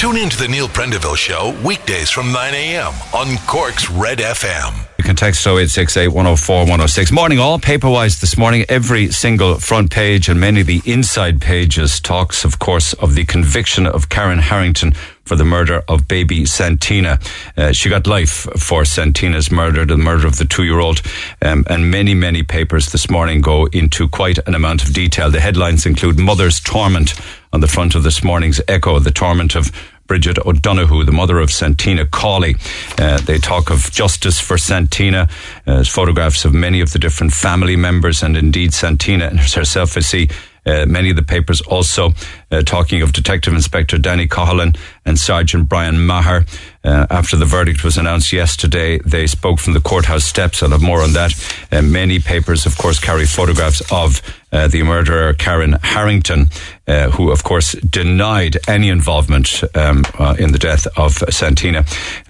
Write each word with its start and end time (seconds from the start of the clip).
Tune 0.00 0.16
in 0.16 0.30
to 0.30 0.38
the 0.38 0.48
Neil 0.48 0.66
Prendeville 0.66 1.14
Show 1.14 1.54
weekdays 1.62 2.08
from 2.08 2.32
9 2.32 2.54
a.m. 2.54 2.94
on 3.12 3.36
Cork's 3.46 3.90
Red 3.90 4.16
FM. 4.16 4.74
You 4.96 5.04
can 5.04 5.14
text 5.14 5.46
0868 5.46 6.08
104 6.08 6.60
106. 6.60 7.12
Morning 7.12 7.38
all. 7.38 7.58
Paperwise 7.58 8.18
this 8.18 8.38
morning, 8.38 8.64
every 8.70 9.10
single 9.10 9.56
front 9.56 9.90
page 9.90 10.30
and 10.30 10.40
many 10.40 10.62
of 10.62 10.66
the 10.66 10.80
inside 10.86 11.42
pages 11.42 12.00
talks, 12.00 12.46
of 12.46 12.58
course, 12.58 12.94
of 12.94 13.14
the 13.14 13.26
conviction 13.26 13.86
of 13.86 14.08
Karen 14.08 14.38
Harrington 14.38 14.94
for 15.24 15.36
the 15.36 15.44
murder 15.44 15.82
of 15.88 16.08
baby 16.08 16.44
Santina. 16.44 17.18
Uh, 17.56 17.72
she 17.72 17.88
got 17.88 18.06
life 18.06 18.46
for 18.58 18.84
Santina's 18.84 19.50
murder, 19.50 19.84
the 19.84 19.96
murder 19.96 20.26
of 20.26 20.36
the 20.36 20.44
two 20.44 20.64
year 20.64 20.80
old. 20.80 21.02
Um, 21.42 21.64
and 21.68 21.90
many, 21.90 22.14
many 22.14 22.42
papers 22.42 22.92
this 22.92 23.10
morning 23.10 23.40
go 23.40 23.66
into 23.66 24.08
quite 24.08 24.38
an 24.46 24.54
amount 24.54 24.82
of 24.82 24.92
detail. 24.92 25.30
The 25.30 25.40
headlines 25.40 25.86
include 25.86 26.18
Mother's 26.18 26.60
Torment 26.60 27.14
on 27.52 27.60
the 27.60 27.68
front 27.68 27.94
of 27.94 28.02
this 28.02 28.22
morning's 28.22 28.60
Echo, 28.68 28.98
the 28.98 29.10
torment 29.10 29.54
of 29.56 29.72
Bridget 30.10 30.44
O'Donoghue, 30.44 31.04
the 31.04 31.12
mother 31.12 31.38
of 31.38 31.52
Santina 31.52 32.04
Cawley. 32.04 32.56
Uh, 32.98 33.20
they 33.20 33.38
talk 33.38 33.70
of 33.70 33.92
justice 33.92 34.40
for 34.40 34.58
Santina, 34.58 35.28
uh, 35.68 35.84
photographs 35.84 36.44
of 36.44 36.52
many 36.52 36.80
of 36.80 36.92
the 36.92 36.98
different 36.98 37.32
family 37.32 37.76
members, 37.76 38.20
and 38.20 38.36
indeed 38.36 38.74
Santina 38.74 39.30
herself. 39.36 39.96
I 39.96 40.00
see 40.00 40.28
uh, 40.66 40.84
many 40.86 41.10
of 41.10 41.16
the 41.16 41.22
papers 41.22 41.60
also 41.60 42.12
uh, 42.50 42.62
talking 42.62 43.02
of 43.02 43.12
Detective 43.12 43.54
Inspector 43.54 43.96
Danny 43.98 44.26
Coughlin 44.26 44.76
and 45.04 45.18
Sergeant 45.18 45.68
Brian 45.68 46.04
Maher. 46.04 46.44
Uh, 46.82 47.06
after 47.10 47.36
the 47.36 47.44
verdict 47.44 47.84
was 47.84 47.98
announced 47.98 48.32
yesterday, 48.32 48.98
they 49.00 49.26
spoke 49.26 49.58
from 49.58 49.74
the 49.74 49.80
courthouse 49.80 50.24
steps. 50.24 50.62
I'll 50.62 50.70
have 50.70 50.82
more 50.82 51.02
on 51.02 51.12
that. 51.12 51.32
Uh, 51.70 51.82
many 51.82 52.18
papers, 52.18 52.64
of 52.64 52.76
course, 52.78 52.98
carry 52.98 53.26
photographs 53.26 53.82
of 53.92 54.22
uh, 54.50 54.66
the 54.66 54.82
murderer, 54.82 55.34
Karen 55.34 55.76
Harrington, 55.82 56.46
uh, 56.88 57.10
who, 57.10 57.30
of 57.30 57.44
course, 57.44 57.72
denied 57.72 58.56
any 58.66 58.88
involvement 58.88 59.62
um, 59.76 60.04
in 60.38 60.52
the 60.52 60.58
death 60.58 60.86
of 60.96 61.12
Santina. 61.28 61.84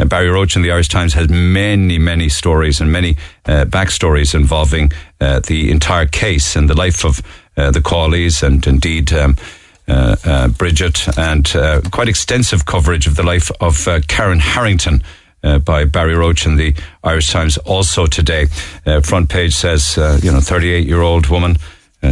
Barry 0.04 0.28
Roche 0.28 0.56
in 0.56 0.62
the 0.62 0.72
Irish 0.72 0.88
Times 0.88 1.14
has 1.14 1.28
many, 1.28 1.96
many 1.96 2.28
stories 2.28 2.80
and 2.80 2.92
many 2.92 3.16
backstories 3.46 4.34
involving 4.34 4.90
the 5.18 5.70
entire 5.70 6.06
case 6.06 6.56
and 6.56 6.68
the 6.68 6.74
life 6.74 7.04
of 7.04 7.22
uh, 7.56 7.70
the 7.70 7.80
Cawleys 7.80 8.42
and 8.42 8.66
indeed 8.66 9.12
um, 9.12 9.36
uh, 9.36 9.42
uh, 9.42 9.59
Uh, 9.90 10.14
uh, 10.24 10.46
Bridget, 10.46 11.08
and 11.18 11.50
uh, 11.56 11.80
quite 11.90 12.08
extensive 12.08 12.64
coverage 12.64 13.08
of 13.08 13.16
the 13.16 13.24
life 13.24 13.50
of 13.60 13.88
Karen 14.06 14.38
Harrington. 14.38 15.02
Uh, 15.42 15.58
by 15.58 15.86
Barry 15.86 16.14
Roche 16.14 16.44
in 16.44 16.56
the 16.56 16.74
Irish 17.02 17.30
Times 17.30 17.56
also 17.58 18.06
today. 18.06 18.46
Uh, 18.84 19.00
front 19.00 19.30
page 19.30 19.54
says, 19.54 19.96
uh, 19.96 20.20
you 20.22 20.30
know, 20.30 20.38
38 20.38 20.86
year 20.86 21.00
old 21.00 21.28
woman 21.28 21.56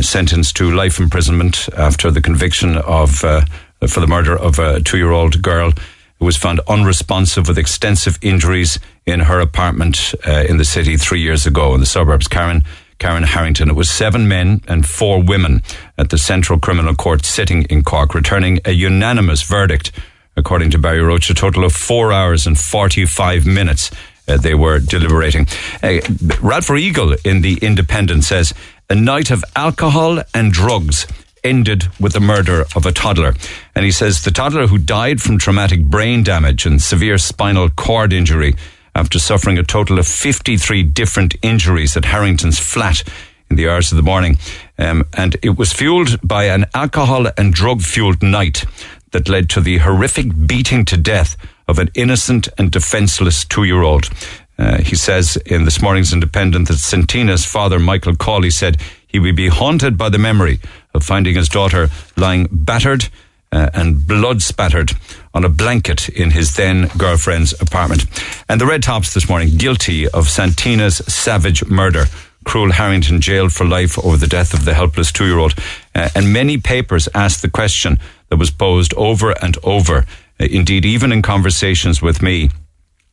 sentenced 0.01 0.57
to 0.57 0.75
life 0.75 0.99
imprisonment 0.99 1.69
after 1.77 2.11
the 2.11 2.23
conviction 2.23 2.79
of 2.79 3.19
for 3.19 4.01
the 4.01 4.07
murder 4.07 4.35
of 4.35 4.59
a 4.59 4.81
two 4.81 4.97
year 4.97 5.13
old 5.13 5.43
girl 5.43 5.73
who 6.19 6.25
was 6.25 6.39
found 6.39 6.61
unresponsive 6.69 7.49
with 7.49 7.59
extensive 7.59 8.19
injuries 8.23 8.79
in 9.05 9.21
her 9.21 9.41
apartment 9.41 10.15
in 10.27 10.57
the 10.57 10.65
city 10.65 10.97
three 10.97 11.21
years 11.21 11.47
ago 11.47 11.75
in 11.75 11.81
the 11.81 11.87
suburbs. 11.87 12.29
Karen 12.29 12.65
Karen 12.99 13.23
Harrington. 13.23 13.71
It 13.71 13.77
was 13.77 13.91
seven 13.91 14.29
men 14.29 14.63
and 14.69 14.87
four 14.87 15.23
women 15.23 15.63
at 15.97 16.11
the 16.11 16.19
Central 16.19 16.59
Criminal 16.59 16.95
Court 16.95 17.25
sitting 17.25 17.63
in 17.65 17.85
Cork, 17.85 18.15
returning 18.15 18.61
a 18.65 18.73
unanimous 18.73 19.43
verdict. 19.43 19.93
According 20.37 20.71
to 20.71 20.79
Barry 20.79 21.01
Roche, 21.01 21.31
a 21.31 21.35
total 21.35 21.65
of 21.65 21.73
four 21.73 22.13
hours 22.13 22.47
and 22.47 22.59
45 22.59 23.45
minutes 23.45 23.91
uh, 24.29 24.37
they 24.37 24.55
were 24.55 24.79
deliberating. 24.79 25.47
Uh, 25.83 26.01
Ralph 26.41 26.69
Riegel 26.71 27.17
in 27.25 27.41
The 27.41 27.59
Independent 27.63 28.25
says, 28.25 28.53
a 28.91 28.95
night 28.95 29.31
of 29.31 29.45
alcohol 29.57 30.23
and 30.35 30.53
drugs 30.53 31.07
ended 31.43 31.89
with 31.99 32.13
the 32.13 32.21
murder 32.21 32.65
of 32.75 32.85
a 32.85 32.93
toddler. 32.93 33.35
And 33.75 33.85
he 33.85 33.91
says 33.91 34.23
the 34.23 34.31
toddler 34.31 34.67
who 34.67 34.79
died 34.79 35.21
from 35.21 35.39
traumatic 35.39 35.85
brain 35.85 36.23
damage 36.23 36.67
and 36.67 36.81
severe 36.81 37.19
spinal 37.19 37.71
cord 37.71 38.13
injury 38.13 38.55
after 38.99 39.21
suffering 39.21 39.59
a 39.59 39.63
total 39.63 39.99
of 39.99 40.09
53 40.09 40.83
different 40.83 41.37
injuries 41.41 41.97
at 41.97 42.05
Harrington's 42.05 42.59
flat 42.59 43.05
in 43.49 43.55
the 43.55 43.69
hours 43.69 43.93
of 43.93 43.97
the 43.97 44.03
morning. 44.03 44.37
Um, 44.77 45.05
and 45.17 45.37
it 45.41 45.57
was 45.57 45.73
fueled 45.73 46.19
by 46.27 46.45
an 46.45 46.67
alcohol 46.75 47.29
and 47.39 47.55
drug 47.55 47.81
fueled 47.83 48.23
night 48.23 48.65
that 49.13 49.29
led 49.29 49.49
to 49.51 49.61
the 49.61 49.79
horrific 49.79 50.47
beating 50.47 50.85
to 50.87 50.97
death 50.97 51.37
of 51.69 51.79
an 51.79 51.91
innocent 51.95 52.49
and 52.59 52.73
defenseless 52.73 53.45
two 53.45 53.65
year 53.65 53.83
old. 53.83 54.11
Uh, 54.59 54.79
he 54.83 54.97
says 54.97 55.37
in 55.47 55.65
this 55.65 55.81
morning's 55.81 56.13
Independent 56.13 56.67
that 56.67 56.79
Santina's 56.79 57.45
father, 57.45 57.79
Michael 57.79 58.17
Cawley, 58.17 58.51
said 58.51 58.81
he 59.07 59.21
would 59.21 59.37
be 59.37 59.49
haunted 59.49 59.97
by 59.97 60.09
the 60.09 60.19
memory 60.19 60.59
of 60.93 61.05
finding 61.05 61.37
his 61.37 61.49
daughter 61.49 61.89
lying 62.17 62.49
battered 62.51 63.09
uh, 63.53 63.71
and 63.75 64.07
blood 64.07 64.43
spattered 64.43 64.93
on 65.35 65.45
a 65.45 65.49
blanket 65.49 66.09
in 66.09 66.31
his 66.31 66.57
then 66.57 66.89
girlfriend's 66.99 67.59
apartment. 67.61 68.05
And 68.49 68.61
the 68.61 68.67
Red 68.67 68.83
Tops 68.83 69.15
this 69.15 69.29
morning 69.29 69.57
guilty 69.57 70.09
of 70.09 70.29
Santina's 70.29 70.97
savage 71.13 71.65
murder. 71.67 72.07
Cruel 72.45 72.73
Harrington 72.73 73.21
jailed 73.21 73.53
for 73.53 73.65
life 73.67 73.99
over 73.99 74.17
the 74.17 74.27
death 74.27 74.55
of 74.55 74.65
the 74.65 74.75
helpless 74.75 75.13
two 75.13 75.27
year 75.27 75.39
old. 75.39 75.55
Uh, 75.95 76.09
and 76.15 76.33
many 76.33 76.59
papers 76.59 77.09
asked 77.15 77.43
the 77.43 77.51
question 77.51 77.99
that 78.29 78.37
was 78.37 78.51
posed 78.51 78.95
over 78.95 79.33
and 79.43 79.57
over. 79.63 80.07
Uh, 80.41 80.47
indeed, 80.51 80.85
even 80.85 81.13
in 81.13 81.23
conversations 81.23 82.01
with 82.01 82.23
me, 82.23 82.51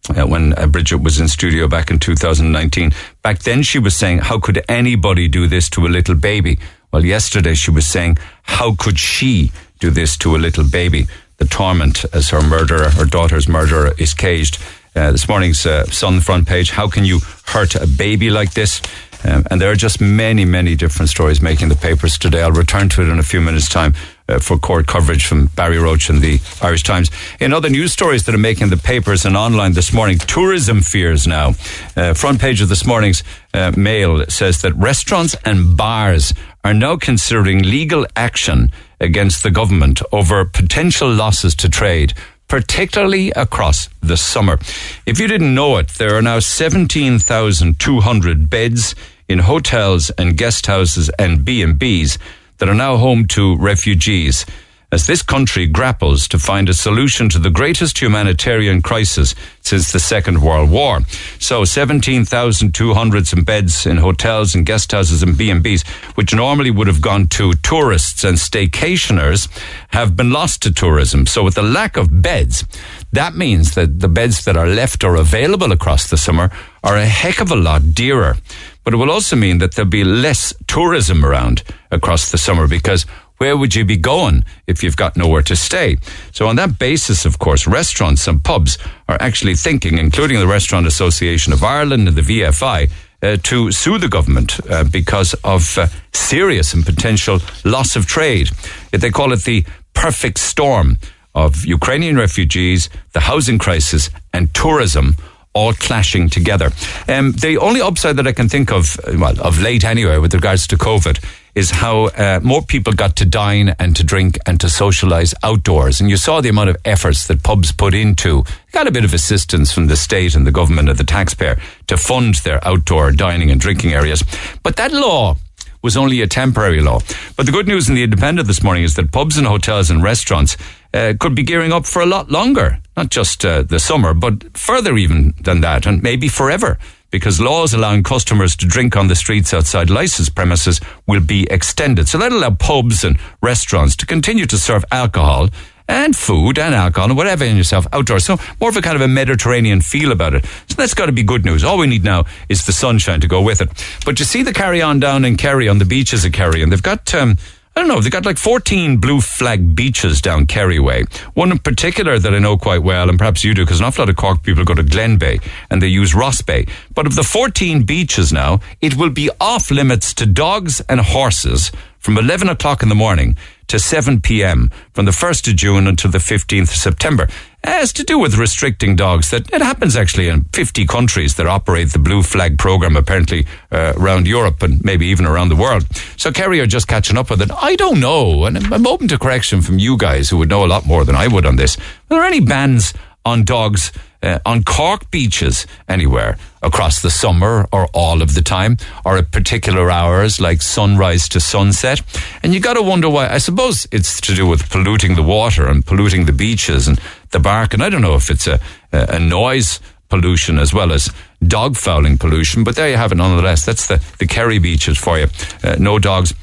uh, 0.10 0.26
when 0.26 0.54
uh, 0.54 0.68
Bridget 0.68 0.98
was 0.98 1.20
in 1.20 1.28
studio 1.28 1.68
back 1.68 1.90
in 1.90 2.00
2019. 2.00 2.92
Back 3.24 3.40
then, 3.40 3.64
she 3.64 3.80
was 3.80 3.96
saying, 3.96 4.20
How 4.20 4.40
could 4.40 4.64
anybody 4.70 5.28
do 5.28 5.48
this 5.48 5.70
to 5.72 5.86
a 5.86 5.90
little 5.90 6.16
baby? 6.16 6.60
Well, 6.92 7.04
yesterday 7.04 7.56
she 7.56 7.72
was 7.72 7.88
saying, 7.88 8.18
How 8.44 8.76
could 8.76 9.00
she 9.00 9.52
do 9.86 9.92
this 9.92 10.18
to 10.18 10.36
a 10.36 10.40
little 10.40 10.64
baby. 10.64 11.08
The 11.38 11.46
torment 11.46 12.06
as 12.12 12.30
her 12.30 12.42
murderer, 12.42 12.90
her 12.90 13.06
daughter's 13.06 13.48
murderer, 13.48 13.94
is 14.00 14.14
caged. 14.16 14.58
Uh, 14.96 15.12
this 15.12 15.28
morning's 15.28 15.66
uh, 15.66 15.86
Sun 15.86 16.22
front 16.22 16.48
page. 16.48 16.72
How 16.72 16.88
can 16.88 17.06
you 17.06 17.20
hurt 17.46 17.76
a 17.76 17.86
baby 17.86 18.30
like 18.32 18.54
this? 18.54 18.82
Um, 19.24 19.44
and 19.52 19.62
there 19.62 19.72
are 19.72 19.76
just 19.76 20.02
many, 20.02 20.46
many 20.46 20.76
different 20.76 21.10
stories 21.10 21.42
making 21.42 21.70
the 21.70 21.76
papers 21.76 22.18
today. 22.18 22.42
I'll 22.42 22.52
return 22.52 22.90
to 22.90 23.02
it 23.02 23.10
in 23.10 23.20
a 23.20 23.24
few 23.24 23.42
minutes' 23.42 23.70
time 23.70 23.94
uh, 24.28 24.40
for 24.40 24.58
court 24.58 24.88
coverage 24.88 25.26
from 25.26 25.48
Barry 25.48 25.78
Roche 25.78 26.10
and 26.10 26.22
the 26.22 26.40
Irish 26.62 26.84
Times. 26.84 27.12
In 27.40 27.54
other 27.54 27.70
news 27.70 27.92
stories 27.92 28.26
that 28.26 28.34
are 28.34 28.40
making 28.40 28.70
the 28.70 28.78
papers 28.78 29.26
and 29.26 29.38
online 29.38 29.74
this 29.74 29.94
morning, 29.94 30.18
tourism 30.18 30.82
fears 30.82 31.28
now. 31.28 31.54
Uh, 31.96 32.14
front 32.16 32.40
page 32.40 32.62
of 32.62 32.70
this 32.70 32.86
morning's 32.86 33.24
uh, 33.54 33.72
Mail 33.78 34.26
says 34.30 34.62
that 34.62 34.74
restaurants 34.76 35.36
and 35.46 35.78
bars 35.78 36.34
are 36.64 36.74
now 36.74 36.96
considering 36.96 37.62
legal 37.62 38.08
action 38.16 38.72
against 39.00 39.44
the 39.44 39.52
government 39.52 40.02
over 40.12 40.46
potential 40.46 41.12
losses 41.12 41.56
to 41.56 41.70
trade 41.70 42.14
particularly 42.48 43.32
across 43.32 43.90
the 44.02 44.18
summer. 44.18 44.60
If 45.06 45.20
you 45.20 45.28
didn't 45.28 45.56
know 45.56 45.78
it, 45.78 45.90
there 45.90 46.16
are 46.16 46.22
now 46.22 46.40
17,200 46.40 48.50
beds 48.50 48.96
in 49.28 49.40
hotels 49.40 50.10
and 50.12 50.38
guest 50.38 50.68
houses 50.68 51.10
and 51.18 51.44
B&Bs 51.44 52.20
that 52.60 52.70
are 52.70 52.76
now 52.76 52.98
home 52.98 53.26
to 53.30 53.58
refugees 53.58 54.46
as 54.92 55.08
this 55.08 55.22
country 55.22 55.68
grapples 55.68 56.28
to 56.28 56.40
find 56.40 56.70
a 56.70 56.74
solution 56.74 57.30
to 57.30 57.40
the 57.40 57.50
greatest 57.50 58.02
humanitarian 58.02 58.82
crisis 58.82 59.36
since 59.62 59.92
the 59.92 60.00
Second 60.00 60.42
World 60.42 60.70
War. 60.70 61.02
So 61.40 61.66
17,200 61.66 63.46
beds 63.46 63.86
in 63.86 63.98
hotels 63.98 64.56
and 64.56 64.66
guest 64.66 64.92
houses 64.92 65.24
and 65.24 65.38
B&Bs, 65.38 65.88
which 66.16 66.34
normally 66.34 66.72
would 66.72 66.88
have 66.88 67.02
gone 67.02 67.28
to 67.30 67.54
tourists 67.54 68.24
and 68.24 68.38
staycationers, 68.38 69.48
have 69.90 70.16
been 70.16 70.32
lost 70.32 70.62
to 70.64 70.74
tourism. 70.74 71.26
So 71.26 71.44
with 71.44 71.56
the 71.56 71.64
lack 71.64 71.98
of 71.98 72.22
beds, 72.22 72.64
that 73.12 73.36
means 73.36 73.76
that 73.76 74.00
the 74.00 74.10
beds 74.10 74.46
that 74.46 74.58
are 74.58 74.68
left 74.68 75.04
or 75.04 75.16
available 75.16 75.72
across 75.72 76.10
the 76.10 76.18
summer 76.18 76.52
are 76.84 76.98
a 76.98 77.06
heck 77.06 77.42
of 77.42 77.52
a 77.52 77.56
lot 77.56 77.94
dearer. 77.94 78.38
But 78.84 78.94
it 78.94 78.98
will 78.98 79.10
also 79.10 79.36
mean 79.36 79.58
that 79.58 79.74
there'll 79.74 79.90
be 79.90 80.04
less 80.04 80.54
tourism 80.68 81.26
around 81.26 81.64
across 81.90 82.32
the 82.32 82.38
summer 82.38 82.68
because 82.68 83.08
where 83.38 83.58
would 83.58 83.76
you 83.76 83.86
be 83.86 83.98
going 83.98 84.44
if 84.68 84.84
you've 84.84 84.96
got 84.96 85.18
nowhere 85.18 85.42
to 85.44 85.56
stay? 85.56 85.98
So, 86.32 86.48
on 86.48 86.56
that 86.56 86.80
basis, 86.80 87.26
of 87.26 87.40
course, 87.40 87.68
restaurants 87.68 88.28
and 88.28 88.44
pubs 88.44 88.78
are 89.08 89.18
actually 89.20 89.56
thinking, 89.56 89.98
including 89.98 90.40
the 90.40 90.48
Restaurant 90.48 90.88
Association 90.88 91.54
of 91.54 91.64
Ireland 91.64 92.08
and 92.08 92.18
the 92.18 92.22
VFI, 92.22 92.92
uh, 93.22 93.38
to 93.44 93.72
sue 93.72 93.98
the 93.98 94.08
government 94.08 94.60
uh, 94.70 94.84
because 94.84 95.34
of 95.44 95.78
uh, 95.78 95.88
serious 96.14 96.74
and 96.74 96.86
potential 96.86 97.40
loss 97.64 97.96
of 97.96 98.06
trade. 98.06 98.50
They 98.92 99.10
call 99.10 99.34
it 99.34 99.44
the 99.44 99.66
perfect 99.94 100.38
storm 100.38 100.98
of 101.34 101.66
Ukrainian 101.66 102.18
refugees, 102.18 102.90
the 103.14 103.22
housing 103.22 103.58
crisis, 103.58 104.10
and 104.34 104.54
tourism 104.54 105.18
all 105.54 105.74
clashing 105.74 106.30
together. 106.30 106.72
Um, 107.08 107.32
the 107.32 107.58
only 107.58 107.82
upside 107.82 108.18
that 108.18 108.28
I 108.28 108.34
can 108.34 108.50
think 108.50 108.72
of, 108.72 109.00
well, 109.18 109.40
of 109.42 109.62
late 109.62 109.84
anyway, 109.84 110.18
with 110.18 110.34
regards 110.34 110.68
to 110.68 110.78
COVID, 110.78 111.24
is 111.56 111.72
how 111.72 112.08
uh, 112.08 112.40
more 112.44 112.62
people 112.62 112.92
got 112.92 113.16
to 113.16 113.26
dine 113.26 113.74
and 113.80 113.96
to 113.96 114.04
drink 114.04 114.38
and 114.46 114.60
to 114.60 114.68
socialise 114.68 115.34
outdoors. 115.42 116.02
And 116.02 116.10
you 116.10 116.18
saw 116.18 116.42
the 116.42 116.50
amount 116.50 116.70
of 116.70 116.78
efforts 116.84 117.28
that 117.28 117.44
pubs 117.44 117.72
put 117.72 117.94
into, 117.94 118.44
got 118.74 118.88
a 118.88 118.92
bit 118.92 119.06
of 119.06 119.14
assistance 119.14 119.72
from 119.72 119.88
the 119.88 119.96
state 119.96 120.36
and 120.36 120.46
the 120.46 120.52
government 120.52 120.90
and 120.90 120.98
the 120.98 121.06
taxpayer 121.06 121.58
to 121.88 121.98
fund 121.98 122.36
their 122.36 122.66
outdoor 122.68 123.12
dining 123.14 123.50
and 123.50 123.60
drinking 123.60 123.94
areas. 123.94 124.24
But 124.64 124.76
that 124.76 124.92
law 124.92 125.38
was 125.82 125.96
only 125.96 126.22
a 126.22 126.28
temporary 126.28 126.82
law. 126.82 127.00
But 127.38 127.46
the 127.46 127.52
good 127.52 127.68
news 127.68 127.88
in 127.88 127.96
the 127.96 128.04
Independent 128.04 128.48
this 128.48 128.64
morning 128.64 128.84
is 128.84 128.96
that 128.96 129.12
pubs 129.12 129.38
and 129.38 129.48
hotels 129.48 129.90
and 129.90 130.04
restaurants 130.04 130.58
uh, 130.94 131.14
could 131.20 131.36
be 131.36 131.44
gearing 131.44 131.72
up 131.72 131.86
for 131.86 132.02
a 132.02 132.06
lot 132.06 132.32
longer, 132.32 132.80
not 132.98 133.12
just 133.12 133.46
uh, 133.46 133.62
the 133.62 133.80
summer, 133.80 134.14
but 134.14 134.58
further 134.58 134.98
even 134.98 135.36
than 135.40 135.62
that, 135.62 135.86
and 135.86 136.02
maybe 136.02 136.28
forever 136.28 136.78
because 137.12 137.40
laws 137.40 137.74
allowing 137.74 138.04
customers 138.04 138.56
to 138.58 138.66
drink 138.66 138.96
on 138.98 139.08
the 139.08 139.16
streets 139.16 139.54
outside 139.54 139.90
licensed 139.90 140.36
premises 140.36 140.82
will 141.08 141.22
be 141.22 141.48
extended. 141.50 142.08
So 142.08 142.18
that'll 142.18 142.40
allow 142.40 142.52
pubs 142.52 143.04
and 143.04 143.18
restaurants 143.42 143.96
to 143.98 144.06
continue 144.06 144.46
to 144.46 144.58
serve 144.58 144.84
alcohol 144.92 145.50
and 145.88 146.16
food 146.16 146.58
and 146.58 146.74
alcohol 146.74 147.10
and 147.10 147.18
whatever 147.18 147.46
in 147.46 147.58
yourself 147.58 147.86
outdoors. 147.94 148.26
So 148.26 148.38
more 148.60 148.70
of 148.70 148.78
a 148.78 148.82
kind 148.82 148.96
of 148.96 149.02
a 149.02 149.08
Mediterranean 149.08 149.82
feel 149.82 150.12
about 150.12 150.34
it. 150.34 150.46
So 150.68 150.76
that's 150.76 150.94
got 150.94 151.06
to 151.06 151.12
be 151.12 151.24
good 151.24 151.46
news. 151.46 151.64
All 151.64 151.78
we 151.78 151.88
need 151.88 152.04
now 152.04 152.26
is 152.50 152.66
the 152.66 152.72
sunshine 152.72 153.22
to 153.22 153.28
go 153.28 153.42
with 153.42 153.62
it. 153.62 153.70
But 154.04 154.20
you 154.20 154.26
see 154.26 154.44
the 154.44 154.54
carry 154.54 154.82
on 154.82 155.00
down 155.00 155.26
in 155.26 155.38
Kerry 155.38 155.70
on 155.70 155.78
the 155.78 155.86
beaches 155.86 156.26
of 156.26 156.32
Kerry 156.32 156.64
and 156.64 156.72
they've 156.72 156.82
got, 156.82 157.14
um, 157.14 157.38
I 157.78 157.82
don't 157.82 157.90
know, 157.90 158.00
they've 158.00 158.10
got 158.10 158.26
like 158.26 158.38
14 158.38 159.00
blue 159.02 159.20
flag 159.20 159.76
beaches 159.76 160.22
down 160.22 160.46
Kerry 160.46 160.80
Way. 160.80 161.04
One 161.34 161.52
in 161.52 161.60
particular 161.60 162.18
that 162.18 162.34
I 162.34 162.40
know 162.40 162.58
quite 162.58 162.84
well, 162.84 163.10
and 163.10 163.18
perhaps 163.18 163.44
you 163.44 163.54
do, 163.54 163.66
because 163.66 163.82
an 163.82 163.86
awful 163.86 164.04
lot 164.04 164.10
of 164.10 164.16
Cork 164.16 164.44
people 164.44 164.64
go 164.64 164.74
to 164.74 164.82
Glenbeigh 164.82 165.42
and 165.70 165.82
they 165.82 165.88
use 165.88 166.14
Rossbeigh. 166.14 166.70
But 166.94 167.06
of 167.06 167.16
the 167.16 167.24
14 167.24 167.84
beaches 167.84 168.32
now, 168.32 168.62
it 168.80 168.96
will 168.96 169.10
be 169.10 169.30
off 169.42 169.72
limits 169.72 170.14
to 170.14 170.26
dogs 170.26 170.80
and 170.88 171.02
horses 171.02 171.70
from 172.00 172.18
11 172.18 172.48
o'clock 172.48 172.82
in 172.82 172.88
the 172.88 172.96
morning 172.96 173.36
to 173.68 173.80
7 173.80 174.22
p.m. 174.22 174.70
from 174.94 175.06
the 175.06 175.12
1st 175.12 175.50
of 175.50 175.56
June 175.56 175.88
until 175.88 176.12
the 176.12 176.18
15th 176.18 176.64
of 176.64 176.70
September. 176.70 177.28
As 177.64 177.92
to 177.94 178.04
do 178.04 178.20
with 178.20 178.38
restricting 178.38 178.96
dogs. 178.96 179.32
That 179.32 179.52
it 179.52 179.62
happens 179.62 179.96
actually 179.96 180.28
in 180.28 180.44
50 180.54 180.86
countries 180.86 181.36
that 181.36 181.48
operate 181.48 181.94
the 181.94 182.00
Blue 182.00 182.22
Flag 182.22 182.60
program, 182.60 182.96
apparently 182.96 183.48
uh, 183.72 183.94
around 183.98 184.28
Europe 184.28 184.62
and 184.62 184.84
maybe 184.84 185.08
even 185.08 185.26
around 185.26 185.50
the 185.50 185.56
world. 185.56 185.88
So 186.16 186.32
Kerry 186.32 186.60
are 186.60 186.68
just 186.68 186.88
catching 186.88 187.18
up 187.18 187.32
with 187.32 187.42
it. 187.42 187.52
I 187.52 187.76
don't 187.76 188.00
know, 188.00 188.46
and 188.46 188.58
I'm 188.74 188.86
open 188.86 189.08
to 189.08 189.18
correction 189.18 189.62
from 189.62 189.80
you 189.80 189.98
guys 189.98 190.30
who 190.30 190.38
would 190.38 190.50
know 190.50 190.64
a 190.64 190.68
lot 190.68 190.86
more 190.86 191.06
than 191.06 191.16
I 191.16 191.28
would 191.28 191.46
on 191.46 191.56
this. 191.56 191.76
Are 191.78 191.82
there 192.10 192.24
any 192.24 192.40
bans 192.40 192.94
on 193.26 193.44
dogs 193.44 193.92
uh, 194.26 194.40
on 194.46 194.64
Cork 194.64 195.10
beaches 195.12 195.68
anywhere 195.88 196.38
across 196.62 197.02
the 197.02 197.12
summer 197.12 197.68
or 197.72 197.88
all 197.94 198.22
of 198.22 198.34
the 198.34 198.42
time 198.42 198.78
or 199.06 199.18
at 199.18 199.32
particular 199.32 199.92
hours 199.92 200.42
like 200.42 200.62
sunrise 200.62 201.30
to 201.30 201.40
sunset. 201.40 202.02
And 202.44 202.54
you 202.54 202.60
got 202.60 202.74
to 202.74 202.82
wonder 202.82 203.10
why. 203.10 203.30
I 203.30 203.38
suppose 203.38 203.88
it's 203.92 204.20
to 204.22 204.34
do 204.34 204.48
with 204.48 204.70
polluting 204.70 205.16
the 205.16 205.24
water 205.24 205.68
and 205.68 205.86
polluting 205.86 206.26
the 206.26 206.34
beaches 206.34 206.88
and 206.88 207.00
the 207.32 207.40
bark. 207.40 207.74
And 207.74 207.84
I 207.84 207.90
don't 207.90 208.02
know 208.02 208.16
if 208.16 208.30
it's 208.30 208.48
a, 208.48 208.60
a 208.92 209.20
noise 209.20 209.80
pollution 210.10 210.60
as 210.60 210.74
well 210.74 210.92
as 210.92 211.12
dog 211.46 211.76
fouling 211.76 212.18
pollution. 212.18 212.64
But 212.64 212.76
there 212.76 212.90
you 212.90 212.98
have 212.98 213.12
it 213.12 213.16
nonetheless. 213.16 213.66
That's 213.66 213.88
the, 213.88 214.04
the 214.20 214.28
Kerry 214.28 214.60
beaches 214.60 214.98
for 214.98 215.20
you. 215.20 215.28
Uh, 215.64 215.76
no 215.80 216.00
dogs 216.00 216.34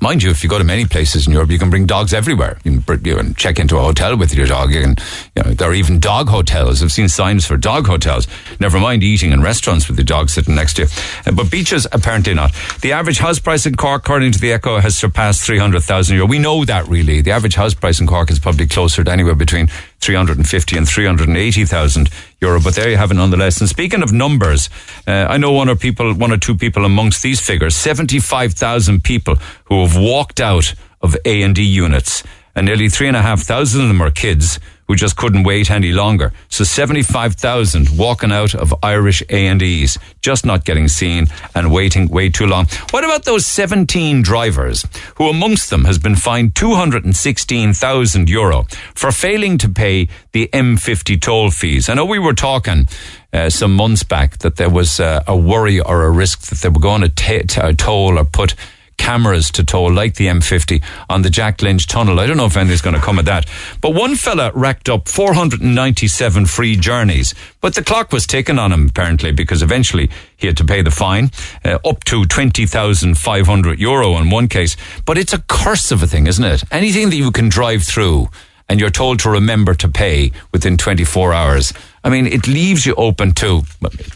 mind 0.00 0.22
you, 0.22 0.30
if 0.30 0.42
you 0.42 0.50
go 0.50 0.58
to 0.58 0.64
many 0.64 0.84
places 0.84 1.26
in 1.26 1.32
Europe, 1.32 1.50
you 1.50 1.58
can 1.58 1.70
bring 1.70 1.86
dogs 1.86 2.14
everywhere. 2.14 2.58
You 2.64 2.80
can, 2.80 3.34
check 3.34 3.58
into 3.58 3.76
a 3.76 3.80
hotel 3.80 4.16
with 4.16 4.34
your 4.34 4.46
dog. 4.46 4.70
You 4.72 4.82
can, 4.82 4.96
you 5.34 5.42
know, 5.42 5.50
there 5.54 5.70
are 5.70 5.74
even 5.74 5.98
dog 5.98 6.28
hotels. 6.28 6.82
I've 6.82 6.92
seen 6.92 7.08
signs 7.08 7.44
for 7.46 7.56
dog 7.56 7.86
hotels. 7.86 8.28
Never 8.60 8.78
mind 8.78 9.02
eating 9.02 9.32
in 9.32 9.42
restaurants 9.42 9.88
with 9.88 9.98
your 9.98 10.04
dog 10.04 10.30
sitting 10.30 10.54
next 10.54 10.74
to 10.74 10.82
you. 10.82 10.88
Uh, 11.26 11.32
but 11.32 11.50
beaches, 11.50 11.86
apparently 11.92 12.34
not. 12.34 12.52
The 12.80 12.92
average 12.92 13.18
house 13.18 13.38
price 13.38 13.66
in 13.66 13.74
Cork, 13.74 14.02
according 14.02 14.32
to 14.32 14.38
the 14.38 14.52
Echo, 14.52 14.78
has 14.78 14.96
surpassed 14.96 15.42
300,000 15.42 16.14
euro. 16.16 16.28
We 16.28 16.38
know 16.38 16.64
that 16.64 16.86
really. 16.88 17.20
The 17.20 17.32
average 17.32 17.54
house 17.54 17.74
price 17.74 18.00
in 18.00 18.06
Cork 18.06 18.30
is 18.30 18.38
probably 18.38 18.66
closer 18.66 19.02
to 19.02 19.10
anywhere 19.10 19.34
between 19.34 19.68
350 20.02 20.76
and 20.76 20.88
380,000 20.88 22.10
euro. 22.40 22.60
But 22.60 22.74
there 22.74 22.90
you 22.90 22.96
have 22.96 23.10
it 23.10 23.14
nonetheless. 23.14 23.60
And 23.60 23.68
speaking 23.68 24.02
of 24.02 24.12
numbers, 24.12 24.68
uh, 25.06 25.26
I 25.28 25.38
know 25.38 25.52
one 25.52 25.68
or 25.68 25.76
people, 25.76 26.12
one 26.14 26.32
or 26.32 26.38
two 26.38 26.56
people 26.56 26.84
amongst 26.84 27.22
these 27.22 27.40
figures, 27.40 27.74
75,000 27.76 29.02
people 29.04 29.36
who 29.64 29.82
have 29.82 29.96
walked 29.96 30.40
out 30.40 30.74
of 31.00 31.16
A&E 31.24 31.62
units 31.62 32.22
and 32.54 32.66
nearly 32.66 32.88
three 32.88 33.08
and 33.08 33.16
a 33.16 33.22
half 33.22 33.40
thousand 33.40 33.82
of 33.82 33.88
them 33.88 34.02
are 34.02 34.10
kids 34.10 34.58
who 34.92 34.96
just 34.96 35.16
couldn't 35.16 35.44
wait 35.44 35.70
any 35.70 35.90
longer. 35.90 36.34
So 36.50 36.64
75,000 36.64 37.96
walking 37.96 38.30
out 38.30 38.54
of 38.54 38.74
Irish 38.82 39.22
A&Es, 39.30 39.96
just 40.20 40.44
not 40.44 40.66
getting 40.66 40.86
seen 40.86 41.28
and 41.54 41.72
waiting 41.72 42.08
way 42.08 42.28
too 42.28 42.46
long. 42.46 42.66
What 42.90 43.02
about 43.02 43.24
those 43.24 43.46
17 43.46 44.20
drivers 44.20 44.84
who 45.14 45.30
amongst 45.30 45.70
them 45.70 45.86
has 45.86 45.98
been 45.98 46.14
fined 46.14 46.54
216,000 46.54 48.28
euro 48.28 48.66
for 48.94 49.10
failing 49.12 49.56
to 49.56 49.70
pay 49.70 50.08
the 50.32 50.50
M50 50.52 51.18
toll 51.22 51.50
fees? 51.50 51.88
I 51.88 51.94
know 51.94 52.04
we 52.04 52.18
were 52.18 52.34
talking 52.34 52.86
uh, 53.32 53.48
some 53.48 53.74
months 53.74 54.02
back 54.02 54.40
that 54.40 54.56
there 54.56 54.68
was 54.68 55.00
uh, 55.00 55.24
a 55.26 55.34
worry 55.34 55.80
or 55.80 56.04
a 56.04 56.10
risk 56.10 56.48
that 56.50 56.58
they 56.58 56.68
were 56.68 56.80
going 56.80 57.00
to 57.00 57.08
t- 57.08 57.44
t- 57.44 57.72
toll 57.76 58.18
or 58.18 58.26
put 58.26 58.54
cameras 59.02 59.50
to 59.50 59.64
toll, 59.64 59.92
like 59.92 60.14
the 60.14 60.28
M50 60.28 60.80
on 61.10 61.22
the 61.22 61.28
Jack 61.28 61.60
Lynch 61.60 61.88
tunnel. 61.88 62.20
I 62.20 62.26
don't 62.28 62.36
know 62.36 62.46
if 62.46 62.56
anything's 62.56 62.80
going 62.80 62.94
to 62.94 63.02
come 63.02 63.18
of 63.18 63.24
that. 63.24 63.48
But 63.80 63.94
one 63.94 64.14
fella 64.14 64.52
racked 64.54 64.88
up 64.88 65.08
497 65.08 66.46
free 66.46 66.76
journeys, 66.76 67.34
but 67.60 67.74
the 67.74 67.82
clock 67.82 68.12
was 68.12 68.28
ticking 68.28 68.60
on 68.60 68.70
him 68.70 68.86
apparently 68.86 69.32
because 69.32 69.60
eventually 69.60 70.08
he 70.36 70.46
had 70.46 70.56
to 70.58 70.64
pay 70.64 70.82
the 70.82 70.92
fine, 70.92 71.32
uh, 71.64 71.78
up 71.84 72.04
to 72.04 72.24
20,500 72.24 73.80
euro 73.80 74.16
in 74.18 74.30
one 74.30 74.46
case. 74.46 74.76
But 75.04 75.18
it's 75.18 75.32
a 75.32 75.42
curse 75.48 75.90
of 75.90 76.04
a 76.04 76.06
thing, 76.06 76.28
isn't 76.28 76.44
it? 76.44 76.62
Anything 76.70 77.10
that 77.10 77.16
you 77.16 77.32
can 77.32 77.48
drive 77.48 77.82
through 77.82 78.28
and 78.68 78.78
you're 78.78 78.90
told 78.90 79.18
to 79.18 79.30
remember 79.30 79.74
to 79.74 79.88
pay 79.88 80.30
within 80.52 80.76
24 80.76 81.32
hours. 81.32 81.72
I 82.04 82.08
mean, 82.08 82.28
it 82.28 82.46
leaves 82.46 82.86
you 82.86 82.94
open 82.94 83.32
to, 83.34 83.62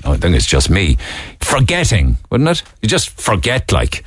I 0.04 0.16
think 0.16 0.36
it's 0.36 0.46
just 0.46 0.70
me, 0.70 0.96
forgetting, 1.40 2.18
wouldn't 2.30 2.50
it? 2.50 2.62
You 2.82 2.88
just 2.88 3.10
forget, 3.20 3.72
like. 3.72 4.04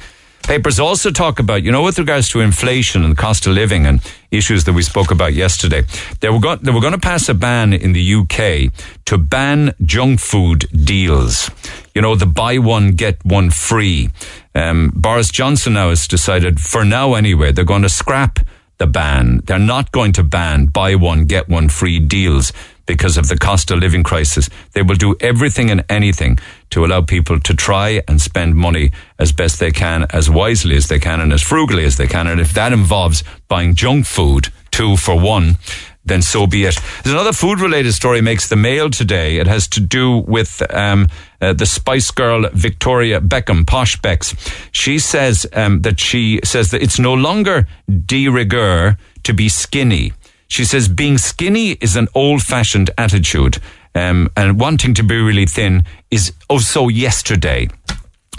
Papers 0.49 0.79
also 0.79 1.11
talk 1.11 1.37
about, 1.37 1.61
you 1.61 1.71
know, 1.71 1.83
with 1.83 1.99
regards 1.99 2.27
to 2.29 2.39
inflation 2.39 3.05
and 3.05 3.15
cost 3.15 3.45
of 3.45 3.53
living 3.53 3.85
and 3.85 4.01
issues 4.31 4.63
that 4.63 4.73
we 4.73 4.81
spoke 4.81 5.11
about 5.11 5.35
yesterday, 5.35 5.83
they 6.21 6.29
were, 6.29 6.55
they 6.55 6.71
were 6.71 6.81
going 6.81 6.93
to 6.93 6.97
pass 6.97 7.29
a 7.29 7.35
ban 7.35 7.71
in 7.71 7.93
the 7.93 8.15
UK 8.15 8.73
to 9.05 9.19
ban 9.19 9.75
junk 9.83 10.19
food 10.19 10.65
deals. 10.71 11.51
You 11.93 12.01
know, 12.01 12.15
the 12.15 12.25
buy 12.25 12.57
one, 12.57 12.93
get 12.93 13.23
one 13.23 13.51
free. 13.51 14.09
Um, 14.55 14.91
Boris 14.95 15.29
Johnson 15.29 15.73
now 15.73 15.89
has 15.89 16.07
decided, 16.07 16.59
for 16.59 16.83
now 16.83 17.13
anyway, 17.13 17.51
they're 17.51 17.63
going 17.63 17.83
to 17.83 17.87
scrap 17.89 18.39
the 18.79 18.87
ban. 18.87 19.41
They're 19.43 19.59
not 19.59 19.91
going 19.91 20.13
to 20.13 20.23
ban 20.23 20.65
buy 20.65 20.95
one, 20.95 21.25
get 21.25 21.47
one 21.47 21.69
free 21.69 21.99
deals 21.99 22.53
because 22.89 23.17
of 23.17 23.27
the 23.27 23.37
cost 23.37 23.69
of 23.69 23.77
living 23.77 24.01
crisis. 24.01 24.49
They 24.73 24.81
will 24.81 24.95
do 24.95 25.15
everything 25.19 25.69
and 25.69 25.85
anything 25.89 26.39
to 26.71 26.83
allow 26.83 27.01
people 27.01 27.39
to 27.39 27.53
try 27.53 28.01
and 28.07 28.19
spend 28.19 28.55
money 28.55 28.91
as 29.19 29.31
best 29.31 29.59
they 29.59 29.69
can, 29.69 30.07
as 30.09 30.27
wisely 30.27 30.75
as 30.75 30.87
they 30.87 30.97
can, 30.97 31.21
and 31.21 31.31
as 31.31 31.43
frugally 31.43 31.85
as 31.85 31.97
they 31.97 32.07
can. 32.07 32.25
And 32.25 32.41
if 32.41 32.51
that 32.53 32.73
involves 32.73 33.23
buying 33.47 33.75
junk 33.75 34.07
food, 34.07 34.47
two 34.71 34.97
for 34.97 35.19
one, 35.19 35.59
then 36.03 36.23
so 36.23 36.47
be 36.47 36.65
it. 36.65 36.79
There's 37.03 37.13
another 37.13 37.31
food 37.31 37.59
related 37.59 37.93
story 37.93 38.21
makes 38.21 38.49
the 38.49 38.55
mail 38.55 38.89
today. 38.89 39.37
It 39.37 39.45
has 39.45 39.67
to 39.67 39.79
do 39.79 40.17
with 40.17 40.59
um, 40.73 41.09
uh, 41.39 41.53
the 41.53 41.67
Spice 41.67 42.09
Girl 42.09 42.49
Victoria 42.53 43.21
Beckham, 43.21 43.67
Posh 43.67 44.01
Becks. 44.01 44.33
She 44.71 44.97
says 44.97 45.45
um, 45.53 45.83
that 45.83 45.99
she 45.99 46.39
says 46.43 46.71
that 46.71 46.81
it's 46.81 46.97
no 46.97 47.13
longer 47.13 47.67
de 47.87 48.27
rigueur 48.29 48.97
to 49.21 49.33
be 49.33 49.47
skinny. 49.47 50.13
She 50.49 50.65
says 50.65 50.87
being 50.89 51.17
skinny 51.17 51.71
is 51.79 51.95
an 51.95 52.07
old 52.13 52.41
fashioned 52.41 52.89
attitude, 52.97 53.59
um, 53.95 54.29
and 54.35 54.59
wanting 54.59 54.93
to 54.95 55.03
be 55.03 55.15
really 55.15 55.45
thin 55.45 55.85
is 56.11 56.33
also 56.49 56.89
yesterday. 56.89 57.69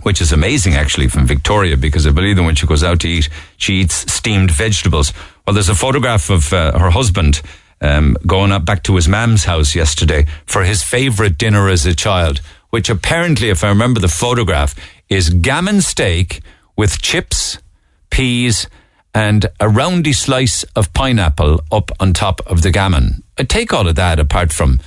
Which 0.03 0.21
is 0.21 0.33
amazing, 0.33 0.75
actually, 0.75 1.09
from 1.09 1.27
Victoria, 1.27 1.77
because 1.77 2.07
I 2.07 2.11
believe 2.11 2.37
that 2.37 2.43
when 2.43 2.55
she 2.55 2.67
goes 2.67 2.83
out 2.83 3.01
to 3.01 3.09
eat, 3.09 3.29
she 3.59 3.75
eats 3.75 4.11
steamed 4.11 4.51
vegetables. 4.51 5.13
Well, 5.47 5.53
there's 5.53 5.69
a 5.69 5.75
photograph 5.75 6.31
of 6.31 6.53
uh, 6.53 6.79
her 6.79 6.91
husband 6.91 7.43
um, 7.83 8.17
going 8.27 8.51
up 8.51 8.65
back 8.65 8.83
to 8.85 8.97
his 8.97 9.09
mam's 9.09 9.45
house 9.45 9.75
yesterday 9.75 10.27
for 10.47 10.65
his 10.65 10.83
favourite 10.83 11.37
dinner 11.37 11.69
as 11.69 11.85
a 11.85 11.95
child, 11.95 12.41
which 12.71 12.89
apparently, 12.89 13.51
if 13.51 13.63
I 13.63 13.69
remember 13.69 14.01
the 14.01 14.09
photograph, 14.09 14.75
is 15.11 15.29
gammon 15.29 15.83
steak 15.83 16.41
with 16.77 17.03
chips, 17.03 17.59
peas, 18.09 18.67
and 19.15 19.47
a 19.59 19.69
roundy 19.69 20.13
slice 20.13 20.63
of 20.77 20.93
pineapple 20.93 21.61
up 21.73 21.91
on 22.01 22.13
top 22.13 22.41
of 22.47 22.63
the 22.63 22.71
gammon. 22.71 23.23
I 23.39 23.45
take 23.45 23.73
all 23.73 23.89
of 23.89 23.97
that 23.97 24.21
apart 24.21 24.53
from 24.53 24.79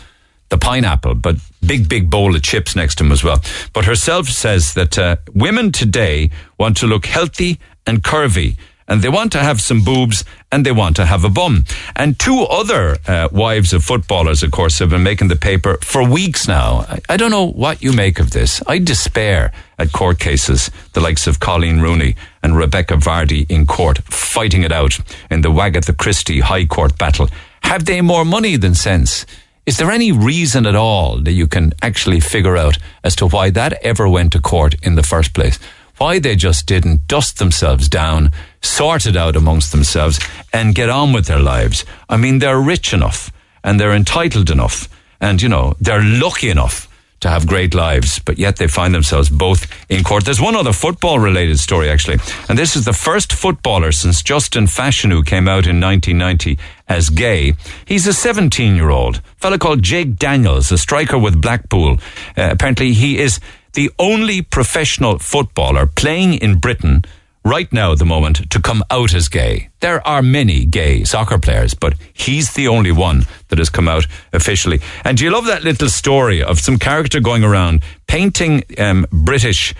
the 0.49 0.57
pineapple, 0.57 1.15
but 1.15 1.37
big, 1.65 1.89
big 1.89 2.09
bowl 2.09 2.35
of 2.35 2.43
chips 2.43 2.75
next 2.75 2.95
to 2.95 3.03
him 3.03 3.11
as 3.11 3.23
well. 3.23 3.41
But 3.73 3.85
herself 3.85 4.27
says 4.27 4.75
that 4.75 4.97
uh, 4.97 5.17
women 5.33 5.71
today 5.71 6.29
want 6.57 6.77
to 6.77 6.87
look 6.87 7.05
healthy 7.05 7.59
and 7.85 8.03
curvy 8.03 8.57
and 8.87 9.01
they 9.01 9.09
want 9.09 9.31
to 9.31 9.39
have 9.39 9.61
some 9.61 9.83
boobs 9.83 10.23
and 10.51 10.65
they 10.65 10.71
want 10.71 10.95
to 10.97 11.05
have 11.05 11.23
a 11.23 11.29
bum. 11.29 11.65
And 11.95 12.19
two 12.19 12.41
other 12.43 12.97
uh, 13.07 13.29
wives 13.31 13.73
of 13.73 13.83
footballers, 13.83 14.43
of 14.43 14.51
course, 14.51 14.79
have 14.79 14.89
been 14.89 15.03
making 15.03 15.29
the 15.29 15.35
paper 15.35 15.77
for 15.81 16.07
weeks 16.07 16.47
now. 16.47 16.85
I, 16.89 17.01
I, 17.09 17.17
don't 17.17 17.31
know 17.31 17.47
what 17.47 17.81
you 17.81 17.93
make 17.93 18.19
of 18.19 18.31
this. 18.31 18.61
I 18.67 18.79
despair 18.79 19.51
at 19.79 19.91
court 19.91 20.19
cases, 20.19 20.69
the 20.93 21.01
likes 21.01 21.27
of 21.27 21.39
Colleen 21.39 21.81
Rooney 21.81 22.15
and 22.41 22.55
Rebekah 22.55 22.97
Vardy 22.97 23.49
in 23.49 23.65
court, 23.65 23.99
fighting 24.03 24.63
it 24.63 24.71
out 24.71 24.99
in 25.31 25.41
the 25.41 25.49
Wagatha 25.49 25.97
Christie 25.97 26.41
High 26.41 26.65
Court 26.65 26.97
battle. 26.97 27.29
Have 27.63 27.85
they 27.85 28.01
more 28.01 28.25
money 28.25 28.57
than 28.57 28.75
sense? 28.75 29.25
Is 29.65 29.77
there 29.77 29.91
any 29.91 30.11
reason 30.11 30.65
at 30.65 30.75
all 30.75 31.17
that 31.19 31.31
you 31.31 31.47
can 31.47 31.73
actually 31.81 32.19
figure 32.19 32.57
out 32.57 32.77
as 33.03 33.15
to 33.15 33.27
why 33.27 33.49
that 33.51 33.73
ever 33.81 34.09
went 34.09 34.33
to 34.33 34.41
court 34.41 34.75
in 34.83 34.95
the 34.95 35.03
first 35.03 35.33
place? 35.33 35.57
Why 35.97 36.19
they 36.19 36.35
just 36.35 36.65
didn't 36.65 37.07
dust 37.07 37.39
themselves 37.39 37.87
down 37.87 38.31
sort 38.63 39.05
it 39.05 39.15
out 39.15 39.35
amongst 39.35 39.71
themselves 39.71 40.19
and 40.51 40.75
get 40.75 40.89
on 40.89 41.13
with 41.13 41.25
their 41.25 41.39
lives. 41.39 41.85
I 42.09 42.17
mean, 42.17 42.39
they're 42.39 42.59
rich 42.59 42.93
enough 42.93 43.31
and 43.63 43.79
they're 43.79 43.93
entitled 43.93 44.49
enough 44.49 44.89
and, 45.21 45.41
you 45.41 45.49
know, 45.49 45.75
they're 45.79 46.03
lucky 46.03 46.49
enough 46.49 46.87
to 47.23 47.29
have 47.29 47.47
great 47.47 47.73
lives, 47.73 48.19
but 48.19 48.37
yet 48.37 48.57
they 48.57 48.67
find 48.67 48.93
themselves 48.93 49.29
both 49.29 49.65
in 49.89 50.03
court. 50.03 50.25
There's 50.25 50.41
one 50.41 50.55
other 50.55 50.73
football 50.73 51.19
related 51.19 51.57
story, 51.57 51.89
actually, 51.89 52.19
and 52.49 52.59
this 52.59 52.75
is 52.75 52.83
the 52.83 52.93
first 52.93 53.31
footballer 53.31 53.93
since 53.93 54.21
Justin 54.21 54.65
Fashanu 54.65 55.25
came 55.25 55.47
out 55.47 55.65
in 55.65 55.79
1990 55.79 56.59
as 56.89 57.09
gay. 57.09 57.53
He's 57.85 58.05
a 58.05 58.13
17 58.13 58.75
year 58.75 58.89
old 58.89 59.21
fellow 59.37 59.57
called 59.57 59.81
Jake 59.81 60.17
Daniels, 60.17 60.71
a 60.71 60.77
striker 60.77 61.17
with 61.17 61.41
Blackpool. 61.41 61.93
Uh, 62.37 62.49
apparently, 62.51 62.91
he 62.91 63.17
is 63.17 63.39
the 63.71 63.89
only 63.97 64.41
professional 64.41 65.17
footballer 65.17 65.87
playing 65.87 66.33
in 66.35 66.59
Britain 66.59 67.03
right 67.43 67.71
now 67.73 67.91
at 67.91 67.99
the 67.99 68.05
moment 68.05 68.49
to 68.51 68.61
come 68.61 68.83
out 68.89 69.13
as 69.13 69.27
gay. 69.27 69.69
There 69.81 70.05
are 70.07 70.21
many 70.21 70.65
gay 70.65 71.03
soccer 71.03 71.37
players, 71.37 71.73
but 71.73 71.95
he's 72.13 72.53
the 72.53 72.67
only 72.67 72.91
one 72.91 73.25
that 73.49 73.59
has 73.59 73.69
come 73.69 73.87
out 73.87 74.05
officially. 74.31 74.79
And 75.03 75.17
do 75.17 75.23
you 75.25 75.31
love 75.31 75.45
that 75.45 75.63
little 75.63 75.89
story 75.89 76.41
of 76.41 76.59
some 76.59 76.77
character 76.77 77.19
going 77.19 77.43
around 77.43 77.83
painting 78.07 78.63
um, 78.77 79.05
British 79.11 79.73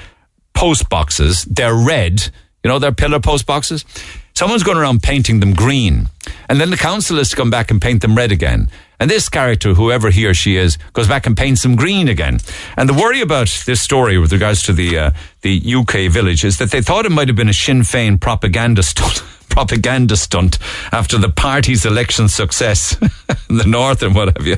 post 0.54 0.90
boxes? 0.90 1.46
They're 1.46 1.76
red, 1.76 2.30
you 2.64 2.70
know, 2.70 2.80
they're 2.80 2.92
pillar 2.92 3.20
post 3.20 3.46
boxes. 3.46 3.86
Someone's 4.36 4.64
going 4.64 4.78
around 4.78 5.04
painting 5.04 5.40
them 5.40 5.54
green. 5.54 6.10
And 6.50 6.60
then 6.60 6.70
the 6.70 6.78
council 6.78 7.18
has 7.18 7.30
to 7.30 7.36
come 7.36 7.50
back 7.50 7.70
and 7.72 7.82
paint 7.82 8.02
them 8.02 8.16
red 8.16 8.32
again. 8.32 8.70
And 9.00 9.10
this 9.10 9.30
character, 9.30 9.74
whoever 9.74 10.10
he 10.10 10.26
or 10.26 10.34
she 10.34 10.56
is, 10.56 10.78
goes 10.94 11.08
back 11.08 11.28
and 11.28 11.36
paints 11.36 11.64
them 11.64 11.76
green 11.76 12.08
again. 12.08 12.40
And 12.78 12.88
the 12.88 12.94
worry 12.94 13.22
about 13.22 13.48
this 13.66 13.82
story 13.82 14.18
with 14.18 14.32
regards 14.32 14.64
to 14.64 14.74
the 14.74 14.98
uh, 14.98 15.12
the 15.42 15.62
UK 15.76 16.12
village 16.12 16.44
is 16.44 16.58
that 16.60 16.72
they 16.72 16.82
thought 16.82 17.06
it 17.06 17.12
might 17.12 17.28
have 17.28 17.36
been 17.36 17.50
a 17.50 17.54
Sinn 17.54 17.82
Féin 17.82 18.20
propaganda 18.20 18.82
stunt. 18.82 19.24
propaganda 19.50 20.18
stunt 20.18 20.58
after 20.92 21.18
the 21.20 21.30
party's 21.30 21.86
election 21.86 22.28
success 22.28 22.98
in 23.50 23.58
the 23.58 23.68
north 23.68 24.02
and 24.02 24.16
what 24.16 24.36
have 24.36 24.48
you. 24.48 24.58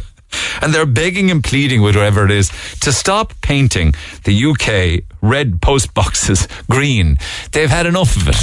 And 0.61 0.73
they're 0.73 0.85
begging 0.85 1.31
and 1.31 1.43
pleading 1.43 1.81
with 1.81 1.95
whoever 1.95 2.25
it 2.25 2.31
is 2.31 2.49
to 2.81 2.91
stop 2.91 3.33
painting 3.41 3.93
the 4.23 4.45
UK 4.45 5.03
red 5.21 5.61
post 5.61 5.93
boxes 5.93 6.47
green. 6.69 7.17
They've 7.51 7.69
had 7.69 7.85
enough 7.85 8.15
of 8.17 8.27
it. 8.27 8.35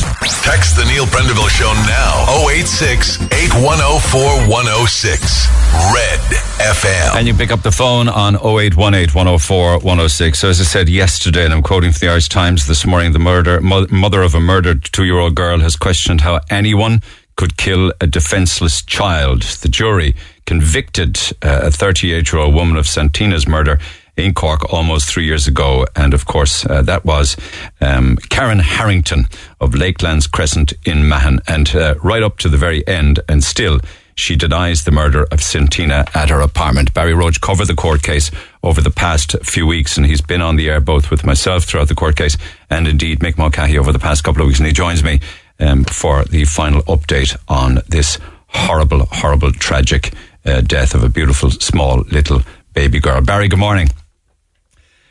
Text 0.42 0.76
the 0.76 0.84
Neil 0.86 1.06
Prendeville 1.06 1.48
Show 1.48 1.72
now 1.86 2.48
086 2.48 3.22
8104 3.22 4.20
106. 4.48 5.48
Red 5.94 6.20
FM. 6.60 7.16
And 7.16 7.26
you 7.26 7.34
pick 7.34 7.50
up 7.50 7.62
the 7.62 7.72
phone 7.72 8.08
on 8.08 8.34
0818 8.36 9.14
104 9.14 9.78
106. 9.78 10.38
So, 10.38 10.48
as 10.48 10.60
I 10.60 10.64
said 10.64 10.88
yesterday, 10.88 11.44
and 11.44 11.52
I'm 11.54 11.62
quoting 11.62 11.92
from 11.92 12.06
the 12.06 12.12
Irish 12.12 12.28
Times 12.28 12.66
this 12.66 12.86
morning, 12.86 13.12
the 13.12 13.18
murder, 13.18 13.60
mo- 13.60 13.86
mother 13.90 14.22
of 14.22 14.34
a 14.34 14.40
murdered 14.40 14.84
two 14.84 15.04
year 15.04 15.18
old 15.18 15.34
girl 15.34 15.60
has 15.60 15.76
questioned 15.76 16.20
how 16.20 16.40
anyone 16.50 17.02
could 17.36 17.56
kill 17.56 17.92
a 18.00 18.06
defenseless 18.06 18.82
child. 18.82 19.42
The 19.42 19.68
jury 19.68 20.14
convicted 20.46 21.18
uh, 21.42 21.62
a 21.64 21.70
38 21.70 22.32
year 22.32 22.42
old 22.42 22.54
woman 22.54 22.76
of 22.76 22.86
Santina's 22.86 23.46
murder 23.46 23.78
in 24.16 24.34
Cork 24.34 24.72
almost 24.72 25.08
three 25.08 25.24
years 25.24 25.46
ago. 25.46 25.86
And 25.96 26.14
of 26.14 26.26
course, 26.26 26.66
uh, 26.66 26.82
that 26.82 27.04
was 27.04 27.36
um, 27.80 28.16
Karen 28.28 28.58
Harrington 28.58 29.26
of 29.60 29.70
Lakelands 29.72 30.30
Crescent 30.30 30.74
in 30.84 31.08
Mahon. 31.08 31.40
And 31.46 31.74
uh, 31.74 31.94
right 32.02 32.22
up 32.22 32.38
to 32.38 32.48
the 32.48 32.58
very 32.58 32.86
end, 32.86 33.20
and 33.28 33.42
still, 33.42 33.80
she 34.14 34.36
denies 34.36 34.84
the 34.84 34.90
murder 34.90 35.26
of 35.32 35.42
Santina 35.42 36.04
at 36.14 36.28
her 36.28 36.40
apartment. 36.40 36.92
Barry 36.92 37.14
Roche 37.14 37.38
covered 37.38 37.66
the 37.66 37.74
court 37.74 38.02
case 38.02 38.30
over 38.62 38.80
the 38.80 38.90
past 38.90 39.34
few 39.42 39.66
weeks, 39.66 39.96
and 39.96 40.04
he's 40.04 40.20
been 40.20 40.42
on 40.42 40.56
the 40.56 40.68
air 40.68 40.80
both 40.80 41.10
with 41.10 41.24
myself 41.24 41.64
throughout 41.64 41.88
the 41.88 41.94
court 41.94 42.16
case 42.16 42.36
and 42.68 42.86
indeed 42.86 43.20
Mick 43.20 43.38
Mulcahy 43.38 43.78
over 43.78 43.92
the 43.92 43.98
past 43.98 44.22
couple 44.22 44.42
of 44.42 44.48
weeks. 44.48 44.60
And 44.60 44.66
he 44.66 44.72
joins 44.72 45.02
me 45.02 45.20
um, 45.58 45.84
for 45.84 46.24
the 46.24 46.44
final 46.44 46.82
update 46.82 47.36
on 47.48 47.78
this 47.88 48.18
horrible, 48.48 49.06
horrible, 49.06 49.52
tragic 49.52 50.12
uh, 50.44 50.60
death 50.60 50.94
of 50.94 51.02
a 51.02 51.08
beautiful, 51.08 51.50
small, 51.50 52.00
little 52.10 52.42
baby 52.74 53.00
girl. 53.00 53.20
Barry, 53.20 53.48
good 53.48 53.58
morning. 53.58 53.88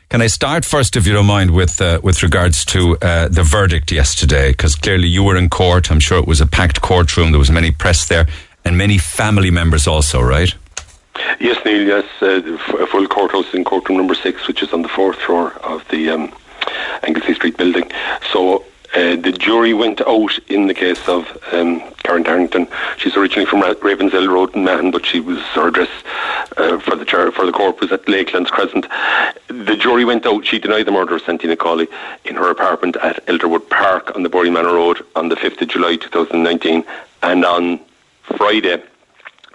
Can 0.08 0.20
I 0.20 0.26
start 0.26 0.64
first, 0.64 0.96
if 0.96 1.06
you 1.06 1.14
don't 1.14 1.26
mind, 1.26 1.52
with 1.52 1.80
uh, 1.80 1.98
with 2.02 2.22
regards 2.22 2.66
to 2.66 2.98
uh, 3.00 3.28
the 3.28 3.42
verdict 3.42 3.90
yesterday? 3.90 4.50
Because 4.50 4.74
clearly 4.74 5.08
you 5.08 5.22
were 5.22 5.36
in 5.36 5.48
court. 5.48 5.90
I'm 5.90 6.00
sure 6.00 6.18
it 6.18 6.26
was 6.26 6.40
a 6.40 6.46
packed 6.46 6.82
courtroom. 6.82 7.30
There 7.32 7.38
was 7.38 7.50
many 7.50 7.70
press 7.70 8.06
there 8.06 8.26
and 8.64 8.76
many 8.76 8.98
family 8.98 9.50
members 9.50 9.86
also, 9.86 10.20
right? 10.20 10.54
Yes, 11.40 11.58
Neil. 11.64 11.86
Yes, 11.86 12.04
uh, 12.20 12.86
full 12.86 13.06
courthouse 13.06 13.52
in 13.54 13.64
courtroom 13.64 13.98
number 13.98 14.14
six, 14.14 14.46
which 14.46 14.62
is 14.62 14.72
on 14.72 14.82
the 14.82 14.88
fourth 14.88 15.16
floor 15.16 15.52
of 15.64 15.86
the 15.88 16.10
um, 16.10 16.32
Anglesea 17.02 17.34
Street 17.34 17.56
building. 17.56 17.90
So 18.32 18.64
uh, 18.94 19.16
the 19.16 19.32
jury 19.32 19.72
went 19.72 20.00
out 20.02 20.38
in 20.48 20.66
the 20.66 20.74
case 20.74 21.08
of 21.08 21.26
um, 21.52 21.80
Karen 22.04 22.24
Harrington. 22.24 22.68
She's 22.98 23.16
originally 23.16 23.46
from 23.46 23.60
Ra- 23.60 23.74
Ravenshill 23.74 24.28
Road 24.28 24.54
in 24.54 24.64
Mahon, 24.64 24.90
but 24.90 25.06
she 25.06 25.20
was 25.20 25.38
her 25.54 25.68
address 25.68 25.88
uh, 26.56 26.78
for 26.78 26.96
the 26.96 27.06
for 27.34 27.46
the 27.46 27.52
court 27.52 27.80
was 27.80 27.90
at 27.90 28.04
Lakelands 28.06 28.50
Crescent. 28.50 28.86
The 29.48 29.76
jury 29.76 30.04
went 30.04 30.26
out. 30.26 30.44
She 30.44 30.58
denied 30.58 30.86
the 30.86 30.92
murder 30.92 31.16
of 31.16 31.22
Santina 31.22 31.56
Cawley 31.56 31.88
in 32.24 32.34
her 32.36 32.50
apartment 32.50 32.96
at 32.96 33.24
Elderwood 33.26 33.68
Park 33.70 34.14
on 34.14 34.22
the 34.22 34.30
Boreenmanna 34.30 34.72
Road 34.72 35.04
on 35.16 35.28
the 35.28 35.36
5th 35.36 35.62
of 35.62 35.68
July 35.68 35.96
2019. 35.96 36.84
And 37.22 37.44
on 37.44 37.80
Friday, 38.22 38.82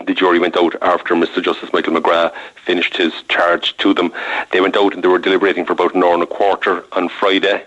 the 0.06 0.14
jury 0.14 0.40
went 0.40 0.58
out 0.58 0.76
after 0.82 1.16
Mr. 1.16 1.44
Justice 1.44 1.72
Michael 1.74 1.94
McGrath 1.94 2.34
finished 2.66 2.98
his 2.98 3.14
charge 3.30 3.76
to 3.78 3.94
them. 3.94 4.12
They 4.52 4.62
went 4.62 4.78
out 4.78 4.94
and 4.94 5.04
they 5.04 5.08
were 5.08 5.20
deliberating 5.20 5.66
for 5.66 5.74
about 5.74 5.96
an 5.96 6.04
hour 6.04 6.14
and 6.14 6.24
a 6.24 6.28
quarter 6.28 6.84
on 6.92 7.10
Friday. 7.10 7.64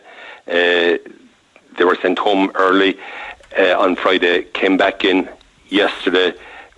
Uh, 0.48 0.98
they 1.76 1.84
were 1.84 1.96
sent 1.96 2.18
home 2.18 2.50
early 2.54 2.98
uh, 3.58 3.78
on 3.78 3.96
Friday, 3.96 4.44
came 4.54 4.76
back 4.76 5.04
in 5.04 5.28
yesterday, 5.68 6.32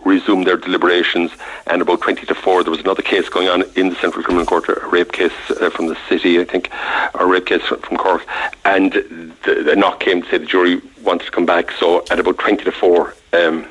resumed 0.05 0.47
their 0.47 0.57
deliberations, 0.57 1.31
and 1.67 1.81
about 1.81 2.01
20 2.01 2.27
to 2.27 2.35
4, 2.35 2.65
there 2.65 2.71
was 2.71 2.81
another 2.81 3.03
case 3.03 3.29
going 3.29 3.49
on 3.49 3.63
in 3.77 3.91
the 3.91 3.97
Central 3.97 4.23
Criminal 4.23 4.47
Court, 4.47 4.69
a 4.69 4.87
rape 4.89 5.13
case 5.13 5.33
uh, 5.61 5.71
from 5.71 5.87
the 5.87 5.97
city, 6.09 6.41
I 6.41 6.45
think, 6.45 6.71
or 7.15 7.23
a 7.23 7.27
rape 7.27 7.47
case 7.47 7.63
from, 7.63 7.97
Cork, 7.97 8.27
and 8.65 8.93
the, 8.93 9.63
the 9.65 9.77
knock 9.77 10.01
came 10.01 10.23
to 10.23 10.29
say 10.29 10.39
the 10.39 10.47
jury 10.47 10.81
wanted 11.03 11.27
to 11.27 11.31
come 11.31 11.47
back, 11.47 11.71
so 11.73 12.05
at 12.11 12.19
about 12.19 12.39
20 12.39 12.65
to 12.65 12.73
4, 12.73 13.15
um, 13.35 13.67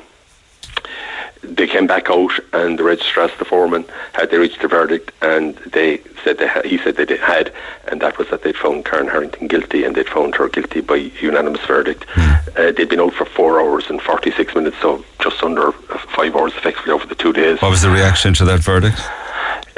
they 1.42 1.66
came 1.66 1.86
back 1.86 2.08
out, 2.08 2.32
and 2.52 2.78
the 2.78 2.84
registrar 2.84 3.26
asked 3.26 3.38
the 3.38 3.44
foreman 3.44 3.84
had 4.12 4.30
they 4.30 4.38
reached 4.38 4.62
a 4.62 4.68
verdict, 4.68 5.12
and 5.22 5.56
they 5.72 6.00
said 6.24 6.38
they 6.38 6.46
ha- 6.46 6.62
he 6.64 6.78
said 6.78 6.96
they 6.96 7.16
had, 7.16 7.52
and 7.88 8.00
that 8.00 8.16
was 8.18 8.28
that 8.30 8.42
they'd 8.42 8.56
found 8.56 8.84
Karen 8.84 9.08
Harrington 9.08 9.48
guilty, 9.48 9.84
and 9.84 9.94
they'd 9.96 10.08
found 10.08 10.34
her 10.36 10.48
guilty 10.48 10.80
by 10.80 10.96
unanimous 11.20 11.64
verdict. 11.66 12.06
Uh, 12.16 12.70
they'd 12.72 12.88
been 12.88 13.00
out 13.00 13.14
for 13.14 13.24
four 13.24 13.60
hours 13.60 13.90
and 13.90 14.00
forty 14.00 14.30
six 14.30 14.54
minutes, 14.54 14.76
so 14.80 15.04
just 15.20 15.42
under 15.42 15.68
uh, 15.68 15.98
five 16.14 16.34
hours 16.36 16.52
effectively 16.54 16.92
over 16.92 17.06
the 17.06 17.14
two 17.14 17.32
days. 17.32 17.60
What 17.60 17.70
was 17.70 17.82
the 17.82 17.90
reaction 17.90 18.34
to 18.34 18.44
that 18.44 18.60
verdict? 18.60 19.00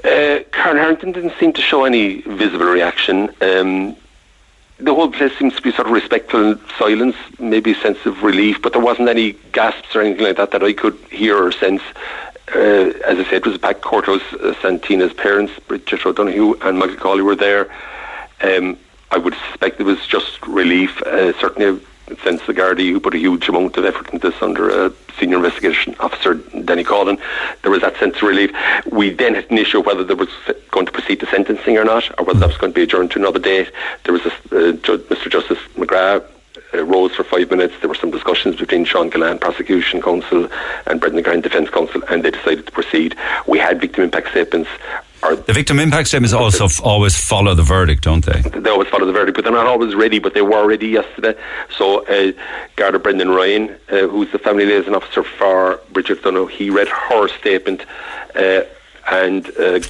Uh, 0.04 0.40
Karen 0.52 0.76
Harrington 0.76 1.12
didn't 1.12 1.32
seem 1.40 1.52
to 1.54 1.62
show 1.62 1.84
any 1.84 2.20
visible 2.22 2.66
reaction. 2.66 3.30
Um, 3.40 3.96
the 4.78 4.94
whole 4.94 5.10
place 5.10 5.36
seems 5.38 5.54
to 5.54 5.62
be 5.62 5.70
sort 5.72 5.86
of 5.86 5.92
respectful 5.92 6.56
silence, 6.78 7.16
maybe 7.38 7.72
a 7.72 7.74
sense 7.76 8.04
of 8.06 8.22
relief, 8.22 8.60
but 8.60 8.72
there 8.72 8.82
wasn't 8.82 9.08
any 9.08 9.32
gasps 9.52 9.94
or 9.94 10.02
anything 10.02 10.24
like 10.24 10.36
that 10.36 10.50
that 10.50 10.62
I 10.62 10.72
could 10.72 10.98
hear 11.10 11.36
or 11.36 11.52
sense. 11.52 11.82
Uh, 12.54 12.92
as 13.06 13.18
I 13.18 13.24
said, 13.24 13.34
it 13.34 13.46
was 13.46 13.54
a 13.54 13.58
packed 13.58 13.82
courthouse. 13.82 14.22
Uh, 14.34 14.54
Santina's 14.60 15.12
parents, 15.12 15.52
Bridget 15.66 16.04
O'Donoghue 16.04 16.54
and 16.62 16.78
Michael 16.78 16.96
Cawley, 16.96 17.22
were 17.22 17.36
there. 17.36 17.70
Um, 18.42 18.76
I 19.10 19.18
would 19.18 19.34
suspect 19.48 19.80
it 19.80 19.84
was 19.84 20.04
just 20.06 20.44
relief. 20.46 21.00
Uh, 21.02 21.32
certainly, 21.40 21.80
a 22.08 22.16
sense 22.20 22.44
the 22.46 22.54
Gardaí, 22.54 22.90
who 22.90 23.00
put 23.00 23.14
a 23.14 23.18
huge 23.18 23.48
amount 23.48 23.76
of 23.76 23.84
effort 23.84 24.12
into 24.12 24.30
this 24.30 24.42
under 24.42 24.70
uh, 24.70 24.90
senior 25.18 25.36
investigation 25.36 25.94
officer 26.00 26.34
Danny 26.34 26.84
Coughlin, 26.84 27.20
there 27.62 27.70
was 27.70 27.80
that 27.82 27.96
sense 27.96 28.16
of 28.16 28.22
relief. 28.22 28.50
We 28.90 29.10
then 29.10 29.34
had 29.34 29.50
an 29.50 29.58
issue 29.58 29.80
whether 29.80 30.04
there 30.04 30.16
was 30.16 30.28
going 30.70 30.86
to 30.86 30.92
proceed 30.92 31.20
to 31.20 31.26
sentencing 31.26 31.78
or 31.78 31.84
not, 31.84 32.10
or 32.18 32.24
whether 32.24 32.40
that 32.40 32.48
was 32.48 32.58
going 32.58 32.72
to 32.72 32.74
be 32.74 32.82
adjourned 32.82 33.12
to 33.12 33.18
another 33.18 33.38
date. 33.38 33.70
There 34.04 34.12
was 34.12 34.26
a, 34.26 34.32
uh, 34.32 34.72
Mr. 34.72 35.30
Justice 35.30 35.58
McGrath 35.76 36.24
uh, 36.74 36.84
rose 36.84 37.14
for 37.14 37.24
five 37.24 37.50
minutes. 37.50 37.74
There 37.80 37.88
were 37.88 37.94
some 37.94 38.10
discussions 38.10 38.56
between 38.56 38.84
Sean 38.84 39.10
Gillane, 39.10 39.40
prosecution 39.40 40.02
counsel, 40.02 40.48
and 40.86 41.00
Brendan 41.00 41.22
Grant, 41.22 41.42
defence 41.42 41.70
counsel, 41.70 42.02
and 42.08 42.24
they 42.24 42.30
decided 42.30 42.66
to 42.66 42.72
proceed. 42.72 43.16
We 43.46 43.58
had 43.58 43.80
victim 43.80 44.04
impact 44.04 44.30
statements. 44.30 44.70
The 45.46 45.54
victim 45.54 45.80
impact 45.80 46.08
statements 46.08 46.34
also 46.34 46.66
f- 46.66 46.82
always 46.82 47.16
follow 47.16 47.54
the 47.54 47.62
verdict, 47.62 48.02
don't 48.04 48.22
they? 48.26 48.42
they 48.42 48.68
always 48.68 48.88
follow 48.88 49.06
the 49.06 49.12
verdict, 49.12 49.36
but 49.36 49.44
they're 49.44 49.54
not 49.54 49.66
always 49.66 49.94
ready, 49.94 50.18
but 50.18 50.34
they 50.34 50.42
were 50.42 50.66
ready 50.68 50.88
yesterday. 50.88 51.34
So, 51.78 52.06
uh, 52.06 52.32
Garda 52.76 52.98
Brendan 52.98 53.30
Ryan, 53.30 53.70
uh, 53.90 54.06
who's 54.06 54.30
the 54.32 54.38
family 54.38 54.66
liaison 54.66 54.94
officer 54.94 55.22
for 55.22 55.80
Bridget 55.92 56.22
Dunno, 56.22 56.44
he 56.44 56.68
read 56.68 56.88
her 56.88 57.28
statement, 57.28 57.86
uh, 58.34 58.64
and 59.10 59.48
uh, 59.58 59.80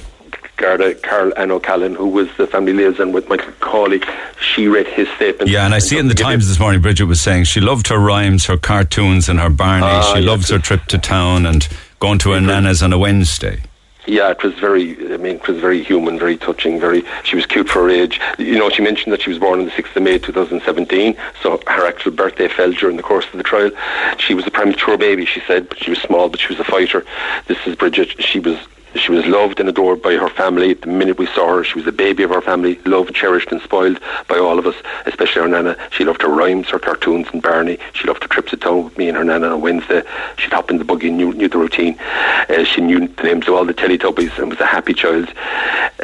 Garda 0.57 0.95
Carl 0.95 1.33
Ann 1.37 1.51
O'Callaghan, 1.51 1.95
who 1.95 2.07
was 2.07 2.29
the 2.37 2.47
family 2.47 2.73
liaison 2.73 3.11
with 3.11 3.27
Michael 3.27 3.51
Cawley, 3.59 4.01
she 4.39 4.67
read 4.67 4.87
his 4.87 5.07
statement. 5.09 5.49
Yeah, 5.49 5.65
and 5.65 5.73
I 5.73 5.79
see 5.79 5.97
in 5.97 6.07
the 6.07 6.13
Times 6.13 6.47
this 6.47 6.59
morning. 6.59 6.81
Bridget 6.81 7.05
was 7.05 7.21
saying 7.21 7.43
she 7.45 7.59
loved 7.59 7.87
her 7.87 7.99
rhymes, 7.99 8.45
her 8.45 8.57
cartoons, 8.57 9.27
and 9.29 9.39
her 9.39 9.49
Barney. 9.49 9.85
Ah, 9.85 10.13
she 10.13 10.19
yes. 10.19 10.27
loves 10.27 10.49
her 10.49 10.59
trip 10.59 10.85
to 10.85 10.97
town 10.97 11.45
and 11.45 11.67
going 11.99 12.19
to 12.19 12.31
her 12.31 12.41
nana's 12.41 12.81
on 12.81 12.93
a 12.93 12.97
Wednesday. 12.97 13.61
Yeah, 14.07 14.29
it 14.29 14.43
was 14.43 14.53
very. 14.59 14.91
I 15.11 15.17
mean, 15.17 15.37
it 15.37 15.47
was 15.47 15.59
very 15.59 15.83
human, 15.83 16.19
very 16.19 16.37
touching. 16.37 16.79
Very. 16.79 17.03
She 17.23 17.35
was 17.35 17.47
cute 17.47 17.67
for 17.67 17.83
her 17.83 17.89
age. 17.89 18.21
You 18.37 18.59
know, 18.59 18.69
she 18.69 18.83
mentioned 18.83 19.11
that 19.13 19.23
she 19.23 19.31
was 19.31 19.39
born 19.39 19.59
on 19.59 19.65
the 19.65 19.71
sixth 19.71 19.95
of 19.95 20.03
May, 20.03 20.19
two 20.19 20.31
thousand 20.31 20.61
seventeen. 20.61 21.17
So 21.41 21.59
her 21.65 21.87
actual 21.87 22.11
birthday 22.11 22.47
fell 22.47 22.71
during 22.71 22.97
the 22.97 23.03
course 23.03 23.25
of 23.25 23.37
the 23.37 23.43
trial. 23.43 23.71
She 24.19 24.35
was 24.35 24.45
a 24.45 24.51
premature 24.51 24.95
baby, 24.95 25.25
she 25.25 25.41
said, 25.47 25.69
but 25.69 25.81
she 25.81 25.89
was 25.89 25.99
small, 25.99 26.29
but 26.29 26.39
she 26.39 26.49
was 26.49 26.59
a 26.59 26.63
fighter. 26.63 27.03
This 27.47 27.57
is 27.65 27.75
Bridget. 27.75 28.21
She 28.23 28.39
was 28.39 28.59
she 28.95 29.11
was 29.11 29.25
loved 29.25 29.59
and 29.59 29.69
adored 29.69 30.01
by 30.01 30.13
her 30.13 30.29
family. 30.29 30.73
The 30.73 30.87
minute 30.87 31.17
we 31.17 31.27
saw 31.27 31.57
her, 31.57 31.63
she 31.63 31.77
was 31.77 31.87
a 31.87 31.91
baby 31.91 32.23
of 32.23 32.31
our 32.31 32.41
family, 32.41 32.79
loved, 32.85 33.13
cherished, 33.13 33.51
and 33.51 33.61
spoiled 33.61 33.99
by 34.27 34.37
all 34.37 34.57
of 34.57 34.65
us, 34.65 34.75
especially 35.05 35.41
our 35.41 35.47
nana. 35.47 35.77
She 35.91 36.05
loved 36.05 36.21
her 36.21 36.29
rhymes, 36.29 36.69
her 36.69 36.79
cartoons, 36.79 37.27
and 37.33 37.41
Barney. 37.41 37.77
She 37.93 38.07
loved 38.07 38.23
her 38.23 38.29
trips 38.29 38.51
to 38.51 38.57
town 38.57 38.85
with 38.85 38.97
me 38.97 39.07
and 39.09 39.17
her 39.17 39.23
nana 39.23 39.47
on 39.47 39.61
Wednesday. 39.61 40.03
She'd 40.37 40.53
hop 40.53 40.71
in 40.71 40.77
the 40.77 40.85
buggy 40.85 41.09
and 41.09 41.17
knew, 41.17 41.33
knew 41.33 41.49
the 41.49 41.57
routine. 41.57 41.97
Uh, 41.99 42.63
she 42.63 42.81
knew 42.81 43.07
the 43.07 43.23
names 43.23 43.47
of 43.47 43.53
all 43.53 43.65
the 43.65 43.73
Teletubbies 43.73 44.37
and 44.37 44.49
was 44.49 44.59
a 44.59 44.65
happy 44.65 44.93
child. 44.93 45.31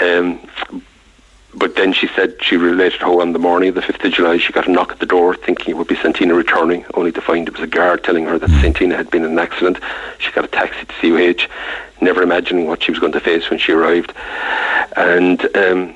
Um, 0.01 0.39
but 1.53 1.75
then 1.75 1.91
she 1.91 2.07
said 2.07 2.35
she 2.41 2.55
related 2.55 3.01
how 3.01 3.19
on 3.19 3.33
the 3.33 3.39
morning 3.39 3.69
of 3.69 3.75
the 3.75 3.81
5th 3.81 4.05
of 4.05 4.13
July 4.13 4.37
she 4.37 4.53
got 4.53 4.67
a 4.67 4.71
knock 4.71 4.91
at 4.91 4.99
the 4.99 5.05
door 5.05 5.35
thinking 5.35 5.71
it 5.71 5.77
would 5.77 5.87
be 5.87 5.97
Santina 5.97 6.33
returning, 6.33 6.85
only 6.93 7.11
to 7.11 7.21
find 7.21 7.47
it 7.47 7.53
was 7.53 7.61
a 7.61 7.67
guard 7.67 8.03
telling 8.03 8.25
her 8.25 8.39
that 8.39 8.49
Santina 8.61 8.95
had 8.95 9.09
been 9.09 9.23
in 9.23 9.31
an 9.31 9.39
accident. 9.39 9.77
She 10.19 10.31
got 10.31 10.45
a 10.45 10.47
taxi 10.47 10.85
to 10.85 10.93
CUH, 10.93 11.49
never 12.01 12.21
imagining 12.21 12.67
what 12.67 12.83
she 12.83 12.91
was 12.91 12.99
going 12.99 13.13
to 13.13 13.19
face 13.19 13.49
when 13.49 13.59
she 13.59 13.71
arrived. 13.71 14.13
And 14.95 15.55
um, 15.55 15.95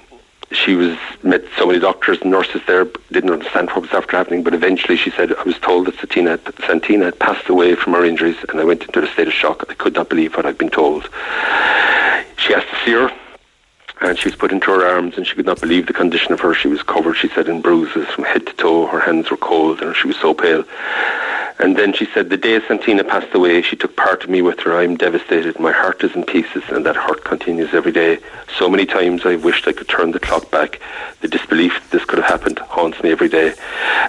she 0.52 0.76
was 0.76 0.98
met 1.24 1.44
so 1.58 1.66
many 1.66 1.80
doctors 1.80 2.22
and 2.22 2.32
nurses 2.32 2.62
there, 2.68 2.86
didn't 3.12 3.32
understand 3.32 3.70
what 3.70 3.82
was 3.82 3.92
after 3.92 4.16
happening, 4.16 4.44
but 4.44 4.54
eventually 4.54 4.98
she 4.98 5.10
said, 5.12 5.34
I 5.34 5.44
was 5.44 5.58
told 5.60 5.88
that 5.88 5.98
Santina, 5.98 6.40
Santina 6.66 7.06
had 7.06 7.20
passed 7.20 7.50
away 7.50 7.76
from 7.76 7.94
her 7.94 8.06
injuries 8.06 8.38
and 8.50 8.60
I 8.60 8.64
went 8.64 8.84
into 8.84 9.04
a 9.04 9.08
state 9.08 9.28
of 9.28 9.34
shock. 9.34 9.66
I 9.70 9.74
could 9.74 9.96
not 9.96 10.10
believe 10.10 10.36
what 10.36 10.46
I'd 10.46 10.58
been 10.58 10.70
told. 10.70 11.10
She 12.38 12.54
asked 12.54 12.70
to 12.70 12.86
see 12.86 12.92
her 12.92 13.12
and 14.02 14.18
she 14.20 14.28
was 14.28 14.36
put 14.36 14.52
into 14.52 14.72
her 14.72 14.86
arms 14.86 15.18
and 15.18 15.26
she 15.26 15.36
could 15.36 15.46
not 15.46 15.62
believe 15.62 15.88
the 15.88 15.94
condition 15.94 16.32
of 16.32 16.40
her. 16.42 16.54
She 16.54 16.68
was 16.68 16.84
covered, 16.84 17.16
she 17.16 17.30
said, 17.30 17.48
in 17.48 17.62
bruises 17.62 18.08
from 18.10 18.26
head 18.26 18.46
to 18.46 18.54
toe. 18.54 18.88
Her 18.88 19.00
hands 19.00 19.32
were 19.32 19.38
cold 19.38 19.82
and 19.82 19.96
she 19.96 20.08
was 20.08 20.18
so 20.18 20.34
pale. 20.34 20.64
And 21.58 21.78
then 21.78 21.94
she 21.94 22.06
said, 22.06 22.30
the 22.30 22.38
day 22.38 22.60
Santina 22.68 23.04
passed 23.04 23.34
away, 23.34 23.62
she 23.62 23.76
took 23.76 23.96
part 23.96 24.24
of 24.24 24.30
me 24.30 24.42
with 24.42 24.60
her. 24.62 24.78
I 24.78 24.84
am 24.84 24.98
devastated. 24.98 25.58
My 25.60 25.72
heart 25.72 26.04
is 26.04 26.14
in 26.14 26.24
pieces 26.24 26.64
and 26.70 26.86
that 26.86 26.98
hurt 26.98 27.24
continues 27.24 27.74
every 27.74 27.94
day. 27.94 28.20
So 28.58 28.70
many 28.70 28.86
times 28.86 29.26
I 29.26 29.38
wished 29.38 29.68
I 29.68 29.72
could 29.72 29.88
turn 29.88 30.12
the 30.12 30.20
clock 30.20 30.52
back. 30.52 30.82
The 31.22 31.30
disbelief 31.30 31.74
that 31.74 31.92
this 31.92 32.06
could 32.06 32.20
have 32.20 32.28
happened 32.28 32.60
haunts 32.60 33.02
me 33.02 33.12
every 33.12 33.30
day. 33.30 33.54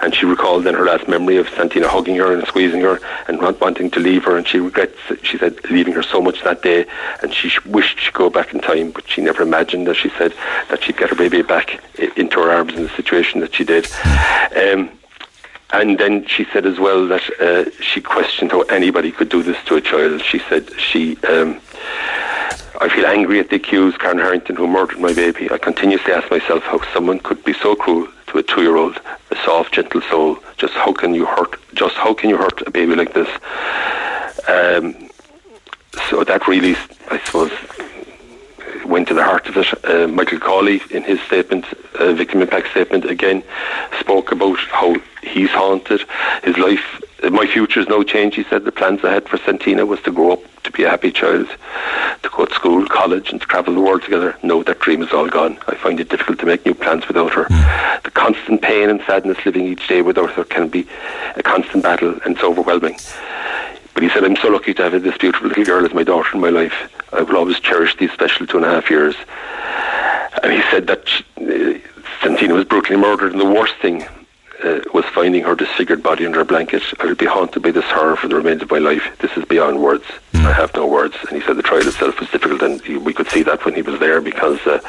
And 0.03 0.15
she 0.15 0.27
recalled 0.27 0.65
then 0.65 0.75
her 0.75 0.85
last 0.85 1.09
memory 1.09 1.37
of 1.37 1.49
Santina 1.51 1.89
hugging 1.89 2.17
her 2.17 2.33
and 2.33 2.47
squeezing 2.49 2.81
her 2.81 2.99
and 3.29 3.41
not 3.41 3.61
wanting 3.61 3.91
to 3.93 4.01
leave 4.01 4.25
her. 4.25 4.37
And 4.37 4.47
she 4.47 4.59
regrets, 4.59 4.99
she 5.23 5.39
said, 5.39 5.59
leaving 5.71 5.95
her 5.95 6.03
so 6.03 6.21
much 6.21 6.43
that 6.43 6.63
day. 6.63 6.85
And 7.23 7.33
she 7.33 7.51
wished 7.65 8.01
she'd 8.01 8.13
go 8.13 8.29
back 8.29 8.53
in 8.53 8.61
time, 8.61 8.91
but 8.91 9.09
she 9.09 9.23
never 9.23 9.43
imagined, 9.43 9.89
as 9.89 9.97
she 9.97 10.11
said, 10.11 10.35
that 10.69 10.83
she'd 10.83 10.97
get 10.97 11.11
her 11.11 11.17
baby 11.17 11.43
back 11.43 11.81
into 12.17 12.41
her 12.41 12.51
arms 12.51 12.75
in 12.75 12.83
the 12.83 12.89
situation 12.91 13.41
that 13.41 13.55
she 13.55 13.65
did. 13.65 13.87
Um, 14.57 14.91
and 15.71 15.99
then 15.99 16.27
she 16.27 16.45
said 16.53 16.67
as 16.67 16.79
well 16.79 17.07
that 17.09 17.23
uh, 17.41 17.71
she 17.81 18.01
questioned 18.01 18.53
how 18.53 18.63
anybody 18.63 19.11
could 19.11 19.29
do 19.29 19.43
this 19.43 19.63
to 19.65 19.77
a 19.77 19.81
child. 19.81 20.23
She 20.23 20.39
said 20.49 20.71
she. 20.79 21.17
Um, 21.25 21.61
I 22.79 22.91
feel 22.91 23.07
angry 23.07 23.41
at 23.41 23.49
the 23.49 23.57
accused, 23.57 23.99
Karen 23.99 24.19
Harrington, 24.19 24.57
who 24.57 24.67
murdered 24.67 25.01
my 25.01 25.15
baby. 25.15 25.51
I 25.51 25.57
continuously 25.57 26.13
ask 26.13 26.31
myself 26.31 26.63
how 26.65 26.81
someone 26.93 27.21
could 27.21 27.43
be 27.43 27.55
so 27.55 27.75
cruel 27.75 28.07
to 28.29 28.39
a 28.39 28.43
two-year-old, 28.43 29.01
a 29.31 29.37
soft, 29.45 29.73
gentle 29.73 30.03
soul. 30.03 30.39
Just 30.59 30.75
how 30.75 30.93
can 30.93 31.15
you 31.15 31.25
hurt? 31.25 31.57
Just 31.73 31.95
how 31.95 32.13
can 32.13 32.29
you 32.29 32.37
hurt 32.37 32.63
a 32.67 32.71
baby 32.71 32.95
like 32.95 33.15
this? 33.15 33.29
Um, 34.47 35.09
so 36.11 36.23
that 36.23 36.47
really, 36.47 36.77
I 37.11 37.19
suppose, 37.25 37.51
went 38.85 39.09
to 39.09 39.15
the 39.15 39.25
heart 39.25 39.47
of 39.49 39.57
it. 39.57 39.85
Uh, 39.85 40.07
Michael 40.09 40.39
Cawley, 40.39 40.81
in 40.91 41.03
his 41.03 41.21
statement, 41.23 41.65
uh, 41.99 42.13
victim 42.13 42.43
impact 42.43 42.71
statement, 42.71 43.07
again 43.07 43.43
spoke 43.99 44.33
about 44.33 44.59
how 44.59 44.95
he's 45.27 45.51
haunted. 45.51 46.03
His 46.45 46.57
life, 46.57 47.03
my 47.31 47.47
future 47.47 47.81
is 47.81 47.89
no 47.89 48.03
change. 48.03 48.35
He 48.37 48.45
said 48.45 48.65
the 48.65 48.73
plans 48.73 49.05
I 49.05 49.13
had 49.13 49.29
for 49.29 49.39
Santina 49.39 49.85
was 49.85 50.01
to 50.03 50.13
grow 50.13 50.33
up 50.33 50.63
to 50.63 50.71
be 50.73 50.85
a 50.85 50.91
happy 50.91 51.13
child, 51.13 51.49
to 52.23 52.29
go 52.31 52.45
to 52.45 52.55
school, 52.55 52.87
college, 52.87 53.31
and 53.31 53.41
to 53.41 53.47
travel 53.47 53.75
the 53.75 53.81
world 53.81 54.03
together. 54.03 54.37
No, 54.43 54.63
that 54.63 54.81
dream 54.81 55.03
is 55.03 55.13
all 55.13 55.29
gone. 55.29 55.59
I 55.69 55.75
find 55.75 56.01
it 56.01 56.09
difficult 56.09 56.39
to 56.41 56.47
make 56.47 56.65
new 56.67 56.75
plans 56.75 57.07
without 57.07 57.33
her. 57.35 57.45
Mm. 57.45 58.03
The 58.03 58.11
constant 58.11 58.63
pain 58.63 58.91
and 58.91 59.01
sadness 59.07 59.45
living 59.45 59.67
each 59.67 59.87
day 59.89 60.03
without 60.03 60.33
her 60.33 60.45
can 60.45 60.69
be 60.69 60.87
a 61.37 61.43
constant 61.43 61.83
battle, 61.83 62.19
and 62.25 62.35
it's 62.35 62.45
overwhelming. 62.45 62.99
But 63.95 64.03
he 64.03 64.09
said, 64.11 64.25
I'm 64.25 64.37
so 64.37 64.49
lucky 64.49 64.75
to 64.75 64.91
have 64.91 65.03
this 65.03 65.17
beautiful 65.17 65.49
little 65.49 65.65
girl 65.65 65.85
as 65.87 65.95
my 65.95 66.03
daughter 66.03 66.31
in 66.35 66.41
my 66.41 66.51
life. 66.51 66.93
I 67.13 67.23
will 67.23 67.37
always 67.37 67.61
cherish 67.61 67.97
these 67.97 68.13
special 68.13 68.47
two 68.47 68.59
and 68.59 68.67
a 68.67 68.71
half 68.71 68.91
years. 68.91 69.17
And 70.43 70.53
he 70.53 70.63
said 70.71 70.87
that 70.89 71.09
uh, 71.41 71.79
Santina 72.21 72.55
was 72.55 72.65
brutally 72.65 72.99
murdered, 72.99 73.33
and 73.33 73.41
the 73.41 73.47
worst 73.47 73.75
thing 73.77 74.07
uh, 74.67 74.81
was 74.93 75.05
finding 75.07 75.45
her 75.45 75.55
disfigured 75.55 76.03
body 76.03 76.27
under 76.27 76.41
a 76.41 76.45
blanket. 76.45 76.83
I 76.99 77.07
will 77.07 77.15
be 77.15 77.27
haunted 77.27 77.63
by 77.63 77.71
this 77.71 77.85
horror 77.85 78.17
for 78.17 78.29
the 78.29 78.35
remainder 78.35 78.65
of 78.65 78.71
my 78.71 78.79
life. 78.79 79.03
This 79.21 79.37
is 79.37 79.45
beyond 79.45 79.81
words. 79.81 80.05
Mm. 80.33 80.47
I 80.47 80.53
have 80.53 80.75
no 80.75 80.87
words. 80.87 81.15
And 81.29 81.41
he 81.41 81.47
said 81.47 81.57
the 81.57 81.63
trial 81.63 81.87
itself 81.87 82.19
was 82.19 82.29
difficult, 82.31 82.63
and 82.63 82.81
he, 82.83 82.97
we 82.97 83.15
could 83.15 83.29
see 83.29 83.43
that 83.45 83.65
when 83.65 83.75
he 83.75 83.83
was 83.83 84.01
there 84.01 84.21
because 84.21 84.59
uh, 84.67 84.81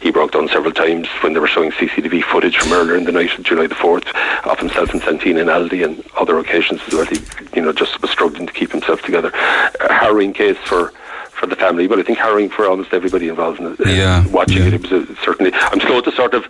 he 0.00 0.10
broke 0.10 0.32
down 0.32 0.48
several 0.48 0.72
times 0.72 1.08
when 1.20 1.34
they 1.34 1.40
were 1.40 1.48
showing 1.48 1.70
CCTV 1.72 2.24
footage 2.24 2.56
from 2.56 2.72
earlier 2.72 2.96
in 2.96 3.04
the 3.04 3.12
night 3.12 3.36
of 3.38 3.44
July 3.44 3.66
the 3.66 3.74
4th 3.74 4.06
of 4.44 4.58
himself 4.58 4.90
and 4.92 5.02
Santina 5.02 5.40
and 5.40 5.50
Aldi 5.50 5.84
and 5.84 6.02
other 6.16 6.38
occasions 6.38 6.80
as 6.86 6.94
well. 6.94 7.04
He, 7.04 7.18
you 7.54 7.62
know, 7.62 7.72
just 7.72 8.00
was 8.00 8.10
struggling 8.10 8.46
to 8.46 8.52
keep 8.52 8.72
himself 8.72 9.02
together. 9.02 9.30
A 9.34 9.92
harrowing 9.92 10.32
case 10.32 10.58
for 10.64 10.92
for 11.30 11.46
the 11.46 11.56
family, 11.56 11.86
but 11.86 11.98
I 11.98 12.02
think 12.02 12.16
harrowing 12.16 12.48
for 12.48 12.66
almost 12.66 12.94
everybody 12.94 13.28
involved 13.28 13.60
in 13.60 13.66
it. 13.66 13.78
Yeah, 13.86 14.26
watching 14.28 14.62
yeah. 14.62 14.68
it, 14.68 14.74
it 14.74 14.90
was 14.90 14.92
a, 14.92 15.16
certainly. 15.16 15.52
I'm 15.52 15.80
slow 15.80 16.00
to 16.00 16.10
sort 16.12 16.32
of 16.32 16.46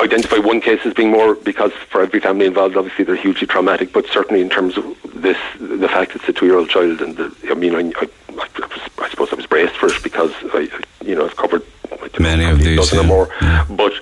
identify 0.00 0.38
one 0.38 0.60
case 0.60 0.80
as 0.84 0.94
being 0.94 1.10
more 1.10 1.34
because 1.34 1.72
for 1.90 2.02
every 2.02 2.20
family 2.20 2.46
involved, 2.46 2.76
obviously 2.76 3.04
they're 3.04 3.16
hugely 3.16 3.46
traumatic. 3.46 3.92
But 3.92 4.06
certainly 4.06 4.40
in 4.40 4.50
terms 4.50 4.76
of 4.76 4.84
this, 5.14 5.38
the 5.58 5.88
fact 5.88 6.16
it's 6.16 6.28
a 6.28 6.32
two-year-old 6.32 6.68
child, 6.68 7.00
and 7.00 7.16
the, 7.16 7.34
I 7.50 7.54
mean, 7.54 7.74
I, 7.74 7.92
I, 8.00 8.08
I, 8.98 9.08
suppose 9.08 9.32
I 9.32 9.36
was 9.36 9.46
braced 9.46 9.76
for 9.76 9.86
it 9.86 10.02
because 10.02 10.32
I, 10.54 10.68
you 11.04 11.14
know, 11.14 11.24
I've 11.24 11.36
covered 11.36 11.64
many 12.18 12.44
of 12.44 12.58
these, 12.58 12.76
dozen 12.76 12.98
yeah. 12.98 13.04
or 13.04 13.06
more. 13.06 13.28
Yeah. 13.40 13.64
Mm. 13.66 13.76
But 13.76 13.92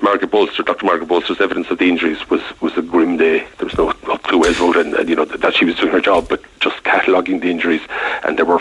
Margaret 0.00 0.30
Bolster, 0.30 0.62
Dr. 0.62 0.86
Margaret 0.86 1.06
Bolster's 1.06 1.40
evidence 1.40 1.70
of 1.70 1.78
the 1.78 1.88
injuries 1.88 2.28
was, 2.28 2.42
was 2.60 2.76
a 2.76 2.82
grim 2.82 3.16
day. 3.16 3.46
There 3.58 3.66
was 3.66 3.78
no, 3.78 3.92
two 4.28 4.38
ways 4.38 4.60
it, 4.60 4.76
and, 4.76 4.94
and 4.94 5.08
you 5.08 5.16
know 5.16 5.24
that 5.24 5.54
she 5.54 5.64
was 5.64 5.76
doing 5.76 5.92
her 5.92 6.00
job, 6.00 6.28
but 6.28 6.42
just 6.60 6.82
cataloguing 6.84 7.40
the 7.40 7.50
injuries, 7.50 7.82
and 8.24 8.36
there 8.36 8.44
were 8.44 8.60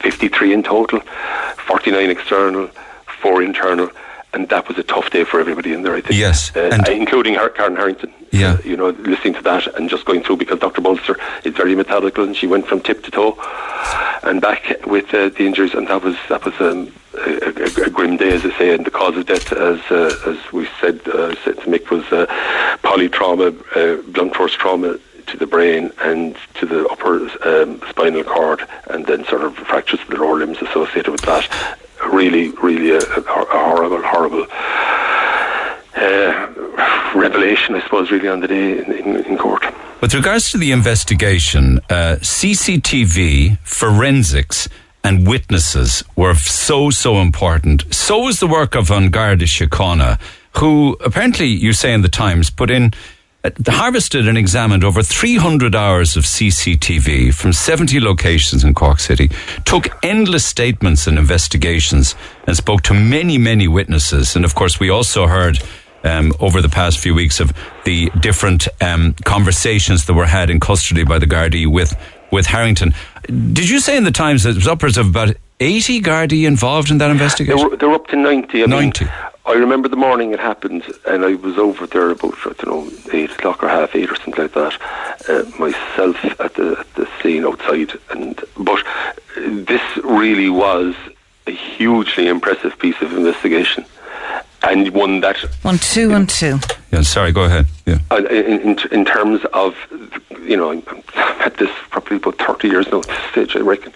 53 0.00 0.52
in 0.52 0.62
total, 0.62 1.00
49 1.66 2.10
external, 2.10 2.68
four 3.20 3.42
internal 3.42 3.90
and 4.36 4.50
that 4.50 4.68
was 4.68 4.76
a 4.76 4.82
tough 4.82 5.08
day 5.10 5.24
for 5.24 5.40
everybody 5.40 5.72
in 5.72 5.82
there. 5.82 5.94
I 5.94 6.02
think. 6.02 6.20
Yes, 6.20 6.54
uh, 6.54 6.70
and 6.72 6.86
including 6.88 7.34
Karen 7.34 7.74
Harrington. 7.74 8.12
Yeah, 8.32 8.52
uh, 8.52 8.58
you 8.64 8.76
know, 8.76 8.90
listening 8.90 9.34
to 9.34 9.42
that 9.42 9.66
and 9.76 9.88
just 9.88 10.04
going 10.04 10.22
through 10.22 10.36
because 10.36 10.58
Dr. 10.58 10.82
Bolster 10.82 11.16
is 11.44 11.54
very 11.54 11.74
methodical, 11.74 12.22
and 12.22 12.36
she 12.36 12.46
went 12.46 12.66
from 12.66 12.80
tip 12.80 13.02
to 13.04 13.10
toe 13.10 13.32
and 14.22 14.40
back 14.40 14.62
with 14.86 15.12
uh, 15.14 15.30
the 15.30 15.46
injuries, 15.46 15.72
and 15.74 15.88
that 15.88 16.02
was 16.02 16.16
that 16.28 16.44
was 16.44 16.54
um, 16.60 16.92
a, 17.14 17.30
a, 17.46 17.86
a, 17.86 17.90
grim 17.90 18.18
day, 18.18 18.32
as 18.32 18.44
I 18.44 18.58
say. 18.58 18.74
And 18.74 18.84
the 18.84 18.90
cause 18.90 19.16
of 19.16 19.24
death, 19.24 19.52
as 19.52 19.80
uh, 19.90 20.14
as 20.26 20.52
we 20.52 20.68
said, 20.80 21.00
uh, 21.08 21.34
said 21.42 21.56
to 21.60 21.66
Mick, 21.70 21.90
was 21.90 22.04
uh, 22.12 22.26
polytrauma, 22.84 23.48
uh, 23.74 24.02
blunt 24.12 24.36
force 24.36 24.52
trauma 24.52 24.98
to 25.28 25.36
the 25.38 25.46
brain 25.46 25.90
and 26.02 26.36
to 26.54 26.66
the 26.66 26.86
upper 26.88 27.14
um, 27.48 27.80
spinal 27.88 28.22
cord, 28.22 28.60
and 28.90 29.06
then 29.06 29.24
sort 29.24 29.42
of 29.42 29.56
fractures 29.56 30.00
of 30.00 30.08
the 30.08 30.16
lower 30.16 30.36
limbs 30.36 30.58
associated 30.58 31.10
with 31.10 31.22
that 31.22 31.48
really, 32.12 32.50
really 32.62 32.90
a, 32.90 32.98
a 32.98 33.22
horrible, 33.22 34.02
horrible 34.02 34.46
uh, 35.96 37.12
revelation, 37.14 37.74
I 37.74 37.82
suppose, 37.82 38.10
really 38.10 38.28
on 38.28 38.40
the 38.40 38.48
day 38.48 38.78
in, 38.78 39.24
in, 39.24 39.38
court. 39.38 39.64
With 40.00 40.14
regards 40.14 40.50
to 40.52 40.58
the 40.58 40.72
investigation, 40.72 41.78
uh, 41.90 42.16
CCTV, 42.20 43.58
forensics, 43.60 44.68
and 45.02 45.26
witnesses 45.26 46.02
were 46.16 46.34
so, 46.34 46.90
so 46.90 47.16
important. 47.20 47.84
So 47.94 48.20
was 48.20 48.40
the 48.40 48.46
work 48.46 48.74
of 48.74 48.90
An 48.90 49.10
Garda 49.10 49.44
Síochána, 49.44 50.20
who 50.56 50.96
apparently, 51.04 51.46
you 51.46 51.72
say 51.72 51.92
in 51.92 52.02
the 52.02 52.08
Times, 52.08 52.50
put 52.50 52.70
in 52.70 52.92
harvested 53.66 54.28
and 54.28 54.38
examined 54.38 54.84
over 54.84 55.02
300 55.02 55.74
hours 55.74 56.16
of 56.16 56.24
CCTV 56.24 57.34
from 57.34 57.52
70 57.52 58.00
locations 58.00 58.64
in 58.64 58.74
Cork 58.74 58.98
City, 58.98 59.30
took 59.64 59.88
endless 60.04 60.44
statements 60.44 61.06
and 61.06 61.18
investigations, 61.18 62.14
and 62.46 62.56
spoke 62.56 62.82
to 62.82 62.94
many, 62.94 63.38
many 63.38 63.68
witnesses. 63.68 64.36
And 64.36 64.44
of 64.44 64.54
course, 64.54 64.80
we 64.80 64.90
also 64.90 65.26
heard 65.26 65.58
um, 66.04 66.32
over 66.40 66.62
the 66.62 66.68
past 66.68 66.98
few 66.98 67.14
weeks 67.14 67.40
of 67.40 67.52
the 67.84 68.10
different 68.20 68.68
um, 68.80 69.14
conversations 69.24 70.06
that 70.06 70.14
were 70.14 70.26
had 70.26 70.50
in 70.50 70.60
custody 70.60 71.04
by 71.04 71.18
the 71.18 71.26
Gardaí 71.26 71.66
with, 71.66 71.94
with 72.30 72.46
Harrington. 72.46 72.94
Did 73.26 73.68
you 73.68 73.80
say 73.80 73.96
in 73.96 74.04
the 74.04 74.10
Times 74.10 74.44
that 74.44 74.50
it 74.50 74.56
was 74.56 74.68
upwards 74.68 74.96
of 74.98 75.08
about 75.08 75.36
80 75.60 76.00
Gardaí 76.02 76.46
involved 76.46 76.90
in 76.90 76.98
that 76.98 77.10
investigation? 77.10 77.68
They're, 77.68 77.76
they 77.76 77.86
were 77.86 77.94
up 77.94 78.06
to 78.08 78.16
90. 78.16 78.62
I 78.62 78.66
90. 78.66 79.04
Mean, 79.04 79.14
I 79.46 79.52
remember 79.52 79.88
the 79.88 79.96
morning 79.96 80.32
it 80.32 80.40
happened, 80.40 80.84
and 81.06 81.24
I 81.24 81.34
was 81.34 81.56
over 81.56 81.86
there 81.86 82.10
about 82.10 82.34
I 82.44 82.52
don't 82.58 82.66
know 82.66 83.12
eight 83.12 83.30
o'clock 83.30 83.62
or 83.62 83.68
half 83.68 83.94
eight 83.94 84.10
or 84.10 84.16
something 84.16 84.42
like 84.42 84.54
that. 84.54 84.80
Uh, 85.28 85.44
myself 85.58 86.40
at 86.40 86.54
the 86.54 86.76
at 86.78 86.94
the 86.94 87.08
scene 87.22 87.44
outside, 87.44 87.92
and 88.10 88.40
but 88.58 88.84
this 89.36 89.82
really 90.04 90.50
was 90.50 90.94
a 91.46 91.52
hugely 91.52 92.26
impressive 92.26 92.76
piece 92.78 93.00
of 93.00 93.12
investigation 93.12 93.84
and 94.62 94.90
one 94.90 95.20
that 95.20 95.36
one 95.62 95.78
two 95.78 96.10
one 96.10 96.26
two. 96.26 96.58
Yeah, 96.92 97.02
sorry. 97.02 97.32
Go 97.32 97.44
ahead. 97.44 97.66
Yeah. 97.86 97.98
Uh, 98.10 98.24
in, 98.24 98.60
in, 98.60 98.78
in 98.90 99.04
terms 99.04 99.44
of 99.52 99.76
you 100.42 100.56
know, 100.56 100.70
I'm 100.70 100.82
at 101.40 101.56
this 101.56 101.70
probably 101.90 102.16
about 102.16 102.38
thirty 102.38 102.68
years 102.68 102.86
now 102.90 102.98
at 102.98 103.06
this 103.06 103.30
stage, 103.30 103.56
I 103.56 103.60
reckon, 103.60 103.92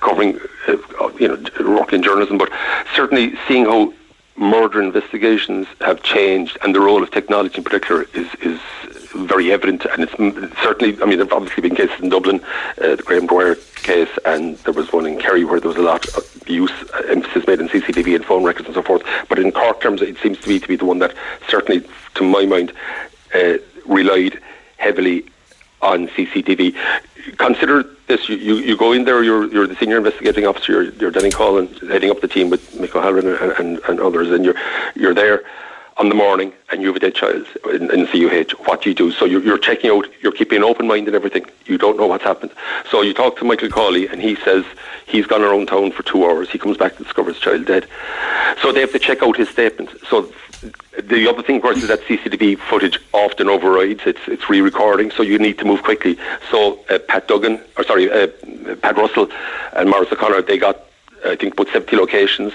covering 0.00 0.38
uh, 0.68 1.08
you 1.18 1.28
know 1.28 1.42
working 1.60 2.02
journalism, 2.02 2.38
but 2.38 2.50
certainly 2.94 3.34
seeing 3.48 3.64
how 3.64 3.92
murder 4.40 4.82
investigations 4.82 5.66
have 5.82 6.02
changed 6.02 6.56
and 6.62 6.74
the 6.74 6.80
role 6.80 7.02
of 7.02 7.10
technology 7.10 7.58
in 7.58 7.62
particular 7.62 8.06
is 8.14 8.26
is 8.40 8.58
very 9.14 9.52
evident 9.52 9.84
and 9.84 10.02
it's 10.02 10.62
certainly 10.62 10.94
I 11.02 11.04
mean 11.04 11.18
there 11.18 11.26
have 11.26 11.32
obviously 11.32 11.60
been 11.60 11.76
cases 11.76 12.00
in 12.00 12.08
Dublin 12.08 12.40
uh, 12.80 12.96
the 12.96 13.02
Graham 13.04 13.26
Dwyer 13.26 13.56
case 13.76 14.08
and 14.24 14.56
there 14.58 14.72
was 14.72 14.94
one 14.94 15.04
in 15.04 15.18
Kerry 15.18 15.44
where 15.44 15.60
there 15.60 15.68
was 15.68 15.76
a 15.76 15.82
lot 15.82 16.08
of 16.16 16.48
use 16.48 16.72
uh, 16.94 17.02
emphasis 17.08 17.46
made 17.46 17.60
on 17.60 17.68
CCTV 17.68 18.16
and 18.16 18.24
phone 18.24 18.42
records 18.42 18.66
and 18.66 18.74
so 18.74 18.82
forth 18.82 19.02
but 19.28 19.38
in 19.38 19.52
Cork 19.52 19.82
terms 19.82 20.00
it 20.00 20.16
seems 20.18 20.38
to 20.38 20.48
be 20.48 20.58
to 20.58 20.66
be 20.66 20.76
the 20.76 20.86
one 20.86 21.00
that 21.00 21.14
certainly 21.46 21.86
to 22.14 22.24
my 22.24 22.46
mind 22.46 22.72
uh, 23.34 23.58
relied 23.84 24.40
heavily 24.78 25.26
on 25.82 26.08
CCTV 26.08 26.74
consider 27.36 27.84
this: 28.10 28.28
you, 28.28 28.36
you, 28.36 28.56
you, 28.56 28.76
go 28.76 28.92
in 28.92 29.04
there, 29.04 29.22
you're 29.22 29.46
you're 29.50 29.66
the 29.66 29.76
senior 29.76 29.96
investigating 29.96 30.46
officer, 30.46 30.72
you're, 30.72 30.92
you're 30.94 31.12
Coughlin, 31.12 31.68
heading 31.88 32.10
up 32.10 32.20
the 32.20 32.28
team 32.28 32.50
with 32.50 32.72
Mick 32.72 32.94
O'Halloran 32.94 33.26
and, 33.26 33.52
and, 33.52 33.78
and, 33.88 34.00
others, 34.00 34.30
and 34.30 34.44
you're 34.44 34.56
you're 34.94 35.14
there 35.14 35.44
on 36.00 36.08
the 36.08 36.14
morning 36.14 36.50
and 36.70 36.80
you 36.80 36.88
have 36.88 36.96
a 36.96 37.00
dead 37.00 37.14
child 37.14 37.46
in, 37.74 37.90
in 37.90 38.06
CUH. 38.06 38.52
What 38.66 38.80
do 38.82 38.88
you 38.88 38.94
do? 38.94 39.12
So 39.12 39.26
you're, 39.26 39.42
you're 39.42 39.58
checking 39.58 39.90
out, 39.90 40.06
you're 40.22 40.32
keeping 40.32 40.56
an 40.56 40.64
open 40.64 40.86
mind 40.86 41.06
and 41.08 41.14
everything. 41.14 41.44
You 41.66 41.76
don't 41.76 41.98
know 41.98 42.06
what's 42.06 42.24
happened. 42.24 42.52
So 42.90 43.02
you 43.02 43.12
talk 43.12 43.36
to 43.36 43.44
Michael 43.44 43.68
Cawley 43.68 44.08
and 44.08 44.20
he 44.20 44.34
says 44.36 44.64
he's 45.06 45.26
gone 45.26 45.42
around 45.42 45.68
town 45.68 45.92
for 45.92 46.02
two 46.02 46.24
hours. 46.24 46.48
He 46.48 46.58
comes 46.58 46.78
back 46.78 46.96
and 46.96 47.04
discovers 47.04 47.38
child 47.38 47.66
dead. 47.66 47.86
So 48.62 48.72
they 48.72 48.80
have 48.80 48.92
to 48.92 48.98
check 48.98 49.22
out 49.22 49.36
his 49.36 49.50
statement. 49.50 49.90
So 50.08 50.32
the 51.02 51.28
other 51.28 51.42
thing, 51.42 51.56
of 51.56 51.62
course, 51.62 51.78
is 51.78 51.88
that 51.88 52.00
CCTV 52.02 52.58
footage 52.58 52.98
often 53.12 53.48
overrides. 53.48 54.02
It's 54.04 54.20
it's 54.26 54.48
re-recording, 54.50 55.10
so 55.10 55.22
you 55.22 55.38
need 55.38 55.58
to 55.58 55.64
move 55.64 55.82
quickly. 55.82 56.18
So 56.50 56.80
uh, 56.90 56.98
Pat 56.98 57.28
Duggan, 57.28 57.60
or 57.76 57.84
sorry, 57.84 58.10
uh, 58.10 58.28
Pat 58.82 58.96
Russell 58.96 59.30
and 59.72 59.88
Maurice 59.88 60.12
O'Connor, 60.12 60.42
they 60.42 60.58
got 60.58 60.82
I 61.24 61.36
think 61.36 61.54
about 61.54 61.68
70 61.68 61.96
locations, 61.96 62.52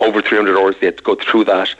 over 0.00 0.20
300 0.22 0.58
hours. 0.58 0.76
They 0.80 0.86
had 0.86 0.98
to 0.98 1.02
go 1.02 1.14
through 1.14 1.44
that, 1.44 1.74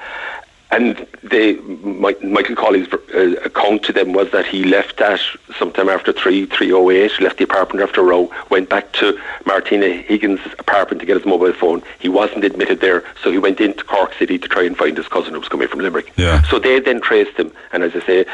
and 0.71 1.07
they, 1.23 1.57
Michael 1.57 2.55
Cawley's 2.55 2.87
uh, 2.93 3.35
account 3.45 3.83
to 3.85 3.93
them 3.93 4.13
was 4.13 4.31
that 4.31 4.47
he 4.47 4.65
left 4.65 4.99
that 4.99 5.21
sometime 5.59 5.89
after 5.89 6.13
3, 6.13 6.47
3.08, 6.47 7.21
left 7.21 7.39
the 7.39 7.45
apartment 7.45 7.83
after 7.83 8.01
a 8.01 8.05
row, 8.05 8.31
went 8.51 8.69
back 8.69 8.93
to 8.93 9.19
Martina 9.47 9.89
Higgins' 9.89 10.41
apartment 10.59 11.01
to 11.01 11.07
get 11.07 11.17
his 11.17 11.27
mobile 11.27 11.53
phone. 11.53 11.83
He 11.99 12.09
wasn't 12.09 12.45
admitted 12.45 12.81
there, 12.81 13.05
so 13.23 13.33
he 13.33 13.39
went 13.39 13.61
into 13.61 13.83
Cork 13.83 14.15
City 14.15 14.39
to 14.39 14.49
try 14.49 14.63
and 14.63 14.77
find 14.77 14.97
his 14.97 15.09
cousin 15.09 15.35
who 15.35 15.41
was 15.41 15.49
coming 15.49 15.67
from 15.67 15.81
Limerick. 15.81 16.13
Yeah. 16.17 16.43
So 16.43 16.59
they 16.61 16.79
then 16.79 17.01
traced 17.01 17.37
him, 17.37 17.53
and 17.73 17.83
as 17.83 17.97
I 17.97 18.07
say, 18.07 18.25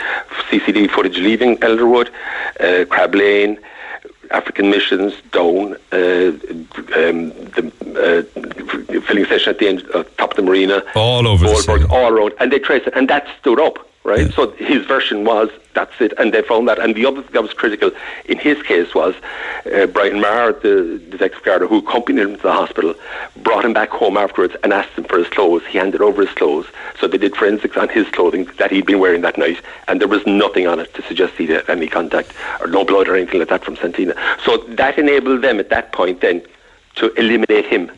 CCD 0.50 0.90
footage 0.90 1.16
leaving 1.16 1.56
Elderwood, 1.58 2.10
uh, 2.60 2.84
Crab 2.86 3.14
Lane, 3.14 3.58
African 4.30 4.70
missions 4.70 5.14
down 5.32 5.74
uh, 5.92 6.32
um, 6.96 7.30
the 7.54 7.72
uh, 7.96 9.00
filling 9.02 9.24
station 9.24 9.50
at 9.50 9.58
the 9.58 9.68
end, 9.68 9.84
uh, 9.94 10.04
top 10.18 10.30
of 10.30 10.36
the 10.36 10.42
marina, 10.42 10.82
all 10.94 11.26
over 11.26 11.46
Goldberg, 11.46 11.90
all 11.90 12.12
around, 12.12 12.32
and 12.40 12.52
they 12.52 12.58
traced 12.58 12.86
it, 12.86 12.94
and 12.96 13.08
that 13.08 13.26
stood 13.40 13.60
up. 13.60 13.88
Right, 14.06 14.28
yeah. 14.28 14.30
so 14.36 14.52
his 14.52 14.86
version 14.86 15.24
was 15.24 15.50
that's 15.74 16.00
it, 16.00 16.12
and 16.16 16.32
they 16.32 16.40
found 16.40 16.68
that. 16.68 16.78
And 16.78 16.94
the 16.94 17.04
other 17.04 17.22
thing 17.22 17.32
that 17.32 17.42
was 17.42 17.52
critical 17.52 17.90
in 18.26 18.38
his 18.38 18.62
case 18.62 18.94
was 18.94 19.16
uh, 19.74 19.86
Brian 19.86 20.20
Maher, 20.20 20.52
the 20.52 21.02
detective 21.10 21.42
guard 21.42 21.62
who 21.62 21.78
accompanied 21.78 22.22
him 22.22 22.36
to 22.36 22.42
the 22.42 22.52
hospital, 22.52 22.94
brought 23.42 23.64
him 23.64 23.72
back 23.72 23.90
home 23.90 24.16
afterwards 24.16 24.54
and 24.62 24.72
asked 24.72 24.90
him 24.90 25.02
for 25.04 25.18
his 25.18 25.26
clothes. 25.28 25.64
He 25.66 25.78
handed 25.78 26.02
over 26.02 26.24
his 26.24 26.32
clothes, 26.36 26.66
so 27.00 27.08
they 27.08 27.18
did 27.18 27.34
forensics 27.34 27.76
on 27.76 27.88
his 27.88 28.06
clothing 28.10 28.48
that 28.58 28.70
he'd 28.70 28.86
been 28.86 29.00
wearing 29.00 29.22
that 29.22 29.38
night, 29.38 29.60
and 29.88 30.00
there 30.00 30.06
was 30.06 30.24
nothing 30.24 30.68
on 30.68 30.78
it 30.78 30.94
to 30.94 31.02
suggest 31.02 31.34
he 31.34 31.48
had 31.48 31.68
any 31.68 31.88
contact 31.88 32.32
or 32.60 32.68
no 32.68 32.84
blood 32.84 33.08
or 33.08 33.16
anything 33.16 33.40
like 33.40 33.48
that 33.48 33.64
from 33.64 33.74
Santina. 33.74 34.14
So 34.44 34.58
that 34.68 35.00
enabled 35.00 35.42
them 35.42 35.58
at 35.58 35.70
that 35.70 35.90
point 35.90 36.20
then 36.20 36.42
to 36.94 37.12
eliminate 37.14 37.66
him 37.66 37.90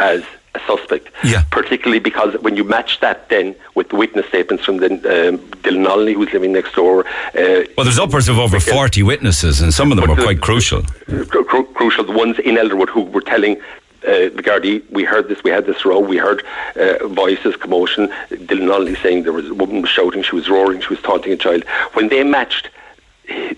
as 0.00 0.24
a 0.56 0.66
suspect. 0.66 1.08
Yeah. 1.24 1.44
Particularly 1.50 2.00
because 2.00 2.34
when 2.40 2.56
you 2.56 2.64
match 2.64 3.00
that 3.00 3.28
then 3.28 3.54
with 3.74 3.88
the 3.90 3.96
witness 3.96 4.26
statements 4.26 4.64
from 4.64 4.78
the, 4.78 4.88
um, 4.88 5.38
Dylan 5.62 6.14
who's 6.14 6.32
living 6.32 6.52
next 6.52 6.74
door. 6.74 7.06
Uh, 7.06 7.64
well, 7.76 7.84
there's 7.84 7.98
upwards 7.98 8.28
of 8.28 8.38
over 8.38 8.60
40 8.60 9.02
witnesses, 9.02 9.60
and 9.60 9.72
some 9.72 9.90
of 9.92 9.96
them 9.96 10.08
were 10.08 10.16
quite 10.16 10.40
crucial. 10.40 10.82
Cru- 11.28 11.66
crucial. 11.74 12.04
The 12.04 12.12
ones 12.12 12.38
in 12.38 12.56
Elderwood 12.56 12.88
who 12.88 13.02
were 13.02 13.20
telling 13.20 13.56
uh, 14.06 14.30
the 14.36 14.42
Gardaí, 14.42 14.88
we 14.90 15.04
heard 15.04 15.28
this, 15.28 15.42
we 15.42 15.50
had 15.50 15.66
this 15.66 15.84
row, 15.84 15.98
we 15.98 16.16
heard 16.16 16.44
uh, 16.76 17.06
voices, 17.08 17.56
commotion. 17.56 18.08
Dylan 18.30 18.68
Nolley 18.68 19.00
saying 19.02 19.24
there 19.24 19.32
was 19.32 19.48
a 19.48 19.54
woman 19.54 19.82
was 19.82 19.90
shouting, 19.90 20.22
she 20.22 20.36
was 20.36 20.48
roaring, 20.48 20.80
she 20.80 20.88
was 20.88 21.02
taunting 21.02 21.32
a 21.32 21.36
child. 21.36 21.64
When 21.94 22.08
they 22.08 22.22
matched 22.22 22.70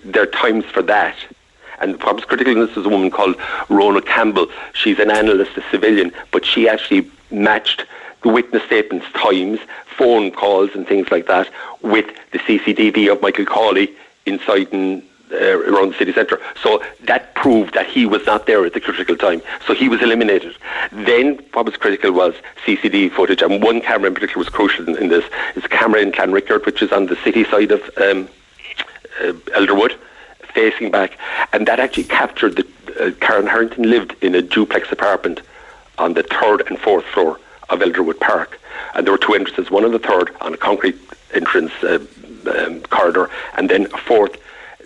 their 0.03 0.25
times 0.25 0.65
for 0.65 0.81
that, 0.83 1.15
and 1.81 2.01
was 2.01 2.25
critical 2.25 2.53
in 2.53 2.59
this 2.59 2.75
is 2.77 2.85
a 2.85 2.89
woman 2.89 3.11
called 3.11 3.35
Rona 3.69 4.01
Campbell. 4.01 4.47
She's 4.73 4.99
an 4.99 5.11
analyst, 5.11 5.57
a 5.57 5.63
civilian, 5.69 6.11
but 6.31 6.45
she 6.45 6.67
actually 6.67 7.09
matched 7.31 7.85
the 8.21 8.29
witness 8.29 8.63
statements 8.63 9.05
times, 9.13 9.59
phone 9.97 10.31
calls 10.31 10.71
and 10.73 10.87
things 10.87 11.09
like 11.11 11.27
that 11.27 11.49
with 11.81 12.07
the 12.31 12.39
CCTV 12.39 13.11
of 13.11 13.21
Michael 13.21 13.45
Cawley 13.45 13.93
inside 14.25 14.71
and 14.73 15.03
uh, 15.31 15.59
around 15.59 15.93
the 15.93 15.97
city 15.97 16.11
centre. 16.11 16.41
So 16.61 16.83
that 17.03 17.35
proved 17.35 17.75
that 17.75 17.85
he 17.85 18.05
was 18.05 18.25
not 18.25 18.47
there 18.47 18.65
at 18.65 18.73
the 18.73 18.81
critical 18.81 19.15
time. 19.15 19.41
So 19.67 19.73
he 19.73 19.87
was 19.87 20.01
eliminated. 20.01 20.55
Then 20.91 21.39
what 21.53 21.65
was 21.65 21.77
critical 21.77 22.11
was 22.11 22.33
CCTV 22.65 23.11
footage, 23.11 23.41
and 23.41 23.61
one 23.61 23.79
camera 23.79 24.07
in 24.07 24.15
particular 24.15 24.39
was 24.39 24.49
crucial 24.49 24.89
in, 24.89 24.97
in 24.97 25.09
this. 25.09 25.23
It's 25.55 25.65
a 25.65 25.69
camera 25.69 26.01
in 26.01 26.11
Clanrickard, 26.11 26.65
which 26.65 26.81
is 26.81 26.91
on 26.91 27.05
the 27.05 27.15
city 27.17 27.45
side 27.45 27.71
of 27.71 27.81
um, 27.97 28.27
uh, 29.21 29.33
Elderwood 29.53 29.97
facing 30.53 30.91
back, 30.91 31.17
and 31.53 31.67
that 31.67 31.79
actually 31.79 32.05
captured 32.05 32.55
the. 32.55 32.67
Uh, 32.99 33.11
Karen 33.21 33.47
Harrington 33.47 33.89
lived 33.89 34.15
in 34.21 34.35
a 34.35 34.41
duplex 34.41 34.91
apartment 34.91 35.41
on 35.97 36.13
the 36.13 36.23
third 36.23 36.67
and 36.67 36.79
fourth 36.79 37.05
floor 37.05 37.39
of 37.69 37.79
Elderwood 37.79 38.19
Park, 38.19 38.59
and 38.95 39.05
there 39.05 39.11
were 39.11 39.17
two 39.17 39.33
entrances, 39.33 39.69
one 39.71 39.85
on 39.85 39.91
the 39.91 39.99
third 39.99 40.35
on 40.41 40.53
a 40.53 40.57
concrete 40.57 40.97
entrance 41.33 41.71
uh, 41.83 41.99
um, 42.57 42.81
corridor, 42.83 43.29
and 43.57 43.69
then 43.69 43.85
a 43.93 43.97
fourth. 43.97 44.37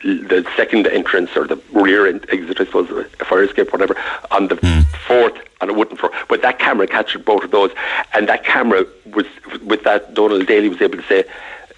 The 0.04 0.46
second 0.58 0.86
entrance 0.88 1.30
or 1.38 1.48
the 1.48 1.56
rear 1.72 2.06
exit, 2.08 2.60
I 2.60 2.66
suppose, 2.66 2.90
a 3.22 3.24
fire 3.24 3.44
escape, 3.44 3.72
whatever, 3.72 3.96
on 4.32 4.50
the 4.50 4.56
mm. 4.56 4.86
fourth 5.08 5.38
on 5.62 5.70
a 5.70 5.74
wooden 5.74 5.96
floor. 5.96 6.12
But 6.28 6.42
that 6.42 6.60
camera 6.60 6.88
captured 6.88 7.24
both 7.24 7.46
of 7.46 7.52
those, 7.52 7.72
and 8.14 8.28
that 8.28 8.44
camera 8.44 8.86
was 9.14 9.26
with 9.64 9.84
that 9.84 10.14
Donald 10.14 10.46
Daly 10.46 10.68
was 10.68 10.82
able 10.82 10.98
to 10.98 11.08
say 11.08 11.24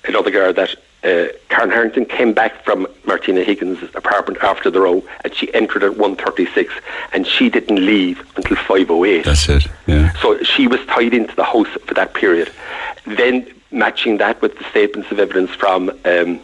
another 0.05 0.31
guard 0.31 0.55
that 0.55 0.75
uh, 1.05 1.27
Karen 1.49 1.69
Harrington 1.69 2.05
came 2.05 2.33
back 2.33 2.63
from 2.63 2.87
Martina 3.05 3.43
Higgins' 3.43 3.83
apartment 3.93 4.43
after 4.43 4.71
the 4.71 4.81
row, 4.81 5.03
and 5.23 5.33
she 5.33 5.53
entered 5.53 5.83
at 5.83 5.91
1.36, 5.91 6.69
and 7.13 7.27
she 7.27 7.49
didn't 7.49 7.85
leave 7.85 8.19
until 8.35 8.57
5.08. 8.57 9.23
That's 9.23 9.47
it, 9.47 9.67
yeah. 9.85 10.11
So 10.21 10.41
she 10.43 10.67
was 10.67 10.83
tied 10.87 11.13
into 11.13 11.35
the 11.35 11.43
house 11.43 11.67
for 11.85 11.93
that 11.93 12.15
period. 12.15 12.51
Then 13.05 13.47
matching 13.71 14.17
that 14.17 14.41
with 14.41 14.57
the 14.57 14.63
statements 14.65 15.11
of 15.11 15.19
evidence 15.19 15.51
from 15.51 15.89
um, 16.05 16.39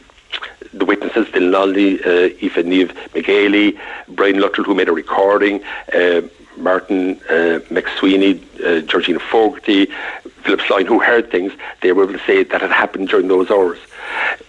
the 0.74 0.86
witnesses, 0.86 1.28
Dylan 1.28 1.52
Nolley, 1.52 2.00
uh, 2.06 2.34
Aoife 2.46 2.66
Niamh 2.66 2.92
McGailey, 3.14 3.80
Brian 4.10 4.40
Luttrell, 4.40 4.66
who 4.66 4.76
made 4.76 4.90
a 4.90 4.94
recording, 4.94 5.64
uh, 5.94 6.22
Martin 6.58 7.20
uh, 7.30 7.60
McSweeney, 7.70 8.42
uh, 8.64 8.82
Georgina 8.82 9.20
Fogarty, 9.20 9.88
Philip 10.42 10.62
Sloan, 10.62 10.86
who 10.86 11.00
heard 11.00 11.32
things, 11.32 11.54
they 11.82 11.92
were 11.92 12.04
able 12.04 12.14
to 12.14 12.26
say 12.26 12.44
that 12.44 12.62
had 12.62 12.72
happened 12.72 13.10
during 13.10 13.28
those 13.28 13.50
hours. 13.50 13.80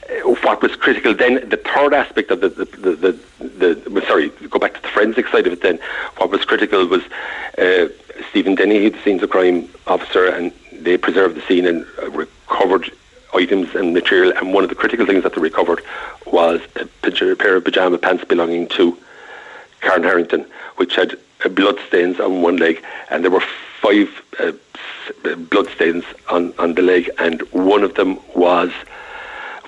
Uh, 0.08 0.30
what 0.42 0.62
was 0.62 0.74
critical 0.76 1.14
then, 1.14 1.34
the 1.48 1.56
third 1.56 1.94
aspect 1.94 2.30
of 2.30 2.40
the, 2.40 2.48
the, 2.48 2.64
the, 2.64 3.18
the, 3.38 3.74
the 3.90 4.02
sorry, 4.06 4.30
go 4.50 4.58
back 4.58 4.74
to 4.74 4.82
the 4.82 4.88
forensic 4.88 5.28
side 5.28 5.46
of 5.46 5.52
it 5.52 5.62
then, 5.62 5.78
what 6.16 6.30
was 6.30 6.44
critical 6.44 6.86
was 6.86 7.02
uh, 7.58 7.88
Stephen 8.30 8.54
Denny, 8.54 8.88
the 8.88 9.02
scenes 9.02 9.22
of 9.22 9.30
crime 9.30 9.68
officer, 9.86 10.26
and 10.26 10.52
they 10.72 10.96
preserved 10.96 11.36
the 11.36 11.42
scene 11.42 11.66
and 11.66 11.86
recovered 12.14 12.90
items 13.34 13.74
and 13.74 13.94
material. 13.94 14.32
And 14.36 14.52
one 14.52 14.64
of 14.64 14.68
the 14.68 14.76
critical 14.76 15.06
things 15.06 15.22
that 15.22 15.34
they 15.34 15.40
recovered 15.40 15.82
was 16.26 16.60
a, 16.76 16.88
a 17.04 17.36
pair 17.36 17.56
of 17.56 17.64
pyjama 17.64 17.98
pants 17.98 18.24
belonging 18.24 18.68
to 18.68 18.96
Karen 19.80 20.02
Harrington, 20.02 20.46
which 20.76 20.96
had 20.96 21.18
uh, 21.44 21.48
blood 21.48 21.78
stains 21.88 22.20
on 22.20 22.42
one 22.42 22.56
leg, 22.56 22.82
and 23.10 23.24
there 23.24 23.30
were 23.30 23.44
five 23.82 24.08
uh, 24.38 24.52
blood 25.50 25.68
stains 25.70 26.04
on, 26.30 26.54
on 26.58 26.74
the 26.74 26.82
leg, 26.82 27.10
and 27.18 27.42
one 27.52 27.82
of 27.82 27.94
them 27.94 28.18
was 28.34 28.70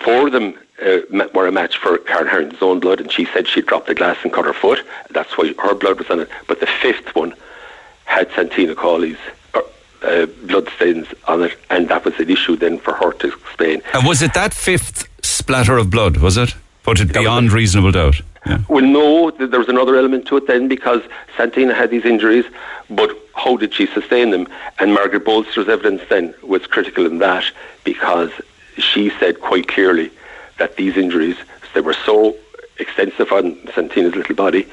Four 0.05 0.27
of 0.27 0.33
them 0.33 0.55
uh, 0.85 0.99
were 1.33 1.47
a 1.47 1.53
match 1.53 1.79
for 1.79 1.97
Karen 1.97 2.27
Harrington's 2.27 2.63
own 2.63 2.79
blood, 2.79 3.01
and 3.01 3.11
she 3.11 3.25
said 3.25 3.49
she 3.49 3.63
dropped 3.63 3.87
the 3.87 3.95
glass 3.95 4.19
and 4.23 4.31
cut 4.31 4.45
her 4.45 4.53
foot. 4.53 4.81
That's 5.11 5.39
why 5.39 5.55
her 5.63 5.75
blood 5.75 5.99
was 5.99 6.11
on 6.11 6.21
it. 6.21 6.29
But 6.47 6.61
the 6.61 6.67
fifth 6.67 7.15
one 7.15 7.33
had 8.05 8.31
Santina 8.33 8.75
Cawley's 8.75 9.17
uh, 9.55 9.63
uh, 10.03 10.27
blood 10.47 10.69
stains 10.77 11.07
on 11.27 11.43
it, 11.45 11.57
and 11.71 11.89
that 11.89 12.05
was 12.05 12.21
an 12.21 12.29
issue 12.29 12.57
then 12.57 12.79
for 12.79 12.93
her 12.93 13.13
to 13.13 13.29
explain. 13.29 13.81
And 13.95 14.05
was 14.07 14.21
it 14.21 14.35
that 14.35 14.53
fifth 14.53 15.09
splatter 15.25 15.79
of 15.79 15.89
blood? 15.89 16.19
Was 16.19 16.37
it? 16.37 16.55
Put 16.83 17.01
it 17.01 17.15
beyond 17.15 17.53
reasonable 17.53 17.93
doubt. 17.93 18.21
Yeah. 18.47 18.59
Well, 18.69 18.85
no, 18.85 19.31
th- 19.31 19.51
there 19.51 19.59
was 19.59 19.69
another 19.69 19.97
element 19.97 20.27
to 20.29 20.37
it 20.37 20.47
then 20.47 20.69
because 20.69 21.03
Santina 21.37 21.75
had 21.75 21.91
these 21.91 22.05
injuries, 22.05 22.45
but 22.91 23.11
how 23.35 23.57
did 23.57 23.73
she 23.73 23.87
sustain 23.87 24.31
them? 24.31 24.47
And 24.79 24.93
Margaret 24.93 25.25
Bolster's 25.25 25.69
evidence 25.69 26.03
then 26.09 26.35
was 26.43 26.67
critical 26.67 27.07
in 27.07 27.19
that 27.19 27.45
because 27.85 28.31
she 28.77 29.11
said 29.19 29.41
quite 29.41 29.69
clearly 29.69 30.11
that 30.59 30.77
these 30.77 30.97
injuries, 30.97 31.37
they 31.73 31.81
were 31.81 31.95
so 31.95 32.37
extensive 32.79 33.33
on 33.33 33.57
Santina's 33.75 34.15
little 34.15 34.35
body 34.35 34.67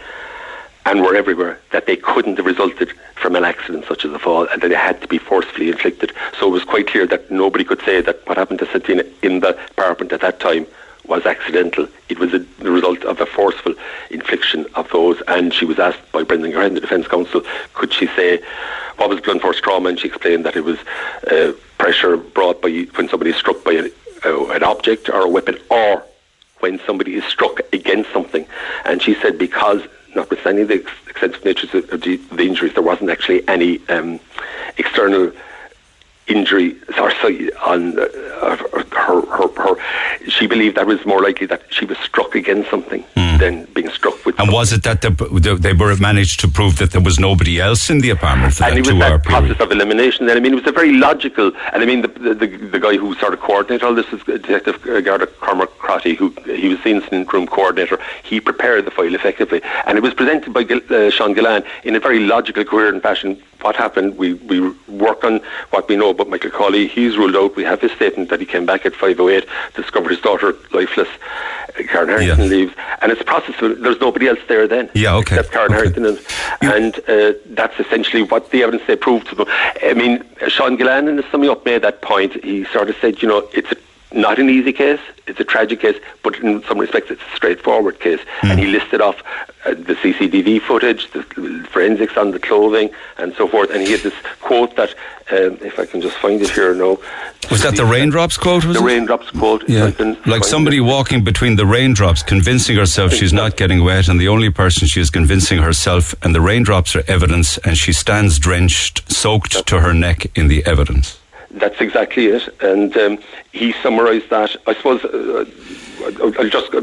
and 0.86 1.02
were 1.02 1.16
everywhere 1.16 1.60
that 1.72 1.86
they 1.86 1.96
couldn't 1.96 2.38
have 2.38 2.46
resulted 2.46 2.92
from 3.16 3.36
an 3.36 3.46
accident 3.46 3.86
such 3.86 4.04
as 4.04 4.12
a 4.12 4.20
fall 4.20 4.48
and 4.48 4.62
that 4.62 4.70
they 4.70 4.76
had 4.76 5.00
to 5.02 5.08
be 5.08 5.20
forcefully 5.20 5.70
inflicted. 5.70 6.12
So 6.40 6.48
it 6.48 6.52
was 6.52 6.64
quite 6.64 6.88
clear 6.88 7.06
that 7.08 7.30
nobody 7.30 7.64
could 7.64 7.82
say 7.84 8.02
that 8.02 8.28
what 8.28 8.38
happened 8.38 8.60
to 8.60 8.66
Santina 8.66 9.04
in 9.22 9.40
the 9.42 9.50
apartment 9.70 10.12
at 10.12 10.22
that 10.22 10.40
time 10.40 10.66
was 11.12 11.26
accidental. 11.26 11.90
It 12.08 12.20
was 12.20 12.34
a, 12.34 12.40
the 12.40 12.72
result 12.72 13.04
of 13.04 13.20
a 13.20 13.26
forceful 13.26 13.76
infliction 14.10 14.66
of 14.76 14.90
those. 14.92 15.22
And 15.28 15.54
she 15.54 15.66
was 15.66 15.78
asked 15.78 16.10
by 16.14 16.24
Brendan 16.24 16.54
Grehan, 16.54 16.74
the 16.74 16.80
Defence 16.80 17.06
Counsel, 17.06 17.42
could 17.74 17.92
she 17.94 18.08
say 18.08 18.42
what 18.96 19.10
was 19.10 19.20
blunt 19.20 19.42
force 19.42 19.60
trauma? 19.60 19.90
And 19.90 20.00
she 20.00 20.08
explained 20.08 20.46
that 20.46 20.56
it 20.56 20.64
was 20.64 20.80
uh, 21.30 21.52
pressure 21.78 22.16
brought 22.16 22.62
by 22.62 22.88
when 22.96 23.10
somebody 23.10 23.32
is 23.32 23.36
struck 23.36 23.62
by 23.66 23.74
an, 23.74 23.92
uh, 24.24 24.48
an 24.52 24.64
object 24.64 25.10
or 25.10 25.20
a 25.20 25.28
weapon 25.28 25.58
or 25.70 26.02
when 26.62 26.80
somebody 26.88 27.16
is 27.16 27.26
struck 27.26 27.60
against 27.74 28.10
something. 28.14 28.48
And 28.86 29.02
she 29.02 29.14
said 29.16 29.38
because 29.38 29.82
notwithstanding 30.16 30.68
the 30.68 30.76
ex- 30.76 30.92
extensive 31.10 31.44
nature 31.44 31.78
of 31.78 32.02
the, 32.02 32.16
the 32.16 32.44
injuries, 32.44 32.74
there 32.74 32.84
wasn't 32.84 33.10
actually 33.10 33.46
any 33.50 33.86
um, 33.90 34.18
external 34.78 35.34
injury 36.28 36.76
or 36.98 37.12
sorry, 37.16 37.54
on 37.54 37.98
uh, 38.00 38.08
her, 38.92 39.22
her, 39.22 39.48
her, 39.48 39.76
she 40.30 40.48
believed 40.48 40.78
that 40.78 40.88
was 40.88 41.06
more 41.06 41.22
likely 41.22 41.48
that 41.48 41.62
she 41.70 41.86
was 41.86 41.98
struck 42.00 42.36
against 42.36 42.70
something 42.70 43.04
than 43.42 43.66
being 43.74 43.90
struck 43.90 44.24
with. 44.26 44.40
And 44.40 44.52
was 44.52 44.72
it 44.72 44.84
that 44.84 45.02
the, 45.02 45.10
they 45.60 45.74
were 45.74 45.96
managed 45.98 46.40
to 46.42 46.48
prove 46.48 46.78
that 46.78 46.92
there 46.92 47.02
was 47.02 47.20
nobody 47.20 47.60
else 47.60 47.90
in 47.90 48.00
the 48.00 48.12
apartment 48.12 48.54
for 48.54 48.64
and 48.66 48.74
that 48.74 48.78
it 48.78 48.82
was 48.82 48.90
two-hour 48.90 49.18
that 49.18 49.24
period? 49.24 49.48
process 49.48 49.60
of 49.66 49.72
elimination. 49.72 50.28
Then 50.28 50.38
I 50.38 50.40
mean, 50.40 50.54
it 50.54 50.56
was 50.64 50.68
a 50.68 50.72
very 50.72 50.94
logical. 50.94 51.52
And 51.74 51.84
I 51.84 51.86
mean, 51.86 52.02
the 52.02 52.08
the, 52.08 52.34
the, 52.36 52.48
the 52.48 52.80
guy 52.80 52.96
who 52.98 53.16
sort 53.16 53.34
of 53.34 53.40
coordinated 53.40 53.84
all 53.84 53.96
this 53.96 54.12
is 54.14 54.24
Detective 54.24 54.82
Garda 54.82 55.28
Cormac 55.28 55.70
Crotty, 55.80 56.16
who 56.16 56.30
he 56.46 56.70
was 56.70 56.82
the 56.84 56.90
incident 56.90 57.32
room 57.34 57.48
coordinator. 57.48 58.00
He 58.24 58.40
prepared 58.40 58.86
the 58.86 58.92
file 58.92 59.14
effectively, 59.16 59.62
and 59.86 59.98
it 59.98 60.02
was 60.02 60.14
presented 60.14 60.54
by 60.54 60.62
uh, 60.62 61.10
Sean 61.10 61.34
Gillane 61.34 61.66
in 61.84 61.96
a 61.96 62.00
very 62.00 62.20
logical, 62.20 62.64
coherent 62.64 63.04
fashion. 63.04 63.42
What 63.62 63.76
happened? 63.76 64.18
We 64.18 64.34
we 64.34 64.60
work 64.88 65.24
on 65.24 65.40
what 65.70 65.88
we 65.88 65.96
know 65.96 66.10
about 66.10 66.30
Michael 66.30 66.50
Cawley. 66.52 66.88
He's 66.88 67.16
ruled 67.18 67.36
out. 67.36 67.56
We 67.56 67.64
have 67.64 67.80
his 67.82 67.92
statement 67.92 68.30
that 68.30 68.40
he 68.40 68.46
came 68.46 68.66
back 68.66 68.86
at 68.86 68.94
5:08, 68.94 69.46
discovered 69.76 70.10
his 70.10 70.20
daughter 70.20 70.56
lifeless. 70.72 71.08
Karen 71.88 72.10
Harrington 72.10 72.40
Yeah. 72.40 72.46
leaves, 72.58 72.74
and 73.02 73.12
it's 73.12 73.22
a 73.22 73.24
process. 73.24 73.56
There's 73.60 74.00
nobody 74.02 74.28
else 74.28 74.40
there 74.48 74.68
then. 74.68 74.90
Yeah, 74.94 75.16
okay. 75.16 75.38
Except 75.38 75.52
Karen 75.54 75.68
Okay. 75.72 75.76
Harrington 75.76 76.06
and, 76.06 76.20
and 76.62 77.00
uh, 77.08 77.34
that's 77.52 77.80
essentially 77.80 78.24
what 78.24 78.52
the 78.52 78.62
evidence 78.64 78.84
they 78.88 78.96
proved 78.98 79.28
to 79.30 79.36
them. 79.36 79.48
I 79.82 79.94
mean, 79.94 80.24
Sean 80.48 80.78
Gillane, 80.78 81.08
in 81.08 81.16
the 81.16 81.24
summing 81.32 81.50
up, 81.50 81.66
made 81.66 81.82
that 81.84 82.02
point. 82.02 82.44
He 82.44 82.66
sort 82.66 82.90
of 82.90 82.96
said, 83.00 83.22
you 83.22 83.28
know, 83.28 83.48
it's 83.54 83.72
a, 83.72 83.76
not 84.14 84.40
an 84.40 84.50
easy 84.50 84.74
case, 84.74 85.00
it's 85.28 85.40
a 85.40 85.44
tragic 85.46 85.80
case, 85.82 85.98
but 86.24 86.36
in 86.40 86.64
some 86.64 86.78
respects, 86.80 87.12
it's 87.12 87.22
a 87.22 87.36
straightforward 87.36 88.00
case. 88.00 88.20
And 88.44 88.60
he 88.60 88.68
listed 88.68 89.00
off 89.02 89.22
uh, 89.66 89.70
the 89.72 89.96
CCTV 89.96 90.62
footage, 90.62 91.10
the 91.12 91.24
forensics 91.72 92.18
on 92.18 92.32
the 92.32 92.40
clothing, 92.40 92.90
and 93.18 93.34
so 93.36 93.48
forth. 93.48 93.70
And 93.72 93.82
he 93.82 93.92
had 93.92 94.02
this 94.02 94.14
quote 94.42 94.76
that, 94.76 94.90
um, 95.32 95.58
if 95.62 95.80
I 95.80 95.86
can 95.86 96.02
just 96.02 96.18
find 96.18 96.42
it 96.42 96.50
here 96.50 96.74
now. 96.74 96.98
Was 97.50 97.62
that 97.64 97.76
the 97.76 97.86
raindrops 97.86 98.38
quote? 98.38 98.66
Was 98.66 98.76
The 98.78 98.84
it? 98.84 98.86
raindrops 98.86 99.30
quote. 99.32 99.68
Yeah, 99.70 99.92
like 100.26 100.44
somebody 100.44 100.78
it. 100.78 100.82
walking 100.82 101.24
between 101.24 101.56
the 101.56 101.66
raindrops, 101.66 102.22
convincing 102.24 102.76
herself 102.76 103.14
she's 103.14 103.34
not 103.34 103.56
getting 103.56 103.84
wet, 103.84 104.08
and 104.10 104.20
the 104.20 104.28
only 104.28 104.50
person 104.50 104.88
she 104.88 105.00
is 105.00 105.10
convincing 105.10 105.60
herself, 105.60 106.14
and 106.22 106.36
the 106.36 106.42
raindrops 106.42 106.96
are 106.96 107.04
evidence, 107.08 107.58
and 107.60 107.78
she 107.78 107.94
stands 107.94 108.40
drenched, 108.40 109.10
soaked 109.12 109.66
to 109.68 109.80
her 109.80 109.94
neck 109.94 110.26
in 110.38 110.50
the 110.50 110.66
evidence. 110.66 111.18
That's 111.54 111.80
exactly 111.82 112.28
it. 112.28 112.48
And 112.62 112.96
um, 112.98 113.20
he 113.52 113.74
summarised 113.84 114.30
that. 114.30 114.56
I 114.68 114.74
suppose 114.74 115.04
uh, 115.04 115.46
I'll, 116.22 116.40
I'll 116.40 116.50
just 116.50 116.74
uh, 116.74 116.82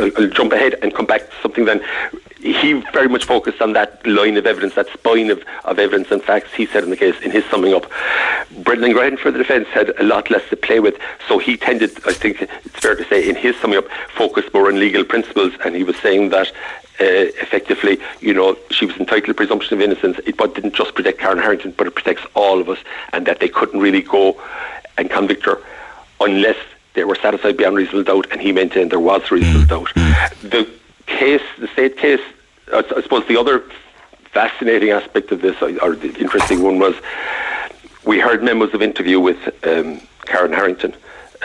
I'll, 0.00 0.10
I'll 0.18 0.30
jump 0.30 0.52
ahead 0.52 0.76
and 0.82 0.94
come 0.94 1.06
back 1.06 1.20
to 1.22 1.36
something 1.42 1.64
then. 1.64 1.82
He 2.40 2.72
very 2.92 3.08
much 3.08 3.24
focused 3.24 3.62
on 3.62 3.72
that 3.74 4.04
line 4.04 4.36
of 4.36 4.46
evidence, 4.46 4.74
that 4.74 4.88
spine 4.92 5.30
of, 5.30 5.44
of 5.64 5.78
evidence 5.78 6.10
and 6.10 6.20
facts 6.20 6.52
he 6.52 6.66
said 6.66 6.82
in 6.82 6.90
the 6.90 6.96
case 6.96 7.14
in 7.20 7.30
his 7.30 7.44
summing 7.44 7.72
up. 7.72 7.88
Brendan 8.64 8.92
Grehan 8.92 9.16
for 9.16 9.30
the 9.30 9.38
defence 9.38 9.68
had 9.68 9.90
a 10.00 10.02
lot 10.02 10.28
less 10.28 10.42
to 10.50 10.56
play 10.56 10.80
with, 10.80 10.98
so 11.28 11.38
he 11.38 11.56
tended, 11.56 11.90
I 12.04 12.12
think 12.12 12.42
it's 12.42 12.52
fair 12.80 12.96
to 12.96 13.04
say, 13.04 13.28
in 13.28 13.36
his 13.36 13.54
summing 13.60 13.78
up, 13.78 13.86
focused 14.16 14.52
more 14.52 14.66
on 14.66 14.80
legal 14.80 15.04
principles, 15.04 15.52
and 15.64 15.76
he 15.76 15.84
was 15.84 15.96
saying 15.98 16.30
that 16.30 16.50
uh, 17.00 17.04
effectively, 17.40 17.98
you 18.20 18.34
know, 18.34 18.56
she 18.70 18.86
was 18.86 18.96
entitled 18.96 19.26
to 19.26 19.34
presumption 19.34 19.74
of 19.74 19.80
innocence. 19.80 20.18
It 20.26 20.36
but 20.36 20.54
didn't 20.54 20.74
just 20.74 20.94
protect 20.94 21.18
Karen 21.18 21.38
Harrington, 21.38 21.74
but 21.76 21.86
it 21.86 21.94
protects 21.94 22.24
all 22.34 22.60
of 22.60 22.68
us, 22.68 22.78
and 23.12 23.26
that 23.26 23.40
they 23.40 23.48
couldn't 23.48 23.80
really 23.80 24.02
go 24.02 24.40
and 24.98 25.10
convict 25.10 25.44
her 25.46 25.58
unless 26.20 26.56
they 26.94 27.04
were 27.04 27.14
satisfied 27.14 27.56
beyond 27.56 27.76
reasonable 27.76 28.04
doubt, 28.04 28.26
and 28.30 28.40
he 28.40 28.52
maintained 28.52 28.90
there 28.90 29.00
was 29.00 29.30
reasonable 29.30 29.66
doubt. 29.66 29.94
The 30.42 30.68
case, 31.06 31.42
the 31.58 31.68
state 31.68 31.96
case, 31.96 32.20
I, 32.72 32.84
I 32.96 33.02
suppose 33.02 33.26
the 33.26 33.38
other 33.38 33.64
fascinating 34.32 34.90
aspect 34.90 35.32
of 35.32 35.40
this, 35.40 35.60
or 35.62 35.70
or 35.82 35.96
the 35.96 36.14
interesting 36.18 36.62
one, 36.62 36.78
was 36.78 36.94
we 38.04 38.20
heard 38.20 38.42
memos 38.42 38.74
of 38.74 38.82
interview 38.82 39.18
with 39.20 39.38
um, 39.66 40.00
Karen 40.26 40.52
Harrington. 40.52 40.94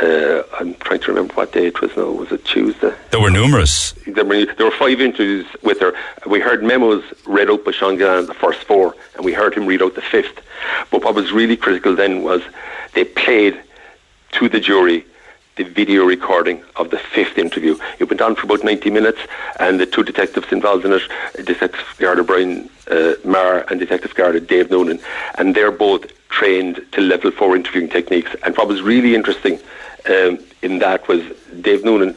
Uh, 0.01 0.43
I'm 0.59 0.75
trying 0.75 0.99
to 0.99 1.07
remember 1.07 1.33
what 1.33 1.53
day 1.53 1.67
it 1.67 1.81
was 1.81 1.95
now. 1.97 2.11
Was 2.11 2.31
it 2.31 2.45
Tuesday? 2.45 2.93
There 3.09 3.19
were 3.19 3.31
numerous. 3.31 3.93
there 4.05 4.25
were, 4.25 4.45
there 4.45 4.65
were 4.67 4.71
five 4.71 5.01
interviews 5.01 5.47
with 5.63 5.79
her. 5.79 5.93
We 6.27 6.39
heard 6.39 6.63
memos 6.63 7.03
read 7.25 7.49
out 7.49 7.65
by 7.65 7.71
Sean 7.71 7.97
Gillane, 7.97 8.27
the 8.27 8.35
first 8.35 8.63
four, 8.63 8.95
and 9.15 9.25
we 9.25 9.33
heard 9.33 9.55
him 9.55 9.65
read 9.65 9.81
out 9.81 9.95
the 9.95 10.01
fifth. 10.01 10.39
But 10.91 11.03
what 11.03 11.15
was 11.15 11.31
really 11.31 11.57
critical 11.57 11.95
then 11.95 12.21
was 12.21 12.43
they 12.93 13.05
played 13.05 13.59
to 14.33 14.49
the 14.49 14.59
jury 14.59 15.03
the 15.55 15.63
video 15.63 16.05
recording 16.05 16.63
of 16.75 16.91
the 16.91 16.99
fifth 16.99 17.39
interview. 17.39 17.75
It 17.97 18.07
went 18.09 18.21
on 18.21 18.35
for 18.35 18.43
about 18.43 18.63
90 18.63 18.91
minutes, 18.91 19.19
and 19.59 19.79
the 19.79 19.87
two 19.87 20.03
detectives 20.03 20.51
involved 20.51 20.85
in 20.85 20.93
it, 20.93 21.01
Detective 21.43 21.95
Garda 21.97 22.23
Brian 22.23 22.69
uh, 22.91 23.13
Maher 23.25 23.65
and 23.69 23.79
Detective 23.79 24.13
Garda 24.13 24.39
Dave 24.39 24.69
Noonan, 24.69 24.99
and 25.35 25.55
they're 25.55 25.71
both 25.71 26.05
trained 26.29 26.85
to 26.91 27.01
level 27.01 27.31
four 27.31 27.55
interviewing 27.55 27.89
techniques. 27.89 28.35
And 28.43 28.55
what 28.57 28.67
was 28.67 28.81
really 28.81 29.15
interesting 29.15 29.59
um, 30.09 30.39
in 30.61 30.79
that 30.79 31.07
was 31.07 31.21
Dave 31.61 31.83
Noonan 31.83 32.15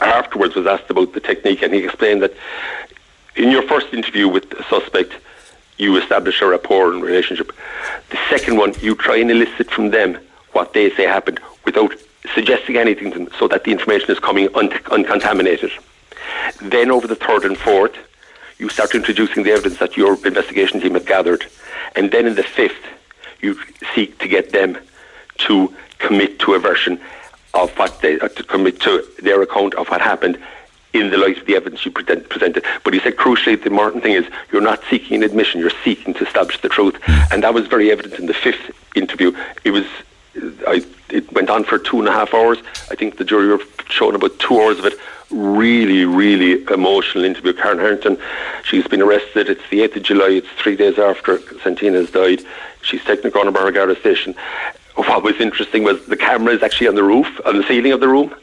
afterwards 0.00 0.54
was 0.54 0.66
asked 0.66 0.90
about 0.90 1.12
the 1.12 1.20
technique, 1.20 1.62
and 1.62 1.74
he 1.74 1.84
explained 1.84 2.22
that 2.22 2.34
in 3.36 3.50
your 3.50 3.62
first 3.62 3.92
interview 3.92 4.28
with 4.28 4.52
a 4.54 4.64
suspect, 4.64 5.12
you 5.78 5.96
establish 5.96 6.40
a 6.42 6.46
rapport 6.46 6.92
and 6.92 7.02
relationship. 7.02 7.52
The 8.10 8.18
second 8.28 8.56
one, 8.56 8.74
you 8.80 8.94
try 8.94 9.16
and 9.16 9.30
elicit 9.30 9.70
from 9.70 9.90
them 9.90 10.18
what 10.52 10.72
they 10.72 10.90
say 10.90 11.04
happened 11.04 11.40
without 11.64 11.94
suggesting 12.34 12.76
anything 12.76 13.12
to 13.12 13.18
them 13.18 13.28
so 13.38 13.48
that 13.48 13.64
the 13.64 13.72
information 13.72 14.10
is 14.10 14.18
coming 14.18 14.48
un- 14.54 14.72
uncontaminated. 14.90 15.70
Then 16.60 16.90
over 16.90 17.06
the 17.06 17.14
third 17.14 17.44
and 17.44 17.56
fourth, 17.56 17.96
you 18.58 18.68
start 18.68 18.94
introducing 18.94 19.42
the 19.42 19.52
evidence 19.52 19.78
that 19.78 19.96
your 19.96 20.14
investigation 20.26 20.80
team 20.80 20.94
have 20.94 21.06
gathered. 21.06 21.46
And 21.96 22.10
then 22.10 22.26
in 22.26 22.34
the 22.34 22.42
fifth, 22.42 22.86
you 23.42 23.58
seek 23.94 24.18
to 24.18 24.28
get 24.28 24.52
them 24.52 24.78
to 25.38 25.74
commit 25.98 26.38
to 26.40 26.54
a 26.54 26.58
version 26.58 27.00
of 27.54 27.70
what 27.78 28.00
they, 28.00 28.18
uh, 28.20 28.28
to 28.28 28.42
commit 28.42 28.80
to 28.80 29.04
their 29.22 29.42
account 29.42 29.74
of 29.74 29.88
what 29.88 30.00
happened 30.00 30.38
in 30.92 31.10
the 31.10 31.16
light 31.16 31.38
of 31.38 31.46
the 31.46 31.54
evidence 31.54 31.84
you 31.84 31.90
present, 31.90 32.28
presented. 32.28 32.64
But 32.84 32.94
he 32.94 33.00
said 33.00 33.16
crucially, 33.16 33.60
the 33.60 33.70
important 33.70 34.02
thing 34.02 34.14
is 34.14 34.26
you're 34.52 34.60
not 34.60 34.82
seeking 34.90 35.16
an 35.18 35.22
admission, 35.22 35.60
you're 35.60 35.70
seeking 35.84 36.14
to 36.14 36.26
establish 36.26 36.60
the 36.60 36.68
truth. 36.68 36.96
And 37.30 37.42
that 37.42 37.54
was 37.54 37.66
very 37.66 37.90
evident 37.90 38.14
in 38.14 38.26
the 38.26 38.34
fifth 38.34 38.70
interview. 38.96 39.36
It 39.64 39.70
was, 39.70 39.84
I, 40.66 40.84
it 41.10 41.32
went 41.32 41.50
on 41.50 41.64
for 41.64 41.78
two 41.78 42.00
and 42.00 42.08
a 42.08 42.12
half 42.12 42.34
hours. 42.34 42.58
I 42.90 42.96
think 42.96 43.18
the 43.18 43.24
jury 43.24 43.48
were 43.48 43.62
shown 43.88 44.14
about 44.14 44.38
two 44.38 44.60
hours 44.60 44.78
of 44.78 44.86
it. 44.86 44.94
Really, 45.30 46.04
really 46.04 46.64
emotional 46.72 47.22
interview. 47.22 47.52
Karen 47.52 47.78
Harrington, 47.78 48.18
she's 48.64 48.86
been 48.88 49.00
arrested. 49.00 49.48
It's 49.48 49.62
the 49.70 49.80
8th 49.80 49.96
of 49.96 50.02
July. 50.02 50.30
It's 50.30 50.48
three 50.60 50.74
days 50.74 50.98
after 50.98 51.40
Santina 51.60 51.98
has 51.98 52.10
died. 52.10 52.40
She's 52.82 53.04
taken 53.04 53.24
to 53.24 53.30
Corner 53.30 53.50
Garda 53.50 53.98
Station. 54.00 54.34
What 54.94 55.22
was 55.22 55.40
interesting 55.40 55.84
was 55.84 56.04
the 56.06 56.16
camera 56.16 56.54
is 56.54 56.62
actually 56.62 56.88
on 56.88 56.94
the 56.94 57.02
roof, 57.02 57.28
on 57.44 57.56
the 57.56 57.64
ceiling 57.64 57.92
of 57.92 58.00
the 58.00 58.08
room. 58.08 58.34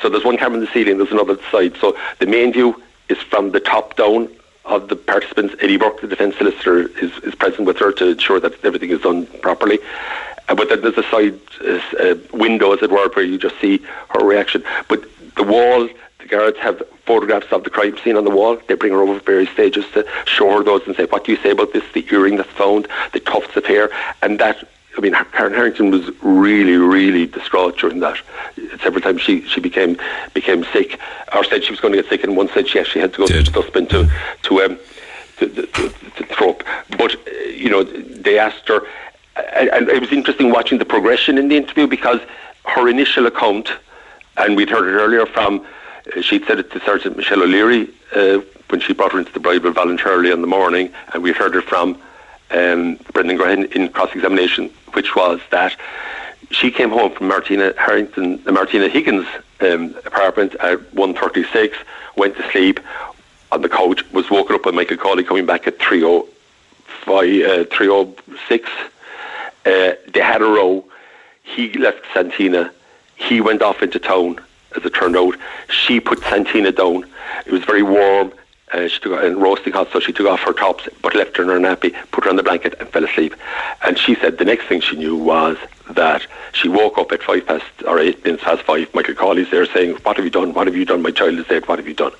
So 0.00 0.08
there's 0.08 0.24
one 0.24 0.36
camera 0.36 0.58
in 0.58 0.64
the 0.64 0.70
ceiling, 0.72 0.98
there's 0.98 1.12
another 1.12 1.38
side. 1.50 1.76
So 1.80 1.96
the 2.18 2.26
main 2.26 2.52
view 2.52 2.80
is 3.08 3.18
from 3.18 3.50
the 3.50 3.60
top 3.60 3.96
down 3.96 4.28
of 4.64 4.88
the 4.88 4.96
participants. 4.96 5.54
Eddie 5.60 5.76
Burke, 5.76 6.00
the 6.00 6.06
defence 6.06 6.36
solicitor, 6.36 6.88
is, 6.98 7.12
is 7.18 7.34
present 7.34 7.66
with 7.66 7.78
her 7.78 7.92
to 7.92 8.10
ensure 8.10 8.40
that 8.40 8.64
everything 8.64 8.90
is 8.90 9.00
done 9.00 9.26
properly. 9.42 9.78
Uh, 10.48 10.54
but 10.54 10.68
then 10.68 10.80
there's 10.80 10.96
a 10.96 11.02
side 11.04 11.38
uh, 11.62 11.80
uh, 11.98 12.14
window, 12.32 12.72
as 12.72 12.82
it 12.82 12.90
were, 12.90 13.08
where 13.10 13.24
you 13.24 13.38
just 13.38 13.58
see 13.60 13.78
her 14.10 14.24
reaction. 14.24 14.64
But 14.88 15.04
the 15.36 15.42
wall, 15.42 15.88
guards 16.30 16.58
have 16.58 16.82
photographs 17.04 17.52
of 17.52 17.64
the 17.64 17.70
crime 17.70 17.96
scene 17.98 18.16
on 18.16 18.24
the 18.24 18.30
wall. 18.30 18.58
They 18.68 18.74
bring 18.74 18.92
her 18.92 19.02
over 19.02 19.16
at 19.16 19.26
various 19.26 19.50
stages 19.50 19.84
to 19.94 20.06
show 20.26 20.56
her 20.56 20.64
those 20.64 20.82
and 20.86 20.96
say, 20.96 21.04
what 21.04 21.24
do 21.24 21.32
you 21.32 21.38
say 21.38 21.50
about 21.50 21.72
this? 21.72 21.84
The 21.92 22.06
earring 22.10 22.36
that's 22.36 22.50
found, 22.50 22.88
the 23.12 23.20
tufts 23.20 23.56
of 23.56 23.66
hair. 23.66 23.90
And 24.22 24.38
that 24.38 24.66
I 24.96 25.00
mean, 25.00 25.14
Karen 25.32 25.54
Harrington 25.54 25.90
was 25.90 26.10
really, 26.20 26.76
really 26.76 27.26
distraught 27.26 27.78
during 27.78 28.00
that. 28.00 28.18
Several 28.82 29.00
times 29.00 29.22
she, 29.22 29.42
she 29.42 29.60
became 29.60 29.96
became 30.34 30.64
sick, 30.72 30.98
or 31.34 31.44
said 31.44 31.64
she 31.64 31.70
was 31.70 31.80
going 31.80 31.94
to 31.94 32.02
get 32.02 32.08
sick, 32.08 32.24
and 32.24 32.36
one 32.36 32.48
said 32.48 32.68
she 32.68 32.78
actually 32.80 33.02
had 33.02 33.12
to 33.12 33.18
go 33.18 33.26
Did. 33.26 33.46
to 33.46 33.52
the 33.52 33.60
dustbin 33.62 33.86
to 33.88 34.10
to 34.42 34.62
um 34.62 34.78
to, 35.38 35.48
to, 35.48 35.66
to, 35.66 35.88
to 35.88 36.24
throw 36.34 36.50
up. 36.50 36.62
But 36.98 37.16
you 37.46 37.70
know, 37.70 37.84
they 37.84 38.38
asked 38.38 38.66
her, 38.68 38.82
and, 39.54 39.88
it 39.88 40.00
was 40.00 40.12
interesting 40.12 40.50
watching 40.50 40.78
the 40.78 40.84
progression 40.84 41.38
in 41.38 41.48
the 41.48 41.56
interview 41.56 41.86
because 41.86 42.20
her 42.64 42.88
initial 42.88 43.26
account, 43.26 43.70
and 44.36 44.56
we'd 44.56 44.70
heard 44.70 44.86
it 44.88 44.98
earlier 44.98 45.24
from, 45.24 45.64
she'd 46.22 46.44
said 46.46 46.58
it 46.58 46.70
to 46.72 46.80
Sergeant 46.80 47.16
Michelle 47.16 47.42
O'Leary 47.42 47.88
uh, 48.14 48.38
when 48.68 48.80
she 48.80 48.92
brought 48.92 49.12
her 49.12 49.18
into 49.18 49.32
the 49.32 49.40
Bridewell 49.40 49.72
voluntarily 49.72 50.30
in 50.30 50.40
the 50.40 50.46
morning, 50.46 50.92
and 51.12 51.22
we'd 51.22 51.36
heard 51.36 51.54
it 51.56 51.64
from 51.64 52.00
um, 52.50 52.96
Brendan 53.12 53.38
Grehan 53.38 53.70
in 53.72 53.88
cross-examination, 53.88 54.70
which 54.92 55.14
was 55.14 55.40
that 55.50 55.76
she 56.50 56.70
came 56.70 56.90
home 56.90 57.12
from 57.12 57.28
Martina 57.28 57.72
Harrington, 57.78 58.42
Martina 58.44 58.88
Higgins' 58.88 59.26
um, 59.60 59.94
apartment 60.04 60.54
at 60.56 60.78
1.36, 60.92 61.74
went 62.16 62.36
to 62.36 62.50
sleep 62.50 62.80
on 63.52 63.62
the 63.62 63.68
couch, 63.68 64.08
was 64.12 64.30
woken 64.30 64.56
up 64.56 64.62
by 64.62 64.70
Michael 64.70 64.96
Cawley 64.96 65.24
coming 65.24 65.46
back 65.46 65.66
at 65.66 65.78
3.05, 65.78 66.26
uh, 67.06 67.64
3.06. 67.64 68.66
Uh, 69.66 69.94
they 70.12 70.20
had 70.20 70.42
a 70.42 70.46
row. 70.46 70.84
He 71.42 71.72
left 71.74 72.04
Santina. 72.12 72.72
He 73.16 73.40
went 73.40 73.62
off 73.62 73.82
into 73.82 73.98
town, 73.98 74.40
as 74.76 74.84
it 74.84 74.94
turned 74.94 75.16
out. 75.16 75.36
She 75.68 76.00
put 76.00 76.20
Santina 76.20 76.72
down. 76.72 77.04
It 77.46 77.52
was 77.52 77.64
very 77.64 77.82
warm. 77.82 78.32
Uh, 78.72 78.86
she 78.86 79.00
took 79.00 79.20
and 79.20 79.36
roasting 79.42 79.72
hot, 79.72 79.88
so 79.92 79.98
she 79.98 80.12
took 80.12 80.28
off 80.28 80.40
her 80.40 80.52
tops, 80.52 80.88
but 81.02 81.12
left 81.16 81.36
her 81.36 81.42
in 81.42 81.48
her 81.48 81.58
nappy, 81.58 81.92
put 82.12 82.22
her 82.22 82.30
on 82.30 82.36
the 82.36 82.42
blanket, 82.42 82.74
and 82.78 82.88
fell 82.90 83.04
asleep. 83.04 83.34
And 83.84 83.98
she 83.98 84.14
said 84.14 84.38
the 84.38 84.44
next 84.44 84.66
thing 84.66 84.80
she 84.80 84.94
knew 84.94 85.16
was 85.16 85.56
that 85.90 86.24
she 86.52 86.68
woke 86.68 86.96
up 86.96 87.10
at 87.10 87.20
five 87.20 87.44
past 87.46 87.64
or 87.84 87.98
eight 87.98 88.24
minutes 88.24 88.44
past 88.44 88.62
five. 88.62 88.88
Michael 88.94 89.14
Cawley's 89.16 89.50
there 89.50 89.66
saying, 89.66 89.96
"What 90.04 90.16
have 90.16 90.24
you 90.24 90.30
done? 90.30 90.54
What 90.54 90.68
have 90.68 90.76
you 90.76 90.84
done? 90.84 91.02
My 91.02 91.10
child 91.10 91.36
is 91.36 91.46
dead. 91.48 91.66
What 91.66 91.80
have 91.80 91.88
you 91.88 91.94
done?" 91.94 92.12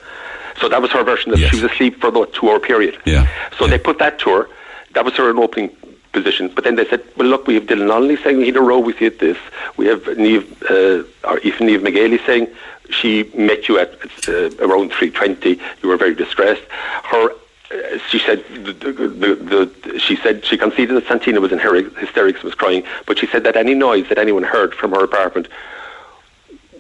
So 0.61 0.69
that 0.69 0.83
was 0.83 0.91
her 0.91 1.05
version 1.05 1.31
that 1.31 1.39
Yes. 1.39 1.51
she 1.55 1.63
was 1.63 1.71
asleep 1.71 2.01
for 2.01 2.11
the 2.11 2.27
two-hour 2.27 2.59
period. 2.59 2.99
Yeah. 3.05 3.29
So 3.57 3.65
Yeah. 3.67 3.71
they 3.71 3.79
put 3.79 3.99
that 4.01 4.19
to 4.21 4.31
her. 4.31 4.49
That 4.95 5.05
was 5.05 5.15
her 5.15 5.29
opening 5.39 5.71
position. 6.13 6.51
But 6.55 6.65
then 6.65 6.77
they 6.77 6.87
said, 6.87 7.03
well, 7.17 7.29
look, 7.29 7.47
we 7.47 7.55
have 7.55 7.65
Dylan 7.65 7.89
Donnelly 7.89 8.17
saying 8.17 8.45
had 8.45 8.57
a 8.57 8.61
row 8.61 8.79
with 8.79 9.01
you 9.01 9.09
at 9.09 9.19
this. 9.19 9.39
We 9.77 9.87
have 9.87 10.07
Neve, 10.19 10.63
uh, 10.71 11.03
or 11.25 11.39
even 11.41 11.67
Neve 11.67 11.81
McGailey 11.81 12.25
saying 12.27 12.49
she 12.91 13.31
met 13.35 13.69
you 13.69 13.79
at 13.79 13.93
uh, 14.29 14.51
around 14.59 14.93
3.20. 14.93 15.61
You 15.83 15.89
were 15.89 15.97
very 15.97 16.15
distressed. 16.15 16.63
Her 17.05 17.31
uh, 17.73 17.99
she 18.09 18.19
said 18.19 18.45
the, 18.49 18.73
the, 18.73 19.71
the, 19.85 19.99
she 20.01 20.17
said 20.17 20.45
she 20.45 20.59
conceded 20.59 20.97
that 20.97 21.07
Santina 21.07 21.41
was 21.41 21.53
in 21.53 21.59
heri- 21.59 21.89
hysterics 21.95 22.41
and 22.41 22.45
was 22.45 22.55
crying, 22.55 22.83
but 23.07 23.17
she 23.17 23.29
said 23.29 23.45
that 23.45 23.57
any 23.57 23.75
noise 23.75 24.09
that 24.09 24.19
anyone 24.19 24.43
heard 24.43 24.75
from 24.75 24.91
her 24.91 25.05
apartment 25.05 25.47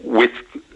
with 0.02 0.32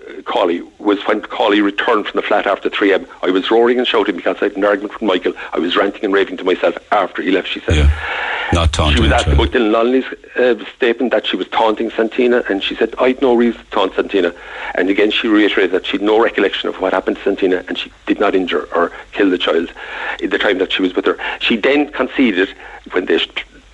uh, 0.08 0.60
was 0.78 1.00
when 1.06 1.20
Cawley 1.20 1.60
returned 1.60 2.06
from 2.06 2.20
the 2.20 2.26
flat 2.26 2.46
after 2.46 2.70
3am. 2.70 3.08
I 3.22 3.30
was 3.30 3.50
roaring 3.50 3.78
and 3.78 3.88
shouting 3.88 4.14
because 4.14 4.36
I 4.40 4.44
had 4.44 4.56
an 4.56 4.64
argument 4.64 4.92
with 4.92 5.02
Michael. 5.02 5.32
I 5.52 5.58
was 5.58 5.76
ranting 5.76 6.04
and 6.04 6.14
raving 6.14 6.36
to 6.36 6.44
myself 6.44 6.76
after 6.92 7.20
he 7.20 7.32
left, 7.32 7.48
she 7.48 7.60
said. 7.60 7.76
Yeah. 7.76 8.33
Not 8.52 8.72
taunting 8.72 8.96
She 8.96 9.00
was 9.02 9.10
the 9.10 9.16
asked 9.16 9.26
about 9.28 9.48
Dylan 9.50 9.72
Lonley's 9.72 10.04
uh, 10.36 10.64
statement 10.76 11.12
that 11.12 11.26
she 11.26 11.36
was 11.36 11.48
taunting 11.48 11.90
Santina, 11.90 12.42
and 12.48 12.62
she 12.62 12.74
said, 12.74 12.94
I'd 12.98 13.20
no 13.22 13.34
reason 13.34 13.60
to 13.60 13.70
taunt 13.70 13.94
Santina. 13.94 14.34
And 14.74 14.90
again, 14.90 15.10
she 15.10 15.28
reiterated 15.28 15.72
that 15.72 15.86
she'd 15.86 16.02
no 16.02 16.20
recollection 16.22 16.68
of 16.68 16.80
what 16.80 16.92
happened 16.92 17.16
to 17.16 17.22
Santina, 17.22 17.64
and 17.68 17.78
she 17.78 17.90
did 18.06 18.20
not 18.20 18.34
injure 18.34 18.68
or 18.74 18.92
kill 19.12 19.30
the 19.30 19.38
child 19.38 19.72
in 20.20 20.30
the 20.30 20.38
time 20.38 20.58
that 20.58 20.72
she 20.72 20.82
was 20.82 20.94
with 20.94 21.06
her. 21.06 21.18
She 21.40 21.56
then 21.56 21.90
conceded, 21.92 22.48
when 22.92 23.06
they 23.06 23.18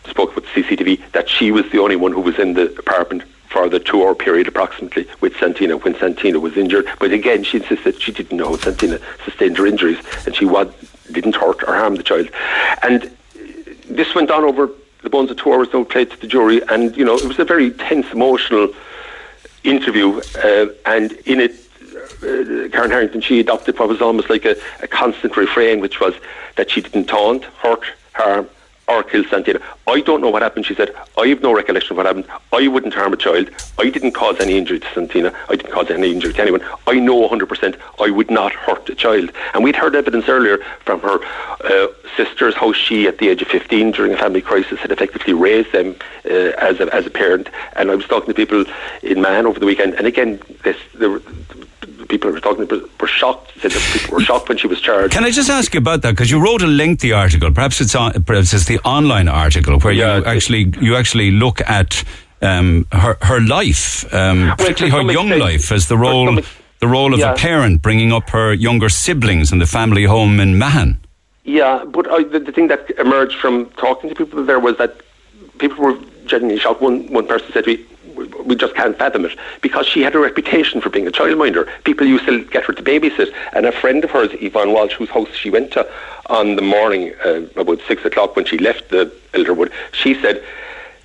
spoke 0.08 0.34
with 0.34 0.44
CCTV, 0.46 1.12
that 1.12 1.28
she 1.28 1.50
was 1.50 1.70
the 1.70 1.78
only 1.78 1.96
one 1.96 2.12
who 2.12 2.20
was 2.20 2.38
in 2.38 2.54
the 2.54 2.74
apartment 2.78 3.24
for 3.48 3.68
the 3.68 3.80
two-hour 3.80 4.14
period 4.14 4.46
approximately 4.46 5.06
with 5.20 5.36
Santina 5.36 5.76
when 5.76 5.96
Santina 5.98 6.38
was 6.38 6.56
injured. 6.56 6.86
But 7.00 7.12
again, 7.12 7.42
she 7.42 7.58
insisted 7.58 8.00
she 8.00 8.12
didn't 8.12 8.36
know 8.36 8.56
Santina 8.56 8.98
sustained 9.24 9.58
her 9.58 9.66
injuries, 9.66 9.98
and 10.24 10.34
she 10.34 10.44
was, 10.44 10.72
didn't 11.10 11.34
hurt 11.34 11.62
or 11.64 11.74
harm 11.74 11.96
the 11.96 12.04
child. 12.04 12.30
And 12.82 13.10
this 13.90 14.14
went 14.14 14.30
on 14.30 14.44
over 14.44 14.70
the 15.02 15.10
bones 15.10 15.30
of 15.30 15.36
two 15.36 15.52
hours 15.52 15.68
now 15.72 15.84
played 15.84 16.10
to 16.10 16.20
the 16.20 16.26
jury 16.26 16.60
and 16.68 16.96
you 16.96 17.04
know 17.04 17.16
it 17.16 17.24
was 17.24 17.38
a 17.38 17.44
very 17.44 17.70
tense 17.70 18.10
emotional 18.12 18.72
interview 19.64 20.20
uh, 20.42 20.66
and 20.86 21.12
in 21.26 21.40
it 21.40 21.52
uh, 22.22 22.68
Karen 22.70 22.90
Harrington 22.90 23.20
she 23.20 23.40
adopted 23.40 23.78
what 23.78 23.88
was 23.88 24.00
almost 24.00 24.30
like 24.30 24.44
a, 24.44 24.56
a 24.82 24.88
constant 24.88 25.36
refrain 25.36 25.80
which 25.80 26.00
was 26.00 26.14
that 26.56 26.70
she 26.70 26.80
didn't 26.80 27.06
taunt, 27.06 27.44
hurt, 27.44 27.84
harm 28.12 28.48
or 28.90 29.02
kill 29.02 29.24
Santina. 29.24 29.60
I 29.86 30.00
don't 30.00 30.20
know 30.20 30.30
what 30.30 30.42
happened, 30.42 30.66
she 30.66 30.74
said. 30.74 30.94
I 31.16 31.28
have 31.28 31.42
no 31.42 31.52
recollection 31.54 31.92
of 31.92 31.96
what 31.98 32.06
happened. 32.06 32.26
I 32.52 32.66
wouldn't 32.68 32.94
harm 32.94 33.12
a 33.12 33.16
child. 33.16 33.50
I 33.78 33.88
didn't 33.90 34.12
cause 34.12 34.40
any 34.40 34.58
injury 34.58 34.80
to 34.80 34.86
Santina. 34.92 35.32
I 35.48 35.56
didn't 35.56 35.72
cause 35.72 35.90
any 35.90 36.12
injury 36.12 36.32
to 36.32 36.42
anyone. 36.42 36.64
I 36.86 36.98
know 36.98 37.28
100% 37.28 37.78
I 38.00 38.10
would 38.10 38.30
not 38.30 38.52
hurt 38.52 38.88
a 38.88 38.94
child. 38.94 39.30
And 39.54 39.62
we'd 39.62 39.76
heard 39.76 39.94
evidence 39.94 40.28
earlier 40.28 40.58
from 40.84 41.00
her 41.00 41.20
uh, 41.64 41.88
sisters 42.16 42.54
how 42.54 42.72
she, 42.72 43.06
at 43.06 43.18
the 43.18 43.28
age 43.28 43.42
of 43.42 43.48
15, 43.48 43.92
during 43.92 44.12
a 44.12 44.16
family 44.16 44.40
crisis, 44.40 44.80
had 44.80 44.90
effectively 44.90 45.32
raised 45.32 45.72
them 45.72 45.96
uh, 46.24 46.52
as, 46.58 46.80
a, 46.80 46.94
as 46.94 47.06
a 47.06 47.10
parent. 47.10 47.48
And 47.76 47.90
I 47.90 47.94
was 47.94 48.06
talking 48.06 48.28
to 48.28 48.34
people 48.34 48.64
in 49.02 49.20
Mahon 49.20 49.46
over 49.46 49.60
the 49.60 49.66
weekend, 49.66 49.94
and 49.94 50.06
again, 50.06 50.40
this, 50.64 50.76
were, 50.98 51.22
people 52.10 52.30
were 52.30 52.40
talking 52.40 52.66
were, 52.66 52.82
were 53.00 53.06
shocked. 53.06 53.52
Said 53.60 53.70
that 53.70 53.82
people 53.92 54.14
were 54.16 54.20
shocked 54.22 54.48
when 54.50 54.58
she 54.58 54.66
was 54.66 54.80
charged. 54.80 55.12
Can 55.14 55.24
I 55.24 55.30
just 55.30 55.48
ask 55.48 55.72
you 55.74 55.78
about 55.78 56.02
that? 56.02 56.10
Because 56.10 56.30
you 56.30 56.42
wrote 56.44 56.60
a 56.62 56.66
lengthy 56.66 57.12
article. 57.12 57.50
Perhaps 57.52 57.80
it's 57.80 57.94
on, 57.94 58.22
perhaps 58.24 58.52
it's 58.52 58.66
the 58.66 58.78
online 58.80 59.28
article 59.28 59.78
where 59.80 59.92
Yeah, 59.94 60.18
you 60.18 60.24
actually 60.26 60.72
you 60.80 60.96
actually 60.96 61.30
look 61.30 61.60
at 61.62 62.04
um, 62.42 62.86
her 62.92 63.16
her 63.22 63.40
life, 63.40 64.04
um, 64.12 64.52
particularly 64.58 64.90
to 64.90 64.96
her 64.96 65.12
young 65.12 65.28
extent- 65.32 65.40
life, 65.52 65.72
as 65.72 65.86
the 65.86 65.96
role 65.96 66.38
ex- 66.38 66.48
the 66.80 66.88
role 66.88 67.12
of 67.14 67.20
Yeah. 67.20 67.32
a 67.32 67.36
parent 67.36 67.80
bringing 67.82 68.12
up 68.12 68.30
her 68.30 68.52
younger 68.54 68.88
siblings 68.88 69.52
in 69.52 69.58
the 69.58 69.66
family 69.66 70.04
home 70.04 70.40
in 70.40 70.58
Mahon. 70.58 70.98
Yeah, 71.44 71.84
but 71.86 72.10
I, 72.10 72.24
the, 72.24 72.38
the 72.40 72.52
thing 72.52 72.68
that 72.68 72.90
emerged 72.98 73.36
from 73.38 73.66
talking 73.76 74.08
to 74.10 74.14
people 74.16 74.44
there 74.44 74.58
was 74.60 74.76
that 74.78 74.92
people 75.58 75.84
were 75.84 75.96
genuinely 76.26 76.58
shocked. 76.60 76.80
One 76.80 77.06
one 77.12 77.26
person 77.26 77.52
said 77.52 77.64
to 77.64 77.70
me, 77.76 77.84
"We- 78.20 78.26
"We 78.50 78.54
just 78.64 78.74
can't 78.74 78.96
fathom 78.98 79.24
it," 79.24 79.34
because 79.62 79.86
she 79.86 80.02
had 80.02 80.14
a 80.14 80.18
reputation 80.18 80.80
for 80.82 80.90
being 80.90 81.06
a 81.06 81.10
childminder. 81.10 81.66
People 81.84 82.06
used 82.06 82.26
to 82.26 82.44
get 82.44 82.64
her 82.64 82.72
to 82.74 82.82
babysit, 82.82 83.32
and 83.54 83.64
a 83.66 83.72
friend 83.72 84.04
of 84.04 84.10
hers, 84.10 84.30
Yvonne 84.48 84.72
Walsh, 84.72 84.92
whose 84.92 85.08
house 85.10 85.32
she 85.34 85.50
went 85.50 85.70
to 85.72 85.86
on 86.26 86.56
the 86.56 86.62
morning 86.62 87.12
uh, 87.24 87.40
about 87.56 87.80
six 87.88 88.04
o'clock 88.04 88.36
when 88.36 88.44
she 88.44 88.58
left 88.58 88.90
the 88.90 89.10
Elderwood, 89.32 89.70
she 89.92 90.14
said 90.22 90.42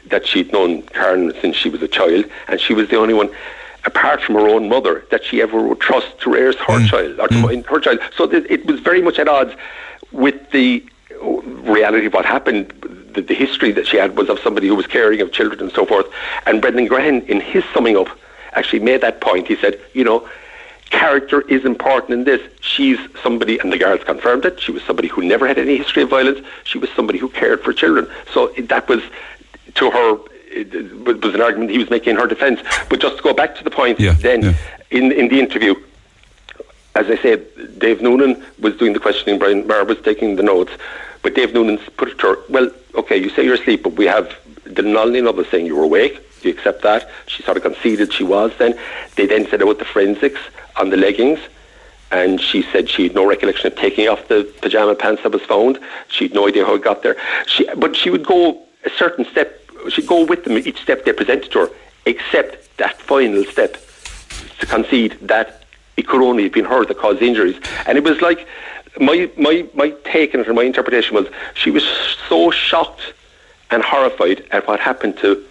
that 0.07 0.27
she'd 0.27 0.51
known 0.51 0.81
Karen 0.97 1.33
since 1.41 1.55
she 1.55 1.69
was 1.69 1.81
a 1.81 1.87
child, 1.87 2.25
and 2.47 2.59
she 2.59 2.73
was 2.73 2.89
the 2.89 2.97
only 2.97 3.13
one. 3.13 3.29
Apart 3.85 4.19
from 4.23 4.33
her 4.35 4.47
own 4.49 4.67
mother, 4.67 5.03
that 5.11 5.23
she 5.23 5.41
ever 5.43 5.61
would 5.61 5.79
trust 5.79 6.19
to 6.21 6.31
raise 6.33 6.55
her 6.55 6.79
child 6.87 7.19
or 7.19 7.27
to 7.27 7.35
mind 7.35 7.65
her 7.67 7.79
child, 7.79 7.99
so 8.17 8.23
it 8.31 8.65
was 8.65 8.79
very 8.79 9.01
much 9.01 9.19
at 9.19 9.27
odds 9.27 9.53
with 10.11 10.35
the 10.51 10.83
reality 11.21 12.07
of 12.07 12.13
what 12.13 12.25
happened. 12.25 12.73
The, 13.15 13.21
the 13.21 13.33
history 13.33 13.71
that 13.71 13.87
she 13.87 13.97
had 13.97 14.17
was 14.17 14.29
of 14.29 14.39
somebody 14.39 14.67
who 14.67 14.75
was 14.75 14.87
caring 14.87 15.21
of 15.21 15.31
children 15.31 15.59
and 15.61 15.71
so 15.71 15.85
forth. 15.85 16.05
And 16.45 16.61
Brendan 16.61 16.87
Grehan, 16.87 17.27
in 17.27 17.39
his 17.39 17.63
summing 17.73 17.97
up, 17.97 18.09
actually 18.53 18.79
made 18.79 19.01
that 19.01 19.21
point. 19.21 19.47
He 19.47 19.55
said, 19.55 19.79
you 19.93 20.03
know, 20.03 20.27
character 20.89 21.41
is 21.41 21.65
important 21.65 22.11
in 22.11 22.23
this. 22.25 22.41
She's 22.61 22.99
somebody, 23.23 23.57
and 23.59 23.71
the 23.71 23.77
guards 23.77 24.03
confirmed 24.03 24.45
it, 24.45 24.59
she 24.59 24.71
was 24.71 24.83
somebody 24.83 25.07
who 25.07 25.23
never 25.23 25.47
had 25.47 25.57
any 25.57 25.77
history 25.77 26.03
of 26.03 26.09
violence. 26.09 26.45
She 26.63 26.77
was 26.77 26.89
somebody 26.91 27.19
who 27.19 27.29
cared 27.29 27.61
for 27.63 27.73
children. 27.73 28.07
So 28.33 28.47
that 28.57 28.87
was, 28.87 29.01
to 29.75 29.91
her, 29.91 30.17
it, 30.47 31.23
was 31.23 31.33
an 31.33 31.41
argument 31.41 31.71
he 31.71 31.77
was 31.77 31.89
making 31.89 32.11
in 32.11 32.15
her 32.17 32.27
defence. 32.27 32.61
But 32.89 32.99
just 32.99 33.17
to 33.17 33.23
go 33.23 33.33
back 33.33 33.55
to 33.55 33.63
the 33.63 33.71
point, 33.71 33.99
Yeah, 33.99 34.13
then, 34.13 34.41
yeah. 34.43 34.53
in, 34.91 35.11
in 35.11 35.27
the 35.29 35.39
interview, 35.39 35.75
as 36.95 37.09
I 37.09 37.17
said, 37.21 37.45
Dave 37.77 38.01
Noonan 38.01 38.43
was 38.59 38.75
doing 38.77 38.93
the 38.93 38.99
questioning, 38.99 39.37
Brian 39.37 39.67
Maher 39.67 39.83
was 39.83 39.99
taking 40.01 40.37
the 40.37 40.43
notes, 40.43 40.71
but 41.21 41.35
Dave 41.35 41.53
Noonan 41.53 41.77
put 41.97 42.09
it 42.09 42.17
to 42.19 42.27
her, 42.27 42.37
well, 42.49 42.71
okay, 42.95 43.17
you 43.17 43.29
say 43.29 43.43
you're 43.43 43.55
asleep, 43.55 43.83
but 43.83 43.93
we 43.93 44.05
have 44.05 44.33
the 44.63 44.81
and 44.81 45.27
others 45.27 45.47
saying 45.49 45.65
you 45.65 45.75
were 45.75 45.83
awake. 45.83 46.21
Do 46.41 46.49
you 46.49 46.55
accept 46.55 46.81
that? 46.83 47.09
She 47.27 47.43
sort 47.43 47.57
of 47.57 47.63
conceded 47.63 48.13
she 48.13 48.23
was 48.23 48.51
then. 48.57 48.77
They 49.15 49.25
then 49.25 49.47
said 49.47 49.61
about 49.61 49.79
the 49.79 49.85
forensics 49.85 50.39
on 50.77 50.89
the 50.89 50.97
leggings, 50.97 51.39
and 52.11 52.39
she 52.39 52.61
said 52.61 52.89
she 52.89 53.03
had 53.03 53.15
no 53.15 53.25
recollection 53.25 53.67
of 53.67 53.75
taking 53.77 54.07
off 54.07 54.27
the 54.27 54.51
pajama 54.61 54.95
pants 54.95 55.23
that 55.23 55.31
was 55.31 55.41
found. 55.41 55.79
She 56.07 56.25
had 56.25 56.33
no 56.33 56.47
idea 56.47 56.65
how 56.65 56.75
it 56.75 56.83
got 56.83 57.03
there. 57.03 57.17
She, 57.47 57.67
but 57.75 57.95
she 57.95 58.09
would 58.09 58.25
go 58.25 58.63
a 58.85 58.89
certain 58.91 59.25
step, 59.25 59.59
she'd 59.89 60.07
go 60.07 60.23
with 60.23 60.45
them 60.45 60.57
each 60.57 60.81
step 60.81 61.03
they 61.03 61.13
presented 61.13 61.51
to 61.51 61.59
her, 61.59 61.69
except 62.05 62.77
that 62.77 63.01
final 63.01 63.43
step 63.45 63.77
to 64.59 64.65
concede 64.65 65.17
that 65.21 65.64
it 65.97 66.07
could 66.07 66.21
only 66.21 66.43
have 66.43 66.51
been 66.51 66.65
her 66.65 66.85
that 66.85 66.97
caused 66.97 67.21
injuries. 67.21 67.59
And 67.85 67.97
it 67.97 68.03
was 68.03 68.21
like 68.21 68.47
my 68.99 69.29
my 69.37 69.65
my 69.73 69.89
take 70.03 70.33
on 70.33 70.41
it 70.41 70.47
and 70.47 70.55
my 70.55 70.63
interpretation 70.63 71.15
was 71.15 71.27
she 71.53 71.71
was 71.71 71.85
so 72.29 72.51
shocked 72.51 73.13
and 73.71 73.83
horrified 73.83 74.45
at 74.51 74.67
what 74.67 74.79
happened 74.79 75.17
to 75.17 75.43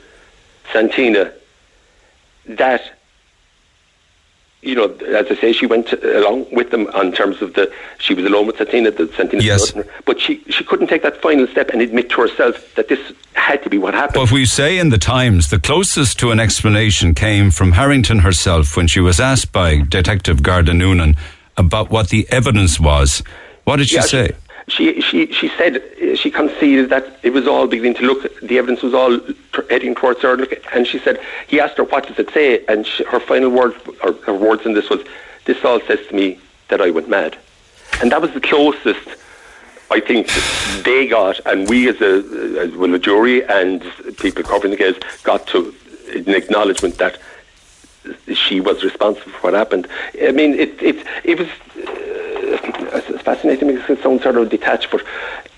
Santina 0.72 1.32
that 2.46 2.98
you 4.64 4.74
know, 4.74 4.92
as 5.14 5.26
I 5.30 5.34
say, 5.36 5.52
she 5.52 5.66
went 5.66 5.92
along 5.92 6.46
with 6.52 6.70
them 6.70 6.86
on 6.94 7.12
terms 7.12 7.42
of 7.42 7.54
the. 7.54 7.72
She 7.98 8.14
was 8.14 8.24
alone 8.24 8.46
with 8.46 8.56
Santina, 8.56 8.90
the 8.90 9.08
Santina, 9.16 9.42
yes. 9.42 9.72
but 10.06 10.20
she 10.20 10.42
she 10.48 10.64
couldn't 10.64 10.88
take 10.88 11.02
that 11.02 11.20
final 11.20 11.46
step 11.46 11.70
and 11.70 11.82
admit 11.82 12.10
to 12.10 12.20
herself 12.22 12.74
that 12.74 12.88
this 12.88 13.00
had 13.34 13.62
to 13.62 13.70
be 13.70 13.78
what 13.78 13.94
happened. 13.94 14.14
But 14.14 14.32
we 14.32 14.46
say 14.46 14.78
in 14.78 14.88
the 14.90 14.98
Times, 14.98 15.50
the 15.50 15.60
closest 15.60 16.18
to 16.20 16.30
an 16.30 16.40
explanation 16.40 17.14
came 17.14 17.50
from 17.50 17.72
Harrington 17.72 18.20
herself 18.20 18.76
when 18.76 18.86
she 18.86 19.00
was 19.00 19.20
asked 19.20 19.52
by 19.52 19.80
Detective 19.80 20.42
Garda 20.42 20.72
Noonan 20.72 21.16
about 21.56 21.90
what 21.90 22.08
the 22.08 22.26
evidence 22.30 22.80
was. 22.80 23.22
What 23.64 23.76
did 23.76 23.88
she 23.88 23.96
Yeah, 23.96 24.02
say? 24.02 24.26
She, 24.28 24.34
she, 24.68 25.00
she 25.00 25.30
she 25.32 25.48
said 25.58 25.82
she 26.16 26.30
conceded 26.30 26.88
that 26.90 27.18
it 27.22 27.32
was 27.32 27.46
all 27.46 27.66
beginning 27.66 27.94
to 27.94 28.02
look, 28.02 28.40
the 28.40 28.58
evidence 28.58 28.82
was 28.82 28.94
all 28.94 29.18
heading 29.68 29.94
towards 29.94 30.22
her. 30.22 30.42
And 30.72 30.86
she 30.86 30.98
said, 30.98 31.20
he 31.46 31.60
asked 31.60 31.76
her, 31.76 31.84
what 31.84 32.06
does 32.06 32.18
it 32.18 32.30
say? 32.30 32.64
And 32.66 32.86
she, 32.86 33.04
her 33.04 33.20
final 33.20 33.50
word, 33.50 33.74
or 34.02 34.12
her 34.24 34.34
words 34.34 34.64
in 34.64 34.72
this 34.72 34.88
was, 34.88 35.04
this 35.44 35.62
all 35.64 35.80
says 35.80 35.98
to 36.08 36.14
me 36.14 36.38
that 36.68 36.80
I 36.80 36.90
went 36.90 37.08
mad. 37.08 37.36
And 38.00 38.10
that 38.10 38.22
was 38.22 38.32
the 38.32 38.40
closest, 38.40 39.06
I 39.90 40.00
think, 40.00 40.28
they 40.82 41.06
got, 41.06 41.40
and 41.46 41.68
we 41.68 41.88
as 41.88 42.00
a, 42.00 42.60
as 42.60 42.70
well, 42.74 42.90
the 42.90 42.98
jury 42.98 43.44
and 43.44 43.82
people 44.18 44.42
covering 44.42 44.70
the 44.70 44.78
case 44.78 44.96
got 45.22 45.46
to 45.48 45.74
an 46.14 46.30
acknowledgement 46.30 46.96
that 46.98 47.18
she 48.34 48.60
was 48.60 48.82
responsible 48.82 49.32
for 49.32 49.40
what 49.40 49.54
happened. 49.54 49.88
I 50.22 50.32
mean, 50.32 50.54
it, 50.54 50.80
it, 50.82 51.06
it 51.24 51.38
was 51.38 51.48
uh, 52.92 53.18
fascinating 53.18 53.68
because 53.68 53.90
it 53.90 54.02
sounds 54.02 54.22
sort 54.22 54.36
of 54.36 54.48
detached, 54.48 54.90
but 54.90 55.02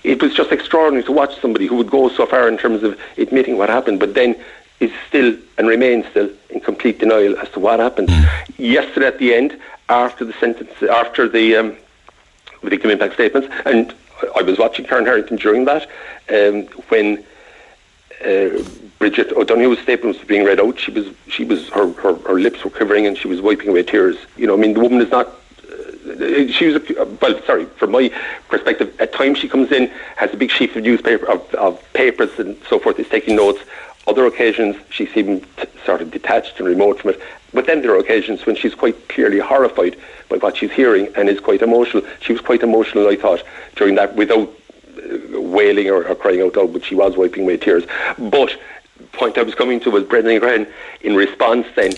it 0.05 0.23
was 0.23 0.35
just 0.35 0.53
extraordinary 0.53 1.05
to 1.05 1.13
watch 1.13 1.41
somebody 1.41 1.67
who 1.67 1.77
would 1.77 1.91
go 1.91 2.09
so 2.09 2.27
far 2.27 2.49
in 2.49 2.57
terms 2.59 2.83
of 2.83 2.99
admitting 3.19 3.59
what 3.59 3.69
happened, 3.69 4.01
but 4.01 4.15
then 4.15 4.37
is 4.79 4.93
still 5.09 5.37
and 5.59 5.67
remains 5.67 6.07
still 6.07 6.31
in 6.51 6.61
complete 6.61 6.99
denial 6.99 7.37
as 7.39 7.49
to 7.51 7.61
what 7.61 7.81
happened. 7.81 8.11
Yesterday 8.59 9.07
at 9.07 9.19
the 9.19 9.35
end, 9.35 9.59
after 9.89 10.25
the 10.25 10.35
sentence, 10.35 10.71
after 10.83 11.29
the 11.29 11.57
um, 11.57 11.77
victim 12.63 12.91
impact 12.91 13.15
statements, 13.15 13.49
and 13.65 13.95
I 14.35 14.43
was 14.43 14.59
watching 14.59 14.85
Karen 14.87 15.05
Harrington 15.05 15.37
during 15.37 15.65
that 15.65 15.89
um, 16.31 16.63
when 16.89 17.25
uh, 18.25 18.63
Bridget 18.99 19.33
O'Donoghue's 19.33 19.81
statement 19.81 20.17
was 20.17 20.27
being 20.27 20.45
read 20.45 20.61
out. 20.61 20.79
She 20.79 20.91
was, 20.91 21.07
she 21.29 21.45
was, 21.45 21.69
her, 21.71 21.93
her, 21.95 22.15
her 22.15 22.41
lips 22.41 22.65
were 22.65 22.71
quivering 22.71 23.07
and 23.07 23.17
she 23.17 23.29
was 23.29 23.41
wiping 23.41 23.69
away 23.69 23.83
tears. 23.83 24.17
You 24.37 24.47
know, 24.47 24.55
I 24.55 24.57
mean, 24.57 24.75
the 24.75 24.81
woman 24.81 25.01
is 25.01 25.11
not. 25.11 25.29
Uh, 25.29 26.47
she 26.49 26.67
was, 26.67 26.77
a, 26.77 27.05
well, 27.21 27.43
sorry, 27.45 27.67
from 27.67 27.91
my 27.93 28.11
perspective, 28.49 28.95
at 29.01 29.13
times 29.13 29.39
she 29.39 29.49
comes 29.49 29.71
in, 29.73 29.89
has 30.17 30.33
a 30.33 30.37
big 30.37 30.51
sheaf 30.51 30.75
of 30.77 30.85
newspaper, 30.85 31.27
of, 31.27 31.55
of 31.55 31.93
papers 31.93 32.31
and 32.39 32.57
so 32.69 32.79
forth, 32.79 32.99
is 32.99 33.09
taking 33.09 33.37
notes. 33.37 33.61
Other 34.07 34.25
occasions, 34.27 34.77
she 34.89 35.07
seemed 35.07 35.45
sort 35.85 36.01
of 36.01 36.11
detached 36.13 36.59
and 36.59 36.69
remote 36.69 37.01
from 37.01 37.11
it. 37.11 37.21
But 37.53 37.67
then 37.67 37.83
there 37.83 37.93
are 37.93 37.99
occasions 37.99 38.47
when 38.47 38.55
she's 38.55 38.75
quite 38.75 39.09
clearly 39.09 39.41
horrified 39.41 39.97
by 40.29 40.37
what 40.37 40.57
she's 40.57 40.71
hearing 40.73 41.09
and 41.17 41.29
is 41.29 41.41
quite 41.41 41.63
emotional. 41.63 42.03
She 42.21 42.33
was 42.33 42.41
quite 42.41 42.63
emotional, 42.63 43.09
I 43.09 43.17
thought, 43.17 43.43
during 43.75 43.97
that, 43.97 44.15
without 44.15 44.49
uh, 44.49 44.66
wailing 45.33 45.89
or, 45.91 46.07
or 46.07 46.15
crying 46.15 46.43
out 46.43 46.57
loud, 46.57 46.73
but 46.73 46.85
she 46.85 46.95
was 46.95 47.17
wiping 47.17 47.45
away 47.45 47.57
tears. 47.57 47.85
But 48.19 48.57
the 48.97 49.05
point 49.13 49.39
I 49.39 49.43
was 49.43 49.55
coming 49.55 49.81
to 49.81 49.91
was 49.91 50.05
Brendan 50.05 50.41
Grehan, 50.41 50.71
in 51.01 51.15
response 51.15 51.67
then 51.75 51.93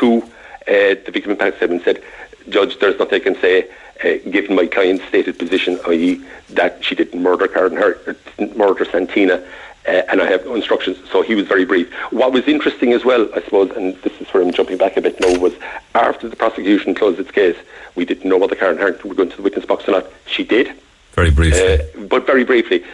to 0.00 0.22
uh, 0.22 0.26
the 0.66 1.10
victim 1.12 1.32
impact 1.32 1.56
statement, 1.58 1.84
said, 1.84 2.02
Judge, 2.48 2.78
there's 2.78 2.98
nothing 2.98 3.20
I 3.20 3.24
can 3.24 3.40
say, 3.40 3.68
uh, 4.04 4.30
given 4.30 4.56
my 4.56 4.66
client's 4.66 5.04
stated 5.06 5.38
position, 5.38 5.78
i.e., 5.88 6.24
that 6.50 6.84
she 6.84 6.94
didn't 6.94 7.22
murder 7.22 7.46
Karen, 7.48 7.76
her, 7.76 8.16
didn't 8.36 8.56
murder 8.56 8.84
Santina. 8.84 9.44
Uh, 9.88 10.02
and 10.08 10.20
I 10.20 10.26
have 10.26 10.44
no 10.44 10.54
instructions, 10.54 10.98
so 11.10 11.22
he 11.22 11.34
was 11.34 11.46
very 11.46 11.64
brief. 11.64 11.90
What 12.10 12.32
was 12.32 12.46
interesting 12.46 12.92
as 12.92 13.02
well, 13.02 13.28
I 13.34 13.40
suppose, 13.42 13.70
and 13.70 13.96
this 14.02 14.12
is 14.20 14.28
where 14.28 14.42
I'm 14.42 14.52
jumping 14.52 14.76
back 14.76 14.98
a 14.98 15.00
bit 15.00 15.18
now, 15.20 15.38
was 15.38 15.54
after 15.94 16.28
the 16.28 16.36
prosecution 16.36 16.94
closed 16.94 17.18
its 17.18 17.30
case, 17.30 17.56
we 17.94 18.04
didn't 18.04 18.28
know 18.28 18.36
whether 18.36 18.54
Karen 18.54 18.76
Harrington 18.76 19.08
would 19.08 19.16
go 19.16 19.22
into 19.22 19.36
the 19.36 19.42
witness 19.42 19.64
box 19.64 19.88
or 19.88 19.92
not. 19.92 20.06
She 20.26 20.44
did, 20.44 20.78
Very 21.12 21.30
briefly. 21.30 21.74
uh, 21.74 22.06
but 22.08 22.26
very 22.26 22.44
briefly, 22.44 22.84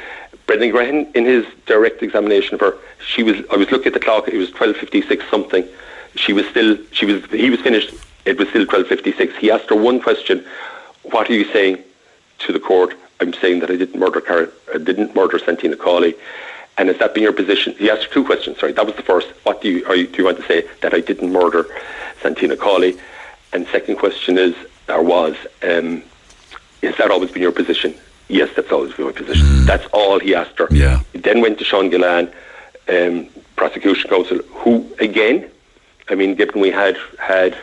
Brendan 0.46 0.70
Grehan, 0.72 1.14
in 1.14 1.24
his 1.24 1.44
direct 1.66 2.02
examination 2.02 2.54
of 2.54 2.60
her, 2.60 2.74
she 3.04 3.22
was. 3.22 3.36
I 3.50 3.56
was 3.56 3.70
looking 3.70 3.88
at 3.88 3.94
the 3.94 4.00
clock. 4.00 4.28
It 4.28 4.36
was 4.36 4.50
twelve 4.50 4.76
fifty 4.76 5.02
six 5.02 5.24
something. 5.30 5.66
She 6.14 6.32
was 6.32 6.46
still. 6.48 6.78
She 6.92 7.06
was. 7.06 7.24
He 7.26 7.50
was 7.50 7.60
finished. 7.60 7.94
It 8.24 8.38
was 8.38 8.48
still 8.48 8.66
twelve 8.66 8.86
fifty 8.86 9.12
six. 9.12 9.36
He 9.36 9.50
asked 9.50 9.68
her 9.70 9.76
one 9.76 10.00
question: 10.00 10.44
"What 11.02 11.28
are 11.30 11.34
you 11.34 11.44
saying 11.52 11.78
to 12.40 12.52
the 12.52 12.60
court?" 12.60 12.94
I'm 13.20 13.32
saying 13.34 13.60
that 13.60 13.70
I 13.70 13.76
didn't 13.76 13.98
murder 13.98 14.20
Karen. 14.20 14.50
I 14.74 14.78
didn't 14.78 15.14
murder 15.14 15.38
Santina 15.38 15.76
Cawley. 15.76 16.14
And 16.78 16.88
has 16.88 16.98
that 16.98 17.14
been 17.14 17.22
your 17.22 17.32
position? 17.32 17.74
He 17.78 17.90
asked 17.90 18.12
two 18.12 18.22
questions. 18.24 18.58
Sorry, 18.58 18.72
that 18.72 18.84
was 18.84 18.94
the 18.96 19.02
first. 19.02 19.28
What 19.44 19.62
do 19.62 19.68
you, 19.70 19.94
you 19.94 20.06
do 20.06 20.18
you 20.18 20.24
want 20.24 20.36
to 20.38 20.46
say 20.46 20.68
that 20.82 20.92
I 20.92 21.00
didn't 21.00 21.32
murder 21.32 21.66
Santina 22.20 22.56
Cawley? 22.56 22.98
And 23.52 23.66
second 23.68 23.96
question 23.96 24.36
is, 24.36 24.54
or 24.88 25.02
was, 25.02 25.34
um, 25.62 26.02
is 26.82 26.94
that 26.98 27.10
always 27.10 27.30
been 27.30 27.40
your 27.40 27.52
position? 27.52 27.94
Yes, 28.28 28.50
that's 28.56 28.72
always 28.72 28.92
been 28.94 29.06
my 29.06 29.12
position. 29.12 29.66
That's 29.66 29.86
all 29.92 30.18
he 30.18 30.34
asked 30.34 30.58
her. 30.58 30.68
Yeah. 30.70 31.00
He 31.12 31.18
then 31.18 31.40
went 31.40 31.58
to 31.58 31.64
Sean 31.64 31.90
Gillane, 31.90 32.32
um, 32.88 33.28
prosecution 33.54 34.10
counsel, 34.10 34.38
who 34.38 34.86
again, 34.98 35.48
I 36.08 36.14
mean, 36.14 36.34
given 36.34 36.60
we 36.60 36.70
had 36.70 36.96
had, 37.18 37.56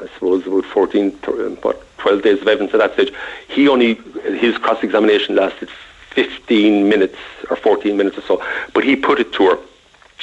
I 0.00 0.06
suppose 0.14 0.46
about 0.46 0.64
14, 0.64 1.10
th- 1.10 1.28
um, 1.28 1.56
what, 1.56 1.82
12 1.98 2.22
days 2.22 2.40
of 2.40 2.48
evidence 2.48 2.72
at 2.74 2.78
that 2.78 2.92
stage, 2.94 3.12
he 3.48 3.68
only 3.68 3.94
his 4.38 4.56
cross 4.58 4.82
examination 4.82 5.34
lasted 5.34 5.68
15 6.10 6.88
minutes 6.88 7.18
or 7.50 7.56
14 7.56 7.96
minutes 7.96 8.18
or 8.18 8.22
so, 8.22 8.44
but 8.72 8.84
he 8.84 8.96
put 8.96 9.20
it 9.20 9.32
to 9.34 9.50
her 9.50 9.58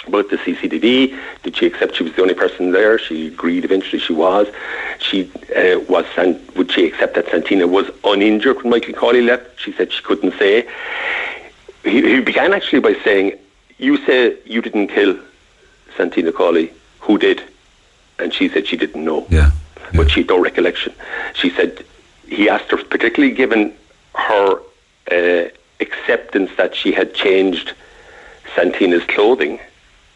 about 0.07 0.29
the 0.29 0.37
CCTV. 0.37 1.17
Did 1.43 1.55
she 1.55 1.65
accept 1.65 1.95
she 1.95 2.03
was 2.03 2.13
the 2.13 2.21
only 2.21 2.33
person 2.33 2.71
there? 2.71 2.97
She 2.99 3.27
agreed 3.27 3.63
eventually 3.63 3.99
she 3.99 4.13
was. 4.13 4.47
She 4.99 5.31
uh, 5.55 5.79
was. 5.87 6.05
San- 6.15 6.41
would 6.55 6.71
she 6.71 6.85
accept 6.85 7.15
that 7.15 7.29
Santina 7.29 7.67
was 7.67 7.89
uninjured 8.03 8.57
when 8.57 8.69
Michael 8.69 8.93
Cawley 8.93 9.21
left? 9.21 9.59
She 9.59 9.71
said 9.73 9.91
she 9.91 10.03
couldn't 10.03 10.37
say. 10.37 10.67
He, 11.83 12.01
he 12.01 12.19
began 12.21 12.53
actually 12.53 12.79
by 12.79 12.95
saying, 13.03 13.37
"You 13.77 13.97
say 14.05 14.37
you 14.45 14.61
didn't 14.61 14.87
kill 14.87 15.17
Santina 15.95 16.31
Cawley. 16.31 16.71
Who 17.01 17.17
did?" 17.17 17.43
And 18.19 18.33
she 18.33 18.47
said 18.49 18.67
she 18.67 18.77
didn't 18.77 19.03
know 19.03 19.25
yeah. 19.29 19.51
but 19.93 20.11
she 20.11 20.21
had 20.21 20.29
no 20.29 20.39
recollection. 20.39 20.93
She 21.33 21.49
said 21.49 21.83
he 22.27 22.49
asked 22.49 22.71
her, 22.71 22.77
particularly 22.77 23.33
given 23.33 23.73
her 24.15 24.59
uh, 25.11 25.49
acceptance 25.79 26.51
that 26.57 26.75
she 26.75 26.91
had 26.91 27.13
changed 27.13 27.73
Santina's 28.55 29.03
clothing 29.05 29.59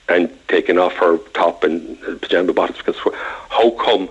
and 0.09 0.31
taken 0.47 0.77
off 0.77 0.93
her 0.93 1.17
top 1.33 1.63
and 1.63 1.97
uh, 2.03 2.15
pajama 2.15 2.53
bottoms, 2.53 2.77
because 2.77 2.97
how 3.49 3.71
come, 3.71 4.09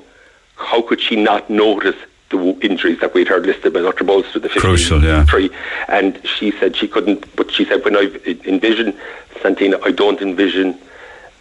how 0.57 0.82
could 0.82 1.01
she 1.01 1.16
not 1.16 1.49
notice 1.49 1.97
the 2.30 2.59
injuries 2.61 3.01
that 3.01 3.14
we'd 3.14 3.28
heard 3.28 3.47
listed 3.47 3.72
by 3.72 3.80
Dr. 3.80 4.05
Bolster, 4.05 4.38
the 4.38 4.49
15 4.49 4.61
Crucial, 4.61 5.03
yeah. 5.03 5.24
three? 5.24 5.51
And 5.88 6.20
she 6.26 6.51
said 6.53 6.76
she 6.76 6.88
couldn't, 6.88 7.34
but 7.36 7.51
she 7.51 7.64
said 7.64 7.84
when 7.84 7.97
I 7.97 8.11
envision 8.44 8.94
Santina, 9.40 9.78
I 9.82 9.90
don't 9.90 10.20
envision 10.20 10.78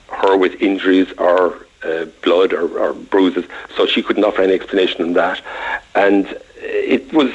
her 0.09 0.37
with 0.37 0.61
injuries 0.61 1.11
or 1.17 1.65
uh, 1.83 2.05
blood 2.23 2.53
or, 2.53 2.79
or 2.79 2.93
bruises, 2.93 3.45
so 3.75 3.85
she 3.85 4.01
couldn't 4.01 4.23
offer 4.23 4.41
any 4.41 4.53
explanation 4.53 5.01
on 5.01 5.13
that. 5.13 5.41
And 5.95 6.39
it 6.57 7.11
was, 7.13 7.31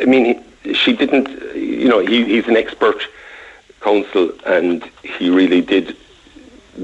I 0.00 0.04
mean, 0.04 0.44
she 0.74 0.92
didn't, 0.92 1.28
you 1.56 1.88
know, 1.88 2.00
he, 2.00 2.24
he's 2.24 2.46
an 2.48 2.56
expert 2.56 3.02
counsel 3.80 4.32
and 4.46 4.84
he 5.02 5.28
really 5.28 5.60
did 5.60 5.96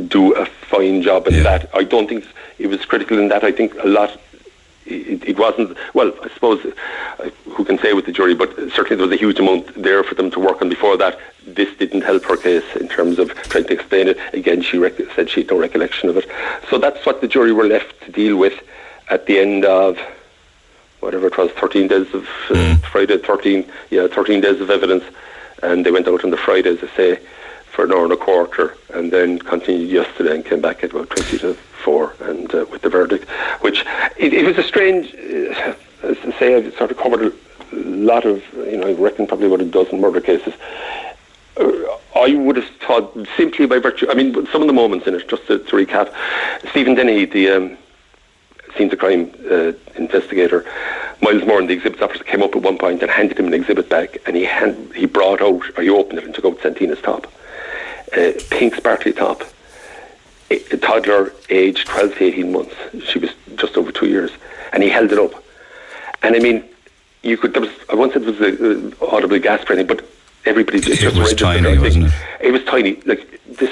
do 0.09 0.34
a 0.34 0.45
fine 0.47 1.03
job 1.03 1.26
in 1.28 1.34
Yeah. 1.34 1.43
that. 1.45 1.70
I 1.74 1.82
don't 1.84 2.09
think 2.09 2.24
it 2.59 2.66
was 2.68 2.84
critical 2.84 3.18
in 3.18 3.28
that. 3.28 3.45
I 3.45 3.53
think 3.53 3.74
a 3.82 3.86
lot. 3.86 4.18
It, 4.86 5.22
it 5.28 5.39
wasn't 5.39 5.76
well. 5.93 6.12
I 6.22 6.28
suppose 6.30 6.64
uh, 6.64 7.28
who 7.51 7.64
can 7.64 7.78
say 7.78 7.93
with 7.93 8.07
the 8.07 8.12
jury, 8.12 8.34
but 8.34 8.51
certainly 8.72 8.97
there 8.97 9.07
was 9.07 9.12
a 9.12 9.20
huge 9.20 9.39
amount 9.39 9.74
there 9.82 10.03
for 10.03 10.14
them 10.14 10.30
to 10.30 10.41
work 10.41 10.62
on 10.62 10.68
before 10.70 10.97
that. 10.97 11.18
This 11.47 11.74
didn't 11.76 12.03
help 12.03 12.24
her 12.24 12.36
case 12.39 12.64
in 12.76 12.89
terms 12.89 13.18
of 13.18 13.34
trying 13.51 13.64
to 13.64 13.72
explain 13.74 14.09
it. 14.09 14.18
Again, 14.32 14.62
she 14.62 14.78
rec- 14.78 14.97
said 15.14 15.28
she 15.28 15.41
had 15.43 15.51
no 15.51 15.59
recollection 15.59 16.09
of 16.09 16.16
it. 16.16 16.26
So 16.70 16.78
that's 16.78 17.05
what 17.05 17.20
the 17.20 17.28
jury 17.28 17.53
were 17.53 17.66
left 17.66 18.01
to 18.05 18.12
deal 18.12 18.36
with 18.39 18.55
at 19.11 19.26
the 19.26 19.39
end 19.39 19.64
of 19.66 19.99
whatever 21.01 21.26
it 21.26 21.36
was, 21.39 21.51
13 21.53 21.86
days 21.89 22.12
of 22.14 22.26
uh, 22.51 22.76
Friday, 22.91 23.18
13, 23.18 23.70
yeah, 23.91 24.07
13 24.09 24.41
days 24.41 24.61
of 24.61 24.68
evidence, 24.70 25.05
and 25.62 25.84
they 25.86 25.91
went 25.91 26.09
out 26.09 26.24
on 26.24 26.30
the 26.30 26.36
Friday, 26.36 26.70
as 26.70 26.82
I 26.82 26.97
say, 26.97 27.20
for 27.79 27.85
an 27.85 27.93
hour 27.93 28.03
and 28.03 28.12
a 28.12 28.16
quarter, 28.16 28.76
and 28.93 29.12
then 29.12 29.39
continued 29.39 29.89
yesterday 29.89 30.35
and 30.35 30.45
came 30.45 30.61
back 30.61 30.83
at 30.83 30.91
about 30.91 31.09
20 31.11 31.39
to 31.39 31.55
4 31.55 32.16
and 32.22 32.53
uh, 32.53 32.66
with 32.72 32.83
the 32.83 32.89
verdict, 32.89 33.31
which 33.61 33.85
it, 34.16 34.35
it 34.35 34.45
was 34.45 34.59
a 34.59 34.64
strange, 34.64 35.14
uh, 35.14 35.74
as 36.03 36.16
I 36.24 36.37
say, 36.41 36.57
I've 36.57 36.74
sort 36.74 36.91
of 36.91 36.97
covered 36.97 37.33
a 37.33 37.76
lot 37.76 38.26
of, 38.26 38.43
you 38.53 38.79
know, 38.79 38.89
I 38.89 38.95
reckon 38.95 39.29
probably 39.29 39.47
about 39.47 39.61
a 39.61 39.64
dozen 39.64 40.01
murder 40.01 40.20
cases. 40.20 40.55
Uh, 41.57 41.70
I 42.16 42.35
would 42.35 42.57
have 42.57 42.68
thought 42.81 43.16
simply 43.37 43.66
by 43.66 43.79
virtue, 43.79 44.09
I 44.11 44.14
mean, 44.14 44.35
some 44.49 44.61
of 44.61 44.66
the 44.66 44.72
moments 44.72 45.07
in 45.07 45.14
it, 45.14 45.29
just 45.29 45.47
to, 45.47 45.61
to 45.61 45.76
recap, 45.76 46.12
Stephen 46.70 46.97
Denny, 46.97 47.26
the 47.26 47.49
um, 47.51 47.79
scenes 48.76 48.93
of 48.93 48.99
crime 48.99 49.33
uh, 49.49 49.70
investigator, 49.95 50.66
Miles 51.22 51.47
Moore 51.47 51.61
and 51.61 51.70
the 51.70 51.74
exhibits 51.74 52.03
officer 52.03 52.24
came 52.24 52.43
up 52.43 52.57
at 52.57 52.62
one 52.62 52.76
point 52.76 53.03
and 53.03 53.11
handed 53.12 53.39
him 53.39 53.47
an 53.47 53.55
exhibit 53.55 53.89
bag, 53.89 54.20
and 54.26 54.35
he 54.35 54.47
hand, 54.47 54.93
he 54.97 55.07
brought 55.07 55.41
out, 55.41 55.62
or 55.76 55.83
he 55.85 55.89
opened 55.89 56.18
it 56.18 56.24
and 56.24 56.35
took 56.35 56.45
out 56.45 56.61
Santina's 56.61 57.01
top, 57.01 57.29
uh, 58.17 58.33
pink 58.51 58.75
sparkly 58.75 59.13
top. 59.13 59.43
a 60.51 60.77
toddler 60.77 61.33
aged 61.51 61.87
12 61.89 62.15
to 62.17 62.25
18 62.25 62.53
months. 62.53 62.75
She 63.05 63.19
was 63.19 63.31
just 63.57 63.77
over 63.77 63.93
two 63.93 64.09
years. 64.09 64.31
And 64.73 64.83
he 64.83 64.89
held 64.89 65.13
it 65.13 65.19
up. 65.19 65.43
And 66.23 66.35
I 66.35 66.39
mean, 66.41 66.65
you 67.23 67.37
could, 67.37 67.55
there 67.55 67.63
was, 67.63 67.71
I 67.91 67.95
once 67.95 68.13
said 68.13 68.23
it 68.23 68.39
was 68.39 68.41
a, 68.41 69.05
uh, 69.05 69.07
audible 69.07 69.39
gasp 69.39 69.69
or 69.71 69.75
anything, 69.75 69.97
but 69.97 70.09
everybody 70.45 70.81
just 70.81 71.03
it 71.03 71.15
was 71.15 71.35
tiny, 71.35 71.79
wasn't 71.79 72.07
it? 72.07 72.13
It 72.41 72.51
was 72.53 72.63
tiny. 72.65 73.01
Like 73.03 73.41
this, 73.47 73.71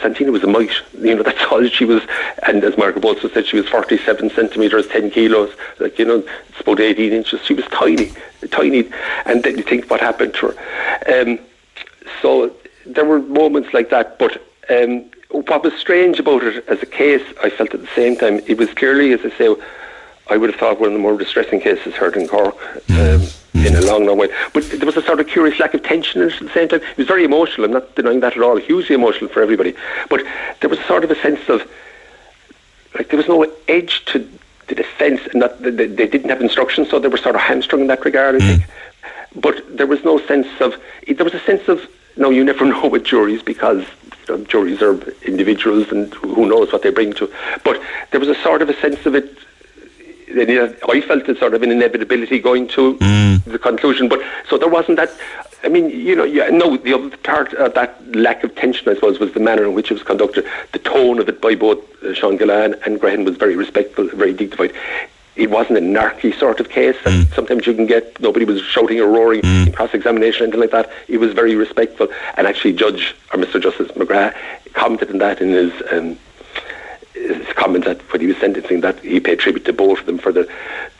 Santina 0.00 0.32
was 0.32 0.42
a 0.42 0.46
mite. 0.46 0.72
You 0.98 1.16
know, 1.16 1.22
that's 1.28 1.42
all 1.50 1.66
she 1.68 1.84
was. 1.84 2.02
And 2.46 2.62
as 2.64 2.76
Margaret 2.76 3.04
also 3.04 3.28
said, 3.28 3.46
she 3.46 3.56
was 3.56 3.68
47 3.68 4.30
centimetres, 4.30 4.88
10 4.88 5.10
kilos. 5.10 5.54
Like, 5.78 5.98
you 5.98 6.04
know, 6.04 6.24
it's 6.48 6.60
about 6.60 6.80
18 6.80 7.12
inches. 7.12 7.40
She 7.44 7.54
was 7.54 7.64
tiny, 7.66 8.12
tiny. 8.50 8.90
And 9.26 9.42
then 9.42 9.56
you 9.56 9.62
think 9.62 9.90
what 9.90 10.00
happened 10.00 10.34
to 10.34 10.48
her. 10.48 11.22
Um, 11.22 11.38
so 12.20 12.54
there 12.86 13.04
were 13.04 13.20
moments 13.20 13.72
like 13.72 13.90
that. 13.90 14.18
But 14.18 14.42
um, 14.70 15.04
what 15.30 15.62
was 15.62 15.74
strange 15.74 16.18
about 16.18 16.42
it 16.42 16.66
as 16.68 16.82
a 16.82 16.86
case, 16.86 17.22
I 17.42 17.50
felt 17.50 17.74
at 17.74 17.80
the 17.80 17.94
same 17.94 18.16
time, 18.16 18.40
it 18.46 18.58
was 18.58 18.72
clearly, 18.74 19.12
as 19.12 19.20
I 19.24 19.30
say, 19.36 19.54
I 20.28 20.36
would 20.36 20.50
have 20.50 20.58
thought 20.58 20.80
one 20.80 20.88
of 20.88 20.94
the 20.94 21.00
more 21.00 21.16
distressing 21.16 21.60
cases 21.60 21.94
heard 21.94 22.16
in 22.16 22.28
Cork. 22.28 22.56
Um, 22.90 23.22
in 23.54 23.76
a 23.76 23.80
long, 23.82 24.06
long 24.06 24.18
way. 24.18 24.28
But 24.54 24.70
there 24.70 24.86
was 24.86 24.96
a 24.96 25.02
sort 25.02 25.20
of 25.20 25.26
curious 25.26 25.58
lack 25.60 25.74
of 25.74 25.82
tension 25.82 26.22
in 26.22 26.28
it 26.28 26.34
at 26.34 26.40
the 26.40 26.52
same 26.52 26.68
time. 26.68 26.80
It 26.80 26.96
was 26.96 27.06
very 27.06 27.24
emotional. 27.24 27.66
I'm 27.66 27.72
not 27.72 27.94
denying 27.94 28.20
that 28.20 28.36
at 28.36 28.42
all. 28.42 28.56
Hugely 28.56 28.94
emotional 28.94 29.28
for 29.28 29.42
everybody. 29.42 29.74
But 30.08 30.22
there 30.60 30.70
was 30.70 30.78
a 30.78 30.84
sort 30.84 31.04
of 31.04 31.10
a 31.10 31.16
sense 31.16 31.48
of 31.48 31.68
like 32.94 33.08
there 33.08 33.16
was 33.16 33.28
no 33.28 33.46
edge 33.68 34.04
to 34.06 34.28
the 34.68 34.74
defence, 34.74 35.20
and 35.32 35.42
that 35.42 35.62
they, 35.62 35.70
they 35.70 36.06
didn't 36.06 36.28
have 36.28 36.40
instructions, 36.40 36.90
so 36.90 36.98
they 36.98 37.08
were 37.08 37.16
sort 37.16 37.34
of 37.34 37.40
hamstrung 37.40 37.82
in 37.82 37.86
that 37.88 38.04
regard. 38.04 38.36
I 38.36 38.38
mm. 38.38 38.48
think. 38.48 38.70
But 39.34 39.76
there 39.76 39.86
was 39.86 40.04
no 40.04 40.18
sense 40.26 40.48
of. 40.60 40.74
There 41.06 41.24
was 41.24 41.34
a 41.34 41.40
sense 41.40 41.68
of 41.68 41.88
no. 42.16 42.30
You 42.30 42.44
never 42.44 42.64
know 42.72 42.86
with 42.86 43.04
juries 43.04 43.42
because 43.42 43.84
you 44.28 44.38
know, 44.38 44.44
juries 44.44 44.82
are 44.82 44.94
individuals, 45.22 45.90
and 45.90 46.12
who 46.14 46.46
knows 46.46 46.72
what 46.72 46.82
they 46.82 46.90
bring 46.90 47.12
to. 47.14 47.32
But 47.64 47.82
there 48.10 48.20
was 48.20 48.28
a 48.28 48.34
sort 48.36 48.62
of 48.62 48.68
a 48.68 48.74
sense 48.80 49.04
of 49.06 49.14
it 49.14 49.38
I 50.34 51.02
felt 51.06 51.28
a 51.28 51.36
sort 51.36 51.54
of 51.54 51.62
an 51.62 51.70
inevitability 51.70 52.38
going 52.38 52.68
to 52.68 52.94
mm. 52.96 53.44
the 53.44 53.58
conclusion. 53.58 54.08
But 54.08 54.20
so 54.48 54.58
there 54.58 54.68
wasn't 54.68 54.96
that. 54.96 55.12
I 55.64 55.68
mean, 55.68 55.90
you 55.90 56.16
know, 56.16 56.24
yeah, 56.24 56.48
no. 56.48 56.76
The 56.76 56.94
other 56.94 57.16
part 57.18 57.54
of 57.54 57.74
that 57.74 58.16
lack 58.16 58.42
of 58.42 58.54
tension, 58.54 58.88
I 58.88 58.94
suppose, 58.94 59.20
was 59.20 59.32
the 59.32 59.40
manner 59.40 59.64
in 59.64 59.74
which 59.74 59.90
it 59.90 59.94
was 59.94 60.02
conducted. 60.02 60.46
The 60.72 60.78
tone 60.78 61.18
of 61.18 61.28
it 61.28 61.40
by 61.40 61.54
both 61.54 61.78
uh, 62.02 62.14
Sean 62.14 62.38
Gillane 62.38 62.80
and 62.84 63.00
Grehan 63.00 63.24
was 63.24 63.36
very 63.36 63.56
respectful, 63.56 64.08
very 64.08 64.32
dignified. 64.32 64.72
It 65.34 65.50
wasn't 65.50 65.78
a 65.78 65.80
narky 65.80 66.38
sort 66.38 66.60
of 66.60 66.68
case 66.68 66.96
that 67.04 67.12
mm. 67.12 67.34
sometimes 67.34 67.66
you 67.66 67.74
can 67.74 67.86
get. 67.86 68.20
Nobody 68.20 68.44
was 68.44 68.60
shouting 68.62 69.00
or 69.00 69.06
roaring 69.06 69.40
mm. 69.40 69.66
in 69.66 69.72
cross-examination, 69.72 70.42
anything 70.42 70.60
like 70.60 70.72
that. 70.72 70.90
It 71.08 71.18
was 71.18 71.32
very 71.32 71.54
respectful. 71.54 72.08
And 72.36 72.46
actually, 72.46 72.74
Judge 72.74 73.14
or 73.32 73.38
Mr. 73.38 73.60
Justice 73.60 73.88
McGrath 73.92 74.34
commented 74.74 75.10
on 75.10 75.18
that 75.18 75.40
in 75.40 75.50
his. 75.50 75.72
Um, 75.90 76.18
his 77.14 77.46
comment 77.54 77.84
that 77.84 78.00
when 78.12 78.20
he 78.20 78.26
was 78.26 78.36
sentencing 78.38 78.80
that 78.80 78.98
he 79.00 79.20
paid 79.20 79.38
tribute 79.38 79.64
to 79.64 79.72
both 79.72 80.00
of 80.00 80.06
them 80.06 80.18
for 80.18 80.32
the 80.32 80.48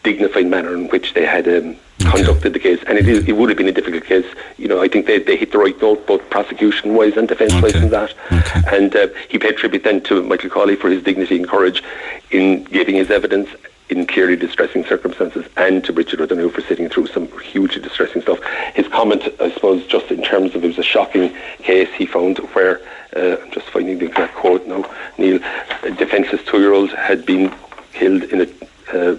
dignified 0.04 0.46
manner 0.46 0.72
in 0.74 0.88
which 0.88 1.14
they 1.14 1.24
had 1.24 1.48
um, 1.48 1.76
conducted 2.10 2.52
the 2.52 2.58
case. 2.58 2.82
And 2.86 2.98
it, 2.98 3.08
is, 3.08 3.26
it 3.26 3.32
would 3.32 3.48
have 3.48 3.58
been 3.58 3.68
a 3.68 3.72
difficult 3.72 4.04
case. 4.04 4.26
You 4.58 4.68
know, 4.68 4.82
I 4.82 4.88
think 4.88 5.06
they, 5.06 5.18
they 5.18 5.36
hit 5.36 5.52
the 5.52 5.58
right 5.58 5.80
note, 5.80 6.06
both 6.06 6.28
prosecution 6.30 6.94
wise 6.94 7.16
and 7.16 7.28
defence 7.28 7.54
wise 7.54 7.74
okay. 7.74 7.84
in 7.84 7.90
that. 7.90 8.14
Okay. 8.30 8.76
And 8.76 8.94
uh, 8.94 9.08
he 9.28 9.38
paid 9.38 9.56
tribute 9.56 9.84
then 9.84 10.02
to 10.02 10.22
Michael 10.22 10.50
Cawley 10.50 10.76
for 10.76 10.90
his 10.90 11.02
dignity 11.02 11.36
and 11.36 11.48
courage 11.48 11.82
in 12.30 12.64
giving 12.64 12.96
his 12.96 13.10
evidence 13.10 13.48
in 13.88 14.06
clearly 14.06 14.36
distressing 14.36 14.84
circumstances, 14.84 15.46
and 15.56 15.84
to 15.84 15.92
Richard 15.92 16.20
O'Donoghue 16.20 16.50
for 16.50 16.62
sitting 16.62 16.88
through 16.88 17.08
some 17.08 17.28
hugely 17.40 17.80
distressing 17.82 18.22
stuff. 18.22 18.40
His 18.74 18.88
comment, 18.88 19.28
I 19.40 19.50
suppose, 19.52 19.86
just 19.86 20.10
in 20.10 20.22
terms 20.22 20.54
of 20.54 20.64
it 20.64 20.68
was 20.68 20.78
a 20.78 20.82
shocking 20.82 21.34
case 21.58 21.88
he 21.94 22.06
found 22.06 22.38
where 22.54 22.80
uh, 23.16 23.36
I'm 23.42 23.50
just 23.50 23.68
finding 23.68 23.98
the 23.98 24.06
exact 24.06 24.34
quote 24.34 24.66
now. 24.66 24.88
Neil, 25.18 25.40
a 25.82 25.90
defenceless 25.90 26.42
two-year-old 26.44 26.90
had 26.90 27.26
been 27.26 27.54
killed 27.92 28.24
in 28.24 28.40
a. 28.40 28.46
Uh, 28.92 29.16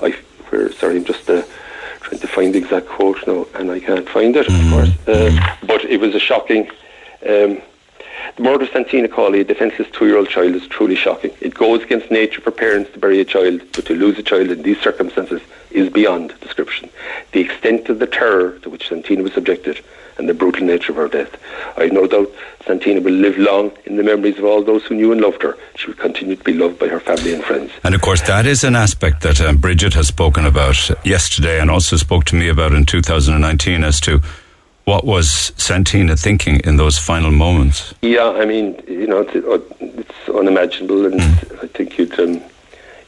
I, 0.00 0.10
where, 0.48 0.72
sorry, 0.72 0.96
I'm 0.96 1.04
just 1.04 1.28
uh, 1.30 1.42
trying 2.00 2.20
to 2.20 2.26
find 2.26 2.54
the 2.54 2.58
exact 2.58 2.86
quote 2.86 3.24
now, 3.26 3.46
and 3.54 3.70
I 3.70 3.78
can't 3.80 4.08
find 4.08 4.34
it, 4.36 4.48
of 4.48 4.70
course. 4.70 4.90
Uh, 5.06 5.54
but 5.66 5.84
it 5.84 6.00
was 6.00 6.14
a 6.14 6.20
shocking. 6.20 6.70
Um, 7.28 7.60
the 8.36 8.42
murder 8.42 8.64
of 8.64 8.70
Santina 8.70 9.08
Cawley, 9.08 9.40
a 9.40 9.44
defenceless 9.44 9.88
two-year-old 9.92 10.28
child, 10.28 10.54
is 10.54 10.66
truly 10.66 10.94
shocking. 10.94 11.30
It 11.40 11.54
goes 11.54 11.82
against 11.82 12.10
nature 12.10 12.40
for 12.40 12.50
parents 12.50 12.92
to 12.92 12.98
bury 12.98 13.20
a 13.20 13.24
child, 13.24 13.62
but 13.72 13.86
to 13.86 13.94
lose 13.94 14.18
a 14.18 14.22
child 14.22 14.50
in 14.50 14.62
these 14.62 14.80
circumstances 14.80 15.40
is 15.70 15.90
beyond 15.90 16.38
description. 16.40 16.90
The 17.32 17.40
extent 17.40 17.88
of 17.88 17.98
the 17.98 18.06
terror 18.06 18.58
to 18.60 18.70
which 18.70 18.88
Santina 18.88 19.22
was 19.22 19.32
subjected 19.32 19.80
and 20.18 20.28
the 20.28 20.34
brutal 20.34 20.66
nature 20.66 20.92
of 20.92 20.96
her 20.96 21.08
death. 21.08 21.36
I 21.76 21.84
have 21.84 21.92
no 21.92 22.06
doubt 22.06 22.30
Santina 22.66 23.00
will 23.00 23.12
live 23.12 23.38
long 23.38 23.72
in 23.86 23.96
the 23.96 24.02
memories 24.02 24.36
of 24.38 24.44
all 24.44 24.62
those 24.62 24.84
who 24.84 24.96
knew 24.96 25.12
and 25.12 25.20
loved 25.20 25.42
her. 25.42 25.56
She 25.76 25.86
will 25.86 25.94
continue 25.94 26.36
to 26.36 26.44
be 26.44 26.52
loved 26.52 26.78
by 26.78 26.88
her 26.88 27.00
family 27.00 27.34
and 27.34 27.44
friends. 27.44 27.72
And 27.84 27.94
of 27.94 28.00
course, 28.00 28.20
that 28.22 28.44
is 28.44 28.64
an 28.64 28.74
aspect 28.74 29.22
that 29.22 29.40
um, 29.40 29.58
Bridget 29.58 29.94
has 29.94 30.08
spoken 30.08 30.44
about 30.44 30.90
yesterday 31.06 31.60
and 31.60 31.70
also 31.70 31.96
spoke 31.96 32.24
to 32.26 32.36
me 32.36 32.48
about 32.48 32.72
in 32.72 32.84
2019 32.84 33.84
as 33.84 34.00
to 34.00 34.20
what 34.88 35.04
was 35.04 35.52
Santina 35.58 36.16
thinking 36.16 36.60
in 36.60 36.78
those 36.78 36.98
final 36.98 37.30
moments? 37.30 37.92
Yeah, 38.00 38.30
I 38.30 38.46
mean, 38.46 38.82
you 38.88 39.06
know, 39.06 39.20
it's, 39.20 39.36
uh, 39.36 39.60
it's 39.80 40.28
unimaginable, 40.30 41.04
and 41.04 41.20
mm. 41.20 41.62
I 41.62 41.66
think 41.66 41.98
you'd, 41.98 42.18
um, 42.18 42.40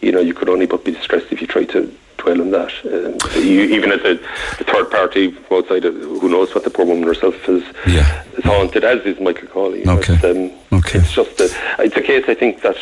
you 0.02 0.12
know, 0.12 0.20
you 0.20 0.34
could 0.34 0.50
only 0.50 0.66
but 0.66 0.84
be 0.84 0.92
distressed 0.92 1.32
if 1.32 1.40
you 1.40 1.46
tried 1.46 1.70
to 1.70 1.90
dwell 2.18 2.42
on 2.42 2.50
that. 2.50 2.70
Um, 2.84 3.42
you, 3.42 3.62
even 3.62 3.92
as 3.92 4.02
a, 4.02 4.22
a, 4.60 4.64
third 4.64 4.90
party 4.90 5.34
outside, 5.50 5.86
of, 5.86 5.94
who 5.94 6.28
knows 6.28 6.54
what 6.54 6.64
the 6.64 6.70
poor 6.70 6.84
woman 6.84 7.04
herself 7.04 7.48
is, 7.48 7.64
yeah. 7.86 8.24
is 8.36 8.44
haunted, 8.44 8.84
as 8.84 9.00
is 9.06 9.18
Michael 9.18 9.48
Cawley. 9.48 9.88
Okay. 9.88 10.16
Um, 10.16 10.52
okay. 10.80 10.98
It's 10.98 11.12
just 11.12 11.40
a, 11.40 11.48
it's 11.78 11.96
a 11.96 12.02
case. 12.02 12.26
I 12.28 12.34
think 12.34 12.60
that 12.60 12.76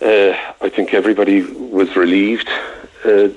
uh, 0.00 0.64
I 0.64 0.68
think 0.68 0.94
everybody 0.94 1.42
was 1.42 1.96
relieved. 1.96 2.48
Uh, 3.04 3.30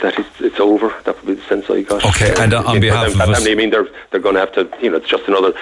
that 0.00 0.18
it's, 0.18 0.40
it's 0.40 0.60
over. 0.60 0.94
That 1.04 1.16
would 1.16 1.26
be 1.26 1.34
the 1.34 1.42
sense 1.42 1.68
I 1.70 1.82
got. 1.82 2.04
Okay, 2.04 2.34
and 2.38 2.52
uh, 2.52 2.62
on 2.64 2.80
behalf 2.80 3.12
them, 3.12 3.20
of 3.20 3.28
us, 3.30 3.46
I 3.46 3.54
mean, 3.54 3.70
they're 3.70 3.88
they're 4.10 4.20
going 4.20 4.34
to 4.34 4.40
have 4.40 4.52
to, 4.52 4.68
you 4.82 4.90
know, 4.90 4.96
it's 4.96 5.08
just 5.08 5.26
another 5.28 5.52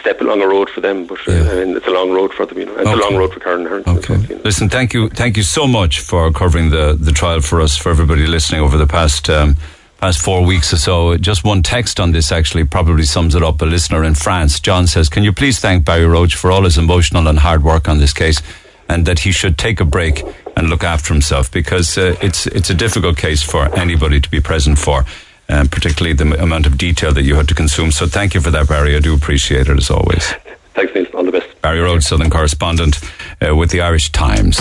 step 0.00 0.20
along 0.20 0.42
a 0.42 0.48
road 0.48 0.70
for 0.70 0.80
them, 0.80 1.06
but 1.06 1.18
uh, 1.28 1.32
yeah. 1.32 1.50
I 1.50 1.64
mean, 1.64 1.76
it's 1.76 1.86
a 1.86 1.90
long 1.90 2.10
road 2.10 2.32
for 2.32 2.46
them, 2.46 2.58
you 2.58 2.66
know. 2.66 2.76
It's 2.76 2.88
okay. 2.88 2.92
a 2.92 3.02
long 3.02 3.16
road 3.16 3.32
for 3.32 3.40
Karen 3.40 3.66
Harrington. 3.66 3.98
Okay. 3.98 4.16
Well, 4.16 4.24
you 4.24 4.36
know. 4.36 4.42
Listen, 4.44 4.68
thank 4.68 4.94
you, 4.94 5.08
thank 5.10 5.36
you 5.36 5.42
so 5.42 5.66
much 5.66 6.00
for 6.00 6.30
covering 6.32 6.70
the 6.70 6.96
the 6.98 7.12
trial 7.12 7.40
for 7.40 7.60
us, 7.60 7.76
for 7.76 7.90
everybody 7.90 8.26
listening 8.26 8.60
over 8.60 8.76
the 8.76 8.86
past. 8.86 9.28
Um, 9.28 9.56
past 9.98 10.20
four 10.20 10.44
weeks 10.44 10.74
or 10.74 10.76
so. 10.76 11.16
Just 11.16 11.42
one 11.42 11.62
text 11.62 11.98
on 11.98 12.12
this 12.12 12.30
actually 12.30 12.64
probably 12.64 13.04
sums 13.04 13.34
it 13.34 13.42
up. 13.42 13.62
A 13.62 13.64
listener 13.64 14.04
in 14.04 14.14
France, 14.14 14.60
John 14.60 14.86
says, 14.86 15.08
Can 15.08 15.24
you 15.24 15.32
please 15.32 15.58
thank 15.58 15.86
Barry 15.86 16.04
Roche 16.04 16.34
for 16.34 16.52
all 16.52 16.64
his 16.64 16.76
emotional 16.76 17.26
and 17.26 17.38
hard 17.38 17.64
work 17.64 17.88
on 17.88 17.96
this 17.96 18.12
case 18.12 18.42
and 18.90 19.06
that 19.06 19.20
he 19.20 19.32
should 19.32 19.58
take 19.58 19.80
a 19.80 19.86
break 19.86 20.22
and 20.56 20.68
look 20.70 20.82
after 20.82 21.12
himself 21.12 21.50
because 21.52 21.96
uh, 21.98 22.16
it's 22.22 22.46
it's 22.48 22.70
a 22.70 22.74
difficult 22.74 23.16
case 23.16 23.42
for 23.42 23.66
anybody 23.78 24.20
to 24.20 24.30
be 24.30 24.40
present 24.40 24.78
for. 24.78 25.04
Um, 25.48 25.68
particularly 25.68 26.12
the 26.12 26.42
amount 26.42 26.66
of 26.66 26.76
detail 26.76 27.12
that 27.12 27.22
you 27.22 27.36
had 27.36 27.46
to 27.46 27.54
consume. 27.54 27.92
So 27.92 28.06
thank 28.08 28.34
you 28.34 28.40
for 28.40 28.50
that, 28.50 28.66
Barry. 28.66 28.96
I 28.96 28.98
do 28.98 29.14
appreciate 29.14 29.68
it 29.68 29.78
as 29.78 29.90
always. 29.90 30.34
Thanks, 30.74 30.92
Neil. 30.92 31.06
All 31.14 31.24
the 31.24 31.30
best. 31.30 31.62
Barry 31.62 31.78
Roche, 31.78 32.04
Southern 32.04 32.30
correspondent 32.30 32.98
uh, 33.40 33.54
with 33.54 33.70
the 33.70 33.80
Irish 33.80 34.10
Times. 34.10 34.58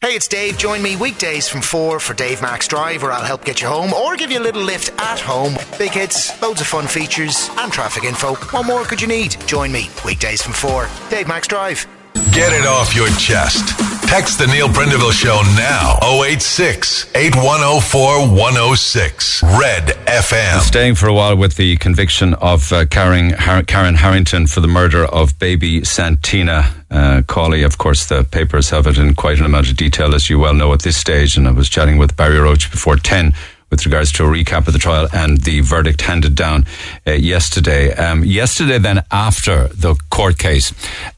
Hey, 0.00 0.16
it's 0.16 0.26
Dave. 0.26 0.56
Join 0.58 0.82
me 0.82 0.96
weekdays 0.96 1.48
from 1.48 1.60
4 1.60 2.00
for 2.00 2.14
Dave 2.14 2.42
Max 2.42 2.66
Drive, 2.66 3.02
where 3.02 3.12
I'll 3.12 3.24
help 3.24 3.44
get 3.44 3.60
you 3.60 3.68
home 3.68 3.92
or 3.92 4.16
give 4.16 4.30
you 4.30 4.38
a 4.38 4.40
little 4.40 4.62
lift 4.62 4.98
at 4.98 5.20
home. 5.20 5.54
Big 5.78 5.92
hits, 5.92 6.40
loads 6.42 6.60
of 6.60 6.66
fun 6.66 6.86
features, 6.86 7.50
and 7.58 7.72
traffic 7.72 8.04
info. 8.04 8.34
What 8.34 8.66
more 8.66 8.84
could 8.84 9.00
you 9.00 9.08
need? 9.08 9.36
Join 9.46 9.72
me 9.72 9.90
weekdays 10.04 10.42
from 10.42 10.54
4. 10.54 10.88
Dave 11.10 11.28
Max 11.28 11.46
Drive. 11.46 11.86
Get 12.32 12.52
it 12.52 12.66
off 12.66 12.94
your 12.94 13.08
chest. 13.10 13.78
Text 14.08 14.38
the 14.38 14.46
Neil 14.46 14.68
Prendeville 14.68 15.12
Show 15.12 15.40
now. 15.56 15.98
086 16.24 17.10
8104 17.14 18.28
106. 18.28 19.42
Red 19.42 19.88
FM. 20.06 20.60
Staying 20.60 20.94
for 20.94 21.08
a 21.08 21.14
while 21.14 21.36
with 21.36 21.56
the 21.56 21.76
conviction 21.78 22.34
of 22.34 22.72
uh, 22.72 22.86
Karen, 22.86 23.30
Har- 23.30 23.62
Karen 23.62 23.94
Harrington 23.96 24.46
for 24.46 24.60
the 24.60 24.68
murder 24.68 25.04
of 25.04 25.38
baby 25.38 25.84
Santina 25.84 26.70
uh, 26.90 27.22
Cawley. 27.26 27.62
Of 27.62 27.78
course, 27.78 28.06
the 28.06 28.24
papers 28.24 28.70
have 28.70 28.86
it 28.86 28.98
in 28.98 29.14
quite 29.14 29.38
an 29.38 29.44
amount 29.44 29.70
of 29.70 29.76
detail, 29.76 30.14
as 30.14 30.28
you 30.30 30.38
well 30.38 30.54
know 30.54 30.72
at 30.72 30.82
this 30.82 30.96
stage. 30.96 31.36
And 31.36 31.48
I 31.48 31.52
was 31.52 31.68
chatting 31.68 31.98
with 31.98 32.16
Barry 32.16 32.38
Roche 32.38 32.70
before 32.70 32.96
10 32.96 33.32
with 33.74 33.84
regards 33.86 34.12
to 34.12 34.24
a 34.24 34.28
recap 34.28 34.68
of 34.68 34.72
the 34.72 34.78
trial 34.78 35.08
and 35.12 35.38
the 35.38 35.58
verdict 35.58 36.00
handed 36.02 36.36
down 36.36 36.64
uh, 37.08 37.10
yesterday. 37.10 37.92
Um, 37.92 38.24
yesterday, 38.24 38.78
then, 38.78 39.02
after 39.10 39.66
the 39.66 39.96
court 40.10 40.38
case, 40.38 40.72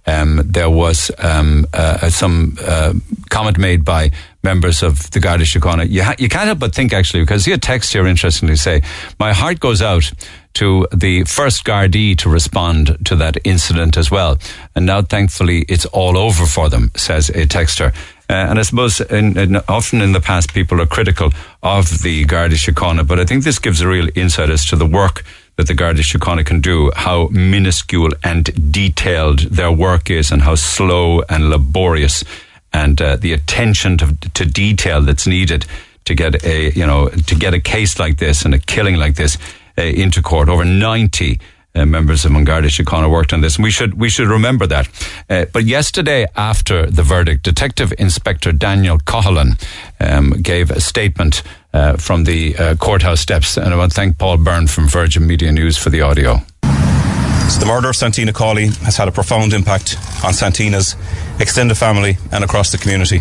um, 0.06 0.40
there 0.42 0.70
was 0.70 1.10
um, 1.18 1.66
uh, 1.74 2.08
some 2.08 2.56
uh, 2.66 2.94
comment 3.28 3.58
made 3.58 3.84
by 3.84 4.10
members 4.42 4.82
of 4.82 5.10
the 5.10 5.20
Garda 5.20 5.44
Síochána. 5.44 5.86
You, 5.90 6.02
ha- 6.02 6.14
you 6.18 6.30
can't 6.30 6.46
help 6.46 6.60
but 6.60 6.74
think, 6.74 6.94
actually, 6.94 7.24
because 7.24 7.44
he 7.44 7.50
had 7.50 7.60
text 7.60 7.92
here, 7.92 8.06
interestingly, 8.06 8.56
say, 8.56 8.80
My 9.20 9.34
heart 9.34 9.60
goes 9.60 9.82
out 9.82 10.10
to 10.54 10.86
the 10.94 11.24
first 11.24 11.66
Gardaí 11.66 12.16
to 12.16 12.30
respond 12.30 12.96
to 13.04 13.16
that 13.16 13.36
incident 13.44 13.98
as 13.98 14.10
well. 14.10 14.38
And 14.74 14.86
now, 14.86 15.02
thankfully, 15.02 15.66
it's 15.68 15.84
all 15.86 16.16
over 16.16 16.46
for 16.46 16.70
them, 16.70 16.90
says 16.96 17.28
a 17.28 17.44
texter. 17.44 17.92
Uh, 18.28 18.32
and 18.32 18.58
I 18.58 18.62
suppose 18.62 19.00
in, 19.00 19.38
in, 19.38 19.56
often 19.68 20.00
in 20.00 20.12
the 20.12 20.20
past 20.20 20.52
people 20.52 20.80
are 20.80 20.86
critical 20.86 21.32
of 21.62 22.02
the 22.02 22.24
Garda 22.24 22.56
Síochána, 22.56 23.06
but 23.06 23.20
I 23.20 23.24
think 23.24 23.44
this 23.44 23.58
gives 23.58 23.80
a 23.80 23.88
real 23.88 24.08
insight 24.16 24.50
as 24.50 24.64
to 24.66 24.76
the 24.76 24.86
work 24.86 25.24
that 25.56 25.68
the 25.68 25.74
Garda 25.74 26.02
Síochána 26.02 26.44
can 26.44 26.60
do, 26.60 26.90
how 26.96 27.28
minuscule 27.28 28.10
and 28.22 28.72
detailed 28.72 29.40
their 29.40 29.72
work 29.72 30.10
is, 30.10 30.32
and 30.32 30.42
how 30.42 30.54
slow 30.56 31.22
and 31.28 31.50
laborious, 31.50 32.24
and 32.72 33.00
uh, 33.00 33.16
the 33.16 33.32
attention 33.32 33.96
to, 33.98 34.16
to 34.34 34.44
detail 34.44 35.00
that's 35.00 35.26
needed 35.26 35.64
to 36.04 36.14
get 36.14 36.44
a 36.44 36.72
you 36.72 36.86
know 36.86 37.08
to 37.08 37.34
get 37.34 37.54
a 37.54 37.60
case 37.60 37.98
like 37.98 38.18
this 38.18 38.44
and 38.44 38.54
a 38.54 38.58
killing 38.58 38.96
like 38.96 39.14
this 39.14 39.38
uh, 39.78 39.82
into 39.82 40.22
court. 40.22 40.48
Over 40.48 40.64
ninety. 40.64 41.40
Uh, 41.76 41.84
members 41.84 42.24
of 42.24 42.34
An 42.34 42.44
Garda 42.44 42.68
Síochána 42.68 43.10
worked 43.10 43.34
on 43.34 43.42
this, 43.42 43.56
and 43.56 43.64
we 43.64 43.70
should 43.70 44.00
we 44.00 44.08
should 44.08 44.28
remember 44.28 44.66
that. 44.66 44.88
Uh, 45.28 45.44
but 45.52 45.64
yesterday, 45.64 46.26
after 46.34 46.90
the 46.90 47.02
verdict, 47.02 47.42
Detective 47.42 47.92
Inspector 47.98 48.50
Daniel 48.52 48.96
Coughlin 48.96 49.62
um, 50.00 50.30
gave 50.40 50.70
a 50.70 50.80
statement 50.80 51.42
uh, 51.74 51.98
from 51.98 52.24
the 52.24 52.56
uh, 52.56 52.76
courthouse 52.76 53.20
steps, 53.20 53.58
and 53.58 53.74
I 53.74 53.76
want 53.76 53.92
to 53.92 53.94
thank 53.94 54.16
Paul 54.16 54.38
Byrne 54.38 54.68
from 54.68 54.88
Virgin 54.88 55.26
Media 55.26 55.52
News 55.52 55.76
for 55.76 55.90
the 55.90 56.00
audio. 56.00 56.38
So 56.62 57.60
the 57.60 57.66
murder 57.66 57.90
of 57.90 57.96
Santina 57.96 58.32
Cawley 58.32 58.68
has 58.84 58.96
had 58.96 59.08
a 59.08 59.12
profound 59.12 59.52
impact 59.52 59.98
on 60.24 60.32
Santina's 60.32 60.96
extended 61.38 61.76
family 61.76 62.16
and 62.32 62.42
across 62.42 62.72
the 62.72 62.78
community. 62.78 63.20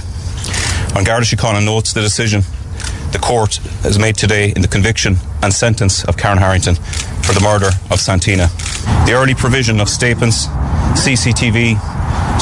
An 0.96 1.04
Garda 1.04 1.26
Síochána 1.26 1.64
notes 1.64 1.92
the 1.92 2.02
decision 2.02 2.44
the 3.16 3.22
court 3.22 3.56
has 3.88 3.98
made 3.98 4.14
today 4.14 4.52
in 4.58 4.62
the 4.62 4.68
conviction 4.68 5.16
and 5.42 5.54
sentence 5.54 6.04
of 6.04 6.18
Karen 6.18 6.38
Harrington 6.38 6.76
for 7.24 7.32
the 7.32 7.40
murder 7.40 7.70
of 7.90 8.02
Santina. 8.02 8.48
The 9.08 9.14
early 9.14 9.34
provision 9.34 9.80
of 9.80 9.88
statements, 9.88 10.48
CCTV, 11.00 11.80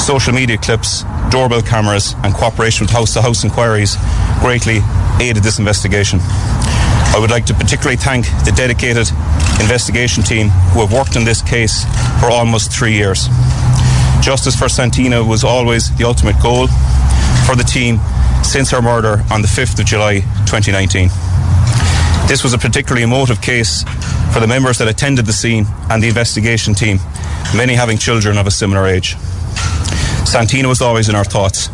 social 0.00 0.32
media 0.32 0.58
clips, 0.58 1.04
doorbell 1.30 1.62
cameras, 1.62 2.16
and 2.24 2.34
cooperation 2.34 2.86
with 2.86 2.90
house 2.90 3.14
to 3.14 3.22
house 3.22 3.44
inquiries 3.44 3.96
greatly 4.40 4.80
aided 5.20 5.44
this 5.44 5.60
investigation. 5.60 6.18
I 7.14 7.18
would 7.20 7.30
like 7.30 7.46
to 7.46 7.54
particularly 7.54 7.96
thank 7.96 8.26
the 8.44 8.52
dedicated 8.56 9.06
investigation 9.60 10.24
team 10.24 10.48
who 10.74 10.80
have 10.80 10.92
worked 10.92 11.16
on 11.16 11.24
this 11.24 11.40
case 11.40 11.84
for 12.18 12.32
almost 12.32 12.72
three 12.72 12.94
years. 12.94 13.28
Justice 14.24 14.56
for 14.56 14.70
Santina 14.70 15.22
was 15.22 15.44
always 15.44 15.94
the 15.98 16.04
ultimate 16.04 16.40
goal 16.42 16.66
for 17.44 17.54
the 17.56 17.62
team 17.62 18.00
since 18.42 18.70
her 18.70 18.80
murder 18.80 19.22
on 19.30 19.42
the 19.42 19.48
5th 19.48 19.78
of 19.78 19.84
July 19.84 20.20
2019. 20.48 21.08
This 22.26 22.42
was 22.42 22.54
a 22.54 22.58
particularly 22.58 23.02
emotive 23.02 23.42
case 23.42 23.82
for 24.32 24.40
the 24.40 24.46
members 24.46 24.78
that 24.78 24.88
attended 24.88 25.26
the 25.26 25.32
scene 25.34 25.66
and 25.90 26.02
the 26.02 26.08
investigation 26.08 26.72
team, 26.72 27.00
many 27.54 27.74
having 27.74 27.98
children 27.98 28.38
of 28.38 28.46
a 28.46 28.50
similar 28.50 28.86
age. 28.86 29.14
Santina 30.24 30.68
was 30.68 30.80
always 30.80 31.10
in 31.10 31.14
our 31.14 31.24
thoughts. 31.24 31.68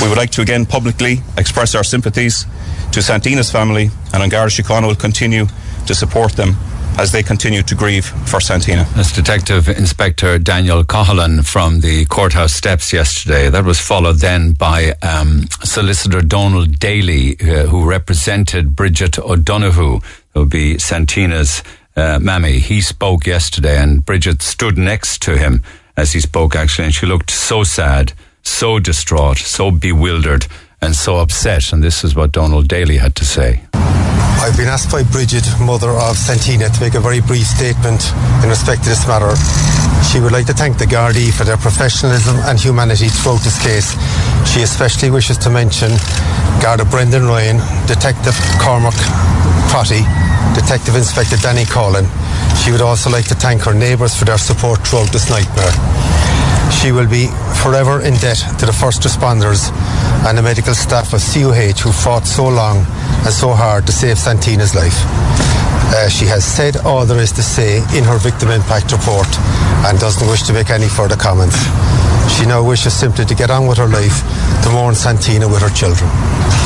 We 0.00 0.08
would 0.08 0.16
like 0.16 0.30
to 0.30 0.40
again 0.40 0.64
publicly 0.64 1.18
express 1.36 1.74
our 1.74 1.84
sympathies 1.84 2.46
to 2.92 3.02
Santina's 3.02 3.52
family, 3.52 3.90
and 4.14 4.22
An 4.22 4.30
Garda 4.30 4.50
Síochána 4.50 4.86
will 4.86 4.94
continue 4.94 5.44
to 5.86 5.94
support 5.94 6.32
them 6.32 6.56
as 6.98 7.12
they 7.12 7.22
continue 7.22 7.62
to 7.62 7.74
grieve 7.74 8.04
for 8.04 8.40
Santina. 8.40 8.86
That's 8.94 9.12
Detective 9.12 9.68
Inspector 9.68 10.38
Daniel 10.40 10.84
Coughlin 10.84 11.44
from 11.46 11.80
the 11.80 12.04
courthouse 12.06 12.52
steps 12.52 12.92
yesterday. 12.92 13.48
That 13.48 13.64
was 13.64 13.80
followed 13.80 14.18
then 14.18 14.52
by 14.52 14.94
um, 15.02 15.46
Solicitor 15.64 16.20
Donald 16.20 16.78
Daly, 16.78 17.36
uh, 17.40 17.66
who 17.66 17.88
represented 17.88 18.76
Bridget 18.76 19.18
O'Donoghue, 19.18 20.00
who 20.34 20.40
will 20.40 20.46
be 20.46 20.78
Santina's 20.78 21.62
uh, 21.96 22.18
mammy. 22.20 22.58
He 22.58 22.80
spoke 22.80 23.26
yesterday, 23.26 23.78
and 23.78 24.04
Bridget 24.04 24.42
stood 24.42 24.78
next 24.78 25.22
to 25.22 25.36
him 25.36 25.62
as 25.96 26.12
he 26.12 26.20
spoke, 26.20 26.56
actually, 26.56 26.86
and 26.86 26.94
she 26.94 27.06
looked 27.06 27.30
so 27.30 27.64
sad, 27.64 28.12
so 28.42 28.78
distraught, 28.78 29.38
so 29.38 29.70
bewildered, 29.70 30.46
and 30.80 30.94
so 30.94 31.18
upset. 31.18 31.72
And 31.72 31.82
this 31.82 32.04
is 32.04 32.14
what 32.14 32.32
Donald 32.32 32.68
Daly 32.68 32.96
had 32.96 33.14
to 33.16 33.24
say. 33.24 33.62
I've 34.40 34.56
been 34.56 34.68
asked 34.68 34.90
by 34.90 35.02
Bridget, 35.02 35.44
mother 35.60 35.90
of 35.90 36.16
Santina, 36.16 36.68
to 36.68 36.80
make 36.80 36.94
a 36.94 37.00
very 37.00 37.20
brief 37.20 37.46
statement 37.46 38.00
in 38.42 38.48
respect 38.48 38.82
to 38.84 38.88
this 38.90 39.06
matter. 39.06 39.34
She 40.08 40.20
would 40.20 40.32
like 40.32 40.46
to 40.46 40.54
thank 40.54 40.78
the 40.78 40.84
Gardaí 40.84 41.32
for 41.32 41.44
their 41.44 41.56
professionalism 41.56 42.36
and 42.48 42.58
humanity 42.58 43.08
throughout 43.08 43.40
this 43.42 43.60
case. 43.62 43.92
She 44.48 44.62
especially 44.62 45.10
wishes 45.10 45.38
to 45.38 45.50
mention 45.50 45.92
Garda 46.60 46.84
Brendan 46.84 47.26
Ryan, 47.26 47.58
Detective 47.86 48.34
Cormac 48.60 48.94
Crotty, 49.70 50.02
Detective 50.54 50.96
Inspector 50.96 51.36
Danny 51.38 51.64
Coughlin. 51.64 52.06
She 52.62 52.72
would 52.72 52.82
also 52.82 53.10
like 53.10 53.26
to 53.28 53.34
thank 53.34 53.62
her 53.62 53.74
neighbours 53.74 54.16
for 54.16 54.24
their 54.24 54.38
support 54.38 54.86
throughout 54.86 55.12
this 55.12 55.30
nightmare. 55.30 55.72
She 56.80 56.92
will 56.92 57.08
be 57.08 57.28
forever 57.62 58.00
in 58.00 58.14
debt 58.14 58.38
to 58.58 58.66
the 58.66 58.72
first 58.72 59.02
responders 59.02 59.70
and 60.26 60.38
the 60.38 60.42
medical 60.42 60.74
staff 60.74 61.12
of 61.12 61.20
CUH 61.20 61.80
who 61.80 61.92
fought 61.92 62.26
so 62.26 62.48
long 62.48 62.84
and 63.24 63.32
so 63.32 63.52
hard 63.52 63.86
to 63.86 63.92
save 63.92 64.18
Santina's 64.18 64.74
life. 64.74 64.98
Uh, 65.94 66.08
she 66.08 66.26
has 66.26 66.44
said 66.44 66.76
all 66.78 67.04
there 67.04 67.20
is 67.20 67.32
to 67.32 67.42
say 67.42 67.78
in 67.96 68.04
her 68.04 68.18
victim 68.18 68.50
impact 68.50 68.92
report 68.92 69.28
and 69.86 69.98
doesn't 70.00 70.26
wish 70.28 70.42
to 70.42 70.52
make 70.52 70.70
any 70.70 70.88
further 70.88 71.16
comments. 71.16 71.58
She 72.34 72.46
now 72.46 72.64
wishes 72.66 72.94
simply 72.94 73.24
to 73.26 73.34
get 73.34 73.50
on 73.50 73.66
with 73.66 73.78
her 73.78 73.88
life 73.88 74.24
to 74.64 74.70
mourn 74.70 74.94
Santina 74.94 75.46
with 75.46 75.62
her 75.62 75.74
children. 75.74 76.08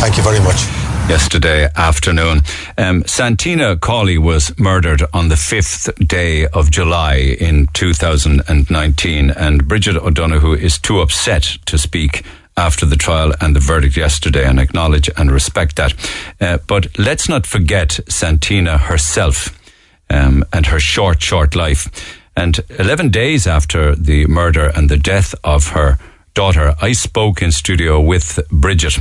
Thank 0.01 0.17
you 0.17 0.23
very 0.23 0.41
much 0.41 0.86
yesterday 1.09 1.69
afternoon. 1.77 2.43
Um, 2.77 3.05
Santina 3.07 3.77
Cawley 3.77 4.19
was 4.19 4.57
murdered 4.59 5.03
on 5.13 5.29
the 5.29 5.37
5th 5.37 6.07
day 6.07 6.47
of 6.49 6.71
July 6.71 7.15
in 7.17 7.69
2019, 7.75 9.31
and 9.31 9.69
Bridget 9.69 9.97
O'Donoghue 9.97 10.55
is 10.55 10.79
too 10.79 11.01
upset 11.01 11.59
to 11.67 11.79
speak 11.79 12.25
after 12.57 12.85
the 12.87 12.97
trial 12.97 13.33
and 13.41 13.55
the 13.55 13.61
verdict 13.61 13.97
yesterday 13.97 14.45
and 14.45 14.59
acknowledge 14.59 15.09
and 15.17 15.31
respect 15.31 15.77
that. 15.77 15.95
Uh, 16.41 16.59
but 16.67 16.99
let's 16.99 17.29
not 17.29 17.47
forget 17.47 18.01
Santina 18.09 18.77
herself 18.77 19.57
um, 20.11 20.45
and 20.53 20.67
her 20.67 20.81
short, 20.81 21.23
short 21.23 21.55
life. 21.55 22.19
And 22.37 22.61
11 22.79 23.11
days 23.11 23.47
after 23.47 23.95
the 23.95 24.27
murder 24.27 24.73
and 24.75 24.89
the 24.89 24.97
death 24.97 25.35
of 25.45 25.69
her 25.69 25.99
daughter, 26.35 26.75
I 26.83 26.93
spoke 26.93 27.43
in 27.43 27.53
studio 27.53 28.01
with 28.01 28.41
Bridget. 28.51 28.99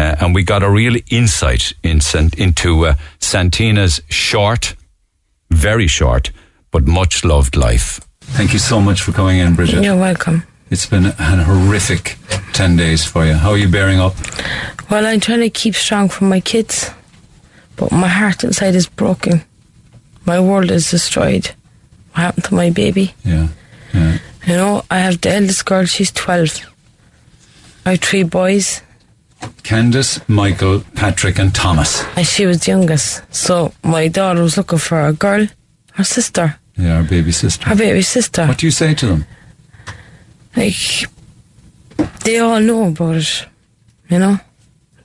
Uh, 0.00 0.16
and 0.20 0.34
we 0.34 0.42
got 0.42 0.62
a 0.62 0.70
real 0.70 0.96
insight 1.10 1.74
in, 1.82 2.00
into 2.38 2.86
uh, 2.86 2.94
Santina's 3.18 4.00
short, 4.08 4.74
very 5.50 5.86
short, 5.86 6.30
but 6.70 6.86
much 6.86 7.22
loved 7.22 7.54
life. 7.54 8.00
Thank 8.22 8.54
you 8.54 8.58
so 8.58 8.80
much 8.80 9.02
for 9.02 9.12
coming 9.12 9.36
in, 9.36 9.54
Bridget. 9.54 9.84
You're 9.84 9.98
welcome. 9.98 10.44
It's 10.70 10.86
been 10.86 11.04
an 11.18 11.40
horrific 11.40 12.16
10 12.54 12.76
days 12.76 13.04
for 13.04 13.26
you. 13.26 13.34
How 13.34 13.50
are 13.50 13.58
you 13.58 13.68
bearing 13.68 14.00
up? 14.00 14.14
Well, 14.90 15.04
I'm 15.04 15.20
trying 15.20 15.40
to 15.40 15.50
keep 15.50 15.74
strong 15.74 16.08
for 16.08 16.24
my 16.24 16.40
kids, 16.40 16.90
but 17.76 17.92
my 17.92 18.08
heart 18.08 18.42
inside 18.42 18.74
is 18.74 18.88
broken. 18.88 19.42
My 20.24 20.40
world 20.40 20.70
is 20.70 20.90
destroyed. 20.90 21.50
What 22.12 22.22
happened 22.22 22.44
to 22.44 22.54
my 22.54 22.70
baby? 22.70 23.14
Yeah. 23.22 23.48
yeah. 23.92 24.18
You 24.46 24.54
know, 24.54 24.82
I 24.90 25.00
have 25.00 25.20
the 25.20 25.34
eldest 25.34 25.66
girl, 25.66 25.84
she's 25.84 26.10
12. 26.10 26.66
I 27.84 27.90
have 27.90 28.00
three 28.00 28.22
boys. 28.22 28.80
Candace, 29.62 30.20
Michael, 30.28 30.82
Patrick, 30.94 31.38
and 31.38 31.54
Thomas. 31.54 32.04
And 32.16 32.26
she 32.26 32.46
was 32.46 32.66
youngest. 32.66 33.22
So 33.34 33.72
my 33.82 34.08
daughter 34.08 34.42
was 34.42 34.56
looking 34.56 34.78
for 34.78 35.00
a 35.06 35.12
girl, 35.12 35.46
her 35.92 36.04
sister. 36.04 36.56
Yeah, 36.76 37.02
her 37.02 37.08
baby 37.08 37.32
sister. 37.32 37.68
Her 37.68 37.76
baby 37.76 38.02
sister. 38.02 38.46
What 38.46 38.58
do 38.58 38.66
you 38.66 38.72
say 38.72 38.94
to 38.94 39.06
them? 39.06 39.24
Like, 40.56 41.06
they 42.24 42.38
all 42.38 42.60
know 42.60 42.88
about 42.88 43.16
it, 43.16 43.46
you 44.08 44.18
know? 44.18 44.38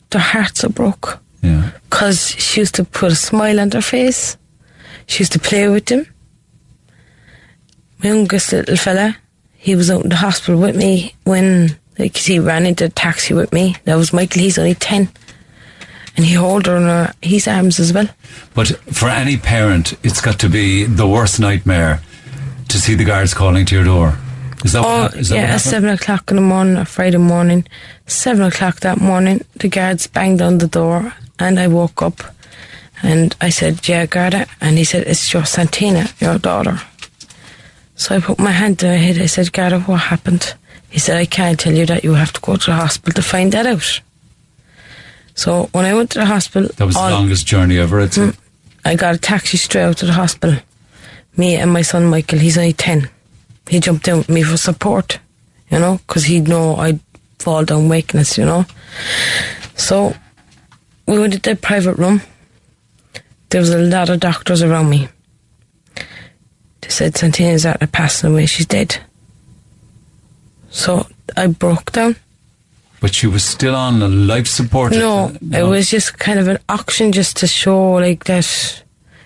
Their 0.09 0.21
hearts 0.21 0.63
are 0.63 0.69
broke. 0.69 1.19
Yeah. 1.41 1.71
Because 1.89 2.31
she 2.31 2.61
used 2.61 2.75
to 2.75 2.83
put 2.83 3.11
a 3.11 3.15
smile 3.15 3.59
on 3.59 3.69
their 3.69 3.81
face. 3.81 4.37
She 5.07 5.21
used 5.21 5.33
to 5.33 5.39
play 5.39 5.67
with 5.69 5.85
them. 5.85 6.07
My 7.99 8.09
youngest 8.09 8.51
little 8.51 8.77
fella, 8.77 9.17
he 9.53 9.75
was 9.75 9.91
out 9.91 10.03
in 10.03 10.09
the 10.09 10.15
hospital 10.15 10.59
with 10.59 10.75
me 10.75 11.13
when 11.23 11.77
like 11.97 12.15
he 12.17 12.39
ran 12.39 12.65
into 12.65 12.85
a 12.85 12.89
taxi 12.89 13.33
with 13.33 13.51
me. 13.53 13.75
That 13.85 13.95
was 13.95 14.13
Michael. 14.13 14.41
He's 14.41 14.57
only 14.57 14.75
ten, 14.75 15.09
and 16.15 16.25
he 16.25 16.33
held 16.33 16.65
her 16.65 16.77
in 16.77 16.83
her, 16.83 17.13
his 17.21 17.47
arms 17.47 17.79
as 17.79 17.93
well. 17.93 18.09
But 18.53 18.67
for 18.93 19.09
any 19.09 19.37
parent, 19.37 19.93
it's 20.03 20.21
got 20.21 20.39
to 20.39 20.49
be 20.49 20.83
the 20.83 21.07
worst 21.07 21.39
nightmare 21.39 22.01
to 22.69 22.77
see 22.77 22.95
the 22.95 23.05
guards 23.05 23.33
calling 23.33 23.65
to 23.67 23.75
your 23.75 23.83
door. 23.83 24.17
Is 24.63 24.73
that 24.73 24.83
oh, 24.85 25.03
what, 25.03 25.15
is 25.15 25.29
that 25.29 25.35
yeah, 25.35 25.55
at 25.55 25.61
seven 25.61 25.89
o'clock 25.89 26.31
in 26.31 26.37
the 26.37 26.41
morning, 26.41 26.77
a 26.77 26.85
Friday 26.85 27.17
morning, 27.17 27.67
seven 28.07 28.43
o'clock 28.43 28.79
that 28.79 28.99
morning, 28.99 29.45
the 29.55 29.67
guards 29.67 30.07
banged 30.07 30.41
on 30.41 30.57
the 30.57 30.67
door, 30.67 31.13
and 31.37 31.59
I 31.59 31.67
woke 31.67 32.01
up, 32.01 32.23
and 33.03 33.35
I 33.39 33.49
said, 33.49 33.87
"Yeah, 33.87 34.05
Garda," 34.05 34.47
and 34.61 34.77
he 34.77 34.83
said, 34.83 35.03
"It's 35.07 35.33
your 35.33 35.45
Santina, 35.45 36.09
your 36.19 36.39
daughter." 36.39 36.81
So 37.95 38.15
I 38.15 38.19
put 38.19 38.39
my 38.39 38.51
hand 38.51 38.79
to 38.79 38.87
her 38.87 38.97
head. 38.97 39.21
I 39.21 39.25
said, 39.25 39.53
Garda, 39.53 39.79
what 39.81 40.01
happened? 40.01 40.53
He 40.95 41.01
said, 41.01 41.17
I 41.17 41.25
can't 41.25 41.59
tell 41.59 41.73
you 41.73 41.85
that. 41.87 42.05
You 42.05 42.13
have 42.13 42.31
to 42.31 42.39
go 42.39 42.55
to 42.55 42.65
the 42.67 42.77
hospital 42.77 43.21
to 43.21 43.21
find 43.21 43.51
that 43.51 43.65
out. 43.65 43.99
So 45.33 45.67
when 45.73 45.83
I 45.83 45.93
went 45.93 46.11
to 46.11 46.19
the 46.19 46.25
hospital. 46.25 46.69
That 46.77 46.85
was 46.85 46.95
all, 46.95 47.09
the 47.09 47.15
longest 47.15 47.45
journey 47.45 47.77
ever, 47.77 47.99
I'd 47.99 48.13
say. 48.13 48.27
Mm, 48.27 48.37
I 48.85 48.95
got 48.95 49.13
a 49.13 49.17
taxi 49.17 49.57
straight 49.57 49.83
out 49.83 49.97
to 49.97 50.05
the 50.05 50.13
hospital. 50.13 50.57
Me 51.35 51.57
and 51.57 51.73
my 51.73 51.81
son 51.81 52.05
Michael, 52.05 52.39
he's 52.39 52.57
only 52.57 52.71
10. 52.71 53.09
He 53.69 53.81
jumped 53.81 54.07
in 54.07 54.19
with 54.19 54.29
me 54.29 54.41
for 54.41 54.55
support, 54.55 55.19
you 55.69 55.79
know, 55.79 55.99
because 56.07 56.23
he'd 56.23 56.47
know 56.47 56.77
I'd 56.77 57.01
fall 57.39 57.65
down 57.65 57.89
weakness, 57.89 58.37
you 58.37 58.45
know. 58.45 58.65
So 59.75 60.15
we 61.07 61.19
went 61.19 61.33
to 61.33 61.39
the 61.39 61.57
private 61.57 61.95
room. 61.95 62.21
There 63.49 63.59
was 63.59 63.71
a 63.71 63.79
lot 63.79 64.09
of 64.09 64.21
doctors 64.21 64.63
around 64.63 64.89
me. 64.89 65.09
They 65.95 66.87
said 66.87 67.17
Santina's 67.17 67.65
out 67.65 67.81
of 67.81 67.91
passing 67.91 68.31
away, 68.31 68.45
she's 68.45 68.65
dead. 68.65 69.01
So 70.75 71.07
I 71.37 71.47
broke 71.47 71.93
down. 71.93 72.17
But 72.99 73.15
she 73.15 73.27
was 73.27 73.45
still 73.45 73.75
on 73.75 74.01
a 74.01 74.07
life 74.07 74.47
support. 74.47 74.91
No, 74.91 75.31
it 75.53 75.63
was 75.63 75.89
just 75.89 76.17
kind 76.19 76.37
of 76.37 76.47
an 76.49 76.57
auction 76.67 77.11
just 77.13 77.37
to 77.37 77.47
show 77.47 77.93
like 77.93 78.25
that 78.25 78.83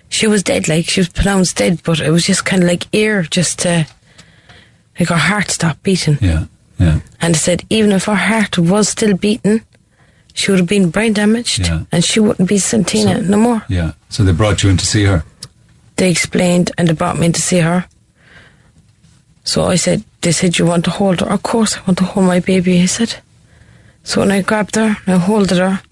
she 0.08 0.26
was 0.28 0.42
dead, 0.44 0.68
like 0.68 0.86
she 0.88 1.00
was 1.00 1.08
pronounced 1.08 1.56
dead, 1.56 1.82
but 1.82 1.98
it 2.00 2.10
was 2.10 2.24
just 2.24 2.44
kind 2.44 2.62
of 2.62 2.68
like 2.68 2.86
ear 2.92 3.22
just 3.22 3.58
to 3.60 3.86
like 4.98 5.08
her 5.08 5.16
heart 5.16 5.50
stopped 5.50 5.82
beating. 5.82 6.18
Yeah, 6.20 6.44
yeah. 6.78 7.00
And 7.20 7.34
I 7.34 7.38
said 7.38 7.64
even 7.68 7.90
if 7.92 8.04
her 8.04 8.14
heart 8.14 8.56
was 8.58 8.88
still 8.88 9.16
beating, 9.16 9.62
she 10.34 10.52
would 10.52 10.60
have 10.60 10.68
been 10.68 10.90
brain 10.90 11.12
damaged 11.14 11.66
Yeah. 11.66 11.82
and 11.90 12.04
she 12.04 12.20
wouldn't 12.20 12.48
be 12.48 12.58
Santina 12.58 13.20
no 13.22 13.36
more. 13.38 13.64
Yeah. 13.68 13.92
So 14.08 14.22
they 14.22 14.32
brought 14.32 14.62
you 14.62 14.70
in 14.70 14.76
to 14.76 14.86
see 14.86 15.04
her. 15.04 15.24
They 15.96 16.10
explained 16.10 16.70
and 16.78 16.86
they 16.88 16.92
brought 16.94 17.18
me 17.18 17.26
in 17.26 17.32
to 17.32 17.42
see 17.42 17.58
her. 17.60 17.86
So 19.44 19.64
I 19.64 19.76
said, 19.76 20.04
they 20.22 20.32
said, 20.32 20.58
you 20.58 20.66
want 20.66 20.84
to 20.84 20.90
hold 20.90 21.20
her? 21.20 21.30
Of 21.30 21.42
course 21.42 21.76
I 21.76 21.82
want 21.82 21.98
to 21.98 22.04
hold 22.04 22.26
my 22.26 22.40
baby, 22.40 22.80
I 22.82 22.86
said. 22.86 23.16
So 24.02 24.20
when 24.20 24.30
I 24.30 24.42
grabbed 24.42 24.76
her 24.76 24.96
I 25.06 25.12
holded 25.16 25.58
her, 25.58 25.82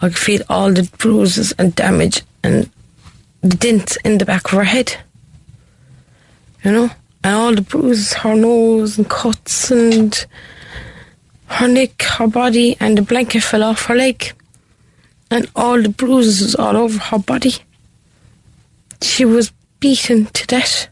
I 0.00 0.08
could 0.08 0.18
feel 0.18 0.42
all 0.48 0.72
the 0.72 0.90
bruises 0.98 1.52
and 1.58 1.74
damage 1.74 2.22
and 2.42 2.68
the 3.40 3.56
dents 3.56 3.96
in 4.04 4.18
the 4.18 4.24
back 4.24 4.46
of 4.46 4.52
her 4.52 4.64
head. 4.64 4.96
You 6.64 6.72
know? 6.72 6.90
And 7.24 7.36
all 7.36 7.54
the 7.54 7.62
bruises, 7.62 8.14
her 8.14 8.34
nose 8.34 8.98
and 8.98 9.08
cuts 9.08 9.70
and 9.70 10.26
her 11.46 11.68
neck, 11.68 12.02
her 12.02 12.26
body, 12.26 12.76
and 12.80 12.98
the 12.98 13.02
blanket 13.02 13.42
fell 13.42 13.62
off 13.62 13.86
her 13.86 13.94
leg. 13.94 14.32
And 15.30 15.48
all 15.54 15.80
the 15.80 15.88
bruises 15.88 16.54
all 16.54 16.76
over 16.76 16.98
her 16.98 17.18
body. 17.18 17.54
She 19.00 19.24
was 19.24 19.52
beaten 19.80 20.26
to 20.26 20.46
death. 20.46 20.88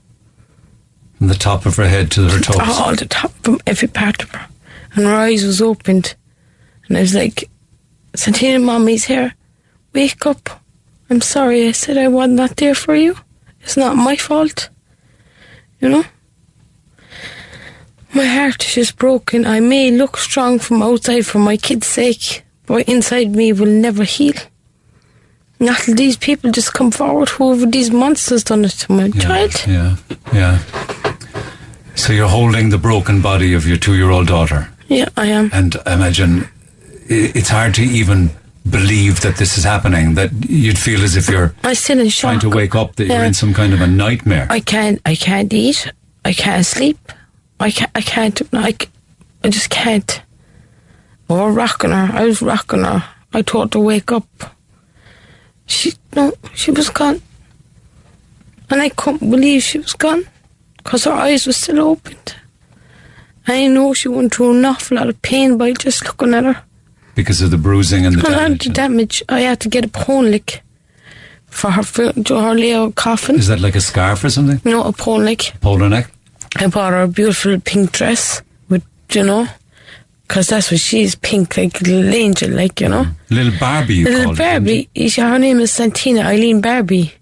From 1.21 1.29
the 1.29 1.35
top 1.35 1.67
of 1.67 1.77
her 1.77 1.87
head 1.87 2.11
to 2.13 2.31
her 2.31 2.41
toes. 2.41 2.57
All 2.59 2.95
the 2.95 3.05
top 3.05 3.31
from 3.43 3.61
every 3.67 3.89
part 3.89 4.23
of 4.23 4.31
her. 4.31 4.49
And 4.95 5.05
her 5.05 5.15
eyes 5.15 5.45
was 5.45 5.61
opened. 5.61 6.15
And 6.89 6.97
I 6.97 7.03
was 7.03 7.15
like, 7.15 7.51
Santina, 8.17 8.59
mommy's 8.59 9.05
here. 9.05 9.35
Wake 9.93 10.25
up. 10.25 10.63
I'm 11.11 11.21
sorry. 11.21 11.69
I 11.69 11.73
said 11.73 11.99
I 11.99 12.09
was 12.09 12.31
not 12.31 12.57
there 12.57 12.75
for 12.75 12.95
you. 12.95 13.19
It's 13.61 13.77
not 13.77 13.97
my 13.97 14.17
fault. 14.17 14.71
You 15.79 15.91
know? 15.91 16.05
My 18.15 18.25
heart 18.25 18.65
is 18.65 18.75
just 18.75 18.97
broken. 18.97 19.45
I 19.45 19.61
may 19.61 19.91
look 19.91 20.17
strong 20.17 20.59
from 20.59 20.83
outside 20.83 21.27
for 21.27 21.39
my 21.39 21.59
kid's 21.59 21.87
sake, 21.87 22.45
but 22.65 22.89
inside 22.89 23.37
me 23.37 23.53
will 23.53 23.67
never 23.67 24.05
heal. 24.05 24.33
Not 25.61 25.83
these 25.83 26.17
people 26.17 26.51
just 26.51 26.73
come 26.73 26.91
forward, 26.91 27.29
whoever 27.29 27.67
these 27.67 27.91
monsters 27.91 28.43
done 28.45 28.65
it 28.65 28.71
to 28.71 28.93
my 28.93 29.05
yeah, 29.07 29.21
child. 29.21 29.67
Yeah, 29.67 29.97
yeah. 30.33 30.59
So 31.95 32.13
you're 32.15 32.29
holding 32.29 32.71
the 32.71 32.79
broken 32.79 33.21
body 33.21 33.53
of 33.53 33.67
your 33.67 33.77
two-year-old 33.77 34.27
daughter, 34.27 34.71
Yeah, 34.89 35.09
I 35.19 35.27
am. 35.27 35.51
and 35.53 35.77
I 35.85 35.95
imagine 35.95 36.49
it's 37.09 37.51
hard 37.51 37.75
to 37.75 37.83
even 37.83 38.31
believe 38.69 39.21
that 39.21 39.37
this 39.37 39.59
is 39.59 39.65
happening. 39.65 40.15
That 40.15 40.31
you'd 40.49 40.79
feel 40.79 41.03
as 41.03 41.15
if 41.17 41.29
you're 41.29 41.53
still 41.75 41.99
in 42.01 42.09
shock. 42.09 42.31
trying 42.31 42.41
to 42.41 42.57
wake 42.57 42.75
up, 42.75 42.97
that 42.97 43.07
you're 43.07 43.25
in 43.25 43.35
some 43.35 43.53
kind 43.53 43.75
of 43.75 43.83
a 43.83 43.87
nightmare. 43.87 44.47
I 44.49 44.61
can't. 44.61 45.01
I 45.05 45.15
can't 45.15 45.53
eat. 45.53 45.93
I 46.25 46.33
can't 46.33 46.65
sleep. 46.65 47.13
I 47.59 47.71
can't. 47.71 47.91
I 47.95 48.01
can't. 48.01 48.41
I, 48.55 48.71
c- 48.73 48.89
I 49.45 49.49
just 49.51 49.69
can't. 49.69 50.23
We 51.29 51.37
were 51.37 51.53
rocking 51.53 51.91
her. 51.91 52.11
I 52.15 52.25
was 52.25 52.41
rocking 52.41 52.85
her. 52.85 53.05
I 53.35 53.43
told 53.43 53.65
her 53.75 53.79
to 53.79 53.81
wake 53.81 54.11
up. 54.11 54.27
She 55.71 55.93
no. 56.15 56.33
She 56.55 56.71
was 56.73 56.91
gone, 56.91 57.23
and 58.69 58.81
I 58.83 58.89
couldn't 58.91 59.31
believe 59.31 59.63
she 59.63 59.79
was 59.79 59.93
gone, 59.95 60.25
because 60.79 61.05
her 61.05 61.13
eyes 61.13 61.47
were 61.47 61.53
still 61.53 61.81
opened. 61.81 62.35
I 63.47 63.67
know 63.69 63.95
she 63.95 64.09
went 64.09 64.35
through 64.35 64.59
an 64.59 64.65
awful 64.65 64.97
lot 64.97 65.09
of 65.09 65.21
pain 65.23 65.57
by 65.57 65.73
just 65.73 66.05
looking 66.05 66.35
at 66.35 66.45
her. 66.45 66.63
because 67.15 67.41
of 67.43 67.51
the 67.51 67.59
bruising 67.59 68.05
and 68.07 68.17
the 68.17 68.27
And 68.27 68.37
damage. 68.37 68.65
the 68.65 68.71
damage. 68.71 69.23
I 69.29 69.41
had 69.41 69.61
to 69.61 69.69
get 69.69 69.85
a 69.85 69.89
pone 69.89 70.31
lick 70.31 70.63
for 71.47 71.71
her 71.71 71.83
for 71.83 72.13
her 72.13 72.55
Leo 72.55 72.91
coffin. 72.93 73.37
Is 73.37 73.49
that 73.49 73.61
like 73.61 73.75
a 73.77 73.81
scarf 73.81 74.25
or 74.25 74.31
something? 74.31 74.61
No, 74.65 74.83
a 74.85 74.93
pone 74.93 75.25
lick. 75.25 75.53
Polo 75.61 75.89
neck? 75.89 76.11
I 76.57 76.67
bought 76.69 76.93
her 76.93 77.03
a 77.03 77.09
beautiful 77.09 77.59
pink 77.61 77.93
dress 77.93 78.43
with, 78.69 78.83
you 79.13 79.23
know, 79.25 79.47
because 80.31 80.47
that's 80.47 80.71
what 80.71 80.79
she's 80.79 81.17
pink, 81.17 81.57
like 81.57 81.81
a 81.81 81.85
little 81.85 82.15
angel, 82.15 82.51
like, 82.51 82.81
you 82.81 82.89
know. 82.89 83.05
Little 83.31 83.59
Barbie, 83.59 83.97
you 83.97 84.05
little 84.05 84.31
it, 84.31 84.39
Barbie. 84.39 84.89
Is- 84.95 85.17
Her 85.17 85.41
name 85.41 85.59
is 85.59 85.73
Santina 85.73 86.21
Eileen 86.21 86.61
Barbie. 86.61 87.13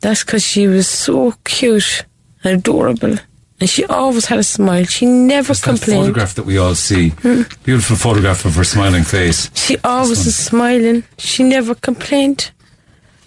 That's 0.00 0.22
because 0.22 0.44
she 0.44 0.66
was 0.66 0.86
so 0.86 1.32
cute 1.44 2.04
and 2.44 2.58
adorable. 2.58 3.14
And 3.60 3.70
she 3.70 3.86
always 3.86 4.26
had 4.26 4.38
a 4.38 4.42
smile. 4.42 4.84
She 4.84 5.06
never 5.06 5.52
It's 5.52 5.62
that 5.62 5.70
complained. 5.70 6.02
photograph 6.02 6.34
that 6.34 6.44
we 6.44 6.58
all 6.58 6.74
see. 6.74 7.08
Hmm. 7.22 7.42
Beautiful 7.64 7.96
photograph 7.96 8.44
of 8.44 8.54
her 8.56 8.64
smiling 8.64 9.04
face. 9.04 9.50
She 9.54 9.78
always 9.82 10.26
is 10.26 10.36
smiling. 10.36 11.02
She 11.16 11.44
never 11.44 11.74
complained. 11.74 12.50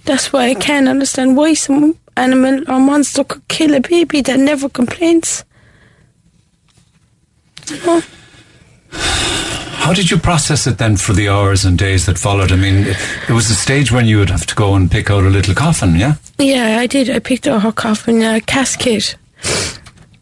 That's 0.06 0.32
why 0.32 0.50
I 0.50 0.54
can't 0.54 0.88
understand 0.88 1.36
why 1.36 1.56
some 1.56 1.96
animal 2.16 2.70
or 2.70 2.80
monster 2.80 3.24
could 3.24 3.48
kill 3.48 3.74
a 3.74 3.80
baby 3.82 4.22
that 4.22 4.38
never 4.38 4.70
complains. 4.70 5.44
Oh, 7.72 8.04
How 9.90 9.96
did 9.96 10.12
you 10.12 10.20
process 10.20 10.68
it 10.68 10.78
then 10.78 10.98
for 10.98 11.14
the 11.14 11.30
hours 11.30 11.66
and 11.66 11.76
days 11.76 12.06
that 12.06 12.20
followed? 12.20 12.52
I 12.52 12.58
mean, 12.58 12.86
it, 12.86 13.32
was 13.32 13.50
a 13.50 13.56
stage 13.56 13.92
when 13.92 14.06
you 14.06 14.20
would 14.20 14.30
have 14.30 14.46
to 14.46 14.54
go 14.54 14.76
and 14.76 14.90
pick 14.90 15.10
out 15.10 15.24
a 15.24 15.30
little 15.30 15.56
coffin, 15.56 15.96
yeah? 15.96 16.14
yeah, 16.38 16.78
I 16.80 16.86
did. 16.86 17.10
I 17.10 17.18
picked 17.18 17.48
out 17.48 17.64
her 17.64 17.72
coffin 17.72 18.22
uh, 18.22 18.40
casket. 18.46 19.16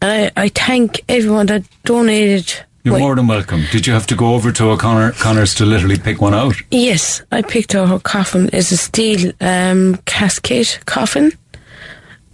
And 0.00 0.32
I, 0.34 0.44
I 0.44 0.48
thank 0.48 1.02
everyone 1.06 1.48
that 1.48 1.64
donated. 1.84 2.50
You're 2.82 2.94
Wait. 2.94 3.00
more 3.00 3.14
than 3.14 3.26
welcome. 3.26 3.64
Did 3.70 3.86
you 3.86 3.92
have 3.92 4.06
to 4.06 4.16
go 4.16 4.32
over 4.32 4.52
to 4.52 4.70
O'Connor 4.70 5.12
Connors 5.12 5.54
to 5.56 5.66
literally 5.66 5.98
pick 5.98 6.22
one 6.22 6.32
out? 6.32 6.54
Yes, 6.70 7.20
I 7.30 7.42
picked 7.42 7.74
out 7.74 7.90
her 7.90 7.98
coffin. 7.98 8.48
It's 8.54 8.72
a 8.72 8.78
steel 8.78 9.32
um, 9.42 9.96
casket 10.06 10.80
coffin. 10.86 11.32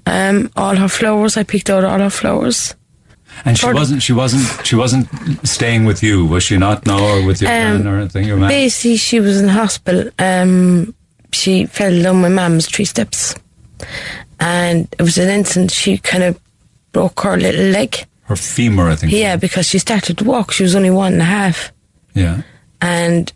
Um, 0.07 0.53
all 0.55 0.76
her 0.76 0.87
flowers, 0.87 1.37
I 1.37 1.43
picked 1.43 1.68
out 1.68 1.82
all 1.82 1.99
her 1.99 2.11
flowers. 2.11 2.76
And 3.45 3.59
she 3.59 3.66
wasn't. 3.72 4.03
She 4.03 4.12
wasn't. 4.12 4.66
She 4.66 4.76
wasn't 4.76 5.09
staying 5.47 5.85
with 5.85 6.03
you, 6.03 6.24
was 6.24 6.43
she 6.45 6.57
not? 6.57 6.87
No, 6.87 6.99
or 6.99 7.26
with 7.26 7.43
your 7.43 7.51
Um, 7.51 7.87
or 7.87 7.99
anything. 7.99 8.26
Your 8.26 8.37
man. 8.37 8.49
Basically, 8.49 8.97
she 8.97 9.20
was 9.20 9.41
in 9.41 9.49
hospital. 9.49 10.11
Um, 10.18 10.95
she 11.32 11.66
fell 11.66 12.03
down 12.03 12.20
my 12.22 12.28
mum's 12.28 12.66
three 12.66 12.85
steps, 12.85 13.35
and 14.41 14.89
it 14.99 15.03
was 15.03 15.18
an 15.18 15.28
instant. 15.28 15.70
She 15.70 15.99
kind 15.99 16.22
of 16.24 16.39
broke 16.93 17.20
her 17.22 17.37
little 17.37 17.66
leg. 17.66 18.07
Her 18.22 18.37
femur, 18.37 18.89
I 18.91 18.97
think. 18.97 19.12
Yeah, 19.12 19.37
because 19.37 19.68
she 19.68 19.78
started 19.78 20.18
to 20.18 20.24
walk. 20.24 20.53
She 20.53 20.62
was 20.62 20.74
only 20.74 20.91
one 20.91 21.12
and 21.14 21.22
a 21.22 21.26
half, 21.26 21.72
Yeah. 22.14 22.43
and 22.80 23.30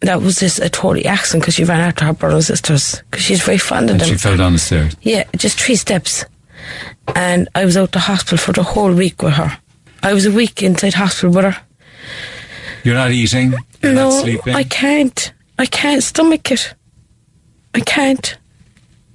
that 0.00 0.20
was 0.22 0.36
just 0.36 0.60
a 0.60 0.68
total 0.68 1.06
accident 1.08 1.42
because 1.42 1.54
she 1.54 1.64
ran 1.64 1.80
after 1.80 2.04
her 2.04 2.12
brothers 2.12 2.50
and 2.50 2.58
sisters 2.58 3.02
because 3.10 3.24
she's 3.24 3.42
very 3.42 3.58
fond 3.58 3.86
of 3.90 3.94
And 3.94 4.00
them. 4.02 4.08
she 4.10 4.14
fell 4.16 4.36
down 4.36 4.52
the 4.52 4.58
stairs. 4.58 4.94
Yeah, 5.02 5.24
just 5.36 5.58
three 5.58 5.76
steps. 5.76 6.24
And 7.14 7.48
I 7.54 7.64
was 7.64 7.76
out 7.76 7.92
the 7.92 7.98
hospital 8.00 8.38
for 8.38 8.52
the 8.52 8.62
whole 8.62 8.92
week 8.92 9.22
with 9.22 9.34
her. 9.34 9.58
I 10.02 10.12
was 10.12 10.26
a 10.26 10.32
week 10.32 10.62
inside 10.62 10.94
hospital 10.94 11.30
with 11.34 11.44
her. 11.44 11.62
You're 12.82 12.94
not 12.94 13.10
eating. 13.12 13.54
You're 13.82 13.92
no, 13.94 14.10
not 14.10 14.22
sleeping. 14.22 14.54
I 14.54 14.64
can't. 14.64 15.32
I 15.58 15.66
can't 15.66 16.02
stomach 16.02 16.50
it. 16.50 16.74
I 17.74 17.80
can't. 17.80 18.36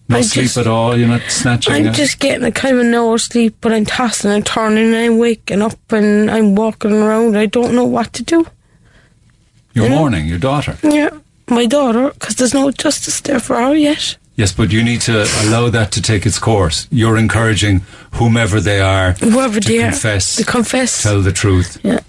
no 0.07 0.17
I 0.17 0.21
sleep 0.21 0.45
just- 0.45 0.57
at 0.57 0.67
all. 0.67 0.97
You're 0.97 1.07
not 1.07 1.21
snatching. 1.29 1.73
I'm 1.73 1.85
it? 1.87 1.93
just 1.93 2.19
getting 2.19 2.43
a 2.45 2.51
kind 2.51 2.75
of 2.75 2.85
an 2.85 2.93
hour 2.93 3.17
sleep, 3.17 3.57
but 3.61 3.71
I'm 3.71 3.85
tossing 3.85 4.31
and 4.31 4.45
turning, 4.45 4.87
and 4.87 4.95
I'm 4.95 5.17
waking 5.17 5.61
up, 5.61 5.77
and 5.91 6.31
I'm 6.31 6.55
walking 6.55 6.93
around. 6.93 7.37
I 7.37 7.45
don't 7.45 7.75
know 7.75 7.85
what 7.85 8.13
to 8.13 8.23
do. 8.23 8.45
You're 9.73 9.89
mourning 9.89 10.25
your 10.25 10.39
daughter. 10.39 10.77
Yeah, 10.83 11.11
my 11.47 11.65
daughter, 11.65 12.09
because 12.11 12.35
there's 12.35 12.53
no 12.55 12.71
justice 12.71 13.21
there 13.21 13.39
for 13.39 13.55
her 13.55 13.75
yet. 13.75 14.17
Yes, 14.39 14.53
but 14.53 14.71
you 14.71 14.83
need 14.83 15.01
to 15.01 15.27
allow 15.43 15.69
that 15.69 15.91
to 15.91 16.01
take 16.01 16.25
its 16.25 16.39
course. 16.39 16.87
You're 16.91 17.17
encouraging 17.17 17.81
whomever 18.19 18.61
they 18.61 18.79
are 18.79 19.11
Whoever 19.19 19.59
to 19.59 19.67
they 19.67 19.79
are, 19.83 19.89
confess, 19.91 20.35
to 20.37 20.45
confess. 20.45 21.03
tell 21.03 21.21
the 21.21 21.33
truth, 21.33 21.77
yeah, 21.83 21.99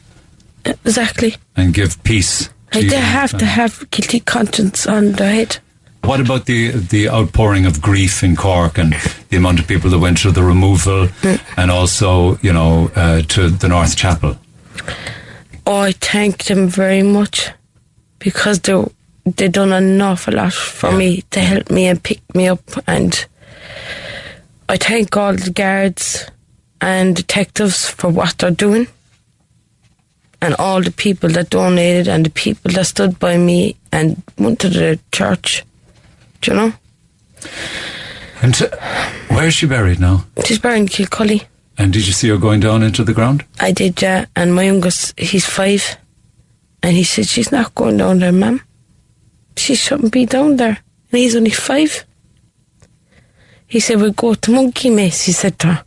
exactly. 0.64 1.34
and 1.56 1.74
give 1.74 2.00
peace. 2.04 2.48
Like 2.72 2.88
they 2.88 3.00
have 3.00 3.36
to 3.38 3.44
have 3.44 3.90
guilty 3.90 4.20
conscience 4.20 4.86
on 4.86 5.12
their 5.12 5.32
head. 5.34 5.58
What 6.04 6.20
about 6.20 6.46
the 6.46 6.70
the 6.70 7.08
outpouring 7.10 7.66
of 7.66 7.82
grief 7.82 8.22
in 8.22 8.36
Cork 8.36 8.78
and 8.78 8.94
the 9.30 9.36
amount 9.36 9.58
of 9.60 9.66
people 9.66 9.90
that 9.90 9.98
went 9.98 10.18
through 10.20 10.32
the 10.34 10.42
removal, 10.44 11.08
Mm. 11.22 11.40
and 11.56 11.70
also 11.70 12.38
you 12.42 12.52
know 12.52 12.90
uh, 12.94 13.22
to 13.34 13.50
the 13.50 13.68
North 13.68 13.96
Chapel? 13.96 14.36
Oh, 15.66 15.80
I 15.88 15.92
thank 15.92 16.44
them 16.44 16.68
very 16.68 17.02
much 17.02 17.50
because 18.20 18.60
they 18.60 18.72
they 19.24 19.48
done 19.48 19.72
an 19.72 20.00
awful 20.00 20.34
lot 20.34 20.52
for 20.52 20.90
Yeah. 20.90 20.96
me 20.96 21.24
to 21.30 21.40
help 21.40 21.70
me 21.70 21.86
and 21.86 22.02
pick 22.02 22.20
me 22.34 22.48
up, 22.48 22.62
and 22.86 23.26
I 24.68 24.76
thank 24.76 25.16
all 25.16 25.34
the 25.34 25.50
guards 25.50 26.26
and 26.80 27.14
detectives 27.16 27.88
for 27.88 28.08
what 28.08 28.38
they're 28.38 28.50
doing, 28.50 28.86
and 30.40 30.54
all 30.54 30.80
the 30.82 30.90
people 30.92 31.28
that 31.30 31.50
donated 31.50 32.08
and 32.08 32.24
the 32.24 32.30
people 32.30 32.72
that 32.72 32.86
stood 32.86 33.18
by 33.18 33.36
me 33.36 33.76
and 33.92 34.22
went 34.38 34.58
to 34.60 34.68
the 34.68 34.98
church. 35.12 35.64
Do 36.40 36.50
you 36.52 36.56
know? 36.56 36.72
And 38.42 38.60
uh, 38.62 38.68
where 39.28 39.46
is 39.48 39.54
she 39.54 39.66
buried 39.66 40.00
now? 40.00 40.24
She's 40.46 40.58
buried 40.58 40.78
in 40.80 40.88
Kilcully. 40.88 41.42
And 41.76 41.92
did 41.92 42.06
you 42.06 42.12
see 42.14 42.28
her 42.30 42.38
going 42.38 42.60
down 42.60 42.82
into 42.82 43.04
the 43.04 43.12
ground? 43.12 43.44
I 43.58 43.72
did, 43.72 44.00
yeah. 44.00 44.26
And 44.34 44.54
my 44.54 44.62
youngest, 44.64 45.18
he's 45.18 45.44
five. 45.46 45.96
And 46.82 46.96
he 46.96 47.04
said, 47.04 47.26
she's 47.26 47.52
not 47.52 47.74
going 47.74 47.98
down 47.98 48.18
there, 48.20 48.32
ma'am. 48.32 48.60
She 49.56 49.74
shouldn't 49.74 50.12
be 50.12 50.26
down 50.26 50.56
there. 50.56 50.78
And 51.12 51.18
he's 51.18 51.36
only 51.36 51.50
five. 51.50 52.04
He 53.66 53.80
said, 53.80 54.00
we'll 54.00 54.12
go 54.12 54.34
to 54.34 54.50
Monkey 54.50 54.90
Mess, 54.90 55.22
he 55.22 55.32
said 55.32 55.58
to 55.60 55.66
her. 55.68 55.84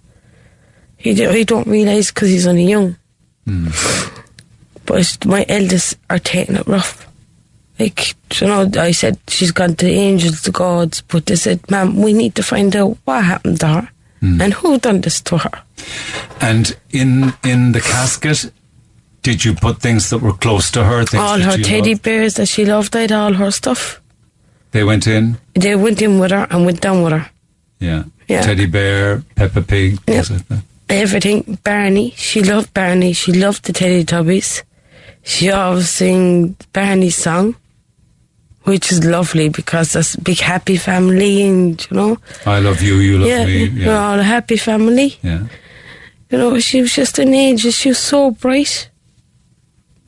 He, 0.98 1.14
he 1.14 1.44
don't 1.44 1.68
realise 1.68 2.12
because 2.12 2.30
he's 2.30 2.48
only 2.48 2.66
young. 2.66 2.98
Hmm. 3.46 3.70
But 4.86 5.26
my 5.26 5.46
eldest 5.48 5.98
are 6.10 6.20
taking 6.20 6.58
it 6.58 6.68
rough. 6.68 7.08
Like, 7.80 8.16
you 8.40 8.48
know, 8.48 8.70
I 8.78 8.92
said 8.92 9.18
she's 9.28 9.52
gone 9.52 9.76
to 9.76 9.86
the 9.86 9.94
angels, 9.94 10.42
the 10.42 10.52
gods, 10.52 11.02
but 11.02 11.26
they 11.26 11.38
said, 11.38 11.70
ma'am, 11.72 12.02
we 12.02 12.14
need 12.14 12.36
to 12.36 12.44
find 12.44 12.76
out 12.76 12.98
what 13.06 13.24
happened 13.24 13.62
to 13.62 13.68
her 13.68 13.90
hmm. 14.20 14.42
and 14.42 14.54
who 14.54 14.78
done 14.78 15.02
this 15.02 15.22
to 15.22 15.38
her. 15.38 15.64
And 16.42 16.76
in 16.92 17.34
in 17.44 17.72
the 17.72 17.82
casket, 17.82 18.52
did 19.24 19.44
you 19.44 19.56
put 19.56 19.80
things 19.80 20.10
that 20.10 20.20
were 20.20 20.34
close 20.34 20.70
to 20.72 20.84
her? 20.84 21.04
Things 21.06 21.24
all 21.24 21.40
her 21.40 21.58
teddy 21.58 21.92
loved? 21.92 22.04
bears 22.04 22.34
that 22.36 22.48
she 22.48 22.66
loved, 22.66 22.96
I 22.96 23.02
had 23.02 23.12
all 23.12 23.34
her 23.34 23.52
stuff. 23.52 24.02
They 24.72 24.84
went 24.84 25.08
in. 25.08 25.38
They 25.56 25.76
went 25.76 26.02
in 26.02 26.20
with 26.20 26.32
her 26.32 26.48
and 26.50 26.66
went 26.66 26.82
down 26.82 27.04
with 27.04 27.14
her. 27.14 27.30
Yeah. 27.80 28.04
Yeah. 28.28 28.42
Teddy 28.42 28.66
bear, 28.66 29.24
Peppa 29.36 29.62
Pig. 29.62 30.00
things 30.02 30.30
Yep. 30.30 30.42
like. 30.50 30.60
Everything. 30.90 31.58
Barney, 31.64 32.14
she 32.16 32.44
loved 32.44 32.74
Barney. 32.74 33.14
She 33.14 33.32
loved 33.34 33.66
the 33.66 33.74
Teletubbies. 33.74 34.64
She 35.24 35.50
always 35.52 35.90
sing 35.90 36.56
Barney's 36.74 37.16
song, 37.16 37.56
which 38.64 38.92
is 38.92 39.04
lovely 39.06 39.50
because 39.50 39.94
that's 39.94 40.16
a 40.16 40.22
big 40.22 40.40
happy 40.40 40.78
family 40.78 41.44
and, 41.44 41.88
you 41.90 41.96
know. 41.98 42.18
I 42.46 42.60
love 42.60 42.82
you. 42.82 42.96
You 42.96 43.20
love 43.20 43.30
yeah, 43.30 43.46
me. 43.46 43.86
we're 43.86 43.96
all 43.96 44.20
a 44.20 44.24
happy 44.24 44.58
family. 44.58 45.18
Yeah. 45.22 45.44
You 46.30 46.38
know, 46.38 46.60
she 46.60 46.82
was 46.82 46.94
just 46.94 47.20
an 47.20 47.34
angel. 47.34 47.72
She 47.72 47.90
was 47.90 48.00
so 48.00 48.32
bright. 48.32 48.90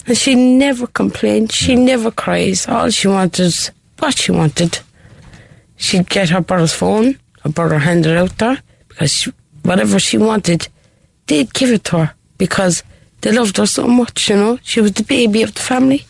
And 0.08 0.18
she 0.18 0.36
never 0.36 0.88
complained. 0.88 1.52
She 1.52 1.76
never 1.76 2.12
cries. 2.12 2.68
All 2.68 2.90
she 2.90 3.08
wanted 3.08 3.40
is 3.46 3.72
what 4.00 4.18
she 4.18 4.32
wanted. 4.32 4.80
She'd 5.78 6.10
get 6.10 6.30
her 6.30 6.42
brother's 6.42 6.74
phone. 6.74 7.18
Her 7.42 7.50
brother 7.50 7.80
handed 7.80 8.12
it 8.12 8.18
out 8.18 8.38
to 8.40 8.56
her 8.56 8.62
because 8.88 9.12
she, 9.12 9.34
whatever 9.64 10.00
she 10.00 10.18
wanted, 10.18 10.68
they'd 11.28 11.54
give 11.54 11.72
it 11.72 11.84
to 11.86 11.98
her 12.00 12.14
because 12.38 12.84
they 13.22 13.32
loved 13.32 13.58
her 13.58 13.66
so 13.66 13.88
much, 13.88 14.30
you 14.30 14.36
know. 14.36 14.60
She 14.62 14.82
was 14.82 14.94
the 14.94 15.04
baby 15.04 15.42
of 15.42 15.54
the 15.54 15.62
family. 15.62 16.06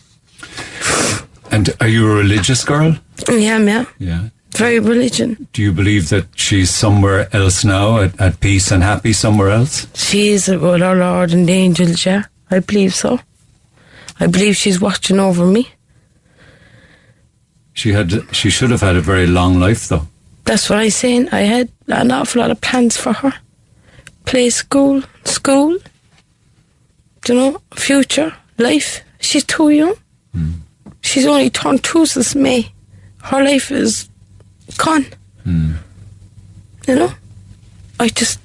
And 1.52 1.74
are 1.80 1.88
you 1.88 2.12
a 2.12 2.16
religious 2.16 2.64
girl? 2.66 2.98
Yeah, 3.30 3.60
yeah. 3.60 3.86
Yeah. 3.98 4.30
Very 4.52 4.80
religion. 4.80 5.48
Do 5.54 5.62
you 5.62 5.72
believe 5.72 6.10
that 6.10 6.28
she's 6.36 6.70
somewhere 6.70 7.28
else 7.36 7.66
now, 7.66 8.00
at, 8.00 8.20
at 8.20 8.40
peace 8.40 8.72
and 8.72 8.84
happy 8.84 9.14
somewhere 9.14 9.50
else? 9.50 9.88
She 9.94 10.30
is 10.30 10.48
with 10.48 10.82
our 10.82 10.96
Lord 10.96 11.32
and 11.34 11.48
the 11.48 11.54
angels, 11.54 12.06
yeah. 12.06 12.24
I 12.52 12.60
believe 12.60 12.94
so. 12.94 13.20
I 14.20 14.28
believe 14.28 14.56
she's 14.56 14.80
watching 14.80 15.20
over 15.20 15.46
me. 15.46 15.70
She 17.74 17.92
had. 17.92 18.14
She 18.34 18.50
should 18.50 18.72
have 18.72 18.82
had 18.82 18.96
a 18.96 19.02
very 19.02 19.28
long 19.28 19.60
life, 19.60 19.88
though. 19.90 20.08
That's 20.46 20.70
what 20.70 20.80
I'm 20.80 20.90
saying. 20.90 21.30
I 21.32 21.42
had 21.42 21.70
an 21.88 22.12
awful 22.12 22.42
lot 22.42 22.52
of 22.52 22.62
plans 22.62 22.96
for 22.96 23.12
her. 23.14 23.34
Play 24.26 24.50
school, 24.50 25.04
school, 25.26 25.78
you 27.28 27.36
know, 27.36 27.62
future, 27.74 28.34
life. 28.58 29.02
She's 29.20 29.44
too 29.44 29.70
young. 29.70 29.96
Hmm. 30.34 30.52
She's 31.02 31.26
only 31.26 31.50
turned 31.50 31.84
two 31.84 32.06
since 32.06 32.36
May. 32.36 32.72
Her 33.24 33.44
life 33.44 33.72
is 33.72 34.08
gone. 34.78 35.06
Hmm. 35.44 35.74
You 36.88 36.96
know? 36.96 37.14
I 38.00 38.10
just 38.10 38.40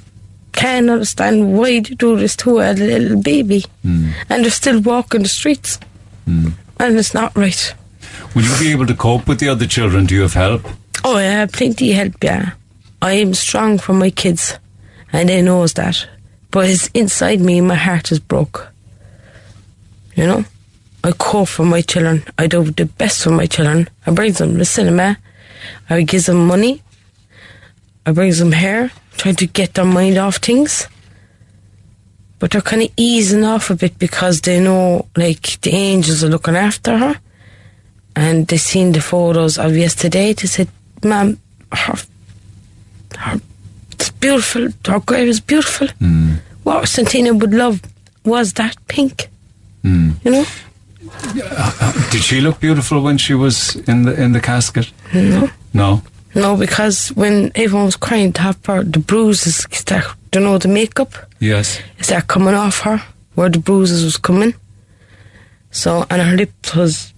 can't 0.60 0.90
understand 0.90 1.56
why 1.56 1.80
they 1.80 1.94
do 1.94 2.18
this 2.18 2.36
to 2.36 2.58
a 2.60 2.72
little 2.74 3.22
baby. 3.22 3.64
Hmm. 3.82 4.10
And 4.28 4.44
they're 4.44 4.50
still 4.50 4.80
walking 4.82 5.22
the 5.22 5.28
streets. 5.28 5.78
Hmm. 6.26 6.50
And 6.78 6.98
it's 6.98 7.14
not 7.14 7.34
right. 7.34 7.74
Will 8.34 8.44
you 8.44 8.58
be 8.58 8.70
able 8.70 8.86
to 8.86 8.94
cope 8.94 9.26
with 9.26 9.40
the 9.40 9.48
other 9.48 9.66
children? 9.66 10.04
Do 10.04 10.14
you 10.14 10.22
have 10.22 10.34
help? 10.34 10.66
Oh, 11.02 11.16
I 11.16 11.22
have 11.22 11.52
plenty 11.52 11.92
of 11.92 11.96
help, 11.96 12.22
yeah. 12.22 12.52
I 13.00 13.12
am 13.14 13.32
strong 13.32 13.78
for 13.78 13.94
my 13.94 14.10
kids, 14.10 14.58
and 15.12 15.30
they 15.30 15.40
knows 15.40 15.72
that. 15.74 16.06
But 16.50 16.68
it's 16.68 16.88
inside 16.88 17.40
me, 17.40 17.62
my 17.62 17.74
heart 17.74 18.12
is 18.12 18.20
broke. 18.20 18.68
You 20.14 20.26
know? 20.26 20.44
I 21.02 21.12
cope 21.12 21.48
for 21.48 21.64
my 21.64 21.80
children. 21.80 22.22
I 22.36 22.46
do 22.46 22.70
the 22.70 22.84
best 22.84 23.24
for 23.24 23.30
my 23.30 23.46
children. 23.46 23.88
I 24.06 24.10
bring 24.10 24.32
them 24.34 24.52
to 24.52 24.58
the 24.58 24.64
cinema. 24.66 25.16
I 25.88 26.02
give 26.02 26.26
them 26.26 26.46
money. 26.46 26.82
I 28.06 28.12
bring 28.12 28.32
them 28.32 28.52
here, 28.52 28.90
trying 29.16 29.36
to 29.36 29.46
get 29.46 29.74
their 29.74 29.84
mind 29.84 30.18
off 30.18 30.36
things. 30.36 30.86
But 32.38 32.52
they're 32.52 32.62
kind 32.62 32.82
of 32.82 32.90
easing 32.96 33.44
off 33.44 33.68
a 33.70 33.74
bit 33.76 33.98
because 33.98 34.40
they 34.40 34.60
know, 34.60 35.06
like, 35.16 35.60
the 35.60 35.70
angels 35.74 36.24
are 36.24 36.28
looking 36.28 36.56
after 36.56 36.96
her 36.96 37.20
and 38.16 38.46
they 38.46 38.56
seen 38.56 38.92
the 38.92 39.00
photos 39.00 39.58
of 39.58 39.76
yesterday. 39.76 40.32
They 40.32 40.46
said, 40.46 40.68
"Ma'am, 41.04 41.38
her, 41.72 41.94
her, 43.18 43.40
it's 43.92 44.10
beautiful. 44.10 44.68
Her 44.86 45.00
grave 45.00 45.28
is 45.28 45.40
beautiful. 45.40 45.88
Mm. 46.00 46.38
What 46.64 46.88
Santina 46.88 47.34
would 47.34 47.52
love 47.52 47.80
was 48.24 48.54
that 48.54 48.76
pink. 48.88 49.28
Mm. 49.84 50.14
You 50.24 50.30
know? 50.30 50.44
Uh, 51.12 51.72
uh, 51.80 52.10
did 52.10 52.22
she 52.22 52.40
look 52.40 52.60
beautiful 52.60 53.02
when 53.02 53.18
she 53.18 53.34
was 53.34 53.76
in 53.88 54.04
the 54.04 54.14
in 54.20 54.32
the 54.32 54.40
casket? 54.40 54.90
No, 55.12 55.50
No. 55.74 56.02
No, 56.34 56.56
because 56.56 57.08
when 57.16 57.50
everyone 57.54 57.86
was 57.86 57.96
crying 57.96 58.32
to 58.34 58.40
have 58.42 58.64
her, 58.66 58.82
the 58.84 58.98
bruises 59.00 59.66
start, 59.72 60.04
you 60.34 60.40
know, 60.40 60.58
the 60.58 60.68
makeup 60.68 61.12
Yes. 61.40 61.80
start 62.00 62.26
coming 62.28 62.54
off 62.54 62.80
her 62.80 63.02
where 63.34 63.48
the 63.50 63.58
bruises 63.58 64.04
was 64.04 64.16
coming. 64.16 64.54
So, 65.70 66.04
and 66.10 66.20
her 66.22 66.36
lip 66.36 66.52
was 66.76 67.12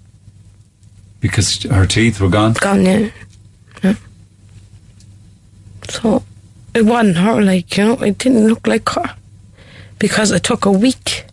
Because 1.21 1.63
her 1.65 1.87
teeth 1.87 2.21
were 2.21 2.29
gone. 2.29 2.53
gone, 2.55 2.85
yeah. 2.85 3.11
yeah. 3.83 3.95
So 5.89 6.23
it 6.75 6.85
wasn't 6.85 7.17
her, 7.19 7.41
like, 7.43 7.77
you 7.77 7.85
know, 7.85 7.95
it 8.03 8.19
didn't 8.19 8.47
look 8.49 8.67
like 8.67 8.89
her. 8.91 9.15
Because 9.99 10.31
it 10.31 10.43
took 10.43 10.65
a 10.65 10.73
week 10.73 11.25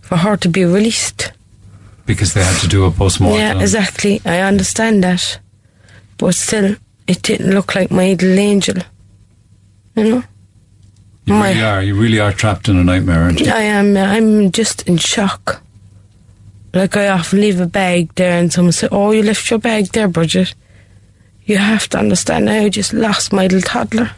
for 0.00 0.16
her 0.16 0.36
to 0.36 0.48
be 0.48 0.64
released. 0.64 1.32
Because 2.06 2.34
they 2.34 2.44
had 2.44 2.60
to 2.60 2.68
do 2.68 2.84
a 2.84 2.90
post-mortem. 2.90 3.38
Yeah, 3.38 3.60
exactly. 3.60 4.20
I 4.24 4.40
understand 4.40 5.02
that. 5.04 5.38
But 6.18 6.34
still, 6.34 6.76
it 7.06 7.22
didn't 7.22 7.50
look 7.54 7.74
like 7.74 7.90
my 7.90 8.10
little 8.10 8.38
angel. 8.38 8.76
You 9.96 10.04
know? 10.04 10.22
You 11.26 11.34
My- 11.34 11.50
really 11.50 11.62
are. 11.62 11.82
You 11.82 11.94
really 11.94 12.20
are 12.20 12.32
trapped 12.32 12.68
in 12.68 12.76
a 12.76 12.84
nightmare, 12.84 13.22
aren't 13.22 13.40
you? 13.40 13.50
I 13.50 13.60
am, 13.62 13.96
I'm 13.96 14.50
just 14.52 14.82
in 14.82 14.96
shock. 14.98 15.62
Like, 16.72 16.96
I 16.96 17.08
often 17.08 17.40
leave 17.40 17.60
a 17.60 17.66
bag 17.66 18.14
there 18.16 18.38
and 18.38 18.52
someone 18.52 18.72
say, 18.72 18.88
Oh, 18.90 19.12
you 19.12 19.22
left 19.22 19.48
your 19.48 19.60
bag 19.60 19.86
there, 19.92 20.08
Bridget. 20.08 20.54
You 21.44 21.58
have 21.58 21.88
to 21.90 21.98
understand, 21.98 22.50
I 22.50 22.68
just 22.68 22.92
lost 22.92 23.32
my 23.32 23.44
little 23.44 23.60
toddler. 23.60 24.10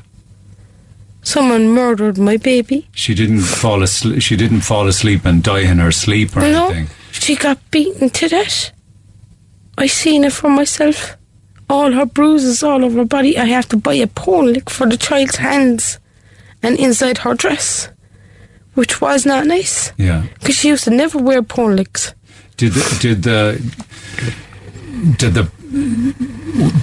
Someone 1.23 1.69
murdered 1.71 2.19
my 2.19 2.37
baby. 2.37 2.89
She 2.93 3.15
didn't 3.15 3.41
fall 3.41 3.83
asleep. 3.83 4.23
She 4.23 4.37
didn't 4.37 4.61
fall 4.61 4.87
asleep 4.87 5.25
and 5.25 5.43
die 5.43 5.61
in 5.71 5.79
her 5.79 5.91
sleep 5.91 6.37
or 6.37 6.41
No, 6.41 6.67
anything. 6.69 6.87
she 7.11 7.35
got 7.35 7.59
beaten 7.73 8.11
to 8.11 8.29
death. 8.29 8.71
I 9.77 9.89
seen 9.89 10.23
it 10.25 10.33
for 10.33 10.49
myself. 10.49 11.17
All 11.69 11.93
her 11.93 12.07
bruises 12.07 12.63
all 12.63 12.85
over 12.85 12.99
her 12.99 13.05
body. 13.05 13.37
I 13.39 13.45
have 13.47 13.69
to 13.71 13.77
buy 13.77 13.95
a 13.95 14.09
lick 14.43 14.71
for 14.71 14.87
the 14.89 14.97
child's 14.97 15.37
hands 15.37 15.99
and 16.63 16.79
inside 16.79 17.19
her 17.19 17.35
dress, 17.35 17.89
which 18.75 19.01
was 19.01 19.27
not 19.27 19.47
nice. 19.47 19.93
Yeah. 19.97 20.27
Because 20.39 20.57
she 20.57 20.69
used 20.69 20.85
to 20.85 20.91
never 20.91 21.19
wear 21.19 21.43
pole 21.43 21.73
licks. 21.73 22.15
Did 22.57 22.73
the, 22.73 22.99
did 23.01 23.23
the 23.25 23.61
did 25.19 25.35
the 25.35 25.51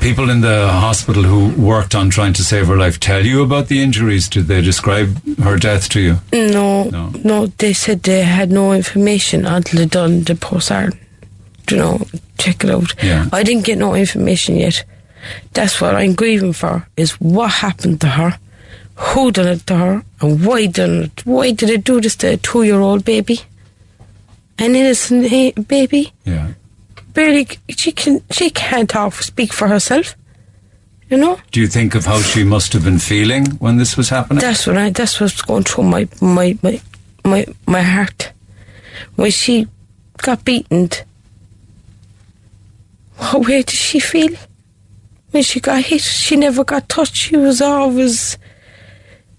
people 0.02 0.30
in 0.30 0.42
the 0.42 0.68
hospital 0.70 1.24
who 1.24 1.50
worked 1.60 1.96
on 1.96 2.10
trying 2.12 2.34
to 2.34 2.44
save 2.44 2.68
her 2.68 2.78
life 2.78 3.00
tell 3.00 3.26
you 3.26 3.42
about 3.42 3.68
the 3.70 3.82
injuries? 3.82 4.28
Did 4.30 4.46
they 4.48 4.62
describe 4.62 5.18
her 5.40 5.58
death 5.58 5.90
to 5.90 6.00
you? 6.00 6.18
No, 6.32 6.84
No. 6.90 7.10
no, 7.24 7.46
they 7.58 7.74
said 7.74 8.04
they 8.04 8.22
had 8.24 8.52
no 8.52 8.74
information 8.74 9.46
until 9.46 9.80
they 9.80 9.86
done 9.88 10.24
the 10.24 10.36
postmortem. 10.36 11.00
You 11.74 11.80
know, 11.80 12.06
check 12.38 12.64
it 12.64 12.70
out. 12.70 12.94
Yeah. 13.04 13.28
I 13.34 13.42
didn't 13.42 13.66
get 13.66 13.80
no 13.80 13.96
information 13.96 14.58
yet. 14.58 14.86
That's 15.54 15.82
what 15.82 15.96
I'm 15.96 16.14
grieving 16.14 16.54
for, 16.54 16.88
is 16.96 17.20
what 17.20 17.50
happened 17.50 18.00
to 18.02 18.10
her, 18.10 18.38
who 18.96 19.32
done 19.32 19.48
it 19.48 19.66
to 19.66 19.76
her, 19.76 20.04
and 20.22 20.46
why 20.46 20.68
done 20.68 21.06
it. 21.06 21.26
Why 21.26 21.50
did 21.50 21.72
it 21.72 21.84
do 21.84 22.00
this 22.00 22.16
to 22.18 22.34
a 22.34 22.38
two-year-old 22.38 23.04
baby? 23.04 23.40
An 24.60 24.76
innocent 24.76 25.68
baby? 25.68 26.14
Yeah. 26.26 26.54
Barely, 27.16 27.48
she 27.70 27.92
can, 27.92 28.22
she 28.30 28.52
can't 28.52 28.88
talk, 28.88 29.14
speak 29.16 29.52
for 29.52 29.68
herself. 29.68 30.16
You 31.10 31.18
know? 31.18 31.40
Do 31.52 31.60
you 31.60 31.68
think 31.68 31.96
of 31.96 32.06
how 32.06 32.20
she 32.20 32.44
must 32.44 32.72
have 32.74 32.84
been 32.84 33.00
feeling 33.00 33.48
when 33.58 33.78
this 33.78 33.98
was 33.98 34.10
happening? 34.10 34.42
That's 34.42 34.68
what 34.68 34.78
I. 34.78 34.92
That's 34.92 35.20
what's 35.20 35.42
going 35.42 35.64
through 35.64 35.86
my 35.86 36.08
my 36.22 36.56
my 36.62 36.82
my 37.26 37.46
my 37.66 37.82
heart. 37.82 38.32
When 39.16 39.32
she 39.32 39.68
got 40.18 40.46
beaten, 40.46 40.90
what 43.18 43.48
way 43.48 43.64
did 43.64 43.70
she 43.72 44.00
feel? 44.00 44.36
when 45.34 45.42
she 45.42 45.60
got 45.60 45.82
hit, 45.82 46.02
she 46.02 46.36
never 46.36 46.64
got 46.64 46.88
touched. 46.88 47.16
She 47.16 47.36
was 47.36 47.60
always 47.60 48.38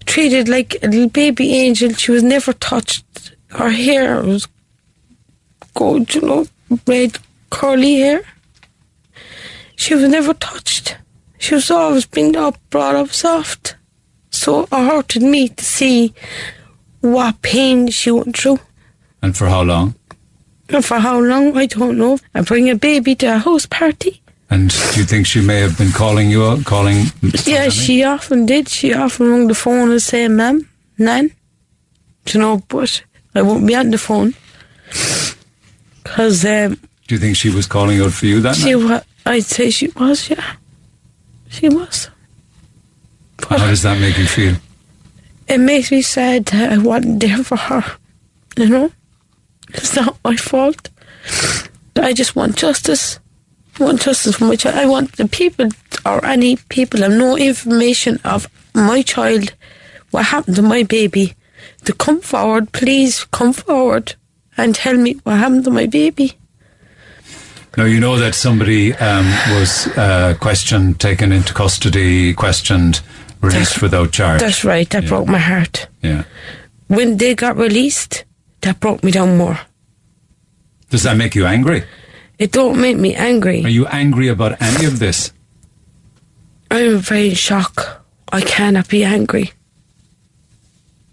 treated 0.05 0.49
like 0.49 0.75
a 0.83 0.87
little 0.87 1.09
baby 1.09 1.53
angel. 1.53 1.93
She 1.93 2.11
was 2.11 2.21
never 2.21 2.51
touched. 2.51 3.33
Her 3.47 3.69
hair 3.69 4.21
was 4.21 4.45
gold, 5.73 6.13
you 6.13 6.21
know, 6.21 6.45
red 6.85 7.17
curly 7.49 7.95
hair. 7.99 8.23
She 9.77 9.95
was 9.95 10.09
never 10.09 10.33
touched. 10.33 10.97
She 11.37 11.55
was 11.55 11.71
always 11.71 12.05
been 12.05 12.35
up, 12.35 12.57
brought 12.69 12.95
up 12.95 13.11
soft. 13.11 13.77
So 14.31 14.63
it 14.63 14.69
hurted 14.71 15.23
me 15.23 15.47
to 15.47 15.63
see 15.63 16.13
what 16.99 17.41
pain 17.41 17.87
she 17.87 18.11
went 18.11 18.37
through. 18.37 18.59
And 19.21 19.35
for 19.35 19.47
how 19.47 19.61
long? 19.61 19.95
And 20.69 20.83
for 20.83 20.99
how 20.99 21.19
long, 21.19 21.55
I 21.57 21.65
don't 21.67 21.97
know. 21.97 22.17
I 22.33 22.41
bring 22.41 22.69
a 22.69 22.75
baby 22.75 23.15
to 23.15 23.27
a 23.35 23.37
house 23.37 23.65
party. 23.65 24.21
And 24.49 24.69
do 24.69 24.99
you 24.99 25.05
think 25.05 25.25
she 25.27 25.41
may 25.41 25.59
have 25.59 25.77
been 25.77 25.91
calling 25.91 26.29
you 26.29 26.43
out, 26.45 26.65
calling? 26.65 27.05
Yeah, 27.45 27.69
she 27.69 28.03
often 28.03 28.45
did. 28.45 28.69
She 28.69 28.93
often 28.93 29.29
rung 29.29 29.47
the 29.47 29.55
phone 29.55 29.91
and 29.91 30.01
say, 30.01 30.27
Ma'am, 30.27 30.67
Nan. 30.97 31.31
Do 32.25 32.37
you 32.37 32.43
know, 32.43 32.63
but 32.67 33.03
I 33.33 33.41
won't 33.41 33.65
be 33.67 33.75
on 33.75 33.91
the 33.91 33.97
phone. 33.97 34.33
Because 36.03 36.45
um, 36.45 36.79
Do 37.07 37.15
you 37.15 37.19
think 37.19 37.35
she 37.35 37.49
was 37.49 37.65
calling 37.67 37.99
out 38.01 38.11
for 38.13 38.25
you 38.25 38.39
that 38.41 38.55
she 38.55 38.73
night? 38.75 38.83
wa- 39.25 39.31
I'd 39.31 39.43
say 39.43 39.69
she 39.71 39.87
was, 39.89 40.29
yeah. 40.29 40.55
She 41.49 41.69
was. 41.69 42.09
How 43.49 43.57
does 43.57 43.81
that 43.83 43.99
make 43.99 44.17
you 44.17 44.25
feel? 44.27 44.55
It 45.47 45.59
makes 45.59 45.91
me 45.91 46.01
sad 46.01 46.45
that 46.47 46.73
I 46.73 46.77
wasn't 46.77 47.19
there 47.19 47.43
for 47.43 47.57
her. 47.57 47.83
You 48.57 48.69
know? 48.69 48.91
It's 49.69 49.95
not 49.95 50.17
my 50.23 50.35
fault. 50.35 50.89
I 51.95 52.13
just 52.13 52.35
want 52.35 52.55
justice. 52.55 53.19
I 53.79 53.83
want 53.83 54.01
justice 54.01 54.35
for 54.37 54.45
my 54.45 54.55
child. 54.55 54.75
I 54.75 54.85
want 54.85 55.13
the 55.17 55.27
people 55.27 55.69
or 56.05 56.23
any 56.25 56.57
people 56.69 57.01
have 57.01 57.11
no 57.11 57.35
information 57.37 58.19
of 58.23 58.47
my 58.73 59.01
child, 59.01 59.53
what 60.11 60.25
happened 60.25 60.55
to 60.57 60.61
my 60.61 60.83
baby, 60.83 61.33
to 61.85 61.93
come 61.93 62.21
forward. 62.21 62.71
Please 62.71 63.25
come 63.25 63.53
forward 63.53 64.15
and 64.57 64.75
tell 64.75 64.95
me 64.95 65.13
what 65.23 65.37
happened 65.37 65.63
to 65.65 65.71
my 65.71 65.85
baby. 65.87 66.37
Now 67.77 67.83
you 67.85 67.99
know 67.99 68.17
that 68.17 68.35
somebody 68.35 68.93
um, 68.93 69.25
was 69.57 69.87
uh, 69.97 70.35
questioned, 70.39 70.99
taken 71.01 71.31
into 71.33 71.53
custody, 71.53 72.33
questioned, 72.33 73.01
released 73.41 73.75
That's- 73.75 73.81
without 73.81 74.11
charge. 74.13 74.39
That's 74.39 74.63
right. 74.63 74.89
That 74.91 75.03
Yeah. 75.03 75.09
broke 75.09 75.27
my 75.27 75.39
heart. 75.39 75.87
yeah. 76.01 76.23
When 76.87 77.17
they 77.17 77.33
got 77.35 77.57
released, 77.57 78.23
that 78.65 78.79
broke 78.79 79.03
me 79.03 79.11
down 79.11 79.37
more. 79.37 79.59
Does 80.89 81.03
that 81.03 81.17
make 81.17 81.35
you 81.35 81.45
angry? 81.45 81.83
It 82.39 82.51
don't 82.51 82.81
make 82.81 82.97
me 82.97 83.13
angry. 83.13 83.63
Are 83.63 83.69
you 83.69 83.85
angry 83.87 84.27
about 84.27 84.59
any 84.61 84.85
of 84.85 84.99
this? 84.99 85.31
I'm 86.71 86.97
very 86.97 87.29
in 87.29 87.35
shock. 87.35 88.03
I 88.31 88.41
cannot 88.41 88.89
be 88.89 89.03
angry. 89.03 89.51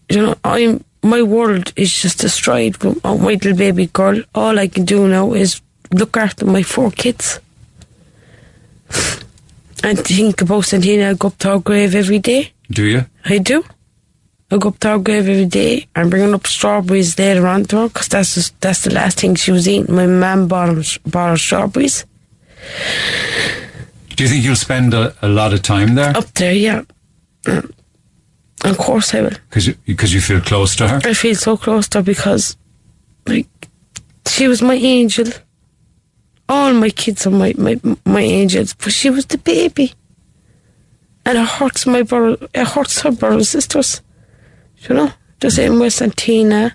You 0.08 0.22
know, 0.22 0.34
I'm 0.42 0.84
my 1.02 1.20
world 1.22 1.72
is 1.76 1.92
just 1.92 2.20
destroyed 2.20 2.76
with 2.78 3.04
my 3.04 3.12
little 3.12 3.54
baby 3.54 3.86
girl. 3.86 4.22
All 4.34 4.58
I 4.58 4.68
can 4.68 4.84
do 4.84 5.06
now 5.06 5.34
is 5.34 5.60
look 5.90 6.16
after 6.16 6.46
my 6.46 6.62
four 6.62 6.90
kids. 6.90 7.38
And 9.84 9.98
think 9.98 10.40
about 10.40 10.64
Santina. 10.64 11.10
I 11.10 11.14
go 11.14 11.26
up 11.26 11.38
to 11.38 11.48
her 11.48 11.58
grave 11.58 11.96
every 11.96 12.20
day. 12.20 12.52
Do 12.70 12.84
you? 12.84 13.04
I 13.24 13.38
do. 13.38 13.64
I 14.52 14.58
go 14.58 14.68
up 14.68 14.78
to 14.80 14.88
her 14.90 14.98
grave 14.98 15.28
every 15.28 15.46
day. 15.46 15.86
I'm 15.96 16.10
bringing 16.10 16.34
up 16.34 16.46
strawberries 16.46 17.18
later 17.18 17.46
on 17.46 17.64
to 17.66 17.76
her 17.78 17.88
because 17.88 18.08
that's, 18.08 18.34
just, 18.34 18.60
that's 18.60 18.84
the 18.84 18.92
last 18.92 19.20
thing 19.20 19.34
she 19.34 19.50
was 19.50 19.66
eating. 19.66 19.94
My 19.94 20.06
mum 20.06 20.46
bought 20.46 20.68
her, 20.76 20.82
bought 21.06 21.30
her 21.30 21.36
strawberries. 21.38 22.04
Do 24.14 24.24
you 24.24 24.28
think 24.28 24.44
you'll 24.44 24.56
spend 24.56 24.92
a, 24.94 25.14
a 25.22 25.28
lot 25.28 25.52
of 25.54 25.62
time 25.62 25.94
there 25.94 26.14
Up 26.16 26.32
there, 26.34 26.52
yeah. 26.52 26.82
Of 28.64 28.78
course 28.78 29.12
I 29.12 29.22
will. 29.22 29.30
because 29.48 29.66
you, 29.66 29.74
'cause 29.96 30.12
you 30.12 30.20
feel 30.20 30.40
close 30.40 30.76
to 30.76 30.86
her? 30.86 31.00
I 31.04 31.14
feel 31.14 31.34
so 31.34 31.56
close 31.56 31.88
to 31.88 31.98
her 31.98 32.02
because, 32.04 32.56
like, 33.26 33.48
she 34.28 34.46
was 34.46 34.62
my 34.62 34.74
angel. 34.74 35.26
All 36.48 36.72
my 36.72 36.90
kids 36.90 37.26
are 37.26 37.30
my, 37.32 37.54
my, 37.58 37.80
my 38.06 38.20
angels, 38.20 38.74
but 38.74 38.92
she 38.92 39.10
was 39.10 39.26
the 39.26 39.38
baby. 39.38 39.94
And 41.26 41.38
it 41.38 41.44
hurts 41.48 41.86
my 41.86 42.02
brother, 42.02 42.46
it 42.54 42.68
hurts 42.68 43.00
her 43.00 43.10
brothers 43.10 43.52
and 43.52 43.62
sisters. 43.64 44.00
You 44.88 44.94
know? 44.94 45.12
The 45.40 45.50
same 45.50 45.78
with 45.78 45.92
Santina. 45.92 46.74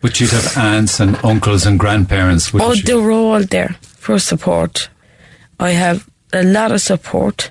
But 0.00 0.20
you'd 0.20 0.30
have 0.30 0.56
aunts 0.56 1.00
and 1.00 1.16
uncles 1.24 1.66
and 1.66 1.78
grandparents. 1.78 2.52
Oh, 2.54 2.72
you? 2.72 2.82
they 2.82 2.94
were 2.94 3.10
all 3.12 3.42
there 3.42 3.76
for 3.82 4.18
support. 4.18 4.88
I 5.58 5.70
have 5.70 6.08
a 6.32 6.42
lot 6.42 6.72
of 6.72 6.80
support 6.80 7.50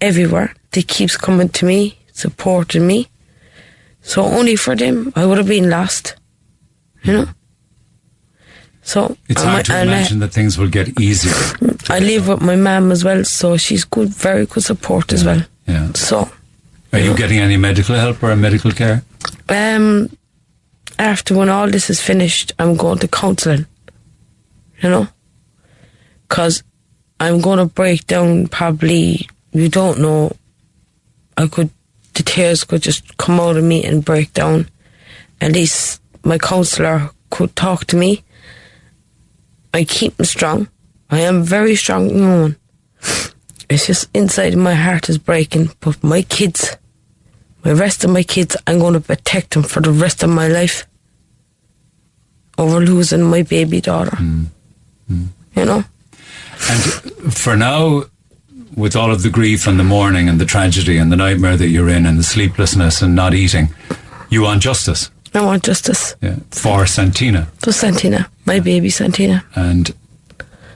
everywhere. 0.00 0.54
They 0.72 0.82
keeps 0.82 1.16
coming 1.16 1.48
to 1.50 1.64
me, 1.66 1.98
supporting 2.12 2.86
me. 2.86 3.08
So 4.02 4.22
only 4.24 4.56
for 4.56 4.76
them, 4.76 5.12
I 5.16 5.24
would 5.24 5.38
have 5.38 5.46
been 5.48 5.70
lost. 5.70 6.16
You 7.02 7.12
know. 7.12 7.28
So 8.82 9.16
It's 9.28 9.42
hard 9.42 9.56
my- 9.56 9.62
to 9.62 9.74
and 9.74 9.90
I- 9.90 9.92
imagine 9.98 10.18
that 10.20 10.32
things 10.32 10.58
will 10.58 10.68
get 10.68 11.00
easier. 11.00 11.32
I 11.88 12.00
live 12.00 12.28
with 12.28 12.42
my 12.42 12.56
mum 12.56 12.92
as 12.92 13.02
well, 13.04 13.24
so 13.24 13.56
she's 13.56 13.84
good, 13.84 14.08
very 14.10 14.44
good 14.46 14.62
support 14.62 15.12
as 15.12 15.24
well. 15.24 15.42
Yeah. 15.66 15.88
So, 15.94 16.30
Are 16.94 17.00
you 17.00 17.16
getting 17.16 17.38
any 17.40 17.56
medical 17.56 17.96
help 17.96 18.22
or 18.22 18.34
medical 18.36 18.70
care? 18.70 19.02
um, 19.48 20.08
after 20.98 21.34
when 21.36 21.48
all 21.48 21.68
this 21.68 21.90
is 21.90 22.00
finished, 22.00 22.52
I'm 22.58 22.76
going 22.76 22.98
to 22.98 23.08
counselling. 23.08 23.66
You 24.82 24.90
know, 24.90 25.08
because 26.28 26.62
I'm 27.18 27.40
going 27.40 27.58
to 27.58 27.66
break 27.66 28.06
down. 28.06 28.48
Probably, 28.48 29.28
you 29.52 29.68
don't 29.68 29.98
know. 30.00 30.32
I 31.36 31.48
could, 31.48 31.70
the 32.14 32.22
tears 32.22 32.64
could 32.64 32.82
just 32.82 33.16
come 33.16 33.40
out 33.40 33.56
of 33.56 33.64
me 33.64 33.84
and 33.84 34.04
break 34.04 34.32
down. 34.32 34.68
At 35.40 35.52
least 35.52 36.00
my 36.22 36.38
counsellor 36.38 37.10
could 37.30 37.56
talk 37.56 37.86
to 37.86 37.96
me. 37.96 38.22
I 39.72 39.84
keep 39.84 40.18
me 40.18 40.24
strong. 40.24 40.68
I 41.10 41.20
am 41.20 41.42
very 41.42 41.74
strong. 41.74 42.54
It's 43.68 43.86
just 43.86 44.08
inside 44.14 44.56
my 44.56 44.74
heart 44.74 45.08
is 45.08 45.18
breaking. 45.18 45.70
But 45.80 46.02
my 46.04 46.22
kids, 46.22 46.76
my 47.64 47.72
rest 47.72 48.04
of 48.04 48.10
my 48.10 48.22
kids, 48.22 48.56
I'm 48.66 48.78
going 48.78 48.94
to 48.94 49.00
protect 49.00 49.54
them 49.54 49.62
for 49.62 49.80
the 49.80 49.90
rest 49.90 50.22
of 50.22 50.30
my 50.30 50.48
life. 50.48 50.86
Over 52.56 52.80
losing 52.80 53.22
my 53.22 53.42
baby 53.42 53.80
daughter. 53.80 54.16
Mm. 54.16 54.46
Mm. 55.10 55.26
You 55.56 55.64
know? 55.64 55.84
And 56.70 57.34
for 57.34 57.56
now, 57.56 58.04
with 58.76 58.94
all 58.94 59.10
of 59.10 59.22
the 59.22 59.30
grief 59.30 59.66
and 59.66 59.78
the 59.78 59.84
mourning 59.84 60.28
and 60.28 60.40
the 60.40 60.44
tragedy 60.44 60.98
and 60.98 61.10
the 61.10 61.16
nightmare 61.16 61.56
that 61.56 61.68
you're 61.68 61.88
in 61.88 62.06
and 62.06 62.18
the 62.18 62.22
sleeplessness 62.22 63.02
and 63.02 63.14
not 63.14 63.34
eating, 63.34 63.74
you 64.30 64.42
want 64.42 64.62
justice 64.62 65.10
I 65.34 65.40
want 65.40 65.64
justice 65.64 66.14
yeah, 66.22 66.36
for 66.50 66.86
Santina. 66.86 67.48
for 67.58 67.72
Santina, 67.72 68.30
my 68.44 68.60
baby 68.60 68.88
Santina. 68.88 69.44
And 69.56 69.92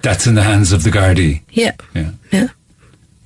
that's 0.02 0.26
in 0.26 0.34
the 0.34 0.42
hands 0.42 0.72
of 0.72 0.82
the 0.82 0.90
Gardaí 0.90 1.42
Yeah, 1.50 1.76
yeah, 1.94 2.10
yeah. 2.32 2.48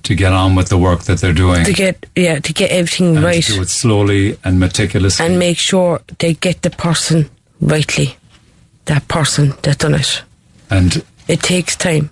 To 0.03 0.15
get 0.15 0.33
on 0.33 0.55
with 0.55 0.67
the 0.69 0.77
work 0.77 1.03
that 1.03 1.19
they're 1.21 1.33
doing. 1.33 1.63
To 1.65 1.73
get 1.73 2.05
yeah, 2.15 2.39
to 2.39 2.53
get 2.53 2.71
everything 2.71 3.15
and 3.15 3.25
right 3.25 3.43
to 3.43 3.53
do 3.53 3.61
it 3.61 3.69
slowly 3.69 4.37
and 4.43 4.59
meticulously. 4.59 5.25
and 5.25 5.39
make 5.39 5.57
sure 5.57 6.01
they 6.19 6.33
get 6.33 6.61
the 6.61 6.69
person 6.69 7.29
rightly. 7.61 8.17
That 8.85 9.07
person 9.07 9.53
that 9.61 9.77
done 9.79 9.95
it. 9.95 10.23
and 10.69 11.03
It 11.27 11.41
takes 11.41 11.75
time. 11.77 12.09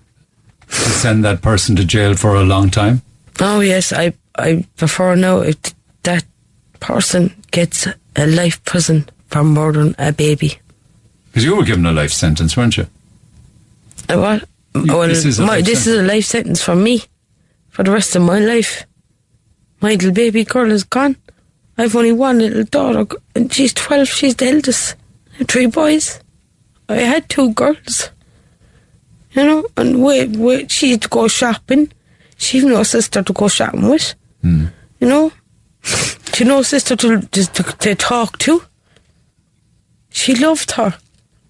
to 0.70 0.90
send 0.90 1.24
that 1.26 1.42
person 1.42 1.76
to 1.76 1.84
jail 1.84 2.16
for 2.16 2.36
a 2.36 2.44
long 2.44 2.70
time. 2.70 3.02
Oh 3.42 3.60
yes, 3.60 3.92
I 3.92 4.14
I 4.40 4.66
prefer 4.78 5.16
now 5.16 5.42
if 5.42 5.58
that 6.04 6.24
person 6.80 7.34
gets 7.52 7.88
a 8.16 8.26
life 8.26 8.64
prison 8.64 9.10
for 9.28 9.44
murdering 9.44 9.96
a 10.00 10.12
baby. 10.14 10.60
Because 11.28 11.44
you 11.44 11.56
were 11.58 11.66
given 11.66 11.86
a 11.86 11.92
life 11.92 12.12
sentence, 12.14 12.56
weren't 12.56 12.78
you? 12.78 12.88
Uh, 14.10 14.18
What? 14.20 14.44
You- 14.76 14.98
well, 14.98 15.08
this 15.10 15.26
is 15.26 15.40
a 15.40 15.46
my, 15.46 15.62
this 15.62 15.88
is 15.88 15.98
a 15.98 16.04
life 16.04 16.26
sentence 16.26 16.64
for 16.64 16.76
me, 16.76 17.04
for 17.72 17.84
the 17.84 17.92
rest 17.92 18.16
of 18.16 18.22
my 18.22 18.40
life. 18.40 18.86
My 19.82 19.92
little 19.92 20.12
baby 20.12 20.44
girl 20.44 20.72
is 20.72 20.84
gone. 20.84 21.18
I've 21.78 21.96
only 21.96 22.12
one 22.12 22.38
little 22.38 22.64
daughter, 22.66 23.08
and 23.34 23.52
she's 23.52 23.74
twelve. 23.74 24.08
She's 24.08 24.36
the 24.36 24.50
eldest. 24.50 24.96
Three 25.48 25.66
boys. 25.66 26.20
I 26.88 26.98
had 26.98 27.28
two 27.30 27.54
girls. 27.54 28.12
You 29.32 29.44
know, 29.46 29.66
and 29.78 30.04
wait, 30.04 30.36
wait, 30.36 30.70
she 30.70 30.92
had 30.92 31.02
to 31.04 31.08
go 31.08 31.28
shopping. 31.28 31.92
She 32.38 32.60
no 32.64 32.84
sister 32.84 33.24
to 33.24 33.34
go 33.34 33.48
shopping 33.48 33.90
with. 33.90 34.14
Hmm. 34.42 34.66
You 35.00 35.08
know, 35.08 35.32
she 36.34 36.44
no 36.44 36.62
sister 36.62 36.96
to, 36.98 37.22
to 37.22 37.46
to 37.46 37.64
to 37.64 37.96
talk 37.96 38.38
to. 38.40 38.64
She 40.10 40.36
loved 40.36 40.72
her. 40.72 40.94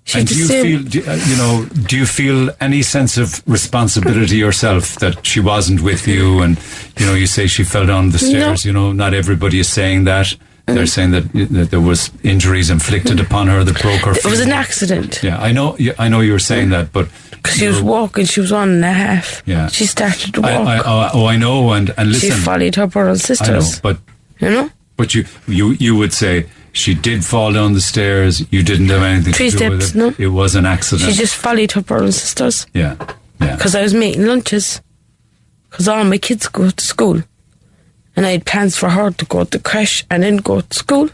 She 0.04 0.20
and 0.20 0.28
do 0.28 0.36
you 0.36 0.48
feel, 0.48 0.84
do, 0.84 1.04
uh, 1.08 1.14
you 1.28 1.38
know, 1.38 1.66
do 1.88 1.96
you 1.96 2.06
feel 2.08 2.50
any 2.60 2.82
sense 2.82 3.18
of 3.18 3.44
responsibility 3.48 4.36
yourself 4.36 4.96
that 4.96 5.26
she 5.26 5.40
wasn't 5.40 5.82
with 5.82 6.08
you? 6.08 6.42
And 6.42 6.58
you 6.98 7.06
know, 7.06 7.14
you 7.14 7.28
say 7.28 7.48
she 7.48 7.64
fell 7.64 7.86
down 7.86 8.10
the 8.10 8.18
stairs. 8.18 8.66
You 8.66 8.74
know, 8.74 8.92
not 8.92 9.14
everybody 9.14 9.60
is 9.60 9.70
saying 9.70 10.06
that. 10.06 10.36
They're 10.66 10.86
saying 10.86 11.12
that, 11.12 11.24
that 11.34 11.72
there 11.72 11.82
was 11.82 12.12
injuries 12.24 12.70
inflicted 12.70 13.20
upon 13.20 13.48
her 13.48 13.64
that 13.64 13.82
broke 13.82 14.02
her. 14.02 14.12
It 14.12 14.26
was 14.26 14.40
an 14.40 14.52
accident. 14.52 15.22
Yeah, 15.22 15.38
I 15.38 15.52
know. 15.52 15.78
I 16.00 16.08
know 16.08 16.22
you 16.22 16.32
were 16.32 16.40
saying 16.40 16.70
that, 16.70 16.94
but 16.94 17.10
Because 17.32 17.58
she 17.58 17.68
was 17.68 17.82
walking, 17.82 18.26
she 18.26 18.40
was 18.40 18.52
one 18.54 18.70
and 18.70 18.86
a 18.86 18.94
half. 18.94 19.44
Yeah. 19.46 19.68
She 19.68 19.86
started 19.86 20.34
to 20.36 20.42
walk. 20.42 20.52
I, 20.52 20.78
oh, 20.80 21.10
oh, 21.14 21.26
I 21.26 21.36
know, 21.38 21.74
and 21.74 21.94
and 21.98 22.10
listen, 22.12 22.32
she 22.32 22.36
followed 22.36 22.76
her 22.76 22.88
brother 22.88 23.10
and 23.10 23.18
I 23.18 23.52
know, 23.52 23.60
sisters. 23.60 23.80
but 23.82 23.98
you 24.40 24.50
know? 24.50 24.70
but 24.96 25.14
you 25.14 25.26
you 25.48 25.72
you 25.72 25.96
would 25.96 26.14
say 26.14 26.46
she 26.74 26.94
did 26.94 27.24
fall 27.26 27.52
down 27.54 27.74
the 27.74 27.82
stairs. 27.82 28.42
You 28.52 28.64
didn't 28.64 28.88
have 28.90 29.04
anything 29.04 29.34
Three 29.34 29.50
to 29.52 29.58
do 29.58 29.70
with 29.72 29.84
steps, 29.84 29.96
it. 29.96 29.98
no. 30.20 30.26
It 30.26 30.30
was 30.30 30.56
an 30.56 30.66
accident. 30.66 31.12
She 31.12 31.18
just 31.18 31.36
followed 31.36 31.72
her 31.74 31.82
brother 31.82 32.06
and 32.06 32.14
sisters. 32.14 32.66
yeah, 32.74 32.96
yeah. 33.40 33.56
Because 33.56 33.76
I 33.76 33.82
was 33.82 33.94
making 33.94 34.26
lunches. 34.26 34.82
Because 35.70 35.88
all 35.88 36.04
my 36.04 36.18
kids 36.18 36.48
go 36.48 36.70
to 36.70 36.84
school. 36.84 37.22
And 38.16 38.26
I 38.26 38.32
had 38.32 38.46
plans 38.46 38.76
for 38.78 38.90
her 38.90 39.10
to 39.12 39.26
go 39.26 39.46
to 39.46 39.60
creche 39.60 40.06
and 40.12 40.22
then 40.24 40.38
go 40.38 40.62
to 40.62 40.74
school. 40.78 41.10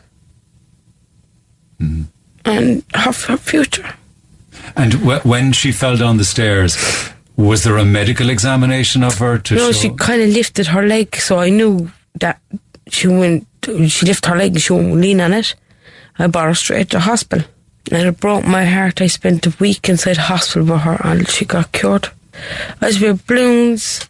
Mm-hmm. 1.80 2.04
And 2.46 2.84
have 2.94 3.24
her 3.26 3.38
future. 3.38 3.94
And 4.76 4.94
wh- 4.96 5.24
when 5.26 5.52
she 5.54 5.72
fell 5.72 5.96
down 5.98 6.18
the 6.18 6.26
stairs, 6.26 6.78
was 7.36 7.64
there 7.64 7.78
a 7.78 7.86
medical 7.86 8.30
examination 8.30 9.04
of 9.04 9.18
her 9.20 9.38
to 9.38 9.56
No, 9.56 9.72
show? 9.72 9.80
she 9.80 9.90
kind 9.92 10.22
of 10.22 10.30
lifted 10.30 10.68
her 10.68 10.86
leg, 10.88 11.16
so 11.18 11.38
I 11.40 11.50
knew 11.50 11.92
that 12.20 12.42
she 12.90 13.08
went. 13.08 13.48
She 13.90 14.06
lifted 14.06 14.30
her 14.30 14.38
leg 14.38 14.54
and 14.54 14.62
she 14.62 14.74
won't 14.74 14.94
lean 14.96 15.22
on 15.22 15.34
it. 15.34 15.56
I 16.20 16.28
brought 16.28 16.48
her 16.48 16.56
straight 16.56 16.90
to 16.92 17.00
hospital, 17.00 17.48
and 17.92 18.08
it 18.08 18.20
broke 18.20 18.46
my 18.46 18.66
heart. 18.66 19.02
I 19.02 19.08
spent 19.08 19.46
a 19.46 19.54
week 19.60 19.88
inside 19.90 20.18
hospital 20.18 20.64
with 20.74 20.82
her, 20.82 20.98
and 21.04 21.28
she 21.30 21.46
got 21.46 21.72
cured. 21.72 22.10
I 22.82 22.88
used 22.88 23.00
to 23.00 23.06
wear 23.06 23.14
balloons. 23.28 24.08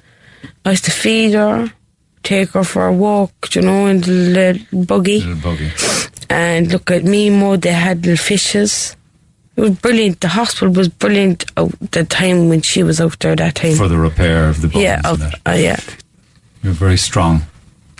I 0.65 0.71
used 0.71 0.85
to 0.85 0.91
feed 0.91 1.33
her, 1.33 1.71
take 2.23 2.49
her 2.51 2.63
for 2.63 2.87
a 2.87 2.93
walk, 2.93 3.53
you 3.55 3.61
know, 3.61 3.87
in 3.87 4.01
the 4.01 4.11
little 4.11 4.83
buggy, 4.85 5.21
Little 5.21 5.35
buggy. 5.51 5.71
and 6.29 6.71
look 6.71 6.91
at 6.91 7.03
me, 7.03 7.29
Mimo. 7.29 7.59
They 7.59 7.71
had 7.73 8.05
little 8.05 8.17
fishes. 8.23 8.95
It 9.55 9.61
was 9.61 9.71
brilliant. 9.71 10.21
The 10.21 10.27
hospital 10.29 10.69
was 10.73 10.87
brilliant. 10.87 11.45
Out 11.57 11.71
the 11.91 12.03
time 12.03 12.47
when 12.49 12.61
she 12.61 12.83
was 12.83 13.01
out 13.01 13.17
there, 13.19 13.35
that 13.35 13.55
time. 13.55 13.75
for 13.75 13.87
the 13.87 13.97
repair 13.97 14.47
of 14.49 14.61
the 14.61 14.67
bones. 14.67 14.83
yeah, 14.83 15.01
and 15.03 15.17
that. 15.19 15.39
uh, 15.47 15.51
yeah. 15.51 15.79
You're 16.63 16.73
very 16.73 16.97
strong 16.97 17.41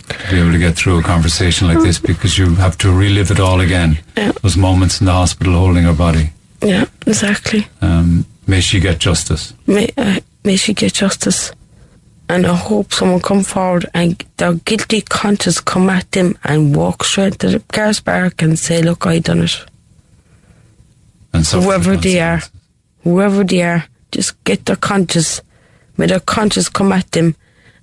to 0.08 0.30
be 0.30 0.40
able 0.40 0.52
to 0.52 0.58
get 0.58 0.76
through 0.76 0.98
a 0.98 1.02
conversation 1.02 1.68
like 1.68 1.78
this 1.80 1.98
because 1.98 2.38
you 2.38 2.54
have 2.56 2.76
to 2.78 2.92
relive 2.92 3.30
it 3.30 3.40
all 3.40 3.60
again. 3.60 3.98
Yeah. 4.16 4.32
Those 4.42 4.56
moments 4.56 5.00
in 5.00 5.06
the 5.06 5.12
hospital 5.12 5.54
holding 5.54 5.84
her 5.84 5.92
body. 5.94 6.30
Yeah, 6.62 6.86
exactly. 7.06 7.66
Um, 7.80 8.26
may 8.46 8.60
she 8.60 8.80
get 8.80 8.98
justice. 8.98 9.54
May, 9.66 9.88
uh, 9.96 10.20
may 10.44 10.56
she 10.56 10.74
get 10.74 10.94
justice. 10.94 11.52
And 12.30 12.46
I 12.46 12.54
hope 12.54 12.92
someone 12.92 13.20
come 13.20 13.42
forward 13.42 13.86
and 13.94 14.22
their 14.36 14.52
guilty 14.54 15.00
conscience 15.00 15.60
come 15.60 15.88
at 15.88 16.10
them 16.12 16.36
and 16.44 16.76
walk 16.76 17.04
straight 17.04 17.38
to 17.38 17.48
the 17.48 17.62
Gareth 17.72 18.04
Park 18.04 18.42
and 18.42 18.58
say, 18.58 18.82
look, 18.82 19.06
I 19.06 19.18
done 19.20 19.42
it. 19.44 19.64
And 21.32 21.46
Whoever 21.46 21.96
they 21.96 22.20
are, 22.20 22.42
whoever 23.02 23.44
they 23.44 23.62
are, 23.62 23.86
just 24.12 24.42
get 24.44 24.66
their 24.66 24.76
conscience. 24.76 25.40
May 25.96 26.06
their 26.06 26.20
conscience 26.20 26.68
come 26.68 26.92
at 26.92 27.10
them 27.12 27.34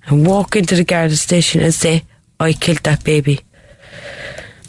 and 0.06 0.26
walk 0.26 0.54
into 0.54 0.76
the 0.76 0.84
guard 0.84 1.12
station 1.12 1.60
and 1.62 1.74
say, 1.74 2.04
I 2.38 2.52
killed 2.52 2.82
that 2.84 3.04
baby. 3.04 3.40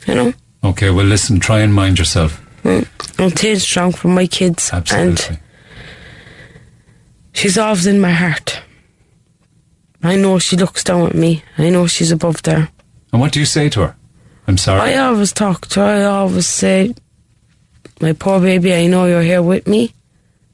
You 0.06 0.16
know? 0.16 0.34
Okay, 0.64 0.90
well, 0.90 1.06
listen, 1.06 1.40
try 1.40 1.60
and 1.60 1.74
mind 1.74 2.00
yourself. 2.00 2.42
Mm. 2.64 2.88
I'm 3.20 3.30
staying 3.32 3.60
strong 3.60 3.92
for 3.92 4.08
my 4.08 4.28
kids. 4.28 4.70
Absolutely. 4.72 5.36
And 5.36 5.40
she's 7.34 7.58
always 7.58 7.88
in 7.88 8.00
my 8.00 8.12
heart. 8.12 8.62
I 10.04 10.16
know 10.16 10.40
she 10.40 10.56
looks 10.56 10.84
down 10.84 11.08
at 11.08 11.16
me. 11.16 11.44
I 11.58 11.70
know 11.70 11.88
she's 11.88 12.12
above 12.12 12.44
there. 12.44 12.70
And 13.12 13.22
what 13.22 13.32
do 13.32 13.40
you 13.40 13.46
say 13.46 13.70
to 13.70 13.82
her? 13.82 13.96
I'm 14.48 14.58
sorry. 14.58 14.94
I 14.94 14.98
always 14.98 15.34
talk 15.34 15.68
to 15.68 15.80
her. 15.82 15.86
I 15.86 16.04
always 16.04 16.48
say, 16.48 16.96
my 18.00 18.14
poor 18.14 18.40
baby, 18.40 18.74
I 18.74 18.88
know 18.88 19.06
you're 19.06 19.22
here 19.22 19.42
with 19.42 19.68
me 19.68 19.94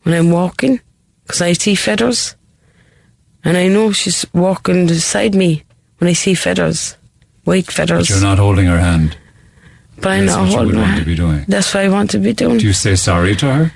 when 0.04 0.16
I'm 0.16 0.32
walking 0.32 0.80
because 1.24 1.42
I 1.42 1.54
see 1.54 1.76
feathers. 1.76 2.36
And 3.44 3.58
I 3.58 3.68
know 3.68 3.92
she's 3.92 4.26
walking 4.34 4.88
beside 4.88 5.36
me 5.36 5.64
when 5.98 6.10
I 6.10 6.14
see 6.14 6.34
feathers, 6.34 6.96
white 7.44 7.72
feathers. 7.72 8.08
but 8.08 8.10
you're 8.10 8.22
not 8.22 8.38
holding 8.40 8.66
her 8.66 8.80
hand. 8.80 9.18
But 9.98 10.10
I'm 10.14 10.26
That's 10.26 10.38
not 10.38 10.48
holding 10.50 10.66
would 10.68 10.76
her. 10.76 10.82
want 10.82 11.00
to 11.00 11.06
be 11.06 11.16
doing. 11.16 11.46
That's 11.48 11.74
what 11.74 11.86
I 11.86 11.90
want 11.90 12.10
to 12.12 12.20
be 12.20 12.34
doing. 12.34 12.58
Do 12.58 12.66
you 12.68 12.74
say 12.74 12.96
sorry 12.96 13.36
to 13.38 13.54
her? 13.54 13.74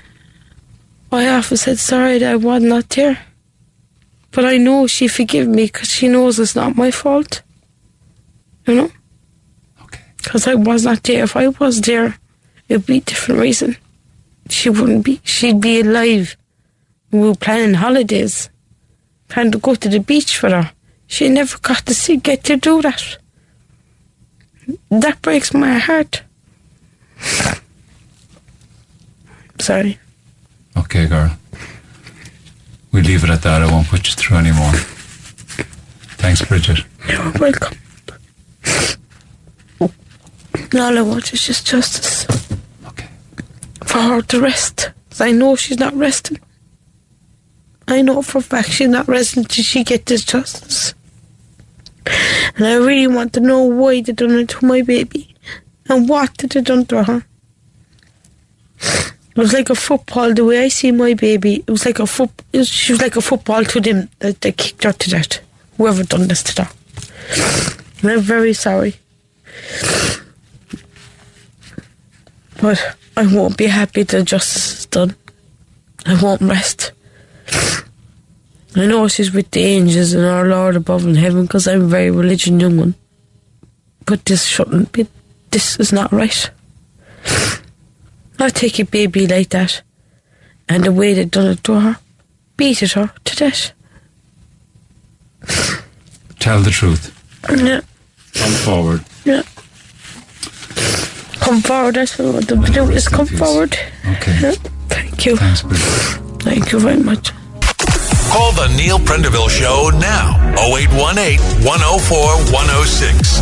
I 1.10 1.28
often 1.28 1.56
said 1.56 1.78
sorry 1.78 2.18
that 2.18 2.32
I 2.32 2.36
was 2.36 2.62
not 2.62 2.88
there. 2.90 3.18
But 4.30 4.44
I 4.44 4.58
know 4.58 4.86
she 4.86 5.08
forgive 5.08 5.48
me 5.48 5.64
because 5.66 5.88
she 5.88 6.06
knows 6.08 6.38
it's 6.38 6.54
not 6.54 6.76
my 6.76 6.90
fault. 6.90 7.42
You 8.66 8.74
know? 8.74 8.90
Okay. 9.84 10.02
Because 10.18 10.46
I 10.46 10.54
was 10.54 10.84
not 10.84 11.02
there. 11.04 11.24
If 11.24 11.34
I 11.34 11.48
was 11.48 11.80
there, 11.80 12.18
it'd 12.68 12.84
be 12.84 12.98
a 12.98 13.00
different 13.00 13.40
reason. 13.40 13.76
She 14.50 14.68
wouldn't 14.68 15.04
be. 15.04 15.20
She'd 15.24 15.60
be 15.62 15.80
alive. 15.80 16.36
We 17.10 17.20
were 17.20 17.34
planning 17.36 17.74
holidays. 17.74 18.50
Planning 19.28 19.52
to 19.52 19.58
go 19.58 19.74
to 19.76 19.88
the 19.88 20.00
beach 20.00 20.36
for 20.36 20.50
her. 20.50 20.72
She 21.06 21.30
never 21.30 21.56
got 21.58 21.86
to 21.86 21.94
see, 21.94 22.18
get 22.18 22.44
to 22.44 22.56
do 22.58 22.82
that. 22.82 23.16
That 24.90 25.20
breaks 25.22 25.52
my 25.54 25.78
heart. 25.78 26.22
Sorry. 29.58 29.98
Okay, 30.76 31.06
girl. 31.06 31.36
We 32.92 33.02
leave 33.02 33.24
it 33.24 33.30
at 33.30 33.42
that. 33.42 33.62
I 33.62 33.66
won't 33.70 33.88
put 33.88 34.06
you 34.08 34.14
through 34.14 34.38
anymore. 34.38 34.72
Thanks, 36.22 36.42
Bridget. 36.44 36.80
You're 37.08 37.32
welcome. 37.38 37.76
All 39.80 40.98
I 40.98 41.02
want 41.02 41.32
is 41.32 41.42
just 41.46 41.66
justice 41.66 42.26
Okay. 42.86 43.08
for 43.84 43.98
her 44.00 44.22
to 44.22 44.40
rest. 44.40 44.90
I 45.18 45.32
know 45.32 45.56
she's 45.56 45.78
not 45.78 45.94
resting. 45.94 46.38
I 47.88 48.02
know 48.02 48.20
for 48.22 48.38
a 48.38 48.42
fact 48.42 48.70
she's 48.70 48.88
not 48.88 49.08
resting 49.08 49.44
till 49.44 49.64
she 49.64 49.82
get 49.82 50.06
this 50.06 50.24
justice. 50.24 50.94
And 52.56 52.66
I 52.66 52.74
really 52.74 53.06
want 53.06 53.32
to 53.34 53.40
know 53.40 53.62
why 53.62 54.00
they 54.00 54.12
done 54.12 54.38
it 54.38 54.48
to 54.50 54.64
my 54.64 54.82
baby. 54.82 55.34
And 55.88 56.08
what 56.08 56.36
did 56.36 56.50
they 56.50 56.60
done 56.60 56.86
to 56.86 57.04
her. 57.04 57.24
It 58.80 59.42
was 59.42 59.52
like 59.52 59.70
a 59.70 59.74
football, 59.74 60.34
the 60.34 60.44
way 60.44 60.64
I 60.64 60.68
see 60.68 60.90
my 60.90 61.14
baby, 61.14 61.62
it 61.66 61.70
was 61.70 61.86
like 61.86 62.00
a 62.00 62.06
foot 62.06 62.30
was, 62.52 62.68
she 62.68 62.92
was 62.92 63.00
like 63.00 63.14
a 63.14 63.20
football 63.20 63.64
to 63.64 63.80
them 63.80 64.08
that 64.18 64.40
they 64.40 64.50
kicked 64.50 64.82
her 64.82 64.92
to 64.92 65.10
death. 65.10 65.40
Whoever 65.76 66.02
done 66.02 66.26
this 66.26 66.42
to 66.42 66.64
her. 66.64 66.70
And 68.02 68.10
I'm 68.10 68.20
very 68.20 68.52
sorry. 68.52 68.96
But 72.60 72.96
I 73.16 73.26
won't 73.32 73.56
be 73.56 73.66
happy 73.66 74.04
till 74.04 74.24
justice 74.24 74.80
is 74.80 74.86
done. 74.86 75.14
I 76.04 76.20
won't 76.20 76.40
rest. 76.40 76.92
I 78.78 78.86
know 78.86 79.08
she's 79.08 79.32
with 79.32 79.50
the 79.50 79.60
angels 79.64 80.12
and 80.12 80.24
our 80.24 80.46
Lord 80.46 80.76
above 80.76 81.04
in 81.06 81.14
heaven 81.16 81.42
because 81.42 81.66
I'm 81.66 81.82
a 81.82 81.86
very 81.86 82.10
religion 82.10 82.60
young 82.60 82.76
one. 82.76 82.94
But 84.06 84.24
this 84.24 84.44
shouldn't 84.44 84.92
be. 84.92 85.06
This 85.50 85.78
is 85.80 85.92
not 85.92 86.12
right. 86.12 86.50
I 88.38 88.48
take 88.50 88.78
a 88.78 88.84
baby 88.84 89.26
like 89.26 89.48
that 89.50 89.82
and 90.68 90.84
the 90.84 90.92
way 90.92 91.12
they 91.14 91.24
done 91.24 91.46
it 91.48 91.64
to 91.64 91.80
her, 91.80 91.96
beat 92.56 92.82
it 92.82 92.92
her 92.92 93.12
to 93.24 93.36
death. 93.36 93.72
Tell 96.38 96.60
the 96.60 96.70
truth. 96.70 97.14
Yeah, 97.50 97.80
Come 98.34 98.52
forward. 98.52 99.04
yeah. 99.24 99.42
Come 101.40 101.60
forward, 101.62 101.94
that's 101.94 102.18
what 102.18 102.28
I 102.28 102.30
want 102.30 102.48
them 102.48 102.62
to 102.64 102.72
do, 102.72 102.82
is 102.90 102.96
is 102.98 103.08
come 103.08 103.26
confused. 103.26 103.42
forward. 103.44 103.72
Okay. 104.16 104.38
Yeah, 104.42 104.52
thank 104.88 105.24
you. 105.26 105.36
Thanks. 105.36 105.62
Thank 106.44 106.72
you 106.72 106.78
very 106.80 107.02
much. 107.02 107.32
Call 108.30 108.52
the 108.52 108.68
Neil 108.76 108.98
Prendeville 108.98 109.48
Show 109.48 109.90
now. 109.98 110.36
0818 110.58 111.40
104 111.64 112.18
106. 112.52 113.40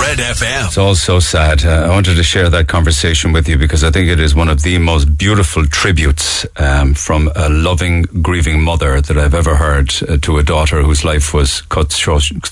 Red 0.00 0.18
FM. 0.18 0.66
It's 0.66 0.76
all 0.76 0.94
so 0.96 1.20
sad. 1.20 1.64
Uh, 1.64 1.86
I 1.86 1.88
wanted 1.90 2.16
to 2.16 2.22
share 2.22 2.48
that 2.50 2.66
conversation 2.66 3.32
with 3.32 3.48
you 3.48 3.56
because 3.56 3.84
I 3.84 3.90
think 3.90 4.08
it 4.08 4.18
is 4.18 4.34
one 4.34 4.48
of 4.48 4.62
the 4.62 4.78
most 4.78 5.16
beautiful 5.16 5.66
tributes 5.66 6.44
um, 6.56 6.94
from 6.94 7.30
a 7.36 7.48
loving, 7.48 8.02
grieving 8.20 8.60
mother 8.62 9.00
that 9.00 9.16
I've 9.16 9.34
ever 9.34 9.54
heard 9.54 9.94
uh, 10.08 10.18
to 10.18 10.38
a 10.38 10.42
daughter 10.42 10.82
whose 10.82 11.04
life 11.04 11.32
was 11.32 11.60
cut, 11.62 11.96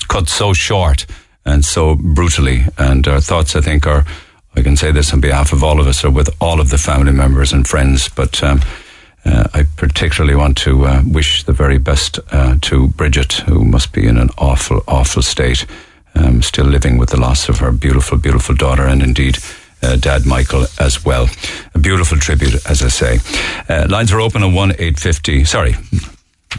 cut 0.07 0.29
so 0.29 0.53
short 0.53 1.05
and 1.45 1.65
so 1.65 1.95
brutally. 1.95 2.65
And 2.77 3.05
our 3.07 3.19
thoughts, 3.19 3.55
I 3.55 3.61
think, 3.61 3.85
are, 3.85 4.05
I 4.55 4.61
can 4.61 4.77
say 4.77 4.91
this 4.91 5.13
on 5.13 5.19
behalf 5.19 5.51
of 5.51 5.63
all 5.63 5.81
of 5.81 5.87
us, 5.87 6.05
are 6.05 6.11
with 6.11 6.29
all 6.39 6.61
of 6.61 6.69
the 6.69 6.77
family 6.77 7.11
members 7.11 7.51
and 7.51 7.67
friends. 7.67 8.07
But 8.07 8.41
um, 8.41 8.61
uh, 9.27 9.47
I 9.53 9.63
particularly 9.75 10.35
want 10.35 10.57
to 10.59 10.85
uh, 10.85 11.03
wish 11.05 11.43
the 11.43 11.53
very 11.53 11.77
best 11.77 12.19
uh, 12.31 12.55
to 12.61 12.87
Bridget, 12.87 13.33
who 13.33 13.65
must 13.65 13.91
be 13.91 14.07
in 14.07 14.17
an 14.17 14.29
awful, 14.37 14.81
awful 14.87 15.21
state, 15.21 15.65
um, 16.15 16.41
still 16.41 16.65
living 16.65 16.97
with 16.97 17.09
the 17.09 17.19
loss 17.19 17.49
of 17.49 17.59
her 17.59 17.71
beautiful, 17.71 18.17
beautiful 18.17 18.55
daughter, 18.55 18.83
and 18.83 19.01
indeed. 19.03 19.37
Uh, 19.79 19.95
Dad 19.95 20.25
Michael 20.25 20.65
as 20.79 21.05
well. 21.05 21.29
A 21.75 21.77
beautiful 21.79 22.17
tribute, 22.17 22.55
as 22.67 22.81
I 22.81 22.87
say. 22.87 23.19
Uh, 23.69 23.85
lines 23.87 24.11
are 24.11 24.19
open 24.19 24.41
at 24.41 24.51
1 24.51 24.71
850. 24.71 25.45
Sorry, 25.45 25.75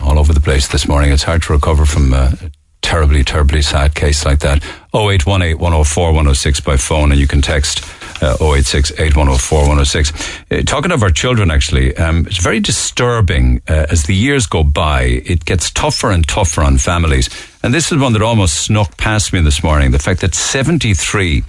all 0.00 0.20
over 0.20 0.32
the 0.32 0.40
place 0.40 0.68
this 0.68 0.86
morning. 0.86 1.10
It's 1.10 1.24
hard 1.24 1.42
to 1.42 1.52
recover 1.52 1.84
from 1.84 2.12
a 2.12 2.38
terribly, 2.80 3.24
terribly 3.24 3.60
sad 3.60 3.96
case 3.96 4.24
like 4.24 4.38
that. 4.38 4.62
0818 4.94 5.58
104 5.58 6.06
106 6.06 6.60
by 6.60 6.76
phone, 6.76 7.10
and 7.10 7.20
you 7.20 7.26
can 7.26 7.42
text 7.42 7.84
uh, 8.22 8.36
086 8.40 8.92
8104 8.92 9.58
106. 9.60 10.12
Uh, 10.50 10.62
talking 10.62 10.92
of 10.92 11.02
our 11.02 11.10
children, 11.10 11.50
actually, 11.50 11.96
um, 11.96 12.26
it's 12.26 12.42
very 12.42 12.60
disturbing 12.60 13.62
uh, 13.68 13.86
as 13.90 14.04
the 14.04 14.14
years 14.14 14.46
go 14.46 14.64
by. 14.64 15.02
It 15.24 15.44
gets 15.44 15.70
tougher 15.70 16.10
and 16.10 16.26
tougher 16.26 16.62
on 16.62 16.78
families. 16.78 17.28
And 17.62 17.74
this 17.74 17.92
is 17.92 17.98
one 17.98 18.12
that 18.12 18.22
almost 18.22 18.62
snuck 18.62 18.96
past 18.96 19.32
me 19.32 19.40
this 19.40 19.62
morning 19.62 19.90
the 19.90 19.98
fact 19.98 20.20
that 20.20 20.34
73 20.34 21.42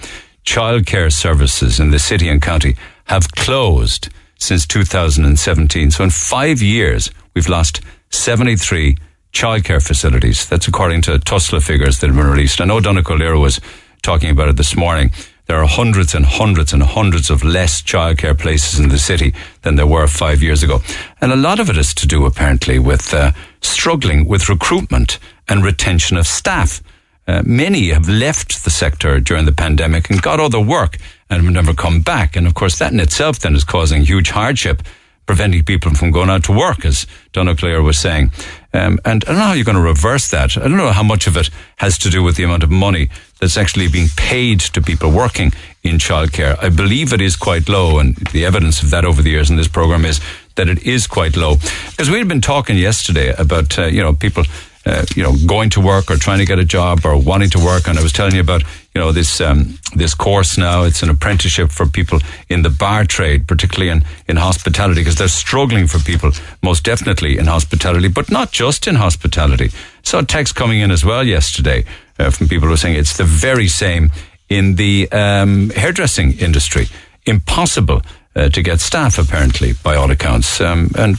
childcare 0.46 1.12
services 1.12 1.80
in 1.80 1.92
the 1.92 2.00
city 2.00 2.28
and 2.28 2.42
county 2.42 2.76
have 3.06 3.32
closed 3.34 4.10
since 4.38 4.66
2017. 4.66 5.92
So 5.92 6.04
in 6.04 6.10
five 6.10 6.62
years, 6.62 7.12
we've 7.36 7.50
lost 7.50 7.82
73 8.12 8.98
childcare 9.34 9.86
facilities. 9.86 10.48
That's 10.48 10.68
according 10.68 11.02
to 11.04 11.20
TUSLA 11.20 11.62
figures 11.64 12.00
that 12.00 12.08
have 12.08 12.16
been 12.16 12.28
released. 12.28 12.62
I 12.62 12.66
know 12.66 12.80
Donncha 12.80 13.18
Lira 13.18 13.40
was 13.40 13.60
talking 14.02 14.30
about 14.30 14.50
it 14.50 14.58
this 14.58 14.76
morning. 14.76 15.12
There 15.50 15.64
are 15.64 15.68
hundreds 15.68 16.14
and 16.14 16.28
hundreds 16.28 16.74
and 16.74 16.84
hundreds 16.84 17.32
of 17.32 17.44
less 17.44 17.82
childcare 17.82 18.38
places 18.38 18.80
in 18.80 18.90
the 18.90 19.00
city 19.00 19.34
than 19.64 19.78
there 19.78 19.88
were 19.88 20.06
five 20.06 20.44
years 20.44 20.62
ago. 20.62 20.84
And 21.22 21.32
a 21.32 21.36
lot 21.36 21.60
of 21.60 21.72
it 21.72 21.78
is 21.78 21.92
to 21.96 22.06
do, 22.06 22.28
apparently, 22.28 22.78
with 22.78 23.12
uh, 23.16 23.32
struggling 23.60 24.28
with 24.28 24.48
recruitment 24.48 25.18
and 25.48 25.64
retention 25.64 26.18
of 26.18 26.28
staff. 26.28 26.84
Uh, 27.28 27.42
many 27.44 27.90
have 27.90 28.08
left 28.08 28.64
the 28.64 28.70
sector 28.70 29.20
during 29.20 29.46
the 29.46 29.52
pandemic 29.52 30.12
and 30.12 30.22
got 30.22 30.40
other 30.40 30.60
work 30.60 30.98
and 31.32 31.42
have 31.42 31.52
never 31.52 31.74
come 31.74 32.02
back. 32.02 32.36
And 32.36 32.46
of 32.46 32.54
course, 32.54 32.78
that 32.78 32.94
in 32.94 33.00
itself 33.00 33.40
then 33.40 33.56
is 33.56 33.64
causing 33.64 34.04
huge 34.04 34.30
hardship 34.30 34.84
preventing 35.30 35.64
people 35.64 35.94
from 35.94 36.10
going 36.10 36.28
out 36.28 36.44
to 36.44 36.52
work, 36.52 36.84
as 36.84 37.06
Donncha 37.34 37.62
Lira 37.62 37.84
was 37.84 38.00
saying. 38.00 38.32
Um, 38.74 38.98
and 39.06 39.24
I 39.26 39.28
don't 39.28 39.38
know 39.38 39.44
how 39.44 39.54
you're 39.54 39.64
going 39.64 39.78
to 39.78 39.82
reverse 39.82 40.32
that. 40.32 40.58
I 40.58 40.62
don't 40.62 40.76
know 40.76 40.92
how 40.92 41.04
much 41.04 41.28
of 41.28 41.38
it 41.38 41.52
has 41.76 42.00
to 42.00 42.10
do 42.10 42.24
with 42.24 42.36
the 42.36 42.42
amount 42.42 42.64
of 42.64 42.72
money 42.72 43.10
that's 43.40 43.58
actually 43.58 43.88
being 43.88 44.10
paid 44.16 44.60
to 44.60 44.82
people 44.82 45.12
working 45.12 45.54
in 45.84 45.98
childcare. 45.98 46.62
I 46.62 46.70
believe 46.70 47.14
it 47.14 47.22
is 47.22 47.36
quite 47.36 47.70
low, 47.70 48.00
and 48.00 48.16
the 48.34 48.46
evidence 48.46 48.84
of 48.84 48.90
that 48.92 49.06
over 49.06 49.22
the 49.22 49.30
years 49.30 49.50
in 49.50 49.56
this 49.56 49.68
program 49.68 50.06
is 50.06 50.20
that 50.56 50.68
it 50.68 50.84
is 50.84 51.08
quite 51.08 51.38
low. 51.38 51.56
Because 51.92 52.10
we 52.10 52.18
had 52.18 52.28
been 52.28 52.42
talking 52.42 52.78
yesterday 52.78 53.34
about, 53.38 53.80
uh, 53.80 53.86
you 53.86 54.02
know, 54.02 54.14
people 54.14 54.44
uh, 54.86 55.06
you 55.16 55.22
know, 55.22 55.36
going 55.46 55.70
to 55.70 55.82
work 55.82 56.10
or 56.10 56.16
trying 56.16 56.40
to 56.40 56.46
get 56.46 56.58
a 56.58 56.66
job 56.66 57.06
or 57.06 57.18
wanting 57.18 57.50
to 57.50 57.60
work. 57.60 57.88
And 57.88 58.00
I 58.00 58.02
was 58.02 58.14
telling 58.14 58.34
you 58.34 58.42
about, 58.42 58.64
you 58.96 59.02
know, 59.02 59.12
this 59.12 59.42
um, 59.42 59.78
this 59.96 60.16
course 60.16 60.58
now. 60.58 60.84
It's 60.84 61.04
an 61.04 61.10
apprenticeship 61.10 61.72
for 61.72 61.86
people 61.86 62.20
in 62.48 62.64
the 62.64 62.70
bar 62.70 63.06
trade, 63.06 63.48
particularly 63.48 63.92
in 63.92 64.04
in 64.28 64.38
hospitality, 64.38 65.02
because 65.02 65.16
they're 65.16 65.28
struggling 65.28 65.88
for 65.88 66.00
people 66.00 66.32
most 66.64 66.84
definitely 66.84 67.38
in 67.38 67.46
hospitality, 67.46 68.08
but 68.08 68.32
not 68.32 68.52
just 68.52 68.88
in 68.88 68.96
hospitality. 68.96 69.70
Saw 70.02 70.22
text 70.22 70.56
coming 70.56 70.80
in 70.80 70.92
as 70.92 71.06
well 71.06 71.24
yesterday 71.24 71.86
uh, 72.20 72.30
from 72.30 72.48
people 72.48 72.68
who 72.68 72.74
are 72.74 72.78
saying 72.78 72.96
it's 72.96 73.18
the 73.18 73.24
very 73.24 73.68
same 73.68 74.12
in 74.50 74.76
the 74.76 75.12
um, 75.12 75.70
hairdressing 75.72 76.38
industry. 76.40 76.88
Impossible. 77.26 78.02
Uh, 78.36 78.48
to 78.48 78.62
get 78.62 78.80
staff, 78.80 79.18
apparently, 79.18 79.74
by 79.84 79.96
all 79.96 80.12
accounts. 80.12 80.62
Um, 80.62 80.92
and 80.98 81.18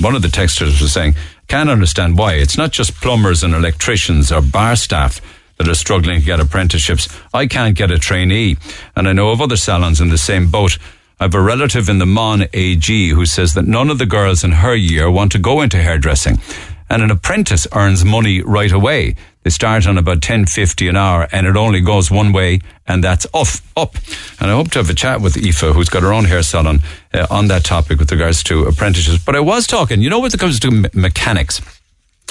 one 0.00 0.16
of 0.16 0.20
the 0.20 0.28
texters 0.28 0.82
was 0.82 0.92
saying 0.92 1.14
can't 1.50 1.68
understand 1.68 2.16
why. 2.16 2.34
It's 2.34 2.56
not 2.56 2.70
just 2.70 3.00
plumbers 3.00 3.42
and 3.42 3.54
electricians 3.54 4.30
or 4.30 4.40
bar 4.40 4.76
staff 4.76 5.20
that 5.58 5.68
are 5.68 5.74
struggling 5.74 6.20
to 6.20 6.24
get 6.24 6.38
apprenticeships. 6.38 7.08
I 7.34 7.46
can't 7.48 7.76
get 7.76 7.90
a 7.90 7.98
trainee. 7.98 8.56
And 8.94 9.08
I 9.08 9.12
know 9.12 9.30
of 9.30 9.40
other 9.40 9.56
salons 9.56 10.00
in 10.00 10.10
the 10.10 10.16
same 10.16 10.50
boat. 10.50 10.78
I 11.18 11.24
have 11.24 11.34
a 11.34 11.40
relative 11.40 11.88
in 11.88 11.98
the 11.98 12.06
Mon 12.06 12.44
AG 12.52 13.10
who 13.10 13.26
says 13.26 13.54
that 13.54 13.66
none 13.66 13.90
of 13.90 13.98
the 13.98 14.06
girls 14.06 14.44
in 14.44 14.52
her 14.52 14.74
year 14.74 15.10
want 15.10 15.32
to 15.32 15.38
go 15.38 15.60
into 15.60 15.82
hairdressing. 15.82 16.38
And 16.88 17.02
an 17.02 17.10
apprentice 17.10 17.66
earns 17.72 18.04
money 18.04 18.42
right 18.42 18.72
away. 18.72 19.16
They 19.42 19.50
start 19.50 19.86
on 19.86 19.96
about 19.96 20.20
ten 20.20 20.44
fifty 20.44 20.86
an 20.86 20.96
hour, 20.96 21.26
and 21.32 21.46
it 21.46 21.56
only 21.56 21.80
goes 21.80 22.10
one 22.10 22.32
way, 22.32 22.60
and 22.86 23.02
that's 23.02 23.26
off, 23.32 23.62
up. 23.76 23.96
And 24.38 24.50
I 24.50 24.54
hope 24.54 24.70
to 24.72 24.80
have 24.80 24.90
a 24.90 24.94
chat 24.94 25.22
with 25.22 25.36
Aoife, 25.36 25.74
who's 25.74 25.88
got 25.88 26.02
her 26.02 26.12
own 26.12 26.26
hair 26.26 26.42
salon, 26.42 26.80
uh, 27.14 27.26
on 27.30 27.48
that 27.48 27.64
topic 27.64 27.98
with 27.98 28.12
regards 28.12 28.42
to 28.44 28.64
apprenticeships. 28.64 29.24
But 29.24 29.36
I 29.36 29.40
was 29.40 29.66
talking, 29.66 30.02
you 30.02 30.10
know, 30.10 30.20
when 30.20 30.30
it 30.32 30.38
comes 30.38 30.60
to 30.60 30.70
me- 30.70 30.90
mechanics, 30.92 31.60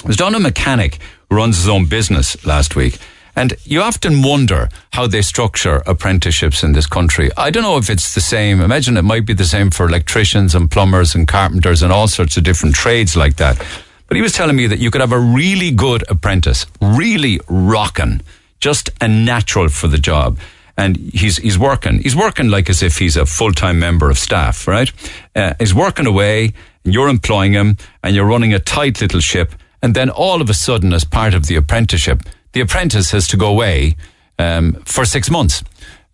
I 0.04 0.08
was 0.08 0.16
down 0.16 0.36
a 0.36 0.40
mechanic 0.40 0.98
who 1.28 1.36
runs 1.36 1.56
his 1.56 1.68
own 1.68 1.86
business 1.86 2.46
last 2.46 2.76
week. 2.76 2.98
And 3.36 3.54
you 3.64 3.80
often 3.80 4.22
wonder 4.22 4.68
how 4.92 5.06
they 5.06 5.22
structure 5.22 5.82
apprenticeships 5.86 6.62
in 6.62 6.72
this 6.72 6.86
country. 6.86 7.30
I 7.36 7.50
don't 7.50 7.62
know 7.62 7.76
if 7.76 7.88
it's 7.88 8.14
the 8.14 8.20
same. 8.20 8.60
Imagine 8.60 8.96
it 8.96 9.02
might 9.02 9.24
be 9.24 9.34
the 9.34 9.44
same 9.44 9.70
for 9.70 9.86
electricians 9.86 10.54
and 10.54 10.70
plumbers 10.70 11.14
and 11.14 11.26
carpenters 11.26 11.82
and 11.82 11.92
all 11.92 12.08
sorts 12.08 12.36
of 12.36 12.44
different 12.44 12.74
trades 12.74 13.16
like 13.16 13.36
that. 13.36 13.64
But 14.10 14.16
he 14.16 14.22
was 14.22 14.32
telling 14.32 14.56
me 14.56 14.66
that 14.66 14.80
you 14.80 14.90
could 14.90 15.00
have 15.00 15.12
a 15.12 15.20
really 15.20 15.70
good 15.70 16.02
apprentice, 16.10 16.66
really 16.80 17.40
rocking, 17.46 18.22
just 18.58 18.90
a 19.00 19.06
natural 19.06 19.68
for 19.68 19.86
the 19.86 19.98
job. 19.98 20.36
And 20.76 20.96
he's, 20.96 21.36
he's 21.36 21.56
working. 21.56 22.00
He's 22.00 22.16
working 22.16 22.48
like 22.48 22.68
as 22.68 22.82
if 22.82 22.98
he's 22.98 23.16
a 23.16 23.24
full 23.24 23.52
time 23.52 23.78
member 23.78 24.10
of 24.10 24.18
staff, 24.18 24.66
right? 24.66 24.90
Uh, 25.36 25.54
he's 25.60 25.72
working 25.72 26.06
away, 26.06 26.52
and 26.84 26.92
you're 26.92 27.08
employing 27.08 27.52
him, 27.52 27.76
and 28.02 28.16
you're 28.16 28.26
running 28.26 28.52
a 28.52 28.58
tight 28.58 29.00
little 29.00 29.20
ship. 29.20 29.54
And 29.80 29.94
then 29.94 30.10
all 30.10 30.42
of 30.42 30.50
a 30.50 30.54
sudden, 30.54 30.92
as 30.92 31.04
part 31.04 31.32
of 31.32 31.46
the 31.46 31.54
apprenticeship, 31.54 32.24
the 32.50 32.62
apprentice 32.62 33.12
has 33.12 33.28
to 33.28 33.36
go 33.36 33.46
away 33.46 33.94
um, 34.40 34.72
for 34.86 35.04
six 35.04 35.30
months. 35.30 35.62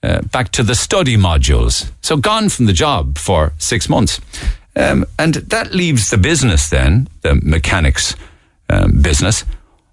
Uh, 0.02 0.20
back 0.20 0.52
to 0.52 0.62
the 0.62 0.74
study 0.74 1.16
modules. 1.16 1.90
So 2.02 2.18
gone 2.18 2.51
from 2.51 2.66
the 2.66 2.74
job 2.74 3.16
for 3.16 3.55
six 3.56 3.89
months. 3.89 4.20
Um, 4.76 5.06
and 5.18 5.34
that 5.34 5.72
leaves 5.72 6.10
the 6.10 6.18
business 6.18 6.68
then, 6.68 7.08
the 7.22 7.34
mechanics 7.42 8.14
um, 8.68 9.00
business, 9.00 9.44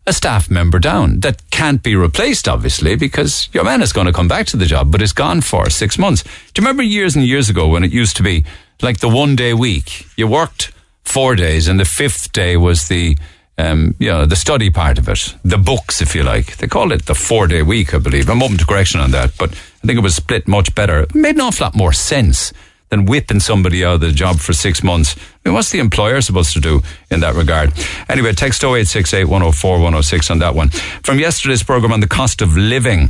a 0.05 0.11
staff 0.11 0.51
member 0.51 0.79
down 0.79 1.21
that 1.21 1.49
can't 1.49 1.81
be 1.81 1.95
replaced, 1.95 2.49
obviously, 2.49 2.95
because 2.97 3.47
your 3.53 3.63
man 3.63 3.81
is 3.81 3.93
going 3.93 4.07
to 4.07 4.13
come 4.13 4.27
back 4.27 4.45
to 4.47 4.57
the 4.57 4.65
job, 4.65 4.91
but 4.91 5.01
it's 5.01 5.13
gone 5.13 5.39
for 5.39 5.69
six 5.69 5.97
months. 5.97 6.23
Do 6.23 6.61
you 6.61 6.65
remember 6.65 6.83
years 6.83 7.15
and 7.15 7.25
years 7.25 7.49
ago 7.49 7.69
when 7.69 7.85
it 7.85 7.91
used 7.91 8.17
to 8.17 8.23
be 8.23 8.43
like 8.81 8.99
the 8.99 9.07
one 9.07 9.37
day 9.37 9.53
week? 9.53 10.05
You 10.17 10.27
worked 10.27 10.73
four 11.05 11.35
days, 11.35 11.69
and 11.69 11.79
the 11.79 11.85
fifth 11.85 12.33
day 12.33 12.57
was 12.57 12.89
the 12.89 13.17
um, 13.57 13.95
you 13.99 14.09
know, 14.09 14.25
the 14.25 14.35
study 14.35 14.71
part 14.71 14.97
of 14.97 15.07
it, 15.07 15.35
the 15.45 15.59
books, 15.59 16.01
if 16.01 16.15
you 16.15 16.23
like. 16.23 16.57
They 16.57 16.67
call 16.67 16.91
it 16.91 17.05
the 17.05 17.13
four 17.15 17.47
day 17.47 17.61
week, 17.61 17.93
I 17.93 17.99
believe. 17.99 18.27
I'm 18.29 18.41
open 18.41 18.57
to 18.57 18.65
correction 18.65 18.99
on 18.99 19.11
that, 19.11 19.37
but 19.37 19.51
I 19.51 19.87
think 19.87 19.97
it 19.97 20.03
was 20.03 20.15
split 20.15 20.47
much 20.47 20.73
better. 20.73 21.01
It 21.01 21.15
made 21.15 21.35
an 21.35 21.41
awful 21.41 21.65
lot 21.65 21.75
more 21.75 21.93
sense 21.93 22.51
than 22.93 23.05
whipping 23.05 23.39
somebody 23.39 23.83
out 23.83 23.95
of 23.95 24.01
the 24.01 24.11
job 24.11 24.37
for 24.37 24.53
six 24.53 24.83
months. 24.83 25.15
I 25.17 25.49
mean, 25.49 25.55
what's 25.55 25.71
the 25.71 25.79
employer 25.79 26.21
supposed 26.21 26.53
to 26.53 26.59
do 26.59 26.83
in 27.09 27.21
that 27.21 27.33
regard? 27.33 27.73
Anyway, 28.07 28.33
text 28.33 28.63
0868 28.63 29.25
104 29.25 29.73
106 29.77 30.29
on 30.29 30.37
that 30.39 30.53
one. 30.53 30.69
From 31.03 31.17
yesterday's 31.19 31.63
program 31.63 31.91
on 31.91 32.01
the 32.01 32.07
cost 32.07 32.43
of 32.43 32.55
living. 32.55 33.09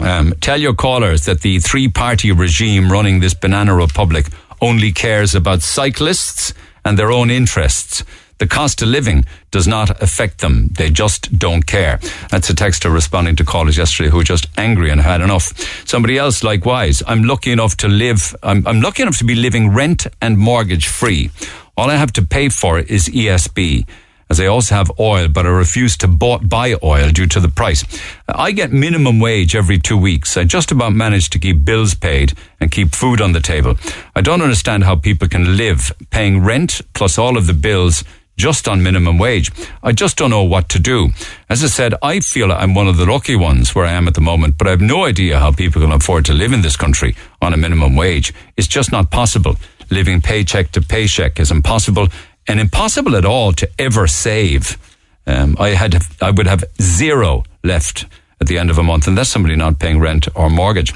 Um, 0.00 0.34
tell 0.40 0.60
your 0.60 0.74
callers 0.74 1.26
that 1.26 1.42
the 1.42 1.60
three 1.60 1.86
party 1.86 2.32
regime 2.32 2.90
running 2.90 3.20
this 3.20 3.34
banana 3.34 3.72
republic 3.72 4.26
only 4.60 4.90
cares 4.90 5.36
about 5.36 5.62
cyclists 5.62 6.52
and 6.84 6.98
their 6.98 7.12
own 7.12 7.30
interests. 7.30 8.02
The 8.44 8.48
cost 8.48 8.82
of 8.82 8.88
living 8.88 9.24
does 9.52 9.66
not 9.66 10.02
affect 10.02 10.42
them. 10.42 10.68
They 10.76 10.90
just 10.90 11.38
don't 11.38 11.64
care. 11.64 11.98
That's 12.28 12.50
a 12.50 12.54
texter 12.54 12.92
responding 12.92 13.36
to 13.36 13.44
callers 13.44 13.78
yesterday 13.78 14.10
who 14.10 14.18
were 14.18 14.22
just 14.22 14.48
angry 14.58 14.90
and 14.90 15.00
had 15.00 15.22
enough. 15.22 15.46
Somebody 15.88 16.18
else, 16.18 16.44
likewise, 16.44 17.02
I'm 17.06 17.22
lucky 17.22 17.52
enough 17.52 17.74
to 17.78 17.88
live, 17.88 18.36
I'm, 18.42 18.66
I'm 18.66 18.82
lucky 18.82 19.00
enough 19.00 19.16
to 19.16 19.24
be 19.24 19.34
living 19.34 19.70
rent 19.70 20.06
and 20.20 20.36
mortgage 20.36 20.88
free. 20.88 21.30
All 21.74 21.88
I 21.88 21.96
have 21.96 22.12
to 22.12 22.22
pay 22.22 22.50
for 22.50 22.80
is 22.80 23.08
ESB 23.08 23.86
as 24.28 24.40
I 24.40 24.46
also 24.46 24.74
have 24.74 24.90
oil, 24.98 25.28
but 25.28 25.46
I 25.46 25.50
refuse 25.50 25.96
to 25.98 26.08
buy 26.08 26.76
oil 26.82 27.10
due 27.10 27.26
to 27.28 27.40
the 27.40 27.48
price. 27.48 27.84
I 28.28 28.52
get 28.52 28.72
minimum 28.72 29.20
wage 29.20 29.56
every 29.56 29.78
two 29.78 29.96
weeks. 29.96 30.36
I 30.36 30.44
just 30.44 30.70
about 30.70 30.92
manage 30.92 31.30
to 31.30 31.38
keep 31.38 31.64
bills 31.64 31.94
paid 31.94 32.34
and 32.60 32.70
keep 32.70 32.94
food 32.94 33.20
on 33.20 33.32
the 33.32 33.40
table. 33.40 33.76
I 34.14 34.20
don't 34.20 34.42
understand 34.42 34.84
how 34.84 34.96
people 34.96 35.28
can 35.28 35.56
live 35.56 35.92
paying 36.10 36.44
rent 36.44 36.82
plus 36.94 37.18
all 37.18 37.36
of 37.36 37.46
the 37.46 37.54
bills 37.54 38.04
just 38.36 38.68
on 38.68 38.82
minimum 38.82 39.18
wage. 39.18 39.50
I 39.82 39.92
just 39.92 40.16
don't 40.16 40.30
know 40.30 40.42
what 40.42 40.68
to 40.70 40.78
do. 40.78 41.10
As 41.48 41.62
I 41.62 41.68
said, 41.68 41.94
I 42.02 42.20
feel 42.20 42.52
I'm 42.52 42.74
one 42.74 42.88
of 42.88 42.96
the 42.96 43.06
lucky 43.06 43.36
ones 43.36 43.74
where 43.74 43.84
I 43.84 43.92
am 43.92 44.08
at 44.08 44.14
the 44.14 44.20
moment, 44.20 44.58
but 44.58 44.66
I 44.66 44.70
have 44.70 44.80
no 44.80 45.04
idea 45.04 45.38
how 45.38 45.52
people 45.52 45.82
can 45.82 45.92
afford 45.92 46.24
to 46.26 46.34
live 46.34 46.52
in 46.52 46.62
this 46.62 46.76
country 46.76 47.16
on 47.40 47.52
a 47.52 47.56
minimum 47.56 47.96
wage. 47.96 48.34
It's 48.56 48.68
just 48.68 48.90
not 48.90 49.10
possible. 49.10 49.56
Living 49.90 50.20
paycheck 50.20 50.72
to 50.72 50.80
paycheck 50.80 51.38
is 51.38 51.50
impossible 51.50 52.08
and 52.46 52.60
impossible 52.60 53.16
at 53.16 53.24
all 53.24 53.52
to 53.52 53.68
ever 53.78 54.06
save. 54.06 54.78
Um, 55.26 55.56
I 55.58 55.70
had, 55.70 56.02
I 56.20 56.30
would 56.30 56.46
have 56.46 56.64
zero 56.80 57.44
left 57.62 58.06
at 58.40 58.48
the 58.48 58.58
end 58.58 58.70
of 58.70 58.78
a 58.78 58.82
month, 58.82 59.06
and 59.06 59.16
that's 59.16 59.30
somebody 59.30 59.56
not 59.56 59.78
paying 59.78 60.00
rent 60.00 60.28
or 60.34 60.50
mortgage. 60.50 60.92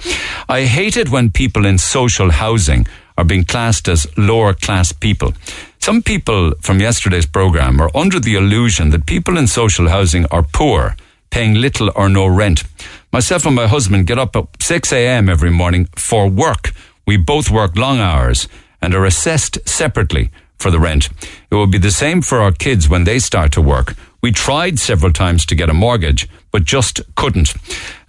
I 0.48 0.65
hate 0.65 0.97
it 0.97 1.10
when 1.10 1.31
people 1.31 1.65
in 1.65 1.78
social 1.78 2.31
housing 2.31 2.86
are 3.16 3.24
being 3.24 3.44
classed 3.44 3.89
as 3.89 4.06
lower 4.16 4.52
class 4.55 4.93
people. 4.93 5.32
Some 5.89 6.02
people 6.02 6.52
from 6.60 6.81
yesterday's 6.81 7.24
program 7.24 7.81
are 7.81 7.90
under 7.97 8.20
the 8.20 8.35
illusion 8.35 8.90
that 8.90 9.06
people 9.06 9.39
in 9.39 9.47
social 9.47 9.89
housing 9.89 10.27
are 10.27 10.43
poor, 10.43 10.94
paying 11.31 11.55
little 11.55 11.90
or 11.97 12.10
no 12.10 12.27
rent. 12.27 12.65
Myself 13.10 13.47
and 13.47 13.56
my 13.56 13.66
husband 13.66 14.06
get 14.06 14.19
up 14.19 14.36
at 14.36 14.48
6 14.60 14.93
a.m. 14.93 15.31
every 15.31 15.48
morning 15.51 15.89
for 15.97 16.28
work. 16.28 16.73
We 17.06 17.16
both 17.16 17.51
work 17.51 17.74
long 17.74 18.01
hours 18.01 18.48
and 18.82 18.94
are 18.94 19.06
assessed 19.06 19.66
separately 19.66 20.31
for 20.59 20.70
the 20.70 20.78
rent. 20.78 21.09
It 21.51 21.55
will 21.55 21.66
be 21.66 21.78
the 21.78 21.90
same 21.90 22.20
for 22.20 22.43
our 22.43 22.52
kids 22.52 22.86
when 22.86 23.05
they 23.05 23.19
start 23.19 23.52
to 23.52 23.62
work. 23.62 23.94
We 24.20 24.31
tried 24.31 24.78
several 24.78 25.15
times 25.15 25.47
to 25.47 25.55
get 25.55 25.70
a 25.70 25.74
mortgage, 25.86 26.28
but 26.51 26.65
just 26.65 27.01
couldn't. 27.15 27.55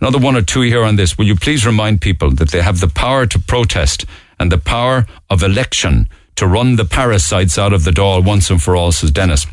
Another 0.01 0.19
one 0.19 0.35
or 0.35 0.41
two 0.41 0.63
here 0.63 0.83
on 0.83 0.97
this. 0.97 1.17
Will 1.17 1.27
you 1.27 1.37
please 1.37 1.65
remind 1.65 2.01
people 2.01 2.31
that 2.31 2.51
they 2.51 2.61
have 2.61 2.81
the 2.81 2.89
power 2.89 3.25
to 3.27 3.39
protest 3.39 4.03
and 4.37 4.51
the 4.51 4.57
power 4.57 5.07
of 5.29 5.43
election 5.43 6.09
to 6.39 6.47
run 6.47 6.77
the 6.77 6.85
parasites 6.85 7.57
out 7.57 7.73
of 7.73 7.83
the 7.83 7.91
Dáil 7.91 8.23
once 8.23 8.49
and 8.49 8.63
for 8.63 8.73
all, 8.73 8.93
says 8.93 9.11
Dennis. 9.11 9.45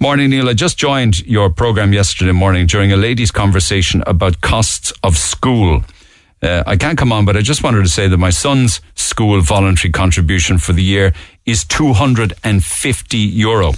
Morning, 0.00 0.30
Neil. 0.30 0.48
I 0.48 0.54
just 0.54 0.76
joined 0.76 1.24
your 1.24 1.50
program 1.50 1.92
yesterday 1.92 2.32
morning 2.32 2.66
during 2.66 2.92
a 2.92 2.96
ladies' 2.96 3.30
conversation 3.30 4.02
about 4.08 4.40
costs 4.40 4.92
of 5.04 5.16
school. 5.16 5.84
Uh, 6.42 6.64
I 6.66 6.76
can't 6.76 6.98
come 6.98 7.12
on, 7.12 7.24
but 7.24 7.36
I 7.36 7.42
just 7.42 7.62
wanted 7.62 7.84
to 7.84 7.88
say 7.88 8.08
that 8.08 8.18
my 8.18 8.30
son's 8.30 8.80
school 8.96 9.40
voluntary 9.40 9.92
contribution 9.92 10.58
for 10.58 10.72
the 10.72 10.82
year 10.82 11.12
is 11.46 11.62
250 11.62 13.18
euro. 13.18 13.72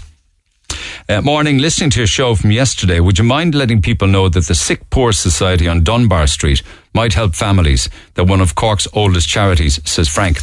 Uh, 1.09 1.21
morning, 1.21 1.59
listening 1.59 1.91
to 1.91 2.01
your 2.01 2.07
show 2.07 2.35
from 2.35 2.51
yesterday, 2.51 3.01
would 3.01 3.19
you 3.19 3.25
mind 3.25 3.55
letting 3.55 3.83
people 3.83 4.09
know 4.09 4.29
that 4.29 4.47
the 4.47 4.55
Sick 4.55 4.89
Poor 4.91 5.13
Society 5.13 5.69
on 5.69 5.85
Dunbar 5.85 6.27
Street 6.27 6.63
might 6.95 7.15
help 7.15 7.35
families? 7.35 7.89
They're 8.15 8.25
one 8.25 8.41
of 8.41 8.55
Cork's 8.55 8.89
oldest 8.93 9.29
charities, 9.29 9.81
says 9.85 10.09
Frank. 10.09 10.39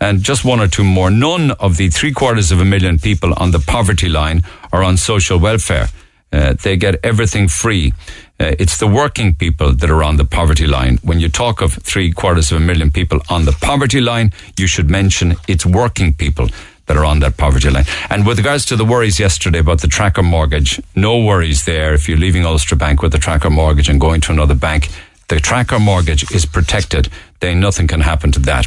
And 0.00 0.22
just 0.22 0.44
one 0.44 0.60
or 0.60 0.68
two 0.68 0.84
more. 0.84 1.10
None 1.10 1.52
of 1.52 1.76
the 1.76 1.88
three 1.88 2.12
quarters 2.12 2.52
of 2.52 2.60
a 2.60 2.64
million 2.64 2.98
people 2.98 3.34
on 3.34 3.50
the 3.50 3.58
poverty 3.58 4.08
line 4.08 4.42
are 4.72 4.82
on 4.82 4.96
social 4.96 5.38
welfare. 5.38 5.88
Uh, 6.32 6.54
they 6.54 6.76
get 6.76 6.96
everything 7.04 7.46
free. 7.46 7.92
Uh, 8.40 8.54
it's 8.58 8.78
the 8.78 8.88
working 8.88 9.34
people 9.34 9.72
that 9.72 9.88
are 9.88 10.02
on 10.02 10.16
the 10.16 10.24
poverty 10.24 10.66
line. 10.66 10.98
When 11.02 11.20
you 11.20 11.28
talk 11.28 11.62
of 11.62 11.74
three 11.74 12.10
quarters 12.10 12.50
of 12.50 12.56
a 12.56 12.64
million 12.64 12.90
people 12.90 13.20
on 13.28 13.44
the 13.44 13.52
poverty 13.52 14.00
line, 14.00 14.32
you 14.58 14.66
should 14.66 14.90
mention 14.90 15.36
it's 15.46 15.64
working 15.64 16.12
people 16.12 16.48
that 16.86 16.96
are 16.96 17.04
on 17.04 17.20
that 17.20 17.36
poverty 17.36 17.70
line. 17.70 17.84
And 18.10 18.26
with 18.26 18.38
regards 18.38 18.64
to 18.66 18.76
the 18.76 18.84
worries 18.84 19.18
yesterday 19.18 19.58
about 19.58 19.80
the 19.80 19.88
tracker 19.88 20.22
mortgage, 20.22 20.80
no 20.94 21.18
worries 21.18 21.64
there. 21.64 21.94
If 21.94 22.08
you're 22.08 22.18
leaving 22.18 22.44
Ulster 22.44 22.76
Bank 22.76 23.02
with 23.02 23.14
a 23.14 23.18
tracker 23.18 23.50
mortgage 23.50 23.88
and 23.88 24.00
going 24.00 24.20
to 24.22 24.32
another 24.32 24.54
bank, 24.54 24.88
the 25.28 25.40
tracker 25.40 25.78
mortgage 25.78 26.30
is 26.32 26.44
protected. 26.44 27.08
Then 27.40 27.60
nothing 27.60 27.86
can 27.86 28.00
happen 28.00 28.30
to 28.32 28.40
that. 28.40 28.66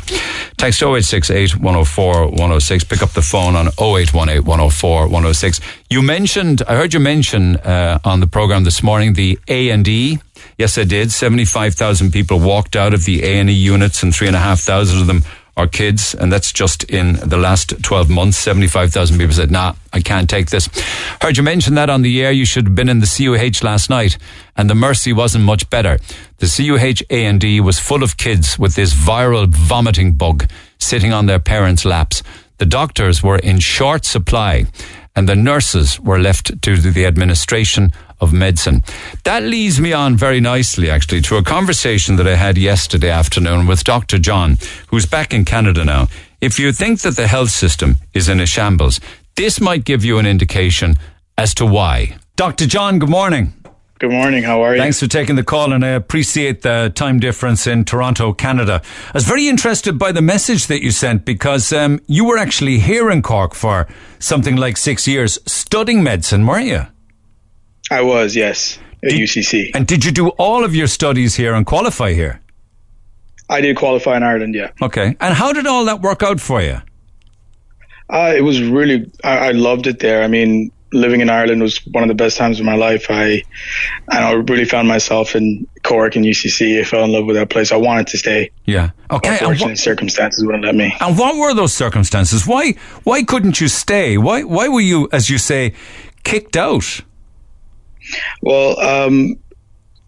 Text 0.57 0.81
0868 0.81 1.55
104 1.57 2.27
106. 2.29 2.83
Pick 2.85 3.03
up 3.03 3.11
the 3.11 3.21
phone 3.21 3.55
on 3.55 3.67
0818 3.79 4.43
104 4.43 5.03
106. 5.03 5.59
You 5.89 6.01
mentioned, 6.01 6.63
I 6.67 6.75
heard 6.75 6.93
you 6.93 6.99
mention 6.99 7.57
uh, 7.57 7.99
on 8.03 8.19
the 8.19 8.27
program 8.27 8.63
this 8.63 8.81
morning 8.81 9.13
the 9.13 9.39
A 9.47 9.69
and 9.69 9.87
E. 9.87 10.19
Yes, 10.57 10.77
I 10.77 10.83
did. 10.83 11.11
75,000 11.11 12.11
people 12.11 12.39
walked 12.39 12.75
out 12.75 12.93
of 12.93 13.05
the 13.05 13.23
A 13.23 13.39
and 13.39 13.49
E 13.49 13.53
units 13.53 14.01
and 14.01 14.13
three 14.13 14.27
and 14.27 14.35
a 14.35 14.39
half 14.39 14.59
thousand 14.59 15.01
of 15.01 15.07
them 15.07 15.23
our 15.57 15.67
kids, 15.67 16.13
and 16.13 16.31
that's 16.31 16.53
just 16.53 16.83
in 16.83 17.13
the 17.13 17.35
last 17.35 17.83
12 17.83 18.09
months. 18.09 18.37
75,000 18.37 19.17
people 19.17 19.33
said, 19.33 19.51
nah, 19.51 19.73
I 19.91 19.99
can't 20.01 20.29
take 20.29 20.51
this. 20.51 20.69
Heard 21.19 21.35
you 21.35 21.43
mention 21.43 21.73
that 21.75 21.89
on 21.89 22.03
the 22.03 22.23
air. 22.23 22.31
You 22.31 22.45
should 22.45 22.65
have 22.65 22.75
been 22.75 22.89
in 22.89 22.99
the 22.99 23.07
CUH 23.07 23.65
last 23.65 23.89
night, 23.89 24.17
and 24.55 24.69
the 24.69 24.75
mercy 24.75 25.11
wasn't 25.11 25.43
much 25.43 25.69
better. 25.69 25.97
The 26.37 26.45
CUH 26.45 27.03
A&E 27.09 27.59
was 27.59 27.79
full 27.79 28.03
of 28.03 28.17
kids 28.17 28.59
with 28.59 28.75
this 28.75 28.93
viral 28.93 29.47
vomiting 29.47 30.13
bug 30.13 30.49
sitting 30.77 31.11
on 31.11 31.25
their 31.25 31.39
parents' 31.39 31.85
laps. 31.85 32.21
The 32.59 32.65
doctors 32.65 33.23
were 33.23 33.39
in 33.39 33.59
short 33.59 34.05
supply, 34.05 34.67
and 35.15 35.27
the 35.27 35.35
nurses 35.35 35.99
were 35.99 36.19
left 36.19 36.61
to 36.61 36.77
the 36.77 37.05
administration 37.07 37.91
of 38.19 38.33
medicine. 38.33 38.83
That 39.23 39.43
leads 39.43 39.79
me 39.79 39.93
on 39.93 40.17
very 40.17 40.39
nicely, 40.39 40.89
actually, 40.89 41.21
to 41.21 41.37
a 41.37 41.43
conversation 41.43 42.15
that 42.17 42.27
I 42.27 42.35
had 42.35 42.57
yesterday 42.57 43.09
afternoon 43.09 43.67
with 43.67 43.83
Dr. 43.83 44.17
John, 44.17 44.57
who's 44.87 45.05
back 45.05 45.33
in 45.33 45.45
Canada 45.45 45.83
now. 45.83 46.07
If 46.41 46.59
you 46.59 46.71
think 46.71 47.01
that 47.01 47.15
the 47.15 47.27
health 47.27 47.49
system 47.49 47.97
is 48.13 48.29
in 48.29 48.39
a 48.39 48.45
shambles, 48.45 48.99
this 49.35 49.61
might 49.61 49.85
give 49.85 50.03
you 50.03 50.19
an 50.19 50.25
indication 50.25 50.95
as 51.37 51.53
to 51.55 51.65
why. 51.65 52.17
Dr. 52.35 52.65
John, 52.65 52.99
good 52.99 53.09
morning. 53.09 53.53
Good 53.99 54.11
morning. 54.11 54.43
How 54.43 54.61
are 54.61 54.75
you? 54.75 54.81
Thanks 54.81 54.99
for 54.99 55.07
taking 55.07 55.35
the 55.37 55.43
call, 55.43 55.73
and 55.73 55.83
I 55.83 55.89
appreciate 55.89 56.61
the 56.61 56.91
time 56.93 57.19
difference 57.19 57.65
in 57.65 57.83
Toronto, 57.83 58.31
Canada. 58.31 58.83
I 59.07 59.11
was 59.15 59.23
very 59.23 59.47
interested 59.47 59.97
by 59.97 60.11
the 60.11 60.21
message 60.21 60.67
that 60.67 60.83
you 60.83 60.91
sent 60.91 61.25
because 61.25 61.73
um, 61.73 61.99
you 62.05 62.23
were 62.23 62.37
actually 62.37 62.77
here 62.77 63.09
in 63.09 63.23
Cork 63.23 63.55
for 63.55 63.87
something 64.19 64.55
like 64.55 64.77
six 64.77 65.07
years 65.07 65.39
studying 65.47 66.03
medicine, 66.03 66.45
weren't 66.45 66.67
you? 66.67 66.85
I 67.89 68.01
was, 68.01 68.35
yes, 68.35 68.79
at 69.03 69.11
did, 69.11 69.21
UCC. 69.21 69.71
And 69.73 69.87
did 69.87 70.03
you 70.03 70.11
do 70.11 70.29
all 70.29 70.63
of 70.63 70.75
your 70.75 70.87
studies 70.87 71.35
here 71.35 71.53
and 71.53 71.65
qualify 71.65 72.13
here? 72.13 72.41
I 73.49 73.61
did 73.61 73.77
qualify 73.77 74.17
in 74.17 74.23
Ireland, 74.23 74.55
yeah. 74.55 74.71
Okay. 74.81 75.15
And 75.19 75.33
how 75.33 75.53
did 75.53 75.65
all 75.65 75.85
that 75.85 76.01
work 76.01 76.21
out 76.21 76.41
for 76.41 76.61
you? 76.61 76.81
Uh, 78.09 78.33
it 78.35 78.41
was 78.41 78.61
really, 78.61 79.09
I, 79.23 79.49
I, 79.49 79.51
loved 79.51 79.87
it 79.87 79.99
there. 79.99 80.23
I 80.23 80.27
mean, 80.27 80.71
living 80.93 81.19
in 81.19 81.29
Ireland 81.29 81.61
was 81.61 81.85
one 81.87 82.03
of 82.03 82.07
the 82.07 82.15
best 82.15 82.37
times 82.37 82.59
of 82.59 82.65
my 82.65 82.75
life. 82.75 83.07
I, 83.09 83.43
and 84.11 84.23
I 84.23 84.31
really 84.33 84.65
found 84.65 84.87
myself 84.87 85.35
in 85.35 85.67
Cork 85.83 86.15
and 86.15 86.25
UCC. 86.25 86.79
I 86.79 86.83
fell 86.83 87.03
in 87.03 87.11
love 87.11 87.25
with 87.25 87.35
that 87.35 87.49
place. 87.49 87.71
I 87.71 87.75
wanted 87.75 88.07
to 88.07 88.17
stay. 88.17 88.51
Yeah. 88.65 88.91
Okay. 89.11 89.31
Unfortunately, 89.31 89.71
what, 89.71 89.77
circumstances 89.77 90.45
wouldn't 90.45 90.63
let 90.63 90.75
me. 90.75 90.95
And 91.01 91.17
what 91.17 91.37
were 91.37 91.53
those 91.53 91.73
circumstances? 91.73 92.47
Why, 92.47 92.75
why 93.03 93.23
couldn't 93.23 93.59
you 93.59 93.67
stay? 93.67 94.17
Why, 94.17 94.43
why 94.43 94.69
were 94.69 94.81
you, 94.81 95.09
as 95.11 95.29
you 95.29 95.37
say, 95.37 95.73
kicked 96.23 96.55
out? 96.55 97.01
Well, 98.41 98.79
um, 98.79 99.35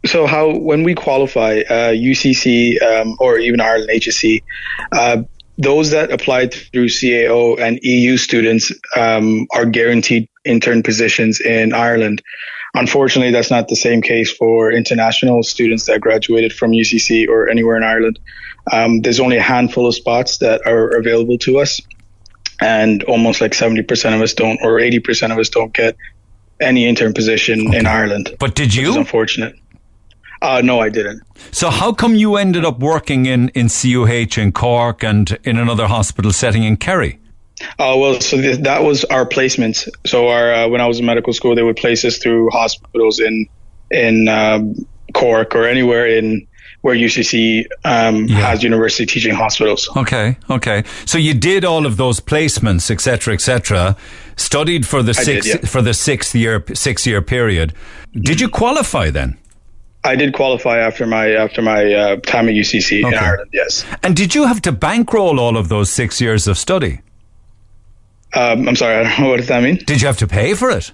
so 0.06 0.26
how 0.26 0.58
when 0.58 0.84
we 0.84 0.96
qualify 0.96 1.62
uh, 1.70 1.92
UCC 1.92 2.82
um, 2.82 3.18
or 3.20 3.38
even 3.38 3.60
Ireland 3.60 3.90
HSE, 3.90 4.42
uh, 4.92 5.24
those 5.58 5.92
that 5.92 6.12
applied 6.12 6.54
through 6.54 6.88
CAO 6.88 7.60
and 7.60 7.80
EU 7.84 8.16
students 8.16 8.72
um, 8.96 9.46
are 9.54 9.66
guaranteed 9.66 10.30
intern 10.46 10.84
positions 10.84 11.42
in 11.42 11.74
Ireland. 11.74 12.22
Unfortunately, 12.76 13.32
that's 13.32 13.52
not 13.52 13.68
the 13.68 13.76
same 13.76 14.02
case 14.02 14.32
for 14.32 14.72
international 14.72 15.44
students 15.44 15.86
that 15.88 16.00
graduated 16.00 16.54
from 16.54 16.72
UCC 16.72 17.28
or 17.28 17.50
anywhere 17.50 17.76
in 17.76 17.84
Ireland. 17.84 18.20
Um, 18.72 19.02
there's 19.02 19.20
only 19.20 19.38
a 19.38 19.42
handful 19.42 19.86
of 19.88 19.96
spots 19.96 20.38
that 20.38 20.66
are 20.66 20.96
available 20.96 21.38
to 21.40 21.60
us, 21.60 21.82
and 22.62 23.04
almost 23.04 23.42
like 23.42 23.52
70% 23.52 24.16
of 24.16 24.22
us 24.22 24.34
don't, 24.34 24.60
or 24.62 24.80
80% 24.80 25.32
of 25.32 25.40
us 25.40 25.50
don't 25.50 25.74
get 25.74 25.98
any 26.62 26.88
intern 26.88 27.14
position 27.14 27.68
okay. 27.68 27.80
in 27.80 27.86
Ireland. 27.86 28.36
But 28.40 28.56
did 28.56 28.76
you? 28.76 28.98
unfortunate. 28.98 29.56
Uh, 30.42 30.62
no, 30.64 30.80
I 30.80 30.90
didn't. 30.90 31.22
So 31.52 31.70
how 31.70 31.92
come 31.92 32.16
you 32.16 32.38
ended 32.38 32.64
up 32.64 32.80
working 32.80 33.26
in, 33.26 33.50
in 33.50 33.68
CUH 33.68 34.38
in 34.38 34.52
Cork 34.54 35.04
and 35.04 35.38
in 35.44 35.58
another 35.58 35.88
hospital 35.88 36.32
setting 36.32 36.64
in 36.64 36.78
Kerry? 36.78 37.20
Uh, 37.78 37.96
well, 37.98 38.22
so 38.22 38.38
th- 38.38 38.60
that 38.60 38.84
was 38.84 39.04
our 39.06 39.26
placements. 39.26 39.90
So 40.06 40.30
our 40.30 40.54
uh, 40.54 40.68
when 40.70 40.80
I 40.80 40.88
was 40.88 41.00
in 41.00 41.06
medical 41.06 41.34
school, 41.34 41.56
they 41.56 41.64
would 41.64 41.76
place 41.76 42.06
us 42.06 42.18
through 42.18 42.50
hospitals 42.52 43.20
in 43.20 43.48
in 43.92 44.30
um, 44.30 44.76
Cork 45.14 45.56
or 45.56 45.68
anywhere 45.68 46.08
in 46.08 46.48
where 46.82 46.96
UCC 46.96 47.66
um, 47.84 48.26
yeah. 48.26 48.38
has 48.38 48.64
university 48.64 49.06
teaching 49.06 49.34
hospitals. 49.34 49.90
Okay, 49.98 50.38
okay. 50.50 50.84
So 51.06 51.18
you 51.18 51.34
did 51.34 51.66
all 51.66 51.86
of 51.86 51.98
those 51.98 52.20
placements, 52.20 52.90
etc., 52.90 53.34
etc. 53.34 53.98
Studied 54.38 54.88
for 54.88 55.04
the 55.04 55.14
six 55.14 55.48
yeah. 55.48 55.58
for 55.58 55.82
the 55.82 55.94
sixth 55.94 56.34
year 56.34 56.64
six 56.74 57.06
year 57.06 57.22
period. 57.22 57.74
Did 58.14 58.40
you 58.40 58.50
qualify 58.50 59.10
then? 59.10 59.38
I 60.04 60.16
did 60.16 60.34
qualify 60.34 60.78
after 60.80 61.06
my 61.06 61.32
after 61.32 61.62
my 61.62 61.94
uh, 61.94 62.16
time 62.18 62.48
at 62.48 62.56
UCC 62.56 63.04
okay. 63.04 63.08
in 63.08 63.14
Ireland. 63.22 63.50
Yes. 63.52 63.86
And 64.02 64.16
did 64.16 64.34
you 64.34 64.46
have 64.46 64.62
to 64.62 64.72
bankroll 64.72 65.40
all 65.40 65.58
of 65.58 65.68
those 65.68 65.90
six 65.90 66.22
years 66.22 66.48
of 66.48 66.58
study? 66.58 67.02
Um, 68.34 68.68
I'm 68.70 68.76
sorry, 68.76 68.96
I 68.96 69.04
don't 69.04 69.20
know 69.20 69.30
what 69.32 69.38
does 69.38 69.48
that 69.48 69.62
mean. 69.62 69.78
Did 69.78 70.02
you 70.02 70.08
have 70.08 70.18
to 70.20 70.28
pay 70.28 70.54
for 70.54 70.70
it? 70.70 70.94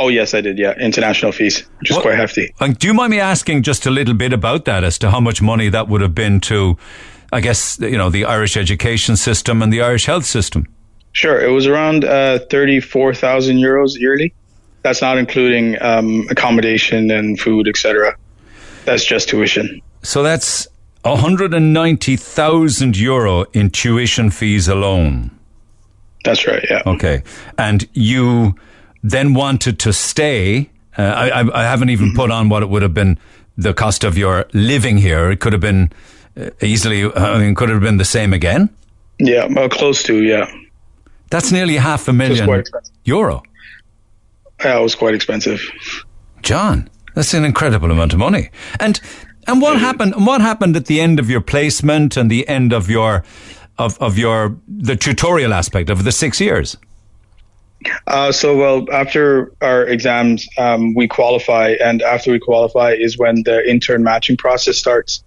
Oh 0.00 0.08
yes, 0.08 0.32
I 0.32 0.40
did. 0.40 0.58
Yeah, 0.58 0.74
international 0.78 1.32
fees, 1.32 1.68
which 1.80 1.90
is 1.90 1.98
quite 1.98 2.14
hefty. 2.14 2.54
And 2.60 2.78
do 2.78 2.86
you 2.86 2.94
mind 2.94 3.10
me 3.10 3.18
asking 3.18 3.64
just 3.64 3.84
a 3.84 3.90
little 3.90 4.14
bit 4.14 4.32
about 4.32 4.64
that, 4.66 4.84
as 4.84 4.96
to 4.98 5.10
how 5.10 5.18
much 5.18 5.42
money 5.42 5.68
that 5.70 5.88
would 5.88 6.00
have 6.02 6.14
been 6.14 6.40
to, 6.42 6.78
I 7.32 7.40
guess 7.40 7.80
you 7.80 7.98
know, 7.98 8.08
the 8.08 8.24
Irish 8.24 8.56
education 8.56 9.16
system 9.16 9.60
and 9.60 9.72
the 9.72 9.82
Irish 9.82 10.06
health 10.06 10.24
system? 10.24 10.68
Sure, 11.12 11.40
it 11.40 11.50
was 11.50 11.66
around 11.66 12.04
uh, 12.04 12.38
thirty-four 12.48 13.12
thousand 13.12 13.56
euros 13.56 13.98
yearly. 13.98 14.32
That's 14.82 15.02
not 15.02 15.18
including 15.18 15.76
um, 15.82 16.28
accommodation 16.30 17.10
and 17.10 17.38
food, 17.38 17.66
etc. 17.66 18.16
That's 18.84 19.04
just 19.04 19.28
tuition. 19.28 19.82
So 20.04 20.22
that's 20.22 20.68
hundred 21.04 21.54
and 21.54 21.72
ninety 21.72 22.14
thousand 22.14 22.96
euro 22.96 23.46
in 23.52 23.70
tuition 23.70 24.30
fees 24.30 24.68
alone. 24.68 25.32
That's 26.24 26.46
right. 26.46 26.64
Yeah. 26.70 26.82
Okay, 26.86 27.24
and 27.58 27.88
you 27.94 28.54
then 29.02 29.34
wanted 29.34 29.78
to 29.80 29.92
stay. 29.92 30.70
Uh, 30.96 31.02
I, 31.02 31.60
I, 31.60 31.62
haven't 31.64 31.90
even 31.90 32.12
put 32.14 32.30
on 32.30 32.48
what 32.48 32.62
it 32.62 32.68
would 32.68 32.82
have 32.82 32.94
been 32.94 33.18
the 33.56 33.72
cost 33.72 34.04
of 34.04 34.18
your 34.18 34.46
living 34.52 34.98
here. 34.98 35.30
It 35.30 35.40
could 35.40 35.52
have 35.52 35.60
been 35.60 35.92
uh, 36.36 36.50
easily, 36.60 37.04
I 37.14 37.38
mean, 37.38 37.54
could 37.54 37.68
have 37.68 37.80
been 37.80 37.98
the 37.98 38.04
same 38.04 38.32
again. 38.32 38.70
Yeah, 39.18 39.46
well, 39.46 39.68
close 39.68 40.02
to, 40.04 40.22
yeah. 40.22 40.50
That's 41.30 41.52
nearly 41.52 41.76
half 41.76 42.08
a 42.08 42.12
million 42.12 42.64
euro. 43.04 43.42
Yeah, 44.64 44.78
it 44.78 44.82
was 44.82 44.94
quite 44.94 45.14
expensive. 45.14 45.60
John, 46.42 46.88
that's 47.14 47.34
an 47.34 47.44
incredible 47.44 47.90
amount 47.90 48.12
of 48.12 48.18
money. 48.18 48.50
And 48.80 49.00
and 49.46 49.62
what 49.62 49.78
happened? 49.78 50.14
What 50.26 50.40
happened 50.40 50.76
at 50.76 50.86
the 50.86 51.00
end 51.00 51.18
of 51.18 51.30
your 51.30 51.40
placement 51.40 52.16
and 52.16 52.30
the 52.30 52.46
end 52.48 52.72
of 52.72 52.90
your 52.90 53.24
of 53.78 53.98
of 53.98 54.18
your 54.18 54.56
the 54.66 54.96
tutorial 54.96 55.54
aspect 55.54 55.90
of 55.90 56.04
the 56.04 56.12
six 56.12 56.40
years? 56.40 56.76
Uh, 58.06 58.32
so, 58.32 58.56
well, 58.56 58.86
after 58.92 59.52
our 59.60 59.84
exams, 59.84 60.48
um, 60.58 60.94
we 60.94 61.06
qualify, 61.06 61.76
and 61.82 62.02
after 62.02 62.32
we 62.32 62.38
qualify 62.38 62.92
is 62.92 63.16
when 63.16 63.42
the 63.44 63.68
intern 63.68 64.02
matching 64.02 64.36
process 64.36 64.76
starts. 64.76 65.22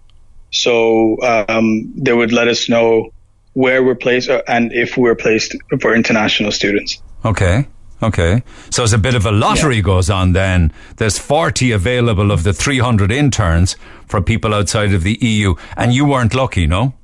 So 0.52 1.18
um, 1.22 1.94
they 1.95 2.14
would 2.14 2.34
let 2.34 2.48
us 2.48 2.68
know 2.68 3.14
where 3.53 3.84
we're 3.84 3.95
placed 3.95 4.30
uh, 4.30 4.41
and 4.48 4.72
if 4.73 4.98
we're 4.98 5.15
placed 5.15 5.56
for 5.80 5.95
international 5.95 6.52
students. 6.52 7.02
Okay. 7.23 7.68
Okay. 8.03 8.44
So 8.69 8.84
it's 8.84 8.94
a 8.94 8.98
bit 8.98 9.15
of 9.15 9.26
a 9.26 9.32
lottery 9.32 9.78
yeah. 9.78 9.82
goes 9.82 10.10
on 10.10 10.34
then. 10.34 10.73
There's 10.98 11.19
40 11.19 11.72
available 11.72 12.32
of 12.32 12.44
the 12.44 12.53
300 12.53 13.11
interns 13.11 13.76
for 14.07 14.22
people 14.22 14.53
outside 14.53 14.94
of 14.94 15.03
the 15.03 15.18
EU. 15.22 15.56
And 15.78 15.94
you 15.94 16.06
weren't 16.06 16.34
lucky, 16.34 16.65
no? 16.65 16.95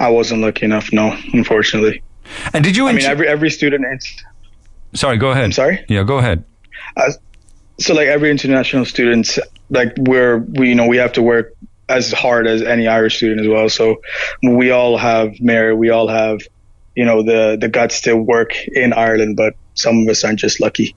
I 0.00 0.08
wasn't 0.08 0.40
lucky 0.40 0.64
enough, 0.64 0.92
no, 0.92 1.16
unfortunately. 1.32 2.02
And 2.52 2.64
did 2.64 2.76
you? 2.76 2.88
I 2.88 2.92
mean, 2.92 3.04
every 3.04 3.28
every 3.28 3.50
student. 3.50 3.84
sorry, 4.94 5.16
go 5.16 5.30
ahead. 5.30 5.44
I'm 5.44 5.52
sorry. 5.52 5.84
Yeah, 5.88 6.02
go 6.04 6.18
ahead. 6.18 6.44
Uh, 6.96 7.12
so, 7.78 7.94
like 7.94 8.08
every 8.08 8.30
international 8.30 8.84
student, 8.84 9.38
like 9.70 9.94
we're 9.98 10.38
we 10.38 10.68
you 10.68 10.74
know 10.74 10.86
we 10.86 10.98
have 10.98 11.12
to 11.14 11.22
work 11.22 11.54
as 11.88 12.12
hard 12.12 12.46
as 12.46 12.62
any 12.62 12.86
Irish 12.86 13.16
student 13.16 13.40
as 13.40 13.48
well. 13.48 13.68
So 13.68 14.00
we 14.42 14.70
all 14.70 14.96
have 14.96 15.40
merit. 15.40 15.76
We 15.76 15.90
all 15.90 16.08
have 16.08 16.40
you 16.94 17.04
know 17.04 17.22
the 17.22 17.56
the 17.60 17.68
guts 17.68 18.02
to 18.02 18.16
work 18.16 18.54
in 18.68 18.92
Ireland, 18.92 19.36
but 19.36 19.54
some 19.74 20.02
of 20.02 20.08
us 20.08 20.24
aren't 20.24 20.38
just 20.38 20.60
lucky. 20.60 20.94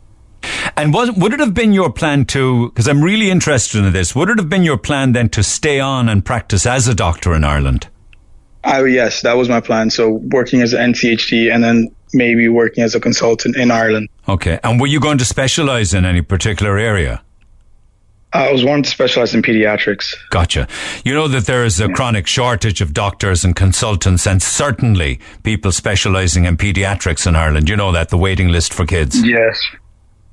And 0.77 0.93
was, 0.93 1.11
would 1.13 1.33
it 1.33 1.39
have 1.39 1.53
been 1.53 1.71
your 1.71 1.91
plan 1.91 2.25
to, 2.25 2.69
because 2.69 2.87
I'm 2.87 3.01
really 3.01 3.31
interested 3.31 3.83
in 3.83 3.93
this, 3.93 4.13
would 4.13 4.29
it 4.29 4.37
have 4.37 4.49
been 4.49 4.63
your 4.63 4.77
plan 4.77 5.13
then 5.13 5.29
to 5.29 5.41
stay 5.41 5.79
on 5.79 6.09
and 6.09 6.23
practice 6.23 6.65
as 6.65 6.87
a 6.87 6.93
doctor 6.93 7.33
in 7.33 7.43
Ireland? 7.43 7.87
Oh, 8.65 8.83
yes, 8.83 9.21
that 9.21 9.37
was 9.37 9.47
my 9.47 9.61
plan. 9.61 9.89
So 9.89 10.09
working 10.09 10.61
as 10.61 10.73
an 10.73 10.93
NCHD 10.93 11.53
and 11.53 11.63
then 11.63 11.89
maybe 12.13 12.47
working 12.47 12.83
as 12.83 12.95
a 12.95 12.99
consultant 12.99 13.55
in 13.57 13.71
Ireland. 13.71 14.09
Okay. 14.27 14.59
And 14.63 14.79
were 14.79 14.87
you 14.87 14.99
going 14.99 15.19
to 15.19 15.25
specialize 15.25 15.93
in 15.93 16.05
any 16.05 16.21
particular 16.21 16.77
area? 16.77 17.21
I 18.33 18.51
was 18.51 18.65
wanting 18.65 18.83
to 18.83 18.89
specialize 18.89 19.33
in 19.33 19.41
pediatrics. 19.41 20.13
Gotcha. 20.29 20.67
You 21.05 21.13
know 21.13 21.29
that 21.29 21.45
there 21.45 21.63
is 21.63 21.79
a 21.79 21.87
chronic 21.87 22.27
shortage 22.27 22.81
of 22.81 22.93
doctors 22.93 23.45
and 23.45 23.55
consultants, 23.55 24.27
and 24.27 24.41
certainly 24.41 25.21
people 25.43 25.71
specializing 25.71 26.43
in 26.43 26.57
pediatrics 26.57 27.25
in 27.25 27.35
Ireland. 27.37 27.69
You 27.69 27.77
know 27.77 27.93
that 27.93 28.09
the 28.09 28.17
waiting 28.17 28.49
list 28.49 28.73
for 28.73 28.85
kids. 28.85 29.25
Yes, 29.25 29.61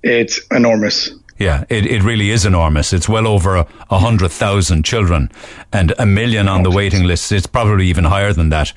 it's 0.02 0.40
enormous. 0.50 1.12
Yeah, 1.38 1.64
it, 1.68 1.86
it 1.86 2.02
really 2.02 2.30
is 2.30 2.44
enormous. 2.44 2.92
It's 2.92 3.08
well 3.08 3.26
over 3.26 3.56
a, 3.56 3.66
a 3.90 3.98
hundred 3.98 4.30
thousand 4.30 4.84
children 4.84 5.30
and 5.72 5.94
a 5.98 6.06
million 6.06 6.48
on 6.48 6.62
the 6.62 6.70
waiting 6.70 7.04
list. 7.04 7.32
It's 7.32 7.46
probably 7.46 7.86
even 7.88 8.04
higher 8.04 8.32
than 8.32 8.50
that. 8.50 8.72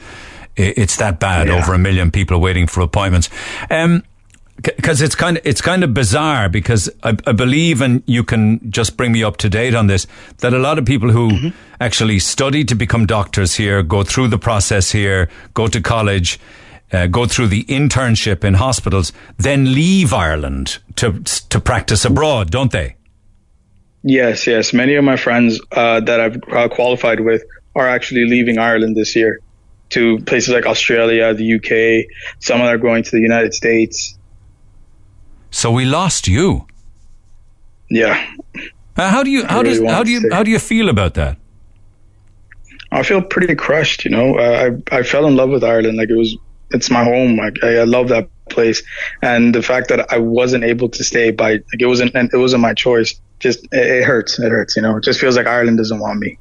it's 0.55 0.97
that 0.97 1.19
bad. 1.19 1.47
Yeah. 1.47 1.57
Over 1.57 1.73
a 1.73 1.77
million 1.77 2.11
people 2.11 2.39
waiting 2.39 2.67
for 2.67 2.81
appointments. 2.81 3.29
Um, 3.69 4.03
because 4.61 5.01
it's 5.01 5.15
kind 5.15 5.37
of 5.37 5.45
it's 5.45 5.61
kind 5.61 5.83
of 5.83 5.93
bizarre 5.93 6.47
because 6.47 6.89
I, 7.03 7.09
I, 7.27 7.33
believe 7.33 7.81
and 7.81 8.03
you 8.05 8.23
can 8.23 8.71
just 8.71 8.95
bring 8.95 9.11
me 9.11 9.23
up 9.23 9.37
to 9.37 9.49
date 9.49 9.75
on 9.75 9.87
this 9.87 10.07
that 10.37 10.53
a 10.53 10.59
lot 10.59 10.79
of 10.79 10.85
people 10.85 11.11
who 11.11 11.29
mm-hmm. 11.29 11.49
actually 11.81 12.19
study 12.19 12.63
to 12.63 12.75
become 12.75 13.05
doctors 13.05 13.55
here 13.55 13.83
go 13.83 14.03
through 14.03 14.29
the 14.29 14.37
process 14.37 14.91
here 14.91 15.29
go 15.53 15.67
to 15.67 15.81
college 15.81 16.39
uh, 16.91 17.07
go 17.07 17.25
through 17.25 17.47
the 17.47 17.63
internship 17.65 18.43
in 18.43 18.55
hospitals, 18.55 19.11
then 19.37 19.73
leave 19.73 20.13
Ireland 20.13 20.79
to 20.97 21.19
to 21.49 21.59
practice 21.59 22.05
abroad, 22.05 22.51
don't 22.51 22.71
they? 22.71 22.95
Yes, 24.03 24.45
yes. 24.45 24.73
Many 24.73 24.95
of 24.95 25.03
my 25.03 25.17
friends 25.17 25.59
uh, 25.71 25.99
that 26.01 26.19
I've 26.19 26.37
uh, 26.51 26.69
qualified 26.69 27.21
with 27.21 27.43
are 27.75 27.87
actually 27.87 28.25
leaving 28.25 28.59
Ireland 28.59 28.95
this 28.95 29.15
year 29.15 29.39
to 29.89 30.19
places 30.19 30.53
like 30.53 30.65
Australia, 30.65 31.33
the 31.33 31.55
UK. 31.55 32.07
Some 32.39 32.61
are 32.61 32.77
going 32.77 33.03
to 33.03 33.11
the 33.11 33.19
United 33.19 33.53
States. 33.53 34.17
So 35.49 35.71
we 35.71 35.85
lost 35.85 36.27
you. 36.27 36.67
Yeah. 37.89 38.31
Uh, 38.97 39.09
how 39.09 39.23
do 39.23 39.29
you 39.29 39.45
how 39.45 39.61
really 39.61 39.79
does 39.79 39.91
how 39.91 40.03
do 40.03 40.11
you 40.11 40.29
how 40.31 40.43
do 40.43 40.51
you 40.51 40.59
feel 40.59 40.89
about 40.89 41.15
that? 41.15 41.37
I 42.91 43.03
feel 43.03 43.21
pretty 43.21 43.55
crushed. 43.55 44.05
You 44.05 44.11
know, 44.11 44.37
uh, 44.37 44.69
I 44.91 44.97
I 44.99 45.03
fell 45.03 45.25
in 45.25 45.35
love 45.35 45.49
with 45.49 45.63
Ireland. 45.63 45.97
Like 45.97 46.09
it 46.09 46.15
was 46.17 46.37
it's 46.71 46.89
my 46.89 47.03
home. 47.03 47.37
Like 47.37 47.63
I, 47.63 47.77
I 47.77 47.83
love 47.83 48.09
that 48.09 48.29
place, 48.49 48.81
and 49.21 49.53
the 49.53 49.61
fact 49.61 49.89
that 49.89 50.11
I 50.11 50.17
wasn't 50.17 50.63
able 50.63 50.89
to 50.89 51.03
stay 51.03 51.31
by 51.31 51.53
like 51.53 51.79
it 51.79 51.85
wasn't 51.85 52.15
it 52.15 52.37
wasn't 52.37 52.61
my 52.61 52.73
choice. 52.73 53.19
Just 53.39 53.63
it, 53.65 53.85
it 53.87 54.03
hurts. 54.03 54.39
It 54.39 54.49
hurts. 54.49 54.75
You 54.75 54.81
know, 54.81 54.97
it 54.97 55.03
just 55.03 55.19
feels 55.19 55.37
like 55.37 55.47
Ireland 55.47 55.77
doesn't 55.77 55.99
want 55.99 56.19
me. 56.19 56.37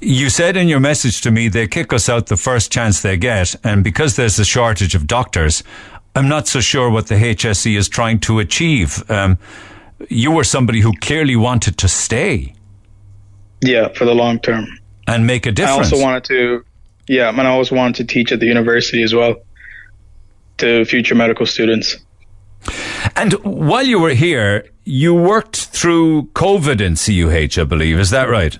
You 0.00 0.30
said 0.30 0.56
in 0.56 0.68
your 0.68 0.80
message 0.80 1.20
to 1.22 1.30
me 1.30 1.48
they 1.48 1.68
kick 1.68 1.92
us 1.92 2.08
out 2.08 2.26
the 2.26 2.36
first 2.36 2.72
chance 2.72 3.02
they 3.02 3.16
get, 3.16 3.54
and 3.64 3.84
because 3.84 4.16
there's 4.16 4.38
a 4.38 4.44
shortage 4.44 4.94
of 4.94 5.06
doctors, 5.06 5.62
I'm 6.14 6.28
not 6.28 6.48
so 6.48 6.60
sure 6.60 6.90
what 6.90 7.06
the 7.06 7.14
HSE 7.14 7.76
is 7.76 7.88
trying 7.88 8.20
to 8.20 8.38
achieve. 8.38 9.08
Um, 9.10 9.38
you 10.08 10.32
were 10.32 10.44
somebody 10.44 10.80
who 10.80 10.92
clearly 11.00 11.36
wanted 11.36 11.78
to 11.78 11.88
stay. 11.88 12.54
Yeah, 13.60 13.88
for 13.88 14.04
the 14.04 14.14
long 14.14 14.40
term. 14.40 14.66
And 15.06 15.26
make 15.26 15.46
a 15.46 15.52
difference. 15.52 15.92
I 15.92 15.96
also 15.96 16.02
wanted 16.02 16.24
to 16.24 16.64
yeah, 17.08 17.28
and 17.28 17.40
I 17.40 17.46
always 17.46 17.70
wanted 17.70 17.96
to 17.96 18.04
teach 18.04 18.32
at 18.32 18.40
the 18.40 18.46
university 18.46 19.02
as 19.02 19.14
well 19.14 19.36
to 20.58 20.84
future 20.84 21.14
medical 21.14 21.46
students. 21.46 21.96
And 23.16 23.32
while 23.44 23.84
you 23.84 23.98
were 23.98 24.14
here, 24.14 24.68
you 24.84 25.14
worked 25.14 25.56
through 25.56 26.28
COVID 26.34 26.80
in 26.80 26.94
CUH, 26.94 27.60
I 27.60 27.64
believe. 27.64 27.98
Is 27.98 28.10
that 28.10 28.28
right? 28.28 28.58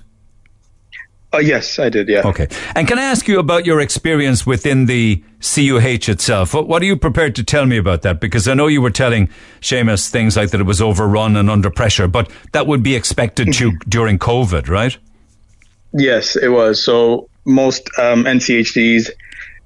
Uh, 1.33 1.39
yes, 1.39 1.79
I 1.79 1.89
did, 1.89 2.07
yeah. 2.09 2.21
Okay. 2.23 2.47
And 2.75 2.87
can 2.87 2.99
I 2.99 3.03
ask 3.03 3.27
you 3.27 3.39
about 3.39 3.65
your 3.65 3.79
experience 3.79 4.45
within 4.45 4.85
the 4.85 5.23
CUH 5.41 6.07
itself? 6.07 6.53
What, 6.53 6.67
what, 6.67 6.81
are 6.83 6.85
you 6.85 6.95
prepared 6.95 7.35
to 7.37 7.43
tell 7.43 7.65
me 7.65 7.77
about 7.77 8.03
that? 8.03 8.21
Because 8.21 8.47
I 8.47 8.53
know 8.53 8.67
you 8.67 8.81
were 8.81 8.91
telling 8.91 9.29
Seamus 9.59 10.09
things 10.09 10.37
like 10.37 10.51
that 10.51 10.61
it 10.61 10.65
was 10.65 10.79
overrun 10.79 11.35
and 11.35 11.49
under 11.49 11.71
pressure, 11.71 12.07
but 12.07 12.29
that 12.51 12.67
would 12.67 12.83
be 12.83 12.95
expected 12.95 13.51
to 13.53 13.71
mm-hmm. 13.71 13.89
during 13.89 14.19
COVID, 14.19 14.69
right? 14.69 14.95
Yes, 15.91 16.35
it 16.35 16.49
was. 16.49 16.83
So 16.83 17.29
most 17.45 17.89
um, 17.97 18.25
NCHDs 18.25 19.09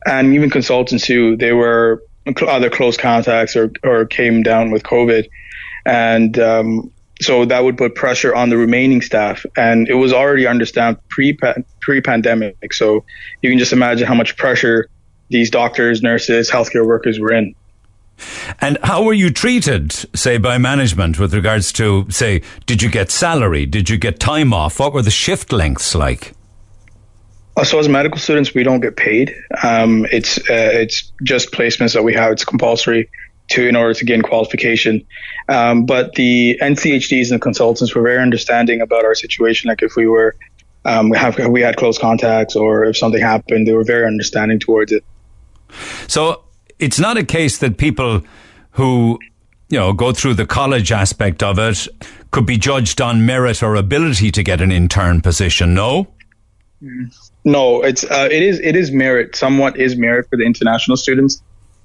and 0.06 0.34
even 0.34 0.50
consultants 0.50 1.06
who 1.06 1.36
they 1.36 1.54
were 1.54 2.04
either 2.26 2.70
close 2.70 2.98
contacts 2.98 3.56
or, 3.56 3.72
or 3.84 4.06
came 4.06 4.44
down 4.44 4.72
with 4.72 4.84
COVID. 4.84 5.30
And 5.86 6.38
um, 6.40 6.92
so 7.22 7.46
that 7.46 7.64
would 7.64 7.78
put 7.78 7.96
pressure 7.96 8.36
on 8.36 8.50
the 8.50 8.58
remaining 8.58 9.02
staff. 9.02 9.46
And 9.56 9.88
it 9.88 9.96
was 9.96 10.14
already 10.14 10.46
understaffed 10.46 11.08
pre 11.10 11.38
pre 11.82 12.02
pandemic. 12.02 12.74
So 12.74 13.06
you 13.42 13.50
can 13.50 13.60
just 13.60 13.74
imagine 13.74 14.08
how 14.08 14.16
much 14.16 14.38
pressure 14.38 14.90
these 15.30 15.50
doctors, 15.50 16.02
nurses, 16.02 16.50
healthcare 16.50 16.86
workers 16.86 17.20
were 17.20 17.34
in. 17.34 17.56
And 18.60 18.78
how 18.84 19.04
were 19.04 19.14
you 19.14 19.30
treated, 19.30 19.92
say, 20.18 20.38
by 20.38 20.58
management 20.58 21.20
with 21.20 21.34
regards 21.34 21.72
to, 21.74 22.10
say, 22.10 22.42
did 22.66 22.82
you 22.82 22.90
get 22.90 23.12
salary? 23.12 23.66
Did 23.68 23.90
you 23.90 23.98
get 23.98 24.20
time 24.20 24.54
off? 24.54 24.80
What 24.80 24.94
were 24.94 25.04
the 25.04 25.12
shift 25.12 25.54
lengths 25.54 25.94
like? 25.94 26.34
Uh, 27.58 27.64
so 27.64 27.80
as 27.80 27.90
medical 27.90 28.20
students, 28.20 28.54
we 28.54 28.64
don't 28.64 28.82
get 28.82 28.96
paid. 28.96 29.36
Um, 29.64 30.06
it's 30.12 30.38
uh, 30.38 30.44
it's 30.84 31.12
just 31.24 31.52
placements 31.52 31.94
that 31.96 32.04
we 32.04 32.14
have. 32.14 32.32
It's 32.32 32.46
compulsory 32.46 33.10
to 33.50 33.68
in 33.68 33.76
order 33.76 33.94
to 33.96 34.06
gain 34.06 34.22
qualification. 34.22 35.06
Um, 35.50 35.86
but 35.86 36.14
the 36.14 36.60
NCHDs 36.62 37.32
and 37.32 37.42
consultants 37.42 37.96
were 37.96 38.04
very 38.04 38.22
understanding 38.22 38.82
about 38.82 39.06
our 39.06 39.16
situation. 39.16 39.70
Like 39.70 39.82
if 39.82 39.96
we 39.96 40.08
were 40.08 40.36
um, 40.86 41.10
we 41.10 41.18
have 41.18 41.38
we 41.48 41.62
had 41.62 41.78
close 41.78 41.98
contacts 41.98 42.56
or 42.56 42.86
if 42.86 42.98
something 42.98 43.22
happened, 43.22 43.68
they 43.68 43.74
were 43.74 43.84
very 43.84 44.06
understanding 44.06 44.60
towards 44.60 44.92
it. 44.92 45.04
So 46.08 46.44
it's 46.78 47.00
not 47.00 47.18
a 47.18 47.26
case 47.26 47.58
that 47.58 47.78
people 47.78 48.22
who 48.72 49.18
you 49.70 49.80
know 49.80 49.94
go 49.94 50.12
through 50.12 50.36
the 50.36 50.46
college 50.46 50.92
aspect 50.92 51.42
of 51.42 51.58
it 51.58 51.88
could 52.30 52.46
be 52.46 52.58
judged 52.58 53.02
on 53.02 53.26
merit 53.26 53.64
or 53.64 53.76
ability 53.76 54.32
to 54.32 54.44
get 54.44 54.62
an 54.62 54.72
intern 54.72 55.22
position. 55.22 55.74
No. 55.74 56.08
Mm. 56.84 57.30
No, 57.44 57.82
it's 57.82 58.04
uh, 58.04 58.28
it 58.32 58.44
is 58.44 58.60
it 58.60 58.76
is 58.76 58.92
merit. 58.92 59.36
Somewhat 59.36 59.78
is 59.78 59.96
merit 59.96 60.28
for 60.30 60.38
the 60.38 60.44
international 60.44 60.98
students, 60.98 61.42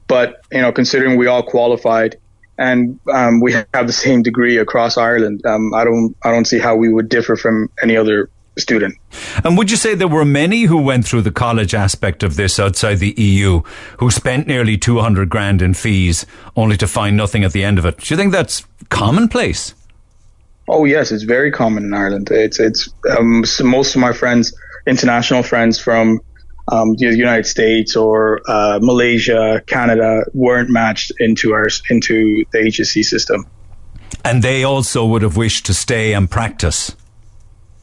but 0.07 0.43
you 0.51 0.61
know, 0.61 0.73
considering 0.73 1.17
we 1.17 1.27
all 1.27 1.43
qualified 1.43 2.17
and 2.59 3.01
um, 3.13 3.41
we 3.41 3.53
have 3.53 3.87
the 3.87 3.93
same 3.93 4.23
degree 4.23 4.59
across 4.59 4.97
Ireland, 4.97 5.45
um, 5.47 5.73
I 5.75 5.85
don't 5.85 6.15
I 6.23 6.31
don't 6.31 6.45
see 6.45 6.59
how 6.59 6.77
we 6.77 6.93
would 6.93 7.09
differ 7.09 7.37
from 7.37 7.71
any 7.83 7.97
other 7.97 8.29
student. 8.59 8.95
And 9.45 9.57
would 9.57 9.71
you 9.71 9.77
say 9.77 9.95
there 9.95 10.09
were 10.09 10.27
many 10.27 10.65
who 10.65 10.81
went 10.81 11.07
through 11.07 11.23
the 11.23 11.31
college 11.31 11.75
aspect 11.75 12.23
of 12.23 12.37
this 12.37 12.61
outside 12.61 12.97
the 12.97 13.15
EU 13.17 13.63
who 13.99 14.11
spent 14.11 14.47
nearly 14.47 14.77
200 14.77 15.31
grand 15.31 15.63
in 15.63 15.73
fees 15.73 16.27
only 16.55 16.77
to 16.77 16.87
find 16.87 17.17
nothing 17.17 17.45
at 17.45 17.53
the 17.53 17.65
end 17.65 17.79
of 17.79 17.87
it? 17.87 17.99
Do 17.99 18.13
you 18.13 18.19
think 18.19 18.33
that's 18.33 18.67
commonplace? 18.91 19.75
Oh 20.69 20.85
yes, 20.85 21.11
it's 21.11 21.25
very 21.25 21.51
common 21.51 21.85
in 21.85 21.95
Ireland. 21.95 22.29
It's 22.31 22.61
it's 22.61 22.89
um, 23.19 23.45
most 23.63 23.95
of 23.95 24.01
my 24.01 24.13
friends 24.13 24.55
international 24.87 25.43
friends 25.43 25.79
from 25.79 26.21
um, 26.69 26.95
the 26.95 27.15
United 27.15 27.47
States 27.47 27.97
or 27.97 28.41
uh, 28.49 28.79
Malaysia, 28.81 29.63
Canada 29.67 30.25
weren't 30.33 30.71
matched 30.71 31.13
into 31.19 31.53
our 31.53 31.67
into 31.91 32.45
the 32.53 32.59
HSE 32.59 33.05
system. 33.05 33.47
And 34.25 34.43
they 34.43 34.63
also 34.63 35.05
would 35.05 35.23
have 35.23 35.37
wished 35.37 35.67
to 35.67 35.75
stay 35.75 36.13
and 36.13 36.31
practice. 36.31 36.95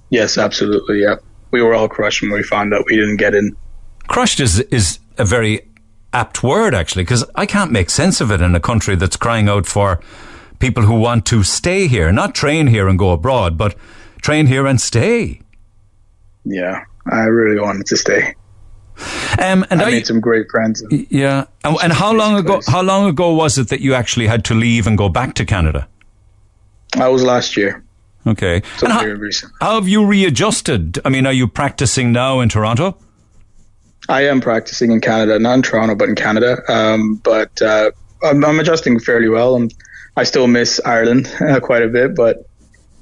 Yes, 0.10 0.38
absolutely. 0.38 1.02
Yeah, 1.02 1.16
we 1.52 1.62
were 1.62 1.74
all 1.74 1.90
crushed 1.90 2.22
when 2.22 2.32
we 2.32 2.44
found 2.44 2.74
out 2.74 2.86
we 2.86 2.96
didn't 2.96 3.18
get 3.18 3.36
in. 3.36 3.56
Crushed 4.08 4.40
is 4.40 4.60
is 4.60 5.00
a 5.18 5.26
very 5.26 5.68
apt 6.14 6.42
word, 6.42 6.74
actually, 6.74 7.04
because 7.04 7.26
I 7.36 7.46
can't 7.46 7.72
make 7.72 7.90
sense 7.90 8.22
of 8.22 8.32
it 8.32 8.42
in 8.42 8.56
a 8.56 8.60
country 8.60 8.96
that's 8.96 9.18
crying 9.18 9.50
out 9.50 9.66
for 9.66 10.00
people 10.60 10.84
who 10.84 10.96
want 10.96 11.26
to 11.28 11.44
stay 11.44 11.88
here, 11.88 12.12
not 12.12 12.34
train 12.34 12.68
here 12.68 12.88
and 12.88 12.98
go 12.98 13.12
abroad, 13.12 13.58
but 13.58 13.76
train 14.22 14.48
here 14.48 14.66
and 14.66 14.80
stay. 14.82 15.42
Yeah, 16.44 16.86
I 17.06 17.24
really 17.24 17.60
wanted 17.60 17.86
to 17.88 17.98
stay. 17.98 18.36
Um, 19.42 19.66
and 19.70 19.82
I 19.82 19.92
made 19.92 20.08
some 20.08 20.20
great 20.20 20.50
friends. 20.52 20.84
yeah, 20.92 21.46
and, 21.64 21.78
and 21.82 21.94
how 21.94 22.14
long 22.14 22.38
ago? 22.38 22.56
place. 22.56 22.68
How 22.68 22.82
long 22.82 23.08
ago 23.08 23.34
was 23.34 23.58
it 23.58 23.70
that 23.70 23.80
you 23.80 23.94
actually 23.94 24.28
had 24.28 24.44
to 24.46 24.54
leave 24.54 24.88
and 24.88 24.98
go 24.98 25.08
back 25.08 25.36
to 25.36 25.46
Canada? 25.46 25.88
I 26.98 27.08
was 27.08 27.24
last 27.24 27.56
year. 27.56 27.84
Okay, 28.28 28.62
So 28.78 28.86
and 28.86 28.94
how, 28.94 29.00
very 29.00 29.16
recent. 29.16 29.54
how 29.62 29.76
have 29.76 29.88
you 29.88 30.06
readjusted? 30.06 31.00
I 31.06 31.10
mean, 31.10 31.26
are 31.26 31.32
you 31.34 31.48
practicing 31.48 32.12
now 32.12 32.42
in 32.42 32.50
Toronto? 32.50 32.98
I 34.10 34.26
am 34.26 34.42
practicing 34.42 34.92
in 34.92 35.00
Canada, 35.00 35.40
not 35.40 35.54
in 35.54 35.62
Toronto, 35.62 35.96
but 35.96 36.10
in 36.10 36.16
Canada. 36.16 36.62
Um, 36.68 37.16
but 37.24 37.62
uh, 37.62 37.92
I'm, 38.24 38.44
I'm 38.44 38.60
adjusting 38.60 39.00
fairly 39.00 39.30
well. 39.30 39.62
i 39.62 39.68
I 40.18 40.24
still 40.24 40.48
miss 40.48 40.82
Ireland 40.84 41.34
uh, 41.42 41.62
quite 41.62 41.82
a 41.84 41.88
bit, 41.88 42.16
but 42.16 42.46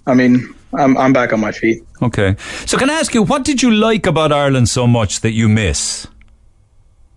I 0.06 0.14
mean, 0.14 0.54
I'm, 0.74 0.98
I'm 0.98 1.14
back 1.14 1.34
on 1.34 1.40
my 1.40 1.52
feet. 1.52 1.84
Okay, 2.02 2.36
so 2.66 2.78
can 2.78 2.90
I 2.90 2.94
ask 2.94 3.14
you, 3.14 3.24
what 3.24 3.44
did 3.44 3.62
you 3.62 3.72
like 3.72 4.06
about 4.06 4.32
Ireland 4.32 4.70
so 4.70 4.88
much 4.88 5.22
that 5.22 5.32
you 5.32 5.48
miss? 5.48 6.08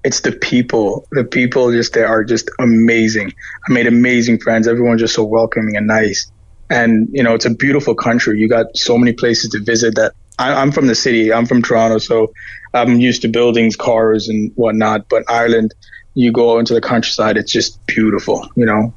It's 0.03 0.21
the 0.21 0.33
people. 0.33 1.07
The 1.13 1.25
people 1.25 1.71
just 1.73 1.93
there 1.93 2.07
are 2.07 2.25
just 2.25 2.51
amazing. 2.59 3.35
I 3.69 3.73
made 3.73 3.87
amazing 3.87 4.39
friends. 4.39 4.67
Everyone's 4.67 5.01
just 5.01 5.15
so 5.15 5.25
welcoming 5.25 5.77
and 5.77 5.87
nice. 5.87 6.31
And 6.71 7.09
you 7.13 7.23
know, 7.23 7.35
it's 7.35 7.45
a 7.45 7.55
beautiful 7.55 7.95
country. 7.95 8.39
You 8.39 8.49
got 8.49 8.77
so 8.77 8.97
many 8.97 9.13
places 9.13 9.51
to 9.51 9.61
visit. 9.61 9.97
That 9.97 10.15
I, 10.39 10.55
I'm 10.55 10.73
from 10.73 10.87
the 10.87 10.95
city. 10.95 11.33
I'm 11.33 11.45
from 11.45 11.63
Toronto, 11.63 11.99
so 11.99 12.33
I'm 12.73 13.01
used 13.01 13.23
to 13.23 13.29
buildings, 13.29 13.77
cars, 13.77 14.29
and 14.29 14.53
whatnot. 14.55 15.09
But 15.11 15.25
Ireland, 15.29 15.75
you 16.15 16.33
go 16.33 16.59
into 16.59 16.73
the 16.73 16.81
countryside. 16.81 17.37
It's 17.37 17.53
just 17.53 17.85
beautiful. 17.87 18.49
You 18.57 18.65
know, 18.65 18.95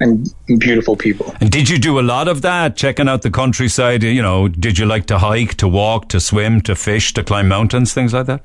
and 0.00 0.34
beautiful 0.58 0.96
people. 0.96 1.34
And 1.40 1.50
did 1.50 1.68
you 1.68 1.78
do 1.78 2.00
a 2.00 2.02
lot 2.02 2.26
of 2.26 2.42
that, 2.42 2.76
checking 2.76 3.08
out 3.08 3.22
the 3.22 3.30
countryside? 3.30 4.02
You 4.02 4.22
know, 4.22 4.48
did 4.48 4.78
you 4.78 4.86
like 4.86 5.06
to 5.06 5.18
hike, 5.18 5.54
to 5.56 5.68
walk, 5.68 6.08
to 6.08 6.20
swim, 6.20 6.60
to 6.62 6.74
fish, 6.74 7.12
to 7.14 7.22
climb 7.22 7.48
mountains, 7.48 7.92
things 7.92 8.12
like 8.12 8.26
that? 8.26 8.42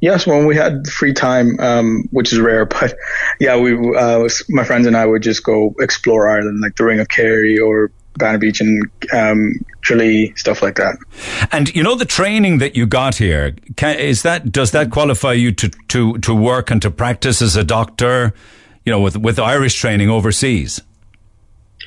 Yes, 0.00 0.26
when 0.26 0.46
we 0.46 0.54
had 0.54 0.86
free 0.86 1.12
time, 1.12 1.58
um, 1.60 2.08
which 2.10 2.32
is 2.32 2.38
rare, 2.38 2.64
but 2.66 2.96
yeah, 3.40 3.56
we 3.58 3.74
uh, 3.96 4.28
my 4.48 4.64
friends 4.64 4.86
and 4.86 4.96
I 4.96 5.06
would 5.06 5.22
just 5.22 5.42
go 5.44 5.74
explore 5.80 6.28
Ireland, 6.28 6.60
like 6.60 6.76
the 6.76 6.84
Ring 6.84 7.00
of 7.00 7.08
Kerry 7.08 7.58
or 7.58 7.90
Banna 8.18 8.38
Beach 8.38 8.60
and 8.60 8.88
um, 9.12 9.64
Tralee, 9.80 10.32
stuff 10.36 10.62
like 10.62 10.76
that. 10.76 10.96
And 11.50 11.74
you 11.74 11.82
know 11.82 11.94
the 11.94 12.04
training 12.04 12.58
that 12.58 12.76
you 12.76 12.86
got 12.86 13.16
here 13.16 13.56
can, 13.76 13.98
is 13.98 14.22
that 14.22 14.52
does 14.52 14.70
that 14.70 14.90
qualify 14.90 15.32
you 15.32 15.52
to, 15.52 15.68
to, 15.88 16.18
to 16.18 16.34
work 16.34 16.70
and 16.70 16.80
to 16.82 16.90
practice 16.90 17.42
as 17.42 17.56
a 17.56 17.64
doctor? 17.64 18.34
You 18.84 18.92
know, 18.92 19.00
with 19.00 19.16
with 19.16 19.38
Irish 19.38 19.74
training 19.74 20.10
overseas. 20.10 20.80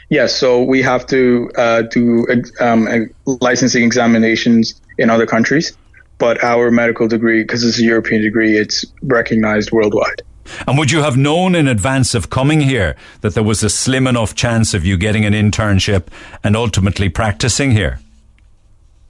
Yes, 0.09 0.35
so 0.35 0.63
we 0.63 0.81
have 0.83 1.05
to 1.07 1.51
uh, 1.57 1.81
do 1.81 2.25
um, 2.61 2.87
licensing 3.25 3.83
examinations 3.83 4.79
in 4.97 5.09
other 5.09 5.25
countries, 5.25 5.75
but 6.17 6.41
our 6.43 6.71
medical 6.71 7.07
degree, 7.07 7.43
because 7.43 7.63
it's 7.65 7.79
a 7.79 7.83
European 7.83 8.21
degree, 8.21 8.57
it's 8.57 8.85
recognized 9.03 9.71
worldwide. 9.71 10.21
And 10.65 10.77
would 10.77 10.91
you 10.91 11.01
have 11.01 11.17
known 11.17 11.55
in 11.55 11.67
advance 11.67 12.15
of 12.15 12.29
coming 12.29 12.61
here 12.61 12.95
that 13.19 13.33
there 13.33 13.43
was 13.43 13.63
a 13.63 13.69
slim 13.69 14.07
enough 14.07 14.33
chance 14.33 14.73
of 14.73 14.85
you 14.85 14.97
getting 14.97 15.25
an 15.25 15.33
internship 15.33 16.07
and 16.41 16.55
ultimately 16.55 17.09
practicing 17.09 17.71
here? 17.71 17.99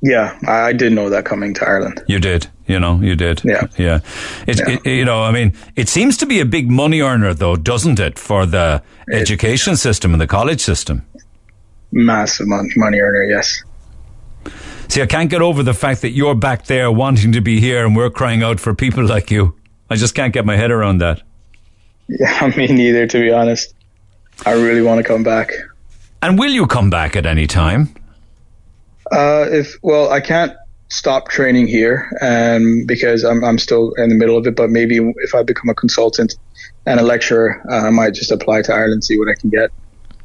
Yeah, 0.01 0.37
I, 0.47 0.73
did 0.73 0.93
know 0.93 1.09
that 1.09 1.25
coming 1.25 1.53
to 1.55 1.67
Ireland. 1.67 2.01
You 2.07 2.19
did, 2.19 2.47
you 2.67 2.79
know, 2.79 2.99
you 3.01 3.15
did. 3.15 3.41
Yeah. 3.43 3.67
Yeah. 3.77 3.99
It, 4.45 4.59
Yeah. 4.59 4.77
it- 4.83 4.85
you 4.85 5.05
know, 5.05 5.23
I 5.23 5.31
mean, 5.31 5.53
it 5.75 5.89
seems 5.89 6.17
to 6.17 6.25
be 6.27 6.39
a 6.39 6.45
big 6.45 6.69
money 6.69 7.01
earner 7.01 7.33
though, 7.33 7.55
doesn't 7.55 7.99
it, 7.99 8.19
for 8.19 8.45
the 8.45 8.83
education 9.11 9.75
system 9.75 10.13
and 10.13 10.21
the 10.21 10.27
college 10.27 10.61
system? 10.61 11.01
Massive 11.91 12.47
money, 12.47 12.69
money 12.75 12.99
earner, 12.99 13.23
yes. 13.23 13.63
See, 14.87 15.01
I 15.01 15.05
can't 15.07 15.29
get 15.29 15.41
over 15.41 15.63
the 15.63 15.73
fact 15.73 16.01
that 16.01 16.11
you're 16.11 16.35
back 16.35 16.65
there 16.65 16.91
wanting 16.91 17.31
to 17.33 17.41
be 17.41 17.59
here 17.59 17.83
and 17.85 17.95
we're 17.95 18.09
crying 18.11 18.43
out 18.43 18.59
for 18.59 18.73
people 18.75 19.03
like 19.15 19.31
you. 19.31 19.55
I 19.89 19.95
just 19.95 20.13
can't 20.15 20.33
get 20.33 20.45
my 20.45 20.57
head 20.57 20.69
around 20.71 20.99
that. 20.99 21.21
Yeah, 22.07 22.51
me 22.57 22.67
neither, 22.67 23.07
to 23.07 23.19
be 23.19 23.31
honest. 23.31 23.73
I 24.45 24.51
really 24.51 24.81
want 24.83 24.99
to 24.99 25.03
come 25.03 25.23
back. 25.23 25.51
And 26.21 26.37
will 26.37 26.51
you 26.51 26.67
come 26.67 26.89
back 26.91 27.15
at 27.15 27.25
any 27.25 27.47
time? 27.47 27.89
Uh, 29.11 29.47
if 29.49 29.75
well, 29.84 30.11
I 30.11 30.21
can't 30.21 30.53
stop 30.89 31.29
training 31.29 31.67
here, 31.67 32.09
um, 32.21 32.85
because 32.85 33.23
I'm 33.23 33.43
I'm 33.43 33.57
still 33.57 33.93
in 33.93 34.09
the 34.09 34.15
middle 34.15 34.38
of 34.38 34.47
it. 34.47 34.55
But 34.55 34.69
maybe 34.69 34.97
if 35.17 35.35
I 35.35 35.43
become 35.43 35.69
a 35.69 35.75
consultant 35.75 36.35
and 36.85 36.99
a 36.99 37.03
lecturer, 37.03 37.61
uh, 37.69 37.88
I 37.88 37.89
might 37.89 38.13
just 38.13 38.31
apply 38.31 38.61
to 38.63 38.73
Ireland, 38.73 39.03
see 39.03 39.17
what 39.17 39.27
I 39.29 39.35
can 39.39 39.49
get. 39.49 39.71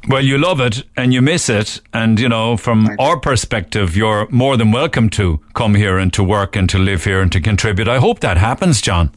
Well, 0.07 0.23
you 0.23 0.37
love 0.37 0.59
it 0.59 0.83
and 0.97 1.13
you 1.13 1.21
miss 1.21 1.49
it. 1.49 1.79
And, 1.93 2.19
you 2.19 2.27
know, 2.27 2.57
from 2.57 2.89
our 2.99 3.17
perspective, 3.17 3.95
you're 3.95 4.27
more 4.29 4.57
than 4.57 4.71
welcome 4.71 5.09
to 5.11 5.39
come 5.53 5.75
here 5.75 5.97
and 5.97 6.11
to 6.13 6.23
work 6.23 6.55
and 6.57 6.69
to 6.69 6.77
live 6.77 7.05
here 7.05 7.21
and 7.21 7.31
to 7.31 7.39
contribute. 7.39 7.87
I 7.87 7.99
hope 7.99 8.19
that 8.19 8.37
happens, 8.37 8.81
John. 8.81 9.11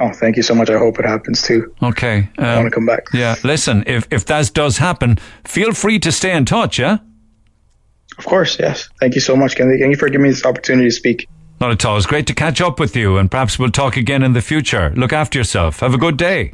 Oh, 0.00 0.12
thank 0.12 0.36
you 0.36 0.42
so 0.42 0.54
much. 0.54 0.70
I 0.70 0.78
hope 0.78 0.98
it 0.98 1.06
happens 1.06 1.42
too. 1.42 1.74
Okay. 1.82 2.28
I 2.38 2.54
um, 2.54 2.56
want 2.56 2.66
to 2.66 2.74
come 2.74 2.86
back. 2.86 3.04
Yeah, 3.12 3.34
listen, 3.44 3.84
if, 3.86 4.06
if 4.10 4.24
that 4.26 4.52
does 4.54 4.78
happen, 4.78 5.16
feel 5.44 5.72
free 5.72 5.98
to 6.00 6.12
stay 6.12 6.34
in 6.34 6.44
touch, 6.44 6.78
yeah? 6.78 6.98
Of 8.18 8.24
course, 8.24 8.58
yes. 8.58 8.88
Thank 9.00 9.14
you 9.14 9.20
so 9.20 9.36
much. 9.36 9.56
Thank 9.56 9.80
you 9.80 9.96
for 9.96 10.08
giving 10.08 10.22
me 10.22 10.30
this 10.30 10.44
opportunity 10.44 10.88
to 10.88 10.94
speak. 10.94 11.28
Not 11.60 11.70
at 11.70 11.84
all. 11.84 11.96
It's 11.96 12.06
great 12.06 12.26
to 12.26 12.34
catch 12.34 12.60
up 12.60 12.78
with 12.78 12.96
you, 12.96 13.16
and 13.16 13.30
perhaps 13.30 13.58
we'll 13.58 13.70
talk 13.70 13.96
again 13.96 14.22
in 14.22 14.32
the 14.32 14.42
future. 14.42 14.92
Look 14.96 15.12
after 15.12 15.38
yourself. 15.38 15.80
Have 15.80 15.94
a 15.94 15.98
good 15.98 16.16
day. 16.16 16.52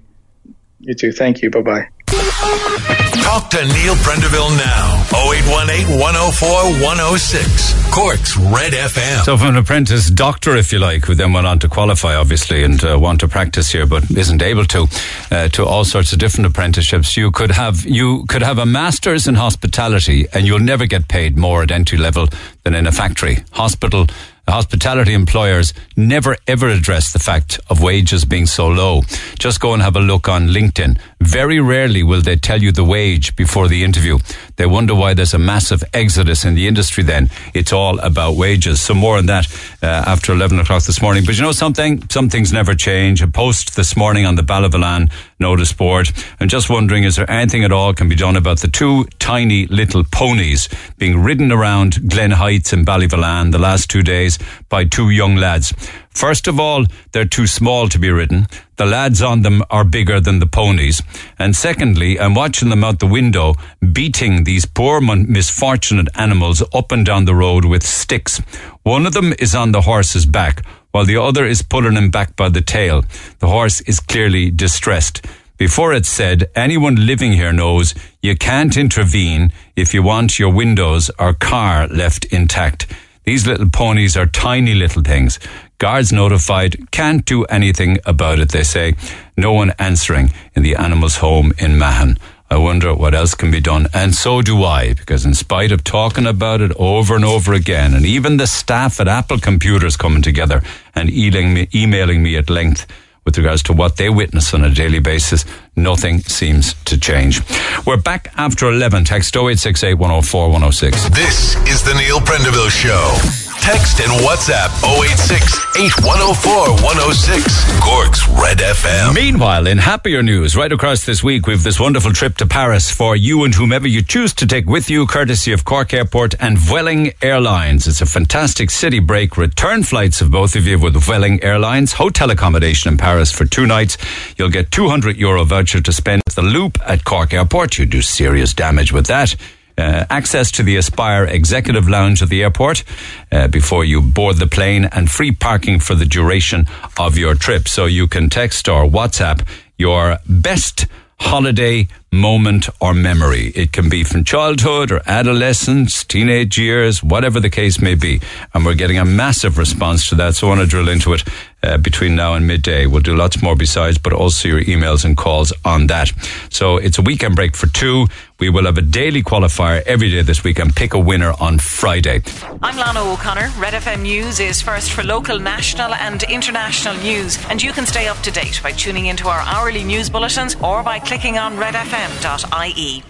You 0.81 0.95
too. 0.95 1.13
Thank 1.13 1.43
you. 1.43 1.51
Bye 1.51 1.89
bye. 2.09 2.99
Talk 3.23 3.49
to 3.51 3.65
Neil 3.65 3.94
Prendeville 3.97 4.57
now. 4.59 5.05
0818 5.15 5.99
104 5.99 6.49
106. 6.82 7.93
Cork's 7.94 8.36
Red 8.36 8.73
FM. 8.73 9.24
So, 9.24 9.36
from 9.36 9.49
an 9.49 9.57
apprentice 9.57 10.11
doctor, 10.11 10.57
if 10.57 10.73
you 10.73 10.78
like, 10.78 11.05
who 11.05 11.15
then 11.15 11.32
went 11.32 11.47
on 11.47 11.59
to 11.61 11.69
qualify, 11.69 12.15
obviously, 12.15 12.65
and 12.65 12.82
uh, 12.85 12.99
want 12.99 13.20
to 13.20 13.28
practice 13.28 13.70
here, 13.70 13.86
but 13.86 14.11
isn't 14.11 14.43
able 14.43 14.65
to, 14.66 14.86
uh, 15.31 15.49
to 15.49 15.65
all 15.65 15.85
sorts 15.85 16.12
of 16.12 16.19
different 16.19 16.47
apprenticeships, 16.47 17.16
you 17.16 17.31
could 17.31 17.51
have 17.53 17.85
you 17.85 18.24
could 18.28 18.43
have 18.43 18.59
a 18.59 18.66
master's 18.66 19.27
in 19.27 19.35
hospitality, 19.35 20.27
and 20.32 20.47
you'll 20.47 20.59
never 20.59 20.86
get 20.86 21.09
paid 21.09 21.36
more 21.36 21.62
at 21.62 21.70
entry 21.70 21.99
level 21.99 22.28
than 22.65 22.74
in 22.74 22.86
a 22.86 22.93
factory, 22.93 23.39
hospital. 23.53 24.07
Hospitality 24.49 25.15
employers 25.15 25.73
never 25.97 26.36
ever 26.49 26.69
address 26.69 27.12
the 27.12 27.20
fact 27.20 27.61
of 27.70 27.81
wages 27.81 28.24
being 28.24 28.47
so 28.47 28.66
low. 28.69 29.03
Just 29.39 29.61
go 29.61 29.73
and 29.73 29.81
have 29.81 29.94
a 29.94 30.01
look 30.01 30.28
on 30.28 30.49
LinkedIn. 30.49 30.99
Very 31.23 31.61
rarely 31.61 32.03
will 32.03 32.20
they 32.20 32.35
tell 32.35 32.61
you 32.61 32.73
the 32.73 32.82
wage 32.82 33.36
before 33.36 33.69
the 33.69 33.85
interview. 33.85 34.19
They 34.57 34.66
wonder 34.66 34.93
why 34.93 35.15
there's 35.15 35.35
a 35.35 35.39
massive 35.39 35.85
exodus 35.94 36.44
in 36.44 36.55
the 36.55 36.66
industry 36.66 37.05
then. 37.05 37.31
It's 37.55 37.73
all 37.73 38.01
about 38.01 38.35
wages. 38.35 38.81
So 38.81 38.93
more 38.93 39.19
on 39.19 39.27
that 39.27 39.47
uh, 39.82 39.86
after 39.86 40.32
11 40.32 40.59
o'clock 40.59 40.82
this 40.82 41.01
morning. 41.01 41.24
But 41.24 41.36
you 41.36 41.43
know 41.43 41.53
something? 41.53 42.03
Some 42.11 42.28
things 42.28 42.53
never 42.53 42.74
change. 42.74 43.23
A 43.23 43.28
post 43.28 43.77
this 43.77 43.97
morning 43.97 44.27
on 44.27 44.35
the 44.35 44.43
Ballyvolane 44.43 45.12
notice 45.39 45.73
board. 45.73 46.11
I'm 46.40 46.49
just 46.49 46.69
wondering, 46.69 47.05
is 47.05 47.16
there 47.16 47.31
anything 47.31 47.62
at 47.62 47.70
all 47.70 47.94
can 47.94 48.09
be 48.09 48.16
done 48.16 48.36
about 48.36 48.61
the 48.61 48.69
two 48.69 49.05
tiny 49.20 49.66
little 49.66 50.03
ponies 50.03 50.69
being 50.99 51.23
ridden 51.23 51.53
around 51.53 52.11
Glen 52.11 52.32
Heights 52.32 52.73
and 52.73 52.85
Ballyvolane 52.85 53.53
the 53.53 53.59
last 53.59 53.89
two 53.89 54.03
days 54.03 54.40
by 54.69 54.85
two 54.85 55.11
young 55.11 55.36
lads? 55.36 55.73
First 56.15 56.47
of 56.47 56.61
all, 56.61 56.85
they're 57.13 57.25
too 57.25 57.47
small 57.47 57.89
to 57.89 57.99
be 57.99 58.11
ridden. 58.11 58.47
The 58.77 58.87
lads 58.87 59.23
on 59.23 59.43
them 59.43 59.63
are 59.71 59.85
bigger 59.85 60.21
than 60.21 60.39
the 60.39 60.47
ponies. 60.47 61.03
And 61.39 61.57
secondly, 61.57 62.21
I'm 62.21 62.35
watching 62.35 62.69
them 62.69 62.85
out 62.85 63.01
the 63.01 63.07
window 63.07 63.55
beating 63.93 64.45
these 64.45 64.67
poor 64.67 65.01
misfortunate 65.01 66.09
animals 66.15 66.63
up 66.75 66.93
and 66.93 67.05
down 67.05 67.25
the 67.25 67.35
road 67.35 67.65
with 67.65 67.83
sticks. 67.83 68.41
One 68.83 69.07
of 69.07 69.15
them 69.15 69.33
is 69.39 69.55
on 69.55 69.73
the 69.73 69.83
horse's 69.83 70.27
back 70.27 70.65
while 70.93 71.05
the 71.07 71.17
other 71.17 71.45
is 71.47 71.63
pulling 71.63 71.97
him 71.97 72.11
back 72.11 72.37
by 72.37 72.49
the 72.49 72.61
tail. 72.61 73.03
The 73.39 73.49
horse 73.49 73.81
is 73.83 73.99
clearly 73.99 74.51
distressed. 74.51 75.27
Before 75.57 75.93
it's 75.93 76.09
said, 76.09 76.51
anyone 76.55 77.07
living 77.07 77.33
here 77.33 77.53
knows 77.53 77.95
you 78.21 78.37
can't 78.37 78.77
intervene 78.77 79.53
if 79.77 79.95
you 79.95 80.03
want 80.03 80.39
your 80.39 80.53
windows 80.53 81.11
or 81.19 81.35
car 81.35 81.87
left 81.89 82.25
intact. 82.27 82.93
These 83.25 83.47
little 83.47 83.71
ponies 83.71 84.17
are 84.17 84.27
tiny 84.27 84.75
little 84.75 85.03
things. 85.03 85.39
Guards 85.83 86.13
notified 86.13 86.93
can't 86.93 87.25
do 87.25 87.43
anything 87.47 87.99
about 88.05 88.39
it, 88.39 88.51
they 88.51 88.63
say. 88.63 88.95
No 89.37 89.53
one 89.53 89.73
answering 89.81 90.31
in 90.55 90.63
the 90.63 90.77
animal's 90.77 91.17
home 91.17 91.53
in 91.59 91.77
Mahon. 91.77 92.19
I 92.49 92.57
wonder 92.59 92.95
what 92.95 93.17
else 93.17 93.35
can 93.35 93.51
be 93.51 93.61
done. 93.61 93.89
And 93.93 94.15
so 94.15 94.43
do 94.43 94.63
I, 94.63 94.95
because 94.95 95.27
in 95.27 95.35
spite 95.35 95.73
of 95.73 95.83
talking 95.83 96.25
about 96.25 96.61
it 96.61 96.71
over 96.77 97.17
and 97.17 97.25
over 97.25 97.53
again, 97.53 97.95
and 97.95 98.07
even 98.07 98.37
the 98.37 98.47
staff 98.47 99.01
at 99.01 99.09
Apple 99.09 99.41
Computers 99.41 99.97
coming 99.97 100.23
together 100.23 100.63
and 100.95 101.11
emailing 101.11 101.53
me, 101.53 101.69
emailing 101.75 102.23
me 102.23 102.37
at 102.37 102.49
length 102.49 102.87
with 103.25 103.37
regards 103.37 103.65
to 103.65 103.73
what 103.73 103.97
they 103.97 104.09
witness 104.09 104.55
on 104.55 104.63
a 104.63 104.73
daily 104.73 105.01
basis, 105.01 105.45
nothing 105.75 106.21
seems 106.21 106.75
to 106.85 106.97
change. 106.97 107.41
We're 107.85 108.01
back 108.01 108.33
after 108.37 108.69
11. 108.69 109.03
Text 109.03 109.35
0868 109.35 109.95
104 109.95 110.45
106. 110.45 111.09
This 111.09 111.57
is 111.67 111.83
the 111.83 111.95
Neil 111.95 112.21
Prendeville 112.21 112.71
Show. 112.71 113.41
Text 113.63 114.01
and 114.01 114.11
WhatsApp 114.27 114.75
086 115.05 115.79
8104 115.79 116.83
106. 116.83 117.81
Cork's 117.81 118.29
Red 118.29 118.59
FM. 118.59 119.15
Meanwhile, 119.15 119.69
in 119.69 119.79
happier 119.79 120.21
news, 120.21 120.57
right 120.57 120.73
across 120.73 121.07
this 121.07 121.23
week, 121.23 121.47
we've 121.47 121.63
this 121.63 121.79
wonderful 121.79 122.13
trip 122.13 122.37
to 122.39 122.47
Paris 122.47 122.91
for 122.91 123.15
you 123.15 123.45
and 123.45 123.55
whomever 123.55 123.87
you 123.87 124.03
choose 124.03 124.33
to 124.35 124.47
take 124.49 124.67
with 124.67 124.91
you, 124.91 125.07
courtesy 125.07 125.53
of 125.53 125.65
Cork 125.65 125.95
Airport 125.95 126.35
and 126.41 126.59
Vueling 126.59 127.13
Airlines. 127.23 127.87
It's 127.87 128.01
a 128.01 128.07
fantastic 128.07 128.69
city 128.69 128.99
break. 128.99 129.37
Return 129.37 129.85
flights 129.85 130.21
of 130.21 130.33
both 130.33 130.57
of 130.57 130.67
you 130.67 130.81
with 130.81 130.95
Vueling 130.95 131.39
Airlines. 131.45 131.93
Hotel 131.93 132.31
accommodation 132.33 132.91
in 132.93 132.99
Paris 132.99 133.31
for 133.31 133.45
two 133.45 133.67
nights. 133.67 133.97
You'll 134.37 134.51
get 134.51 134.73
200 134.73 135.17
euro 135.17 135.45
voucher 135.45 135.81
to 135.81 135.93
spend 135.93 136.23
at 136.27 136.35
the 136.35 136.43
Loop 136.43 136.79
at 136.85 137.05
Cork 137.05 137.33
Airport. 137.33 137.79
You 137.79 137.87
do 137.87 138.03
serious 138.03 138.53
damage 138.55 138.93
with 138.93 139.07
that. 139.07 139.37
Uh, 139.78 140.05
access 140.11 140.51
to 140.51 140.62
the 140.62 140.77
Aspire 140.77 141.24
Executive 141.24 141.89
Lounge 141.89 142.23
at 142.23 142.28
the 142.28 142.43
airport 142.43 142.85
uh, 143.31 143.49
before 143.49 143.85
you 143.85 144.03
board 144.03 144.36
the 144.36 144.47
plane, 144.47 144.85
and 144.93 145.11
free 145.11 145.32
parking 145.32 145.81
for 145.81 145.94
the 145.94 146.05
duration 146.05 146.66
of 146.99 147.16
your 147.16 147.35
trip. 147.35 147.69
So 147.69 147.86
you 147.86 148.07
can 148.07 148.28
text 148.28 148.69
or 148.69 148.85
WhatsApp 148.85 149.47
your 149.78 150.19
best 150.28 150.86
holiday 151.19 151.89
moment 152.13 152.69
or 152.79 152.93
memory. 152.93 153.47
It 153.55 153.73
can 153.73 153.89
be 153.89 154.05
from 154.05 154.23
childhood 154.23 154.93
or 154.93 155.01
adolescence, 155.07 156.05
teenage 156.05 156.59
years, 156.59 157.03
whatever 157.03 157.41
the 157.41 157.51
case 157.51 157.81
may 157.81 157.95
be. 157.95 158.21
And 158.53 158.67
we're 158.67 158.75
getting 158.75 158.99
a 158.99 159.05
massive 159.05 159.57
response 159.57 160.09
to 160.11 160.15
that. 160.17 160.35
So 160.35 160.47
I 160.47 160.51
want 160.51 160.61
to 160.61 160.67
drill 160.67 160.89
into 160.91 161.15
it 161.15 161.25
uh, 161.63 161.79
between 161.79 162.15
now 162.15 162.35
and 162.35 162.47
midday. 162.47 162.87
We'll 162.87 163.01
do 163.01 163.17
lots 163.17 163.41
more 163.43 163.57
besides, 163.57 163.97
but 163.97 164.13
also 164.13 164.49
your 164.49 164.63
emails 164.63 165.05
and 165.05 165.17
calls 165.17 165.53
on 165.65 165.87
that. 165.87 166.13
So 166.51 166.77
it's 166.77 166.99
a 166.99 167.03
weekend 167.03 167.37
break 167.37 167.57
for 167.57 167.67
two. 167.69 168.07
We 168.39 168.51
will 168.51 168.65
have 168.65 168.77
a 168.77 168.83
daily 168.83 169.23
qualifier 169.23 169.83
every 169.83 170.11
day 170.11 170.23
this 170.23 170.43
week 170.43 170.59
and 170.59 170.75
pick 170.75 170.95
a 170.95 170.99
winner 170.99 171.33
on 171.39 171.61
Friday. 171.61 172.23
I'm 172.61 172.77
Lana 172.77 173.01
O'Connor. 173.13 173.53
Red 173.57 173.75
FM 173.75 174.03
News 174.03 174.41
is 174.41 174.61
first 174.61 174.91
for 174.91 175.05
local, 175.05 175.39
national, 175.39 175.95
and 175.95 176.25
international 176.25 176.97
news. 176.97 177.39
And 177.49 177.63
you 177.63 177.73
can 177.73 177.87
stay 177.87 178.09
up 178.09 178.19
to 178.19 178.33
date 178.33 178.61
by 178.61 178.73
tuning 178.73 179.07
into 179.07 179.29
our 179.29 179.41
hourly 179.43 179.85
news 179.85 180.11
bulletins 180.11 180.57
or 180.57 180.83
by 180.83 180.99
clicking 180.99 181.39
on 181.39 181.57
redfm.ie. 182.03 183.05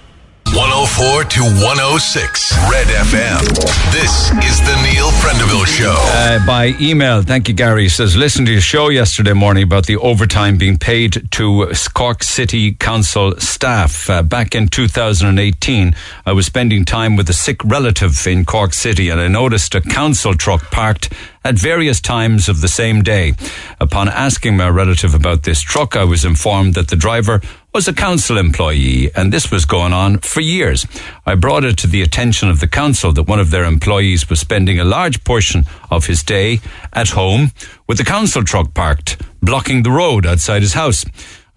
104 0.55 1.25
to 1.25 1.41
106 1.65 2.53
Red 2.71 2.87
FM. 2.89 3.41
This 3.91 4.31
is 4.45 4.61
the 4.61 4.83
Neil 4.83 5.09
Prendeville 5.13 5.65
Show. 5.65 5.97
Uh, 5.99 6.45
by 6.45 6.75
email, 6.79 7.23
thank 7.23 7.49
you, 7.49 7.55
Gary. 7.55 7.89
Says, 7.89 8.19
listen 8.19 8.45
to 8.45 8.53
your 8.53 8.61
show 8.61 8.91
yesterday 8.91 9.33
morning 9.33 9.63
about 9.63 9.87
the 9.87 9.97
overtime 9.97 10.59
being 10.59 10.77
paid 10.77 11.31
to 11.31 11.73
Cork 11.95 12.23
City 12.23 12.73
Council 12.75 13.35
staff. 13.39 14.11
Uh, 14.11 14.23
back 14.23 14.55
in 14.55 14.69
2018, 14.69 15.95
I 16.27 16.33
was 16.33 16.45
spending 16.45 16.85
time 16.85 17.17
with 17.17 17.31
a 17.31 17.35
sick 17.35 17.65
relative 17.65 18.27
in 18.27 18.45
Cork 18.45 18.75
City 18.75 19.09
and 19.09 19.19
I 19.19 19.29
noticed 19.29 19.75
a 19.75 19.81
council 19.81 20.35
truck 20.35 20.71
parked 20.71 21.11
at 21.45 21.55
various 21.55 22.01
times 22.01 22.51
of 22.51 22.61
the 22.61 22.69
same 22.69 23.03
day. 23.03 23.33
Upon 23.81 24.09
asking 24.09 24.59
my 24.59 24.69
relative 24.69 25.15
about 25.15 25.45
this 25.45 25.63
truck, 25.63 25.97
I 25.97 26.05
was 26.05 26.27
informed 26.27 26.75
that 26.75 26.89
the 26.89 26.97
driver 26.97 27.41
was 27.73 27.89
a 27.89 27.93
council 27.95 28.37
employee 28.37 29.11
and 29.15 29.33
this 29.33 29.51
was 29.51 29.65
going 29.65 29.95
on 29.95 30.19
for 30.19 30.41
years. 30.41 30.87
I 31.25 31.35
brought 31.35 31.65
it 31.65 31.79
to 31.79 31.87
the 31.87 32.03
attention 32.03 32.51
of 32.51 32.61
the 32.61 32.69
council 32.69 33.13
that 33.13 33.23
one 33.23 33.41
of 33.41 33.51
their 33.51 33.65
employees 33.65 34.29
was 34.29 34.41
spending 34.41 34.79
a 34.79 34.85
large 34.85 35.25
portion 35.25 35.65
of 35.91 36.07
his 36.07 36.23
day 36.23 36.61
at 36.93 37.11
home 37.11 37.53
with 37.87 37.97
the 37.97 38.05
council 38.05 38.45
truck 38.45 38.75
parked, 38.75 39.23
blocking 39.41 39.83
the 39.83 39.91
road 39.91 40.27
outside 40.27 40.61
his 40.61 40.75
house. 40.75 41.07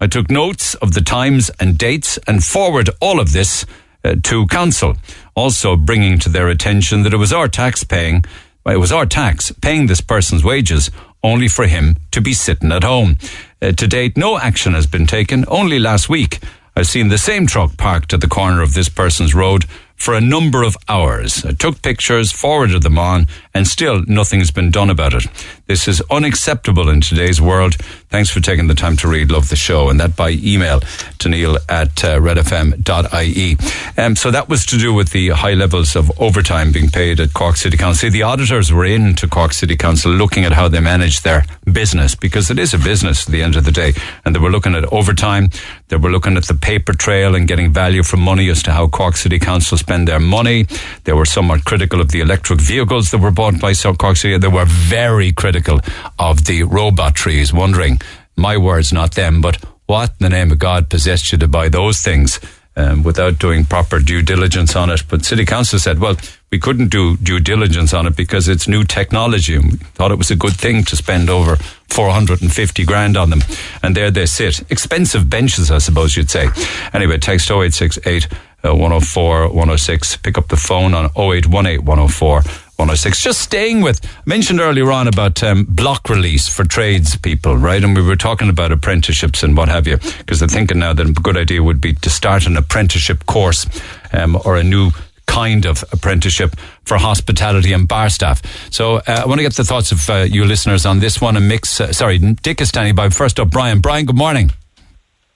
I 0.00 0.06
took 0.06 0.30
notes 0.30 0.74
of 0.76 0.94
the 0.94 1.02
times 1.02 1.50
and 1.60 1.76
dates 1.76 2.18
and 2.26 2.42
forward 2.42 2.88
all 3.00 3.20
of 3.20 3.32
this 3.32 3.66
uh, 4.02 4.16
to 4.22 4.46
council, 4.46 4.96
also 5.34 5.76
bringing 5.76 6.18
to 6.20 6.30
their 6.30 6.48
attention 6.48 7.02
that 7.02 7.12
it 7.12 7.18
was 7.18 7.32
our 7.32 7.48
tax 7.48 7.84
paying 7.84 8.24
it 8.68 8.78
was 8.78 8.90
our 8.90 9.06
tax 9.06 9.52
paying 9.52 9.86
this 9.86 10.00
person's 10.00 10.42
wages 10.42 10.90
only 11.26 11.48
for 11.48 11.66
him 11.66 11.96
to 12.12 12.20
be 12.20 12.32
sitting 12.32 12.70
at 12.70 12.84
home. 12.84 13.18
Uh, 13.60 13.72
to 13.72 13.86
date, 13.88 14.16
no 14.16 14.38
action 14.38 14.74
has 14.74 14.86
been 14.86 15.06
taken. 15.06 15.44
Only 15.48 15.78
last 15.78 16.08
week, 16.08 16.38
I've 16.76 16.86
seen 16.86 17.08
the 17.08 17.18
same 17.18 17.46
truck 17.46 17.76
parked 17.76 18.12
at 18.14 18.20
the 18.20 18.28
corner 18.28 18.62
of 18.62 18.74
this 18.74 18.88
person's 18.88 19.34
road 19.34 19.64
for 19.96 20.14
a 20.14 20.20
number 20.20 20.62
of 20.62 20.76
hours. 20.88 21.44
I 21.44 21.52
took 21.52 21.82
pictures, 21.82 22.30
forwarded 22.30 22.82
them 22.82 22.98
on, 22.98 23.26
and 23.54 23.66
still 23.66 24.02
nothing's 24.06 24.50
been 24.50 24.70
done 24.70 24.90
about 24.90 25.14
it. 25.14 25.26
This 25.66 25.88
is 25.88 26.02
unacceptable 26.10 26.88
in 26.88 27.00
today's 27.00 27.40
world. 27.40 27.74
Thanks 28.10 28.30
for 28.30 28.40
taking 28.40 28.68
the 28.68 28.74
time 28.74 28.96
to 28.98 29.08
read. 29.08 29.30
Love 29.30 29.48
the 29.48 29.56
show. 29.56 29.88
And 29.88 29.98
that 29.98 30.14
by 30.14 30.30
email 30.30 30.80
to 31.18 31.28
neil 31.28 31.56
at 31.68 32.04
uh, 32.04 32.18
redfm.ie. 32.20 33.56
Um, 33.96 34.16
so 34.16 34.30
that 34.30 34.48
was 34.48 34.66
to 34.66 34.78
do 34.78 34.94
with 34.94 35.10
the 35.10 35.30
high 35.30 35.54
levels 35.54 35.96
of 35.96 36.12
overtime 36.20 36.72
being 36.72 36.88
paid 36.88 37.18
at 37.18 37.32
Cork 37.32 37.56
City 37.56 37.76
Council. 37.76 38.10
The 38.10 38.22
auditors 38.22 38.72
were 38.72 38.84
in 38.84 39.14
to 39.16 39.28
Cork 39.28 39.52
City 39.52 39.76
Council 39.76 40.12
looking 40.12 40.44
at 40.44 40.52
how 40.52 40.68
they 40.68 40.80
manage 40.80 41.22
their 41.22 41.46
business 41.76 42.14
because 42.14 42.50
it 42.50 42.58
is 42.58 42.72
a 42.72 42.78
business 42.78 43.26
at 43.26 43.32
the 43.32 43.42
end 43.42 43.54
of 43.54 43.64
the 43.66 43.70
day. 43.70 43.92
And 44.24 44.34
they 44.34 44.40
were 44.40 44.50
looking 44.50 44.74
at 44.74 44.90
overtime. 44.94 45.50
They 45.88 45.96
were 45.96 46.10
looking 46.10 46.38
at 46.38 46.46
the 46.46 46.54
paper 46.54 46.94
trail 46.94 47.34
and 47.34 47.46
getting 47.46 47.70
value 47.70 48.02
for 48.02 48.16
money 48.16 48.48
as 48.48 48.62
to 48.62 48.72
how 48.72 48.88
Cork 48.88 49.16
City 49.16 49.38
Council 49.38 49.76
spend 49.76 50.08
their 50.08 50.18
money. 50.18 50.64
They 51.04 51.12
were 51.12 51.26
somewhat 51.26 51.66
critical 51.66 52.00
of 52.00 52.12
the 52.12 52.22
electric 52.22 52.62
vehicles 52.62 53.10
that 53.10 53.18
were 53.18 53.30
bought 53.30 53.60
by 53.60 53.74
South 53.74 53.98
Cork 53.98 54.16
City. 54.16 54.38
They 54.38 54.48
were 54.48 54.64
very 54.64 55.32
critical 55.32 55.80
of 56.18 56.46
the 56.46 56.62
robot 56.62 57.14
trees, 57.14 57.52
wondering, 57.52 58.00
my 58.36 58.56
words, 58.56 58.90
not 58.90 59.12
them, 59.12 59.42
but 59.42 59.62
what 59.84 60.10
in 60.18 60.24
the 60.24 60.30
name 60.30 60.52
of 60.52 60.58
God 60.58 60.88
possessed 60.88 61.30
you 61.30 61.38
to 61.38 61.48
buy 61.48 61.68
those 61.68 62.00
things? 62.00 62.40
Um, 62.78 63.02
without 63.02 63.38
doing 63.38 63.64
proper 63.64 64.00
due 64.00 64.20
diligence 64.20 64.76
on 64.76 64.90
it. 64.90 65.02
But 65.08 65.24
City 65.24 65.46
Council 65.46 65.78
said, 65.78 65.98
well, 65.98 66.16
we 66.50 66.58
couldn't 66.58 66.88
do 66.88 67.16
due 67.16 67.40
diligence 67.40 67.92
on 67.92 68.06
it 68.06 68.16
because 68.16 68.48
it's 68.48 68.68
new 68.68 68.84
technology. 68.84 69.56
And 69.56 69.72
we 69.72 69.78
thought 69.78 70.12
it 70.12 70.18
was 70.18 70.30
a 70.30 70.36
good 70.36 70.54
thing 70.54 70.84
to 70.84 70.96
spend 70.96 71.28
over 71.28 71.56
450 71.90 72.84
grand 72.84 73.16
on 73.16 73.30
them. 73.30 73.40
And 73.82 73.96
there 73.96 74.10
they 74.10 74.26
sit. 74.26 74.70
Expensive 74.70 75.28
benches, 75.28 75.70
I 75.70 75.78
suppose 75.78 76.16
you'd 76.16 76.30
say. 76.30 76.48
Anyway, 76.92 77.18
text 77.18 77.50
0868 77.50 78.28
uh, 78.64 78.74
104 78.74 79.48
106. 79.48 80.16
Pick 80.18 80.38
up 80.38 80.48
the 80.48 80.56
phone 80.56 80.94
on 80.94 81.06
0818 81.16 81.84
104 81.84 82.42
106. 82.76 83.22
Just 83.22 83.40
staying 83.40 83.80
with, 83.80 84.04
I 84.04 84.22
mentioned 84.26 84.60
earlier 84.60 84.92
on 84.92 85.08
about 85.08 85.42
um, 85.42 85.64
block 85.64 86.08
release 86.08 86.46
for 86.46 86.64
tradespeople, 86.64 87.56
right? 87.56 87.82
And 87.82 87.96
we 87.96 88.02
were 88.02 88.16
talking 88.16 88.50
about 88.50 88.70
apprenticeships 88.70 89.42
and 89.42 89.56
what 89.56 89.68
have 89.68 89.86
you, 89.86 89.96
because 89.96 90.40
they're 90.40 90.48
thinking 90.48 90.78
now 90.78 90.92
that 90.92 91.06
a 91.08 91.12
good 91.12 91.36
idea 91.36 91.62
would 91.62 91.80
be 91.80 91.94
to 91.94 92.10
start 92.10 92.46
an 92.46 92.56
apprenticeship 92.56 93.24
course 93.26 93.66
um, 94.12 94.36
or 94.44 94.56
a 94.56 94.62
new 94.62 94.90
kind 95.26 95.66
of 95.66 95.84
apprenticeship 95.92 96.56
for 96.84 96.96
hospitality 96.96 97.72
and 97.72 97.86
bar 97.86 98.08
staff. 98.08 98.42
So 98.72 98.96
uh, 98.96 99.02
I 99.06 99.26
want 99.26 99.38
to 99.38 99.42
get 99.42 99.54
the 99.54 99.64
thoughts 99.64 99.92
of 99.92 100.08
uh, 100.08 100.26
you 100.28 100.44
listeners 100.44 100.86
on 100.86 101.00
this 101.00 101.20
one 101.20 101.36
and 101.36 101.48
mix. 101.48 101.80
Uh, 101.80 101.92
sorry, 101.92 102.18
Dick 102.18 102.60
is 102.60 102.68
standing 102.68 102.94
by. 102.94 103.08
First 103.10 103.38
up, 103.40 103.50
Brian. 103.50 103.80
Brian, 103.80 104.06
good 104.06 104.16
morning. 104.16 104.52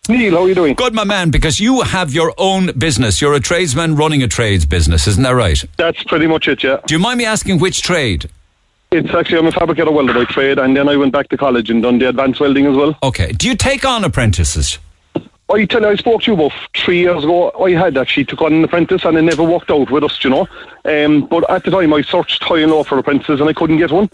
Neil, 0.08 0.32
how 0.32 0.42
are 0.42 0.48
you 0.48 0.54
doing? 0.54 0.74
Good, 0.74 0.94
my 0.94 1.04
man, 1.04 1.30
because 1.30 1.60
you 1.60 1.82
have 1.82 2.12
your 2.12 2.32
own 2.38 2.72
business. 2.78 3.20
You're 3.20 3.34
a 3.34 3.40
tradesman 3.40 3.96
running 3.96 4.22
a 4.22 4.28
trades 4.28 4.66
business, 4.66 5.06
isn't 5.06 5.22
that 5.22 5.30
right? 5.32 5.62
That's 5.76 6.02
pretty 6.04 6.26
much 6.26 6.48
it, 6.48 6.64
yeah. 6.64 6.80
Do 6.86 6.94
you 6.94 6.98
mind 6.98 7.18
me 7.18 7.26
asking 7.26 7.58
which 7.58 7.82
trade? 7.82 8.28
It's 8.90 9.10
actually, 9.10 9.38
I'm 9.38 9.46
a 9.46 9.52
fabricator 9.52 9.92
welder 9.92 10.14
by 10.14 10.24
trade, 10.24 10.58
and 10.58 10.76
then 10.76 10.88
I 10.88 10.96
went 10.96 11.12
back 11.12 11.28
to 11.28 11.36
college 11.36 11.70
and 11.70 11.82
done 11.82 11.98
the 11.98 12.08
advanced 12.08 12.40
welding 12.40 12.66
as 12.66 12.76
well. 12.76 12.98
Okay. 13.04 13.30
Do 13.30 13.46
you 13.46 13.54
take 13.54 13.84
on 13.84 14.02
apprentices? 14.02 14.78
I 15.52 15.64
tell 15.64 15.82
you, 15.82 15.88
I 15.88 15.96
spoke 15.96 16.22
to 16.22 16.30
you 16.30 16.34
about 16.34 16.52
three 16.76 16.98
years 16.98 17.24
ago. 17.24 17.50
I 17.52 17.72
had 17.72 17.96
actually 17.96 18.24
took 18.24 18.42
on 18.42 18.52
an 18.52 18.64
apprentice 18.64 19.04
and 19.04 19.16
it 19.18 19.22
never 19.22 19.42
worked 19.42 19.70
out 19.70 19.90
with 19.90 20.04
us, 20.04 20.22
you 20.22 20.30
know. 20.30 20.48
Um, 20.84 21.26
but 21.26 21.48
at 21.50 21.64
the 21.64 21.70
time, 21.70 21.92
I 21.92 22.02
searched 22.02 22.42
high 22.42 22.60
and 22.60 22.70
low 22.70 22.84
for 22.84 22.98
apprentices 22.98 23.40
and 23.40 23.48
I 23.48 23.52
couldn't 23.52 23.78
get 23.78 23.90
one. 23.90 24.10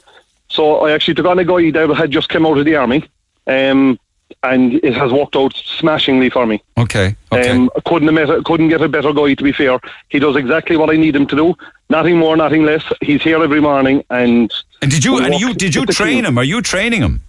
So 0.48 0.80
I 0.80 0.92
actually 0.92 1.14
took 1.14 1.26
on 1.26 1.38
a 1.38 1.44
guy 1.44 1.70
that 1.70 1.94
had 1.94 2.10
just 2.10 2.28
come 2.28 2.46
out 2.46 2.58
of 2.58 2.64
the 2.64 2.76
army. 2.76 3.04
Um, 3.46 3.98
and 4.42 4.74
it 4.74 4.94
has 4.94 5.12
worked 5.12 5.36
out 5.36 5.54
smashingly 5.54 6.30
for 6.30 6.46
me. 6.46 6.62
Okay. 6.78 7.16
okay. 7.32 7.50
Um, 7.50 7.70
couldn't 7.84 8.14
have 8.16 8.44
couldn't 8.44 8.68
get 8.68 8.80
a 8.80 8.88
better 8.88 9.12
guy. 9.12 9.34
To 9.34 9.44
be 9.44 9.52
fair, 9.52 9.78
he 10.08 10.18
does 10.18 10.36
exactly 10.36 10.76
what 10.76 10.90
I 10.90 10.96
need 10.96 11.14
him 11.14 11.26
to 11.28 11.36
do. 11.36 11.54
Nothing 11.90 12.18
more, 12.18 12.36
nothing 12.36 12.64
less. 12.64 12.84
He's 13.00 13.22
here 13.22 13.42
every 13.42 13.60
morning, 13.60 14.04
and 14.10 14.52
and 14.82 14.90
did 14.90 15.04
you 15.04 15.18
and 15.18 15.34
you 15.34 15.54
did 15.54 15.74
you 15.74 15.86
train 15.86 16.24
him? 16.24 16.38
Are 16.38 16.44
you 16.44 16.60
training 16.60 17.02
him? 17.02 17.22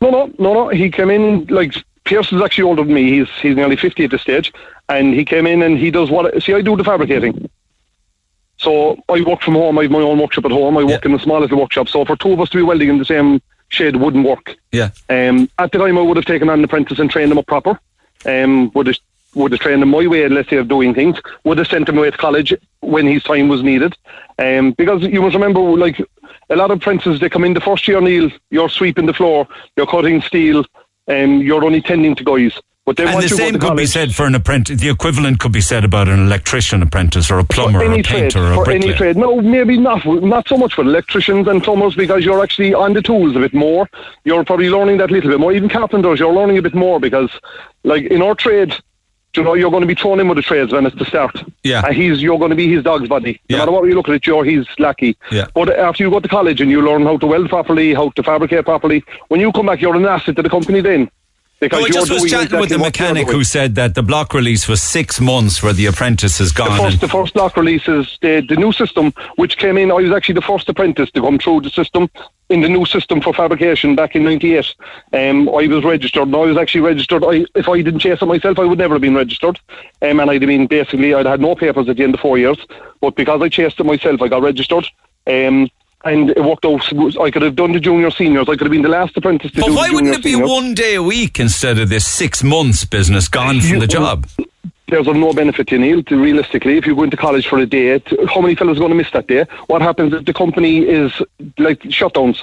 No, 0.00 0.10
no, 0.10 0.32
no, 0.38 0.54
no. 0.54 0.68
He 0.68 0.90
came 0.90 1.10
in 1.10 1.46
like 1.46 1.74
Pierce 2.10 2.32
is 2.32 2.42
actually 2.42 2.64
older 2.64 2.82
than 2.82 2.92
me. 2.92 3.08
He's 3.08 3.28
he's 3.40 3.54
nearly 3.54 3.76
fifty 3.76 4.02
at 4.02 4.10
this 4.10 4.22
stage, 4.22 4.52
and 4.88 5.14
he 5.14 5.24
came 5.24 5.46
in 5.46 5.62
and 5.62 5.78
he 5.78 5.92
does 5.92 6.10
what? 6.10 6.42
See, 6.42 6.52
I 6.52 6.60
do 6.60 6.74
the 6.76 6.82
fabricating. 6.82 7.48
So 8.56 9.00
I 9.08 9.20
work 9.20 9.42
from 9.42 9.54
home. 9.54 9.78
I 9.78 9.82
have 9.82 9.92
my 9.92 10.00
own 10.00 10.18
workshop 10.18 10.44
at 10.46 10.50
home. 10.50 10.76
I 10.76 10.82
work 10.82 11.04
yeah. 11.04 11.10
in 11.10 11.14
a 11.14 11.20
small 11.20 11.38
little 11.38 11.60
workshop. 11.60 11.88
So 11.88 12.04
for 12.04 12.16
two 12.16 12.32
of 12.32 12.40
us 12.40 12.50
to 12.50 12.56
be 12.56 12.64
welding 12.64 12.88
in 12.88 12.98
the 12.98 13.04
same 13.04 13.40
shed 13.68 13.94
wouldn't 13.94 14.26
work. 14.26 14.56
Yeah. 14.72 14.90
Um, 15.08 15.48
at 15.60 15.70
the 15.70 15.78
time, 15.78 15.96
I 15.98 16.02
would 16.02 16.16
have 16.16 16.26
taken 16.26 16.48
on 16.50 16.58
an 16.58 16.64
apprentice 16.64 16.98
and 16.98 17.08
trained 17.08 17.30
them 17.30 17.38
up 17.38 17.46
proper. 17.46 17.78
Um, 18.26 18.72
would 18.74 18.88
have 18.88 18.98
would 19.36 19.52
have 19.52 19.60
trained 19.60 19.80
him 19.80 19.90
my 19.90 20.08
way, 20.08 20.28
let's 20.28 20.50
say, 20.50 20.56
of 20.56 20.66
doing 20.66 20.92
things. 20.92 21.16
Would 21.44 21.58
have 21.58 21.68
sent 21.68 21.88
him 21.88 21.98
away 21.98 22.10
to 22.10 22.18
college 22.18 22.52
when 22.80 23.06
his 23.06 23.22
time 23.22 23.46
was 23.46 23.62
needed. 23.62 23.96
Um, 24.36 24.72
because 24.72 25.02
you 25.02 25.22
must 25.22 25.34
remember, 25.34 25.60
like 25.60 26.00
a 26.50 26.56
lot 26.56 26.72
of 26.72 26.78
apprentices, 26.78 27.20
they 27.20 27.28
come 27.28 27.44
in 27.44 27.54
the 27.54 27.60
first 27.60 27.86
year, 27.86 28.00
Neil. 28.00 28.30
You're 28.50 28.68
sweeping 28.68 29.06
the 29.06 29.14
floor, 29.14 29.46
you're 29.76 29.86
cutting 29.86 30.20
steel, 30.22 30.64
um, 31.10 31.42
you're 31.42 31.64
only 31.64 31.82
tending 31.82 32.14
to 32.16 32.24
guys. 32.24 32.52
But 32.86 32.96
then 32.96 33.08
And 33.08 33.22
the 33.22 33.28
same 33.28 33.52
to 33.52 33.58
could 33.58 33.76
be 33.76 33.86
said 33.86 34.14
for 34.14 34.24
an 34.26 34.34
apprentice. 34.34 34.80
The 34.80 34.88
equivalent 34.88 35.38
could 35.38 35.52
be 35.52 35.60
said 35.60 35.84
about 35.84 36.08
an 36.08 36.18
electrician 36.18 36.82
apprentice 36.82 37.30
or 37.30 37.38
a 37.38 37.44
plumber 37.44 37.80
or 37.80 37.92
a 37.92 38.02
trade, 38.02 38.06
painter 38.06 38.40
or 38.40 38.52
a 38.52 38.54
for 38.56 38.70
any 38.70 38.86
bricklayer. 38.86 38.96
trade. 38.96 39.16
No, 39.16 39.40
maybe 39.40 39.76
not. 39.76 40.04
Not 40.06 40.48
so 40.48 40.56
much 40.56 40.74
for 40.74 40.82
electricians 40.82 41.46
and 41.46 41.62
plumbers 41.62 41.94
because 41.94 42.24
you're 42.24 42.42
actually 42.42 42.72
on 42.72 42.94
the 42.94 43.02
tools 43.02 43.36
a 43.36 43.38
bit 43.38 43.54
more. 43.54 43.88
You're 44.24 44.44
probably 44.44 44.70
learning 44.70 44.96
that 44.98 45.10
little 45.10 45.30
bit 45.30 45.38
more. 45.38 45.52
Even 45.52 45.68
carpenters, 45.68 46.18
you're 46.18 46.32
learning 46.32 46.58
a 46.58 46.62
bit 46.62 46.74
more 46.74 46.98
because, 46.98 47.30
like 47.84 48.04
in 48.04 48.22
our 48.22 48.34
trade, 48.34 48.74
you 49.36 49.42
know, 49.44 49.54
you're 49.54 49.70
going 49.70 49.82
to 49.82 49.86
be 49.86 49.94
thrown 49.94 50.18
in 50.20 50.28
with 50.28 50.36
the 50.36 50.42
trades 50.42 50.72
when 50.72 50.86
it's 50.86 50.96
the 50.96 51.04
start. 51.04 51.44
Yeah. 51.62 51.84
And 51.86 51.94
he's 51.94 52.20
you're 52.22 52.38
going 52.38 52.50
to 52.50 52.56
be 52.56 52.68
his 52.72 52.82
dog's 52.82 53.08
body. 53.08 53.40
No 53.48 53.56
Yeah. 53.56 53.58
matter 53.62 53.72
what 53.72 53.84
you 53.88 53.94
look 53.94 54.08
at 54.08 54.14
it, 54.16 54.26
you're 54.26 54.44
his 54.44 54.66
lackey. 54.78 55.16
Yeah. 55.30 55.46
But 55.54 55.70
after 55.78 56.02
you 56.02 56.10
go 56.10 56.20
to 56.20 56.28
college 56.28 56.60
and 56.60 56.70
you 56.70 56.82
learn 56.82 57.02
how 57.04 57.16
to 57.18 57.26
weld 57.26 57.48
properly, 57.48 57.94
how 57.94 58.10
to 58.10 58.22
fabricate 58.22 58.64
properly, 58.64 59.04
when 59.28 59.40
you 59.40 59.52
come 59.52 59.66
back, 59.66 59.80
you're 59.80 59.94
an 59.96 60.04
asset 60.06 60.36
to 60.36 60.42
the 60.42 60.50
company 60.50 60.80
then. 60.80 61.10
Because 61.60 61.80
No, 61.80 61.86
I 61.86 61.90
just 61.90 62.10
was 62.10 62.30
chatting 62.30 62.58
with 62.58 62.70
the 62.70 62.78
mechanic 62.78 63.28
who 63.28 63.44
said 63.44 63.74
that 63.74 63.94
the 63.94 64.02
block 64.02 64.32
release 64.32 64.66
was 64.66 64.80
six 64.80 65.20
months 65.20 65.62
where 65.62 65.74
the 65.74 65.86
apprentice 65.86 66.38
has 66.38 66.52
the 66.52 66.64
gone. 66.64 66.78
first, 66.78 67.00
the 67.02 67.08
first 67.08 67.34
block 67.34 67.54
releases, 67.56 68.18
the, 68.22 68.40
the 68.48 68.56
new 68.56 68.72
system 68.72 69.12
which 69.36 69.58
came 69.58 69.76
in, 69.76 69.90
I 69.90 69.96
was 69.96 70.10
actually 70.10 70.36
the 70.36 70.42
first 70.42 70.68
apprentice 70.70 71.10
to 71.10 71.20
come 71.20 71.38
through 71.38 71.60
the 71.60 71.70
system 71.70 72.08
in 72.48 72.62
the 72.62 72.68
new 72.68 72.86
system 72.86 73.20
for 73.20 73.34
fabrication 73.34 73.94
back 73.94 74.16
in 74.16 74.24
'98. 74.24 74.74
Um, 75.12 75.48
I 75.50 75.66
was 75.66 75.84
registered, 75.84 76.22
and 76.28 76.34
I 76.34 76.46
was 76.46 76.56
actually 76.56 76.80
registered. 76.80 77.22
I, 77.24 77.44
if 77.54 77.68
I 77.68 77.82
didn't 77.82 78.00
chase 78.00 78.22
it 78.22 78.26
myself, 78.26 78.58
I 78.58 78.64
would 78.64 78.78
never 78.78 78.94
have 78.94 79.02
been 79.02 79.14
registered, 79.14 79.60
um, 80.00 80.18
and 80.18 80.30
I'd 80.30 80.40
have 80.42 80.48
been 80.48 80.66
basically 80.66 81.12
I'd 81.12 81.26
had 81.26 81.40
no 81.40 81.54
papers 81.54 81.88
at 81.90 81.96
the 81.98 82.02
end 82.02 82.14
of 82.14 82.20
four 82.20 82.38
years. 82.38 82.58
But 83.02 83.16
because 83.16 83.42
I 83.42 83.50
chased 83.50 83.78
it 83.78 83.84
myself, 83.84 84.22
I 84.22 84.28
got 84.28 84.42
registered. 84.42 84.86
Um, 85.26 85.68
and 86.04 86.30
it 86.30 86.42
worked 86.42 86.64
out. 86.64 86.82
I 87.20 87.30
could 87.30 87.42
have 87.42 87.56
done 87.56 87.72
the 87.72 87.80
junior 87.80 88.10
seniors. 88.10 88.48
I 88.48 88.52
could 88.52 88.62
have 88.62 88.70
been 88.70 88.82
the 88.82 88.88
last 88.88 89.16
apprentice 89.16 89.50
to 89.52 89.60
but 89.60 89.66
do 89.66 89.72
But 89.72 89.76
why 89.78 89.90
wouldn't 89.90 90.14
it 90.14 90.22
be 90.22 90.32
seniors. 90.32 90.48
one 90.50 90.74
day 90.74 90.94
a 90.94 91.02
week 91.02 91.38
instead 91.38 91.78
of 91.78 91.88
this 91.88 92.06
six 92.06 92.42
months 92.42 92.84
business 92.84 93.28
gone 93.28 93.60
from 93.60 93.68
You- 93.74 93.80
the 93.80 93.86
job? 93.86 94.26
there's 94.88 95.06
of 95.06 95.14
no 95.14 95.32
benefit 95.32 95.68
to 95.68 95.78
Neil. 95.78 96.02
To 96.02 96.16
realistically, 96.20 96.76
if 96.76 96.84
you 96.86 96.96
go 96.96 97.04
into 97.04 97.16
college 97.16 97.46
for 97.46 97.58
a 97.58 97.66
day, 97.66 98.00
how 98.28 98.40
many 98.40 98.56
fellows 98.56 98.76
are 98.78 98.80
going 98.80 98.90
to 98.90 98.96
miss 98.96 99.10
that 99.12 99.28
day? 99.28 99.44
What 99.68 99.82
happens 99.82 100.12
if 100.14 100.24
the 100.24 100.32
company 100.32 100.78
is 100.80 101.12
like 101.58 101.80
shutdowns? 101.84 102.42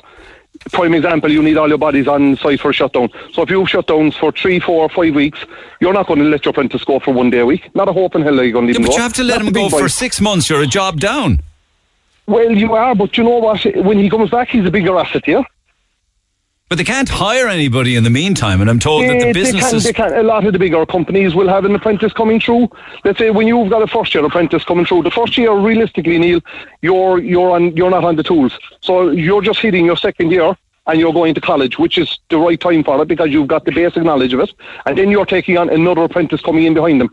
Prime 0.72 0.94
example, 0.96 1.32
you 1.32 1.44
need 1.44 1.58
all 1.58 1.68
your 1.70 1.78
bodies 1.78 2.08
on 2.08 2.36
site 2.38 2.60
for 2.60 2.72
a 2.72 2.74
shutdown. 2.74 3.10
So 3.34 3.42
if 3.44 3.50
you 3.50 3.60
have 3.60 3.68
shutdowns 3.68 4.18
for 4.18 4.32
three, 4.32 4.60
four, 4.60 4.88
five 4.90 5.14
weeks, 5.14 5.40
you're 5.82 5.94
not 5.94 6.08
going 6.08 6.20
to 6.20 6.26
let 6.26 6.46
your 6.46 6.50
apprentice 6.52 6.84
go 6.84 7.00
for 7.00 7.14
one 7.14 7.30
day 7.30 7.40
a 7.40 7.46
week. 7.46 7.70
Not 7.76 7.90
a 7.90 7.94
hope 7.94 8.16
in 8.16 8.22
hell 8.24 8.40
are 8.40 8.44
you 8.44 8.54
going 8.54 8.68
to 8.68 8.74
Yeah, 8.74 8.80
but 8.80 8.88
go. 8.88 8.96
you 8.96 9.02
have 9.02 9.14
to 9.14 9.24
let 9.24 9.36
That's 9.40 9.48
him 9.50 9.54
go 9.54 9.70
for 9.70 9.88
six 9.90 10.20
months. 10.22 10.50
You're 10.50 10.62
a 10.64 10.68
job 10.68 11.00
down. 11.00 11.42
Well, 12.28 12.52
you 12.52 12.74
are, 12.74 12.94
but 12.94 13.18
you 13.18 13.24
know 13.24 13.38
what? 13.38 13.64
When 13.76 13.98
he 13.98 14.10
comes 14.10 14.30
back, 14.30 14.50
he's 14.50 14.66
a 14.66 14.72
bigger 14.72 14.98
asset 14.98 15.26
here. 15.26 15.44
But 16.70 16.78
they 16.78 16.84
can't 16.84 17.08
hire 17.08 17.48
anybody 17.48 17.96
in 17.96 18.04
the 18.04 18.10
meantime, 18.10 18.60
and 18.60 18.70
I'm 18.70 18.80
told 18.80 19.04
that 19.04 19.20
the 19.20 19.32
businesses. 19.32 19.86
They 19.86 19.94
can, 19.94 20.10
they 20.10 20.16
can. 20.16 20.26
A 20.26 20.28
lot 20.28 20.46
of 20.46 20.52
the 20.52 20.60
bigger 20.60 20.86
companies 20.86 21.34
will 21.34 21.48
have 21.48 21.64
an 21.64 21.74
apprentice 21.74 22.12
coming 22.12 22.42
through. 22.42 22.70
Let's 23.06 23.20
say 23.20 23.30
when 23.30 23.48
you've 23.48 23.70
got 23.70 23.82
a 23.82 23.88
first 23.88 24.14
year 24.14 24.26
apprentice 24.26 24.66
coming 24.66 24.86
through, 24.86 25.04
the 25.04 25.12
first 25.12 25.38
year, 25.38 25.54
realistically, 25.54 26.20
Neil, 26.20 26.42
you're 26.82 27.20
you're 27.20 27.52
on 27.52 27.74
you're 27.78 27.90
not 27.90 28.04
on 28.04 28.18
the 28.18 28.24
tools, 28.24 28.60
so 28.82 29.10
you're 29.12 29.42
just 29.42 29.60
hitting 29.62 29.86
your 29.86 29.96
second 29.98 30.32
year. 30.32 30.58
And 30.90 31.02
you're 31.02 31.12
going 31.12 31.34
to 31.36 31.42
college, 31.42 31.78
which 31.78 31.98
is 31.98 32.18
the 32.30 32.38
right 32.38 32.58
time 32.58 32.82
for 32.82 33.02
it 33.02 33.10
because 33.10 33.30
you've 33.30 33.48
got 33.50 33.66
the 33.66 33.74
basic 33.74 34.04
knowledge 34.04 34.32
of 34.34 34.40
it. 34.40 34.54
And 34.86 34.98
then 34.98 35.12
you're 35.12 35.26
taking 35.26 35.58
on 35.58 35.70
another 35.70 36.04
apprentice 36.04 36.42
coming 36.42 36.64
in 36.64 36.74
behind 36.74 37.02
them. 37.02 37.10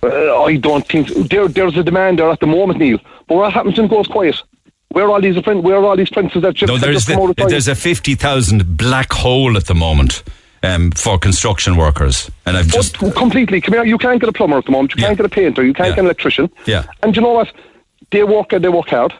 Uh, 0.02 0.42
I 0.44 0.56
don't 0.56 0.86
think 0.86 1.08
there, 1.28 1.48
there's 1.48 1.76
a 1.76 1.82
demand 1.82 2.18
there 2.20 2.30
at 2.30 2.38
the 2.40 2.46
moment, 2.46 2.78
Neil. 2.78 2.98
But 3.26 3.34
what 3.36 3.52
happens 3.52 3.76
when 3.76 3.86
it 3.86 3.90
goes 3.90 4.06
quiet? 4.06 4.36
Where 4.90 5.06
are 5.06 5.10
all 5.10 5.20
these 5.20 5.36
where 5.44 5.76
are 5.76 5.84
all 5.84 5.96
these 5.96 6.08
apprentices 6.10 6.42
that 6.42 6.54
just, 6.54 6.70
No, 6.72 6.78
there's, 6.78 6.96
just 6.96 7.08
come 7.08 7.20
out 7.22 7.30
of 7.30 7.36
the, 7.36 7.46
there's 7.46 7.68
a 7.68 7.74
50,000 7.74 8.76
black 8.76 9.12
hole 9.12 9.56
at 9.56 9.66
the 9.66 9.74
moment 9.74 10.22
um, 10.62 10.90
for 10.92 11.18
construction 11.18 11.76
workers. 11.76 12.30
And 12.46 12.56
I've 12.56 12.68
just. 12.68 12.98
But 13.00 13.14
completely. 13.14 13.60
Come 13.60 13.74
here. 13.74 13.84
You 13.84 13.98
can't 13.98 14.20
get 14.20 14.28
a 14.30 14.32
plumber 14.32 14.56
at 14.58 14.64
the 14.64 14.70
moment. 14.72 14.94
You 14.94 15.02
can't 15.02 15.16
get 15.16 15.26
a 15.26 15.28
painter. 15.28 15.64
You 15.64 15.74
can't 15.74 15.88
Yeah. 15.88 15.94
get 15.96 16.00
an 16.00 16.06
electrician. 16.06 16.50
Yeah. 16.66 16.84
And 17.02 17.14
you 17.14 17.22
know 17.22 17.32
what? 17.32 17.52
They 18.10 18.24
work 18.24 18.48
they 18.50 18.68
work 18.68 18.88
hard. 18.88 19.12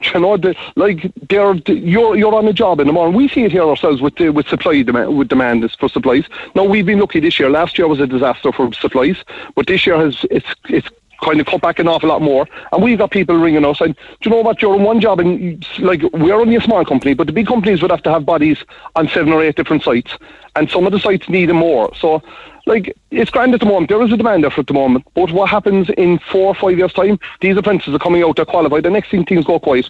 You 0.00 0.20
know, 0.20 0.36
they, 0.36 0.56
like 0.76 1.10
they're 1.28 1.54
you're 1.54 2.16
you're 2.16 2.34
on 2.34 2.46
a 2.46 2.52
job 2.52 2.80
in 2.80 2.86
the 2.86 2.92
morning. 2.92 3.16
We 3.16 3.28
see 3.28 3.44
it 3.44 3.52
here 3.52 3.62
ourselves 3.62 4.02
with 4.02 4.16
the, 4.16 4.28
with 4.28 4.46
supply 4.46 4.82
demand 4.82 5.16
with 5.16 5.28
demand 5.28 5.70
for 5.78 5.88
supplies. 5.88 6.24
Now 6.54 6.64
we've 6.64 6.84
been 6.84 7.00
lucky 7.00 7.20
this 7.20 7.38
year. 7.38 7.48
Last 7.48 7.78
year 7.78 7.88
was 7.88 8.00
a 8.00 8.06
disaster 8.06 8.52
for 8.52 8.72
supplies, 8.74 9.16
but 9.54 9.66
this 9.66 9.86
year 9.86 9.96
has 9.96 10.26
it's 10.30 10.46
it's 10.68 10.88
kind 11.22 11.40
of 11.40 11.46
cut 11.46 11.62
back 11.62 11.78
an 11.78 11.88
awful 11.88 12.10
lot 12.10 12.20
more. 12.20 12.46
And 12.72 12.82
we've 12.82 12.98
got 12.98 13.10
people 13.10 13.36
ringing 13.36 13.64
us, 13.64 13.80
and 13.80 13.94
do 13.94 14.28
you 14.28 14.30
know 14.30 14.42
what? 14.42 14.60
You're 14.60 14.76
in 14.76 14.82
one 14.82 15.00
job, 15.00 15.18
and 15.18 15.66
like 15.78 16.02
we're 16.12 16.34
only 16.34 16.56
a 16.56 16.60
small 16.60 16.84
company, 16.84 17.14
but 17.14 17.26
the 17.26 17.32
big 17.32 17.46
companies 17.46 17.80
would 17.80 17.90
have 17.90 18.02
to 18.02 18.10
have 18.10 18.26
bodies 18.26 18.58
on 18.96 19.08
seven 19.08 19.32
or 19.32 19.42
eight 19.42 19.56
different 19.56 19.82
sites, 19.82 20.12
and 20.56 20.70
some 20.70 20.86
of 20.86 20.92
the 20.92 21.00
sites 21.00 21.28
need 21.28 21.48
them 21.48 21.56
more. 21.56 21.90
So, 21.96 22.22
like 22.66 22.96
it's 23.10 23.30
grand 23.30 23.54
at 23.54 23.60
the 23.60 23.66
moment. 23.66 23.88
There 23.88 24.02
is 24.02 24.12
a 24.12 24.16
demand 24.16 24.44
for 24.52 24.60
at 24.60 24.66
the 24.66 24.74
moment. 24.74 25.06
But 25.14 25.30
what 25.32 25.48
happens 25.48 25.88
in 25.96 26.18
four 26.18 26.48
or 26.48 26.54
five 26.54 26.76
years' 26.76 26.92
time? 26.92 27.18
These 27.40 27.56
apprentices 27.56 27.94
are 27.94 27.98
coming 27.98 28.22
out, 28.22 28.36
they're 28.36 28.44
qualified. 28.44 28.82
The 28.82 28.90
next 28.90 29.10
thing 29.10 29.24
things 29.24 29.44
go 29.44 29.58
quiet. 29.58 29.88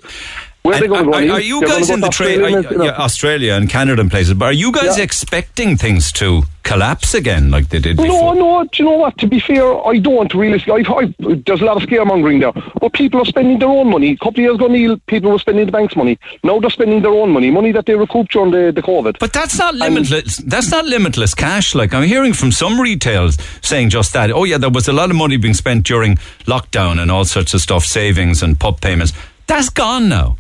Where 0.67 0.77
are 0.77 0.81
they 0.81 0.87
going 0.89 1.05
And 1.05 1.13
to 1.13 1.19
are, 1.31 1.37
are 1.37 1.41
you 1.41 1.61
They're 1.61 1.69
guys 1.69 1.91
in 1.91 2.01
the 2.01 2.09
trade? 2.09 2.41
Australia, 2.41 2.71
you 2.71 2.79
know. 2.79 2.85
Yeah, 2.85 2.91
Australia 2.99 3.53
and 3.55 3.69
Canada 3.71 4.01
and 4.03 4.11
places. 4.11 4.35
But 4.35 4.47
are 4.47 4.53
you 4.53 4.73
guys 4.73 4.99
Yeah. 4.99 5.05
expecting 5.05 5.77
things 5.77 6.11
to 6.13 6.43
collapse 6.65 7.15
again 7.15 7.51
like 7.53 7.69
they 7.69 7.79
did 7.79 7.97
No, 7.97 8.03
before? 8.03 8.35
no. 8.35 8.65
Do 8.65 8.83
you 8.83 8.85
know 8.91 8.97
what? 8.97 9.17
To 9.19 9.27
be 9.29 9.39
fair, 9.39 9.65
I 9.87 9.99
don't 9.99 10.35
really. 10.35 10.61
I, 10.67 10.83
I, 11.01 11.15
there's 11.47 11.61
a 11.61 11.65
lot 11.65 11.77
of 11.81 11.89
scaremongering 11.89 12.41
there, 12.41 12.53
but 12.81 12.93
people 12.93 13.21
are 13.21 13.25
spending 13.25 13.59
their 13.61 13.69
own 13.69 13.89
money. 13.89 14.11
A 14.11 14.17
couple 14.17 14.31
of 14.41 14.45
years 14.47 14.55
ago, 14.57 14.67
Neil, 14.67 14.97
people 15.07 15.31
were 15.31 15.39
spending 15.39 15.67
the 15.67 15.73
bank's 15.73 15.95
money. 15.95 16.19
Now 16.43 16.59
they're 16.59 16.71
spending 16.71 17.03
their 17.03 17.13
own 17.13 17.31
money, 17.31 17.51
money 17.51 17.71
that 17.73 17.87
they 17.87 17.95
recouped 17.95 18.33
during 18.33 18.51
the, 18.51 18.73
the 18.73 18.83
COVID. 18.83 19.19
But 19.21 19.33
that's 19.33 19.59
not 19.59 19.75
limitless. 19.77 20.39
that's 20.39 20.71
not 20.73 20.85
limitless 20.87 21.35
cash. 21.35 21.75
Like 21.77 21.95
I'm 21.95 22.03
hearing 22.09 22.33
from 22.33 22.51
some 22.51 22.81
retailers 22.81 23.39
saying 23.63 23.91
just 23.91 24.13
that. 24.15 24.33
Oh 24.33 24.43
yeah, 24.45 24.59
there 24.59 24.71
was 24.71 24.89
a 24.89 24.93
lot 24.93 25.11
of 25.11 25.17
money 25.17 25.37
being 25.37 25.55
spent 25.55 25.87
during 25.87 26.17
lockdown 26.47 26.99
and 27.01 27.11
all 27.13 27.25
sorts 27.25 27.55
of 27.55 27.61
stuff, 27.61 27.85
savings 27.85 28.43
and 28.43 28.59
pub 28.59 28.81
payments. 28.81 29.13
That's 29.47 29.69
gone 29.69 30.09
now. 30.09 30.37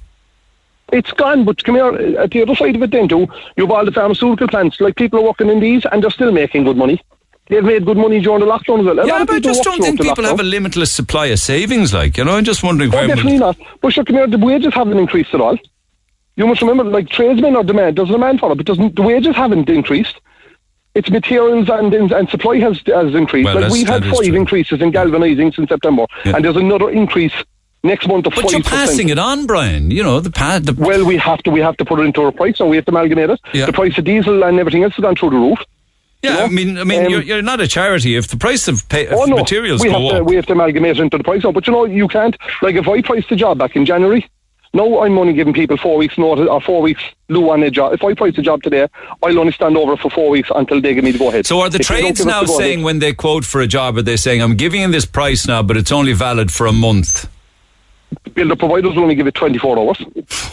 It's 0.93 1.11
gone, 1.13 1.45
but 1.45 1.63
come 1.65 1.75
here, 1.75 1.87
uh, 2.19 2.23
at 2.25 2.31
the 2.31 2.43
other 2.43 2.55
side 2.55 2.77
of 2.77 2.83
it 2.83 2.91
then 2.93 3.09
too, 3.09 3.27
you've 3.57 3.71
all 3.71 3.85
the 3.85 3.91
pharmaceutical 3.93 4.47
plants, 4.49 4.81
like 4.81 4.95
people 4.97 5.19
are 5.19 5.23
working 5.25 5.49
in 5.49 5.59
these 5.61 5.85
and 5.91 6.03
they're 6.03 6.11
still 6.11 6.31
making 6.33 6.65
good 6.65 6.77
money. 6.77 7.01
They've 7.49 7.63
made 7.65 7.85
good 7.87 7.97
money 7.97 8.21
during 8.21 8.41
the 8.41 8.47
lockdown 8.47 8.81
as 8.81 8.87
well. 8.87 8.99
A 9.01 9.07
yeah, 9.07 9.25
but 9.25 9.37
I 9.37 9.41
just 9.41 9.63
don't 9.63 9.81
think 9.81 10.01
people 10.01 10.25
have 10.25 10.41
a 10.41 10.45
limitless 10.45 10.93
supply 10.93 11.27
of 11.27 11.39
savings. 11.39 11.93
Like 11.95 12.17
you 12.17 12.25
know, 12.25 12.37
I'm 12.37 12.45
just 12.45 12.63
wondering 12.63 12.93
Oh, 12.95 12.99
where. 12.99 13.07
definitely 13.09 13.39
not. 13.39 13.57
But 13.81 13.93
sure, 13.93 14.05
come 14.05 14.17
here, 14.17 14.27
the 14.27 14.39
wages 14.39 14.75
haven't 14.75 14.99
increased 14.99 15.33
at 15.35 15.41
all. 15.41 15.57
You 16.37 16.47
must 16.47 16.61
remember, 16.61 16.85
like 16.85 17.09
tradesmen 17.09 17.57
are 17.57 17.65
demand, 17.65 17.97
there's 17.97 18.09
demand 18.11 18.41
for 18.41 18.53
it, 18.53 18.57
but 18.57 18.67
doesn't, 18.67 18.95
the 18.97 19.03
wages 19.03 19.35
haven't 19.37 19.69
increased. 19.71 20.21
It's 20.95 21.09
materials 21.11 21.69
and 21.71 21.93
and 21.95 22.29
supply 22.29 22.59
has 22.61 22.81
has 22.87 23.15
increased. 23.15 23.45
Well, 23.47 23.61
like 23.61 23.71
we've 23.73 23.87
had 23.89 24.05
five 24.05 24.35
increases 24.35 24.81
in 24.83 24.91
galvanising 24.93 25.53
since 25.53 25.69
September, 25.69 26.07
Yeah. 26.25 26.37
and 26.37 26.45
there's 26.45 26.57
another 26.57 26.91
increase 26.91 27.35
next 27.87 28.07
month 28.09 28.27
of 28.27 28.35
But 28.35 28.51
you're 28.53 28.63
passing 28.63 29.09
it 29.09 29.19
on, 29.19 29.47
Brian. 29.47 29.91
You 29.91 30.03
know 30.03 30.21
the 30.21 30.31
pa- 30.31 30.59
the 30.63 30.75
Well, 30.75 31.05
we 31.05 31.17
have 31.17 31.43
to 31.45 31.51
we 31.51 31.61
have 31.61 31.77
to 31.79 31.85
put 31.85 32.01
it 32.01 32.05
into 32.05 32.23
our 32.23 32.33
price, 32.33 32.61
and 32.61 32.69
we 32.69 32.77
have 32.77 32.85
to 32.87 32.91
amalgamate 32.93 33.31
it. 33.31 33.41
Yeah. 33.55 33.67
The 33.67 33.73
price 33.73 33.97
of 33.99 34.05
diesel 34.05 34.43
and 34.45 34.59
everything 34.59 34.83
else 34.85 34.95
has 34.97 35.03
gone 35.03 35.17
through 35.17 35.31
the 35.31 35.37
roof. 35.37 35.59
Yeah, 36.23 36.31
You 36.31 36.37
know? 36.39 36.45
I 36.45 36.49
mean, 36.49 36.79
I 36.79 36.85
mean, 36.85 37.05
Um, 37.07 37.11
you're, 37.13 37.23
you're 37.23 37.43
not 37.43 37.61
a 37.61 37.69
charity. 37.69 38.17
If 38.17 38.29
the 38.29 38.37
price 38.39 38.69
of, 38.69 38.89
pay, 38.89 39.07
Oh 39.09 39.25
no, 39.27 39.37
materials 39.37 39.83
we 39.83 39.89
go 39.91 40.01
have 40.01 40.11
to 40.11 40.17
up, 40.23 40.27
we 40.27 40.35
have 40.37 40.47
to 40.47 40.53
amalgamate 40.53 40.99
it 40.99 41.03
into 41.03 41.19
the 41.19 41.25
price. 41.25 41.45
now. 41.45 41.53
But 41.53 41.67
you 41.67 41.73
know, 41.73 41.85
you 41.85 42.09
can't. 42.09 42.37
Like 42.63 42.75
if 42.75 42.89
I 42.89 43.03
priced 43.03 43.29
the 43.29 43.37
job 43.37 43.59
back 43.59 43.77
in 43.77 43.85
January, 43.85 44.29
Now 44.75 44.89
I'm 45.05 45.17
only 45.19 45.33
giving 45.33 45.55
people 45.55 45.77
four 45.79 45.97
weeks 45.97 46.17
notice 46.19 46.49
or 46.55 46.61
four 46.61 46.81
weeks 46.83 47.03
loo 47.29 47.51
on 47.51 47.63
a 47.63 47.71
job. 47.71 47.93
If 47.95 48.03
I 48.05 48.13
price 48.15 48.37
a 48.37 48.43
job 48.43 48.63
today, 48.63 48.87
I'll 49.23 49.39
only 49.39 49.53
stand 49.53 49.75
over 49.77 49.97
for 49.97 50.11
four 50.11 50.29
weeks 50.37 50.51
until 50.55 50.81
they 50.83 50.93
give 50.95 51.05
me 51.05 51.13
the 51.13 51.19
go 51.19 51.29
ahead. 51.29 51.47
So 51.47 51.61
are 51.61 51.71
the 51.71 51.81
If 51.81 51.87
trades 51.87 52.27
now 52.27 52.45
saying 52.45 52.83
when 52.83 52.99
they 52.99 53.13
quote 53.15 53.45
for 53.45 53.61
a 53.63 53.67
job, 53.67 53.97
are 53.97 54.03
they 54.03 54.17
saying, 54.17 54.43
I'm 54.43 54.57
giving 54.57 54.81
you 54.83 54.89
this 54.91 55.07
price 55.07 55.47
now, 55.47 55.63
but 55.63 55.77
it's 55.77 55.93
only 55.93 56.13
valid 56.15 56.51
for 56.51 56.67
a 56.67 56.73
month? 56.73 57.29
Builder 58.35 58.57
providers 58.57 58.95
will 58.95 59.03
only 59.03 59.15
give 59.15 59.27
it 59.27 59.35
24 59.35 59.79
hours. 59.79 59.99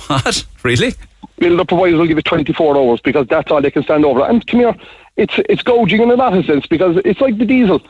What? 0.08 0.46
Really? 0.64 0.94
Builder 1.38 1.66
providers 1.66 2.00
will 2.00 2.08
give 2.08 2.18
it 2.18 2.26
24 2.26 2.78
hours 2.78 3.02
because 3.02 3.28
that's 3.28 3.52
all 3.52 3.62
they 3.62 3.72
can 3.72 3.84
stand 3.84 4.06
over. 4.06 4.22
And 4.22 4.46
come 4.48 4.60
here, 4.60 4.76
it's 5.18 5.40
it's 5.50 5.62
gouging 5.62 6.02
in 6.02 6.12
a 6.12 6.16
lot 6.16 6.36
of 6.36 6.46
sense 6.46 6.68
because 6.68 7.00
it's 7.06 7.22
like 7.22 7.38
the 7.38 7.46
diesel. 7.46 7.82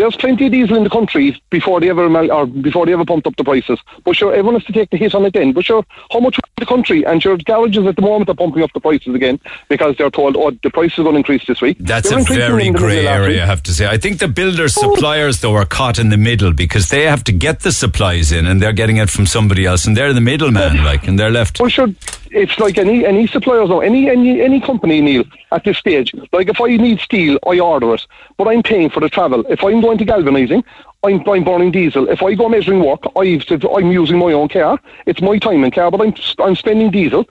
There's 0.00 0.16
plenty 0.16 0.46
of 0.46 0.52
diesel 0.52 0.78
in 0.78 0.84
the 0.84 0.88
country 0.88 1.38
before 1.50 1.78
they 1.78 1.90
ever 1.90 2.06
or 2.32 2.46
before 2.46 2.86
they 2.86 2.94
ever 2.94 3.04
pumped 3.04 3.26
up 3.26 3.36
the 3.36 3.44
prices. 3.44 3.78
But 4.02 4.16
sure, 4.16 4.32
everyone 4.32 4.54
has 4.54 4.64
to 4.64 4.72
take 4.72 4.88
the 4.88 4.96
hit 4.96 5.14
on 5.14 5.26
it 5.26 5.34
then. 5.34 5.52
But 5.52 5.66
sure, 5.66 5.84
how 6.10 6.20
much 6.20 6.38
in 6.38 6.42
the 6.56 6.64
country 6.64 7.04
and 7.04 7.22
sure, 7.22 7.36
garages 7.36 7.86
at 7.86 7.96
the 7.96 8.00
moment 8.00 8.30
are 8.30 8.34
pumping 8.34 8.62
up 8.62 8.72
the 8.72 8.80
prices 8.80 9.14
again 9.14 9.38
because 9.68 9.98
they're 9.98 10.08
told, 10.08 10.38
oh, 10.38 10.52
the 10.62 10.70
price 10.70 10.92
is 10.92 11.02
going 11.02 11.12
to 11.12 11.18
increase 11.18 11.46
this 11.46 11.60
week. 11.60 11.76
That's 11.80 12.08
They're 12.08 12.20
a 12.20 12.22
very 12.22 12.70
grey 12.70 12.70
middle 12.70 12.86
of 12.86 13.04
last 13.04 13.14
area, 13.14 13.42
I 13.42 13.46
have 13.46 13.62
to 13.64 13.74
say. 13.74 13.88
I 13.88 13.98
think 13.98 14.20
the 14.20 14.28
builders, 14.28 14.72
suppliers, 14.72 15.42
though, 15.42 15.54
are 15.54 15.66
caught 15.66 15.98
in 15.98 16.08
the 16.08 16.16
middle 16.16 16.54
because 16.54 16.88
they 16.88 17.02
have 17.02 17.22
to 17.24 17.32
get 17.32 17.60
the 17.60 17.70
supplies 17.70 18.32
in 18.32 18.46
and 18.46 18.62
they're 18.62 18.72
getting 18.72 18.96
it 18.96 19.10
from 19.10 19.26
somebody 19.26 19.66
else 19.66 19.84
and 19.84 19.94
they're 19.94 20.14
the 20.14 20.22
middleman, 20.22 20.82
like, 20.82 21.08
and 21.08 21.18
they're 21.18 21.30
left. 21.30 21.60
Well, 21.60 21.68
sure, 21.68 21.88
it's 22.30 22.58
like 22.58 22.78
any 22.78 23.04
any 23.04 23.26
suppliers 23.26 23.68
now, 23.68 23.80
any 23.80 24.08
any 24.08 24.40
any 24.40 24.60
company, 24.60 25.00
Neil, 25.00 25.24
at 25.52 25.64
this 25.64 25.78
stage. 25.78 26.14
Like 26.32 26.48
if 26.48 26.60
I 26.60 26.76
need 26.76 27.00
steel, 27.00 27.38
I 27.46 27.58
order 27.58 27.94
it, 27.94 28.06
but 28.36 28.48
I'm 28.48 28.62
paying 28.62 28.90
for 28.90 29.00
the 29.00 29.08
travel. 29.08 29.44
If 29.48 29.62
I'm 29.64 29.80
going 29.80 29.98
to 29.98 30.04
galvanising, 30.04 30.64
I'm, 31.02 31.28
I'm 31.28 31.44
burning 31.44 31.70
diesel. 31.72 32.08
If 32.08 32.22
I 32.22 32.34
go 32.34 32.48
measuring 32.48 32.80
work, 32.84 33.02
I've 33.16 33.64
I'm 33.64 33.90
using 33.90 34.18
my 34.18 34.32
own 34.32 34.48
car. 34.48 34.78
It's 35.06 35.20
my 35.20 35.38
time 35.38 35.64
and 35.64 35.72
car, 35.72 35.90
but 35.90 36.00
I'm 36.00 36.14
I'm 36.38 36.54
spending 36.56 36.90
diesel. 36.90 37.28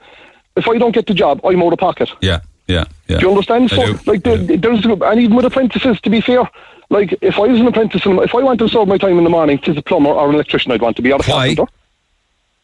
If 0.56 0.68
I 0.68 0.78
don't 0.78 0.94
get 0.94 1.08
the 1.08 1.14
job, 1.14 1.40
I'm 1.46 1.62
out 1.62 1.74
of 1.74 1.80
pocket. 1.80 2.10
Yeah, 2.22 2.42
yeah, 2.68 2.86
yeah. 3.08 3.20
Do 3.20 3.26
you 3.26 3.30
understand? 3.32 3.72
I 3.72 3.76
So, 3.76 3.94
do. 3.94 4.00
like, 4.12 4.24
the, 4.24 4.58
there's 4.58 4.84
and 4.86 5.20
even 5.22 5.36
with 5.36 5.46
apprentices, 5.46 6.02
to 6.02 6.10
be 6.10 6.20
fair, 6.20 6.50
like 6.90 7.18
if 7.22 7.36
I 7.38 7.48
was 7.48 7.60
an 7.60 7.68
apprentice, 7.68 8.02
if 8.06 8.36
I 8.36 8.42
wanted 8.42 8.60
to 8.66 8.70
serve 8.70 8.88
my 8.88 8.98
time 8.98 9.18
in 9.18 9.24
the 9.24 9.30
morning, 9.30 9.60
to 9.60 9.78
a 9.78 9.82
plumber 9.82 10.10
or 10.10 10.28
an 10.28 10.36
electrician, 10.36 10.72
I'd 10.72 10.82
want 10.82 10.98
to 10.98 11.02
be 11.02 11.14
out 11.14 11.22
of 11.22 11.28
Why? 11.28 11.56
carpenter. 11.56 11.72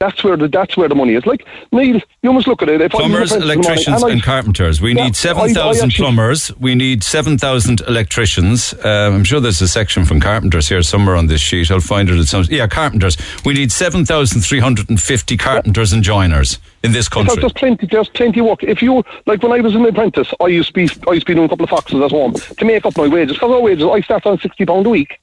That's 0.01 0.22
where 0.26 0.35
the 0.35 0.49
that's 0.49 0.76
where 0.76 0.89
the 0.89 0.95
money 0.95 1.13
is. 1.13 1.26
Like 1.26 1.47
Neil, 1.72 2.01
you 2.22 2.34
must 2.34 2.47
look 2.47 2.61
at 2.61 2.67
it. 2.67 2.81
If 2.81 2.93
I 2.93 2.97
was 2.97 3.05
an 3.05 3.11
Plumbers, 3.11 3.31
apprentice 3.31 3.31
in 3.31 3.39
morning, 3.47 3.63
electricians, 3.63 4.01
and 4.03 4.11
I- 4.11 4.13
and 4.13 4.23
carpenters. 4.23 4.81
We 4.81 4.89
Yeah, 4.93 5.03
need 5.03 5.09
I 5.11 5.13
7,000 5.13 5.91
plumbers. 5.93 6.51
We 6.59 6.76
need 6.76 7.01
7,000 7.01 7.80
electricians. 7.88 8.73
Uh, 8.84 9.11
I'm 9.13 9.23
sure 9.23 9.39
there's 9.39 9.61
a 9.61 9.69
section 9.69 10.03
from 10.03 10.19
carpenters 10.19 10.67
here 10.67 10.81
somewhere 10.81 11.15
on 11.15 11.27
this 11.27 11.39
sheet. 11.39 11.72
I'll 11.72 11.80
find 11.80 12.09
it 12.09 12.19
at 12.19 12.26
some. 12.26 12.43
Yeah, 12.49 12.67
carpenters. 12.67 13.15
We 13.45 13.53
need 13.53 13.72
7,350 13.72 15.38
carpenters 15.38 15.93
and 15.93 16.03
joiners 16.03 16.59
in 16.84 16.91
this 16.91 17.07
country. 17.07 17.39
there's 17.39 17.53
plenty, 17.53 17.88
there's 17.88 18.09
plenty 18.09 18.41
of 18.41 18.47
work. 18.47 18.63
If 18.63 18.81
you 18.81 19.01
like, 19.27 19.41
when 19.43 19.53
I 19.53 19.61
was 19.61 19.76
an 19.76 19.85
apprentice, 19.85 20.27
I 20.41 20.47
used 20.47 20.67
to 20.69 20.73
be, 20.73 20.89
I 21.09 21.13
used 21.13 21.26
to 21.26 21.31
be 21.31 21.35
doing 21.35 21.45
a 21.45 21.49
couple 21.49 21.63
of 21.63 21.69
foxes 21.69 22.01
at 22.01 22.11
home 22.11 22.34
to 22.34 22.65
make 22.65 22.85
up 22.85 22.97
my 22.97 23.07
wages. 23.07 23.38
Because 23.38 23.51
our 23.51 23.61
wages, 23.61 23.85
I 23.85 24.01
start 24.01 24.26
on 24.26 24.39
sixty 24.39 24.65
pound 24.65 24.85
a 24.88 24.89
week. 24.89 25.22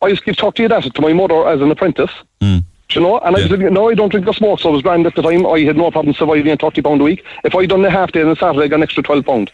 I 0.00 0.06
used 0.06 0.20
to 0.20 0.26
give 0.26 0.36
thirty 0.38 0.62
of 0.62 0.70
that 0.70 0.94
to 0.94 1.02
my 1.02 1.12
mother 1.12 1.48
as 1.48 1.60
an 1.60 1.72
apprentice. 1.72 2.12
Do 2.40 2.62
you 2.94 3.00
know? 3.00 3.18
And 3.18 3.36
I 3.36 3.40
was 3.40 3.50
Hmm. 3.50 3.74
No, 3.74 3.88
I 3.90 3.94
don't 3.94 4.08
drink 4.08 4.26
or 4.26 4.34
smoke, 4.34 4.60
so 4.60 4.70
I 4.70 4.72
was 4.72 4.82
grand 4.82 5.06
at 5.06 5.14
the 5.14 5.22
time. 5.22 5.46
I 5.46 5.60
had 5.60 5.76
no 5.76 5.90
problem 5.90 6.14
surviving 6.14 6.50
on 6.50 6.58
thirty 6.58 6.82
pound 6.82 7.00
a 7.00 7.04
week. 7.04 7.24
If 7.44 7.54
I'd 7.54 7.68
done 7.68 7.84
a 7.84 7.90
half 7.90 8.12
day 8.12 8.22
on 8.22 8.28
a 8.28 8.36
Saturday, 8.36 8.64
I 8.64 8.68
got 8.68 8.76
an 8.76 8.82
extra 8.82 9.02
twelve 9.02 9.24
pound. 9.24 9.50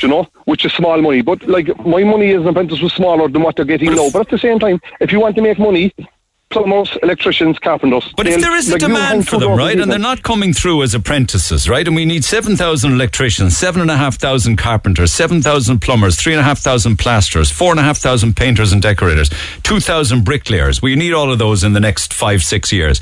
You 0.00 0.08
know? 0.08 0.28
Which 0.44 0.64
is 0.64 0.72
small 0.72 1.00
money. 1.02 1.20
But 1.20 1.46
like 1.46 1.68
my 1.84 2.04
money 2.04 2.30
as 2.30 2.42
an 2.42 2.48
apprentice 2.48 2.80
was 2.80 2.92
smaller 2.94 3.28
than 3.28 3.42
what 3.42 3.56
they're 3.56 3.64
getting 3.64 3.94
now. 3.94 4.10
But 4.10 4.22
at 4.22 4.30
the 4.30 4.38
same 4.38 4.58
time, 4.58 4.80
if 5.00 5.12
you 5.12 5.20
want 5.20 5.36
to 5.36 5.42
make 5.42 5.58
money, 5.58 5.92
plumbers, 6.50 6.98
electricians, 7.02 7.58
carpenters. 7.60 8.12
But 8.16 8.26
if 8.26 8.40
there 8.40 8.56
is 8.56 8.68
a 8.68 8.72
like, 8.72 8.80
demand 8.80 9.28
for 9.28 9.38
them, 9.38 9.52
right, 9.52 9.78
and 9.78 9.90
they're 9.90 9.98
not 10.00 10.24
coming 10.24 10.52
through 10.52 10.82
as 10.82 10.94
apprentices, 10.94 11.68
right, 11.68 11.86
and 11.86 11.94
we 11.94 12.04
need 12.04 12.24
7,000 12.24 12.92
electricians, 12.92 13.56
7,500 13.56 14.58
carpenters, 14.58 15.12
7,000 15.12 15.78
plumbers, 15.80 16.20
3,500 16.20 16.98
plasterers, 16.98 17.50
4,500 17.52 18.36
painters 18.36 18.72
and 18.72 18.82
decorators, 18.82 19.30
2,000 19.62 20.24
bricklayers. 20.24 20.82
We 20.82 20.96
need 20.96 21.12
all 21.12 21.32
of 21.32 21.38
those 21.38 21.62
in 21.62 21.72
the 21.72 21.80
next 21.80 22.12
five, 22.12 22.42
six 22.42 22.72
years. 22.72 23.00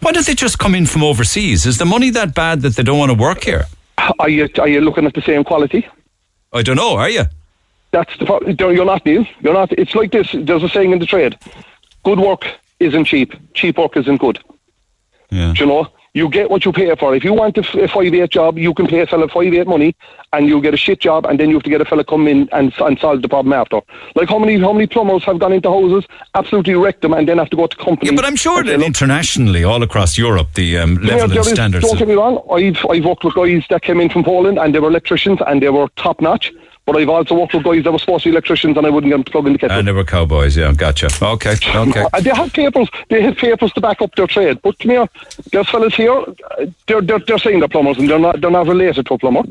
Why 0.00 0.12
don't 0.12 0.26
they 0.26 0.34
just 0.34 0.58
come 0.58 0.74
in 0.74 0.84
from 0.84 1.02
overseas? 1.02 1.64
Is 1.64 1.78
the 1.78 1.86
money 1.86 2.10
that 2.10 2.34
bad 2.34 2.60
that 2.62 2.76
they 2.76 2.82
don't 2.82 2.98
want 2.98 3.10
to 3.12 3.18
work 3.18 3.44
here? 3.44 3.64
Are 4.18 4.28
you, 4.28 4.48
are 4.58 4.68
you 4.68 4.82
looking 4.82 5.06
at 5.06 5.14
the 5.14 5.22
same 5.22 5.42
quality? 5.44 5.88
I 6.52 6.62
don't 6.62 6.76
know, 6.76 6.96
are 6.96 7.08
you? 7.08 7.24
That's 7.92 8.14
the 8.18 8.26
pro- 8.26 8.38
no, 8.38 8.68
you're 8.68 8.84
not 8.84 9.04
Neil. 9.04 9.26
You're 9.40 9.54
not. 9.54 9.72
It's 9.72 9.94
like 9.94 10.12
this. 10.12 10.28
There's 10.32 10.62
a 10.62 10.68
saying 10.68 10.92
in 10.92 11.00
the 11.00 11.06
trade: 11.06 11.36
good 12.04 12.20
work 12.20 12.46
isn't 12.80 13.04
cheap. 13.04 13.34
Cheap 13.54 13.78
work 13.78 13.96
isn't 13.96 14.16
good. 14.16 14.38
Yeah. 15.30 15.52
Do 15.54 15.60
you 15.60 15.66
know? 15.66 15.86
You 16.12 16.28
get 16.28 16.50
what 16.50 16.64
you 16.64 16.72
pay 16.72 16.92
for. 16.96 17.14
If 17.14 17.22
you 17.22 17.32
want 17.32 17.56
a, 17.56 17.60
f- 17.60 17.74
a 17.76 17.86
five 17.86 18.12
eight 18.12 18.30
job, 18.30 18.58
you 18.58 18.74
can 18.74 18.88
pay 18.88 18.98
a 18.98 19.06
fella 19.06 19.28
five 19.28 19.54
eight 19.54 19.68
money, 19.68 19.94
and 20.32 20.48
you 20.48 20.60
get 20.60 20.74
a 20.74 20.76
shit 20.76 20.98
job, 20.98 21.24
and 21.24 21.38
then 21.38 21.50
you 21.50 21.54
have 21.54 21.62
to 21.62 21.70
get 21.70 21.80
a 21.80 21.84
fella 21.84 22.02
come 22.02 22.26
in 22.26 22.48
and, 22.50 22.72
and 22.80 22.98
solve 22.98 23.22
the 23.22 23.28
problem 23.28 23.52
after. 23.52 23.80
Like 24.16 24.28
how 24.28 24.40
many 24.40 24.58
how 24.58 24.72
many 24.72 24.88
plumbers 24.88 25.22
have 25.22 25.38
gone 25.38 25.52
into 25.52 25.70
houses, 25.70 26.04
absolutely 26.34 26.74
wrecked 26.74 27.02
them, 27.02 27.12
and 27.14 27.28
then 27.28 27.38
have 27.38 27.50
to 27.50 27.56
go 27.56 27.68
to 27.68 27.76
company. 27.76 28.10
Yeah, 28.10 28.16
but 28.16 28.24
I'm 28.24 28.34
sure 28.34 28.64
that 28.64 28.82
internationally, 28.82 29.62
all 29.62 29.84
across 29.84 30.18
Europe, 30.18 30.48
the 30.54 30.78
um, 30.78 30.96
level 30.96 31.28
there 31.28 31.38
and 31.38 31.46
is- 31.46 31.48
standards. 31.50 31.86
Don't 31.86 31.96
get 31.96 32.08
me 32.08 32.14
wrong. 32.14 32.42
I've 32.50 32.84
I've 32.90 33.04
worked 33.04 33.22
with 33.22 33.34
guys 33.34 33.62
that 33.70 33.82
came 33.82 34.00
in 34.00 34.08
from 34.10 34.24
Poland 34.24 34.58
and 34.58 34.74
they 34.74 34.80
were 34.80 34.88
electricians 34.88 35.38
and 35.46 35.62
they 35.62 35.68
were 35.70 35.86
top 35.94 36.20
notch. 36.20 36.52
But 36.90 36.98
I've 37.02 37.08
also 37.08 37.34
worked 37.36 37.54
with 37.54 37.62
guys 37.62 37.84
that 37.84 37.92
were 37.92 37.98
supposed 38.00 38.24
to 38.24 38.30
be 38.30 38.32
electricians 38.32 38.76
and 38.76 38.84
I 38.84 38.90
wouldn't 38.90 39.10
get 39.12 39.16
them 39.16 39.24
to 39.24 39.30
plug 39.30 39.46
in 39.46 39.52
the 39.52 39.58
kettle. 39.60 39.78
and 39.78 39.86
they 39.86 39.92
were 39.92 40.02
cowboys, 40.04 40.56
yeah, 40.56 40.72
gotcha. 40.72 41.08
Okay, 41.22 41.54
okay. 41.74 42.04
And 42.12 42.24
they 42.24 42.30
have 42.30 42.52
papers. 42.52 42.88
They 43.08 43.22
have 43.22 43.36
papers 43.36 43.72
to 43.74 43.80
back 43.80 44.02
up 44.02 44.14
their 44.16 44.26
trade. 44.26 44.60
But 44.62 44.78
come 44.80 44.90
here, 44.90 45.08
there's 45.52 45.68
fellas 45.70 45.94
here. 45.94 46.12
uh, 46.12 46.66
They're 46.88 47.00
they're, 47.00 47.20
they're 47.20 47.38
saying 47.38 47.60
they're 47.60 47.68
plumbers 47.68 47.98
and 47.98 48.10
they're 48.10 48.18
not 48.18 48.40
they're 48.40 48.50
not 48.50 48.66
related 48.66 49.06
to 49.06 49.14
a 49.14 49.18
plumber. 49.18 49.42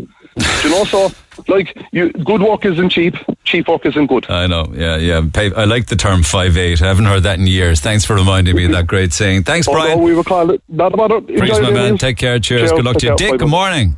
You 0.63 0.69
know? 0.69 0.83
So 0.85 1.09
like, 1.47 1.77
you, 1.93 2.11
good 2.11 2.41
work 2.41 2.65
isn't 2.65 2.89
cheap. 2.89 3.15
Cheap 3.45 3.67
work 3.69 3.85
isn't 3.85 4.07
good. 4.07 4.29
I 4.29 4.47
know, 4.47 4.65
yeah, 4.75 4.97
yeah. 4.97 5.21
Pay, 5.33 5.53
I 5.53 5.63
like 5.63 5.87
the 5.87 5.95
term 5.95 6.23
five 6.23 6.57
eight. 6.57 6.81
I 6.81 6.87
haven't 6.87 7.05
heard 7.05 7.23
that 7.23 7.39
in 7.39 7.47
years. 7.47 7.79
Thanks 7.79 8.03
for 8.05 8.15
reminding 8.15 8.55
me 8.55 8.65
of 8.65 8.71
that 8.73 8.87
great 8.87 9.13
saying. 9.13 9.43
Thanks, 9.43 9.67
Brian. 9.67 10.01
we 10.01 10.13
were 10.13 10.23
called 10.23 10.51
it. 10.51 10.61
Not 10.67 10.93
about 10.93 11.11
it. 11.11 11.27
Please, 11.27 11.41
Enjoy 11.57 11.61
my 11.61 11.71
man. 11.71 11.97
Take 11.97 12.17
care. 12.17 12.37
Cheers. 12.39 12.61
Cheers. 12.61 12.71
Good 12.73 12.85
luck 12.85 12.97
to 12.97 13.05
you. 13.07 13.15
Dick, 13.15 13.39
good 13.39 13.47
morning. 13.49 13.95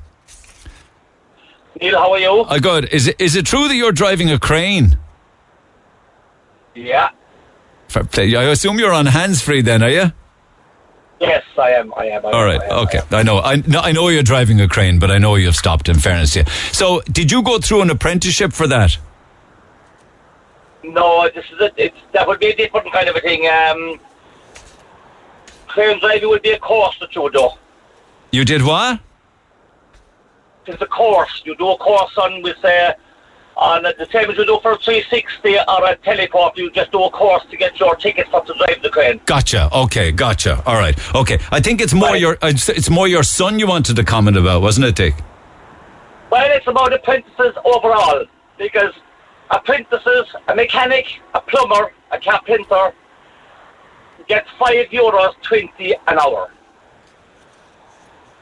Neil, 1.80 1.98
how 1.98 2.12
are 2.12 2.20
you? 2.20 2.42
Uh, 2.42 2.60
good. 2.60 2.90
Is 2.94 3.08
it, 3.08 3.20
is 3.20 3.36
it 3.36 3.46
true 3.46 3.68
that 3.68 3.76
you're 3.76 3.92
driving 3.92 4.30
a 4.32 4.40
crane? 4.40 4.98
Yeah. 6.76 7.10
Fair 7.88 8.04
play. 8.04 8.36
I 8.36 8.44
assume 8.44 8.80
you're 8.80 8.94
on 8.94 9.06
hands 9.08 9.42
free 9.42 9.62
then, 9.62 9.84
are 9.84 9.90
you? 9.90 10.12
Yes, 11.20 11.44
I 11.58 11.72
am. 11.72 11.94
I 11.96 12.06
am. 12.08 12.26
I 12.26 12.32
All 12.32 12.44
am. 12.50 12.62
I 12.62 12.66
am, 12.66 12.72
Okay. 12.88 12.98
am. 12.98 13.06
I 13.12 13.24
know. 13.24 13.40
I, 13.40 13.56
no, 13.68 13.80
I 13.80 13.92
know 13.92 14.08
you're 14.10 14.24
driving 14.24 14.60
a 14.60 14.68
crane, 14.68 14.98
but 15.00 15.12
I 15.12 15.18
know 15.20 15.36
you've 15.36 15.56
stopped. 15.56 15.88
In 15.88 16.00
fairness 16.00 16.36
you. 16.36 16.44
So, 16.72 17.02
did 17.02 17.32
you 17.32 17.44
go 17.44 17.60
through 17.60 17.82
an 17.82 17.90
apprenticeship 17.92 18.54
for 18.54 18.66
that? 18.68 18.98
No, 20.84 21.30
this 21.36 21.46
is 21.52 21.62
it. 21.62 21.74
It's 21.78 21.98
that 22.14 22.28
would 22.28 22.40
be 22.40 22.48
a 22.48 22.56
different 22.56 22.92
kind 22.92 23.08
of 23.08 23.16
a 23.16 23.20
thing. 23.20 23.48
Um, 23.48 24.00
crane 25.68 26.00
driving 26.00 26.30
would 26.30 26.42
be 26.42 26.52
a 26.52 26.60
course 26.60 26.98
that 27.00 27.14
you 27.16 27.22
would 27.22 27.34
do. 27.34 27.50
You 28.32 28.44
did 28.44 28.64
what? 28.64 29.00
It's 30.68 30.82
a 30.82 30.86
course. 30.86 31.42
You 31.46 31.56
do 31.56 31.70
a 31.70 31.78
course 31.78 32.16
on 32.18 32.42
with 32.44 32.64
uh, 32.64 32.94
on 33.58 33.84
the 33.84 34.08
same 34.12 34.30
as 34.30 34.38
you 34.38 34.46
do 34.46 34.60
for 34.62 34.74
a 34.74 34.78
360 34.78 35.58
or 35.68 35.86
a 35.90 35.96
teleport. 35.98 36.58
You 36.58 36.72
just 36.72 36.92
do 36.92 37.04
a 37.04 37.10
course 37.10 37.44
to 37.52 37.58
get 37.58 37.80
your 37.80 37.96
ticket 37.96 38.28
for 38.30 38.42
to 38.46 38.54
drive 38.54 38.82
the 38.82 38.90
crane. 38.90 39.20
Gotcha. 39.26 39.70
Okay. 39.74 40.12
Gotcha. 40.12 40.62
All 40.66 40.76
right. 40.76 40.98
Okay. 41.16 41.40
I 41.52 41.60
think 41.60 41.82
it's 41.82 41.94
more 41.94 42.10
Right. 42.10 42.22
your 42.22 42.38
it's 42.44 42.70
it's 42.70 42.90
more 42.90 43.08
your 43.08 43.24
son 43.24 43.60
you 43.60 43.68
wanted 43.68 43.96
to 43.96 44.04
comment 44.04 44.38
about, 44.38 44.62
wasn't 44.62 44.86
it, 44.88 44.96
Dick? 44.96 45.16
Well, 46.32 46.50
it's 46.52 46.68
about 46.68 46.94
apprentices 46.94 47.56
overall 47.66 48.24
because 48.58 48.94
apprentices, 49.50 50.26
a 50.48 50.56
mechanic, 50.56 51.06
a 51.34 51.42
plumber, 51.42 51.92
a 52.12 52.20
carpenter 52.20 52.94
get 54.28 54.46
five 54.60 54.86
euros 54.92 55.34
twenty 55.42 55.94
an 56.08 56.20
hour. 56.20 56.52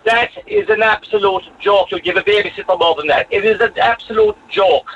That 0.05 0.31
is 0.47 0.69
an 0.69 0.81
absolute 0.81 1.43
joke. 1.59 1.91
You 1.91 1.99
give 1.99 2.15
a 2.15 2.21
babysitter 2.21 2.79
more 2.79 2.95
than 2.95 3.07
that. 3.07 3.27
It 3.31 3.45
is 3.45 3.59
an 3.61 3.77
absolute 3.77 4.37
joke. 4.49 4.87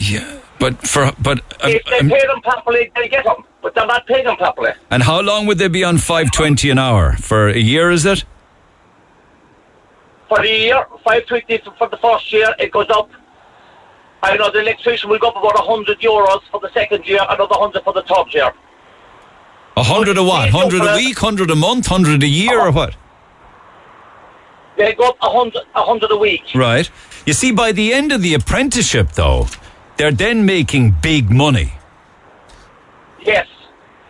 Yeah. 0.00 0.40
But 0.58 0.86
for 0.86 1.12
but 1.20 1.38
um, 1.62 1.70
if 1.70 1.84
they 1.84 1.98
um, 1.98 2.08
pay 2.08 2.26
them 2.26 2.40
properly, 2.42 2.90
they 2.96 3.08
get 3.08 3.24
them, 3.24 3.44
but 3.62 3.74
they're 3.74 3.86
not 3.86 4.06
paying 4.06 4.24
them 4.24 4.36
properly. 4.36 4.72
and 4.90 5.02
how 5.02 5.20
long 5.20 5.46
would 5.46 5.58
they 5.58 5.68
be 5.68 5.84
on 5.84 5.98
five 5.98 6.32
twenty 6.32 6.70
an 6.70 6.78
hour 6.78 7.16
for 7.16 7.48
a 7.48 7.58
year? 7.58 7.90
Is 7.90 8.04
it? 8.04 8.24
For 10.28 10.38
the 10.38 10.48
year, 10.48 10.84
five 11.04 11.26
twenty 11.26 11.58
for 11.78 11.88
the 11.88 11.96
first 11.98 12.32
year, 12.32 12.54
it 12.58 12.72
goes 12.72 12.90
up. 12.90 13.10
I 14.22 14.36
know 14.36 14.50
the 14.50 14.60
electrician 14.60 15.08
will 15.10 15.20
go 15.20 15.28
up 15.28 15.36
about 15.36 15.64
hundred 15.64 16.00
euros 16.00 16.42
for 16.50 16.58
the 16.58 16.72
second 16.72 17.06
year, 17.06 17.20
another 17.28 17.54
hundred 17.54 17.84
for 17.84 17.92
the 17.92 18.02
third 18.02 18.34
year. 18.34 18.52
A 19.76 19.82
hundred 19.82 20.18
a 20.18 20.24
what? 20.24 20.50
Hundred 20.50 20.82
a 20.82 20.96
week? 20.96 21.18
Hundred 21.18 21.52
a 21.52 21.56
month? 21.56 21.86
Hundred 21.86 22.24
a 22.24 22.26
year 22.26 22.60
or 22.60 22.72
what? 22.72 22.96
They 24.78 24.94
go 24.94 25.08
up 25.08 25.16
a 25.20 25.28
hundred, 25.28 25.62
a 25.74 25.82
hundred 25.82 26.12
a 26.12 26.16
week. 26.16 26.44
Right. 26.54 26.88
You 27.26 27.32
see, 27.32 27.50
by 27.50 27.72
the 27.72 27.92
end 27.92 28.12
of 28.12 28.22
the 28.22 28.34
apprenticeship, 28.34 29.10
though, 29.12 29.48
they're 29.96 30.12
then 30.12 30.46
making 30.46 30.94
big 31.02 31.30
money. 31.30 31.72
Yes, 33.20 33.48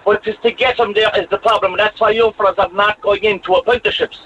but 0.05 0.23
just 0.23 0.43
to 0.43 0.53
get 0.53 0.77
them 0.77 0.93
there 0.93 1.11
is 1.19 1.29
the 1.31 1.39
problem. 1.39 1.77
That's 1.79 1.99
why 1.99 2.11
young 2.11 2.35
fellas 2.35 2.59
are 2.59 2.71
not 2.73 3.01
going 3.01 3.25
into 3.25 3.55
apprenticeships 3.55 4.21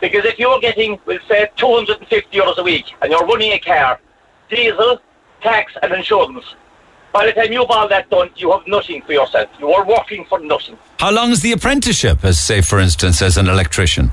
Because 0.00 0.24
if 0.24 0.38
you're 0.38 0.58
getting, 0.60 0.98
we'll 1.04 1.20
say, 1.28 1.48
250 1.56 2.36
euros 2.36 2.56
a 2.56 2.62
week 2.62 2.86
and 3.02 3.12
you're 3.12 3.26
running 3.26 3.52
a 3.52 3.58
car, 3.58 4.00
diesel, 4.48 5.00
tax 5.42 5.74
and 5.82 5.92
insurance, 5.92 6.54
by 7.12 7.26
the 7.26 7.32
time 7.32 7.52
you've 7.52 7.70
all 7.70 7.88
that 7.88 8.10
done, 8.10 8.30
you 8.36 8.50
have 8.50 8.66
nothing 8.66 9.02
for 9.02 9.12
yourself. 9.12 9.48
You 9.60 9.70
are 9.70 9.86
working 9.86 10.24
for 10.24 10.40
nothing. 10.40 10.76
How 10.98 11.12
long 11.12 11.30
is 11.30 11.42
the 11.42 11.52
apprenticeship, 11.52 12.24
as 12.24 12.38
say, 12.38 12.60
for 12.60 12.80
instance, 12.80 13.22
as 13.22 13.36
an 13.36 13.48
electrician? 13.48 14.10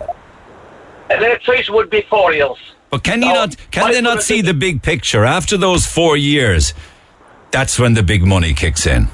An 1.12 1.24
electrician 1.24 1.76
would 1.76 1.90
be 1.90 2.06
four 2.10 2.34
years. 2.34 2.58
But 2.90 3.04
can 3.04 3.22
you 3.22 3.28
No, 3.28 3.34
not? 3.34 3.56
Can 3.72 3.92
they 3.92 4.02
not 4.02 4.24
see 4.24 4.42
the 4.42 4.54
big 4.54 4.82
picture 4.82 5.26
after 5.26 5.58
those 5.58 5.86
four 5.86 6.16
years? 6.16 6.74
That's 7.52 7.78
when 7.78 7.94
the 7.96 8.04
big 8.04 8.24
money 8.24 8.54
kicks 8.54 8.86
in. 8.86 9.08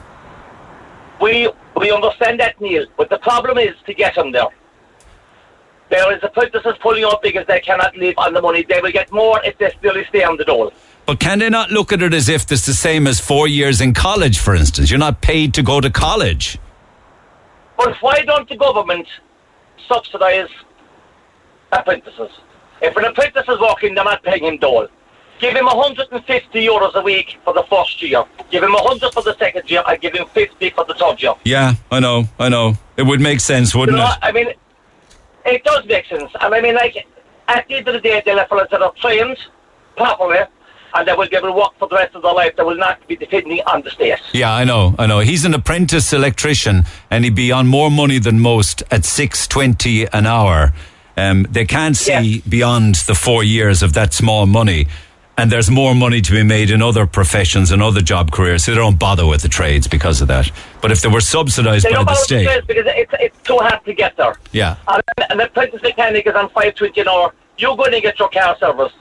We 1.20 1.50
we 1.76 1.92
understand 1.92 2.40
that, 2.40 2.60
Neil, 2.62 2.86
but 2.98 3.10
the 3.10 3.18
problem 3.20 3.58
is 3.58 3.76
to 3.86 3.94
get 3.94 4.16
them 4.16 4.32
there. 4.32 4.48
There 5.90 6.16
is 6.16 6.22
a 6.22 6.28
apprentices 6.28 6.76
pulling 6.82 7.06
up 7.06 7.24
because 7.24 7.46
they 7.48 7.60
cannot 7.62 7.96
live 7.96 8.16
on 8.18 8.34
the 8.34 8.42
money. 8.42 8.64
They 8.64 8.82
will 8.82 8.92
get 8.92 9.12
more 9.12 9.40
if 9.44 9.58
they 9.58 9.72
still 9.80 9.96
stay 10.10 10.24
on 10.24 10.38
the 10.38 10.44
dole. 10.44 10.72
But 11.06 11.20
can 11.20 11.40
they 11.40 11.50
not 11.50 11.72
look 11.72 11.94
at 11.94 12.02
it 12.02 12.14
as 12.14 12.28
if 12.30 12.52
it's 12.52 12.66
the 12.66 12.74
same 12.74 13.08
as 13.08 13.20
four 13.20 13.48
years 13.48 13.80
in 13.80 13.94
college, 13.94 14.38
for 14.38 14.54
instance? 14.54 14.92
You're 14.92 15.00
not 15.00 15.22
paid 15.22 15.54
to 15.54 15.64
go 15.64 15.80
to 15.80 15.90
college. 15.90 16.60
But 17.78 17.96
why 18.02 18.24
don't 18.24 18.50
the 18.50 18.58
government 18.58 19.08
subsidise 19.88 20.50
apprentices? 21.72 22.32
If 22.82 22.96
an 22.96 23.06
apprentice 23.06 23.48
is 23.48 23.60
working, 23.60 23.96
they're 23.96 24.04
not 24.04 24.24
paying 24.24 24.44
him 24.44 24.58
dole. 24.58 24.88
Give 25.40 25.56
him 25.56 25.66
150 25.66 26.66
euros 26.66 26.96
a 26.96 27.02
week 27.02 27.38
for 27.44 27.54
the 27.54 27.64
first 27.70 28.02
year. 28.02 28.24
Give 28.50 28.64
him 28.64 28.74
100 28.74 29.14
for 29.14 29.22
the 29.22 29.36
second 29.38 29.70
year. 29.70 29.84
I 29.86 29.96
give 29.96 30.14
him 30.14 30.26
50 30.34 30.70
for 30.72 30.84
the 30.86 30.96
third 30.96 31.22
year. 31.22 31.34
Yeah, 31.44 31.76
I 31.92 32.00
know, 32.00 32.26
I 32.40 32.50
know. 32.50 32.74
It 32.98 33.04
would 33.04 33.22
make 33.22 33.40
sense, 33.40 33.76
wouldn't 33.76 33.98
know, 33.98 34.06
it? 34.06 34.18
I 34.22 34.32
mean, 34.32 34.48
it 35.46 35.64
does 35.64 35.86
make 35.86 36.06
sense. 36.08 36.32
And 36.42 36.56
I 36.56 36.62
mean, 36.62 36.76
like, 36.76 37.06
at 37.48 37.68
the 37.68 37.76
end 37.76 37.88
of 37.88 37.94
the 37.94 38.00
day, 38.00 38.22
they'll 38.26 38.38
have 38.38 38.50
fellas 38.50 38.68
that 38.72 38.82
are 38.82 38.94
trained 39.00 39.38
properly 39.96 40.40
and 40.94 41.08
they 41.08 41.14
will 41.14 41.28
give 41.28 41.44
them 41.44 41.56
work 41.56 41.78
for 41.78 41.88
the 41.88 41.96
rest 41.96 42.16
of 42.16 42.24
their 42.24 42.34
life. 42.34 42.56
They 42.56 42.64
will 42.64 42.78
not 42.78 43.06
be 43.08 43.16
depending 43.16 43.62
on 43.68 43.82
the 43.82 43.92
state. 43.92 44.20
Yeah, 44.34 44.54
I 44.54 44.64
know, 44.64 44.96
I 44.98 45.06
know. 45.06 45.20
He's 45.20 45.46
an 45.46 45.54
apprentice 45.54 46.14
electrician, 46.14 46.86
and 47.12 47.24
he'd 47.24 47.36
be 47.36 47.52
on 47.52 47.68
more 47.68 47.92
money 47.92 48.20
than 48.20 48.40
most 48.40 48.84
at 48.90 49.06
six 49.06 49.48
twenty 49.48 50.06
an 50.12 50.26
hour. 50.26 50.74
Um, 51.18 51.48
they 51.50 51.66
can't 51.66 51.98
see 51.98 52.42
beyond 52.48 52.96
the 53.08 53.16
four 53.16 53.44
years 53.44 53.82
of 53.82 53.94
that 53.94 54.14
small 54.14 54.46
money, 54.46 54.88
and 55.38 55.52
there's 55.52 55.70
more 55.70 55.96
money 55.96 56.22
to 56.22 56.32
be 56.32 56.44
made 56.44 56.70
in 56.70 56.82
other 56.82 57.08
professions 57.08 57.72
and 57.72 57.82
other 57.82 58.02
job 58.02 58.32
careers, 58.32 58.64
so 58.64 58.72
they 58.72 58.78
don't 58.78 59.00
bother 59.00 59.26
with 59.26 59.42
the 59.42 59.50
trades 59.50 59.88
because 59.88 60.22
of 60.22 60.28
that. 60.28 60.52
But 60.82 60.92
if 60.92 61.02
they 61.02 61.10
were 61.10 61.22
subsidised 61.22 61.88
by 61.90 62.04
the 62.04 62.14
state, 62.16 62.46
the 62.46 62.64
because 62.68 62.86
it's, 62.88 63.14
it's 63.20 63.48
too 63.48 63.58
hard 63.58 63.84
to 63.86 63.94
get 63.94 64.16
there. 64.16 64.36
yeah, 64.52 64.78
And 64.88 65.04
an 65.32 65.40
apprentice 65.42 65.82
mechanic 65.82 66.28
is 66.28 66.36
on 66.36 66.50
520 66.50 67.02
an 67.02 67.08
hour. 67.08 67.34
You're 67.58 67.76
going 67.76 67.92
to 67.92 68.02
get 68.02 68.20
your 68.20 68.30
car 68.30 68.56
serviced. 68.60 68.96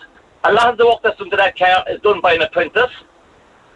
A 0.44 0.52
lot 0.52 0.70
of 0.70 0.78
the 0.78 0.86
work 0.86 1.01
that's 1.02 1.18
done 1.18 1.28
to 1.30 1.36
that 1.36 1.59
car 1.59 1.84
is 1.88 2.01
done 2.01 2.20
by 2.22 2.34
an 2.34 2.43
apprentice. 2.43 2.90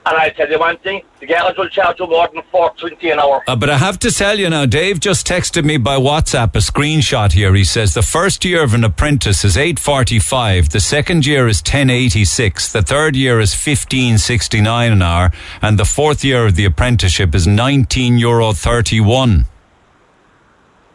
And 0.06 0.16
I 0.16 0.30
tell 0.30 0.48
you 0.48 0.58
one 0.58 0.78
thing, 0.78 1.02
the 1.20 1.26
garage 1.26 1.58
will 1.58 1.68
charge 1.68 2.00
you 2.00 2.06
more 2.06 2.26
than 2.32 2.42
420 2.50 3.10
an 3.10 3.18
hour. 3.20 3.44
Uh, 3.46 3.54
but 3.54 3.68
I 3.68 3.76
have 3.76 3.98
to 3.98 4.10
tell 4.10 4.38
you 4.38 4.48
now, 4.48 4.64
Dave 4.64 4.98
just 4.98 5.26
texted 5.26 5.64
me 5.64 5.76
by 5.76 5.96
WhatsApp 5.96 6.54
a 6.54 6.58
screenshot 6.60 7.32
here. 7.32 7.54
He 7.54 7.64
says 7.64 7.92
the 7.92 8.00
first 8.02 8.42
year 8.42 8.62
of 8.62 8.72
an 8.72 8.82
apprentice 8.82 9.44
is 9.44 9.58
845, 9.58 10.70
the 10.70 10.80
second 10.80 11.26
year 11.26 11.46
is 11.48 11.58
1086, 11.60 12.72
the 12.72 12.80
third 12.80 13.14
year 13.14 13.40
is 13.40 13.52
1569 13.52 14.90
an 14.92 15.02
hour, 15.02 15.32
and 15.60 15.78
the 15.78 15.84
fourth 15.84 16.24
year 16.24 16.46
of 16.46 16.56
the 16.56 16.64
apprenticeship 16.64 17.34
is 17.34 17.46
19 17.46 18.16
euro 18.16 18.52
31. 18.52 19.44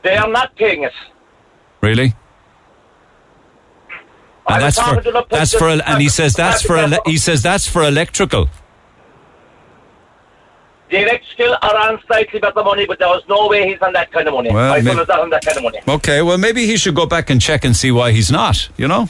They 0.01 0.17
are 0.17 0.27
not 0.27 0.55
paying 0.55 0.83
it. 0.83 0.93
Really? 1.81 2.15
And 4.49 4.61
that's 4.63 4.77
for 4.79 4.83
talking 4.85 5.03
to 5.03 5.11
the 5.11 5.25
that's 5.29 5.53
for 5.55 5.69
and 5.69 6.01
he 6.01 6.09
says 6.09 6.33
that's 6.33 6.61
for 6.63 6.77
ele- 6.77 7.01
he 7.05 7.17
says 7.17 7.41
that's 7.43 7.67
for 7.67 7.83
electrical. 7.83 8.47
The 10.89 11.01
electrical 11.01 11.57
are 11.61 11.77
on 11.89 11.99
slightly 12.05 12.39
better 12.39 12.63
money, 12.63 12.85
but 12.85 12.99
there 12.99 13.07
was 13.07 13.23
no 13.27 13.47
way 13.47 13.67
he's 13.69 13.81
on 13.81 13.93
that 13.93 14.11
kind 14.11 14.27
of 14.27 14.35
money. 14.35 14.51
Well, 14.51 14.69
My 14.69 14.81
son 14.81 14.99
is 14.99 15.07
not 15.07 15.19
on 15.19 15.29
that 15.31 15.43
kind 15.43 15.57
of 15.57 15.63
money. 15.63 15.79
Okay, 15.87 16.21
well 16.21 16.37
maybe 16.37 16.65
he 16.67 16.77
should 16.77 16.93
go 16.95 17.05
back 17.07 17.29
and 17.31 17.41
check 17.41 17.65
and 17.65 17.75
see 17.75 17.91
why 17.91 18.11
he's 18.11 18.31
not. 18.31 18.69
You 18.77 18.87
know, 18.87 19.09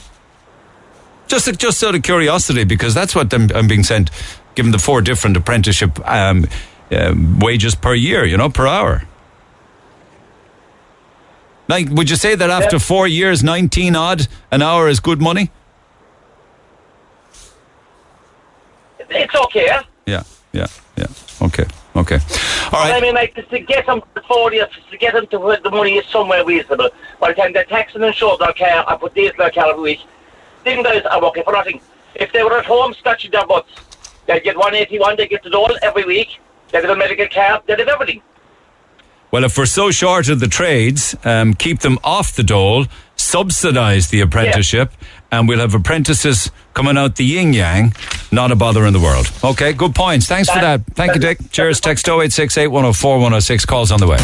just 1.28 1.46
just 1.58 1.84
out 1.84 1.94
of 1.94 2.02
curiosity, 2.02 2.64
because 2.64 2.94
that's 2.94 3.14
what 3.14 3.32
I'm, 3.34 3.50
I'm 3.54 3.68
being 3.68 3.82
sent, 3.84 4.10
given 4.54 4.72
the 4.72 4.78
four 4.78 5.02
different 5.02 5.36
apprenticeship 5.36 5.98
um, 6.08 6.46
um, 6.90 7.38
wages 7.40 7.74
per 7.74 7.94
year. 7.94 8.24
You 8.24 8.38
know, 8.38 8.48
per 8.48 8.66
hour. 8.66 9.02
Like, 11.68 11.88
would 11.90 12.08
you 12.08 12.16
say 12.16 12.36
that 12.36 12.48
after 12.48 12.76
Yeah. 12.76 12.80
four 12.80 13.06
years, 13.06 13.42
nineteen 13.44 13.96
odd 13.96 14.28
an 14.50 14.62
hour 14.62 14.88
is 14.88 14.98
good 15.00 15.20
money? 15.20 15.50
It's 19.10 19.34
okay. 19.34 19.66
Yeah, 20.06 20.22
yeah, 20.52 20.66
yeah. 20.96 21.06
Okay, 21.42 21.64
okay. 21.94 22.18
All 22.72 22.80
right. 22.80 22.94
I 22.94 23.00
mean, 23.00 23.16
just 23.34 23.50
to 23.50 23.60
get 23.60 23.86
them 23.86 24.00
to 24.14 24.22
four 24.22 24.52
years, 24.52 24.68
to 24.90 24.96
get 24.96 25.14
them 25.14 25.26
to 25.28 25.38
where 25.38 25.58
the 25.62 25.70
money 25.70 25.98
is 25.98 26.06
somewhere 26.06 26.44
reasonable. 26.44 26.88
By 27.20 27.28
the 27.28 27.34
time 27.34 27.52
they're 27.52 27.64
tax 27.64 27.94
and 27.94 28.02
insure 28.04 28.38
their 28.38 28.52
car 28.54 28.84
and 28.88 29.00
put 29.00 29.14
these 29.14 29.30
in 29.30 29.36
their 29.36 29.50
car 29.50 29.70
every 29.70 29.82
week, 29.82 30.00
them 30.64 30.82
guys 30.82 31.02
are 31.10 31.22
working 31.22 31.44
for 31.44 31.52
nothing. 31.52 31.80
If 32.14 32.32
they 32.32 32.42
were 32.42 32.58
at 32.58 32.64
home 32.64 32.94
scratching 32.94 33.30
their 33.30 33.46
butts, 33.46 33.70
they'd 34.26 34.42
get 34.42 34.56
181, 34.56 35.16
they'd 35.16 35.28
get 35.28 35.42
the 35.42 35.50
dole 35.50 35.76
every 35.82 36.04
week, 36.04 36.40
they'd 36.72 36.82
have 36.82 36.90
a 36.90 36.96
medical 36.96 37.26
card, 37.28 37.62
they'd 37.66 37.78
have 37.78 37.88
everything. 37.88 38.22
Well, 39.30 39.44
if 39.44 39.58
we're 39.58 39.66
so 39.66 39.90
short 39.90 40.28
of 40.28 40.40
the 40.40 40.48
trades, 40.48 41.14
um, 41.24 41.54
keep 41.54 41.80
them 41.80 41.98
off 42.02 42.34
the 42.34 42.42
dole, 42.42 42.86
subsidise 43.16 44.08
the 44.08 44.20
apprenticeship, 44.20 44.92
and 45.30 45.48
we'll 45.48 45.58
have 45.58 45.74
apprentices 45.74 46.50
coming 46.76 46.98
out 46.98 47.16
the 47.16 47.24
yin 47.24 47.54
yang. 47.54 47.92
Not 48.30 48.52
a 48.52 48.56
bother 48.56 48.84
in 48.84 48.92
the 48.92 49.00
world. 49.00 49.30
Okay, 49.42 49.72
good 49.72 49.94
points. 49.94 50.26
Thanks 50.26 50.50
for 50.50 50.60
that. 50.60 50.84
Thank 50.94 51.14
you, 51.14 51.20
Dick. 51.20 51.38
Cheers. 51.50 51.80
Text 51.80 52.06
0868 52.06 52.68
104 52.68 53.14
106. 53.16 53.64
Calls 53.64 53.90
on 53.90 53.98
the 53.98 54.06
way. 54.06 54.18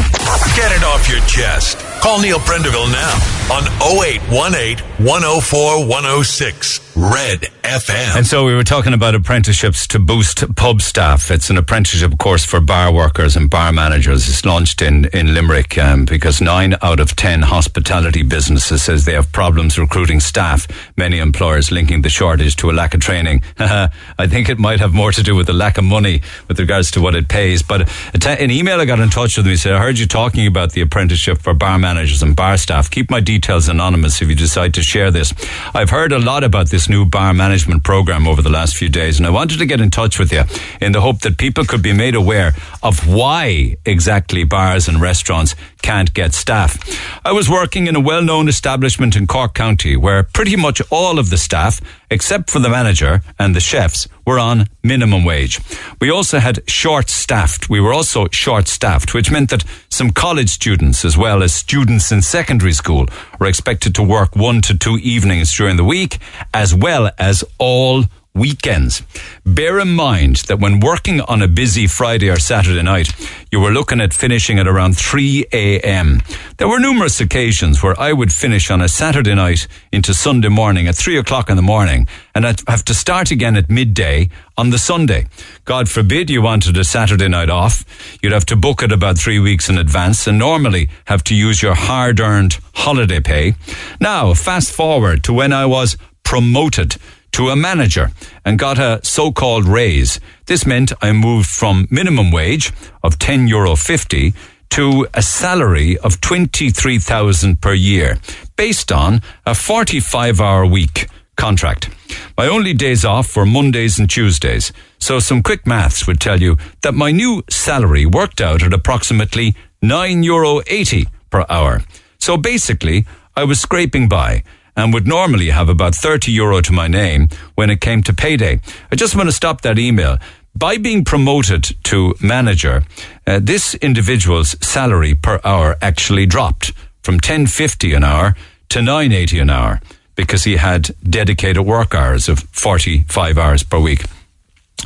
Get 0.55 0.71
it 0.71 0.85
off 0.85 1.09
your 1.09 1.21
chest. 1.21 1.79
Call 2.03 2.21
Neil 2.21 2.39
Prendeville 2.41 2.91
now 2.93 3.15
on 3.51 3.65
0818 3.81 4.85
104 5.07 5.87
106 5.87 6.97
Red 6.97 7.41
FM. 7.63 8.17
And 8.17 8.27
so 8.27 8.45
we 8.45 8.55
were 8.55 8.65
talking 8.65 8.93
about 8.93 9.15
apprenticeships 9.15 9.87
to 9.89 9.99
boost 9.99 10.45
pub 10.57 10.83
staff. 10.83 11.31
It's 11.31 11.49
an 11.49 11.57
apprenticeship 11.57 12.19
course 12.19 12.45
for 12.45 12.61
bar 12.61 12.93
workers 12.93 13.35
and 13.37 13.49
bar 13.49 13.73
managers. 13.73 14.29
It's 14.29 14.45
launched 14.45 14.83
in, 14.83 15.07
in 15.07 15.33
Limerick 15.33 15.79
um, 15.79 16.05
because 16.05 16.43
nine 16.43 16.75
out 16.83 17.01
of 17.01 17.17
ten 17.17 17.41
hospitality 17.43 18.23
businesses 18.23 18.83
says 18.83 19.05
they 19.07 19.15
have 19.15 19.33
problems 19.33 19.79
recruiting 19.79 20.21
staff. 20.21 20.67
Many 20.99 21.19
employers 21.19 21.71
linking 21.73 22.03
the 22.03 22.11
shortage 22.11 22.42
to 22.51 22.71
a 22.71 22.73
lack 22.73 22.95
of 22.95 23.01
training. 23.01 23.43
I 23.59 24.27
think 24.27 24.49
it 24.49 24.59
might 24.59 24.81
have 24.81 24.93
more 24.93 25.13
to 25.13 25.23
do 25.23 25.35
with 25.35 25.47
the 25.47 25.53
lack 25.53 25.79
of 25.79 25.85
money 25.85 26.23
with 26.49 26.59
regards 26.59 26.91
to 26.93 27.01
what 27.01 27.15
it 27.15 27.29
pays. 27.29 27.63
But 27.63 27.89
te- 28.15 28.43
an 28.45 28.51
email 28.51 28.81
I 28.81 28.85
got 28.85 29.01
in 29.01 29.11
touch 29.11 29.37
with 29.37 29.47
me 29.47 29.57
said, 29.57 29.73
I 29.75 29.79
heard 29.79 29.99
you 29.99 30.07
talking 30.07 30.47
about 30.47 30.73
the 30.73 30.81
apprenticeship 30.81 31.39
for 31.39 31.55
bar 31.55 31.79
managers 31.79 32.23
and 32.23 32.35
bar 32.35 32.57
staff. 32.57 32.91
Keep 32.91 33.11
my 33.11 33.21
details 33.21 33.69
anonymous 33.69 34.21
if 34.21 34.29
you 34.29 34.35
decide 34.35 34.75
to 34.75 34.83
share 34.83 35.11
this. 35.11 35.33
I've 35.75 35.91
heard 35.91 36.13
a 36.13 36.19
lot 36.19 36.45
about 36.45 36.71
this 36.71 36.89
new 36.89 37.05
bar 37.05 37.33
management 37.35 37.85
program 37.85 38.27
over 38.27 38.43
the 38.43 38.51
last 38.51 38.77
few 38.77 38.89
days, 38.89 39.19
and 39.19 39.27
I 39.27 39.31
wanted 39.31 39.59
to 39.59 39.67
get 39.67 39.81
in 39.81 39.91
touch 39.91 40.19
with 40.19 40.33
you 40.33 40.43
in 40.81 40.93
the 40.93 41.01
hope 41.01 41.21
that 41.21 41.39
people 41.39 41.65
could 41.65 41.83
be 41.83 41.93
made 41.93 42.15
aware 42.15 42.55
of 42.83 43.07
why 43.07 43.77
exactly 43.85 44.45
bars 44.45 44.89
and 44.89 45.01
restaurants 45.01 45.55
can't 45.83 46.15
get 46.15 46.33
staff. 46.33 46.79
I 47.25 47.33
was 47.33 47.51
working 47.51 47.87
in 47.87 47.97
a 47.97 48.01
well 48.01 48.23
known 48.23 48.49
establishment 48.49 49.17
in 49.17 49.27
Cork 49.27 49.55
County 49.55 49.97
where 49.97 50.23
pretty 50.23 50.57
much 50.57 50.81
all 50.91 51.19
of 51.19 51.31
the 51.31 51.39
staff, 51.39 51.81
except 52.11 52.51
for 52.51 52.59
the 52.59 52.69
manager 52.69 53.23
and 53.39 53.55
the 53.55 53.61
chefs, 53.61 54.09
were 54.27 54.39
on 54.39 54.69
minimum 54.83 55.25
wage. 55.25 55.61
We 56.01 56.11
also 56.11 56.39
had 56.39 56.69
short 56.69 57.11
staffed. 57.11 57.69
We 57.69 57.81
were 57.81 57.93
also 57.93 58.29
short 58.31 58.69
staffed, 58.69 59.15
which 59.15 59.31
meant 59.31 59.51
that 59.51 59.65
some 59.89 60.11
college 60.11 60.51
students, 60.51 61.05
as 61.05 61.17
well 61.19 61.43
as 61.43 61.53
students 61.53 62.13
in 62.13 62.23
secondary 62.23 62.73
school, 62.73 63.07
were 63.39 63.47
expected 63.47 63.95
to 63.97 64.03
work 64.03 64.37
one 64.37 64.63
to 64.63 64.79
two 64.79 64.99
evenings 64.99 65.55
during 65.57 65.77
the 65.77 65.85
week, 65.85 66.19
as 66.55 66.75
well 66.75 67.11
as 67.19 67.45
all 67.59 68.05
weekends. 68.35 69.03
Bear 69.45 69.79
in 69.79 69.95
mind 69.95 70.37
that 70.49 70.59
when 70.59 70.81
working 70.81 71.21
on 71.21 71.43
a 71.43 71.49
busy 71.49 71.87
Friday 71.87 72.31
or 72.31 72.39
Saturday 72.39 72.83
night, 72.83 73.13
you 73.51 73.61
were 73.61 73.71
looking 73.71 74.01
at 74.01 74.15
finishing 74.15 74.59
at 74.59 74.67
around 74.67 74.97
3 74.97 75.47
a.m. 75.53 76.23
There 76.57 76.69
were 76.69 76.81
numerous 76.81 77.21
occasions 77.21 77.83
where 77.83 77.99
I 78.01 78.13
would 78.13 78.33
finish 78.33 78.71
on 78.71 78.81
a 78.81 78.89
Saturday 78.89 79.35
night 79.35 79.69
into 79.93 80.15
Sunday 80.15 80.49
morning 80.49 80.89
at 80.89 80.95
3 80.95 81.19
o'clock 81.19 81.51
in 81.51 81.57
the 81.57 81.63
morning 81.63 82.09
and 82.35 82.47
I'd 82.47 82.63
have 82.69 82.85
to 82.87 82.95
start 82.95 83.31
again 83.31 83.57
at 83.57 83.69
midday 83.69 84.31
on 84.57 84.71
the 84.71 84.79
Sunday. 84.79 85.27
God 85.67 85.91
forbid 85.91 86.31
you 86.31 86.41
wanted 86.41 86.79
a 86.79 86.85
Saturday 86.85 87.29
night 87.29 87.51
off. 87.51 87.85
You'd 88.23 88.33
have 88.33 88.47
to 88.47 88.57
book 88.57 88.83
it 88.83 88.93
about 88.93 89.19
three 89.19 89.39
weeks 89.39 89.69
in 89.69 89.77
advance 89.77 90.27
and 90.27 90.39
normally 90.39 90.89
have 91.07 91.23
to 91.25 91.35
use 91.35 91.63
your 91.63 91.75
hard 91.75 92.19
earned 92.19 92.59
holiday 92.75 93.21
pay. 93.21 93.55
Now, 94.01 94.33
fast 94.33 94.73
forward 94.73 95.23
to 95.25 95.35
when 95.35 95.53
I 95.53 95.67
was 95.67 95.99
promoted 96.25 96.97
to 97.33 97.49
a 97.49 97.57
manager 97.57 98.11
and 98.45 98.59
got 98.59 98.79
a 98.79 99.01
so-called 99.03 99.67
raise. 99.67 100.21
This 100.47 100.67
meant 100.67 100.93
I 101.01 101.13
moved 101.13 101.49
from 101.49 101.89
minimum 101.91 102.31
wage 102.31 102.73
of 103.03 103.19
10 103.19 103.49
euro 103.49 103.77
50 103.77 104.33
to 104.71 105.07
a 105.13 105.23
salary 105.23 105.99
of 105.99 106.21
23,000 106.21 107.61
per 107.61 107.75
year. 107.75 108.19
based 108.57 108.93
on 108.93 109.21
a 109.45 109.55
45 109.55 110.41
hour 110.41 110.65
week 110.65 111.09
contract. 111.37 111.89
My 112.37 112.47
only 112.47 112.75
days 112.75 113.05
off 113.05 113.37
were 113.37 113.47
Mondays 113.47 113.99
and 113.99 114.09
Tuesdays. 114.09 114.73
So 114.99 115.19
some 115.19 115.43
quick 115.43 115.67
maths 115.67 116.07
would 116.07 116.21
tell 116.21 116.41
you 116.41 116.57
that 116.83 116.95
my 116.95 117.11
new 117.11 117.43
salary 117.51 118.07
worked 118.07 118.41
out 118.41 118.63
at 118.63 118.73
approximately 118.73 119.55
€9.80 119.83 120.25
euro 120.25 121.11
per 121.31 121.45
hour. 121.49 121.83
So 122.19 122.37
basically, 122.37 123.05
I 123.35 123.45
was 123.45 123.61
scraping 123.61 124.09
by 124.09 124.45
and 124.77 124.93
would 124.93 125.07
normally 125.07 125.51
have 125.51 125.69
about 125.69 125.95
30 125.95 126.33
euro 126.33 126.61
to 126.61 126.73
my 126.73 126.89
name 126.89 127.29
when 127.55 127.71
it 127.71 127.81
came 127.81 128.03
to 128.03 128.13
payday. 128.13 128.61
I 128.91 128.97
just 128.97 129.15
want 129.17 129.29
to 129.29 129.33
stop 129.33 129.61
that 129.63 129.79
email. 129.79 130.19
By 130.55 130.77
being 130.77 131.05
promoted 131.05 131.77
to 131.85 132.15
manager, 132.21 132.85
uh, 133.27 133.41
this 133.43 133.75
individual's 133.77 134.57
salary 134.65 135.15
per 135.15 135.41
hour 135.45 135.77
actually 135.81 136.27
dropped 136.27 136.73
from 137.03 137.21
10.50 137.21 137.97
an 137.97 138.05
hour 138.05 138.37
to 138.69 138.81
9.80 138.81 139.43
an 139.43 139.51
hour 139.51 139.81
because 140.15 140.45
he 140.45 140.57
had 140.57 140.95
dedicated 141.03 141.65
work 141.65 141.95
hours 141.95 142.29
of 142.29 142.41
45 142.41 143.39
hours 143.39 143.63
per 143.63 143.79
week. 143.79 144.05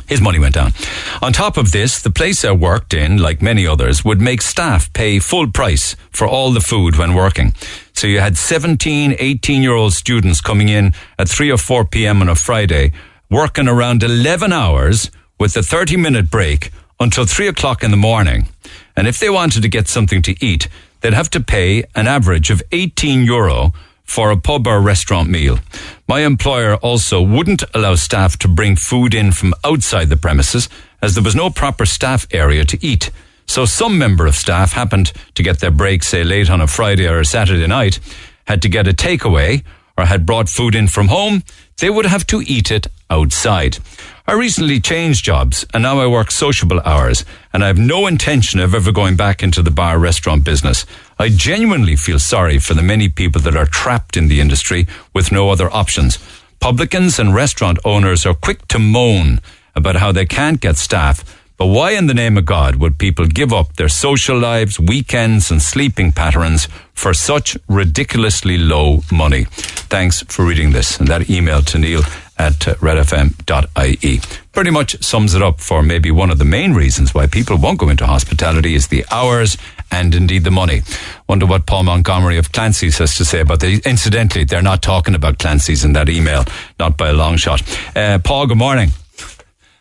His 0.07 0.21
money 0.21 0.39
went 0.39 0.55
down. 0.55 0.73
On 1.21 1.33
top 1.33 1.57
of 1.57 1.71
this, 1.71 2.01
the 2.01 2.11
place 2.11 2.45
I 2.45 2.51
worked 2.51 2.93
in, 2.93 3.17
like 3.17 3.41
many 3.41 3.67
others, 3.67 4.05
would 4.05 4.21
make 4.21 4.41
staff 4.41 4.91
pay 4.93 5.19
full 5.19 5.51
price 5.51 5.95
for 6.11 6.27
all 6.27 6.51
the 6.51 6.61
food 6.61 6.97
when 6.97 7.13
working. 7.13 7.53
So 7.97 8.05
you 8.05 8.19
had 8.19 8.37
17, 8.37 9.15
18 9.17 9.63
year 9.63 9.73
old 9.73 9.91
students 9.91 10.39
coming 10.39 10.69
in 10.69 10.93
at 11.17 11.27
3 11.27 11.49
or 11.49 11.57
4 11.57 11.83
p.m. 11.85 12.21
on 12.21 12.29
a 12.29 12.35
Friday, 12.35 12.91
working 13.27 13.67
around 13.67 14.03
11 14.03 14.53
hours 14.53 15.09
with 15.39 15.57
a 15.57 15.63
30 15.63 15.97
minute 15.97 16.29
break 16.29 16.69
until 16.99 17.25
3 17.25 17.47
o'clock 17.47 17.83
in 17.83 17.89
the 17.89 17.97
morning. 17.97 18.49
And 18.95 19.07
if 19.07 19.17
they 19.17 19.31
wanted 19.31 19.63
to 19.63 19.67
get 19.67 19.87
something 19.87 20.21
to 20.21 20.35
eat, 20.45 20.67
they'd 21.01 21.15
have 21.15 21.31
to 21.31 21.39
pay 21.39 21.85
an 21.95 22.05
average 22.05 22.51
of 22.51 22.61
18 22.71 23.23
euro 23.23 23.73
for 24.03 24.29
a 24.29 24.37
pub 24.37 24.67
or 24.67 24.79
restaurant 24.79 25.27
meal. 25.27 25.57
My 26.07 26.19
employer 26.19 26.75
also 26.75 27.19
wouldn't 27.19 27.63
allow 27.73 27.95
staff 27.95 28.37
to 28.39 28.47
bring 28.47 28.75
food 28.75 29.15
in 29.15 29.31
from 29.31 29.55
outside 29.63 30.09
the 30.09 30.17
premises 30.17 30.69
as 31.01 31.15
there 31.15 31.23
was 31.23 31.35
no 31.35 31.49
proper 31.49 31.87
staff 31.87 32.27
area 32.29 32.63
to 32.65 32.77
eat. 32.85 33.09
So 33.47 33.65
some 33.65 33.97
member 33.97 34.27
of 34.27 34.35
staff 34.35 34.73
happened 34.73 35.13
to 35.35 35.43
get 35.43 35.59
their 35.59 35.71
break, 35.71 36.03
say 36.03 36.23
late 36.23 36.49
on 36.49 36.61
a 36.61 36.67
Friday 36.67 37.07
or 37.07 37.19
a 37.19 37.25
Saturday 37.25 37.65
night, 37.67 37.99
had 38.45 38.61
to 38.61 38.69
get 38.69 38.87
a 38.87 38.93
takeaway 38.93 39.63
or 39.97 40.05
had 40.05 40.25
brought 40.25 40.47
food 40.47 40.75
in 40.75 40.87
from 40.87 41.07
home, 41.07 41.43
they 41.79 41.89
would 41.89 42.05
have 42.05 42.25
to 42.27 42.41
eat 42.45 42.71
it 42.71 42.87
outside. 43.09 43.79
I 44.27 44.33
recently 44.33 44.79
changed 44.79 45.23
jobs 45.23 45.65
and 45.73 45.83
now 45.83 45.99
I 45.99 46.07
work 46.07 46.31
sociable 46.31 46.81
hours 46.81 47.23
and 47.53 47.63
I 47.63 47.67
have 47.67 47.77
no 47.77 48.07
intention 48.07 48.59
of 48.59 48.75
ever 48.75 48.91
going 48.91 49.15
back 49.15 49.41
into 49.41 49.61
the 49.61 49.71
bar 49.71 49.97
restaurant 49.97 50.43
business. 50.43 50.85
I 51.17 51.29
genuinely 51.29 51.95
feel 51.95 52.19
sorry 52.19 52.59
for 52.59 52.73
the 52.73 52.83
many 52.83 53.09
people 53.09 53.41
that 53.41 53.55
are 53.55 53.65
trapped 53.65 54.17
in 54.17 54.27
the 54.27 54.41
industry 54.41 54.85
with 55.13 55.31
no 55.31 55.49
other 55.49 55.73
options. 55.73 56.19
Publicans 56.59 57.19
and 57.19 57.33
restaurant 57.33 57.79
owners 57.85 58.25
are 58.25 58.33
quick 58.33 58.67
to 58.67 58.79
moan 58.79 59.39
about 59.75 59.95
how 59.95 60.11
they 60.11 60.25
can't 60.25 60.59
get 60.59 60.75
staff, 60.75 61.36
but 61.57 61.67
why 61.67 61.91
in 61.91 62.07
the 62.07 62.13
name 62.13 62.37
of 62.37 62.45
God 62.45 62.75
would 62.75 62.97
people 62.97 63.25
give 63.25 63.51
up 63.51 63.75
their 63.75 63.89
social 63.89 64.37
lives, 64.37 64.79
weekends 64.79 65.49
and 65.49 65.61
sleeping 65.61 66.11
patterns 66.11 66.67
for 66.93 67.13
such 67.13 67.57
ridiculously 67.67 68.57
low 68.57 69.01
money? 69.11 69.45
Thanks 69.89 70.21
for 70.23 70.45
reading 70.45 70.71
this 70.71 70.99
and 70.99 71.07
that 71.07 71.29
email 71.29 71.61
to 71.63 71.79
Neil 71.79 72.01
at 72.37 72.67
uh, 72.67 72.75
redfm.ie. 72.75 74.21
Pretty 74.51 74.69
much 74.71 75.03
sums 75.03 75.33
it 75.33 75.41
up 75.41 75.59
for 75.59 75.81
maybe 75.81 76.11
one 76.11 76.29
of 76.29 76.37
the 76.37 76.45
main 76.45 76.73
reasons 76.73 77.13
why 77.13 77.25
people 77.25 77.57
won't 77.57 77.79
go 77.79 77.89
into 77.89 78.05
hospitality 78.05 78.75
is 78.75 78.87
the 78.87 79.05
hours 79.11 79.57
and 79.91 80.13
indeed 80.13 80.43
the 80.43 80.51
money. 80.51 80.81
Wonder 81.27 81.45
what 81.45 81.65
Paul 81.65 81.83
Montgomery 81.83 82.37
of 82.37 82.51
Clancy's 82.51 82.97
has 82.99 83.15
to 83.15 83.25
say 83.25 83.39
about 83.39 83.61
the. 83.61 83.81
Incidentally, 83.85 84.43
they're 84.43 84.61
not 84.61 84.81
talking 84.81 85.15
about 85.15 85.39
Clancy's 85.39 85.83
in 85.83 85.93
that 85.93 86.09
email, 86.09 86.45
not 86.79 86.97
by 86.97 87.09
a 87.09 87.13
long 87.13 87.37
shot. 87.37 87.61
Uh, 87.95 88.19
Paul, 88.19 88.47
good 88.47 88.57
morning. 88.57 88.89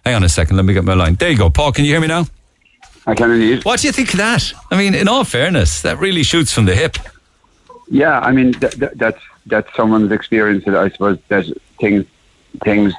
Hang 0.06 0.14
on 0.14 0.22
a 0.22 0.28
second, 0.28 0.54
let 0.54 0.64
me 0.64 0.72
get 0.72 0.84
my 0.84 0.94
line. 0.94 1.16
There 1.16 1.28
you 1.28 1.36
go. 1.36 1.50
Paul, 1.50 1.72
can 1.72 1.84
you 1.84 1.90
hear 1.90 2.00
me 2.00 2.06
now? 2.06 2.26
I 3.08 3.14
can 3.16 3.28
indeed. 3.32 3.64
What 3.64 3.80
do 3.80 3.88
you 3.88 3.92
think 3.92 4.12
of 4.14 4.18
that? 4.18 4.52
I 4.70 4.76
mean, 4.76 4.94
in 4.94 5.08
all 5.08 5.24
fairness, 5.24 5.82
that 5.82 5.98
really 5.98 6.22
shoots 6.22 6.52
from 6.52 6.64
the 6.64 6.76
hip. 6.76 6.96
Yeah, 7.88 8.20
I 8.20 8.30
mean, 8.30 8.52
th- 8.52 8.78
th- 8.78 8.92
that's 8.94 9.20
that's 9.46 9.74
someone's 9.74 10.12
experience. 10.12 10.64
That 10.64 10.76
I 10.76 10.90
suppose 10.90 11.18
that 11.26 11.46
things 11.80 12.04
things 12.62 12.94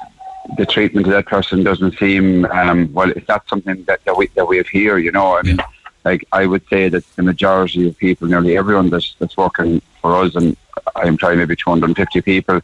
the 0.58 0.66
treatment 0.66 1.06
of 1.06 1.14
that 1.14 1.24
person 1.24 1.64
doesn't 1.64 1.96
seem 1.96 2.44
um, 2.44 2.92
well. 2.92 3.10
It's 3.10 3.26
not 3.26 3.48
something 3.48 3.84
that, 3.84 4.04
that 4.04 4.14
we 4.14 4.26
that 4.34 4.46
we 4.46 4.58
have 4.58 4.68
here. 4.68 4.98
You 4.98 5.10
know, 5.10 5.38
I 5.38 5.40
mean, 5.40 5.60
like 6.04 6.28
I 6.32 6.44
would 6.44 6.68
say 6.68 6.90
that 6.90 7.04
the 7.16 7.22
majority 7.22 7.88
of 7.88 7.96
people, 7.96 8.28
nearly 8.28 8.58
everyone 8.58 8.90
that's 8.90 9.14
that's 9.18 9.38
working 9.38 9.80
for 10.02 10.14
us, 10.14 10.34
and 10.34 10.58
I 10.94 11.06
employ 11.08 11.36
maybe 11.36 11.56
250 11.56 12.20
people, 12.20 12.60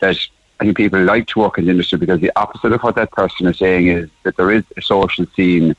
that 0.00 0.18
People 0.72 1.02
like 1.02 1.26
to 1.28 1.40
work 1.40 1.58
in 1.58 1.64
the 1.64 1.72
industry 1.72 1.98
because 1.98 2.20
the 2.20 2.32
opposite 2.36 2.72
of 2.72 2.80
what 2.82 2.94
that 2.94 3.10
person 3.10 3.46
is 3.46 3.58
saying 3.58 3.88
is 3.88 4.08
that 4.22 4.36
there 4.36 4.50
is 4.50 4.64
a 4.76 4.82
social 4.82 5.26
scene 5.34 5.74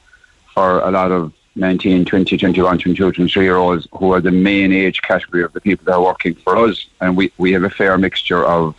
for 0.53 0.79
a 0.79 0.91
lot 0.91 1.11
of 1.11 1.33
19, 1.55 2.05
20, 2.05 2.37
21, 2.37 2.77
22, 2.77 3.11
23 3.11 3.43
year 3.43 3.55
olds 3.55 3.87
who 3.93 4.11
are 4.11 4.21
the 4.21 4.31
main 4.31 4.73
age 4.73 5.01
category 5.01 5.43
of 5.43 5.53
the 5.53 5.61
people 5.61 5.85
that 5.85 5.93
are 5.93 6.03
working 6.03 6.35
for 6.35 6.57
us. 6.57 6.85
And 6.99 7.15
we, 7.15 7.31
we 7.37 7.53
have 7.53 7.63
a 7.63 7.69
fair 7.69 7.97
mixture 7.97 8.45
of 8.45 8.75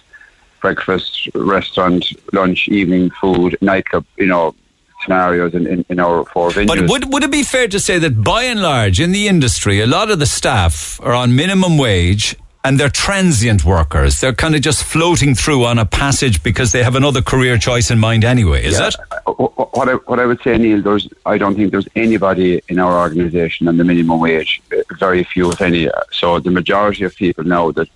breakfast, 0.60 1.28
restaurant, 1.34 2.04
lunch, 2.32 2.68
evening 2.68 3.10
food, 3.10 3.56
nightclub, 3.60 4.04
you 4.16 4.26
know, 4.26 4.54
scenarios 5.02 5.54
in, 5.54 5.66
in, 5.66 5.84
in 5.88 6.00
our 6.00 6.24
four 6.26 6.50
venues. 6.50 6.66
But 6.66 6.90
would, 6.90 7.12
would 7.12 7.22
it 7.22 7.30
be 7.30 7.42
fair 7.42 7.68
to 7.68 7.80
say 7.80 7.98
that 7.98 8.22
by 8.22 8.44
and 8.44 8.60
large 8.60 9.00
in 9.00 9.12
the 9.12 9.28
industry, 9.28 9.80
a 9.80 9.86
lot 9.86 10.10
of 10.10 10.18
the 10.18 10.26
staff 10.26 11.00
are 11.02 11.12
on 11.12 11.36
minimum 11.36 11.78
wage 11.78 12.36
and 12.66 12.80
they're 12.80 12.90
transient 13.08 13.64
workers? 13.64 14.20
They're 14.20 14.32
kind 14.44 14.54
of 14.56 14.60
just 14.60 14.82
floating 14.82 15.34
through 15.36 15.64
on 15.64 15.78
a 15.78 15.86
passage 15.86 16.42
because 16.42 16.72
they 16.72 16.82
have 16.82 16.96
another 16.96 17.22
career 17.22 17.56
choice 17.58 17.90
in 17.92 17.98
mind 18.00 18.24
anyway, 18.24 18.64
is 18.64 18.78
Yeah. 18.78 18.88
it? 18.88 18.96
Uh, 19.26 19.32
What 19.78 19.88
I, 19.88 19.94
what 20.10 20.18
I 20.18 20.26
would 20.30 20.40
say, 20.42 20.56
Neil, 20.58 20.80
there's, 20.82 21.06
I 21.26 21.36
don't 21.38 21.54
think 21.54 21.70
there's 21.70 21.88
anybody 21.94 22.50
in 22.68 22.78
our 22.84 22.94
organisation 23.06 23.68
on 23.68 23.76
the 23.76 23.84
minimum 23.84 24.18
wage, 24.20 24.52
uh, 24.72 24.76
very 24.98 25.22
few, 25.32 25.44
if 25.52 25.60
any. 25.60 25.82
Uh, 25.88 25.92
So 26.20 26.26
the 26.40 26.50
majority 26.60 27.04
of 27.04 27.12
people 27.24 27.44
know 27.44 27.64
that 27.78 27.88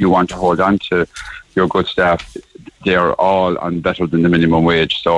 you 0.00 0.08
want 0.16 0.26
to 0.30 0.36
hold 0.44 0.58
on 0.68 0.78
to 0.88 1.06
your 1.56 1.68
good 1.74 1.86
staff, 1.94 2.20
they 2.84 2.96
are 2.96 3.12
all 3.28 3.52
on 3.66 3.72
better 3.80 4.04
than 4.06 4.22
the 4.22 4.28
minimum 4.36 4.62
wage. 4.64 4.94
So, 5.06 5.12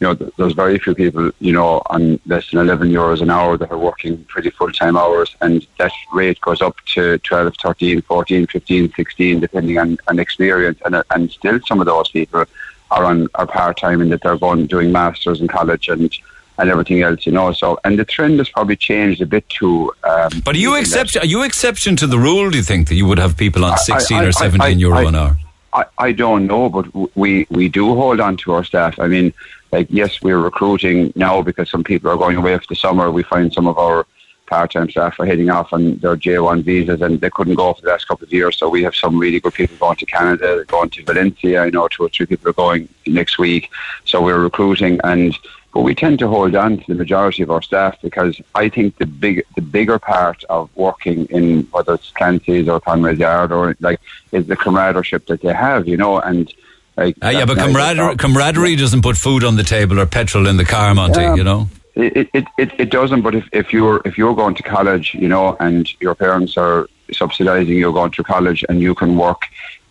you 0.00 0.06
know, 0.06 0.14
there's 0.38 0.54
very 0.54 0.78
few 0.78 0.94
people, 0.94 1.30
you 1.40 1.52
know, 1.52 1.82
on 1.90 2.18
less 2.26 2.50
than 2.50 2.60
11 2.60 2.88
euros 2.90 3.20
an 3.20 3.30
hour 3.30 3.58
that 3.58 3.70
are 3.70 3.78
working 3.78 4.24
pretty 4.24 4.48
full-time 4.48 4.96
hours, 4.96 5.36
and 5.42 5.66
that 5.78 5.92
rate 6.12 6.40
goes 6.40 6.62
up 6.62 6.76
to 6.94 7.18
12, 7.18 7.54
13, 7.62 8.00
14, 8.02 8.46
15, 8.46 8.92
16, 8.94 9.40
depending 9.40 9.78
on, 9.78 9.98
on 10.08 10.18
experience. 10.18 10.78
And, 10.86 11.02
and 11.14 11.30
still 11.30 11.60
some 11.68 11.80
of 11.80 11.86
those 11.86 12.08
people 12.08 12.44
are 12.90 13.04
on 13.04 13.28
are 13.36 13.46
part 13.46 13.76
time 13.78 14.00
in 14.00 14.08
that 14.08 14.20
they're 14.22 14.36
going 14.38 14.66
doing 14.66 14.90
masters 14.90 15.40
in 15.40 15.48
college 15.48 15.88
and 15.88 16.10
and 16.58 16.68
everything 16.68 17.02
else, 17.02 17.24
you 17.24 17.32
know. 17.32 17.52
So 17.52 17.78
and 17.84 17.98
the 17.98 18.04
trend 18.04 18.38
has 18.38 18.48
probably 18.48 18.76
changed 18.76 19.20
a 19.22 19.26
bit 19.26 19.48
too. 19.48 19.92
Um, 20.02 20.30
But 20.44 20.56
are 20.56 20.58
you 20.58 20.74
exception? 20.74 21.22
Are 21.22 21.26
you 21.26 21.42
exception 21.44 21.94
to 21.96 22.06
the 22.06 22.18
rule? 22.18 22.50
Do 22.50 22.56
you 22.56 22.64
think 22.64 22.88
that 22.88 22.96
you 22.96 23.06
would 23.06 23.18
have 23.18 23.36
people 23.36 23.64
on 23.64 23.78
sixteen 23.78 24.18
I- 24.18 24.24
or 24.24 24.32
seventeen 24.32 24.78
I- 24.78 24.80
euro 24.86 24.98
I- 24.98 25.08
an 25.08 25.14
hour? 25.14 25.36
I, 25.72 25.84
I 25.98 26.12
don't 26.12 26.46
know, 26.46 26.68
but 26.68 26.86
we 27.16 27.46
we 27.48 27.68
do 27.68 27.94
hold 27.94 28.18
on 28.20 28.36
to 28.38 28.52
our 28.54 28.64
staff. 28.64 28.98
I 28.98 29.06
mean, 29.06 29.32
like 29.72 29.88
yes, 29.90 30.22
we're 30.22 30.38
recruiting 30.38 31.12
now 31.16 31.42
because 31.42 31.70
some 31.70 31.84
people 31.84 32.10
are 32.10 32.16
going 32.16 32.36
away 32.36 32.56
for 32.58 32.66
the 32.68 32.76
summer. 32.76 33.10
We 33.10 33.22
find 33.22 33.52
some 33.52 33.66
of 33.66 33.78
our 33.78 34.06
part-time 34.50 34.90
staff 34.90 35.18
are 35.20 35.26
heading 35.26 35.48
off 35.48 35.72
on 35.72 35.96
their 35.98 36.16
J1 36.16 36.64
visas 36.64 37.00
and 37.00 37.20
they 37.20 37.30
couldn't 37.30 37.54
go 37.54 37.72
for 37.72 37.82
the 37.82 37.88
last 37.88 38.08
couple 38.08 38.24
of 38.24 38.32
years. 38.32 38.56
So 38.58 38.68
we 38.68 38.82
have 38.82 38.96
some 38.96 39.16
really 39.16 39.38
good 39.38 39.54
people 39.54 39.76
going 39.76 39.96
to 39.96 40.06
Canada, 40.06 40.56
they're 40.56 40.64
going 40.64 40.90
to 40.90 41.04
Valencia. 41.04 41.62
I 41.62 41.70
know 41.70 41.86
two 41.86 42.04
or 42.04 42.08
three 42.08 42.26
people 42.26 42.50
are 42.50 42.52
going 42.64 42.88
next 43.06 43.38
week. 43.38 43.70
So 44.04 44.20
we're 44.20 44.40
recruiting 44.40 45.00
and 45.04 45.38
but 45.72 45.82
we 45.82 45.94
tend 45.94 46.18
to 46.18 46.26
hold 46.26 46.56
on 46.56 46.78
to 46.78 46.84
the 46.88 46.96
majority 46.96 47.44
of 47.44 47.50
our 47.52 47.62
staff 47.62 47.96
because 48.02 48.40
I 48.56 48.68
think 48.68 48.98
the 48.98 49.06
big 49.06 49.44
the 49.54 49.62
bigger 49.62 50.00
part 50.00 50.42
of 50.50 50.68
working 50.74 51.26
in 51.26 51.62
whether 51.70 51.94
it's 51.94 52.10
Clancy's 52.10 52.68
or 52.68 52.80
Conway's 52.80 53.20
Yard 53.20 53.52
or 53.52 53.76
like 53.78 54.00
is 54.32 54.48
the 54.48 54.56
camaraderie 54.56 55.20
that 55.28 55.40
they 55.42 55.54
have, 55.54 55.86
you 55.86 55.96
know, 55.96 56.18
and 56.18 56.52
like 56.96 57.16
Uh, 57.22 57.28
yeah, 57.28 57.44
but 57.44 57.58
camaraderie, 57.58 58.16
camaraderie 58.16 58.76
doesn't 58.76 59.02
put 59.02 59.16
food 59.16 59.44
on 59.44 59.56
the 59.56 59.62
table 59.62 59.98
or 59.98 60.06
petrol 60.06 60.46
in 60.46 60.56
the 60.56 60.64
car, 60.64 60.94
Monty. 60.94 61.20
Yeah. 61.20 61.34
You 61.34 61.44
know. 61.44 61.68
It, 61.96 62.30
it, 62.32 62.44
it, 62.56 62.70
it 62.78 62.90
doesn't, 62.90 63.22
but 63.22 63.34
if, 63.34 63.48
if 63.52 63.72
you're 63.72 64.00
if 64.04 64.16
you're 64.16 64.34
going 64.34 64.54
to 64.54 64.62
college, 64.62 65.14
you 65.14 65.28
know, 65.28 65.56
and 65.58 65.90
your 66.00 66.14
parents 66.14 66.56
are 66.56 66.88
subsidising 67.12 67.68
you 67.68 67.92
going 67.92 68.12
to 68.12 68.22
college 68.22 68.64
and 68.68 68.80
you 68.80 68.94
can 68.94 69.16
work 69.16 69.42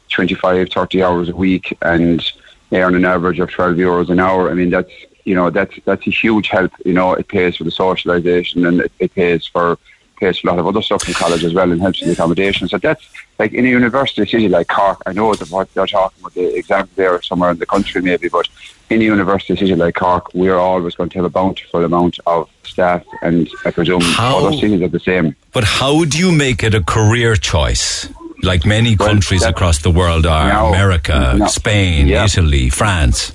25, 0.09 0.69
30 0.69 1.03
hours 1.03 1.30
a 1.30 1.35
week 1.35 1.77
and 1.81 2.31
earn 2.71 2.95
an 2.95 3.05
average 3.05 3.39
of 3.39 3.49
12 3.49 3.76
euros 3.77 4.09
an 4.09 4.19
hour, 4.19 4.49
I 4.49 4.53
mean, 4.53 4.69
that's, 4.69 4.91
you 5.26 5.35
know, 5.35 5.49
that's, 5.49 5.76
that's 5.85 6.05
a 6.07 6.11
huge 6.11 6.47
help. 6.47 6.71
You 6.85 6.93
know, 6.93 7.13
it 7.13 7.27
pays 7.27 7.57
for 7.57 7.63
the 7.63 7.71
socialisation 7.71 8.67
and 8.67 8.81
it, 8.81 8.91
it 8.99 9.15
pays 9.15 9.45
for 9.45 9.77
a 10.21 10.33
lot 10.43 10.59
of 10.59 10.67
other 10.67 10.81
stuff 10.81 11.07
in 11.07 11.13
college 11.13 11.43
as 11.43 11.53
well 11.53 11.71
and 11.71 11.81
helps 11.81 11.99
with 11.99 12.07
the 12.07 12.13
accommodation. 12.13 12.67
So 12.67 12.77
that's 12.77 13.03
like 13.37 13.53
in 13.53 13.65
a 13.65 13.69
university 13.69 14.25
city 14.29 14.49
like 14.49 14.67
Cork, 14.67 15.01
I 15.05 15.13
know 15.13 15.33
that 15.33 15.49
what 15.49 15.73
they're 15.73 15.87
talking 15.87 16.19
about 16.19 16.33
the 16.33 16.55
example 16.55 16.91
there 16.95 17.21
somewhere 17.21 17.51
in 17.51 17.57
the 17.59 17.65
country 17.65 18.01
maybe, 18.01 18.29
but 18.29 18.47
in 18.89 19.01
a 19.01 19.05
university 19.05 19.55
city 19.55 19.75
like 19.75 19.95
Cork, 19.95 20.33
we 20.33 20.49
are 20.49 20.57
always 20.59 20.95
going 20.95 21.09
to 21.09 21.17
have 21.19 21.25
a 21.25 21.29
bountiful 21.29 21.83
amount 21.85 22.19
of 22.25 22.49
staff 22.63 23.03
and 23.21 23.49
I 23.65 23.71
presume 23.71 24.01
How- 24.01 24.37
other 24.45 24.57
cities 24.57 24.81
are 24.81 24.87
the 24.87 24.99
same. 24.99 25.35
But 25.53 25.63
how 25.63 26.05
do 26.05 26.17
you 26.17 26.31
make 26.31 26.63
it 26.63 26.73
a 26.75 26.83
career 26.83 27.35
choice? 27.35 28.09
like 28.41 28.65
many 28.65 28.95
countries 28.95 29.43
across 29.43 29.79
the 29.79 29.91
world 29.91 30.25
are 30.25 30.47
No, 30.47 30.67
America, 30.67 31.35
no. 31.37 31.47
Spain, 31.47 32.07
Yeah. 32.07 32.23
Italy, 32.23 32.69
France. 32.69 33.33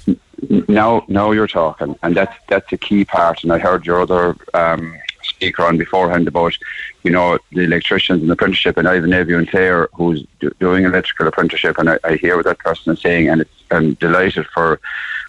Now, 0.66 1.04
now 1.08 1.30
you're 1.32 1.46
talking, 1.46 1.94
and 2.02 2.14
that's 2.16 2.34
that's 2.48 2.72
a 2.72 2.78
key 2.78 3.04
part. 3.04 3.42
And 3.42 3.52
I 3.52 3.58
heard 3.58 3.84
your 3.84 4.00
other 4.00 4.34
um, 4.54 4.96
speaker 5.44 5.64
on 5.64 5.76
beforehand 5.78 6.26
about, 6.26 6.56
you 7.02 7.10
know, 7.10 7.38
the 7.52 7.62
electricians 7.62 8.22
and 8.22 8.30
apprenticeship. 8.30 8.76
And 8.76 8.88
I 8.88 8.94
have 8.94 9.04
a 9.04 9.06
nephew 9.06 9.38
in 9.38 9.46
Clare 9.46 9.88
who's 9.92 10.24
do, 10.40 10.50
doing 10.58 10.84
electrical 10.84 11.26
apprenticeship, 11.26 11.78
and 11.78 11.90
I, 11.90 11.98
I 12.04 12.16
hear 12.16 12.36
what 12.36 12.46
that 12.46 12.58
person 12.58 12.92
is 12.92 13.00
saying, 13.00 13.28
and 13.28 13.42
it's, 13.42 13.50
I'm 13.70 13.94
delighted 13.94 14.46
for 14.54 14.80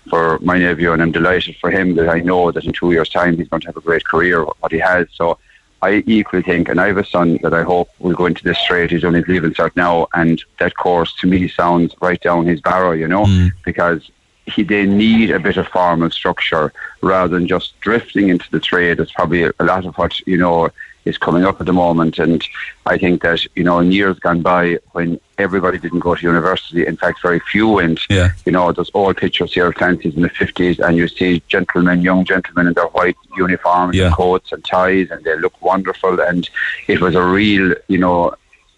for 0.10 0.38
my 0.40 0.60
nephew, 0.60 0.94
and 0.94 1.02
I'm 1.02 1.12
delighted 1.12 1.56
for 1.58 1.72
him 1.72 1.96
that 1.96 2.10
I 2.10 2.20
know 2.20 2.52
that 2.52 2.64
in 2.64 2.74
two 2.74 2.92
years' 2.92 3.10
time 3.10 3.38
he's 3.38 3.50
going 3.50 3.62
to 3.62 3.70
have 3.70 3.78
a 3.78 3.82
great 3.82 4.06
career, 4.06 4.44
what 4.44 4.72
he 4.72 4.80
has. 4.80 5.08
So. 5.14 5.38
I 5.82 6.04
equally 6.08 6.42
think, 6.42 6.70
and 6.70 6.82
I 6.82 6.88
have 6.88 6.98
a 6.98 7.06
son 7.06 7.38
that 7.44 7.54
I 7.54 7.62
hope 7.62 7.90
will 8.00 8.16
go 8.16 8.26
into 8.26 8.44
this 8.44 8.58
straight. 8.58 8.90
He's 8.90 9.04
only 9.04 9.22
leaving 9.24 9.54
cert 9.54 9.76
now, 9.76 10.08
and 10.16 10.42
that 10.58 10.76
course 10.76 11.14
to 11.20 11.28
me 11.28 11.48
sounds 11.48 11.94
right 12.02 12.20
down 12.20 12.48
his 12.48 12.60
barrow, 12.62 12.94
you 12.94 13.08
know, 13.08 13.26
hmm. 13.26 13.48
because 13.64 14.10
he 14.48 14.64
they 14.64 14.86
need 14.86 15.32
a 15.32 15.40
bit 15.40 15.58
of 15.58 15.68
formal 15.68 16.10
structure 16.12 16.72
rather 17.02 17.36
than 17.36 17.48
just 17.48 17.80
drifting 17.82 18.30
into 18.30 18.50
the 18.52 18.60
trade. 18.60 19.00
It's 19.00 19.12
probably 19.12 19.44
a 19.44 19.64
lot 19.64 19.86
of 19.86 19.96
what 19.96 20.20
you 20.28 20.38
know 20.38 20.70
is 21.06 21.18
coming 21.20 21.46
up 21.46 21.60
at 21.60 21.68
the 21.68 21.74
moment, 21.74 22.18
and 22.18 22.44
I 22.88 22.98
think 22.98 23.22
that 23.22 23.46
you 23.56 23.64
know 23.64 23.80
in 23.80 23.92
years 23.92 24.18
gone 24.20 24.42
by 24.42 24.80
when 24.94 25.20
everybody 25.38 25.78
didn't 25.78 26.00
go 26.00 26.16
to 26.16 26.22
university, 26.22 26.86
in 26.86 26.96
fact, 26.98 27.22
very 27.22 27.40
few 27.40 27.68
went. 27.70 28.00
Yeah. 28.10 28.32
You 28.46 28.52
know, 28.54 28.72
those 28.72 28.90
old 28.94 29.18
pictures 29.18 29.54
here 29.54 29.68
of 29.68 29.76
Clancy's 29.76 30.16
in 30.16 30.22
the 30.22 30.30
fifties, 30.30 30.80
and 30.80 30.96
you 30.98 31.08
see 31.08 31.44
gentlemen, 31.48 32.02
young 32.02 32.24
gentlemen 32.26 32.68
in 32.68 32.74
their 32.74 32.88
white 32.88 33.18
uniforms 33.38 33.96
Yeah. 33.96 34.08
and 34.08 34.16
coats 34.16 34.52
and 34.52 34.64
ties, 34.64 35.10
and 35.12 35.24
they 35.24 35.38
look 35.38 35.60
wonderful, 35.62 36.20
and 36.20 36.50
it 36.88 37.02
was 37.02 37.16
a 37.16 37.24
real, 37.24 37.74
you 37.88 37.98
know, 37.98 38.34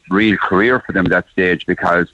real 0.09 0.37
career 0.37 0.79
for 0.79 0.93
them 0.93 1.05
at 1.05 1.11
that 1.11 1.29
stage 1.29 1.65
because 1.65 2.07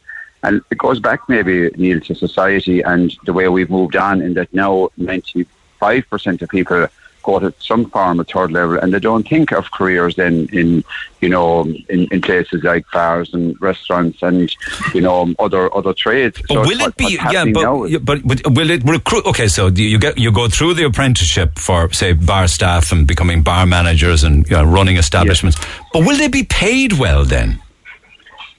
and 0.43 0.61
it 0.69 0.77
goes 0.77 0.99
back 0.99 1.27
maybe 1.27 1.69
Neil 1.75 1.99
to 2.01 2.13
society 2.13 2.81
and 2.81 3.15
the 3.25 3.33
way 3.33 3.47
we've 3.47 3.69
moved 3.69 3.95
on 3.95 4.21
in 4.21 4.33
that 4.35 4.53
now 4.53 4.89
ninety 4.97 5.45
five 5.79 6.07
percent 6.09 6.41
of 6.41 6.49
people 6.49 6.87
go 7.23 7.39
to 7.39 7.53
some 7.59 7.89
form 7.89 8.19
of 8.19 8.27
third 8.27 8.51
level 8.51 8.77
and 8.77 8.93
they 8.93 8.99
don't 8.99 9.27
think 9.27 9.51
of 9.51 9.71
careers 9.71 10.15
then 10.15 10.47
in 10.51 10.83
you 11.21 11.29
know 11.29 11.61
in, 11.89 12.05
in 12.11 12.21
places 12.21 12.63
like 12.63 12.85
bars 12.91 13.33
and 13.33 13.59
restaurants 13.61 14.21
and 14.21 14.53
you 14.93 15.01
know 15.01 15.33
other 15.39 15.73
other 15.75 15.93
trades. 15.93 16.39
But 16.47 16.67
will 16.67 16.77
what- 16.77 16.89
it 16.89 16.97
be? 16.97 17.17
Yeah, 17.31 17.45
but, 17.53 17.85
yeah, 17.85 17.97
but 17.99 18.27
but 18.27 18.45
will 18.51 18.69
it 18.69 18.83
recruit? 18.83 19.25
Okay, 19.25 19.47
so 19.47 19.67
you 19.67 19.97
get 19.97 20.17
you 20.17 20.31
go 20.31 20.47
through 20.47 20.75
the 20.75 20.83
apprenticeship 20.83 21.57
for 21.57 21.91
say 21.93 22.13
bar 22.13 22.47
staff 22.47 22.91
and 22.91 23.07
becoming 23.07 23.41
bar 23.41 23.65
managers 23.65 24.23
and 24.23 24.47
you 24.49 24.57
know, 24.57 24.63
running 24.63 24.97
establishments. 24.97 25.57
But 25.93 26.05
will 26.05 26.17
they 26.17 26.27
be 26.27 26.43
paid 26.43 26.93
well 26.93 27.23
then? 27.23 27.59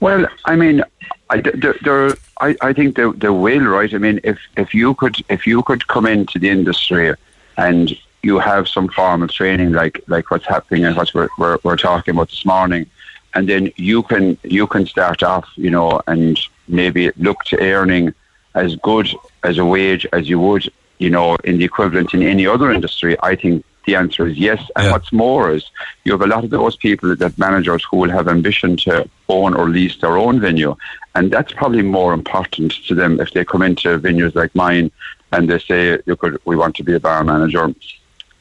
Well, 0.01 0.27
I 0.45 0.57
mean, 0.57 0.83
I, 1.31 1.41
there, 1.41 1.77
there, 1.83 2.15
I, 2.41 2.57
I 2.61 2.73
think 2.73 2.97
they, 2.97 3.11
they 3.13 3.29
will, 3.29 3.65
right? 3.65 3.93
I 3.93 3.99
mean, 3.99 4.21
if, 4.25 4.39
if 4.57 4.75
you 4.75 4.95
could 4.95 5.17
if 5.29 5.47
you 5.47 5.63
could 5.63 5.87
come 5.89 6.07
into 6.07 6.39
the 6.39 6.51
industry 6.51 7.15
and 7.57 7.97
you 8.23 8.39
have 8.39 8.69
some 8.69 8.89
form 8.89 9.23
of 9.23 9.31
training, 9.31 9.73
like 9.73 10.01
like 10.09 10.31
what's 10.31 10.47
happening 10.47 10.85
and 10.85 10.97
what 10.97 11.13
we're, 11.15 11.29
we're, 11.39 11.59
we're 11.63 11.77
talking 11.77 12.15
about 12.15 12.31
this 12.31 12.45
morning, 12.45 12.87
and 13.35 13.49
then 13.49 13.73
you 13.77 14.03
can 14.03 14.37
you 14.43 14.67
can 14.67 14.87
start 14.87 15.23
off, 15.23 15.49
you 15.57 15.71
know, 15.71 16.01
and 16.07 16.39
maybe 16.69 17.11
look 17.17 17.45
to 17.45 17.61
earning 17.61 18.15
as 18.55 18.77
good 18.77 19.09
as 19.43 19.59
a 19.59 19.65
wage 19.65 20.07
as 20.13 20.29
you 20.29 20.39
would, 20.39 20.71
you 20.99 21.11
know, 21.11 21.37
in 21.45 21.59
the 21.59 21.65
equivalent 21.65 22.15
in 22.15 22.23
any 22.23 22.47
other 22.47 22.71
industry. 22.71 23.17
I 23.23 23.35
think 23.37 23.65
the 23.87 23.97
answer 23.97 24.27
is 24.27 24.39
yes. 24.39 24.63
And 24.77 24.91
what's 24.91 25.13
more 25.13 25.53
is 25.53 25.65
you 26.05 26.13
have 26.13 26.23
a 26.23 26.27
lot 26.27 26.45
of 26.45 26.51
those 26.51 26.77
people 26.77 27.15
that 27.17 27.39
managers 27.39 27.85
who 27.91 27.99
will 27.99 28.11
have 28.11 28.29
ambition 28.29 28.77
to 28.79 29.09
own 29.29 29.55
or 29.55 29.69
lease 29.69 29.97
their 29.99 30.17
own 30.17 30.41
venue. 30.41 30.77
And 31.15 31.31
that's 31.31 31.53
probably 31.53 31.83
more 31.83 32.13
important 32.13 32.73
to 32.87 32.95
them 32.95 33.21
if 33.21 33.33
they 33.33 33.45
come 33.45 33.63
into 33.63 33.99
venues 33.99 34.35
like 34.35 34.55
mine 34.55 34.91
and 35.33 35.49
they 35.49 35.59
say, 35.59 35.99
could, 36.19 36.41
we 36.45 36.57
want 36.57 36.77
to 36.77 36.85
be 36.85 36.95
a 36.95 37.01
bar 37.01 37.25
manager. 37.25 37.75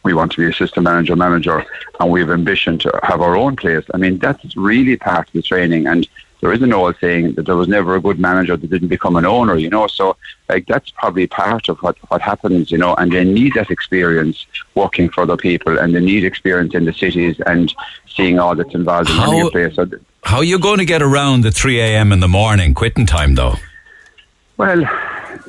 We 0.04 0.14
want 0.14 0.34
to 0.34 0.38
be 0.38 0.48
assistant 0.48 0.84
manager, 0.84 1.16
manager, 1.16 1.66
and 2.00 2.12
we 2.12 2.20
have 2.20 2.30
ambition 2.30 2.78
to 2.80 3.00
have 3.04 3.22
our 3.22 3.38
own 3.38 3.56
place. 3.56 3.86
I 3.94 3.98
mean, 3.98 4.18
that's 4.18 4.56
really 4.58 4.98
part 4.98 5.28
of 5.28 5.34
the 5.34 5.42
training. 5.42 5.88
And 5.88 6.08
there 6.44 6.52
is 6.52 6.62
an 6.62 6.74
old 6.74 6.94
saying 7.00 7.36
that 7.36 7.46
there 7.46 7.56
was 7.56 7.70
never 7.70 7.96
a 7.96 8.02
good 8.02 8.20
manager 8.20 8.58
that 8.58 8.70
didn't 8.70 8.90
become 8.90 9.16
an 9.16 9.26
owner, 9.26 9.56
you 9.56 9.70
know. 9.70 9.88
So, 9.88 10.18
like, 10.50 10.66
that's 10.68 10.90
probably 10.92 11.26
part 11.26 11.70
of 11.70 11.80
what, 11.80 11.96
what 12.12 12.22
happens, 12.22 12.70
you 12.70 12.78
know. 12.78 12.94
And 12.96 13.14
they 13.14 13.24
need 13.24 13.54
that 13.54 13.72
experience 13.72 14.46
working 14.76 15.08
for 15.08 15.22
other 15.22 15.38
people, 15.38 15.80
and 15.80 15.96
they 15.96 16.02
need 16.02 16.26
experience 16.26 16.74
in 16.74 16.84
the 16.84 16.92
cities 16.92 17.40
and 17.46 17.74
seeing 18.14 18.40
all 18.40 18.56
that's 18.56 18.76
involved 18.76 19.10
in 19.10 19.16
running 19.20 19.40
How- 19.40 19.48
a 19.48 19.52
place. 19.52 19.76
So, 19.76 19.86
th- 19.86 20.02
How 20.26 20.38
are 20.40 20.44
you 20.44 20.60
going 20.60 20.80
to 20.80 20.86
get 20.86 21.02
around 21.02 21.46
the 21.46 21.52
three 21.52 21.80
a.m. 21.80 22.12
in 22.12 22.20
the 22.20 22.28
morning 22.28 22.74
quitting 22.74 23.06
time 23.06 23.36
though? 23.36 23.56
well, 24.58 24.84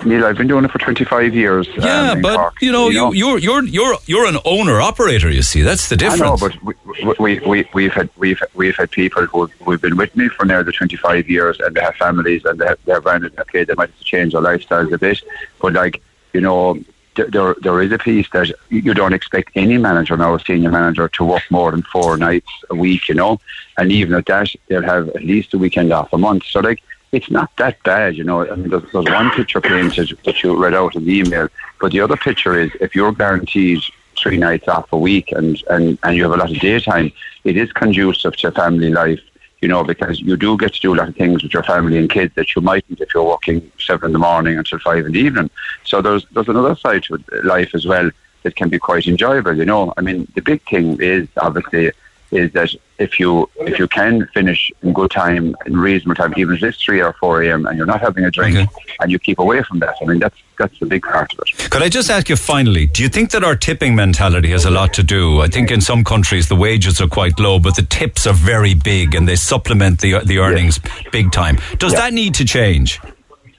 Neil, 0.05 0.25
I've 0.25 0.37
been 0.37 0.47
doing 0.47 0.65
it 0.65 0.71
for 0.71 0.79
25 0.79 1.35
years. 1.35 1.69
Yeah, 1.77 2.13
um, 2.13 2.23
but 2.23 2.37
Cork, 2.37 2.55
you 2.61 2.71
know, 2.73 2.89
you, 2.89 2.99
know. 2.99 3.13
you're 3.13 3.39
you're 3.39 3.65
you're 3.65 3.97
you're 4.07 4.27
an 4.27 4.39
owner 4.45 4.81
operator. 4.81 5.31
You 5.31 5.43
see, 5.43 5.63
that's 5.63 5.89
the 5.89 5.97
difference. 5.97 6.23
I 6.23 6.27
know, 6.27 6.37
but 6.37 6.63
we, 6.63 7.15
we, 7.19 7.41
we, 7.41 7.69
we've 7.73 7.93
had 7.93 8.11
we've 8.17 8.43
we've 8.55 8.77
had 8.77 8.91
people 8.91 9.27
who 9.27 9.47
who've 9.65 9.81
been 9.81 9.97
with 9.97 10.15
me 10.17 10.29
for 10.29 10.45
nearly 10.45 10.73
25 10.73 11.29
years, 11.29 11.59
and 11.61 11.75
they 11.75 11.81
have 11.81 11.97
families, 11.97 12.45
and 12.45 12.59
they 12.59 12.67
have, 12.67 12.79
they 12.85 12.93
have. 12.93 13.07
Okay, 13.07 13.65
they 13.65 13.75
might 13.75 13.91
have 13.91 13.99
to 13.99 14.05
change 14.05 14.33
their 14.33 14.43
lifestyles 14.43 14.93
a 14.93 14.99
bit, 14.99 15.23
but 15.61 15.73
like 15.73 16.03
you 16.33 16.41
know, 16.41 16.79
there 17.15 17.55
there 17.61 17.81
is 17.81 17.93
a 17.93 17.99
piece 17.99 18.29
that 18.31 18.53
you 18.69 18.95
don't 18.95 19.13
expect 19.15 19.51
any 19.55 19.79
manager 19.79 20.17
now, 20.17 20.35
a 20.35 20.41
senior 20.41 20.71
manager, 20.71 21.09
to 21.09 21.25
work 21.25 21.43
more 21.51 21.71
than 21.71 21.83
four 21.83 22.17
nights 22.17 22.51
a 22.71 22.75
week. 22.75 23.09
You 23.09 23.15
know, 23.15 23.41
and 23.79 23.91
even 23.91 24.15
at 24.15 24.27
that, 24.27 24.51
they'll 24.69 24.83
have 24.83 25.09
at 25.11 25.25
least 25.25 25.55
a 25.55 25.59
weekend 25.59 25.93
off 25.93 26.13
a 26.13 26.19
month. 26.19 26.45
So 26.47 26.61
like. 26.61 26.83
It's 27.15 27.31
not 27.31 27.57
that 27.59 27.81
bad, 27.85 28.17
you 28.17 28.25
know. 28.25 28.51
I 28.51 28.57
mean, 28.57 28.71
there's, 28.71 28.91
there's 28.93 29.05
one 29.05 29.31
picture 29.31 29.61
painted 29.61 30.19
that 30.25 30.43
you 30.43 30.61
read 30.61 30.75
out 30.75 30.97
in 30.97 31.05
the 31.05 31.19
email, 31.21 31.49
but 31.81 31.93
the 31.93 32.01
other 32.01 32.17
picture 32.17 32.59
is 32.59 32.73
if 32.81 32.97
you're 32.97 33.13
guaranteed 33.13 33.83
three 34.19 34.37
nights 34.37 34.67
off 34.67 34.93
a 34.93 34.99
week 34.99 35.31
and, 35.31 35.63
and, 35.71 35.97
and 36.03 36.17
you 36.17 36.25
have 36.25 36.33
a 36.33 36.37
lot 36.37 36.51
of 36.51 36.59
daytime, 36.59 37.13
it 37.45 37.57
is 37.57 37.71
conducive 37.73 38.35
to 38.39 38.51
family 38.51 38.91
life, 38.91 39.21
you 39.61 39.69
know, 39.69 39.85
because 39.85 40.21
you 40.21 40.37
do 40.37 40.57
get 40.57 40.75
to 40.75 40.81
do 40.81 40.93
a 40.93 40.97
lot 40.97 41.09
of 41.09 41.15
things 41.15 41.45
with 41.45 41.55
your 41.55 41.63
family 41.63 41.99
and 41.99 42.11
kids 42.11 42.35
that 42.35 42.57
you 42.57 42.63
mightn't 42.63 43.01
if 43.01 43.15
you're 43.15 43.23
working 43.23 43.71
seven 43.79 44.07
in 44.07 44.13
the 44.13 44.19
morning 44.19 44.59
until 44.59 44.81
five 44.81 45.07
in 45.07 45.13
the 45.13 45.21
evening. 45.21 45.51
So 45.85 46.03
there's 46.03 46.27
there's 46.33 46.49
another 46.49 46.75
side 46.75 47.05
to 47.05 47.23
life 47.45 47.77
as 47.77 47.87
well 47.87 48.11
that 48.43 48.57
can 48.57 48.69
be 48.69 48.81
quite 48.81 49.07
enjoyable, 49.07 49.57
you 49.57 49.65
know. 49.65 49.95
I 49.97 50.01
mean, 50.01 50.27
the 50.35 50.43
big 50.43 50.63
thing 50.69 51.01
is 51.01 51.29
obviously 51.37 51.93
is 52.33 52.53
that 52.55 52.75
if 52.99 53.19
you 53.19 53.49
if 53.61 53.79
you 53.79 53.89
can 53.89 54.27
finish 54.35 54.71
in 54.83 54.93
good 54.93 55.11
time, 55.11 55.57
in 55.67 55.77
reasonable 55.77 56.15
time, 56.15 56.35
even 56.37 56.55
if 56.57 56.63
it's 56.63 56.83
three 56.83 57.01
or 57.01 57.13
four 57.15 57.43
a.m. 57.43 57.67
and 57.67 57.77
you're 57.77 57.87
not 57.87 58.01
having 58.01 58.25
a 58.25 58.31
drink 58.31 58.69
and 59.01 59.11
you 59.11 59.19
keep 59.19 59.39
away 59.39 59.63
from 59.63 59.81
that, 59.81 59.95
I 60.01 60.05
mean 60.05 60.19
that's 60.21 60.37
that's 60.59 60.79
the 60.79 60.87
big 60.87 61.03
part 61.03 61.33
of 61.33 61.41
it. 61.41 61.71
Could 61.71 61.83
I 61.83 61.89
just 61.89 62.11
ask 62.11 62.29
you 62.29 62.37
finally, 62.37 62.87
do 62.87 63.03
you 63.03 63.09
think 63.09 63.31
that 63.33 63.43
our 63.43 63.57
tipping 63.57 63.97
mentality 63.97 64.51
has 64.51 64.65
a 64.65 64.71
lot 64.71 64.95
to 64.95 65.03
do? 65.03 65.41
I 65.41 65.49
think 65.49 65.71
in 65.71 65.81
some 65.81 66.05
countries 66.05 66.49
the 66.49 66.57
wages 66.57 67.01
are 67.01 67.09
quite 67.09 67.39
low, 67.41 67.59
but 67.59 67.75
the 67.77 67.83
tips 67.83 68.27
are 68.27 68.35
very 68.35 68.75
big 68.75 69.15
and 69.15 69.27
they 69.29 69.37
supplement 69.37 70.01
the 70.01 70.21
the 70.25 70.39
earnings 70.39 70.79
big 71.11 71.33
time. 71.33 71.59
Does 71.79 71.93
Yeah. 71.93 72.01
that 72.01 72.13
need 72.15 72.35
to 72.35 72.45
change? 72.45 73.01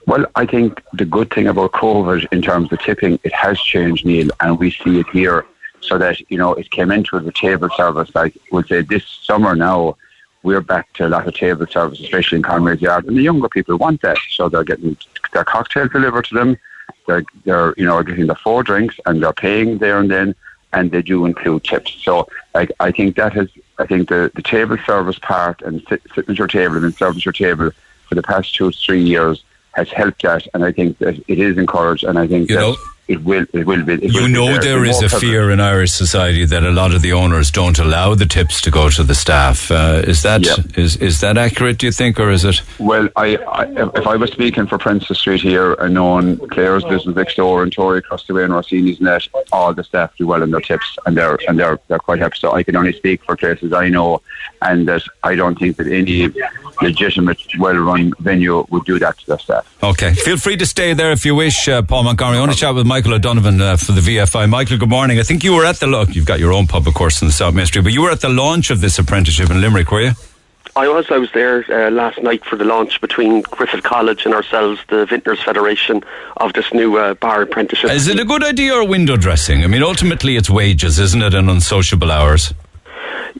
Well, 0.07 0.25
I 0.35 0.45
think 0.45 0.81
the 0.93 1.05
good 1.05 1.31
thing 1.33 1.47
about 1.47 1.71
COVID 1.71 2.27
in 2.31 2.41
terms 2.43 2.71
of 2.71 2.79
tipping, 2.79 3.19
it 3.23 3.33
has 3.33 3.59
changed, 3.59 4.05
Neil, 4.05 4.29
and 4.39 4.59
we 4.59 4.69
see 4.69 4.99
it 4.99 5.07
here. 5.11 5.45
So 5.87 5.97
that 5.97 6.19
you 6.31 6.37
know, 6.37 6.53
it 6.53 6.71
came 6.71 6.91
into 6.91 7.19
the 7.19 7.31
table 7.31 7.69
service. 7.75 8.09
Like 8.15 8.35
we'll 8.51 8.63
say 8.63 8.81
this 8.81 9.05
summer 9.23 9.55
now, 9.55 9.97
we're 10.43 10.61
back 10.61 10.91
to 10.93 11.07
a 11.07 11.09
lot 11.09 11.27
of 11.27 11.33
table 11.35 11.67
service, 11.67 11.99
especially 11.99 12.37
in 12.37 12.43
Conways 12.43 12.81
Yard, 12.81 13.05
and 13.05 13.17
the 13.17 13.21
younger 13.21 13.49
people 13.49 13.77
want 13.77 14.01
that. 14.01 14.17
So 14.31 14.49
they're 14.49 14.63
getting 14.63 14.97
their 15.33 15.43
cocktails 15.45 15.91
delivered 15.91 16.25
to 16.25 16.35
them. 16.35 16.57
They're 17.07 17.23
they're 17.45 17.73
you 17.77 17.85
know 17.85 18.01
getting 18.03 18.27
the 18.27 18.35
four 18.35 18.63
drinks 18.63 18.95
and 19.05 19.21
they're 19.21 19.33
paying 19.33 19.77
there 19.77 19.99
and 19.99 20.09
then, 20.09 20.35
and 20.73 20.91
they 20.91 21.01
do 21.01 21.25
include 21.25 21.63
tips. 21.63 21.91
So 22.03 22.27
like 22.53 22.71
I 22.79 22.91
think 22.91 23.15
that 23.17 23.33
has 23.33 23.49
I 23.77 23.85
think 23.85 24.09
the 24.09 24.31
the 24.35 24.41
table 24.41 24.77
service 24.85 25.19
part 25.19 25.61
and 25.61 25.83
sit, 25.87 26.01
sitting 26.15 26.31
at 26.33 26.37
your 26.39 26.47
table 26.47 26.83
and 26.83 26.93
serving 26.95 27.21
your 27.23 27.33
table 27.33 27.71
for 28.07 28.15
the 28.15 28.23
past 28.23 28.55
two 28.55 28.71
three 28.71 29.03
years 29.03 29.43
has 29.73 29.91
helped 29.91 30.21
that, 30.23 30.47
and 30.53 30.63
I 30.63 30.71
think 30.71 30.97
that 30.99 31.15
it 31.27 31.37
is 31.37 31.57
encouraged, 31.57 32.05
and 32.05 32.17
I 32.17 32.27
think 32.27 32.49
You 32.49 32.55
that 32.55 32.61
know- 32.61 32.75
it 33.07 33.23
will 33.23 33.45
it 33.53 33.65
will 33.65 33.83
be. 33.83 33.93
It 33.93 34.03
You 34.13 34.25
be 34.27 34.33
know 34.33 34.45
there. 34.47 34.61
there 34.61 34.81
Be 34.83 34.89
is 34.89 35.01
a 35.01 35.09
fear 35.09 35.51
in 35.51 35.59
Irish 35.59 35.91
society 35.91 36.45
that 36.45 36.63
a 36.63 36.71
lot 36.71 36.93
of 36.93 37.01
the 37.01 37.13
owners 37.13 37.51
don't 37.51 37.77
allow 37.79 38.15
the 38.15 38.25
tips 38.25 38.61
to 38.61 38.71
go 38.71 38.89
to 38.89 39.03
the 39.03 39.15
staff. 39.15 39.69
Uh, 39.71 40.01
is 40.05 40.23
that 40.23 40.41
is 40.77 40.95
Yeah. 40.97 41.07
is 41.07 41.19
that 41.21 41.37
accurate? 41.37 41.77
Do 41.77 41.85
you 41.85 41.91
think, 41.91 42.19
or 42.19 42.31
is 42.31 42.43
it? 42.45 42.61
Well, 42.79 43.07
I, 43.15 43.37
I 43.37 43.63
if 43.95 44.07
I 44.07 44.15
was 44.15 44.31
speaking 44.31 44.65
for 44.67 44.77
Princes 44.77 45.19
Street 45.19 45.41
here 45.41 45.73
and 45.73 45.93
knowing 45.93 46.37
Claire's 46.49 46.83
business 46.83 47.15
next 47.15 47.35
door 47.35 47.63
and 47.63 47.71
Tory 47.71 47.99
across 47.99 48.25
the 48.25 48.33
way 48.33 48.43
and 48.43 48.53
Rossini's 48.53 48.99
net, 49.01 49.27
all 49.51 49.73
the 49.73 49.83
staff 49.83 50.11
do 50.17 50.25
well 50.27 50.41
in 50.41 50.51
their 50.51 50.61
tips 50.61 50.97
and 51.05 51.15
they're 51.15 51.37
and 51.47 51.59
they're 51.59 51.79
they're 51.87 51.99
quite 51.99 52.19
happy. 52.19 52.37
So 52.39 52.53
I 52.53 52.63
can 52.63 52.75
only 52.75 52.93
speak 52.93 53.23
for 53.23 53.35
places 53.35 53.71
I 53.73 53.89
know, 53.89 54.21
and 54.61 54.87
that 54.87 55.03
I 55.23 55.35
don't 55.35 55.57
think 55.59 55.77
that 55.77 55.87
any 55.87 56.29
legitimate, 56.81 57.39
well-run 57.57 58.13
venue 58.19 58.65
would 58.69 58.83
do 58.85 58.99
that 58.99 59.17
to 59.19 59.25
their 59.27 59.39
staff. 59.39 59.65
Okay, 59.81 60.13
feel 60.13 60.37
free 60.37 60.57
to 60.57 60.65
stay 60.65 60.93
there 60.93 61.11
if 61.11 61.25
you 61.25 61.33
wish, 61.35 61.67
uh, 61.69 61.81
Paul 61.81 62.03
Montgomery. 62.03 62.37
I 62.37 62.41
want 62.41 62.51
to 62.51 62.57
chat 62.57 62.75
with 62.75 62.85
Michael 62.95 63.15
O'Donovan 63.15 63.59
uh, 63.59 63.75
for 63.75 63.91
the 63.91 63.99
VFI. 63.99 64.49
Michael, 64.49 64.77
good 64.77 64.87
morning. 64.87 65.19
I 65.19 65.23
think 65.23 65.43
you 65.43 65.53
were 65.53 65.65
at 65.65 65.81
the 65.81 65.85
look. 65.85 66.15
You've 66.15 66.25
got 66.25 66.39
your 66.39 66.53
own 66.53 66.65
pub, 66.65 66.87
of 66.87 66.93
course, 66.93 67.21
in 67.21 67.27
the 67.27 67.33
South 67.33 67.53
Main 67.53 67.65
Street, 67.65 67.83
but 67.83 67.91
you 67.91 68.01
were 68.01 68.09
at 68.09 68.21
the 68.21 68.29
launch 68.29 68.69
of 68.69 68.79
this 68.79 68.97
apprenticeship 68.97 69.49
in 69.49 69.59
Limerick, 69.59 69.91
were 69.91 69.99
you? 69.99 70.11
I 70.77 70.87
was. 70.87 71.05
I 71.11 71.17
was 71.17 71.29
there 71.33 71.65
uh, 71.67 71.91
last 71.91 72.23
night 72.23 72.45
for 72.45 72.55
the 72.55 72.63
launch 72.63 73.01
between 73.01 73.41
Griffith 73.41 73.83
College 73.83 74.23
and 74.23 74.33
ourselves, 74.33 74.79
the 74.87 75.05
Vintners 75.07 75.43
Federation, 75.43 76.05
of 76.37 76.53
this 76.53 76.73
new 76.73 76.97
uh, 76.97 77.15
bar 77.15 77.41
apprenticeship. 77.41 77.91
Is 77.91 78.07
it 78.07 78.17
a 78.17 78.23
good 78.23 78.45
idea 78.45 78.73
or 78.73 78.87
window 78.87 79.17
dressing? 79.17 79.65
I 79.65 79.67
mean, 79.67 79.83
ultimately 79.83 80.37
it's 80.37 80.49
wages, 80.49 80.97
isn't 80.97 81.21
it, 81.21 81.33
and 81.33 81.49
unsociable 81.49 82.09
hours? 82.09 82.53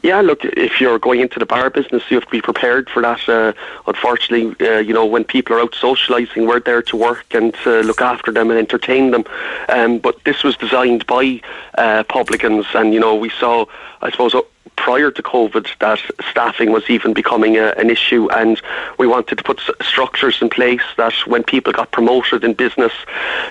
Yeah, 0.02 0.20
look, 0.20 0.44
if 0.44 0.80
you're 0.80 0.98
going 0.98 1.20
into 1.20 1.38
the 1.38 1.46
bar 1.46 1.70
business, 1.70 2.02
you 2.10 2.16
have 2.16 2.24
to 2.24 2.30
be 2.30 2.42
prepared 2.42 2.90
for 2.90 3.02
that. 3.02 3.28
Uh, 3.28 3.52
unfortunately, 3.86 4.54
uh, 4.66 4.78
you 4.78 4.92
know, 4.92 5.06
when 5.06 5.24
people 5.24 5.56
are 5.56 5.60
out 5.60 5.72
socialising, 5.72 6.46
we're 6.46 6.60
there 6.60 6.82
to 6.82 6.96
work 6.96 7.26
and 7.32 7.54
to 7.64 7.80
look 7.82 8.00
after 8.00 8.30
them 8.30 8.50
and 8.50 8.58
entertain 8.58 9.10
them. 9.10 9.24
Um, 9.68 9.98
but 9.98 10.22
this 10.24 10.44
was 10.44 10.56
designed 10.56 11.06
by 11.06 11.40
uh, 11.78 12.04
publicans, 12.04 12.66
and, 12.74 12.92
you 12.92 13.00
know, 13.00 13.14
we 13.14 13.30
saw, 13.30 13.64
I 14.02 14.10
suppose, 14.10 14.34
prior 14.76 15.10
to 15.10 15.22
COVID 15.22 15.66
that 15.78 15.98
staffing 16.30 16.70
was 16.70 16.88
even 16.88 17.12
becoming 17.12 17.56
a, 17.56 17.68
an 17.78 17.90
issue, 17.90 18.28
and 18.30 18.60
we 18.98 19.06
wanted 19.06 19.36
to 19.38 19.44
put 19.44 19.58
s- 19.60 19.70
structures 19.80 20.40
in 20.42 20.48
place 20.50 20.82
that 20.96 21.14
when 21.26 21.42
people 21.42 21.72
got 21.72 21.90
promoted 21.90 22.44
in 22.44 22.52
business, 22.52 22.92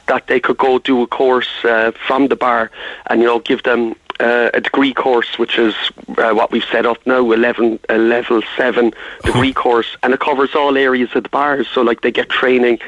that 0.05 0.27
they 0.27 0.39
could 0.39 0.57
go 0.57 0.79
do 0.79 1.01
a 1.01 1.07
course 1.07 1.49
uh, 1.65 1.91
from 2.07 2.27
the 2.27 2.35
bar 2.35 2.71
and 3.07 3.21
you 3.21 3.27
know 3.27 3.39
give 3.39 3.63
them 3.63 3.95
uh, 4.19 4.49
a 4.53 4.61
degree 4.61 4.93
course, 4.93 5.37
which 5.37 5.57
is 5.57 5.75
uh, 6.17 6.31
what 6.31 6.51
we've 6.51 6.63
set 6.65 6.85
up 6.85 6.97
now, 7.05 7.31
11, 7.31 7.79
a 7.89 7.97
level 7.97 8.41
7 8.55 8.93
degree 9.23 9.53
course, 9.65 9.97
and 10.03 10.13
it 10.13 10.19
covers 10.19 10.55
all 10.55 10.77
areas 10.77 11.09
of 11.15 11.23
the 11.23 11.29
bars. 11.29 11.67
So, 11.67 11.81
like, 11.81 12.01
they 12.01 12.11
get 12.11 12.29
training 12.29 12.79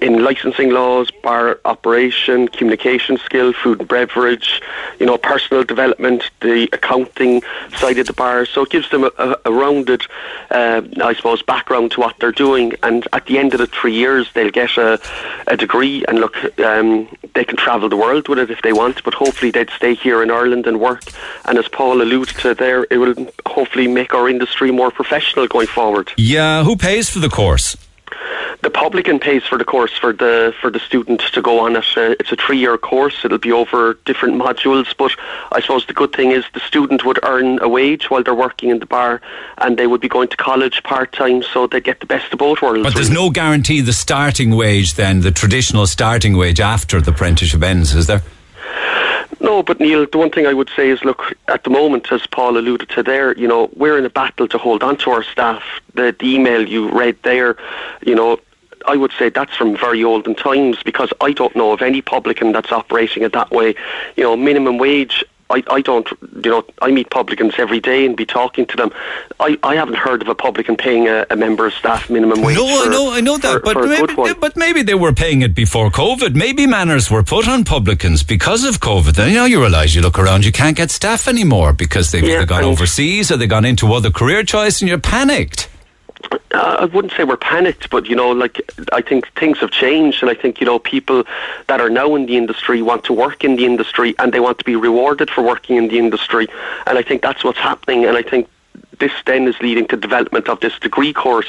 in 0.00 0.22
licensing 0.22 0.70
laws, 0.70 1.10
bar 1.22 1.60
operation, 1.64 2.48
communication 2.48 3.18
skill, 3.18 3.52
food 3.52 3.80
and 3.80 3.88
beverage, 3.88 4.62
you 5.00 5.06
know, 5.06 5.18
personal 5.18 5.64
development, 5.64 6.30
the 6.40 6.68
accounting 6.72 7.42
side 7.76 7.98
of 7.98 8.06
the 8.06 8.12
bar. 8.12 8.46
So, 8.46 8.62
it 8.62 8.70
gives 8.70 8.90
them 8.90 9.04
a, 9.04 9.10
a, 9.18 9.36
a 9.46 9.52
rounded, 9.52 10.02
uh, 10.50 10.82
I 11.02 11.14
suppose, 11.14 11.42
background 11.42 11.92
to 11.92 12.00
what 12.00 12.16
they're 12.20 12.32
doing. 12.32 12.74
And 12.82 13.06
at 13.12 13.26
the 13.26 13.38
end 13.38 13.54
of 13.54 13.58
the 13.58 13.66
three 13.66 13.94
years, 13.94 14.30
they'll 14.34 14.50
get 14.50 14.76
a, 14.76 15.00
a 15.48 15.56
degree, 15.56 16.04
and 16.06 16.20
look, 16.20 16.36
um, 16.60 17.08
they 17.34 17.44
can 17.44 17.56
travel 17.56 17.88
the 17.88 17.96
world 17.96 18.28
with 18.28 18.38
it 18.38 18.50
if 18.50 18.62
they 18.62 18.72
want, 18.72 19.02
but 19.04 19.14
hopefully 19.14 19.50
they'd 19.50 19.70
stay 19.70 19.94
here 19.94 20.22
in 20.22 20.30
Ireland 20.30 20.66
and 20.66 20.75
work. 20.76 21.02
And 21.44 21.58
as 21.58 21.68
Paul 21.68 22.02
alluded 22.02 22.36
to 22.38 22.54
there, 22.54 22.86
it 22.90 22.98
will 22.98 23.14
hopefully 23.46 23.88
make 23.88 24.14
our 24.14 24.28
industry 24.28 24.70
more 24.70 24.90
professional 24.90 25.46
going 25.46 25.66
forward. 25.66 26.12
Yeah, 26.16 26.64
who 26.64 26.76
pays 26.76 27.08
for 27.10 27.18
the 27.18 27.28
course? 27.28 27.76
The 28.62 28.70
publican 28.70 29.18
pays 29.18 29.42
for 29.44 29.58
the 29.58 29.64
course 29.64 29.92
for 29.98 30.12
the 30.12 30.54
for 30.60 30.70
the 30.70 30.78
student 30.78 31.20
to 31.20 31.42
go 31.42 31.60
on 31.60 31.76
it. 31.76 31.84
Uh, 31.96 32.14
it's 32.18 32.32
a 32.32 32.36
three 32.36 32.58
year 32.58 32.78
course. 32.78 33.24
It'll 33.24 33.38
be 33.38 33.52
over 33.52 33.98
different 34.04 34.40
modules. 34.40 34.94
But 34.96 35.12
I 35.52 35.60
suppose 35.60 35.86
the 35.86 35.92
good 35.92 36.12
thing 36.12 36.30
is 36.30 36.44
the 36.54 36.60
student 36.60 37.04
would 37.04 37.18
earn 37.22 37.60
a 37.60 37.68
wage 37.68 38.10
while 38.10 38.22
they're 38.22 38.34
working 38.34 38.70
in 38.70 38.78
the 38.78 38.86
bar, 38.86 39.20
and 39.58 39.76
they 39.76 39.86
would 39.86 40.00
be 40.00 40.08
going 40.08 40.28
to 40.28 40.36
college 40.36 40.82
part 40.84 41.12
time, 41.12 41.42
so 41.42 41.66
they 41.66 41.80
get 41.80 42.00
the 42.00 42.06
best 42.06 42.32
of 42.32 42.38
both 42.38 42.62
worlds. 42.62 42.82
But 42.82 42.94
there's 42.94 43.10
no 43.10 43.30
guarantee 43.30 43.80
the 43.82 43.92
starting 43.92 44.56
wage 44.56 44.94
then, 44.94 45.20
the 45.20 45.32
traditional 45.32 45.86
starting 45.86 46.36
wage 46.36 46.60
after 46.60 47.00
the 47.00 47.10
apprenticeship 47.10 47.62
ends, 47.62 47.94
is 47.94 48.06
there? 48.06 48.22
No, 49.40 49.62
but 49.62 49.80
Neil, 49.80 50.06
the 50.06 50.18
one 50.18 50.30
thing 50.30 50.46
I 50.46 50.54
would 50.54 50.70
say 50.74 50.88
is, 50.88 51.04
look, 51.04 51.36
at 51.48 51.64
the 51.64 51.70
moment, 51.70 52.10
as 52.10 52.26
Paul 52.26 52.56
alluded 52.56 52.88
to 52.90 53.02
there, 53.02 53.36
you 53.36 53.46
know, 53.46 53.70
we're 53.74 53.98
in 53.98 54.04
a 54.04 54.10
battle 54.10 54.48
to 54.48 54.58
hold 54.58 54.82
on 54.82 54.96
to 54.98 55.10
our 55.10 55.22
staff. 55.22 55.62
The, 55.94 56.14
the 56.18 56.34
email 56.34 56.66
you 56.66 56.90
read 56.90 57.16
there, 57.22 57.56
you 58.04 58.14
know, 58.14 58.38
I 58.86 58.96
would 58.96 59.12
say 59.18 59.28
that's 59.28 59.54
from 59.56 59.76
very 59.76 60.02
olden 60.04 60.34
times 60.34 60.82
because 60.82 61.12
I 61.20 61.32
don't 61.32 61.54
know 61.56 61.72
of 61.72 61.82
any 61.82 62.02
publican 62.02 62.52
that's 62.52 62.70
operating 62.70 63.22
it 63.22 63.32
that 63.32 63.50
way. 63.50 63.74
You 64.16 64.24
know, 64.24 64.36
minimum 64.36 64.78
wage. 64.78 65.24
I, 65.48 65.62
I 65.70 65.80
don't, 65.80 66.08
you 66.44 66.50
know, 66.50 66.64
I 66.82 66.90
meet 66.90 67.08
publicans 67.10 67.54
every 67.58 67.78
day 67.78 68.04
and 68.04 68.16
be 68.16 68.26
talking 68.26 68.66
to 68.66 68.76
them. 68.76 68.90
I, 69.38 69.56
I 69.62 69.76
haven't 69.76 69.94
heard 69.96 70.20
of 70.22 70.28
a 70.28 70.34
publican 70.34 70.76
paying 70.76 71.06
a, 71.06 71.24
a 71.30 71.36
member 71.36 71.66
of 71.66 71.72
staff 71.74 72.10
minimum 72.10 72.42
wage. 72.42 72.56
No, 72.56 72.64
I 72.66 72.88
know, 72.88 73.12
I 73.12 73.20
know 73.20 73.38
that, 73.38 73.52
for- 73.52 73.60
but 73.60 73.72
for 73.74 73.86
maybe, 73.86 74.14
good 74.14 74.40
but 74.40 74.56
maybe 74.56 74.82
they 74.82 74.94
were 74.94 75.12
paying 75.12 75.42
it 75.42 75.54
before 75.54 75.90
COVID. 75.90 76.34
Maybe 76.34 76.66
manners 76.66 77.10
were 77.10 77.22
put 77.22 77.46
on 77.48 77.62
publicans 77.64 78.24
because 78.24 78.64
of 78.64 78.80
COVID. 78.80 79.12
Then 79.14 79.28
you 79.28 79.36
know, 79.36 79.44
you 79.44 79.60
realise 79.60 79.94
you 79.94 80.02
look 80.02 80.18
around, 80.18 80.44
you 80.44 80.52
can't 80.52 80.76
get 80.76 80.90
staff 80.90 81.28
anymore 81.28 81.72
because 81.72 82.10
they've 82.10 82.24
Yeah, 82.24 82.38
either 82.38 82.46
gone 82.46 82.64
overseas 82.64 83.30
or 83.30 83.36
they've 83.36 83.48
gone 83.48 83.64
into 83.64 83.92
other 83.92 84.10
career 84.10 84.42
choice, 84.42 84.80
and 84.82 84.88
you're 84.88 84.98
panicked. 84.98 85.68
Uh, 86.32 86.76
I 86.80 86.84
wouldn't 86.86 87.12
say 87.12 87.24
we're 87.24 87.36
panicked, 87.36 87.90
but 87.90 88.06
you 88.06 88.16
know, 88.16 88.30
like 88.30 88.60
I 88.92 89.02
think 89.02 89.32
things 89.34 89.58
have 89.58 89.70
changed, 89.70 90.22
and 90.22 90.30
I 90.30 90.34
think 90.34 90.60
you 90.60 90.66
know 90.66 90.78
people 90.78 91.24
that 91.66 91.80
are 91.80 91.90
now 91.90 92.14
in 92.14 92.26
the 92.26 92.36
industry 92.36 92.82
want 92.82 93.04
to 93.04 93.12
work 93.12 93.44
in 93.44 93.56
the 93.56 93.64
industry, 93.64 94.14
and 94.18 94.32
they 94.32 94.40
want 94.40 94.58
to 94.58 94.64
be 94.64 94.76
rewarded 94.76 95.30
for 95.30 95.42
working 95.42 95.76
in 95.76 95.88
the 95.88 95.98
industry, 95.98 96.48
and 96.86 96.98
I 96.98 97.02
think 97.02 97.22
that's 97.22 97.44
what's 97.44 97.58
happening, 97.58 98.04
and 98.04 98.16
I 98.16 98.22
think. 98.22 98.48
This 98.98 99.12
then 99.26 99.46
is 99.46 99.58
leading 99.60 99.86
to 99.88 99.96
development 99.96 100.48
of 100.48 100.60
this 100.60 100.78
degree 100.78 101.12
course. 101.12 101.48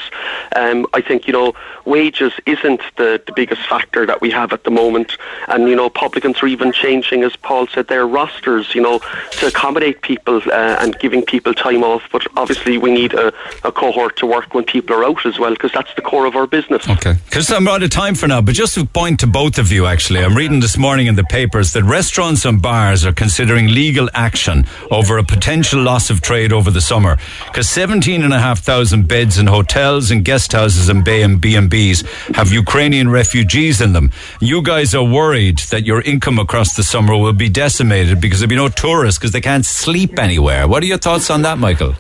Um, 0.56 0.86
I 0.94 1.02
think 1.02 1.28
you 1.28 1.34
know 1.34 1.54
wages 1.86 2.34
isn't 2.46 2.82
the, 2.98 3.22
the 3.26 3.32
biggest 3.34 3.62
factor 3.68 4.06
that 4.06 4.22
we 4.22 4.32
have 4.32 4.54
at 4.54 4.64
the 4.64 4.72
moment, 4.72 5.18
and 5.48 5.68
you 5.68 5.76
know 5.76 5.90
publicans 5.90 6.42
are 6.44 6.48
even 6.48 6.72
changing, 6.72 7.24
as 7.24 7.36
Paul 7.36 7.68
said, 7.68 7.88
their 7.88 8.08
rosters, 8.08 8.76
you 8.76 8.82
know, 8.82 9.00
to 9.40 9.48
accommodate 9.48 10.02
people 10.02 10.42
uh, 10.48 10.78
and 10.80 10.98
giving 11.00 11.24
people 11.24 11.54
time 11.54 11.84
off. 11.84 12.04
But 12.12 12.26
obviously, 12.36 12.78
we 12.78 12.92
need 12.92 13.14
a, 13.14 13.34
a 13.64 13.72
cohort 13.72 14.18
to 14.18 14.26
work 14.26 14.54
when 14.54 14.66
people 14.66 14.96
are 14.96 15.04
out 15.04 15.26
as 15.26 15.40
well, 15.40 15.52
because 15.52 15.72
that's 15.72 15.94
the 15.96 16.02
core 16.02 16.26
of 16.26 16.36
our 16.36 16.48
business. 16.48 16.88
Okay. 16.88 17.16
Because 17.26 17.52
I'm 17.52 17.68
out 17.68 17.84
of 17.84 17.90
time 17.90 18.16
for 18.16 18.28
now, 18.28 18.42
but 18.42 18.56
just 18.56 18.76
to 18.76 18.86
point 18.86 19.20
to 19.22 19.28
both 19.28 19.58
of 19.58 19.72
you, 19.72 19.86
actually, 19.86 20.24
I'm 20.24 20.36
reading 20.36 20.60
this 20.60 20.78
morning 20.78 21.08
in 21.08 21.16
the 21.16 21.24
papers 21.24 21.74
that 21.74 21.84
restaurants 21.84 22.46
and 22.46 22.62
bars 22.62 23.06
are 23.06 23.14
considering 23.14 23.68
legal 23.68 24.10
action 24.14 24.66
over 24.92 25.18
a 25.18 25.24
potential 25.24 25.82
loss 25.82 26.10
of 26.10 26.22
trade 26.22 26.52
over 26.52 26.72
the 26.72 26.82
summer. 26.82 27.18
Because 27.46 27.70
17,500 27.70 29.08
beds 29.08 29.38
in 29.38 29.48
hotels 29.48 30.12
and 30.12 30.24
guest 30.24 30.54
houses 30.54 30.90
and 30.90 31.08
and 31.08 31.40
B&Bs 31.42 32.36
have 32.36 32.52
Ukrainian 32.52 33.10
refugees 33.10 33.82
in 33.82 33.94
them. 33.94 34.12
You 34.42 34.62
guys 34.62 34.94
are 34.94 35.04
worried 35.04 35.60
that 35.72 35.86
your 35.86 36.02
income 36.02 36.40
across 36.40 36.76
the 36.76 36.84
summer 36.84 37.16
will 37.16 37.34
be 37.34 37.50
decimated 37.50 38.20
because 38.20 38.40
there'll 38.40 38.50
be 38.50 38.56
no 38.56 38.70
tourists 38.70 39.18
because 39.20 39.32
they 39.32 39.42
can't 39.42 39.66
sleep 39.66 40.20
anywhere. 40.20 40.68
What 40.68 40.84
are 40.84 40.88
your 40.88 40.98
thoughts 40.98 41.30
on 41.30 41.44
that, 41.44 41.58
Michael? 41.58 41.96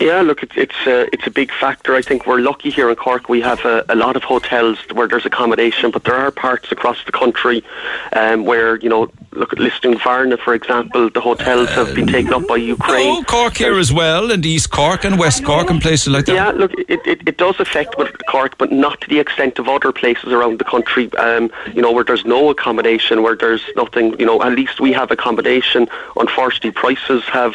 Yeah, 0.00 0.22
look, 0.22 0.42
it's 0.42 0.56
it's 0.56 0.86
a 0.86 1.12
it's 1.12 1.26
a 1.26 1.30
big 1.30 1.50
factor. 1.52 1.94
I 1.94 2.02
think 2.02 2.26
we're 2.26 2.40
lucky 2.40 2.70
here 2.70 2.88
in 2.90 2.96
Cork. 2.96 3.28
We 3.28 3.40
have 3.40 3.64
a, 3.64 3.84
a 3.88 3.94
lot 3.94 4.16
of 4.16 4.22
hotels 4.22 4.78
where 4.92 5.08
there's 5.08 5.26
accommodation, 5.26 5.90
but 5.90 6.04
there 6.04 6.14
are 6.14 6.30
parts 6.30 6.70
across 6.70 7.02
the 7.04 7.12
country 7.12 7.64
um, 8.12 8.44
where 8.44 8.76
you 8.76 8.88
know, 8.88 9.10
look 9.32 9.52
at 9.52 9.58
Lisdoonvarna, 9.58 10.38
for 10.38 10.54
example. 10.54 11.10
The 11.10 11.20
hotels 11.20 11.70
have 11.70 11.94
been 11.94 12.06
taken 12.06 12.32
up 12.34 12.46
by 12.46 12.56
Ukraine. 12.56 13.08
Oh, 13.08 13.24
Cork 13.24 13.56
here 13.56 13.78
as 13.78 13.92
well, 13.92 14.30
and 14.30 14.44
East 14.44 14.70
Cork 14.70 15.04
and 15.04 15.18
West 15.18 15.44
Cork 15.44 15.70
and 15.70 15.80
places 15.80 16.08
like 16.08 16.26
that. 16.26 16.34
Yeah, 16.34 16.50
look, 16.50 16.72
it, 16.74 17.00
it, 17.06 17.26
it 17.26 17.36
does 17.38 17.58
affect 17.58 17.96
Cork, 18.28 18.58
but 18.58 18.70
not 18.70 19.00
to 19.00 19.08
the 19.08 19.18
extent 19.18 19.58
of 19.58 19.68
other 19.68 19.92
places 19.92 20.32
around 20.32 20.58
the 20.58 20.64
country. 20.64 21.12
Um, 21.14 21.50
you 21.74 21.82
know, 21.82 21.92
where 21.92 22.04
there's 22.04 22.24
no 22.24 22.50
accommodation, 22.50 23.22
where 23.22 23.36
there's 23.36 23.64
nothing. 23.76 24.18
You 24.20 24.26
know, 24.26 24.42
at 24.42 24.52
least 24.52 24.80
we 24.80 24.92
have 24.92 25.10
accommodation. 25.10 25.88
Unfortunately, 26.16 26.70
prices 26.70 27.24
have 27.24 27.54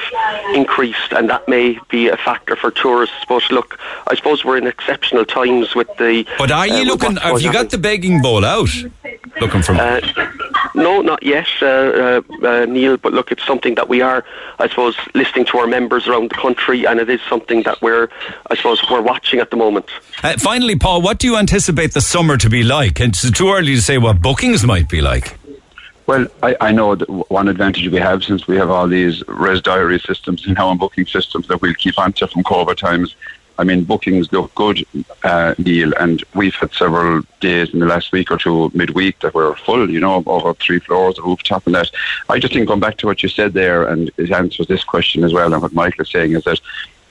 increased, 0.55 1.11
and 1.11 1.29
that 1.29 1.47
may 1.47 1.77
be 1.89 2.07
a 2.07 2.17
factor 2.17 2.30
for 2.59 2.71
tourists. 2.71 3.15
But 3.27 3.49
look, 3.51 3.79
I 4.07 4.15
suppose 4.15 4.43
we're 4.43 4.57
in 4.57 4.67
exceptional 4.67 5.25
times 5.25 5.75
with 5.75 5.87
the. 5.97 6.25
But 6.37 6.51
are 6.51 6.61
uh, 6.61 6.65
you 6.65 6.79
with 6.79 6.87
looking? 6.87 7.17
Have 7.17 7.41
you 7.41 7.49
on. 7.49 7.53
got 7.53 7.69
the 7.69 7.77
begging 7.77 8.21
bowl 8.21 8.45
out? 8.45 8.69
Looking 9.39 9.61
from. 9.61 9.79
Uh, 9.79 10.01
no, 10.75 11.01
not 11.01 11.23
yet, 11.23 11.47
uh, 11.61 11.65
uh, 11.65 12.21
uh, 12.43 12.65
Neil. 12.65 12.97
But 12.97 13.13
look, 13.13 13.31
it's 13.31 13.45
something 13.45 13.75
that 13.75 13.89
we 13.89 14.01
are, 14.01 14.23
I 14.59 14.67
suppose, 14.69 14.95
listening 15.13 15.45
to 15.45 15.57
our 15.57 15.67
members 15.67 16.07
around 16.07 16.31
the 16.31 16.35
country, 16.35 16.85
and 16.85 16.99
it 16.99 17.09
is 17.09 17.19
something 17.29 17.63
that 17.63 17.81
we're, 17.81 18.09
I 18.49 18.55
suppose, 18.55 18.81
we're 18.89 19.01
watching 19.01 19.39
at 19.39 19.49
the 19.49 19.57
moment. 19.57 19.87
Uh, 20.23 20.37
finally, 20.37 20.75
Paul, 20.75 21.01
what 21.01 21.19
do 21.19 21.27
you 21.27 21.37
anticipate 21.37 21.93
the 21.93 22.01
summer 22.01 22.37
to 22.37 22.49
be 22.49 22.63
like? 22.63 22.99
It's 22.99 23.29
too 23.31 23.51
early 23.51 23.75
to 23.75 23.81
say 23.81 23.97
what 23.97 24.21
bookings 24.21 24.65
might 24.65 24.89
be 24.89 25.01
like. 25.01 25.40
Well, 26.07 26.27
I, 26.41 26.55
I 26.59 26.71
know 26.71 26.95
that 26.95 27.09
one 27.09 27.47
advantage 27.47 27.87
we 27.89 27.99
have 27.99 28.23
since 28.23 28.47
we 28.47 28.57
have 28.57 28.69
all 28.69 28.87
these 28.87 29.23
res 29.27 29.61
diary 29.61 29.99
systems 29.99 30.45
and 30.45 30.55
now 30.57 30.71
and 30.71 30.79
booking 30.79 31.05
systems 31.05 31.47
that 31.47 31.61
we'll 31.61 31.73
keep 31.75 31.97
on 31.97 32.13
to 32.13 32.27
from 32.27 32.43
COVID 32.43 32.77
times. 32.77 33.15
I 33.57 33.63
mean, 33.63 33.83
bookings 33.83 34.31
look 34.31 34.53
good, 34.55 34.83
uh, 35.23 35.53
Neil, 35.59 35.93
and 35.99 36.23
we've 36.33 36.55
had 36.55 36.73
several 36.73 37.21
days 37.41 37.71
in 37.73 37.79
the 37.79 37.85
last 37.85 38.11
week 38.11 38.31
or 38.31 38.37
two 38.37 38.71
midweek 38.73 39.19
that 39.19 39.35
were 39.35 39.55
full, 39.55 39.87
you 39.87 39.99
know, 39.99 40.23
over 40.25 40.53
three 40.55 40.79
floors, 40.79 41.19
a 41.19 41.21
rooftop 41.21 41.67
and 41.67 41.75
that. 41.75 41.91
I 42.27 42.39
just 42.39 42.53
think 42.53 42.67
going 42.67 42.79
back 42.79 42.97
to 42.97 43.05
what 43.05 43.21
you 43.21 43.29
said 43.29 43.53
there, 43.53 43.83
and 43.83 44.09
it 44.17 44.31
answers 44.31 44.65
this 44.65 44.83
question 44.83 45.23
as 45.23 45.33
well, 45.33 45.53
and 45.53 45.61
what 45.61 45.73
Michael 45.73 46.01
is 46.01 46.09
saying 46.09 46.31
is 46.31 46.43
that 46.45 46.59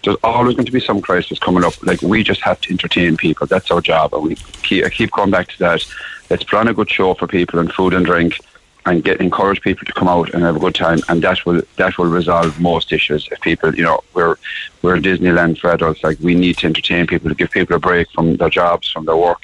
there's 0.03 0.17
always 0.25 0.57
going 0.57 0.67
to 0.67 0.73
be 0.73 0.81
some 0.81 1.01
crisis 1.01 1.39
coming 1.39 1.62
up. 1.62 1.81
Like, 1.85 2.03
we 2.03 2.25
just 2.25 2.41
have 2.41 2.61
to 2.62 2.73
entertain 2.73 3.17
people. 3.17 3.47
That's 3.47 3.71
our 3.71 3.83
job. 3.83 4.15
And 4.15 4.25
we 4.25 4.35
keep, 4.62 4.85
I 4.85 4.89
keep 4.89 5.12
going 5.12 5.31
back 5.31 5.49
to 5.49 5.59
that. 5.61 5.85
Let's 6.31 6.43
put 6.43 6.59
on 6.59 6.69
a 6.69 6.75
good 6.75 6.91
show 6.91 7.15
for 7.15 7.29
people 7.29 7.61
and 7.61 7.73
food 7.73 7.93
and 7.93 8.05
drink 8.05 8.41
and 8.86 9.05
get 9.05 9.20
encourage 9.20 9.61
people 9.61 9.85
to 9.86 9.93
come 9.93 10.09
out 10.09 10.32
and 10.32 10.43
have 10.43 10.57
a 10.57 10.61
good 10.61 10.74
time, 10.74 11.01
and 11.09 11.23
that 11.23 11.44
will 11.47 11.62
that 11.77 11.97
will 11.98 12.07
resolve 12.07 12.61
most 12.61 12.93
issues. 12.93 13.28
If 13.31 13.40
people, 13.40 13.74
you 13.74 13.82
know, 13.85 14.01
we're 14.15 14.36
we're 14.82 14.97
Disneyland 14.98 15.59
for 15.59 15.70
adults. 15.70 16.02
Like 16.02 16.19
we 16.20 16.35
need 16.35 16.59
to 16.59 16.66
entertain 16.66 17.07
people 17.07 17.28
to 17.28 17.35
give 17.35 17.51
people 17.51 17.77
a 17.77 17.78
break 17.78 18.11
from 18.12 18.36
their 18.36 18.48
jobs, 18.51 18.90
from 18.90 19.05
their 19.05 19.16
work, 19.16 19.43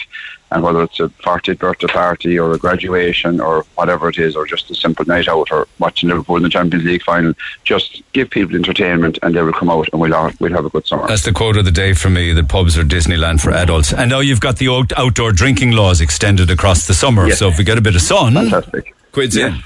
And 0.52 0.62
whether 0.62 0.82
it's 0.82 1.00
a 1.00 1.08
40th 1.26 1.58
birthday 1.58 1.88
party 1.88 2.38
or 2.38 2.52
a 2.52 2.58
graduation 2.58 3.40
or 3.40 3.64
whatever 3.74 4.08
it 4.08 4.16
is, 4.18 4.34
or 4.36 4.46
just 4.46 4.70
a 4.70 4.74
simple 4.74 5.04
night 5.04 5.28
out 5.28 5.50
or 5.50 5.66
watching 5.78 6.08
Liverpool 6.08 6.36
in 6.36 6.42
the 6.44 6.48
Champions 6.48 6.84
League 6.86 7.02
final, 7.02 7.34
just 7.64 8.02
give 8.14 8.30
people 8.30 8.54
entertainment 8.56 9.18
and 9.22 9.34
they 9.34 9.42
will 9.42 9.52
come 9.52 9.68
out 9.68 9.88
and 9.92 10.00
we'll, 10.00 10.12
have- 10.14 10.40
we'll 10.40 10.52
have 10.52 10.64
a 10.64 10.70
good 10.70 10.86
summer. 10.86 11.06
That's 11.08 11.24
the 11.24 11.32
quote 11.32 11.56
of 11.58 11.64
the 11.66 11.70
day 11.72 11.92
for 11.92 12.08
me 12.08 12.32
that 12.32 12.48
pubs 12.48 12.78
are 12.78 12.84
Disneyland 12.84 13.40
for 13.42 13.50
adults. 13.50 13.92
And 13.92 14.08
now 14.08 14.20
you've 14.20 14.40
got 14.40 14.56
the 14.56 14.68
out- 14.68 14.92
outdoor 14.96 15.32
drinking 15.32 15.72
laws 15.72 16.00
extended 16.00 16.48
across 16.50 16.86
the 16.86 16.94
summer. 16.94 17.26
Yes. 17.28 17.40
So 17.40 17.48
if 17.48 17.58
we 17.58 17.64
get 17.64 17.76
a 17.76 17.82
bit 17.82 17.94
of 17.96 18.00
sun, 18.00 18.34
Fantastic. 18.34 18.94
Quids 19.16 19.34
in. 19.34 19.62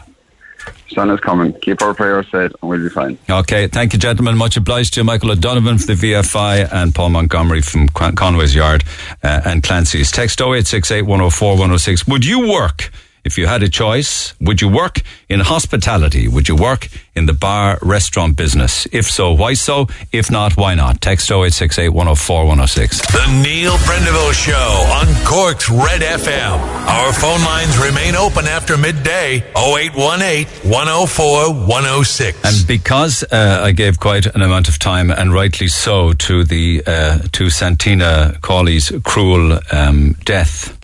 Sun 0.94 1.10
is 1.10 1.18
coming. 1.18 1.52
Keep 1.54 1.82
our 1.82 1.92
prayers 1.92 2.24
said, 2.30 2.52
and 2.62 2.70
we'll 2.70 2.78
be 2.78 2.88
fine. 2.88 3.18
Okay, 3.28 3.66
thank 3.66 3.92
you, 3.92 3.98
gentlemen. 3.98 4.36
Much 4.36 4.56
obliged 4.56 4.94
to 4.94 5.00
you. 5.00 5.04
Michael 5.04 5.32
O'Donovan 5.32 5.76
from 5.76 5.96
the 5.96 6.12
VFI 6.12 6.72
and 6.72 6.94
Paul 6.94 7.10
Montgomery 7.10 7.60
from 7.60 7.88
Con- 7.88 8.14
Conway's 8.14 8.54
Yard 8.54 8.84
uh, 9.24 9.40
and 9.44 9.64
Clancy's. 9.64 10.12
Text 10.12 10.40
0868 10.40 11.02
104 11.02 11.50
106. 11.54 12.06
Would 12.06 12.24
you 12.24 12.48
work 12.48 12.92
if 13.24 13.38
you 13.38 13.46
had 13.46 13.62
a 13.62 13.68
choice? 13.68 14.34
Would 14.40 14.60
you 14.60 14.68
work 14.68 15.00
in 15.28 15.40
hospitality? 15.40 16.28
Would 16.28 16.48
you 16.48 16.56
work 16.56 16.88
in 17.14 17.26
the 17.26 17.32
bar 17.32 17.78
restaurant 17.82 18.36
business? 18.36 18.86
If 18.92 19.10
so, 19.10 19.32
why 19.32 19.54
so? 19.54 19.88
If 20.12 20.30
not, 20.30 20.56
why 20.56 20.74
not? 20.74 21.00
Text 21.00 21.30
0868 21.30 21.90
104 21.90 22.46
106. 22.46 23.00
The 23.12 23.42
Neil 23.42 23.72
Prendeville 23.78 24.32
Show 24.32 24.54
on 24.54 25.06
Cork's 25.24 25.68
Red 25.70 26.00
FM. 26.00 26.58
Our 26.86 27.12
phone 27.12 27.42
lines 27.44 27.78
remain 27.78 28.16
open 28.16 28.46
after 28.46 28.76
midday 28.76 29.38
0818 29.56 30.70
104 30.70 31.54
106. 31.54 32.44
And 32.44 32.66
because 32.66 33.22
uh, 33.24 33.60
I 33.62 33.72
gave 33.72 34.00
quite 34.00 34.26
an 34.26 34.42
amount 34.42 34.68
of 34.68 34.78
time, 34.78 35.10
and 35.10 35.32
rightly 35.32 35.68
so, 35.68 36.12
to 36.14 36.44
the 36.44 36.82
uh, 36.86 37.18
to 37.32 37.50
Santina 37.50 38.36
Cawley's 38.40 38.92
cruel 39.04 39.58
um, 39.72 40.14
death, 40.24 40.78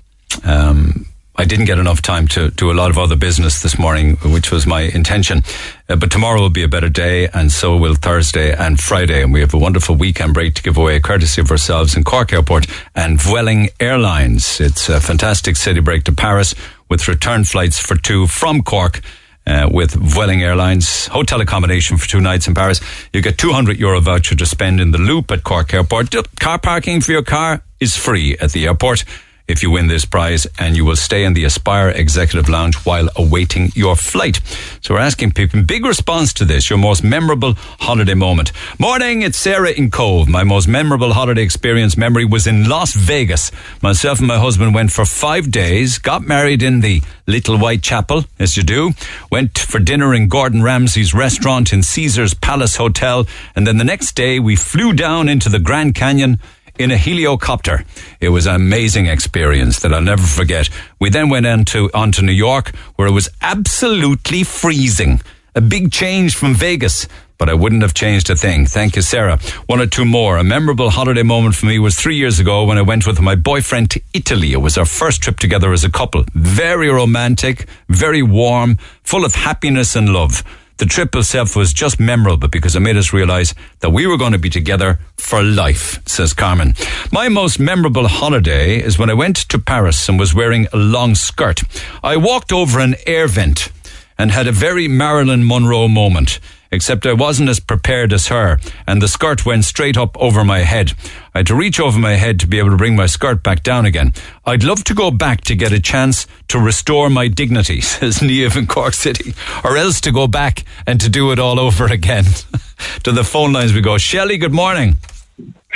um, 0.44 1.06
I 1.38 1.44
didn't 1.44 1.66
get 1.66 1.78
enough 1.78 2.00
time 2.00 2.28
to 2.28 2.50
do 2.50 2.70
a 2.70 2.74
lot 2.74 2.90
of 2.90 2.96
other 2.96 3.14
business 3.14 3.60
this 3.60 3.78
morning, 3.78 4.16
which 4.24 4.50
was 4.50 4.66
my 4.66 4.80
intention. 4.80 5.42
Uh, 5.88 5.96
but 5.96 6.10
tomorrow 6.10 6.40
will 6.40 6.50
be 6.50 6.62
a 6.62 6.68
better 6.68 6.88
day, 6.88 7.28
and 7.28 7.52
so 7.52 7.76
will 7.76 7.94
Thursday 7.94 8.54
and 8.54 8.80
Friday. 8.80 9.22
And 9.22 9.34
we 9.34 9.40
have 9.40 9.52
a 9.52 9.58
wonderful 9.58 9.96
weekend 9.96 10.32
break 10.32 10.54
to 10.54 10.62
give 10.62 10.78
away, 10.78 10.98
courtesy 10.98 11.42
of 11.42 11.50
ourselves 11.50 11.94
in 11.94 12.04
Cork 12.04 12.32
Airport 12.32 12.66
and 12.94 13.20
Vueling 13.20 13.68
Airlines. 13.78 14.60
It's 14.60 14.88
a 14.88 14.98
fantastic 14.98 15.56
city 15.56 15.80
break 15.80 16.04
to 16.04 16.12
Paris 16.12 16.54
with 16.88 17.06
return 17.06 17.44
flights 17.44 17.78
for 17.78 17.96
two 17.96 18.26
from 18.26 18.62
Cork 18.62 19.02
uh, 19.46 19.68
with 19.70 19.92
Vueling 19.92 20.42
Airlines. 20.42 21.08
Hotel 21.08 21.42
accommodation 21.42 21.98
for 21.98 22.08
two 22.08 22.20
nights 22.20 22.48
in 22.48 22.54
Paris. 22.54 22.80
You 23.12 23.20
get 23.20 23.36
200 23.36 23.78
euro 23.78 24.00
voucher 24.00 24.36
to 24.36 24.46
spend 24.46 24.80
in 24.80 24.92
the 24.92 24.98
loop 24.98 25.30
at 25.30 25.44
Cork 25.44 25.74
Airport. 25.74 26.14
Car 26.40 26.58
parking 26.58 27.02
for 27.02 27.12
your 27.12 27.22
car 27.22 27.62
is 27.78 27.94
free 27.94 28.38
at 28.38 28.52
the 28.52 28.64
airport 28.66 29.04
if 29.48 29.62
you 29.62 29.70
win 29.70 29.86
this 29.86 30.04
prize 30.04 30.46
and 30.58 30.76
you 30.76 30.84
will 30.84 30.96
stay 30.96 31.24
in 31.24 31.34
the 31.34 31.44
Aspire 31.44 31.90
Executive 31.90 32.48
Lounge 32.48 32.76
while 32.84 33.08
awaiting 33.16 33.70
your 33.74 33.96
flight. 33.96 34.40
So 34.80 34.94
we're 34.94 35.00
asking 35.00 35.32
people, 35.32 35.62
big 35.62 35.84
response 35.84 36.32
to 36.34 36.44
this, 36.44 36.68
your 36.68 36.78
most 36.78 37.04
memorable 37.04 37.54
holiday 37.80 38.14
moment. 38.14 38.52
Morning, 38.78 39.22
it's 39.22 39.38
Sarah 39.38 39.70
in 39.70 39.90
Cobh. 39.90 40.28
My 40.28 40.44
most 40.44 40.68
memorable 40.68 41.12
holiday 41.12 41.42
experience 41.42 41.96
memory 41.96 42.24
was 42.24 42.46
in 42.46 42.68
Las 42.68 42.94
Vegas. 42.94 43.52
Myself 43.82 44.18
and 44.18 44.28
my 44.28 44.38
husband 44.38 44.74
went 44.74 44.92
for 44.92 45.04
five 45.04 45.50
days, 45.50 45.98
got 45.98 46.22
married 46.22 46.62
in 46.62 46.80
the 46.80 47.02
Little 47.26 47.58
White 47.58 47.82
Chapel, 47.82 48.24
as 48.38 48.56
you 48.56 48.62
do, 48.62 48.92
went 49.30 49.58
for 49.58 49.78
dinner 49.78 50.14
in 50.14 50.28
Gordon 50.28 50.62
Ramsay's 50.62 51.12
restaurant 51.12 51.72
in 51.72 51.82
Caesar's 51.82 52.34
Palace 52.34 52.76
Hotel, 52.76 53.26
and 53.54 53.66
then 53.66 53.78
the 53.78 53.84
next 53.84 54.12
day 54.12 54.38
we 54.38 54.54
flew 54.54 54.92
down 54.92 55.28
into 55.28 55.48
the 55.48 55.58
Grand 55.58 55.94
Canyon 55.94 56.38
in 56.78 56.90
a 56.90 56.96
heliocopter. 56.96 57.84
It 58.20 58.30
was 58.30 58.46
an 58.46 58.54
amazing 58.54 59.06
experience 59.06 59.80
that 59.80 59.92
I'll 59.92 60.00
never 60.00 60.22
forget. 60.22 60.68
We 61.00 61.10
then 61.10 61.28
went 61.28 61.46
on 61.46 61.64
to, 61.66 61.90
on 61.94 62.12
to 62.12 62.22
New 62.22 62.32
York 62.32 62.74
where 62.96 63.08
it 63.08 63.12
was 63.12 63.28
absolutely 63.40 64.42
freezing. 64.42 65.20
A 65.54 65.60
big 65.60 65.90
change 65.90 66.36
from 66.36 66.54
Vegas, 66.54 67.08
but 67.38 67.48
I 67.48 67.54
wouldn't 67.54 67.82
have 67.82 67.94
changed 67.94 68.28
a 68.30 68.36
thing. 68.36 68.66
Thank 68.66 68.96
you, 68.96 69.02
Sarah. 69.02 69.38
One 69.66 69.80
or 69.80 69.86
two 69.86 70.04
more. 70.04 70.36
A 70.36 70.44
memorable 70.44 70.90
holiday 70.90 71.22
moment 71.22 71.54
for 71.54 71.66
me 71.66 71.78
was 71.78 71.94
three 71.96 72.16
years 72.16 72.38
ago 72.38 72.64
when 72.64 72.78
I 72.78 72.82
went 72.82 73.06
with 73.06 73.20
my 73.20 73.34
boyfriend 73.34 73.90
to 73.92 74.02
Italy. 74.12 74.52
It 74.52 74.58
was 74.58 74.76
our 74.76 74.84
first 74.84 75.22
trip 75.22 75.38
together 75.38 75.72
as 75.72 75.84
a 75.84 75.90
couple. 75.90 76.24
Very 76.34 76.88
romantic, 76.88 77.66
very 77.88 78.22
warm, 78.22 78.76
full 79.02 79.24
of 79.24 79.34
happiness 79.34 79.96
and 79.96 80.10
love. 80.10 80.42
The 80.78 80.86
trip 80.86 81.14
itself 81.16 81.56
was 81.56 81.72
just 81.72 81.98
memorable 81.98 82.48
because 82.48 82.76
it 82.76 82.80
made 82.80 82.96
us 82.96 83.12
realize 83.12 83.54
that 83.80 83.90
we 83.90 84.06
were 84.06 84.18
going 84.18 84.32
to 84.32 84.38
be 84.38 84.50
together 84.50 84.98
for 85.16 85.42
life, 85.42 86.06
says 86.06 86.34
Carmen. 86.34 86.74
My 87.10 87.28
most 87.28 87.58
memorable 87.58 88.08
holiday 88.08 88.78
is 88.78 88.98
when 88.98 89.08
I 89.08 89.14
went 89.14 89.36
to 89.48 89.58
Paris 89.58 90.08
and 90.08 90.18
was 90.18 90.34
wearing 90.34 90.66
a 90.72 90.76
long 90.76 91.14
skirt. 91.14 91.62
I 92.04 92.16
walked 92.18 92.52
over 92.52 92.78
an 92.80 92.96
air 93.06 93.26
vent 93.26 93.70
and 94.18 94.30
had 94.30 94.46
a 94.46 94.52
very 94.52 94.88
Marilyn 94.88 95.46
Monroe 95.46 95.88
moment. 95.88 96.40
Except 96.72 97.06
I 97.06 97.12
wasn't 97.12 97.48
as 97.48 97.60
prepared 97.60 98.12
as 98.12 98.26
her, 98.26 98.58
and 98.88 99.00
the 99.00 99.06
skirt 99.06 99.46
went 99.46 99.64
straight 99.64 99.96
up 99.96 100.16
over 100.20 100.44
my 100.44 100.58
head. 100.60 100.92
I 101.32 101.38
had 101.38 101.46
to 101.46 101.54
reach 101.54 101.78
over 101.78 101.98
my 101.98 102.14
head 102.14 102.40
to 102.40 102.46
be 102.48 102.58
able 102.58 102.70
to 102.70 102.76
bring 102.76 102.96
my 102.96 103.06
skirt 103.06 103.42
back 103.42 103.62
down 103.62 103.86
again. 103.86 104.12
I'd 104.44 104.64
love 104.64 104.82
to 104.84 104.94
go 104.94 105.12
back 105.12 105.42
to 105.42 105.54
get 105.54 105.72
a 105.72 105.80
chance 105.80 106.26
to 106.48 106.58
restore 106.58 107.08
my 107.08 107.28
dignity, 107.28 107.80
says 107.92 108.20
Neve 108.20 108.56
in 108.56 108.66
Cork 108.66 108.94
City, 108.94 109.32
or 109.62 109.76
else 109.76 110.00
to 110.02 110.12
go 110.12 110.26
back 110.26 110.64
and 110.86 111.00
to 111.00 111.08
do 111.08 111.30
it 111.30 111.38
all 111.38 111.60
over 111.60 111.86
again. 111.86 112.24
to 113.04 113.12
the 113.12 113.24
phone 113.24 113.52
lines 113.52 113.72
we 113.72 113.80
go. 113.80 113.96
Shelley, 113.96 114.36
good 114.36 114.52
morning. 114.52 114.96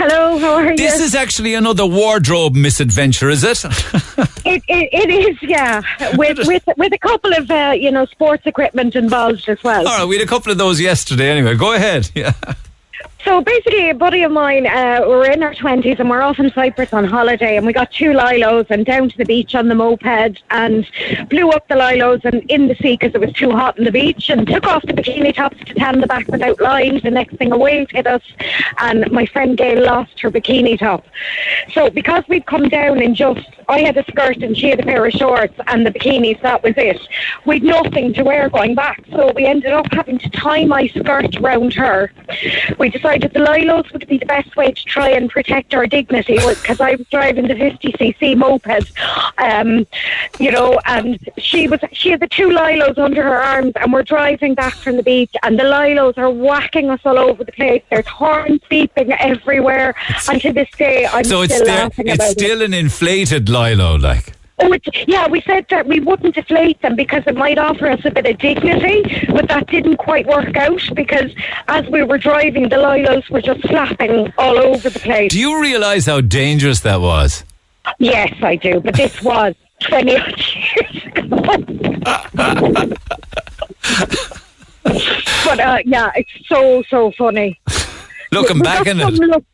Hello, 0.01 0.39
how 0.39 0.55
are 0.55 0.70
you? 0.70 0.77
This 0.78 0.98
is 0.98 1.14
actually 1.14 1.52
another 1.52 1.85
wardrobe 1.85 2.55
misadventure, 2.55 3.28
is 3.28 3.44
it? 3.44 3.62
It, 4.43 4.62
it, 4.68 4.89
it 4.93 5.10
is, 5.10 5.36
yeah, 5.43 5.82
with 6.16 6.39
with 6.47 6.62
with 6.78 6.93
a 6.94 6.98
couple 6.98 7.35
of 7.35 7.51
uh, 7.51 7.74
you 7.77 7.90
know 7.90 8.06
sports 8.06 8.47
equipment 8.47 8.97
involved 8.97 9.47
as 9.48 9.62
well. 9.62 9.86
All 9.86 9.98
right, 9.98 10.09
we 10.09 10.16
had 10.16 10.24
a 10.24 10.28
couple 10.28 10.51
of 10.51 10.56
those 10.56 10.81
yesterday 10.81 11.31
anyway. 11.31 11.55
Go 11.55 11.74
ahead. 11.74 12.10
Yeah. 12.16 12.32
So 13.24 13.42
basically, 13.42 13.90
a 13.90 13.94
buddy 13.94 14.22
of 14.22 14.32
mine, 14.32 14.66
uh, 14.66 15.02
we're 15.06 15.30
in 15.30 15.42
our 15.42 15.55
twenties 15.55 16.01
and 16.01 16.09
we're 16.09 16.22
off 16.22 16.38
in 16.38 16.51
Cyprus 16.52 16.94
on 16.94 17.05
holiday, 17.05 17.59
and 17.59 17.66
we 17.66 17.72
got 17.74 17.92
two 17.92 18.12
lilos 18.12 18.66
and 18.70 18.86
down 18.86 19.10
to 19.10 19.18
the 19.18 19.26
beach 19.26 19.55
on 19.55 19.68
the 19.68 19.74
moped 19.74 20.42
and 20.51 20.88
blew 21.28 21.51
up 21.51 21.68
the 21.68 21.74
lilos 21.74 22.24
and 22.24 22.42
in 22.51 22.66
the 22.66 22.74
sea 22.76 22.97
because 22.97 23.14
it 23.14 23.20
was 23.20 23.32
too 23.34 23.51
hot 23.51 23.78
on 23.78 23.84
the 23.84 23.92
beach, 23.92 24.30
and 24.30 24.48
took 24.48 24.66
off 24.66 24.82
the 24.82 24.94
bikini 24.94 25.34
tops 25.34 25.59
to 25.66 25.74
tan 25.74 26.01
the 26.01 26.06
back 26.06 26.26
without 26.28 26.59
lines. 26.60 27.02
The 27.02 27.10
next 27.10 27.36
thing, 27.36 27.52
a 27.52 27.59
wave 27.59 27.90
hit 27.90 28.06
us, 28.06 28.22
and 28.78 29.10
my 29.12 29.26
friend 29.26 29.56
Gail 29.56 29.84
lost 29.84 30.18
her 30.20 30.30
bikini 30.30 30.78
top. 30.78 31.05
So 31.72 31.90
because 31.90 32.24
we'd 32.26 32.47
come 32.47 32.70
down 32.70 33.02
in 33.02 33.14
just, 33.14 33.47
I 33.68 33.80
had 33.80 33.98
a 33.98 34.05
skirt 34.05 34.38
and 34.38 34.56
she 34.56 34.70
had 34.70 34.80
a 34.80 34.84
pair 34.84 35.05
of 35.05 35.12
shorts 35.12 35.55
and 35.66 35.86
the 35.86 35.90
bikinis, 35.90 36.40
that 36.40 36.62
was 36.62 36.74
it. 36.78 37.01
We'd 37.44 37.64
nothing 37.64 38.14
to 38.14 38.24
wear 38.24 38.48
going 38.48 38.74
back, 38.74 39.05
so 39.10 39.30
we 39.36 39.44
ended 39.44 39.72
up 39.72 39.92
having 39.92 40.18
to 40.18 40.30
tie 40.30 40.64
my 40.64 40.88
skirt 40.88 41.38
round 41.38 41.74
her. 41.74 42.10
We 42.78 42.88
decided 42.88 43.09
the 43.18 43.28
lilos 43.28 43.90
would 43.92 44.06
be 44.06 44.18
the 44.18 44.26
best 44.26 44.56
way 44.56 44.72
to 44.72 44.84
try 44.84 45.10
and 45.10 45.30
protect 45.30 45.74
our 45.74 45.86
dignity 45.86 46.38
because 46.38 46.80
I 46.80 46.94
was 46.96 47.06
driving 47.08 47.48
the 47.48 47.54
50cc 47.54 48.36
moped, 48.36 48.92
um, 49.38 49.86
you 50.38 50.50
know, 50.50 50.78
and 50.86 51.18
she 51.38 51.68
was 51.68 51.80
she 51.92 52.10
had 52.10 52.20
the 52.20 52.28
two 52.28 52.48
lilos 52.48 52.98
under 52.98 53.22
her 53.22 53.42
arms, 53.42 53.72
and 53.76 53.92
we're 53.92 54.02
driving 54.02 54.54
back 54.54 54.74
from 54.74 54.96
the 54.96 55.02
beach, 55.02 55.34
and 55.42 55.58
the 55.58 55.64
lilos 55.64 56.18
are 56.18 56.30
whacking 56.30 56.90
us 56.90 57.00
all 57.04 57.18
over 57.18 57.44
the 57.44 57.52
place. 57.52 57.82
There's 57.90 58.06
horns 58.06 58.60
beeping 58.70 59.16
everywhere, 59.18 59.94
and 60.28 60.40
to 60.40 60.52
this 60.52 60.70
day, 60.76 61.06
I'm 61.06 61.24
so 61.24 61.42
it's 61.42 61.54
still 61.54 61.66
still, 61.66 61.74
laughing 61.74 62.08
it's 62.08 62.16
about 62.16 62.30
still 62.30 62.62
it. 62.62 62.66
an 62.66 62.74
inflated 62.74 63.48
lilo, 63.48 63.96
like. 63.96 64.34
Oh, 64.62 64.72
it's, 64.72 64.86
yeah, 65.08 65.26
we 65.28 65.40
said 65.42 65.66
that 65.70 65.86
we 65.86 66.00
wouldn't 66.00 66.34
deflate 66.34 66.80
them 66.82 66.94
because 66.96 67.22
it 67.26 67.34
might 67.36 67.58
offer 67.58 67.86
us 67.88 68.00
a 68.04 68.10
bit 68.10 68.26
of 68.26 68.38
dignity, 68.38 69.26
but 69.28 69.48
that 69.48 69.66
didn't 69.68 69.96
quite 69.96 70.26
work 70.26 70.56
out 70.56 70.82
because 70.94 71.32
as 71.68 71.86
we 71.86 72.02
were 72.02 72.18
driving, 72.18 72.68
the 72.68 72.76
lilos 72.76 73.28
were 73.30 73.40
just 73.40 73.60
flapping 73.68 74.32
all 74.36 74.58
over 74.58 74.90
the 74.90 74.98
place. 75.00 75.30
Do 75.32 75.40
you 75.40 75.60
realise 75.60 76.04
how 76.06 76.20
dangerous 76.20 76.80
that 76.80 77.00
was? 77.00 77.44
Yes, 77.98 78.34
I 78.42 78.56
do, 78.56 78.80
but 78.80 78.94
this 78.96 79.22
was 79.22 79.54
20 79.82 80.16
odd 80.18 80.44
years 80.54 81.04
ago. 81.06 81.26
but 85.44 85.60
uh, 85.60 85.78
yeah, 85.84 86.10
it's 86.14 86.30
so, 86.46 86.82
so 86.88 87.12
funny. 87.16 87.58
Looking 88.32 88.60
back 88.60 88.86
on 88.86 89.00
it. 89.00 89.12
look- 89.14 89.44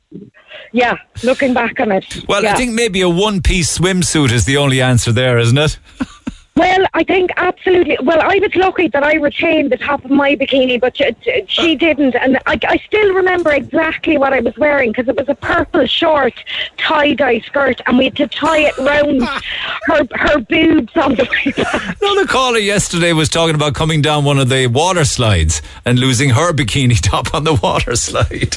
yeah, 0.73 0.97
looking 1.23 1.55
back 1.55 1.81
on 1.81 1.93
it. 1.93 2.25
Well, 2.29 2.43
yeah. 2.43 2.53
I 2.53 2.57
think 2.57 2.73
maybe 2.73 3.01
a 3.01 3.09
one 3.09 3.43
piece 3.43 3.79
swimsuit 3.79 4.33
is 4.33 4.45
the 4.45 4.57
only 4.57 4.81
answer 4.81 5.13
there, 5.13 5.39
isn't 5.39 5.59
it? 5.59 5.79
Well, 6.57 6.87
I 6.95 7.05
think 7.05 7.31
absolutely. 7.37 7.99
Well, 8.03 8.19
I 8.23 8.39
was 8.39 8.55
lucky 8.57 8.89
that 8.89 9.05
I 9.05 9.15
retained 9.15 9.71
the 9.71 9.77
top 9.77 10.03
of 10.07 10.11
my 10.11 10.35
bikini, 10.35 10.81
but 10.81 10.97
she, 10.97 11.45
she 11.49 11.77
didn't. 11.77 12.15
And 12.15 12.39
I, 12.47 12.59
I 12.67 12.79
still 12.79 13.13
remember 13.13 13.53
exactly 13.53 14.17
what 14.17 14.33
I 14.33 14.41
was 14.41 14.57
wearing 14.57 14.91
because 14.91 15.07
it 15.07 15.17
was 15.17 15.29
a 15.29 15.35
purple 15.35 15.85
short 15.85 16.33
tie 16.79 17.13
dye 17.13 17.41
skirt, 17.41 17.83
and 17.85 17.99
we 17.99 18.05
had 18.05 18.17
to 18.17 18.27
tie 18.29 18.61
it 18.61 18.77
round 18.79 19.23
her 19.87 20.07
her 20.13 20.39
boobs 20.39 20.97
on 20.97 21.17
the 21.17 21.29
way 21.31 21.53
back. 21.53 21.97
Another 22.01 22.27
caller 22.27 22.59
yesterday 22.59 23.13
was 23.13 23.29
talking 23.29 23.55
about 23.55 23.75
coming 23.75 24.01
down 24.01 24.25
one 24.25 24.39
of 24.39 24.49
the 24.49 24.67
water 24.67 25.05
slides 25.05 25.61
and 25.85 25.99
losing 25.99 26.31
her 26.31 26.55
bikini 26.55 26.99
top 27.03 27.35
on 27.35 27.45
the 27.45 27.55
water 27.55 27.97
slide. 27.97 28.57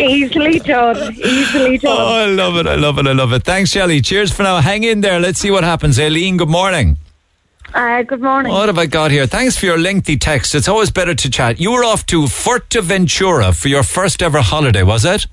Easily 0.00 0.58
done. 0.58 1.14
Easily 1.14 1.76
oh, 1.84 1.96
done. 1.96 1.96
Oh, 1.96 2.14
I 2.14 2.26
love 2.26 2.56
it. 2.56 2.66
I 2.66 2.74
love 2.74 2.98
it. 2.98 3.06
I 3.06 3.12
love 3.12 3.32
it. 3.32 3.44
Thanks, 3.44 3.70
Shelley. 3.70 4.00
Cheers 4.00 4.32
for 4.32 4.42
now. 4.42 4.60
Hang 4.60 4.82
in 4.82 5.00
there. 5.00 5.20
Let's 5.20 5.38
see 5.38 5.52
what 5.52 5.62
happens. 5.62 6.00
Aileen, 6.00 6.38
good 6.38 6.48
morning. 6.48 6.96
Uh, 7.74 8.02
good 8.02 8.22
morning. 8.22 8.52
What 8.52 8.68
have 8.68 8.78
I 8.78 8.86
got 8.86 9.10
here? 9.10 9.26
Thanks 9.26 9.56
for 9.56 9.66
your 9.66 9.78
lengthy 9.78 10.16
text. 10.16 10.54
It's 10.54 10.68
always 10.68 10.90
better 10.90 11.14
to 11.14 11.30
chat. 11.30 11.60
You 11.60 11.72
were 11.72 11.84
off 11.84 12.06
to 12.06 12.22
Fuerteventura 12.22 13.54
for 13.54 13.68
your 13.68 13.82
first 13.82 14.22
ever 14.22 14.40
holiday, 14.40 14.82
was 14.82 15.04
it? 15.04 15.26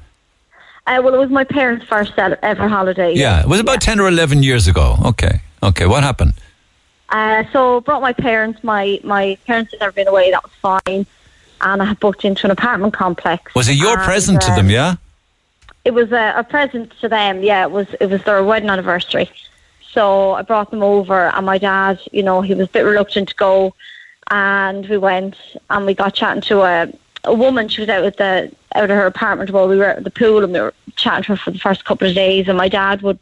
Uh, 0.86 1.00
well, 1.04 1.14
it 1.14 1.18
was 1.20 1.30
my 1.30 1.46
parents' 1.46 1.86
first 1.86 2.14
ever 2.18 2.68
holiday. 2.68 3.14
Yeah, 3.16 3.42
it 3.42 3.48
was 3.48 3.60
about 3.60 3.82
10 3.82 4.00
or 4.00 4.08
11 4.08 4.44
years 4.44 4.68
ago. 4.68 4.98
Okay. 5.06 5.42
Okay, 5.62 5.86
what 5.86 6.04
happened? 6.04 6.34
Uh, 7.08 7.44
so 7.54 7.80
brought 7.82 8.02
my 8.02 8.12
parents. 8.12 8.62
My 8.64 9.00
my 9.04 9.38
parents 9.46 9.72
had 9.72 9.80
never 9.80 9.92
been 9.92 10.08
away. 10.08 10.32
That 10.32 10.44
was 10.44 10.52
fine, 10.62 11.06
and 11.62 11.82
I 11.82 11.86
had 11.86 12.00
booked 12.00 12.26
into 12.26 12.46
an 12.48 12.52
apartment 12.52 12.94
complex. 12.94 13.54
Was 13.54 13.70
it 13.70 13.76
your 13.76 13.98
And, 13.98 14.02
present 14.02 14.42
to 14.42 14.52
them, 14.56 14.70
yeah? 14.70 14.96
It 15.86 15.94
was 15.94 16.12
a, 16.12 16.34
a 16.38 16.44
present 16.44 16.92
to 17.02 17.08
them. 17.08 17.44
Yeah, 17.44 17.64
it 17.64 17.72
was 17.72 17.88
it 18.02 18.08
was 18.10 18.24
their 18.24 18.44
wedding 18.44 18.70
anniversary. 18.70 19.30
So 19.94 20.32
I 20.32 20.42
brought 20.42 20.72
them 20.72 20.82
over, 20.82 21.28
and 21.28 21.46
my 21.46 21.58
dad, 21.60 22.00
you 22.12 22.24
know, 22.24 22.42
he 22.42 22.56
was 22.56 22.68
a 22.68 22.72
bit 22.72 22.82
reluctant 22.82 23.30
to 23.30 23.36
go, 23.36 23.76
and 24.32 24.88
we 24.90 24.98
went 24.98 25.36
and 25.70 25.86
we 25.86 25.94
got 25.94 26.16
chatting 26.16 26.42
to 26.44 26.62
a 26.62 26.92
a 27.26 27.34
woman. 27.34 27.70
She 27.70 27.82
was 27.82 27.90
out 27.90 28.04
at 28.04 28.18
the 28.18 28.52
out 28.76 28.90
of 28.90 28.98
her 28.98 29.06
apartment 29.06 29.52
while 29.52 29.68
we 29.68 29.78
were 29.78 29.86
at 29.86 30.04
the 30.04 30.10
pool, 30.10 30.44
and 30.44 30.52
we 30.52 30.60
were 30.60 30.74
chatting 30.96 31.24
to 31.24 31.30
her 31.30 31.38
for 31.38 31.52
the 31.52 31.60
first 31.60 31.86
couple 31.86 32.08
of 32.08 32.16
days. 32.16 32.48
And 32.48 32.58
my 32.58 32.70
dad 32.70 33.02
would 33.04 33.20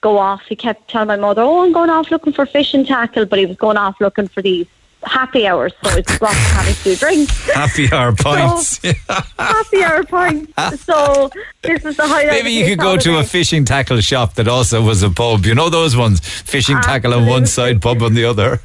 go 0.00 0.18
off. 0.18 0.42
He 0.48 0.56
kept 0.56 0.88
telling 0.88 1.08
my 1.08 1.16
mother, 1.16 1.42
"Oh, 1.42 1.62
I'm 1.62 1.72
going 1.72 1.90
off 1.90 2.10
looking 2.10 2.32
for 2.32 2.46
fishing 2.46 2.86
tackle," 2.86 3.26
but 3.26 3.38
he 3.38 3.46
was 3.46 3.56
going 3.56 3.76
off 3.76 4.00
looking 4.00 4.28
for 4.28 4.42
these 4.42 4.66
happy 5.04 5.46
hours. 5.46 5.72
So 5.82 5.96
it's 5.96 6.18
brought 6.18 6.32
of 6.32 6.38
having 6.38 6.74
two 6.74 6.96
drinks. 6.96 7.50
Happy 7.52 7.92
hour 7.92 8.12
pints. 8.12 8.80
happy 9.38 9.82
hour 9.82 10.04
points. 10.04 10.52
So 10.82 11.30
this 11.62 11.84
is 11.84 11.96
the 11.96 12.06
highlight. 12.06 12.28
Maybe 12.28 12.50
you 12.50 12.66
could 12.66 12.78
go 12.78 12.96
to 12.96 13.18
a 13.18 13.24
fishing 13.24 13.64
tackle 13.64 14.00
shop 14.00 14.34
that 14.34 14.48
also 14.48 14.82
was 14.82 15.02
a 15.02 15.10
pub. 15.10 15.46
You 15.46 15.54
know 15.54 15.70
those 15.70 15.96
ones? 15.96 16.20
Fishing 16.20 16.80
tackle 16.80 17.14
on 17.14 17.26
one 17.26 17.46
side, 17.46 17.80
pub 17.80 18.02
on 18.02 18.14
the 18.14 18.24
other. 18.24 18.60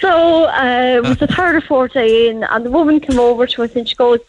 So 0.00 0.44
uh, 0.44 0.96
it 0.96 1.02
was 1.02 1.18
the 1.18 1.26
third 1.26 1.56
or 1.56 1.60
fourth 1.60 1.92
day 1.92 2.28
in, 2.28 2.44
and 2.44 2.64
the 2.64 2.70
woman 2.70 3.00
came 3.00 3.18
over 3.18 3.46
to 3.48 3.62
us 3.64 3.74
and 3.74 3.88
she 3.88 3.96
goes, 3.96 4.20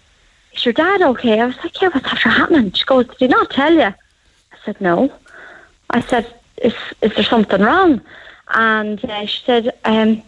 "Is 0.54 0.66
your 0.66 0.74
dad 0.74 1.02
okay?" 1.02 1.40
I 1.40 1.46
was 1.46 1.58
like, 1.58 1.80
"Yeah, 1.80 1.90
what's 1.90 2.08
after 2.08 2.30
happening?" 2.30 2.72
She 2.72 2.86
goes, 2.86 3.08
"Did 3.08 3.18
he 3.20 3.28
not 3.28 3.52
tell 3.52 3.74
you?" 3.74 3.82
I 3.84 4.58
said, 4.66 4.82
"No." 4.82 5.12
I 5.92 6.02
said, 6.02 6.34
"Is 6.58 6.74
is 7.02 7.14
there 7.14 7.24
something 7.24 7.62
wrong?" 7.62 8.02
And 8.52 9.04
uh, 9.06 9.26
she 9.26 9.44
said, 9.46 9.78
um, 9.86 10.24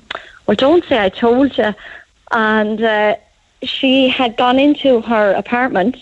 "Well, 0.45 0.55
don't 0.55 0.84
say 0.85 1.03
I 1.03 1.09
told 1.09 1.57
you." 1.57 1.73
And 2.31 2.81
uh, 2.81 3.15
she 3.63 4.07
had 4.07 4.38
gone 4.38 4.59
into 4.59 5.01
her 5.01 5.34
apartment, 5.34 5.97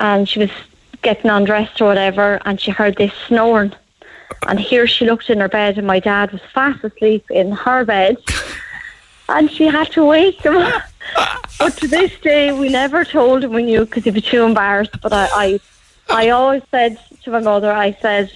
and 0.00 0.28
she 0.28 0.38
was 0.38 0.50
getting 1.02 1.30
undressed 1.30 1.80
or 1.80 1.86
whatever, 1.86 2.40
and 2.44 2.60
she 2.60 2.70
heard 2.70 2.96
this 2.96 3.12
snoring. 3.26 3.72
And 4.46 4.58
here 4.58 4.86
she 4.86 5.04
looked 5.04 5.30
in 5.30 5.40
her 5.40 5.48
bed, 5.48 5.78
and 5.78 5.86
my 5.86 6.00
dad 6.00 6.32
was 6.32 6.40
fast 6.52 6.82
asleep 6.84 7.30
in 7.30 7.52
her 7.52 7.84
bed, 7.84 8.16
and 9.28 9.50
she 9.50 9.66
had 9.66 9.90
to 9.92 10.04
wake 10.04 10.42
him. 10.42 10.72
but 11.58 11.76
to 11.78 11.88
this 11.88 12.12
day, 12.20 12.52
we 12.52 12.68
never 12.68 13.04
told 13.04 13.44
him 13.44 13.52
we 13.52 13.62
knew 13.62 13.84
because 13.84 14.04
he'd 14.04 14.14
be 14.14 14.20
too 14.20 14.42
embarrassed. 14.42 15.00
But 15.00 15.12
I, 15.12 15.28
I, 15.32 15.60
I 16.08 16.28
always 16.30 16.62
said 16.70 16.98
to 17.22 17.30
my 17.30 17.40
mother, 17.40 17.72
I 17.72 17.92
said, 18.00 18.32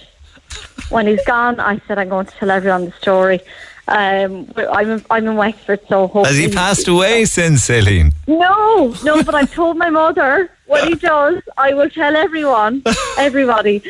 when 0.89 1.07
he's 1.07 1.23
gone, 1.25 1.59
I 1.59 1.81
said 1.87 1.97
I'm 1.97 2.09
going 2.09 2.25
to 2.25 2.35
tell 2.35 2.51
everyone 2.51 2.85
the 2.85 2.91
story. 2.93 3.41
Um, 3.89 4.51
I'm 4.57 5.03
I'm 5.09 5.27
in 5.27 5.35
Wexford, 5.37 5.79
so 5.87 6.07
hopefully 6.07 6.27
Has 6.27 6.37
he 6.37 6.49
passed 6.49 6.87
away 6.89 7.23
since, 7.25 7.63
Celine? 7.63 8.11
no, 8.27 8.93
no, 9.03 9.23
but 9.23 9.33
I've 9.33 9.53
told 9.53 9.77
my 9.77 9.89
mother 9.89 10.51
what 10.65 10.87
he 10.89 10.95
does, 11.13 11.41
I 11.57 11.73
will 11.73 11.89
tell 11.89 12.15
everyone, 12.15 12.83
everybody. 13.17 13.81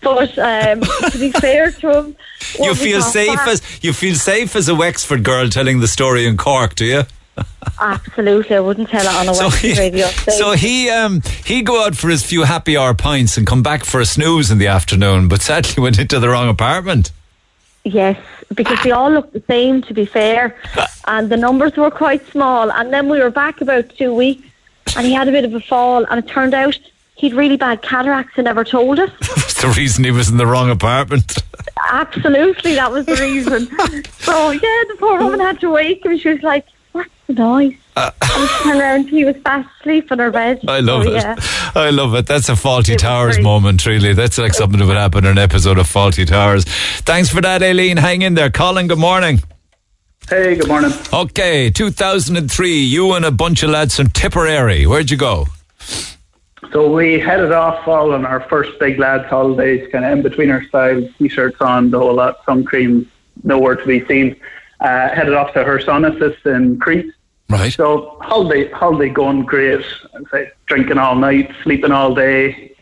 But 0.00 0.38
um, 0.38 0.80
to 0.82 1.18
be 1.18 1.30
fair 1.32 1.70
to 1.72 1.98
him, 1.98 2.16
You 2.58 2.74
feel 2.74 3.00
safe 3.02 3.34
back- 3.36 3.48
as 3.48 3.62
you 3.84 3.92
feel 3.92 4.14
safe 4.14 4.54
as 4.56 4.68
a 4.68 4.74
Wexford 4.74 5.22
girl 5.24 5.48
telling 5.48 5.80
the 5.80 5.88
story 5.88 6.26
in 6.26 6.36
Cork, 6.36 6.74
do 6.74 6.84
you? 6.84 7.02
Absolutely, 7.80 8.56
I 8.56 8.60
wouldn't 8.60 8.88
tell 8.88 9.02
it 9.02 9.14
on 9.14 9.28
a 9.28 9.34
So 9.34 9.46
West 9.46 9.58
he, 9.58 9.78
radio. 9.78 10.06
so 10.06 10.52
he 10.52 10.88
um 10.90 11.20
he 11.44 11.62
go 11.62 11.84
out 11.84 11.96
for 11.96 12.08
his 12.08 12.22
few 12.24 12.42
happy 12.44 12.76
hour 12.76 12.94
pints 12.94 13.36
and 13.36 13.46
come 13.46 13.62
back 13.62 13.84
for 13.84 14.00
a 14.00 14.06
snooze 14.06 14.50
in 14.50 14.58
the 14.58 14.68
afternoon, 14.68 15.28
but 15.28 15.42
sadly 15.42 15.82
went 15.82 15.98
into 15.98 16.18
the 16.20 16.28
wrong 16.28 16.48
apartment. 16.48 17.10
Yes, 17.84 18.18
because 18.54 18.82
they 18.82 18.92
all 18.92 19.10
looked 19.10 19.34
the 19.34 19.42
same, 19.46 19.82
to 19.82 19.92
be 19.92 20.06
fair, 20.06 20.56
and 21.06 21.28
the 21.28 21.36
numbers 21.36 21.76
were 21.76 21.90
quite 21.90 22.26
small. 22.28 22.72
And 22.72 22.92
then 22.92 23.10
we 23.10 23.20
were 23.20 23.30
back 23.30 23.60
about 23.60 23.90
two 23.90 24.14
weeks, 24.14 24.48
and 24.96 25.06
he 25.06 25.12
had 25.12 25.28
a 25.28 25.32
bit 25.32 25.44
of 25.44 25.54
a 25.54 25.60
fall, 25.60 26.04
and 26.04 26.24
it 26.24 26.26
turned 26.26 26.54
out 26.54 26.78
he'd 27.16 27.34
really 27.34 27.58
bad 27.58 27.82
cataracts 27.82 28.32
and 28.36 28.46
never 28.46 28.64
told 28.64 28.98
us. 28.98 29.10
That's 29.20 29.60
the 29.60 29.74
reason 29.76 30.04
he 30.04 30.10
was 30.10 30.30
in 30.30 30.38
the 30.38 30.46
wrong 30.46 30.70
apartment. 30.70 31.36
Absolutely, 31.90 32.74
that 32.74 32.90
was 32.90 33.04
the 33.04 33.16
reason. 33.16 33.66
so 34.18 34.50
yeah, 34.50 34.60
the 34.88 34.96
poor 34.98 35.18
woman 35.18 35.40
had 35.40 35.60
to 35.60 35.70
wake 35.70 36.04
him. 36.04 36.16
She 36.16 36.30
was 36.30 36.42
like, 36.42 36.66
"What's 36.92 37.10
the 37.26 37.34
noise?" 37.34 37.76
And 37.96 38.12
she 38.48 38.64
turned 38.64 38.80
around, 38.80 39.08
he 39.08 39.24
was 39.24 39.36
fast 39.44 39.68
asleep 39.80 40.10
in 40.10 40.18
her 40.18 40.30
bed. 40.30 40.60
I 40.66 40.80
love 40.80 41.04
So, 41.04 41.10
it. 41.10 41.14
Yeah. 41.14 41.36
I 41.76 41.90
love 41.90 42.14
it. 42.14 42.26
That's 42.26 42.48
a 42.48 42.52
Fawlty 42.52 42.96
Towers 42.98 43.38
moment, 43.40 43.86
really. 43.86 44.12
That's 44.12 44.36
like 44.38 44.52
something 44.54 44.80
that 44.80 44.86
would 44.86 44.96
happen 44.96 45.24
in 45.24 45.32
an 45.32 45.38
episode 45.38 45.78
of 45.78 45.86
Fawlty 45.86 46.26
Towers. 46.26 46.64
Thanks 46.64 47.28
for 47.28 47.40
that, 47.40 47.62
Aileen. 47.62 47.96
Hang 47.96 48.22
in 48.22 48.34
there. 48.34 48.50
Colin, 48.50 48.88
good 48.88 48.98
morning. 48.98 49.40
Hey, 50.28 50.56
good 50.56 50.68
morning. 50.68 50.90
Okay, 51.12 51.70
2003, 51.70 52.70
you 52.80 53.12
and 53.12 53.24
a 53.24 53.30
bunch 53.30 53.62
of 53.62 53.70
lads 53.70 53.96
from 53.96 54.08
Tipperary. 54.08 54.86
Where'd 54.86 55.10
you 55.10 55.16
go? 55.18 55.46
So 56.72 56.90
we 56.92 57.20
headed 57.20 57.52
off 57.52 57.86
all 57.86 58.12
on 58.12 58.24
our 58.26 58.40
first 58.48 58.76
big 58.80 58.98
lads 58.98 59.26
holidays, 59.28 59.86
kind 59.92 60.04
of 60.04 60.10
in 60.12 60.22
between 60.22 60.50
our 60.50 60.64
styles, 60.64 61.08
t-shirts 61.18 61.60
on, 61.60 61.90
the 61.90 61.98
whole 61.98 62.14
lot, 62.14 62.44
sun 62.46 62.64
cream, 62.64 63.08
nowhere 63.44 63.76
to 63.76 63.86
be 63.86 64.04
seen. 64.06 64.34
Uh, 64.80 65.08
headed 65.10 65.34
off 65.34 65.52
to 65.52 65.62
Hersonissos 65.62 66.44
in 66.46 66.78
Crete. 66.80 67.12
Right. 67.48 67.72
So 67.72 68.16
holiday, 68.20 68.70
holiday 68.70 69.10
going 69.10 69.42
great. 69.44 69.84
Say 70.30 70.50
drinking 70.66 70.98
all 70.98 71.14
night, 71.14 71.52
sleeping 71.62 71.92
all 71.92 72.14
day, 72.14 72.74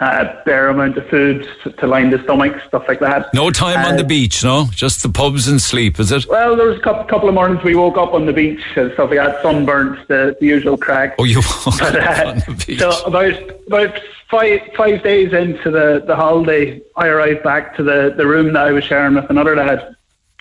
uh, 0.00 0.42
bare 0.44 0.68
amount 0.68 0.96
of 0.96 1.06
food 1.08 1.46
to, 1.62 1.70
to 1.72 1.86
line 1.86 2.10
the 2.10 2.22
stomach, 2.24 2.60
stuff 2.66 2.84
like 2.88 3.00
that. 3.00 3.32
No 3.34 3.50
time 3.50 3.78
on 3.84 3.94
Uh, 3.94 3.98
the 3.98 4.04
beach, 4.04 4.42
no? 4.42 4.66
Just 4.72 5.02
the 5.02 5.08
pubs 5.10 5.46
and 5.46 5.60
sleep, 5.60 6.00
is 6.00 6.10
it? 6.10 6.26
Well, 6.26 6.56
there 6.56 6.66
was 6.66 6.78
a 6.78 6.80
couple, 6.80 7.04
couple 7.04 7.28
of 7.28 7.34
mornings 7.34 7.62
we 7.62 7.74
woke 7.76 7.96
up 7.98 8.12
on 8.12 8.26
the 8.26 8.32
beach 8.32 8.62
and 8.76 8.92
stuff 8.94 9.10
like 9.10 9.18
that, 9.18 9.42
sunburnt, 9.42 10.08
the, 10.08 10.36
the 10.40 10.46
usual 10.46 10.76
crack. 10.76 11.14
Oh, 11.18 11.24
you 11.24 11.40
But, 11.78 11.96
uh, 11.96 12.40
So 12.78 12.90
about 13.04 13.34
about 13.68 14.00
five 14.28 14.60
five 14.76 15.02
days 15.02 15.32
into 15.32 15.70
the, 15.70 16.02
the 16.06 16.16
holiday, 16.16 16.80
I 16.96 17.06
arrived 17.06 17.42
back 17.44 17.76
to 17.76 17.82
the, 17.82 18.12
the 18.16 18.26
room 18.26 18.52
that 18.54 18.66
I 18.66 18.72
was 18.72 18.84
sharing 18.84 19.14
with 19.14 19.30
another 19.30 19.54
lad. 19.54 19.94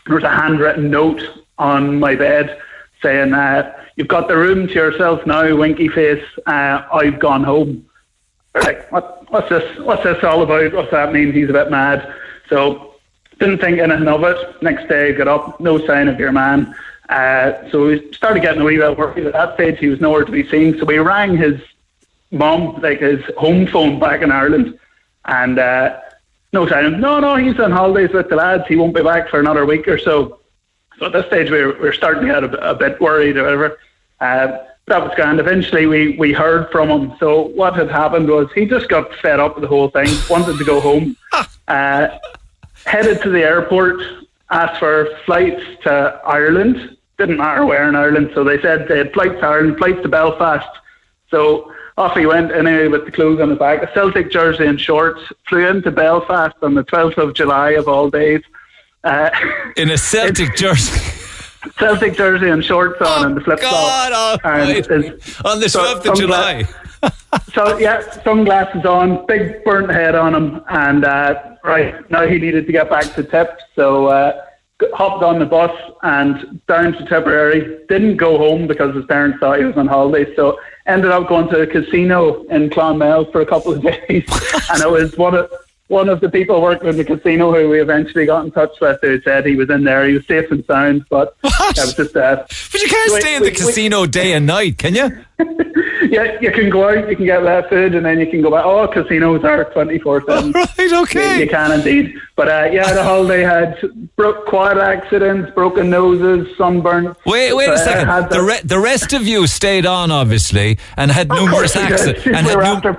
There 0.07 0.15
was 0.15 0.23
a 0.23 0.29
handwritten 0.29 0.89
note 0.89 1.21
on 1.59 1.99
my 1.99 2.15
bed 2.15 2.59
saying, 3.01 3.33
uh, 3.33 3.73
"You've 3.95 4.07
got 4.07 4.27
the 4.27 4.37
room 4.37 4.67
to 4.67 4.73
yourself 4.73 5.25
now, 5.25 5.55
winky 5.55 5.87
face. 5.87 6.23
Uh, 6.45 6.83
I've 6.93 7.19
gone 7.19 7.43
home." 7.43 7.85
Like, 8.55 8.91
what, 8.91 9.31
what's 9.31 9.49
this? 9.49 9.79
What's 9.79 10.03
this 10.03 10.23
all 10.23 10.41
about? 10.41 10.73
What's 10.73 10.91
that 10.91 11.13
mean? 11.13 11.31
He's 11.31 11.49
a 11.49 11.53
bit 11.53 11.69
mad. 11.71 12.13
So 12.49 12.95
didn't 13.39 13.59
think 13.59 13.79
anything 13.79 14.07
of 14.07 14.23
it. 14.23 14.61
Next 14.61 14.87
day, 14.89 15.13
got 15.13 15.27
up, 15.27 15.59
no 15.59 15.83
sign 15.85 16.07
of 16.07 16.19
your 16.19 16.31
man. 16.31 16.75
Uh, 17.07 17.69
so 17.71 17.87
we 17.87 18.11
started 18.13 18.41
getting 18.41 18.61
a 18.61 18.65
wee 18.65 18.77
bit 18.77 18.97
worried. 18.97 19.25
At 19.25 19.33
that 19.33 19.53
stage, 19.55 19.79
he 19.79 19.87
was 19.87 20.01
nowhere 20.01 20.25
to 20.25 20.31
be 20.31 20.47
seen. 20.47 20.77
So 20.77 20.85
we 20.85 20.97
rang 20.99 21.37
his 21.37 21.59
mum, 22.31 22.81
like 22.81 22.99
his 22.99 23.23
home 23.37 23.65
phone 23.65 23.99
back 23.99 24.21
in 24.21 24.31
Ireland, 24.31 24.77
and 25.25 25.57
uh, 25.57 25.99
no 26.53 26.67
sign. 26.67 26.85
of 26.85 26.93
him. 26.93 26.99
No, 26.99 27.19
no, 27.19 27.35
he's 27.35 27.59
on 27.59 27.71
holidays 27.71 28.13
with 28.13 28.29
the 28.29 28.35
lads. 28.35 28.65
He 28.67 28.75
won't 28.75 28.93
be 28.93 29.03
back 29.03 29.29
for 29.29 29.39
another 29.39 29.65
week 29.65 29.87
or 29.87 29.97
so. 29.97 30.38
So 30.99 31.05
at 31.05 31.13
this 31.13 31.25
stage, 31.27 31.49
we 31.49 31.63
were, 31.63 31.73
we 31.73 31.79
were 31.79 31.93
starting 31.93 32.27
to 32.27 32.33
get 32.33 32.43
a, 32.43 32.71
a 32.71 32.75
bit 32.75 32.99
worried 32.99 33.37
or 33.37 33.43
whatever. 33.43 33.79
Uh, 34.19 34.65
that 34.87 35.01
was 35.01 35.11
grand. 35.15 35.39
Eventually, 35.39 35.85
we, 35.85 36.17
we 36.17 36.33
heard 36.33 36.69
from 36.71 36.89
him. 36.89 37.13
So 37.19 37.43
what 37.49 37.75
had 37.75 37.89
happened 37.89 38.27
was 38.27 38.49
he 38.53 38.65
just 38.65 38.89
got 38.89 39.13
fed 39.15 39.39
up 39.39 39.55
with 39.55 39.61
the 39.61 39.67
whole 39.67 39.89
thing, 39.89 40.09
wanted 40.29 40.57
to 40.57 40.65
go 40.65 40.81
home, 40.81 41.15
uh, 41.67 42.09
headed 42.85 43.21
to 43.21 43.29
the 43.29 43.41
airport, 43.41 44.01
asked 44.49 44.79
for 44.79 45.07
flights 45.25 45.63
to 45.83 46.19
Ireland. 46.25 46.97
Didn't 47.17 47.37
matter 47.37 47.65
where 47.65 47.87
in 47.87 47.95
Ireland. 47.95 48.31
So 48.33 48.43
they 48.43 48.61
said 48.61 48.87
they 48.87 48.97
had 48.97 49.13
flights 49.13 49.39
to 49.39 49.45
Ireland, 49.45 49.77
flights 49.77 50.01
to 50.01 50.09
Belfast. 50.09 50.67
So 51.29 51.71
off 51.97 52.15
he 52.15 52.25
went 52.25 52.51
anyway 52.51 52.87
with 52.87 53.05
the 53.05 53.11
clothes 53.11 53.39
on 53.39 53.49
his 53.49 53.59
back, 53.59 53.83
a 53.83 53.93
Celtic 53.93 54.31
jersey 54.31 54.65
and 54.65 54.79
shorts. 54.79 55.21
Flew 55.47 55.67
into 55.67 55.91
Belfast 55.91 56.55
on 56.61 56.73
the 56.73 56.83
12th 56.83 57.17
of 57.17 57.33
July 57.35 57.71
of 57.71 57.87
all 57.87 58.09
days. 58.09 58.41
Uh, 59.03 59.29
In 59.77 59.89
a 59.91 59.97
Celtic 59.97 60.55
jersey. 60.55 60.99
Celtic 61.77 62.15
jersey 62.15 62.49
and 62.49 62.63
shorts 62.63 63.01
on 63.01 63.25
and 63.25 63.37
the 63.37 63.41
flip 63.41 63.59
flop. 63.59 64.11
On 65.45 65.59
the 65.59 65.65
12th 65.65 66.05
of 66.05 66.17
July. 66.17 66.65
so 67.53 67.77
yeah, 67.77 68.01
sunglasses 68.23 68.85
on, 68.85 69.25
big 69.25 69.63
burnt 69.63 69.89
head 69.91 70.15
on 70.15 70.35
him, 70.35 70.61
and 70.69 71.05
uh, 71.05 71.55
right 71.63 72.09
now 72.11 72.27
he 72.27 72.37
needed 72.37 72.65
to 72.65 72.71
get 72.71 72.89
back 72.89 73.13
to 73.15 73.23
Tip, 73.23 73.57
so 73.75 74.07
uh, 74.07 74.45
hopped 74.93 75.23
on 75.23 75.39
the 75.39 75.45
bus 75.45 75.71
and 76.03 76.65
down 76.67 76.93
to 76.93 77.05
Tipperary. 77.05 77.85
Didn't 77.87 78.17
go 78.17 78.37
home 78.37 78.67
because 78.67 78.95
his 78.95 79.05
parents 79.05 79.39
thought 79.39 79.59
he 79.59 79.65
was 79.65 79.77
on 79.77 79.87
holiday, 79.87 80.35
so 80.35 80.59
ended 80.87 81.11
up 81.11 81.27
going 81.29 81.47
to 81.49 81.61
a 81.61 81.67
casino 81.67 82.43
in 82.45 82.69
Clonmel 82.69 83.31
for 83.31 83.41
a 83.41 83.45
couple 83.45 83.71
of 83.71 83.81
days, 84.07 84.25
and 84.71 84.81
it 84.81 84.89
was 84.89 85.17
one 85.17 85.35
of 85.35 85.49
one 85.89 86.07
of 86.07 86.21
the 86.21 86.29
people 86.29 86.61
working 86.61 86.87
in 86.87 86.97
the 86.97 87.03
casino 87.03 87.51
who 87.53 87.67
we 87.69 87.81
eventually 87.81 88.25
got 88.25 88.45
in 88.45 88.51
touch 88.51 88.71
with 88.79 88.97
who 89.01 89.19
said 89.21 89.45
he 89.45 89.55
was 89.55 89.69
in 89.69 89.83
there. 89.83 90.07
He 90.07 90.13
was 90.13 90.25
safe 90.27 90.49
and 90.51 90.63
sound, 90.65 91.05
but 91.09 91.35
that 91.43 91.73
was 91.77 91.93
just 91.95 92.15
uh, 92.15 92.37
But 92.71 92.81
you 92.81 92.87
can't 92.87 93.11
stay 93.21 93.35
in 93.35 93.43
the 93.43 93.51
casino 93.51 94.05
day 94.05 94.33
and 94.33 94.45
night, 94.45 94.77
can 94.77 94.95
you? 94.95 95.09
yeah, 96.09 96.37
you 96.41 96.51
can 96.51 96.69
go 96.69 96.87
out, 96.89 97.09
you 97.09 97.15
can 97.15 97.25
get 97.25 97.43
left 97.43 97.69
food, 97.69 97.95
and 97.95 98.05
then 98.05 98.19
you 98.19 98.27
can 98.27 98.41
go 98.41 98.51
back. 98.51 98.65
Oh, 98.65 98.87
casinos 98.87 99.43
are 99.43 99.65
24 99.73 100.25
7. 100.25 100.51
Right, 100.51 100.69
okay. 100.79 101.35
You, 101.35 101.43
you 101.45 101.49
can 101.49 101.71
indeed. 101.71 102.13
But 102.35 102.47
uh, 102.49 102.69
yeah, 102.71 102.93
the 102.93 103.03
holiday 103.03 103.41
had 103.41 103.81
broke 104.15 104.45
quad 104.45 104.77
accidents, 104.77 105.51
broken 105.55 105.89
noses, 105.89 106.55
sunburn. 106.57 107.15
Wait, 107.25 107.53
wait 107.53 107.69
Uh, 107.69 107.73
a 107.73 107.77
second. 107.79 108.07
had 108.07 108.29
The, 108.29 108.41
re- 108.41 108.61
the 108.63 108.79
rest 108.79 109.13
of 109.13 109.25
you 109.27 109.47
stayed 109.47 109.85
on, 109.85 110.11
obviously, 110.11 110.77
and 110.97 111.09
had 111.11 111.29
numerous 111.29 111.75
accidents. 111.75 112.25
And, 112.27 112.35
had 112.45 112.57
nu- 112.57 112.61
after, 112.61 112.97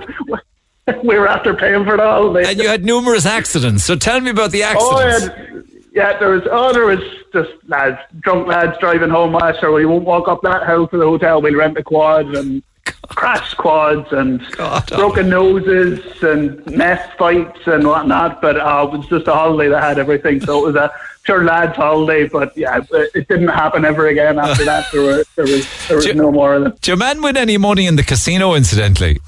we 1.03 1.17
were 1.17 1.27
after 1.27 1.53
paying 1.53 1.83
for 1.85 1.97
the 1.97 2.03
holiday. 2.03 2.49
and 2.49 2.59
you 2.59 2.67
had 2.67 2.83
numerous 2.83 3.25
accidents. 3.25 3.83
So 3.83 3.95
tell 3.95 4.19
me 4.21 4.31
about 4.31 4.51
the 4.51 4.63
Oh, 4.63 4.99
accidents. 4.99 5.71
yeah, 5.93 6.11
yeah, 6.11 6.19
there 6.19 6.29
was. 6.29 6.43
Oh, 6.49 6.71
there 6.73 6.85
was 6.85 6.99
just 7.33 7.51
lads, 7.67 7.97
drunk 8.19 8.47
lads 8.47 8.77
driving 8.79 9.09
home. 9.09 9.37
Sure, 9.59 9.71
we 9.73 9.85
won't 9.85 10.05
walk 10.05 10.27
up 10.27 10.41
that 10.43 10.65
hill 10.67 10.87
to 10.87 10.97
the 10.97 11.05
hotel. 11.05 11.41
We'll 11.41 11.55
rent 11.55 11.77
a 11.77 11.83
quad 11.83 12.27
and 12.35 12.63
crash 13.07 13.53
quads 13.55 14.11
and 14.11 14.41
broken 14.87 15.29
noses 15.29 15.99
and 16.23 16.65
mess 16.67 17.01
fights 17.17 17.59
and 17.65 17.85
whatnot. 17.87 18.41
But 18.41 18.57
uh, 18.57 18.87
it 18.91 18.97
was 18.97 19.07
just 19.07 19.27
a 19.27 19.33
holiday 19.33 19.69
that 19.69 19.81
had 19.83 19.99
everything. 19.99 20.39
So 20.41 20.59
it 20.63 20.67
was 20.67 20.75
a 20.75 20.91
pure 21.23 21.43
lads 21.43 21.75
holiday. 21.75 22.27
But 22.27 22.55
yeah, 22.57 22.79
it, 22.91 23.11
it 23.13 23.27
didn't 23.27 23.49
happen 23.49 23.83
ever 23.85 24.07
again 24.07 24.39
after 24.39 24.63
that. 24.65 24.85
There, 24.91 25.01
were, 25.01 25.23
there 25.35 25.45
was 25.45 25.67
there 25.87 25.97
was 25.97 26.15
no 26.15 26.31
more 26.31 26.55
of 26.55 26.63
them. 26.63 26.71
Did 26.73 26.87
your 26.87 26.97
man 26.97 27.21
win 27.21 27.35
any 27.37 27.57
money 27.57 27.85
in 27.85 27.95
the 27.97 28.03
casino, 28.03 28.53
incidentally? 28.55 29.19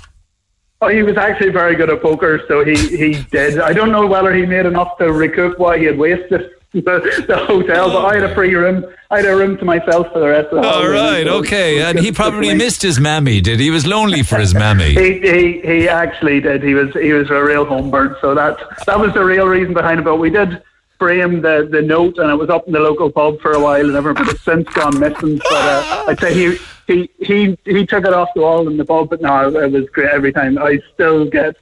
Oh, 0.84 0.89
he 0.89 1.01
was 1.01 1.15
actually 1.15 1.49
very 1.49 1.76
good 1.76 1.89
at 1.89 2.01
poker, 2.01 2.41
so 2.45 2.65
he, 2.65 2.76
he 2.76 3.23
did. 3.31 3.57
I 3.57 3.72
don't 3.72 3.89
know 3.89 4.05
whether 4.05 4.34
he 4.34 4.45
made 4.45 4.65
enough 4.65 4.97
to 4.97 5.14
recoup 5.14 5.57
what 5.57 5.80
he 5.80 5.85
had 5.85 5.97
wasted 5.97 6.51
the, 6.73 7.23
the 7.26 7.38
hotel, 7.38 7.89
but 7.89 8.03
I 8.03 8.15
had 8.15 8.23
a 8.23 8.35
free 8.35 8.53
room. 8.53 8.85
I 9.10 9.18
had 9.18 9.26
a 9.27 9.35
room 9.35 9.57
to 9.60 9.65
myself 9.65 10.11
for 10.11 10.19
the 10.19 10.27
rest 10.27 10.51
of 10.51 10.61
the 10.61 10.68
All 10.68 10.89
right, 10.89 11.26
So 11.26 11.35
okay. 11.35 11.81
And 11.84 11.99
he 11.99 12.11
probably 12.11 12.53
missed 12.53 12.81
his 12.81 12.99
mammy, 12.99 13.39
did 13.39 13.60
he? 13.60 13.65
He 13.65 13.72
was 13.72 13.85
lonely 13.85 14.23
for 14.23 14.38
his 14.39 14.53
mammy. 14.53 14.93
He, 14.93 15.19
he 15.19 15.61
he 15.61 15.88
actually 15.88 16.41
did. 16.41 16.64
He 16.64 16.73
was 16.73 16.91
he 16.93 17.14
was 17.14 17.30
a 17.30 17.41
real 17.41 17.65
homebird. 17.65 18.19
So 18.19 18.35
that 18.35 18.57
that 18.85 18.99
was 18.99 19.14
the 19.14 19.23
real 19.23 19.47
reason 19.47 19.73
behind 19.73 19.99
it. 19.99 20.03
But 20.03 20.18
we 20.18 20.31
did 20.31 20.61
frame 20.99 21.41
the, 21.41 21.68
the 21.72 21.81
note, 21.81 22.18
and 22.18 22.30
it 22.30 22.35
was 22.35 22.49
up 22.49 22.65
in 22.68 22.73
the 22.73 22.80
local 22.80 23.10
pub 23.10 23.39
for 23.39 23.51
a 23.53 23.60
while, 23.60 23.95
and. 23.95 24.15
But 24.15 24.27
it's 24.30 24.41
since 24.41 24.68
gone 24.69 24.99
missing. 24.99 25.38
But 25.38 25.53
uh, 25.53 26.05
I'd 26.07 26.19
say 26.19 26.34
he 26.34 26.57
he 26.88 27.10
he 27.19 27.57
he 27.65 27.85
took 27.85 28.05
it 28.05 28.14
off 28.14 28.30
the 28.35 28.41
wall 28.41 28.68
in 28.68 28.77
the 28.77 28.85
pub. 28.85 29.10
But 29.10 29.22
no, 29.22 29.55
it 29.55 29.72
was 29.72 29.89
great 29.89 30.10
every 30.10 30.34
time. 30.34 30.57
I 30.57 30.80
still 30.93 31.26
get. 31.26 31.57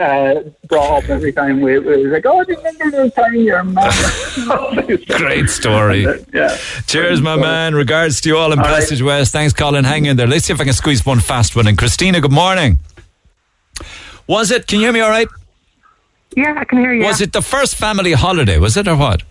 Uh, 0.00 0.44
brought 0.68 1.02
up 1.02 1.10
every 1.10 1.32
time 1.32 1.60
we, 1.60 1.76
we 1.80 2.04
was 2.04 2.12
like, 2.12 2.24
oh, 2.24 2.44
do 2.44 2.52
you 2.52 2.58
remember 2.58 3.02
the 3.02 3.10
time 3.10 3.34
your 3.34 3.64
mum? 3.64 3.90
Great 5.18 5.50
story. 5.50 6.02
yeah. 6.32 6.56
Cheers, 6.86 7.20
my 7.20 7.34
man. 7.34 7.74
Regards 7.74 8.20
to 8.20 8.28
you 8.28 8.36
all 8.36 8.52
in 8.52 8.60
All 8.60 8.66
right. 8.66 8.76
Passage 8.76 9.02
West. 9.02 9.32
Thanks, 9.32 9.52
Colin. 9.52 9.82
Hang 9.82 10.06
in 10.06 10.16
there. 10.16 10.28
Let's 10.28 10.44
see 10.44 10.52
if 10.52 10.60
I 10.60 10.64
can 10.64 10.74
squeeze 10.74 11.04
one 11.04 11.18
fast 11.18 11.56
one 11.56 11.66
in. 11.66 11.74
Christina, 11.74 12.20
good 12.20 12.30
morning. 12.30 12.78
Was 14.28 14.52
it? 14.52 14.68
Can 14.68 14.78
you 14.78 14.86
hear 14.86 14.92
me 14.92 15.00
all 15.00 15.10
right? 15.10 15.26
Yeah, 16.36 16.54
I 16.56 16.64
can 16.64 16.78
hear 16.78 16.94
you. 16.94 17.04
Was 17.04 17.20
it 17.20 17.32
the 17.32 17.42
first 17.42 17.74
family 17.74 18.12
holiday? 18.12 18.58
Was 18.58 18.76
it 18.76 18.86
or 18.86 18.94
what? 18.96 19.24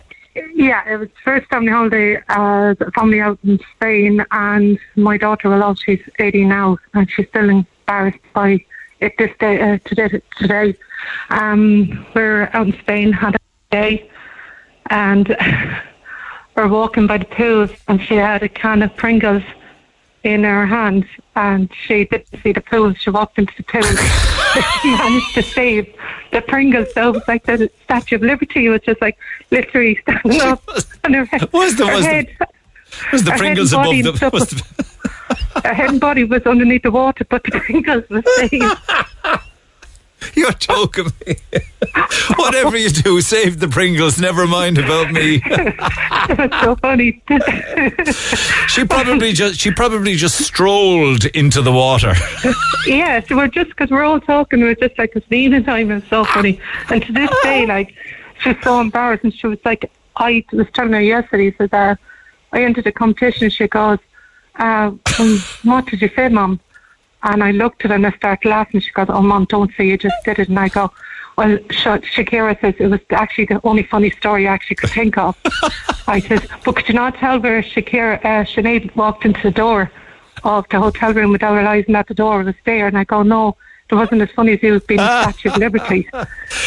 Yeah, 0.54 0.88
it 0.88 0.96
was 0.96 1.08
first 1.24 1.48
family 1.48 1.72
holiday 1.72 2.22
as 2.28 2.76
a 2.80 2.90
family 2.92 3.20
out 3.20 3.38
in 3.44 3.58
Spain, 3.76 4.24
and 4.30 4.78
my 4.96 5.16
daughter, 5.16 5.48
well, 5.50 5.74
she's 5.74 6.00
80 6.18 6.44
now, 6.44 6.78
and 6.94 7.10
she's 7.10 7.28
still 7.28 7.48
embarrassed 7.48 8.18
by 8.32 8.64
it 9.00 9.16
this 9.18 9.30
day, 9.38 9.60
uh, 9.60 9.78
today. 9.84 10.20
today. 10.36 10.76
Um, 11.30 12.06
we're 12.14 12.50
out 12.52 12.66
in 12.66 12.78
Spain, 12.80 13.12
had 13.12 13.36
a 13.36 13.38
day, 13.70 14.10
and 14.90 15.36
we're 16.56 16.68
walking 16.68 17.06
by 17.06 17.18
the 17.18 17.24
pools, 17.24 17.70
and 17.88 18.00
she 18.02 18.14
had 18.16 18.42
a 18.42 18.48
can 18.48 18.82
of 18.82 18.94
Pringles 18.96 19.42
in 20.24 20.44
her 20.44 20.66
hand, 20.66 21.06
and 21.36 21.70
she 21.86 22.04
didn't 22.04 22.28
see 22.42 22.52
the 22.52 22.60
pools. 22.60 22.96
She 22.98 23.10
walked 23.10 23.38
into 23.38 23.52
the 23.56 23.62
pools. 23.64 23.86
she 24.82 24.90
managed 24.90 25.34
to 25.34 25.42
save 25.42 25.94
the 26.32 26.42
Pringles. 26.42 26.92
So 26.94 27.08
it 27.08 27.12
was 27.14 27.28
like 27.28 27.44
the 27.46 27.70
Statue 27.84 28.16
of 28.16 28.22
Liberty 28.22 28.68
was 28.68 28.82
just 28.82 29.00
like 29.00 29.16
literally 29.50 29.98
standing 30.02 30.40
up, 30.42 30.62
and 31.04 31.14
her, 31.14 31.24
head- 31.24 31.52
Was 31.52 31.76
the- 31.76 31.86
her 31.86 31.94
was 31.94 32.04
the- 32.04 32.26
Was 33.12 33.24
the 33.24 33.30
head 33.30 33.38
Pringles 33.38 33.72
above 33.72 33.86
the. 33.94 34.30
was- 34.32 34.50
the 34.50 35.60
her 35.64 35.74
head 35.74 35.90
and 35.90 36.00
body 36.00 36.24
was 36.24 36.42
underneath 36.42 36.82
the 36.82 36.90
water, 36.90 37.24
but 37.28 37.42
the 37.44 37.50
Pringles 37.52 38.04
were 38.10 38.22
saved. 38.36 38.64
you're 40.34 40.52
joking 40.52 41.06
me. 41.26 41.36
Whatever 42.36 42.76
you 42.76 42.90
do, 42.90 43.20
save 43.20 43.60
the 43.60 43.68
Pringles. 43.68 44.20
Never 44.20 44.46
mind 44.46 44.78
about 44.78 45.10
me. 45.12 45.42
was 45.46 46.50
so 46.60 46.76
funny. 46.76 47.22
She 48.68 48.84
probably 48.84 49.32
just 49.32 49.58
she 49.58 49.72
probably 49.72 50.14
just 50.14 50.38
strolled 50.44 51.24
into 51.26 51.60
the 51.60 51.72
water. 51.72 52.14
yeah, 52.86 53.20
so 53.20 53.36
we're 53.36 53.48
just 53.48 53.70
because 53.70 53.90
we're 53.90 54.04
all 54.04 54.20
talking, 54.20 54.60
we're 54.60 54.76
just 54.76 54.96
like 54.96 55.12
it's 55.16 55.30
evening 55.30 55.64
time. 55.64 55.90
It's 55.90 56.08
so 56.08 56.24
funny, 56.24 56.60
and 56.88 57.02
to 57.02 57.12
this 57.12 57.30
day, 57.42 57.66
like 57.66 57.92
she's 58.40 58.56
so 58.62 58.80
embarrassed, 58.80 59.24
and 59.24 59.34
she 59.34 59.48
was 59.48 59.58
like, 59.64 59.90
I 60.16 60.44
was 60.52 60.66
telling 60.72 60.92
her 60.92 61.00
yesterday, 61.00 61.54
says, 61.56 61.72
uh, 61.72 61.96
I 62.52 62.62
entered 62.62 62.86
a 62.86 62.92
competition. 62.92 63.50
She 63.50 63.66
goes, 63.66 63.98
uh, 64.56 64.90
"What 65.64 65.86
did 65.86 66.00
you 66.00 66.10
say, 66.14 66.28
mum?" 66.28 66.60
And 67.22 67.42
I 67.44 67.50
looked 67.50 67.84
at 67.84 67.90
her 67.90 67.96
and 67.96 68.06
I 68.06 68.12
started 68.12 68.48
laughing. 68.48 68.80
She 68.80 68.90
goes, 68.92 69.06
"Oh, 69.10 69.22
mom, 69.22 69.44
don't 69.44 69.70
say 69.76 69.86
you 69.86 69.98
just 69.98 70.16
did 70.24 70.38
it." 70.38 70.48
And 70.48 70.58
I 70.58 70.68
go, 70.68 70.90
"Well, 71.36 71.58
Sha- 71.70 71.98
Shakira 71.98 72.58
says 72.60 72.74
it 72.78 72.86
was 72.86 73.00
actually 73.10 73.46
the 73.46 73.60
only 73.64 73.82
funny 73.82 74.10
story 74.10 74.48
I 74.48 74.52
actually 74.54 74.76
could 74.76 74.90
think 74.90 75.18
of." 75.18 75.36
I 76.08 76.20
said, 76.20 76.48
"But 76.64 76.76
could 76.76 76.88
you 76.88 76.94
not 76.94 77.16
tell 77.16 77.38
where 77.38 77.62
Shakira, 77.62 78.18
uh, 78.24 78.44
Sinead 78.44 78.94
walked 78.96 79.24
into 79.24 79.42
the 79.42 79.50
door 79.50 79.90
of 80.44 80.66
the 80.70 80.78
hotel 80.80 81.12
room 81.12 81.30
without 81.32 81.54
realising 81.54 81.92
that 81.92 82.06
the 82.08 82.14
door 82.14 82.42
was 82.42 82.54
there?" 82.64 82.86
And 82.86 82.96
I 82.98 83.04
go, 83.04 83.22
"No." 83.22 83.56
It 83.92 83.96
wasn't 83.96 84.22
as 84.22 84.30
funny 84.30 84.52
as 84.52 84.62
you 84.62 84.78
being 84.78 84.98
the 84.98 85.22
Statue 85.32 85.50
of 85.50 85.56
Liberty. 85.56 86.08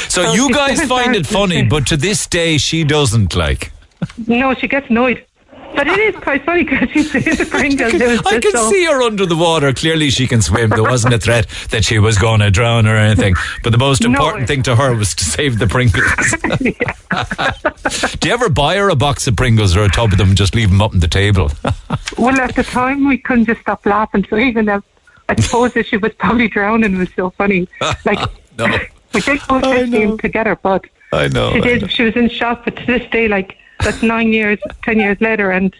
So 0.09 0.23
So 0.25 0.33
you 0.33 0.53
guys 0.53 0.83
find 0.85 1.15
it 1.15 1.25
funny, 1.25 1.63
but 1.63 1.87
to 1.87 1.95
this 1.95 2.27
day 2.27 2.57
she 2.57 2.83
doesn't 2.83 3.33
like. 3.33 3.71
No, 4.27 4.53
she 4.53 4.67
gets 4.67 4.89
annoyed. 4.89 5.25
But 5.75 5.87
it 5.87 5.99
is 5.99 6.15
quite 6.21 6.45
funny 6.45 6.63
because 6.63 6.89
she's 6.91 7.13
in 7.15 7.23
the 7.23 7.45
Pringles. 7.49 7.93
It 7.95 8.25
I 8.25 8.39
so- 8.51 8.69
see 8.69 8.85
her 8.85 9.01
under 9.01 9.25
the 9.25 9.35
water. 9.35 9.73
Clearly, 9.73 10.09
she 10.09 10.27
can 10.27 10.41
swim. 10.41 10.69
There 10.69 10.83
wasn't 10.83 11.13
a 11.13 11.19
threat 11.19 11.47
that 11.71 11.83
she 11.85 11.99
was 11.99 12.17
going 12.17 12.39
to 12.41 12.51
drown 12.51 12.85
or 12.87 12.95
anything. 12.95 13.35
But 13.63 13.71
the 13.71 13.77
most 13.77 14.03
No. 14.03 14.09
important 14.09 14.47
thing 14.47 14.63
to 14.63 14.75
her 14.75 14.95
was 14.95 15.13
to 15.15 15.23
save 15.25 15.59
the 15.59 15.67
Pringles. 15.67 16.03
Do 18.19 18.27
you 18.27 18.33
ever 18.33 18.49
buy 18.49 18.75
her 18.77 18.89
a 18.89 18.95
box 18.95 19.27
of 19.27 19.35
Pringles 19.35 19.75
or 19.75 19.83
a 19.83 19.89
tub 19.89 20.11
of 20.11 20.17
them 20.17 20.29
and 20.29 20.37
just 20.37 20.55
leave 20.55 20.69
them 20.69 20.81
up 20.81 20.93
on 20.93 20.99
the 20.99 21.07
table? 21.07 21.51
Well, 22.17 22.39
at 22.39 22.55
the 22.55 22.63
time, 22.63 23.07
we 23.07 23.17
couldn't 23.17 23.45
just 23.45 23.61
stop 23.61 23.85
laughing. 23.85 24.25
So 24.29 24.37
even 24.37 24.65
though 24.65 24.83
I 25.29 25.35
suppose 25.41 25.73
that 25.73 25.87
she 25.87 25.97
was 25.97 26.13
probably 26.13 26.47
drowning, 26.47 26.95
it 26.95 26.97
was 26.97 27.09
so 27.15 27.29
funny. 27.31 27.67
Like, 28.05 28.19
no, 28.57 28.65
we 29.13 29.21
did 29.21 29.41
go 29.47 29.59
fishing 29.61 30.17
together, 30.17 30.57
but 30.61 30.85
I 31.11 31.27
know. 31.27 31.51
she 31.53 31.57
I 31.57 31.61
did. 31.61 31.81
know. 31.83 31.87
She 31.87 32.03
was 32.03 32.15
in 32.15 32.29
shock, 32.29 32.63
but 32.65 32.75
to 32.75 32.85
this 32.85 33.09
day, 33.11 33.27
like, 33.27 33.57
that's 33.79 34.01
nine 34.03 34.31
years, 34.33 34.59
ten 34.83 34.99
years 34.99 35.19
later, 35.21 35.51
and 35.51 35.75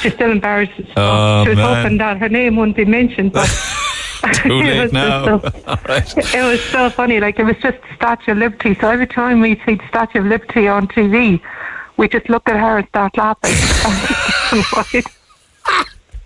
she's 0.00 0.12
still 0.14 0.30
embarrassed. 0.30 0.72
Oh, 0.78 0.84
so 0.84 0.92
Oh, 0.96 1.42
she 1.44 1.48
was 1.50 1.56
man. 1.58 1.82
hoping 1.82 1.98
that 1.98 2.18
her 2.18 2.28
name 2.28 2.56
wouldn't 2.56 2.76
be 2.76 2.84
mentioned, 2.84 3.32
but 3.32 3.48
Too 4.34 4.52
it 4.60 4.64
late 4.64 4.80
was 4.82 4.92
now. 4.92 5.38
just 5.38 5.64
so- 5.64 5.78
right. 5.88 6.34
it 6.34 6.42
was 6.42 6.62
so 6.64 6.90
funny. 6.90 7.20
Like 7.20 7.38
it 7.38 7.44
was 7.44 7.56
just 7.62 7.78
the 7.82 7.94
Statue 7.96 8.32
of 8.32 8.38
Liberty. 8.38 8.74
So 8.80 8.88
every 8.90 9.06
time 9.06 9.40
we 9.40 9.54
see 9.66 9.76
the 9.76 9.88
Statue 9.88 10.18
of 10.20 10.26
Liberty 10.26 10.68
on 10.68 10.88
TV, 10.88 11.40
we 11.96 12.08
just 12.08 12.28
look 12.28 12.46
at 12.48 12.56
her 12.60 12.78
and 12.78 12.88
start 12.88 13.16
laughing. 13.16 13.54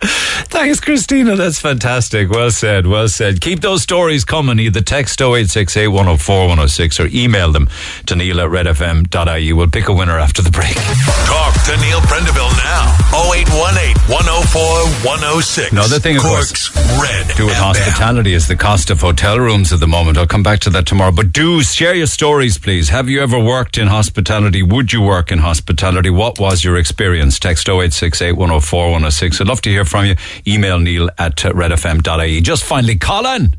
Thanks, 0.05 0.81
Christina. 0.81 1.37
That's 1.37 1.61
fantastic. 1.61 2.31
Well 2.31 2.51
said. 2.51 2.87
Well 2.87 3.09
said. 3.09 3.41
Keep 3.41 3.61
those 3.61 3.83
stories 3.83 4.25
coming. 4.25 4.59
Either 4.59 4.81
text 4.81 5.21
0868 5.21 5.89
104 5.89 6.41
106 6.49 7.01
or 7.01 7.09
email 7.13 7.53
them 7.53 7.69
to 8.07 8.17
neil 8.17 8.41
at 8.41 8.51
redfm.ie. 8.51 9.53
We'll 9.53 9.71
pick 9.71 9.89
a 9.89 9.93
winner 9.93 10.19
after 10.19 10.43
the 10.43 10.51
break. 10.51 10.75
Talk 10.75 11.55
to 11.65 11.77
Neil 11.81 12.01
Prendeville 12.01 12.53
now. 12.61 12.97
0818 13.33 13.97
104 14.13 14.63
106. 15.09 15.73
Another 15.73 15.99
thing, 15.99 16.17
of 16.17 16.23
Cork's 16.23 16.69
course, 16.69 17.01
Red 17.01 17.37
do 17.37 17.47
with 17.47 17.57
hospitality 17.57 18.35
is 18.35 18.49
the 18.49 18.57
cost 18.57 18.91
of 18.91 19.01
hotel 19.01 19.39
rooms 19.39 19.73
at 19.73 19.81
the 19.81 19.87
moment. 19.89 20.19
I'll 20.19 20.27
come 20.27 20.43
back 20.43 20.61
to 20.61 20.71
that 20.71 20.87
tomorrow. 20.87 21.13
But 21.13 21.33
do 21.33 21.63
share 21.63 21.95
your 21.95 22.07
stories, 22.07 22.59
please. 22.59 22.89
Have 22.91 23.09
you 23.09 23.23
ever 23.23 23.39
worked 23.39 23.79
in 23.79 23.89
hospitality? 23.89 24.63
Would 24.63 24.93
you 24.93 25.01
work 25.01 25.33
in 25.33 25.39
hospitality? 25.39 26.11
What 26.11 26.39
was 26.39 26.63
your 26.65 26.77
experience? 26.77 27.39
Text 27.39 27.69
0868 27.69 28.33
104 28.33 28.83
106. 28.85 29.41
I'd 29.41 29.47
love 29.49 29.63
to 29.63 29.71
hear 29.71 29.85
from 29.85 29.94
you. 30.03 30.17
Email 30.47 30.79
neil 30.79 31.09
at 31.19 31.37
redfm.ie. 31.37 32.41
Just 32.41 32.65
finally, 32.65 32.97
Colin. 32.97 33.55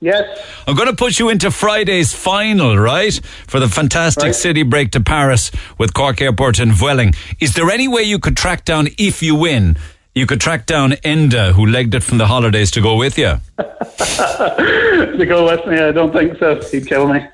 Yes. 0.00 0.24
I'm 0.66 0.74
going 0.74 0.88
to 0.88 0.96
put 0.96 1.18
you 1.20 1.28
into 1.28 1.50
Friday's 1.52 2.12
final, 2.12 2.76
right? 2.76 3.14
For 3.46 3.60
the 3.60 3.68
fantastic 3.68 4.24
Right. 4.24 4.34
city 4.34 4.62
break 4.64 4.90
to 4.92 5.00
Paris 5.00 5.52
with 5.78 5.94
Cork 5.94 6.20
Airport 6.20 6.58
and 6.58 6.72
Vueling. 6.72 7.14
Is 7.40 7.54
there 7.54 7.70
any 7.70 7.86
way 7.86 8.02
you 8.02 8.18
could 8.18 8.36
track 8.36 8.64
down, 8.64 8.88
if 8.98 9.22
you 9.22 9.36
win, 9.36 9.76
you 10.14 10.26
could 10.26 10.40
track 10.40 10.66
down 10.66 10.92
Enda, 11.04 11.52
who 11.52 11.66
legged 11.66 11.94
it 11.94 12.02
from 12.02 12.18
the 12.18 12.26
holidays, 12.26 12.70
to 12.72 12.80
go 12.80 12.96
with 12.96 13.16
you? 13.16 13.36
to 13.58 15.24
go 15.28 15.44
with 15.46 15.64
me, 15.66 15.78
I 15.78 15.92
don't 15.92 16.12
think 16.12 16.36
so. 16.38 16.60
He'd 16.70 16.86
kill 16.88 17.06
me. 17.06 17.24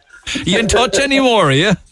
You 0.45 0.59
in 0.59 0.69
touch 0.69 0.99
anymore, 0.99 1.45
are 1.47 1.53
you? 1.53 1.73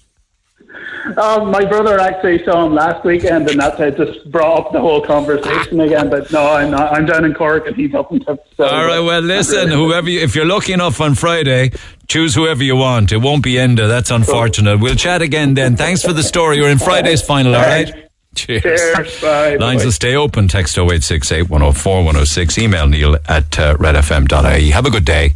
Um, 1.17 1.51
my 1.51 1.65
brother 1.65 1.99
actually 2.01 2.45
saw 2.45 2.67
him 2.67 2.75
last 2.75 3.05
weekend, 3.05 3.49
and 3.49 3.61
that 3.61 3.77
just 3.97 4.31
brought 4.31 4.67
up 4.67 4.73
the 4.73 4.81
whole 4.81 5.01
conversation 5.01 5.81
again. 5.81 6.11
But 6.11 6.31
no, 6.33 6.47
I'm 6.47 6.71
not. 6.71 6.93
I'm 6.93 7.07
down 7.07 7.25
in 7.25 7.35
Cork, 7.35 7.67
and 7.67 7.77
he's 7.77 7.95
up 7.95 8.11
in. 8.13 8.25
So, 8.25 8.39
All 8.59 8.85
right, 8.85 9.01
well, 9.01 9.21
listen, 9.21 9.71
whoever 9.71 10.09
you, 10.11 10.21
if 10.21 10.35
you're 10.35 10.47
lucky 10.47 10.73
enough 10.73 11.01
on 11.01 11.15
Friday, 11.15 11.71
choose 12.09 12.35
whoever 12.35 12.65
you 12.65 12.77
want. 12.77 13.13
It 13.13 13.19
won't 13.19 13.43
be 13.43 13.55
Enda. 13.55 13.89
That's 13.89 14.11
unfortunate. 14.11 14.81
We'll 14.81 14.97
chat 14.97 15.23
again 15.23 15.55
then. 15.55 15.77
Thanks 15.77 16.03
for 16.03 16.13
the 16.13 16.23
story. 16.23 16.57
You're 16.57 16.71
in 16.71 16.79
Friday's 16.79 17.23
final, 17.23 17.55
all 17.55 17.63
right? 17.63 17.93
Cheers. 18.35 18.63
Cheers. 18.63 19.21
Bye. 19.21 19.57
Lines 19.61 19.85
will 19.85 19.93
stay 19.93 20.15
open. 20.15 20.49
Text 20.49 20.77
0868 20.77 21.49
104 21.49 21.97
106. 21.99 22.59
Email 22.59 22.87
neil 22.87 23.15
at 23.29 23.59
uh, 23.59 23.77
redfm.ie. 23.77 24.71
Have 24.71 24.87
a 24.87 24.91
good 24.91 25.05
day. 25.05 25.35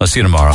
I'll 0.00 0.06
see 0.06 0.20
you 0.20 0.24
tomorrow. 0.24 0.54